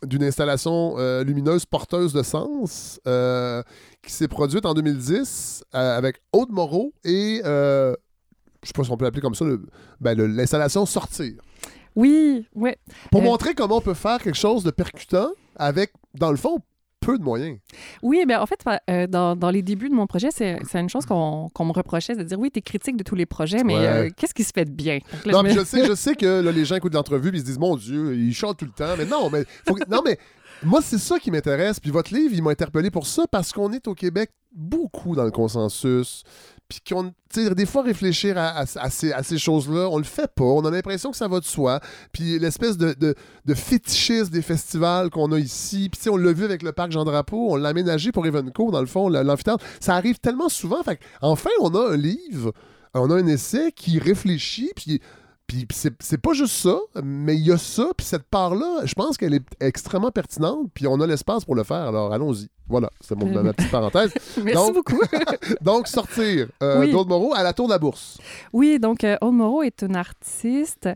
d'une 0.05 0.23
installation 0.23 0.95
euh, 0.97 1.23
lumineuse 1.23 1.65
porteuse 1.65 2.13
de 2.13 2.21
sens 2.23 2.99
euh, 3.07 3.63
qui 4.03 4.11
s'est 4.13 4.27
produite 4.27 4.65
en 4.65 4.73
2010 4.73 5.63
euh, 5.73 5.97
avec 5.97 6.21
Aude 6.33 6.51
Moreau 6.51 6.93
et 7.03 7.41
je 7.43 7.93
sais 8.63 8.73
pas 8.73 8.83
si 8.83 8.91
on 8.91 8.97
peut 8.97 9.05
l'appeler 9.05 9.21
comme 9.21 9.35
ça, 9.35 9.45
ben, 9.99 10.17
le- 10.17 10.27
l'installation 10.27 10.85
Sortir. 10.85 11.33
oui, 11.95 12.47
oui. 12.55 12.71
Pour 13.11 13.21
montrer 13.21 13.55
comment 13.55 13.77
on 13.77 13.81
peut 13.81 13.93
faire 13.93 14.19
quelque 14.21 14.35
chose 14.37 14.63
de 14.63 14.71
percutant 14.71 15.29
avec, 15.55 15.91
dans 16.15 16.31
le 16.31 16.37
fond, 16.37 16.59
peu 17.07 17.17
de 17.17 17.23
moyens. 17.23 17.57
Oui, 18.03 18.23
bien, 18.27 18.41
en 18.41 18.45
fait, 18.45 18.59
euh, 18.89 19.07
dans, 19.07 19.35
dans 19.37 19.49
les 19.49 19.61
débuts 19.61 19.87
de 19.89 19.93
mon 19.95 20.07
projet, 20.07 20.27
c'est 20.31 20.59
c'est 20.69 20.79
une 20.79 20.89
chose 20.89 21.05
qu'on 21.05 21.47
qu'on 21.53 21.63
me 21.65 21.71
reprochait, 21.71 22.15
de 22.15 22.23
dire 22.23 22.37
oui, 22.37 22.51
tu 22.51 22.59
es 22.59 22.61
critique 22.61 22.97
de 22.97 23.03
tous 23.03 23.15
les 23.15 23.25
projets, 23.25 23.63
mais 23.63 23.75
Ouais. 23.77 23.87
euh, 23.87 24.09
qu'est-ce 24.15 24.33
qui 24.33 24.43
se 24.43 24.51
fait 24.53 24.65
de 24.65 24.71
bien? 24.71 24.99
Là, 25.25 25.31
Non, 25.31 25.39
je 25.39 25.43
mais 25.43 25.53
me- 25.53 25.59
je 25.59 25.63
sais, 25.65 25.85
je 25.87 25.95
sais 25.95 26.15
que 26.15 26.41
là, 26.41 26.51
les 26.51 26.65
gens 26.65 26.75
écoutent 26.75 26.93
l'entrevue 26.93 27.29
et 27.29 27.33
ils 27.35 27.39
se 27.39 27.45
disent 27.45 27.59
Mon 27.59 27.77
Dieu, 27.77 28.15
ils 28.15 28.33
chantent 28.33 28.57
tout 28.57 28.65
le 28.65 28.71
temps. 28.71 28.95
Mais 28.97 29.05
non, 29.05 29.29
mais, 29.31 29.45
faut 29.65 29.73
que- 29.75 29.89
non, 29.89 30.01
mais 30.05 30.17
moi, 30.63 30.81
c'est 30.81 30.97
ça 30.97 31.17
qui 31.19 31.31
m'intéresse. 31.31 31.79
Puis 31.79 31.91
votre 31.91 32.13
livre, 32.13 32.33
il 32.33 32.43
m'a 32.43 32.51
interpellé 32.51 32.91
pour 32.91 33.07
ça 33.07 33.25
parce 33.31 33.53
qu'on 33.53 33.71
est 33.71 33.87
au 33.87 33.93
Québec 33.95 34.31
beaucoup 34.53 35.15
dans 35.15 35.23
le 35.23 35.31
consensus. 35.31 36.23
Puis 36.69 36.79
qu'on, 36.87 37.13
des 37.33 37.65
fois, 37.65 37.81
réfléchir 37.83 38.37
à, 38.37 38.65
ces, 38.65 39.37
choses-là, 39.37 39.87
on 39.89 39.97
le 39.97 40.03
fait 40.03 40.29
pas. 40.33 40.43
On 40.43 40.65
a 40.65 40.71
l'impression 40.71 41.11
que 41.11 41.17
ça 41.17 41.27
va 41.27 41.39
de 41.39 41.45
soi. 41.45 41.79
Puis 42.11 42.39
l'espèce 42.39 42.77
de, 42.77 42.93
de, 42.93 43.53
fétichisme 43.53 44.29
des 44.29 44.41
festivals 44.41 45.09
qu'on 45.09 45.31
a 45.31 45.39
ici. 45.39 45.89
Puis 45.89 46.09
on 46.09 46.17
l'a 46.17 46.33
vu 46.33 46.43
avec 46.43 46.63
le 46.63 46.73
parc 46.73 46.91
Jean 46.91 47.05
Drapeau, 47.05 47.51
on 47.51 47.55
l'a 47.55 47.69
aménagé 47.69 48.11
pour 48.11 48.25
Evenco, 48.25 48.71
dans 48.71 48.81
le 48.81 48.87
fond, 48.87 49.07
l'amphithéâtre. 49.07 49.63
Ça 49.79 49.95
arrive 49.95 50.19
tellement 50.19 50.49
souvent. 50.49 50.79
Enfin, 51.21 51.49
on 51.61 51.73
a 51.75 51.93
un 51.93 51.97
livre, 51.97 52.53
on 52.93 53.09
a 53.11 53.15
un 53.15 53.27
essai 53.27 53.71
qui 53.71 53.99
réfléchit, 53.99 54.71
puis 54.75 55.01
puis 55.47 55.65
c'est 55.71 56.17
pas 56.17 56.33
juste 56.33 56.55
ça, 56.55 56.77
mais 57.01 57.35
il 57.35 57.45
y 57.45 57.53
a 57.53 57.57
ça, 57.57 57.87
puis 57.95 58.05
cette 58.05 58.23
part-là, 58.23 58.81
je 58.83 58.93
pense 58.93 59.17
qu'elle 59.17 59.33
est 59.33 59.45
extrêmement 59.61 60.11
pertinente, 60.11 60.69
puis 60.73 60.87
on 60.87 60.99
a 60.99 61.07
l'espace 61.07 61.45
pour 61.45 61.55
le 61.55 61.63
faire, 61.63 61.87
alors 61.87 62.11
allons-y. 62.11 62.49
Voilà, 62.69 62.89
c'est 62.99 63.15
mon, 63.15 63.27
ma 63.43 63.53
petite 63.53 63.71
parenthèse. 63.71 64.11
Merci 64.43 64.53
Donc- 64.53 64.73
beaucoup. 64.73 64.99
Donc, 65.61 65.87
sortir 65.87 66.47
euh, 66.61 66.81
Oui. 66.81 66.91
d'Aude 66.91 67.07
Moreau 67.07 67.33
à 67.33 67.43
la 67.43 67.53
Tour 67.53 67.67
de 67.67 67.73
la 67.73 67.79
Bourse. 67.79 68.17
Oui, 68.53 68.77
donc 68.79 69.03
euh, 69.03 69.15
Aude 69.21 69.33
Moreau 69.35 69.63
est 69.63 69.81
une 69.83 69.95
artiste 69.95 70.89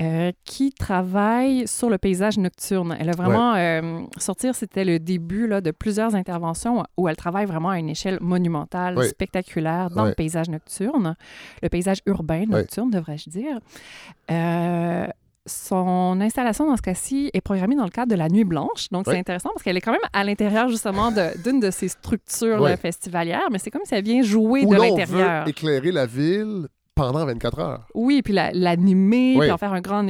euh, 0.00 0.32
qui 0.44 0.72
travaille 0.72 1.68
sur 1.68 1.88
le 1.90 1.98
paysage 1.98 2.38
nocturne. 2.38 2.96
Elle 2.98 3.08
a 3.08 3.12
vraiment 3.12 3.54
euh, 3.54 4.00
sortir, 4.18 4.54
c'était 4.54 4.84
le 4.84 4.98
début 4.98 5.46
là, 5.46 5.60
de 5.60 5.70
plusieurs 5.70 6.14
interventions 6.14 6.82
où 6.96 7.08
elle 7.08 7.16
travaille 7.16 7.46
vraiment 7.46 7.70
à 7.70 7.78
une 7.78 7.88
échelle 7.88 8.18
monumentale, 8.20 9.02
spectaculaire 9.04 9.90
dans 9.90 10.02
Ouais. 10.02 10.08
le 10.10 10.14
paysage 10.14 10.48
nocturne, 10.48 11.14
le 11.62 11.68
paysage 11.68 11.98
urbain 12.06 12.44
nocturne, 12.46 12.90
devrais-je 12.90 13.30
dire. 13.30 13.58
Son 15.46 16.18
installation, 16.20 16.66
dans 16.66 16.76
ce 16.76 16.82
cas-ci, 16.82 17.30
est 17.34 17.40
programmée 17.40 17.74
dans 17.74 17.84
le 17.84 17.90
cadre 17.90 18.10
de 18.12 18.16
la 18.16 18.28
Nuit 18.28 18.44
Blanche. 18.44 18.88
Donc, 18.92 19.06
c'est 19.06 19.18
intéressant 19.18 19.50
parce 19.52 19.64
qu'elle 19.64 19.76
est 19.76 19.80
quand 19.80 19.90
même 19.92 20.00
à 20.12 20.22
l'intérieur, 20.22 20.68
justement, 20.68 21.10
d'une 21.44 21.58
de, 21.58 21.70
ces 21.72 21.88
structures 21.88 22.68
festivalières, 22.78 23.48
mais 23.50 23.58
c'est 23.58 23.70
comme 23.70 23.84
si 23.84 23.94
elle 23.94 24.04
vient 24.04 24.22
jouer 24.22 24.64
Où 24.64 24.72
de 24.72 24.80
l'intérieur. 24.80 25.48
éclairer 25.48 25.90
la 25.90 26.06
ville 26.06 26.68
pendant 26.94 27.24
24 27.24 27.58
heures. 27.58 27.86
Oui, 27.94 28.20
puis 28.22 28.34
la- 28.34 28.52
l'animer, 28.52 29.32
Oui. 29.36 29.40
puis 29.40 29.50
en 29.50 29.56
faire 29.58 29.72
un 29.72 29.80
grand, 29.80 30.06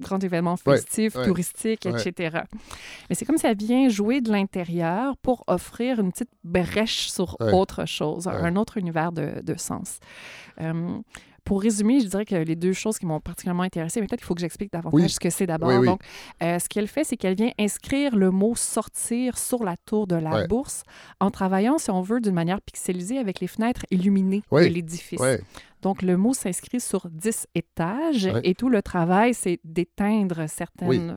grand 0.00 0.22
événement 0.22 0.56
festif, 0.56 1.14
touristique, 1.14 1.86
etc. 1.86 2.40
Mais 3.08 3.14
c'est 3.14 3.24
comme 3.24 3.38
si 3.38 3.46
elle 3.46 3.56
vient 3.56 3.88
jouer 3.88 4.20
de 4.20 4.30
l'intérieur 4.30 5.16
pour 5.18 5.44
offrir 5.46 6.00
une 6.00 6.10
petite 6.12 6.28
brèche 6.44 7.08
sur 7.08 7.36
autre 7.52 7.86
chose, 7.86 8.26
un 8.28 8.56
autre 8.56 8.76
univers 8.76 9.12
de, 9.12 9.40
de 9.42 9.56
sens. 9.56 10.00
Euh, 10.60 10.98
pour 11.48 11.62
résumer, 11.62 12.00
je 12.00 12.06
dirais 12.08 12.24
que 12.26 12.34
les 12.34 12.56
deux 12.56 12.74
choses 12.74 12.98
qui 12.98 13.06
m'ont 13.06 13.20
particulièrement 13.20 13.62
intéressée, 13.62 14.00
mais 14.02 14.06
peut-être 14.06 14.20
qu'il 14.20 14.26
faut 14.26 14.34
que 14.34 14.40
j'explique 14.42 14.70
davantage 14.70 15.00
Oui. 15.02 15.08
ce 15.08 15.18
que 15.18 15.30
c'est 15.30 15.46
d'abord. 15.46 15.70
Oui, 15.70 15.76
oui. 15.78 15.86
Donc, 15.86 16.00
euh, 16.42 16.58
ce 16.58 16.68
qu'elle 16.68 16.86
fait, 16.88 17.04
c'est 17.04 17.16
qu'elle 17.16 17.34
vient 17.36 17.50
inscrire 17.58 18.14
le 18.14 18.30
mot 18.30 18.54
sortir 18.54 19.38
sur 19.38 19.64
la 19.64 19.76
tour 19.78 20.06
de 20.06 20.14
la 20.16 20.30
Ouais. 20.42 20.46
bourse 20.46 20.82
en 21.20 21.30
travaillant, 21.30 21.78
si 21.78 21.90
on 21.90 22.02
veut, 22.02 22.20
d'une 22.20 22.34
manière 22.34 22.60
pixelisée 22.60 23.16
avec 23.18 23.40
les 23.40 23.46
fenêtres 23.46 23.86
illuminées 23.90 24.42
de 24.52 24.58
l'édifice. 24.58 25.20
Donc, 25.80 26.02
le 26.02 26.16
mot 26.18 26.34
s'inscrit 26.34 26.80
sur 26.80 27.08
10 27.08 27.46
étages 27.54 28.26
Ouais. 28.26 28.40
et 28.44 28.54
tout 28.54 28.68
le 28.68 28.82
travail, 28.82 29.32
c'est 29.32 29.58
d'éteindre 29.64 30.48
certaines 30.48 31.16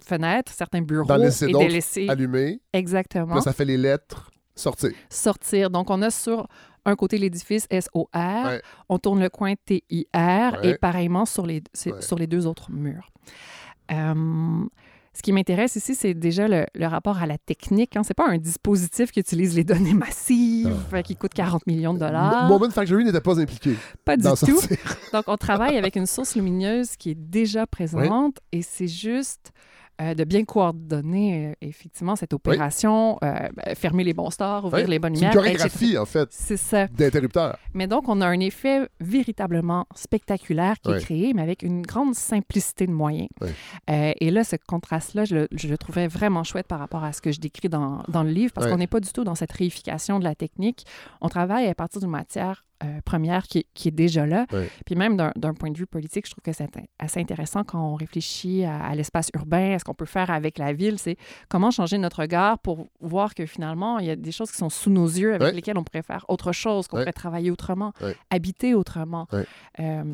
fenêtres, 0.00 0.52
certains 0.52 0.80
bureaux 0.80 1.04
et 1.04 1.52
de 1.52 1.68
laisser 1.70 2.08
Allumé. 2.08 2.60
exactement 2.72 3.34
Là, 3.34 3.40
ça 3.42 3.52
fait 3.52 3.64
les 3.66 3.76
lettres. 3.76 4.30
Sortir. 4.56 4.90
sortir. 5.08 5.70
Donc, 5.70 5.90
on 5.90 6.02
a 6.02 6.10
sur 6.10 6.46
un 6.84 6.96
côté 6.96 7.18
l'édifice 7.18 7.66
SOR, 7.70 8.08
Ouais. 8.14 8.62
on 8.88 8.98
tourne 8.98 9.20
le 9.20 9.28
coin 9.28 9.54
TIR 9.66 9.80
Ouais. 10.12 10.70
et 10.70 10.74
pareillement 10.78 11.24
sur 11.26 11.46
les, 11.46 11.62
Ouais. 11.86 12.00
sur 12.00 12.16
les 12.18 12.26
deux 12.26 12.46
autres 12.46 12.70
murs. 12.70 13.10
Euh, 13.92 14.64
ce 15.12 15.22
qui 15.22 15.32
m'intéresse 15.32 15.74
ici, 15.76 15.94
c'est 15.94 16.14
déjà 16.14 16.46
le, 16.48 16.64
le 16.74 16.86
rapport 16.86 17.18
à 17.18 17.26
la 17.26 17.36
technique. 17.36 17.96
Hein. 17.96 18.02
C'est 18.04 18.14
pas 18.14 18.28
un 18.28 18.38
dispositif 18.38 19.10
qui 19.10 19.20
utilise 19.20 19.54
les 19.56 19.64
données 19.64 19.92
massives, 19.94 20.74
euh, 20.94 21.02
qui 21.02 21.16
coûte 21.16 21.34
40 21.34 21.66
millions 21.66 21.92
de 21.94 21.98
dollars. 21.98 22.44
Mo- 22.48 22.58
Moment 22.58 22.70
Factory 22.70 23.04
n'était 23.04 23.20
pas 23.20 23.38
impliqué 23.38 23.74
pas 24.04 24.16
du 24.16 24.22
tout. 24.22 24.36
sortir. 24.36 24.78
Donc, 25.12 25.24
on 25.26 25.36
travaille 25.36 25.76
avec 25.76 25.96
une 25.96 26.06
source 26.06 26.36
lumineuse 26.36 26.96
qui 26.96 27.10
est 27.10 27.14
déjà 27.18 27.66
présente 27.66 28.38
et 28.52 28.62
c'est 28.62 28.88
juste 28.88 29.52
euh, 30.00 30.14
de 30.14 30.24
bien 30.24 30.44
coordonner, 30.44 31.48
euh, 31.48 31.52
effectivement, 31.60 32.16
cette 32.16 32.32
opération, 32.32 33.18
euh, 33.22 33.48
ben, 33.54 33.74
fermer 33.74 34.04
les 34.04 34.14
bons 34.14 34.30
stores, 34.30 34.64
ouvrir 34.64 34.88
les 34.88 34.98
bonnes 34.98 35.14
C'est 35.16 35.26
une 35.26 35.30
lumières. 35.30 35.46
etc. 35.46 35.68
chorégraphie, 35.68 35.98
en 35.98 36.06
fait, 36.06 36.28
C'est 36.32 36.56
ça. 36.56 36.86
d'interrupteur. 36.88 37.58
Mais 37.74 37.86
donc, 37.86 38.08
on 38.08 38.20
a 38.20 38.26
un 38.26 38.40
effet 38.40 38.88
véritablement 39.00 39.86
spectaculaire 39.94 40.76
qui 40.80 40.90
est 40.92 41.00
créé, 41.00 41.32
mais 41.34 41.42
avec 41.42 41.62
une 41.62 41.82
grande 41.82 42.14
simplicité 42.14 42.86
de 42.86 42.92
moyens. 42.92 43.28
Et 43.88 44.30
là, 44.30 44.44
ce 44.44 44.56
contraste-là, 44.56 45.24
je, 45.24 45.34
le- 45.34 45.48
je 45.52 45.68
le 45.68 45.76
trouvais 45.78 46.06
vraiment 46.08 46.44
chouette 46.44 46.66
par 46.66 46.78
rapport 46.78 47.04
à 47.04 47.12
ce 47.12 47.20
que 47.20 47.32
je 47.32 47.40
décris 47.40 47.68
dans, 47.68 48.02
dans 48.08 48.22
le 48.22 48.30
livre, 48.30 48.52
parce 48.52 48.66
qu'on 48.68 48.78
n'est 48.78 48.86
pas 48.86 49.00
du 49.00 49.12
tout 49.12 49.24
dans 49.24 49.34
cette 49.34 49.52
réification 49.52 50.18
de 50.18 50.24
la 50.24 50.34
technique. 50.34 50.86
On 51.20 51.28
travaille 51.28 51.66
à 51.66 51.74
partir 51.74 52.00
d'une 52.00 52.10
matière 52.10 52.64
euh, 52.82 53.00
première 53.04 53.44
qui, 53.46 53.58
est- 53.58 53.66
qui 53.74 53.88
est 53.88 53.92
déjà 53.92 54.26
là. 54.26 54.46
Puis 54.86 54.94
même 54.94 55.16
d'un 55.16 55.54
point 55.54 55.70
de 55.70 55.76
vue 55.76 55.86
politique, 55.86 56.26
je 56.26 56.30
trouve 56.32 56.42
que 56.42 56.52
c'est 56.52 56.68
assez 56.98 57.20
intéressant 57.20 57.62
quand 57.64 57.80
on 57.92 57.94
réfléchit 57.94 58.64
à, 58.64 58.82
à 58.84 58.94
l'espace 58.94 59.28
urbain, 59.34 59.74
à 59.74 59.78
ce 59.78 59.84
qu'on 59.84 59.94
peut 59.94 60.06
faire 60.06 60.30
avec 60.30 60.58
la 60.58 60.72
ville, 60.72 60.98
c'est 60.98 61.16
comment 61.48 61.70
changer 61.70 61.98
notre 61.98 62.20
regard 62.22 62.58
pour 62.58 62.86
voir 63.00 63.34
que 63.34 63.44
finalement, 63.46 63.98
il 63.98 64.06
y 64.06 64.10
a 64.10 64.16
des 64.16 64.32
choses 64.32 64.50
qui 64.50 64.56
sont 64.56 64.70
sous 64.70 64.90
nos 64.90 65.06
yeux 65.06 65.34
avec 65.34 65.48
lesquelles 65.54 65.78
on 65.78 65.84
pourrait 65.84 66.02
faire 66.02 66.24
autre 66.28 66.52
chose, 66.52 66.86
qu'on 66.88 66.96
pourrait 67.02 67.12
travailler 67.12 67.50
autrement, 67.50 67.92
habiter 68.30 68.74
autrement, 68.74 69.26
euh, 69.80 70.04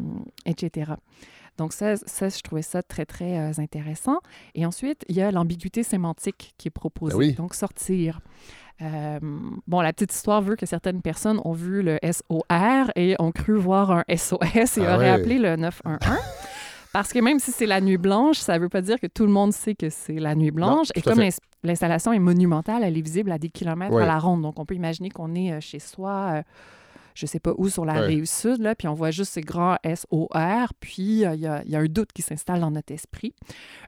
etc. 0.45 0.93
Donc 1.59 1.73
ça, 1.73 1.97
ça, 1.97 2.29
je 2.29 2.41
trouvais 2.41 2.63
ça 2.63 2.83
très, 2.83 3.07
très 3.07 3.39
euh, 3.39 3.53
intéressant. 3.59 4.19
Et 4.55 4.67
ensuite, 4.67 5.05
il 5.09 5.17
y 5.17 5.23
a 5.23 5.31
l'ambiguïté 5.31 5.83
sémantique 5.83 6.55
qui 6.59 6.69
est 6.69 6.71
proposée. 6.71 7.13
Ben 7.15 7.19
oui. 7.19 7.33
Donc 7.35 7.55
sortir. 7.55 8.21
Euh, 8.83 9.19
bon, 9.67 9.81
la 9.81 9.93
petite 9.95 10.13
histoire 10.13 10.43
veut 10.43 10.55
que 10.57 10.67
certaines 10.67 11.01
personnes 11.01 11.41
ont 11.45 11.53
vu 11.55 11.83
le 11.83 11.99
SOR 12.03 12.91
et 12.95 13.17
ont 13.19 13.33
cru 13.33 13.57
voir 13.57 13.91
un 13.91 14.05
SOS 14.15 14.77
et 14.79 14.87
Ah 14.87 14.95
auraient 14.97 15.11
ouais. 15.15 15.21
appelé 15.21 15.39
le 15.39 15.57
911. 15.57 15.99
Parce 16.93 17.13
que 17.13 17.19
même 17.19 17.39
si 17.39 17.53
c'est 17.53 17.67
la 17.67 17.81
nuit 17.81 17.99
blanche, 17.99 18.39
ça 18.39 18.55
ne 18.57 18.63
veut 18.63 18.69
pas 18.71 18.81
dire 18.81 18.99
que 19.01 19.07
tout 19.07 19.25
le 19.27 19.33
monde 19.33 19.53
sait 19.53 19.75
que 19.75 19.91
c'est 19.91 20.19
la 20.19 20.35
nuit 20.35 20.51
blanche. 20.51 20.89
et 20.95 21.03
comme 21.03 21.23
l'installation 21.63 22.13
est 22.13 22.19
monumentale, 22.19 22.85
elle 22.85 22.97
est 22.97 23.03
visible 23.03 23.33
à 23.33 23.39
des 23.39 23.51
kilomètres 23.51 23.93
Ouais. 23.95 24.03
à 24.03 24.07
la 24.07 24.19
ronde. 24.19 24.43
Donc, 24.43 24.59
on 24.59 24.65
peut 24.65 24.75
imaginer 24.75 25.11
qu'on 25.11 25.35
est 25.35 25.53
euh, 25.53 25.61
chez 25.61 25.79
soi, 25.79 26.11
euh, 26.37 26.43
je 27.17 27.27
sais 27.27 27.41
pas 27.41 27.53
où, 27.57 27.69
sur 27.69 27.85
la 27.85 27.95
Ouais. 27.95 28.07
rive 28.07 28.27
sud, 28.27 28.61
là, 28.61 28.75
puis 28.75 28.87
on 28.89 28.95
voit 28.95 29.11
juste 29.11 29.33
ces 29.33 29.41
grands 29.41 29.77
SOR, 29.85 30.69
puis 30.81 31.25
euh, 31.25 31.35
il 31.35 31.41
y, 31.41 31.47
a, 31.47 31.63
il 31.65 31.71
y 31.71 31.77
a 31.77 31.79
un 31.81 31.87
doute 31.87 32.13
qui 32.13 32.23
s'installe 32.23 32.61
dans 32.61 32.71
notre 32.71 32.93
esprit. 32.93 33.35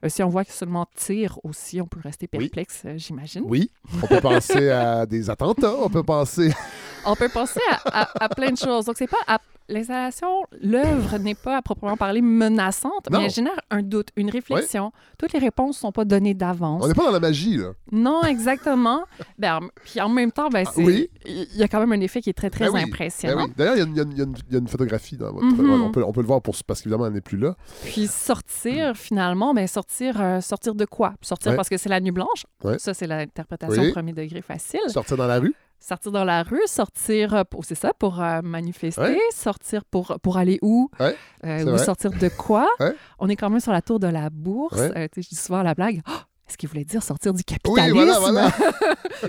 Euh, 0.03 0.09
si 0.09 0.23
on 0.23 0.29
voit 0.29 0.43
que 0.45 0.51
seulement 0.51 0.87
tir 0.95 1.39
aussi, 1.43 1.79
on 1.79 1.85
peut 1.87 1.99
rester 2.03 2.27
perplexe, 2.27 2.81
euh, 2.85 2.93
j'imagine. 2.97 3.43
Oui, 3.45 3.69
on 4.03 4.07
peut 4.07 4.19
penser 4.21 4.69
à 4.69 5.05
des 5.05 5.29
attentats, 5.29 5.75
on 5.79 5.89
peut 5.89 6.03
penser... 6.03 6.51
On 7.05 7.15
peut 7.15 7.29
penser 7.29 7.61
à, 7.85 8.01
à- 8.01 8.25
à 8.25 8.27
plein 8.27 8.51
de 8.51 8.57
choses. 8.57 8.83
Donc, 8.83 8.97
c'est 8.97 9.07
pas 9.09 9.21
à, 9.25 9.39
l'installation, 9.69 10.43
l'œuvre 10.61 11.17
n'est 11.17 11.33
pas 11.33 11.55
à 11.55 11.61
proprement 11.61 11.95
parler 11.95 12.21
menaçante, 12.21 13.09
Non. 13.09 13.19
mais 13.19 13.25
elle 13.25 13.31
génère 13.31 13.57
un 13.69 13.81
doute, 13.81 14.09
une 14.17 14.29
réflexion. 14.29 14.91
Toutes 15.17 15.31
les 15.31 15.39
réponses 15.39 15.77
ne 15.77 15.79
sont 15.79 15.91
pas 15.93 16.03
données 16.03 16.33
d'avance. 16.33 16.83
On 16.83 16.87
n'est 16.89 16.93
pas 16.93 17.05
dans 17.05 17.11
la 17.11 17.21
magie, 17.21 17.55
là. 17.55 17.69
Non, 17.93 18.23
exactement. 18.23 19.03
ben, 19.37 19.55
en- 19.63 19.67
puis 19.85 20.01
en 20.01 20.09
même 20.09 20.33
temps, 20.33 20.49
ben, 20.49 20.65
Ah, 20.67 20.71
oui. 20.75 21.09
il 21.25 21.47
y 21.55 21.63
a 21.63 21.69
quand 21.69 21.79
même 21.79 21.93
un 21.93 22.01
effet 22.01 22.19
qui 22.21 22.29
est 22.29 22.33
très, 22.33 22.49
très 22.49 22.65
Ben 22.65 22.73
oui, 22.73 22.81
impressionnant. 23.27 23.35
Ben 23.43 23.47
oui. 23.47 23.53
D'ailleurs, 23.57 23.75
il 23.75 23.95
y 23.95 23.99
a 23.99 24.03
une- 24.03 24.33
y, 24.51 24.53
y 24.53 24.57
a 24.57 24.67
photographie 24.67 25.17
dans 25.17 25.31
votre. 25.33 25.45
Mhm. 25.45 25.81
on, 25.81 25.91
peut, 25.91 26.03
on 26.03 26.11
peut 26.11 26.21
le 26.21 26.27
voir 26.27 26.41
pour, 26.41 26.55
parce 26.65 26.81
qu'évidemment, 26.81 27.07
elle 27.07 27.13
n'est 27.13 27.21
plus 27.21 27.37
là. 27.37 27.55
Puis 27.83 28.07
sortir, 28.07 28.95
finalement, 28.95 29.53
ben, 29.53 29.67
sortir, 29.67 30.19
euh, 30.21 30.41
sortir 30.41 30.75
de 30.75 30.85
quoi? 30.85 31.13
Sortir 31.21 31.51
Ouais. 31.51 31.55
parce 31.55 31.69
que 31.69 31.77
c'est 31.77 31.89
la 31.89 31.99
nuit 31.99 32.11
blanche? 32.11 32.45
Ouais. 32.63 32.77
Ça, 32.79 32.93
c'est 32.93 33.07
l'interprétation 33.07 33.81
Oui. 33.81 33.91
premier 33.91 34.13
degré 34.13 34.41
facile. 34.41 34.79
Sortir 34.87 35.17
dans 35.17 35.27
la 35.27 35.39
rue? 35.39 35.53
Sortir 35.81 36.11
dans 36.11 36.25
la 36.25 36.43
rue, 36.43 36.59
sortir, 36.65 37.33
euh, 37.33 37.43
pour, 37.45 37.63
c'est 37.63 37.73
ça, 37.75 37.93
pour 37.97 38.21
euh, 38.21 38.41
manifester, 38.43 38.99
Ouais. 39.01 39.17
sortir 39.33 39.85
pour, 39.85 40.17
pour 40.21 40.35
aller 40.37 40.59
où? 40.61 40.89
Ouais, 40.99 41.15
Euh, 41.45 41.73
ou 41.73 41.77
sortir 41.77 42.11
de 42.11 42.27
quoi? 42.27 42.67
Ouais. 42.81 42.93
On 43.17 43.29
est 43.29 43.37
quand 43.37 43.49
même 43.49 43.61
sur 43.61 43.71
la 43.71 43.81
tour 43.81 43.97
de 43.97 44.07
la 44.07 44.29
bourse. 44.29 44.77
Euh, 44.77 45.07
je 45.15 45.21
dis 45.29 45.35
souvent 45.35 45.63
la 45.63 45.73
blague. 45.75 46.01
Ah, 46.05 46.25
Est-ce 46.49 46.57
qu'il 46.57 46.67
voulait 46.69 46.83
dire 46.85 47.03
sortir 47.03 47.31
du 47.33 47.39
Oui, 47.39 47.43
capitalisme? 47.43 47.93
voilà, 47.93 48.19
voilà. 48.19 48.51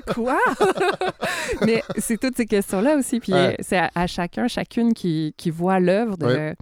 Quoi? 0.14 0.38
Mais 1.66 1.82
c'est 1.98 2.18
toutes 2.18 2.36
ces 2.36 2.46
questions-là 2.46 2.96
aussi. 2.96 3.20
Puis 3.20 3.32
Ouais. 3.32 3.52
euh, 3.52 3.54
c'est 3.60 3.76
à, 3.76 3.90
à 3.94 4.06
chacun, 4.06 4.48
chacune 4.48 4.94
qui, 4.94 5.34
qui 5.36 5.50
voit 5.50 5.80
l'œuvre 5.80 6.16
Ouais. 6.22 6.56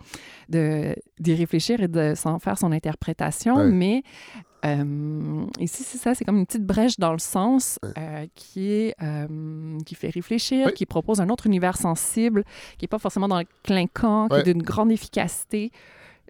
de- 0.49 0.97
d'y 1.21 1.35
réfléchir 1.35 1.81
et 1.81 1.89
de 1.89 2.15
s'en 2.17 2.39
faire 2.39 2.59
son 2.59 2.73
interprétation. 2.73 3.57
Ouais. 3.57 3.71
Mais 3.71 4.03
euh, 4.65 5.45
ici, 5.61 5.85
c'est 5.85 5.99
ça, 5.99 6.15
c'est 6.15 6.25
comme 6.25 6.39
une 6.39 6.47
petite 6.47 6.67
brèche 6.67 6.99
dans 6.99 7.13
le 7.13 7.19
sens 7.21 7.79
euh, 7.97 8.27
qui, 8.35 8.73
est, 8.73 8.95
euh, 9.03 9.79
qui 9.87 9.95
fait 9.95 10.11
réfléchir, 10.11 10.75
qui 10.75 10.87
propose 10.87 11.21
un 11.21 11.29
autre 11.29 11.47
univers 11.47 11.77
sensible, 11.77 12.45
qui 12.79 12.85
n'est 12.85 12.89
pas 12.89 12.99
forcément 12.99 13.29
dans 13.29 13.39
le 13.39 13.47
clinquant, 13.63 14.29
qui 14.29 14.37
est 14.37 14.43
d'une 14.43 14.63
grande 14.63 14.91
efficacité. 14.91 15.71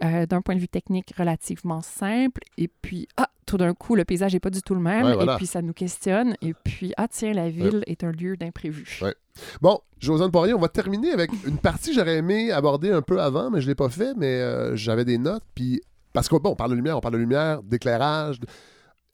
euh, 0.05 0.27
d'un 0.27 0.43
point 0.43 0.55
de 0.55 0.61
vue 0.61 0.69
technique 0.69 1.13
relativement 1.19 1.83
simple. 1.83 2.41
Et 2.57 2.69
puis, 2.69 3.09
ah, 3.17 3.29
tout 3.49 3.57
d'un 3.57 3.73
coup, 3.73 3.95
le 3.95 4.05
paysage 4.05 4.35
n'est 4.35 4.41
pas 4.41 4.51
du 4.51 4.61
tout 4.61 4.75
le 4.75 4.81
même. 4.81 5.07
Ouais, 5.07 5.15
voilà. 5.15 5.35
Et 5.35 5.37
puis, 5.37 5.47
ça 5.47 5.63
nous 5.63 5.73
questionne. 5.73 6.37
Et 6.43 6.53
puis, 6.53 6.93
ah, 6.99 7.09
tiens, 7.09 7.33
la 7.33 7.49
ville 7.49 7.83
est 7.87 8.05
un 8.05 8.13
lieu 8.13 8.37
d'imprévu. 8.37 9.01
Ouais. 9.03 9.15
Bon, 9.63 9.81
Josiane 9.99 10.31
Poirier, 10.31 10.53
on 10.53 10.61
va 10.61 10.69
terminer 10.69 11.13
avec 11.13 11.31
une 11.47 11.57
partie 11.59 11.91
que 11.91 11.97
j'aurais 11.97 12.19
aimé 12.19 12.53
aborder 12.53 12.93
un 12.93 13.01
peu 13.01 13.21
avant, 13.21 13.51
mais 13.51 13.61
je 13.61 13.67
ne 13.67 13.71
l'ai 13.71 13.75
pas 13.75 13.89
fait, 13.89 14.13
mais 14.17 14.27
euh, 14.27 14.77
j'avais 14.77 15.07
des 15.07 15.17
notes. 15.17 15.45
Puis, 15.55 15.81
parce 16.13 16.29
qu'on 16.29 16.39
bon, 16.39 16.51
on 16.51 16.57
parle 16.57 16.73
de 16.73 16.77
lumière, 16.77 16.99
on 16.99 17.01
parle 17.01 17.15
de 17.15 17.21
lumière, 17.21 17.63
d'éclairage. 17.63 18.39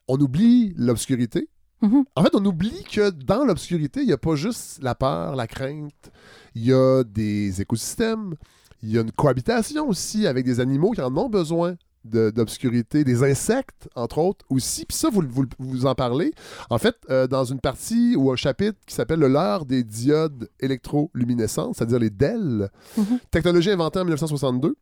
On 0.08 0.18
oublie 0.18 0.74
l'obscurité. 0.76 1.48
Mhm. 1.80 2.04
En 2.16 2.22
fait, 2.24 2.34
on 2.34 2.44
oublie 2.44 2.82
que 2.90 3.10
dans 3.10 3.44
l'obscurité, 3.44 4.00
il 4.00 4.06
n'y 4.06 4.12
a 4.12 4.18
pas 4.18 4.34
juste 4.34 4.82
la 4.82 4.96
peur, 4.96 5.36
la 5.36 5.46
crainte. 5.46 6.10
Il 6.56 6.64
y 6.64 6.72
a 6.72 7.04
des 7.04 7.60
écosystèmes. 7.60 8.34
Il 8.82 8.90
y 8.90 8.98
a 8.98 9.02
une 9.02 9.12
cohabitation 9.12 9.88
aussi 9.88 10.26
avec 10.26 10.44
des 10.44 10.58
animaux 10.58 10.90
qui 10.90 11.00
en 11.00 11.16
ont 11.16 11.28
besoin 11.28 11.76
de- 12.04 12.30
d'obscurité, 12.30 13.04
des 13.04 13.22
insectes, 13.22 13.88
entre 13.94 14.18
autres, 14.18 14.44
aussi. 14.50 14.84
Puis 14.84 14.96
ça, 14.96 15.08
vous, 15.10 15.22
vous, 15.28 15.44
vous 15.58 15.86
en 15.86 15.94
parlez. 15.94 16.32
En 16.70 16.78
fait, 16.78 16.96
euh, 17.10 17.26
dans 17.26 17.44
une 17.44 17.60
partie 17.60 18.14
ou 18.16 18.30
un 18.32 18.36
chapitre 18.36 18.78
qui 18.86 18.94
s'appelle 18.94 19.20
Le 19.20 19.28
leurre 19.28 19.64
des 19.66 19.82
diodes 19.84 20.48
électroluminescentes, 20.60 21.76
c'est-à-dire 21.76 21.98
les 21.98 22.10
DEL, 22.10 22.68
Mhm. 22.96 23.18
technologie 23.30 23.70
inventée 23.70 23.98
en 23.98 24.04
1962. 24.04 24.76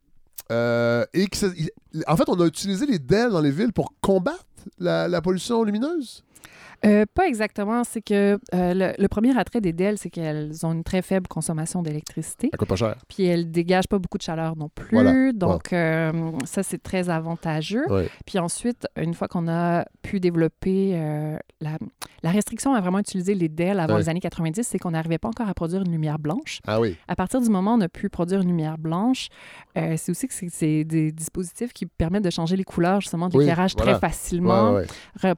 Euh, 0.50 1.04
et 1.14 1.26
qui 1.28 1.44
en 2.08 2.16
fait, 2.16 2.28
on 2.28 2.38
a 2.40 2.46
utilisé 2.46 2.84
les 2.86 2.98
DEL 2.98 3.30
dans 3.30 3.40
les 3.40 3.50
villes 3.50 3.72
pour 3.72 3.94
combattre 4.00 4.44
la, 4.78 5.06
la 5.08 5.20
pollution 5.22 5.62
lumineuse. 5.62 6.24
Euh, 6.84 7.04
pas 7.14 7.26
exactement. 7.28 7.84
C'est 7.84 8.00
que 8.02 8.38
euh, 8.54 8.74
le, 8.74 8.92
le 8.98 9.08
premier 9.08 9.36
attrait 9.38 9.60
des 9.60 9.72
DEL, 9.72 9.98
c'est 9.98 10.10
qu'elles 10.10 10.66
ont 10.66 10.72
une 10.72 10.82
très 10.84 11.00
faible 11.02 11.28
consommation 11.28 11.82
d'électricité. 11.82 12.48
Ça 12.52 12.58
coûte 12.58 12.68
pas 12.68 12.76
cher. 12.76 12.96
Puis 13.08 13.24
elles 13.24 13.50
dégagent 13.50 13.86
pas 13.88 13.98
beaucoup 13.98 14.18
de 14.18 14.22
chaleur 14.22 14.56
non 14.56 14.68
plus. 14.68 14.88
Voilà. 14.92 15.32
Donc, 15.32 15.72
euh, 15.72 16.32
ça, 16.44 16.62
c'est 16.62 16.82
très 16.82 17.08
avantageux. 17.08 17.84
Ouais. 17.88 18.08
Puis 18.26 18.38
ensuite, 18.38 18.86
une 19.00 19.14
fois 19.14 19.28
qu'on 19.28 19.48
a 19.48 19.84
pu 20.02 20.18
développer 20.20 20.92
la, 21.60 21.78
la 22.22 22.30
restriction 22.30 22.74
à 22.74 22.80
vraiment 22.80 22.98
utiliser 22.98 23.34
les 23.34 23.48
DEL 23.48 23.78
avant 23.78 23.94
Ouais. 23.94 24.00
les 24.00 24.08
années 24.08 24.20
90, 24.20 24.62
c'est 24.66 24.78
qu'on 24.78 24.90
n'arrivait 24.92 25.18
pas 25.18 25.28
encore 25.28 25.48
à 25.48 25.54
produire 25.54 25.82
une 25.82 25.92
lumière 25.92 26.18
blanche. 26.18 26.60
Ah 26.66 26.80
oui. 26.80 26.96
À 27.08 27.14
partir 27.14 27.40
du 27.40 27.48
moment 27.50 27.74
où 27.74 27.78
on 27.78 27.80
a 27.82 27.88
pu 27.88 28.08
produire 28.08 28.40
une 28.40 28.48
lumière 28.48 28.78
blanche, 28.78 29.28
c'est 29.76 30.10
aussi 30.10 30.26
que 30.28 30.34
c'est- 30.34 30.84
des 30.84 31.12
dispositifs 31.12 31.72
qui 31.72 31.86
permettent 31.86 32.24
de 32.24 32.30
changer 32.30 32.56
les 32.56 32.64
couleurs 32.64 33.00
justement 33.00 33.28
de 33.28 33.36
Oui, 33.36 33.44
l'éclairage 33.44 33.74
voilà. 33.76 33.92
très 33.92 34.00
facilement 34.00 34.78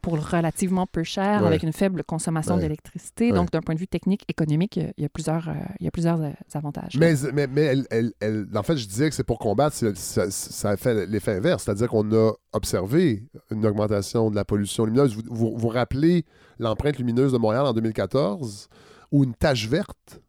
pour 0.01 0.15
relativement 0.31 0.87
peu 0.87 1.03
cher 1.03 1.34
Ouais. 1.43 1.49
avec 1.49 1.63
une 1.63 1.73
faible 1.73 2.03
consommation 2.05 2.55
Ouais. 2.57 2.61
d'électricité. 2.63 3.33
Donc, 3.33 3.51
d'un 3.51 3.61
point 3.61 3.75
de 3.75 3.81
vue 3.81 3.87
technique, 3.89 4.23
économique, 4.29 4.77
il 4.77 4.93
y 5.03 5.05
a- 5.05 5.09
plusieurs, 5.09 5.49
euh, 5.49 5.53
il 5.81 5.85
y 5.85 5.89
a 5.89 5.91
plusieurs 5.91 6.21
euh, 6.21 6.31
avantages. 6.55 6.97
Mais, 6.99 7.15
mais, 7.33 7.47
mais 7.47 7.63
elle, 7.63 7.87
elle- 7.91 8.13
elle- 8.21 8.47
en 8.55 8.63
fait, 8.63 8.77
je 8.77 8.87
disais 8.87 9.09
que 9.09 9.15
c'est 9.15 9.25
pour 9.25 9.39
combattre, 9.39 9.77
ça, 9.97 10.31
ça 10.31 10.71
a 10.71 10.77
fait 10.77 11.07
l'effet 11.07 11.33
inverse, 11.37 11.65
c'est-à-dire 11.65 11.89
qu'on 11.89 12.11
a 12.13 12.33
observé 12.53 13.25
une 13.51 13.65
augmentation 13.67 14.31
de 14.31 14.37
la 14.37 14.45
pollution 14.45 14.85
lumineuse. 14.85 15.15
Vous 15.17 15.23
vous, 15.31 15.57
vous 15.57 15.69
rappelez 15.69 16.25
l'empreinte 16.59 16.99
lumineuse 16.99 17.33
de 17.33 17.39
Montréal 17.39 17.67
en 17.67 17.73
2014, 17.73 18.69
où 19.13 19.25
une 19.25 19.35
tache 19.35 19.69
verte 19.69 20.21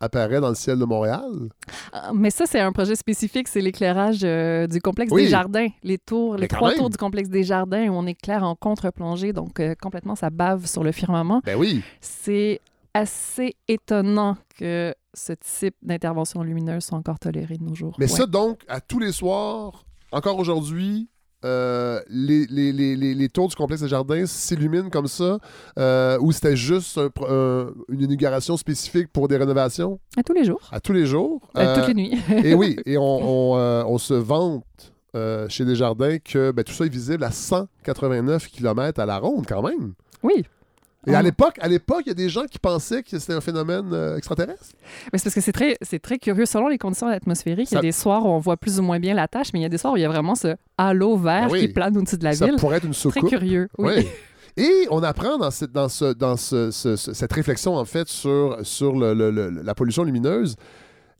apparaît 0.00 0.40
dans 0.40 0.48
le 0.50 0.54
ciel 0.54 0.78
de 0.78 0.84
Montréal? 0.84 1.30
Ah, 1.92 2.12
Mais 2.14 2.30
ça, 2.30 2.46
c'est 2.46 2.60
un 2.60 2.72
projet 2.72 2.94
spécifique, 2.96 3.48
c'est 3.48 3.60
l'éclairage 3.60 4.20
euh, 4.24 4.66
du 4.66 4.80
complexe 4.80 5.12
Oui. 5.12 5.24
des 5.24 5.28
jardins. 5.28 5.68
Les 5.82 5.98
tours, 5.98 6.36
les 6.36 6.48
trois 6.48 6.68
même. 6.70 6.78
tours 6.78 6.90
du 6.90 6.96
complexe 6.96 7.28
des 7.28 7.42
jardins 7.44 7.88
où 7.88 7.92
on 7.94 8.06
éclaire 8.06 8.44
en 8.44 8.54
contre-plongée, 8.54 9.32
donc 9.32 9.60
euh, 9.60 9.74
complètement 9.80 10.14
ça 10.16 10.30
bave 10.30 10.66
sur 10.66 10.84
le 10.84 10.92
firmament. 10.92 11.40
Ben 11.44 11.56
oui. 11.56 11.82
C'est 12.00 12.60
assez 12.94 13.54
étonnant 13.68 14.36
que 14.58 14.94
ce 15.14 15.32
type 15.32 15.74
d'intervention 15.82 16.42
lumineuse 16.42 16.84
soit 16.84 16.98
encore 16.98 17.18
toléré 17.18 17.56
de 17.56 17.64
nos 17.64 17.74
jours. 17.74 17.94
Mais 17.98 18.10
Ouais. 18.10 18.16
ça, 18.16 18.26
donc, 18.26 18.60
à 18.68 18.80
tous 18.80 18.98
les 18.98 19.12
soirs, 19.12 19.84
encore 20.12 20.38
aujourd'hui, 20.38 21.08
euh, 21.44 22.00
les, 22.08 22.46
les, 22.46 22.72
les, 22.72 22.96
les, 23.14 23.28
tours 23.28 23.48
du 23.48 23.54
complexe 23.56 23.82
des 23.82 23.88
jardins 23.88 24.26
s'illuminent 24.26 24.90
comme 24.90 25.06
ça, 25.06 25.38
euh, 25.78 26.18
ou 26.20 26.32
c'était 26.32 26.56
juste 26.56 26.98
un 26.98 27.10
pro- 27.10 27.26
un- 27.30 27.72
une 27.88 28.00
inauguration 28.02 28.56
spécifique 28.56 29.08
pour 29.12 29.28
des 29.28 29.36
rénovations? 29.36 30.00
À 30.16 30.22
tous 30.22 30.32
les 30.32 30.44
jours, 30.44 30.60
À 30.72 30.80
tous 30.80 30.92
les 30.92 31.06
jours. 31.06 31.40
Euh, 31.56 31.60
Euh, 31.60 31.74
toutes 31.76 31.88
les 31.88 31.94
nuits. 31.94 32.18
et 32.44 32.54
oui, 32.54 32.76
et 32.86 32.98
on, 32.98 33.02
on, 33.52 33.56
euh, 33.58 33.82
on 33.86 33.98
se 33.98 34.14
vante 34.14 34.64
euh, 35.14 35.48
chez 35.48 35.64
Desjardins 35.64 36.18
que 36.18 36.50
ben, 36.50 36.64
tout 36.64 36.72
ça 36.72 36.84
est 36.86 36.88
visible 36.92 37.22
à 37.24 37.30
189 37.30 38.48
km 38.48 39.00
à 39.00 39.06
la 39.06 39.18
ronde 39.18 39.44
quand 39.48 39.62
même. 39.62 39.94
oui. 40.22 40.44
Et 41.06 41.14
à 41.14 41.18
Ah. 41.18 41.22
l'époque, 41.22 41.54
à 41.60 41.68
l'époque, 41.68 42.02
il 42.06 42.08
y 42.08 42.10
a 42.10 42.14
des 42.14 42.28
gens 42.28 42.44
qui 42.44 42.58
pensaient 42.58 43.02
que 43.02 43.18
c'était 43.18 43.32
un 43.32 43.40
phénomène 43.40 43.90
euh, 43.92 44.16
extraterrestre. 44.16 44.64
Mais 45.12 45.18
c'est 45.18 45.24
parce 45.24 45.34
que 45.36 45.40
c'est 45.40 45.52
très, 45.52 45.76
c'est 45.80 46.00
très 46.00 46.18
curieux. 46.18 46.44
Selon 46.44 46.68
les 46.68 46.76
conditions 46.76 47.06
atmosphériques, 47.06 47.70
il 47.70 47.74
y 47.74 47.76
Ça- 47.76 47.78
a 47.78 47.82
des 47.82 47.92
soirs 47.92 48.26
où 48.26 48.28
on 48.28 48.38
voit 48.38 48.56
plus 48.56 48.78
ou 48.78 48.82
moins 48.82 48.98
bien 48.98 49.14
la 49.14 49.28
tâche, 49.28 49.48
mais 49.52 49.60
il 49.60 49.62
y 49.62 49.66
a 49.66 49.68
des 49.68 49.78
soirs 49.78 49.92
où 49.94 49.96
il 49.96 50.02
y 50.02 50.04
a 50.04 50.08
vraiment 50.08 50.34
ce 50.34 50.56
halo 50.76 51.16
vert 51.16 51.44
Ah 51.46 51.48
oui. 51.50 51.60
qui 51.60 51.68
plane 51.68 51.96
au-dessus 51.96 52.18
de 52.18 52.24
la 52.24 52.32
Ça 52.34 52.46
ville. 52.46 52.56
pourrait 52.56 52.78
être 52.78 52.84
une 52.84 52.90
Très 52.90 53.00
soucoupe. 53.00 53.28
curieux. 53.28 53.68
Oui. 53.78 53.92
Oui. 53.98 54.06
Et 54.56 54.88
on 54.90 55.02
apprend 55.04 55.38
dans, 55.38 55.52
cette- 55.52 55.70
dans, 55.72 55.88
ce, 55.88 56.12
dans 56.12 56.36
ce- 56.36 56.72
ce- 56.72 56.96
ce- 56.96 57.14
cette 57.14 57.32
réflexion, 57.32 57.76
en 57.76 57.84
fait, 57.84 58.08
sur, 58.08 58.58
sur 58.62 58.96
le- 58.96 59.14
le- 59.14 59.30
le- 59.30 59.50
la 59.62 59.74
pollution 59.76 60.02
lumineuse. 60.02 60.56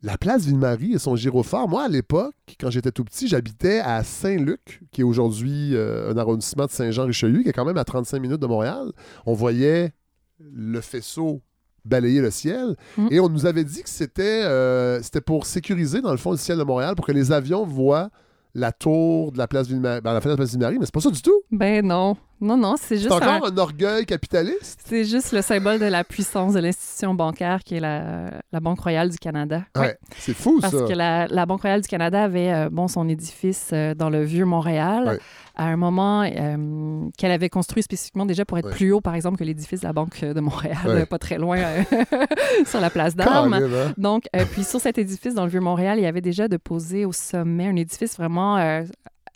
La 0.02 0.16
place 0.16 0.44
Ville-Marie 0.44 0.92
et 0.94 0.98
son 0.98 1.16
gyrophare. 1.16 1.66
Moi, 1.66 1.82
à 1.82 1.88
l'époque, 1.88 2.34
quand 2.60 2.70
j'étais 2.70 2.92
tout 2.92 3.04
petit, 3.04 3.26
j'habitais 3.26 3.80
à 3.80 4.04
Saint-Luc, 4.04 4.82
qui 4.92 5.00
est 5.00 5.04
aujourd'hui 5.04 5.74
euh, 5.74 6.12
un 6.12 6.16
arrondissement 6.16 6.66
de 6.66 6.70
Saint-Jean-Richelieu, 6.70 7.42
qui 7.42 7.48
est 7.48 7.52
quand 7.52 7.64
même 7.64 7.78
à 7.78 7.84
35 7.84 8.20
minutes 8.20 8.40
de 8.40 8.46
Montréal. 8.46 8.92
On 9.26 9.34
voyait 9.34 9.92
le 10.38 10.80
faisceau 10.80 11.42
balayer 11.84 12.20
le 12.20 12.30
ciel. 12.30 12.76
Mm. 12.96 13.08
Et 13.10 13.20
on 13.20 13.28
nous 13.28 13.46
avait 13.46 13.64
dit 13.64 13.82
que 13.82 13.88
c'était 13.88 14.44
euh, 14.44 15.02
c'était 15.02 15.20
pour 15.20 15.46
sécuriser, 15.46 16.00
dans 16.00 16.12
le 16.12 16.16
fond, 16.16 16.30
le 16.30 16.36
ciel 16.36 16.58
de 16.58 16.62
Montréal, 16.64 16.94
pour 16.94 17.06
que 17.06 17.12
les 17.12 17.32
avions 17.32 17.64
voient 17.64 18.10
la 18.54 18.72
tour 18.72 19.32
de 19.32 19.38
la 19.38 19.48
place 19.48 19.66
Ville-Marie. 19.66 20.00
Ben, 20.00 20.12
la 20.12 20.20
fenêtre 20.20 20.36
de 20.36 20.42
la 20.42 20.46
place 20.46 20.50
Ville-Marie, 20.50 20.78
mais 20.78 20.86
c'est 20.86 20.94
pas 20.94 21.00
ça 21.00 21.10
du 21.10 21.22
tout. 21.22 21.42
Ben 21.50 21.84
non. 21.84 22.16
Non, 22.40 22.56
non, 22.56 22.76
c'est 22.78 22.96
C'est 22.96 22.98
juste, 22.98 23.10
encore 23.12 23.44
un- 23.44 23.52
un 23.52 23.58
orgueil 23.58 24.06
capitaliste? 24.06 24.80
c'est 24.86 25.04
juste 25.04 25.32
le 25.32 25.42
symbole 25.42 25.78
de 25.78 25.86
la 25.86 26.04
puissance 26.04 26.54
de 26.54 26.60
l'institution 26.60 27.14
bancaire 27.14 27.64
qui 27.64 27.74
est 27.76 27.80
la, 27.80 28.30
la 28.52 28.60
Banque 28.60 28.80
royale 28.80 29.08
du 29.10 29.18
Canada. 29.18 29.62
Ouais, 29.76 29.98
c'est 30.18 30.34
fou 30.34 30.58
Parce 30.60 30.76
ça. 30.76 30.84
que 30.86 30.92
la, 30.92 31.26
la 31.26 31.46
Banque 31.46 31.62
royale 31.62 31.80
du 31.80 31.88
Canada 31.88 32.22
avait 32.22 32.52
euh, 32.52 32.68
bon, 32.70 32.86
son 32.88 33.08
édifice 33.08 33.70
euh, 33.72 33.94
dans 33.94 34.08
le 34.10 34.22
vieux 34.22 34.44
Montréal 34.44 35.04
Ouais. 35.08 35.18
à 35.56 35.64
un 35.66 35.76
moment 35.76 36.22
euh, 36.22 37.08
qu'elle 37.18 37.32
avait 37.32 37.48
construit 37.48 37.82
spécifiquement 37.82 38.26
déjà 38.26 38.44
pour 38.44 38.58
être 38.58 38.70
plus 38.70 38.92
haut, 38.92 39.00
par 39.00 39.14
exemple, 39.14 39.36
que 39.38 39.44
l'édifice 39.44 39.80
de 39.80 39.86
la 39.86 39.92
Banque 39.92 40.20
de 40.24 40.40
Montréal, 40.40 41.06
pas 41.10 41.18
très 41.18 41.38
loin 41.38 41.58
sur 42.66 42.80
la 42.80 42.90
place 42.90 43.16
d'Armes. 43.16 43.54
Hein? 43.54 43.92
Donc, 43.96 44.24
puis 44.52 44.64
sur 44.64 44.80
cet 44.80 44.98
édifice 44.98 45.34
dans 45.34 45.44
le 45.44 45.50
Vieux-Montréal, 45.50 45.98
il 45.98 46.02
y 46.02 46.06
avait 46.06 46.20
déjà 46.20 46.46
de 46.48 46.56
poser 46.56 47.04
au 47.04 47.12
sommet 47.12 47.66
un 47.66 47.76
édifice 47.76 48.16
vraiment 48.16 48.56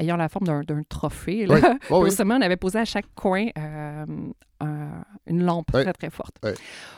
ayant 0.03 0.17
la 0.17 0.29
forme 0.29 0.47
d'un 0.47 0.83
trophée. 0.89 1.47
là. 1.47 1.55
Oui. 1.55 1.61
Oh, 1.91 2.01
oui. 2.05 2.11
Sommet, 2.11 2.35
on 2.35 2.41
avait 2.41 2.57
posé 2.57 2.79
à 2.79 2.85
chaque 2.85 3.07
coin 3.15 3.47
euh, 3.59 4.05
un- 4.61 5.05
une 5.27 5.43
lampe 5.45 5.71
très, 5.73 5.93
très 5.93 6.11
forte. 6.11 6.37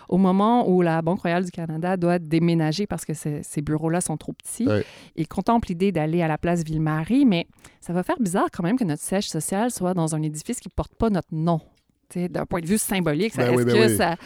Au 0.09 0.17
moment 0.19 0.69
où 0.69 0.83
la 0.83 1.03
Banque 1.03 1.21
royale 1.21 1.45
du 1.45 1.51
Canada 1.51 1.97
doit 1.97 2.19
déménager 2.19 2.87
parce 2.87 3.05
que 3.05 3.13
ces, 3.15 3.63
bureaux-là 3.63 4.01
sont 4.01 4.17
trop 4.17 4.33
petits, 4.33 4.67
Ouais. 4.67 4.85
il 5.17 5.29
contemple 5.29 5.69
l'idée 5.69 5.93
d'aller 5.93 6.23
à 6.23 6.29
la 6.29 6.39
place 6.39 6.65
Ville-Marie, 6.65 7.25
mais 7.27 7.47
ça 7.81 7.93
va 7.93 8.03
faire 8.03 8.17
bizarre 8.21 8.47
quand 8.53 8.63
même 8.63 8.79
que 8.79 8.85
notre 8.85 9.03
siège 9.03 9.29
social 9.29 9.71
soit 9.71 9.95
dans 9.95 10.15
un 10.15 10.23
édifice 10.23 10.61
qui 10.61 10.69
ne 10.69 10.75
porte 10.75 10.95
pas 10.95 11.11
notre 11.11 11.29
nom. 11.33 11.61
D'un 12.15 12.47
point 12.47 12.61
de 12.61 12.67
vue 12.67 12.79
symbolique, 12.79 13.37
Ben 13.37 13.53
est-ce 13.53 13.65
ben 13.65 13.75
que 13.75 13.87
oui. 13.89 13.97
ça... 13.97 14.17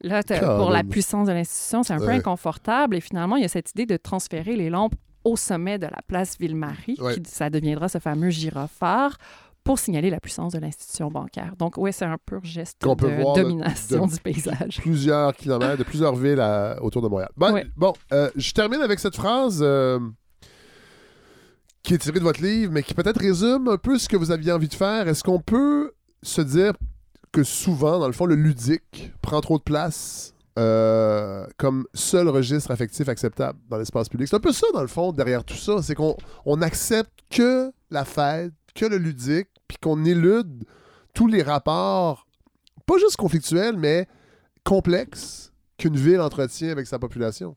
Là, 0.00 0.22
pour 0.56 0.70
la 0.70 0.84
puissance 0.84 1.26
de 1.26 1.32
l'institution, 1.32 1.82
c'est 1.82 1.92
un 1.92 1.98
peu 1.98 2.08
inconfortable. 2.10 2.94
Et 2.96 3.00
finalement, 3.00 3.34
il 3.34 3.42
y 3.42 3.44
a 3.44 3.48
cette 3.48 3.70
idée 3.72 3.84
de 3.84 3.96
transférer 3.96 4.54
les 4.54 4.70
lampes 4.70 4.94
au 5.28 5.36
sommet 5.36 5.78
de 5.78 5.86
la 5.86 6.00
place 6.06 6.38
Ville-Marie, 6.38 6.96
qui 6.96 7.22
ça 7.26 7.50
deviendra 7.50 7.88
ce 7.88 7.98
fameux 7.98 8.30
gyrophare 8.30 9.18
pour 9.62 9.78
signaler 9.78 10.08
la 10.08 10.18
puissance 10.18 10.54
de 10.54 10.58
l'institution 10.58 11.10
bancaire. 11.10 11.54
Donc, 11.58 11.76
oui, 11.76 11.92
c'est 11.92 12.06
un 12.06 12.16
pur 12.16 12.42
geste 12.42 12.80
de 12.80 13.34
domination 13.34 14.06
du 14.06 14.16
paysage. 14.18 14.78
Plusieurs 14.80 15.34
kilomètres, 15.34 15.76
de 15.76 15.84
plusieurs 15.84 16.16
villes 16.16 16.42
autour 16.80 17.02
de 17.02 17.08
Montréal. 17.08 17.30
Bon, 17.76 17.92
euh, 18.12 18.30
je 18.34 18.52
termine 18.52 18.80
avec 18.80 18.98
cette 18.98 19.16
phrase 19.16 19.60
euh, 19.60 19.98
qui 21.82 21.94
est 21.94 21.98
tirée 21.98 22.18
de 22.18 22.24
votre 22.24 22.42
livre, 22.42 22.72
mais 22.72 22.82
qui 22.82 22.94
peut-être 22.94 23.20
résume 23.20 23.68
un 23.68 23.76
peu 23.76 23.98
ce 23.98 24.08
que 24.08 24.16
vous 24.16 24.30
aviez 24.30 24.52
envie 24.52 24.68
de 24.68 24.74
faire. 24.74 25.06
Est-ce 25.06 25.22
qu'on 25.22 25.40
peut 25.40 25.92
se 26.22 26.40
dire 26.40 26.72
que 27.30 27.42
souvent, 27.42 27.98
dans 27.98 28.06
le 28.06 28.14
fond, 28.14 28.24
le 28.24 28.36
ludique 28.36 29.12
prend 29.20 29.42
trop 29.42 29.58
de 29.58 29.64
place? 29.64 30.34
Euh, 30.58 31.46
comme 31.56 31.86
seul 31.94 32.28
registre 32.28 32.72
affectif 32.72 33.08
acceptable 33.08 33.58
dans 33.70 33.78
l'espace 33.78 34.08
public. 34.08 34.28
C'est 34.28 34.36
un 34.36 34.40
peu 34.40 34.52
ça, 34.52 34.66
dans 34.74 34.82
le 34.82 34.88
fond, 34.88 35.12
derrière 35.12 35.44
tout 35.44 35.54
ça. 35.54 35.80
C'est 35.82 35.94
qu'on 35.94 36.16
on 36.44 36.62
accepte 36.62 37.12
que 37.30 37.72
la 37.90 38.04
fête, 38.04 38.52
que 38.74 38.84
le 38.84 38.98
ludique, 38.98 39.48
puis 39.68 39.78
qu'on 39.80 40.04
élude 40.04 40.64
tous 41.14 41.28
les 41.28 41.42
rapports, 41.42 42.26
pas 42.86 42.98
juste 42.98 43.16
conflictuels, 43.16 43.76
mais 43.76 44.08
complexes 44.64 45.52
qu'une 45.76 45.96
ville 45.96 46.20
entretient 46.20 46.70
avec 46.70 46.88
sa 46.88 46.98
population. 46.98 47.56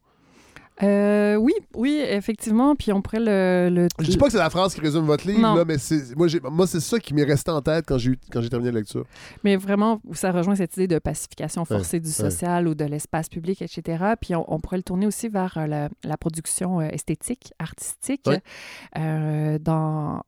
Euh, 0.84 1.36
oui, 1.36 1.54
oui, 1.76 2.04
effectivement. 2.08 2.76
Puis 2.76 2.92
on 2.92 3.02
pourrait 3.02 3.20
le. 3.20 3.70
le... 3.72 3.88
Je 4.00 4.10
dis 4.10 4.18
pas 4.18 4.26
que 4.26 4.32
c'est 4.32 4.38
la 4.38 4.50
phrase 4.50 4.74
qui 4.74 4.82
résume 4.82 5.06
votre 5.06 5.28
livre, 5.28 5.42
là, 5.42 5.66
mais 5.66 5.78
moi, 6.16 6.28
moi 6.52 6.68
c'est 6.68 6.80
ça 6.80 7.00
qui 7.00 7.14
m'est 7.14 7.24
resté 7.24 7.52
en 7.52 7.62
tête 7.62 7.86
quand 7.88 7.98
j'ai, 7.98 8.18
terminé 8.50 8.72
la 8.72 8.80
lecture. 8.80 9.06
Mais 9.44 9.56
vraiment, 9.56 10.02
ça 10.14 10.32
rejoint 10.32 10.56
cette 10.56 10.76
idée 10.78 10.88
de 10.88 11.00
pacification 11.00 11.66
forcée 11.66 12.00
du 12.00 12.12
social 12.12 12.68
ou 12.68 12.76
de 12.76 12.86
l'espace 12.86 13.30
public, 13.30 13.62
etc. 13.62 14.14
Puis 14.20 14.36
on, 14.36 14.60
pourrait 14.60 14.78
le 14.78 14.84
tourner 14.84 15.08
aussi 15.08 15.30
vers 15.30 15.58
euh, 15.58 15.88
la, 16.04 16.18
production 16.18 16.80
euh, 16.80 16.88
esthétique, 16.90 17.54
artistique. 17.60 18.30
dans 18.96 20.22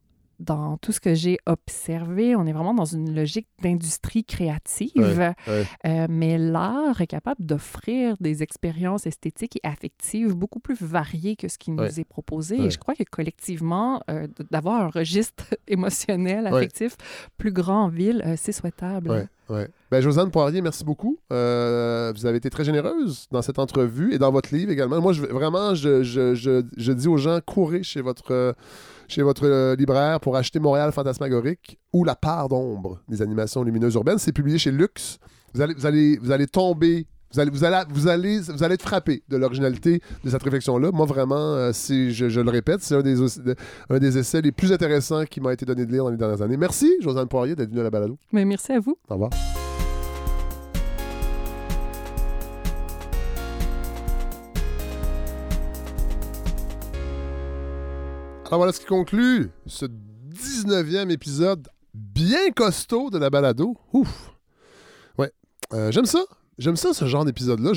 dans 0.43 0.77
tout 0.77 0.91
ce 0.91 0.99
que 0.99 1.13
j'ai 1.13 1.37
observé, 1.45 2.35
on 2.35 2.45
est 2.45 2.51
vraiment 2.51 2.73
dans 2.73 2.85
une 2.85 3.15
logique 3.15 3.47
d'industrie 3.61 4.23
créative, 4.23 5.33
euh, 5.47 6.07
mais 6.09 6.37
l'art 6.37 7.01
est 7.01 7.07
capable 7.07 7.45
d'offrir 7.45 8.15
des 8.19 8.43
expériences 8.43 9.05
esthétiques 9.05 9.57
et 9.57 9.67
affectives 9.67 10.33
beaucoup 10.33 10.59
plus 10.59 10.75
variées 10.81 11.35
que 11.35 11.47
ce 11.47 11.57
qui 11.57 11.71
nous 11.71 11.99
est 11.99 12.03
proposé. 12.03 12.57
Et 12.59 12.69
je 12.69 12.77
crois 12.77 12.95
que 12.95 13.03
collectivement, 13.03 14.01
euh, 14.09 14.27
d'avoir 14.51 14.81
un 14.81 14.89
registre 14.89 15.55
émotionnel, 15.67 16.47
affectif 16.47 16.97
plus 17.37 17.51
grand 17.51 17.85
en 17.85 17.89
ville, 17.89 18.21
euh, 18.25 18.35
c'est 18.37 18.51
souhaitable. 18.51 19.29
Ouais. 19.49 19.67
Ben, 19.91 20.01
Josiane 20.01 20.31
Poirier, 20.31 20.61
merci 20.61 20.83
beaucoup. 20.83 21.17
vous 21.29 21.35
avez 22.25 22.37
été 22.37 22.49
très 22.49 22.63
généreuse 22.63 23.27
dans 23.31 23.41
cette 23.41 23.59
entrevue 23.59 24.13
et 24.13 24.17
dans 24.17 24.31
votre 24.31 24.53
livre 24.55 24.71
également. 24.71 25.01
Moi, 25.01 25.13
je, 25.13 25.21
vraiment, 25.23 25.75
je, 25.75 26.91
dis 26.91 27.07
aux 27.07 27.17
gens, 27.17 27.39
courez 27.45 27.83
chez 27.83 28.01
votre 28.01 28.55
chez 29.07 29.21
votre 29.21 29.45
euh, 29.45 29.75
libraire 29.75 30.19
pour 30.19 30.35
acheter 30.35 30.59
Montréal 30.59 30.91
Fantasmagorique 30.91 31.77
ou 31.91 32.03
La 32.03 32.15
part 32.15 32.49
d'ombre 32.49 32.99
des 33.07 33.21
animations 33.21 33.63
lumineuses 33.63 33.93
urbaines. 33.95 34.17
C'est 34.17 34.33
publié 34.33 34.57
chez 34.57 34.71
Lux. 34.71 35.19
Vous 35.53 35.61
allez, 35.61 35.73
vous 35.73 35.85
allez, 35.85 36.17
vous 36.17 36.31
allez 36.31 36.47
tomber 36.47 37.05
vous 37.33 37.39
allez, 37.39 37.49
vous, 37.49 37.63
allez, 37.63 37.83
vous, 37.89 38.07
allez, 38.07 38.39
vous 38.41 38.63
allez 38.63 38.75
être 38.75 38.83
frappé 38.83 39.23
de 39.27 39.37
l'originalité 39.37 40.01
de 40.23 40.29
cette 40.29 40.43
réflexion-là. 40.43 40.91
Moi, 40.91 41.05
vraiment, 41.05 41.55
euh, 41.55 41.71
je, 41.73 42.29
je, 42.29 42.39
le 42.39 42.49
répète, 42.51 42.81
c'est 42.81 42.95
un 42.95 43.01
des, 43.01 43.19
un 43.89 43.97
des 43.97 44.17
essais 44.19 44.41
les 44.41 44.51
plus 44.51 44.71
intéressants 44.71 45.25
qui 45.25 45.41
m'a 45.41 45.51
été 45.51 45.65
donné 45.65 45.85
de 45.85 45.91
lire 45.91 46.03
dans 46.03 46.11
les 46.11 46.17
dernières 46.17 46.41
années. 46.43 46.57
Merci, 46.57 46.93
Josiane 47.01 47.27
Poirier, 47.27 47.55
d'être 47.55 47.69
venue 47.69 47.81
à 47.81 47.83
la 47.83 47.89
balado. 47.89 48.17
Mais 48.31 48.45
merci 48.45 48.71
à 48.71 48.79
vous. 48.79 48.97
Au 49.09 49.13
revoir. 49.13 49.31
Alors 58.45 58.59
voilà 58.59 58.71
ce 58.71 58.79
qui 58.79 58.85
conclut 58.85 59.49
ce 59.65 59.87
19e 59.87 61.09
épisode 61.09 61.67
bien 61.95 62.51
costaud 62.51 63.09
de 63.09 63.17
la 63.17 63.31
balado. 63.31 63.75
Ouf! 63.93 64.31
Ouais. 65.17 65.31
Euh, 65.73 65.91
j'aime 65.91 66.05
ça. 66.05 66.23
J'aime 66.59 66.75
ça, 66.75 66.93
ce 66.93 67.05
genre 67.05 67.25
d'épisode-là. 67.25 67.71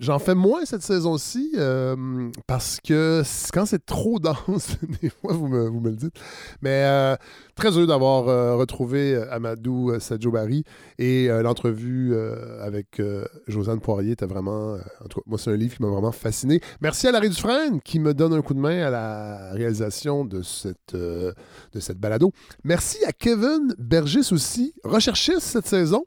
J'en 0.00 0.18
fais 0.18 0.34
moins 0.34 0.66
cette 0.66 0.82
saison-ci 0.82 1.52
euh, 1.56 2.30
parce 2.46 2.78
que 2.86 3.22
quand 3.54 3.64
c'est 3.64 3.84
trop 3.84 4.18
dense, 4.20 4.76
des 5.00 5.08
fois, 5.08 5.32
vous 5.32 5.48
me, 5.48 5.88
le 5.88 5.96
dites. 5.96 6.14
Mais 6.60 6.84
euh, 6.84 7.16
très 7.54 7.70
heureux 7.70 7.86
d'avoir 7.86 8.28
euh, 8.28 8.54
retrouvé 8.56 9.16
Amadou 9.30 9.98
Sadjo 9.98 10.30
Barry 10.30 10.64
et 10.98 11.28
l'entrevue 11.28 12.14
avec 12.60 13.00
Josiane 13.46 13.80
Poirier 13.80 14.12
était 14.12 14.26
vraiment. 14.26 14.74
en 14.74 15.08
tout 15.08 15.20
cas, 15.20 15.24
moi, 15.26 15.38
c'est 15.38 15.50
un 15.50 15.56
livre 15.56 15.76
qui 15.76 15.82
m'a 15.82 15.88
vraiment 15.88 16.12
fasciné. 16.12 16.60
Merci 16.82 17.06
à 17.06 17.12
Larry 17.12 17.30
Dufresne 17.30 17.80
qui 17.80 17.98
me 17.98 18.12
donne 18.12 18.34
un 18.34 18.42
coup 18.42 18.54
de 18.54 18.60
main 18.60 18.86
à 18.86 18.90
la 18.90 19.52
réalisation 19.52 20.26
de 20.26 20.42
cette, 20.42 20.94
de 20.94 21.34
cette 21.80 21.98
balado. 21.98 22.32
Merci 22.62 23.02
à 23.06 23.12
Kevin 23.12 23.74
Bergis 23.78 24.32
aussi, 24.32 24.74
recherchiste 24.84 25.40
cette 25.40 25.66
saison. 25.66 26.04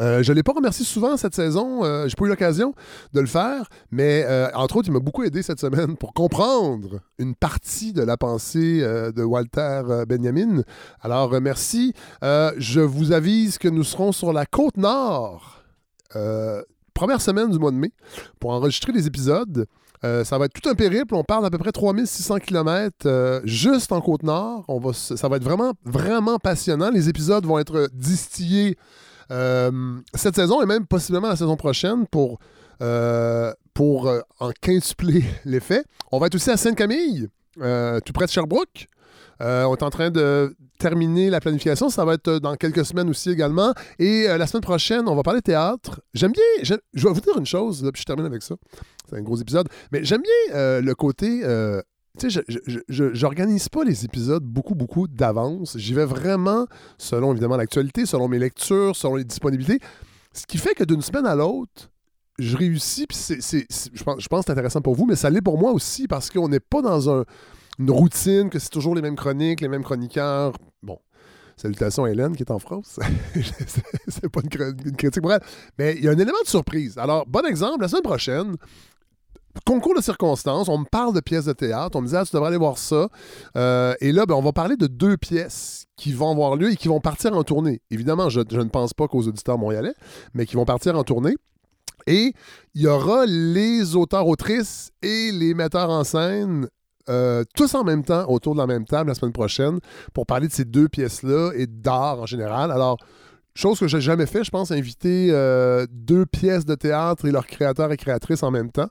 Euh, 0.00 0.22
je 0.22 0.32
ne 0.32 0.36
l'ai 0.36 0.42
pas 0.42 0.52
remercié 0.52 0.84
souvent 0.84 1.16
cette 1.16 1.34
saison. 1.34 1.84
Euh, 1.84 2.08
j'ai 2.08 2.14
pas 2.16 2.24
eu 2.24 2.28
l'occasion 2.28 2.74
de 3.12 3.20
le 3.20 3.26
faire, 3.26 3.68
mais 3.90 4.24
euh, 4.26 4.48
entre 4.54 4.76
autres, 4.76 4.88
il 4.88 4.92
m'a 4.92 4.98
beaucoup 5.00 5.22
aidé 5.22 5.42
cette 5.42 5.60
semaine 5.60 5.96
pour 5.96 6.12
comprendre 6.12 7.00
une 7.18 7.34
partie 7.34 7.92
de 7.92 8.02
la 8.02 8.16
pensée 8.16 8.80
de 8.80 9.22
Walter 9.22 10.04
Benjamin. 10.08 10.62
Alors, 11.00 11.40
merci. 11.40 11.92
je 12.22 12.80
vous 12.80 13.12
avise 13.12 13.58
que 13.58 13.68
nous 13.68 13.84
serons 13.84 14.12
sur 14.12 14.32
la 14.32 14.46
côte 14.46 14.76
nord, 14.76 15.62
première 16.92 17.20
semaine 17.20 17.50
du 17.50 17.58
mois 17.58 17.70
de 17.70 17.76
mai, 17.76 17.92
pour 18.40 18.50
enregistrer 18.50 18.92
les 18.92 19.06
épisodes. 19.06 19.66
ça 20.02 20.38
va 20.38 20.46
être 20.46 20.52
tout 20.52 20.68
un 20.68 20.74
périple. 20.74 21.14
On 21.14 21.24
parle 21.24 21.44
d'à 21.44 21.50
peu 21.50 21.58
près 21.58 21.72
3600 21.72 22.38
km 22.38 23.42
juste 23.44 23.92
en 23.92 24.00
Côte-Nord. 24.00 24.66
Ça 24.92 25.28
va 25.28 25.36
être 25.36 25.44
vraiment, 25.44 25.72
vraiment 25.84 26.38
passionnant. 26.38 26.90
Les 26.90 27.08
épisodes 27.08 27.44
vont 27.46 27.58
être 27.58 27.88
distillés 27.92 28.76
euh, 29.30 30.00
cette 30.14 30.36
saison 30.36 30.62
et 30.62 30.66
même 30.66 30.86
possiblement 30.86 31.28
la 31.28 31.36
saison 31.36 31.56
prochaine 31.56 32.06
pour, 32.06 32.38
euh, 32.82 33.52
pour 33.72 34.08
euh, 34.08 34.20
en 34.40 34.50
quintupler 34.60 35.24
l'effet. 35.44 35.84
On 36.12 36.18
va 36.18 36.26
être 36.26 36.34
aussi 36.34 36.50
à 36.50 36.56
Sainte-Camille, 36.56 37.28
tout 37.54 38.12
près 38.12 38.26
de 38.26 38.30
Sherbrooke. 38.30 38.86
on 39.40 39.74
est 39.74 39.82
en 39.82 39.90
train 39.90 40.10
de 40.10 40.54
terminer 40.78 41.30
la 41.30 41.40
planification. 41.40 41.88
Ça 41.88 42.04
va 42.04 42.14
être 42.14 42.38
dans 42.38 42.56
quelques 42.56 42.84
semaines 42.84 43.08
aussi 43.08 43.30
également. 43.30 43.72
Et 43.98 44.26
la 44.26 44.46
semaine 44.46 44.62
prochaine, 44.62 45.08
on 45.08 45.14
va 45.14 45.22
parler 45.22 45.40
théâtre. 45.40 46.00
J'aime 46.12 46.32
bien, 46.32 46.42
je 46.62 46.74
vais 46.74 47.12
vous 47.12 47.20
dire 47.20 47.38
une 47.38 47.46
chose, 47.46 47.88
puis 47.92 48.00
je 48.00 48.06
termine 48.06 48.26
avec 48.26 48.42
ça. 48.42 48.56
C'est 49.08 49.16
un 49.16 49.22
gros 49.22 49.36
épisode. 49.36 49.68
Mais 49.92 50.04
j'aime 50.04 50.22
bien 50.22 50.80
le 50.80 50.94
côté 50.94 51.42
tu 52.18 52.30
sais, 52.30 52.44
je 52.88 53.14
j'organise 53.14 53.68
pas 53.68 53.82
les 53.82 54.04
épisodes 54.04 54.44
beaucoup, 54.44 54.74
beaucoup 54.74 55.08
d'avance. 55.08 55.76
J'y 55.76 55.94
vais 55.94 56.04
vraiment 56.04 56.66
selon, 56.96 57.32
évidemment, 57.32 57.56
l'actualité, 57.56 58.06
selon 58.06 58.28
mes 58.28 58.38
lectures, 58.38 58.94
selon 58.94 59.16
les 59.16 59.24
disponibilités. 59.24 59.80
Ce 60.32 60.46
qui 60.46 60.58
fait 60.58 60.74
que 60.74 60.84
d'une 60.84 61.02
semaine 61.02 61.26
à 61.26 61.34
l'autre, 61.34 61.90
je 62.38 62.56
réussis, 62.56 63.06
puis 63.06 63.18
je 63.18 64.02
pense, 64.02 64.20
je 64.20 64.28
pense 64.28 64.40
que 64.40 64.46
c'est 64.46 64.52
intéressant 64.52 64.80
pour 64.80 64.94
vous, 64.94 65.06
mais 65.06 65.16
ça 65.16 65.30
l'est 65.30 65.42
pour 65.42 65.58
moi 65.58 65.72
aussi 65.72 66.08
parce 66.08 66.30
qu'on 66.30 66.48
n'est 66.48 66.60
pas 66.60 66.82
dans 66.82 67.08
une 67.78 67.90
routine, 67.90 68.50
que 68.50 68.58
c'est 68.58 68.70
toujours 68.70 68.94
les 68.94 69.02
mêmes 69.02 69.16
chroniques, 69.16 69.60
les 69.60 69.68
mêmes 69.68 69.84
chroniqueurs. 69.84 70.52
Bon, 70.82 70.98
salutations 71.56 72.04
à 72.04 72.10
Hélène 72.10 72.36
qui 72.36 72.42
est 72.42 72.50
en 72.50 72.58
France. 72.58 72.98
c'est 74.08 74.28
pas 74.28 74.40
une, 74.40 74.76
une 74.86 74.96
critique 74.96 75.22
pour 75.22 75.32
elle. 75.32 75.42
Mais 75.78 75.94
il 75.96 76.04
y 76.04 76.08
a 76.08 76.10
un 76.10 76.18
élément 76.18 76.42
de 76.42 76.48
surprise. 76.48 76.98
Alors, 76.98 77.26
bon 77.26 77.44
exemple, 77.46 77.82
la 77.82 77.88
semaine 77.88 78.02
prochaine, 78.02 78.56
concours 79.64 79.94
de 79.94 80.00
circonstances, 80.00 80.68
on 80.68 80.78
me 80.78 80.84
parle 80.84 81.14
de 81.14 81.20
pièces 81.20 81.44
de 81.44 81.52
théâtre, 81.52 81.96
on 81.96 82.02
me 82.02 82.08
dit 82.08 82.16
ah, 82.16 82.24
tu 82.24 82.32
devrais 82.32 82.48
aller 82.48 82.58
voir 82.58 82.78
ça. 82.78 83.08
Euh, 83.56 83.94
et 84.00 84.12
là, 84.12 84.26
ben, 84.26 84.34
on 84.34 84.42
va 84.42 84.52
parler 84.52 84.76
de 84.76 84.86
deux 84.86 85.16
pièces 85.16 85.86
qui 85.96 86.12
vont 86.12 86.30
avoir 86.30 86.56
lieu 86.56 86.72
et 86.72 86.76
qui 86.76 86.88
vont 86.88 87.00
partir 87.00 87.36
en 87.36 87.44
tournée. 87.44 87.80
Évidemment, 87.90 88.28
je, 88.28 88.40
ne 88.40 88.68
pense 88.68 88.94
pas 88.94 89.06
qu'aux 89.08 89.26
auditeurs 89.26 89.58
montréalais, 89.58 89.94
mais 90.34 90.46
qui 90.46 90.56
vont 90.56 90.64
partir 90.64 90.96
en 90.96 91.04
tournée. 91.04 91.36
Et 92.06 92.34
il 92.74 92.82
y 92.82 92.86
aura 92.86 93.24
les 93.26 93.96
auteurs-autrices 93.96 94.90
et 95.02 95.30
les 95.32 95.54
metteurs 95.54 95.90
en 95.90 96.04
scène 96.04 96.68
euh, 97.10 97.44
tous 97.54 97.74
en 97.74 97.84
même 97.84 98.02
temps 98.02 98.24
autour 98.30 98.54
de 98.54 98.60
la 98.60 98.66
même 98.66 98.86
table 98.86 99.08
la 99.08 99.14
semaine 99.14 99.32
prochaine 99.32 99.78
pour 100.14 100.24
parler 100.24 100.48
de 100.48 100.52
ces 100.52 100.64
deux 100.64 100.88
pièces-là 100.88 101.52
et 101.54 101.66
d'art 101.66 102.20
en 102.20 102.26
général. 102.26 102.70
Alors, 102.70 102.96
chose 103.54 103.78
que 103.78 103.86
j'ai 103.86 104.00
jamais 104.00 104.26
fait, 104.26 104.42
je 104.42 104.50
pense, 104.50 104.70
inviter 104.70 105.28
euh, 105.30 105.86
deux 105.90 106.24
pièces 106.26 106.64
de 106.64 106.74
théâtre 106.74 107.26
et 107.26 107.30
leurs 107.30 107.46
créateurs 107.46 107.92
et 107.92 107.96
créatrices 107.96 108.42
en 108.42 108.50
même 108.50 108.70
temps. 108.70 108.88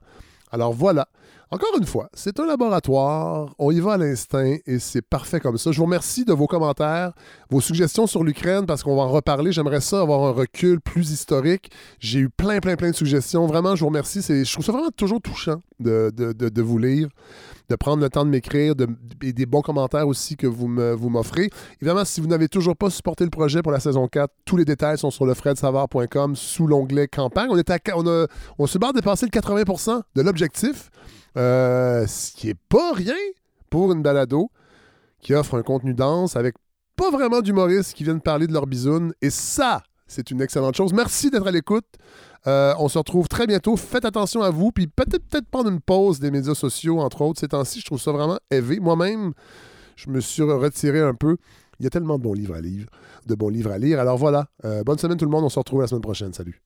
Alors 0.54 0.72
voilà. 0.72 1.08
Encore 1.50 1.76
une 1.80 1.86
fois, 1.86 2.10
c'est 2.14 2.40
un 2.40 2.46
laboratoire, 2.46 3.54
on 3.58 3.72
y 3.72 3.80
va 3.80 3.94
à 3.94 3.98
l'instinct 3.98 4.58
et 4.68 4.78
c'est 4.78 5.02
parfait 5.02 5.40
comme 5.40 5.58
ça. 5.58 5.72
Je 5.72 5.78
vous 5.78 5.86
remercie 5.86 6.26
de 6.26 6.34
vos 6.34 6.46
commentaires, 6.46 7.12
vos 7.50 7.60
suggestions 7.60 8.06
sur 8.06 8.24
l'Ukraine 8.24 8.68
parce 8.68 8.84
qu'on 8.84 8.96
va 8.96 9.02
en 9.02 9.10
reparler. 9.10 9.52
J'aimerais 9.52 9.82
ça 9.82 10.02
avoir 10.02 10.24
un 10.26 10.32
recul 10.32 10.80
plus 10.80 11.12
historique. 11.12 11.72
J'ai 12.00 12.20
eu 12.20 12.30
plein, 12.30 12.60
plein, 12.60 12.76
plein 12.76 12.92
de 12.92 12.96
suggestions. 12.96 13.48
Vraiment, 13.48 13.76
je 13.76 13.82
vous 13.82 13.88
remercie. 13.88 14.22
Je 14.22 14.52
trouve 14.52 14.66
ça 14.66 14.72
vraiment 14.72 14.92
toujours 14.96 15.22
touchant 15.22 15.62
de, 15.80 16.12
de 16.12 16.62
vous 16.62 16.78
lire. 16.78 17.10
De 17.70 17.76
prendre 17.76 18.02
le 18.02 18.10
temps 18.10 18.26
de 18.26 18.30
m'écrire 18.30 18.74
et 19.22 19.34
des 19.34 19.46
bons 19.46 19.62
commentaires 19.62 20.08
aussi 20.08 20.36
que 20.36 20.48
vous 20.48 20.68
m'offrez. 20.68 21.50
Évidemment, 21.82 22.06
si 22.06 22.22
vous 22.22 22.28
n'avez 22.28 22.48
toujours 22.48 22.76
pas 22.76 22.90
supporté 22.90 23.24
le 23.24 23.30
projet 23.30 23.62
pour 23.62 23.72
la 23.72 23.80
saison 23.80 24.08
4, 24.08 24.32
tous 24.46 24.58
les 24.58 24.66
détails 24.66 24.98
sont 24.98 25.12
sur 25.12 25.26
lefredsavard.com 25.26 26.36
sous 26.36 26.68
l'onglet 26.68 27.08
campagne. 27.08 27.48
On, 27.50 27.58
est 27.58 27.70
à, 27.70 27.78
on, 27.96 28.08
a, 28.08 28.28
on 28.60 28.68
se 28.68 28.78
barre 28.78 28.94
de 28.94 29.00
dépasser 29.00 29.26
le 29.26 29.32
80% 29.32 30.02
de 30.16 30.22
l'objectif, 30.22 30.90
euh, 31.38 32.06
ce 32.08 32.32
qui 32.34 32.50
est 32.50 32.60
pas 32.70 32.94
rien 32.94 33.16
pour 33.70 33.92
une 33.92 34.02
balado 34.04 34.52
qui 35.20 35.34
offre 35.34 35.58
un 35.58 35.64
contenu 35.64 35.94
dense 35.94 36.36
avec 36.36 36.56
pas 36.96 37.10
vraiment 37.10 37.42
d'humoristes 37.42 37.94
qui 37.94 38.04
viennent 38.04 38.22
parler 38.22 38.46
de 38.46 38.54
leur 38.54 38.68
bisoune. 38.68 39.14
Et 39.22 39.30
ça, 39.30 39.82
c'est 40.06 40.30
une 40.32 40.42
excellente 40.42 40.76
chose. 40.76 40.94
Merci 40.94 41.32
d'être 41.32 41.48
à 41.48 41.52
l'écoute. 41.52 41.86
Euh, 42.48 42.74
on 42.80 42.90
se 42.90 42.98
retrouve 42.98 43.28
très 43.28 43.48
bientôt. 43.48 43.76
Faites 43.78 44.06
attention 44.06 44.42
à 44.42 44.50
vous. 44.50 44.72
Puis 44.72 44.88
peut-être 44.88 45.24
peut 45.30 45.42
prendre 45.50 45.70
une 45.70 45.82
pause 45.82 46.20
des 46.20 46.32
médias 46.32 46.56
sociaux, 46.56 47.00
entre 47.00 47.22
autres. 47.22 47.40
Ces 47.40 47.50
temps-ci, 47.50 47.80
je 47.80 47.86
trouve 47.86 48.02
ça 48.02 48.12
vraiment 48.12 48.40
élevé. 48.52 48.80
Moi-même, 48.80 49.34
je 49.96 50.10
me 50.10 50.20
suis 50.20 50.44
retiré 50.44 51.00
un 51.00 51.14
peu. 51.14 51.38
Il 51.80 51.84
y 51.84 51.88
a 51.88 51.90
tellement 51.90 52.18
de 52.18 52.24
bons 52.24 52.34
livres 52.34 52.56
à 52.56 52.62
lire, 52.62 52.86
de 53.26 53.36
bons 53.36 53.50
livres 53.50 53.72
à 53.72 53.78
lire. 53.78 54.00
Alors 54.00 54.18
voilà. 54.18 54.48
Euh, 54.66 54.84
bonne 54.84 54.98
semaine 54.98 55.18
tout 55.18 55.26
le 55.26 55.32
monde. 55.32 55.44
On 55.44 55.50
se 55.50 55.60
retrouve 55.60 55.82
la 55.82 55.88
semaine 55.88 56.02
prochaine. 56.02 56.34
Salut. 56.34 56.62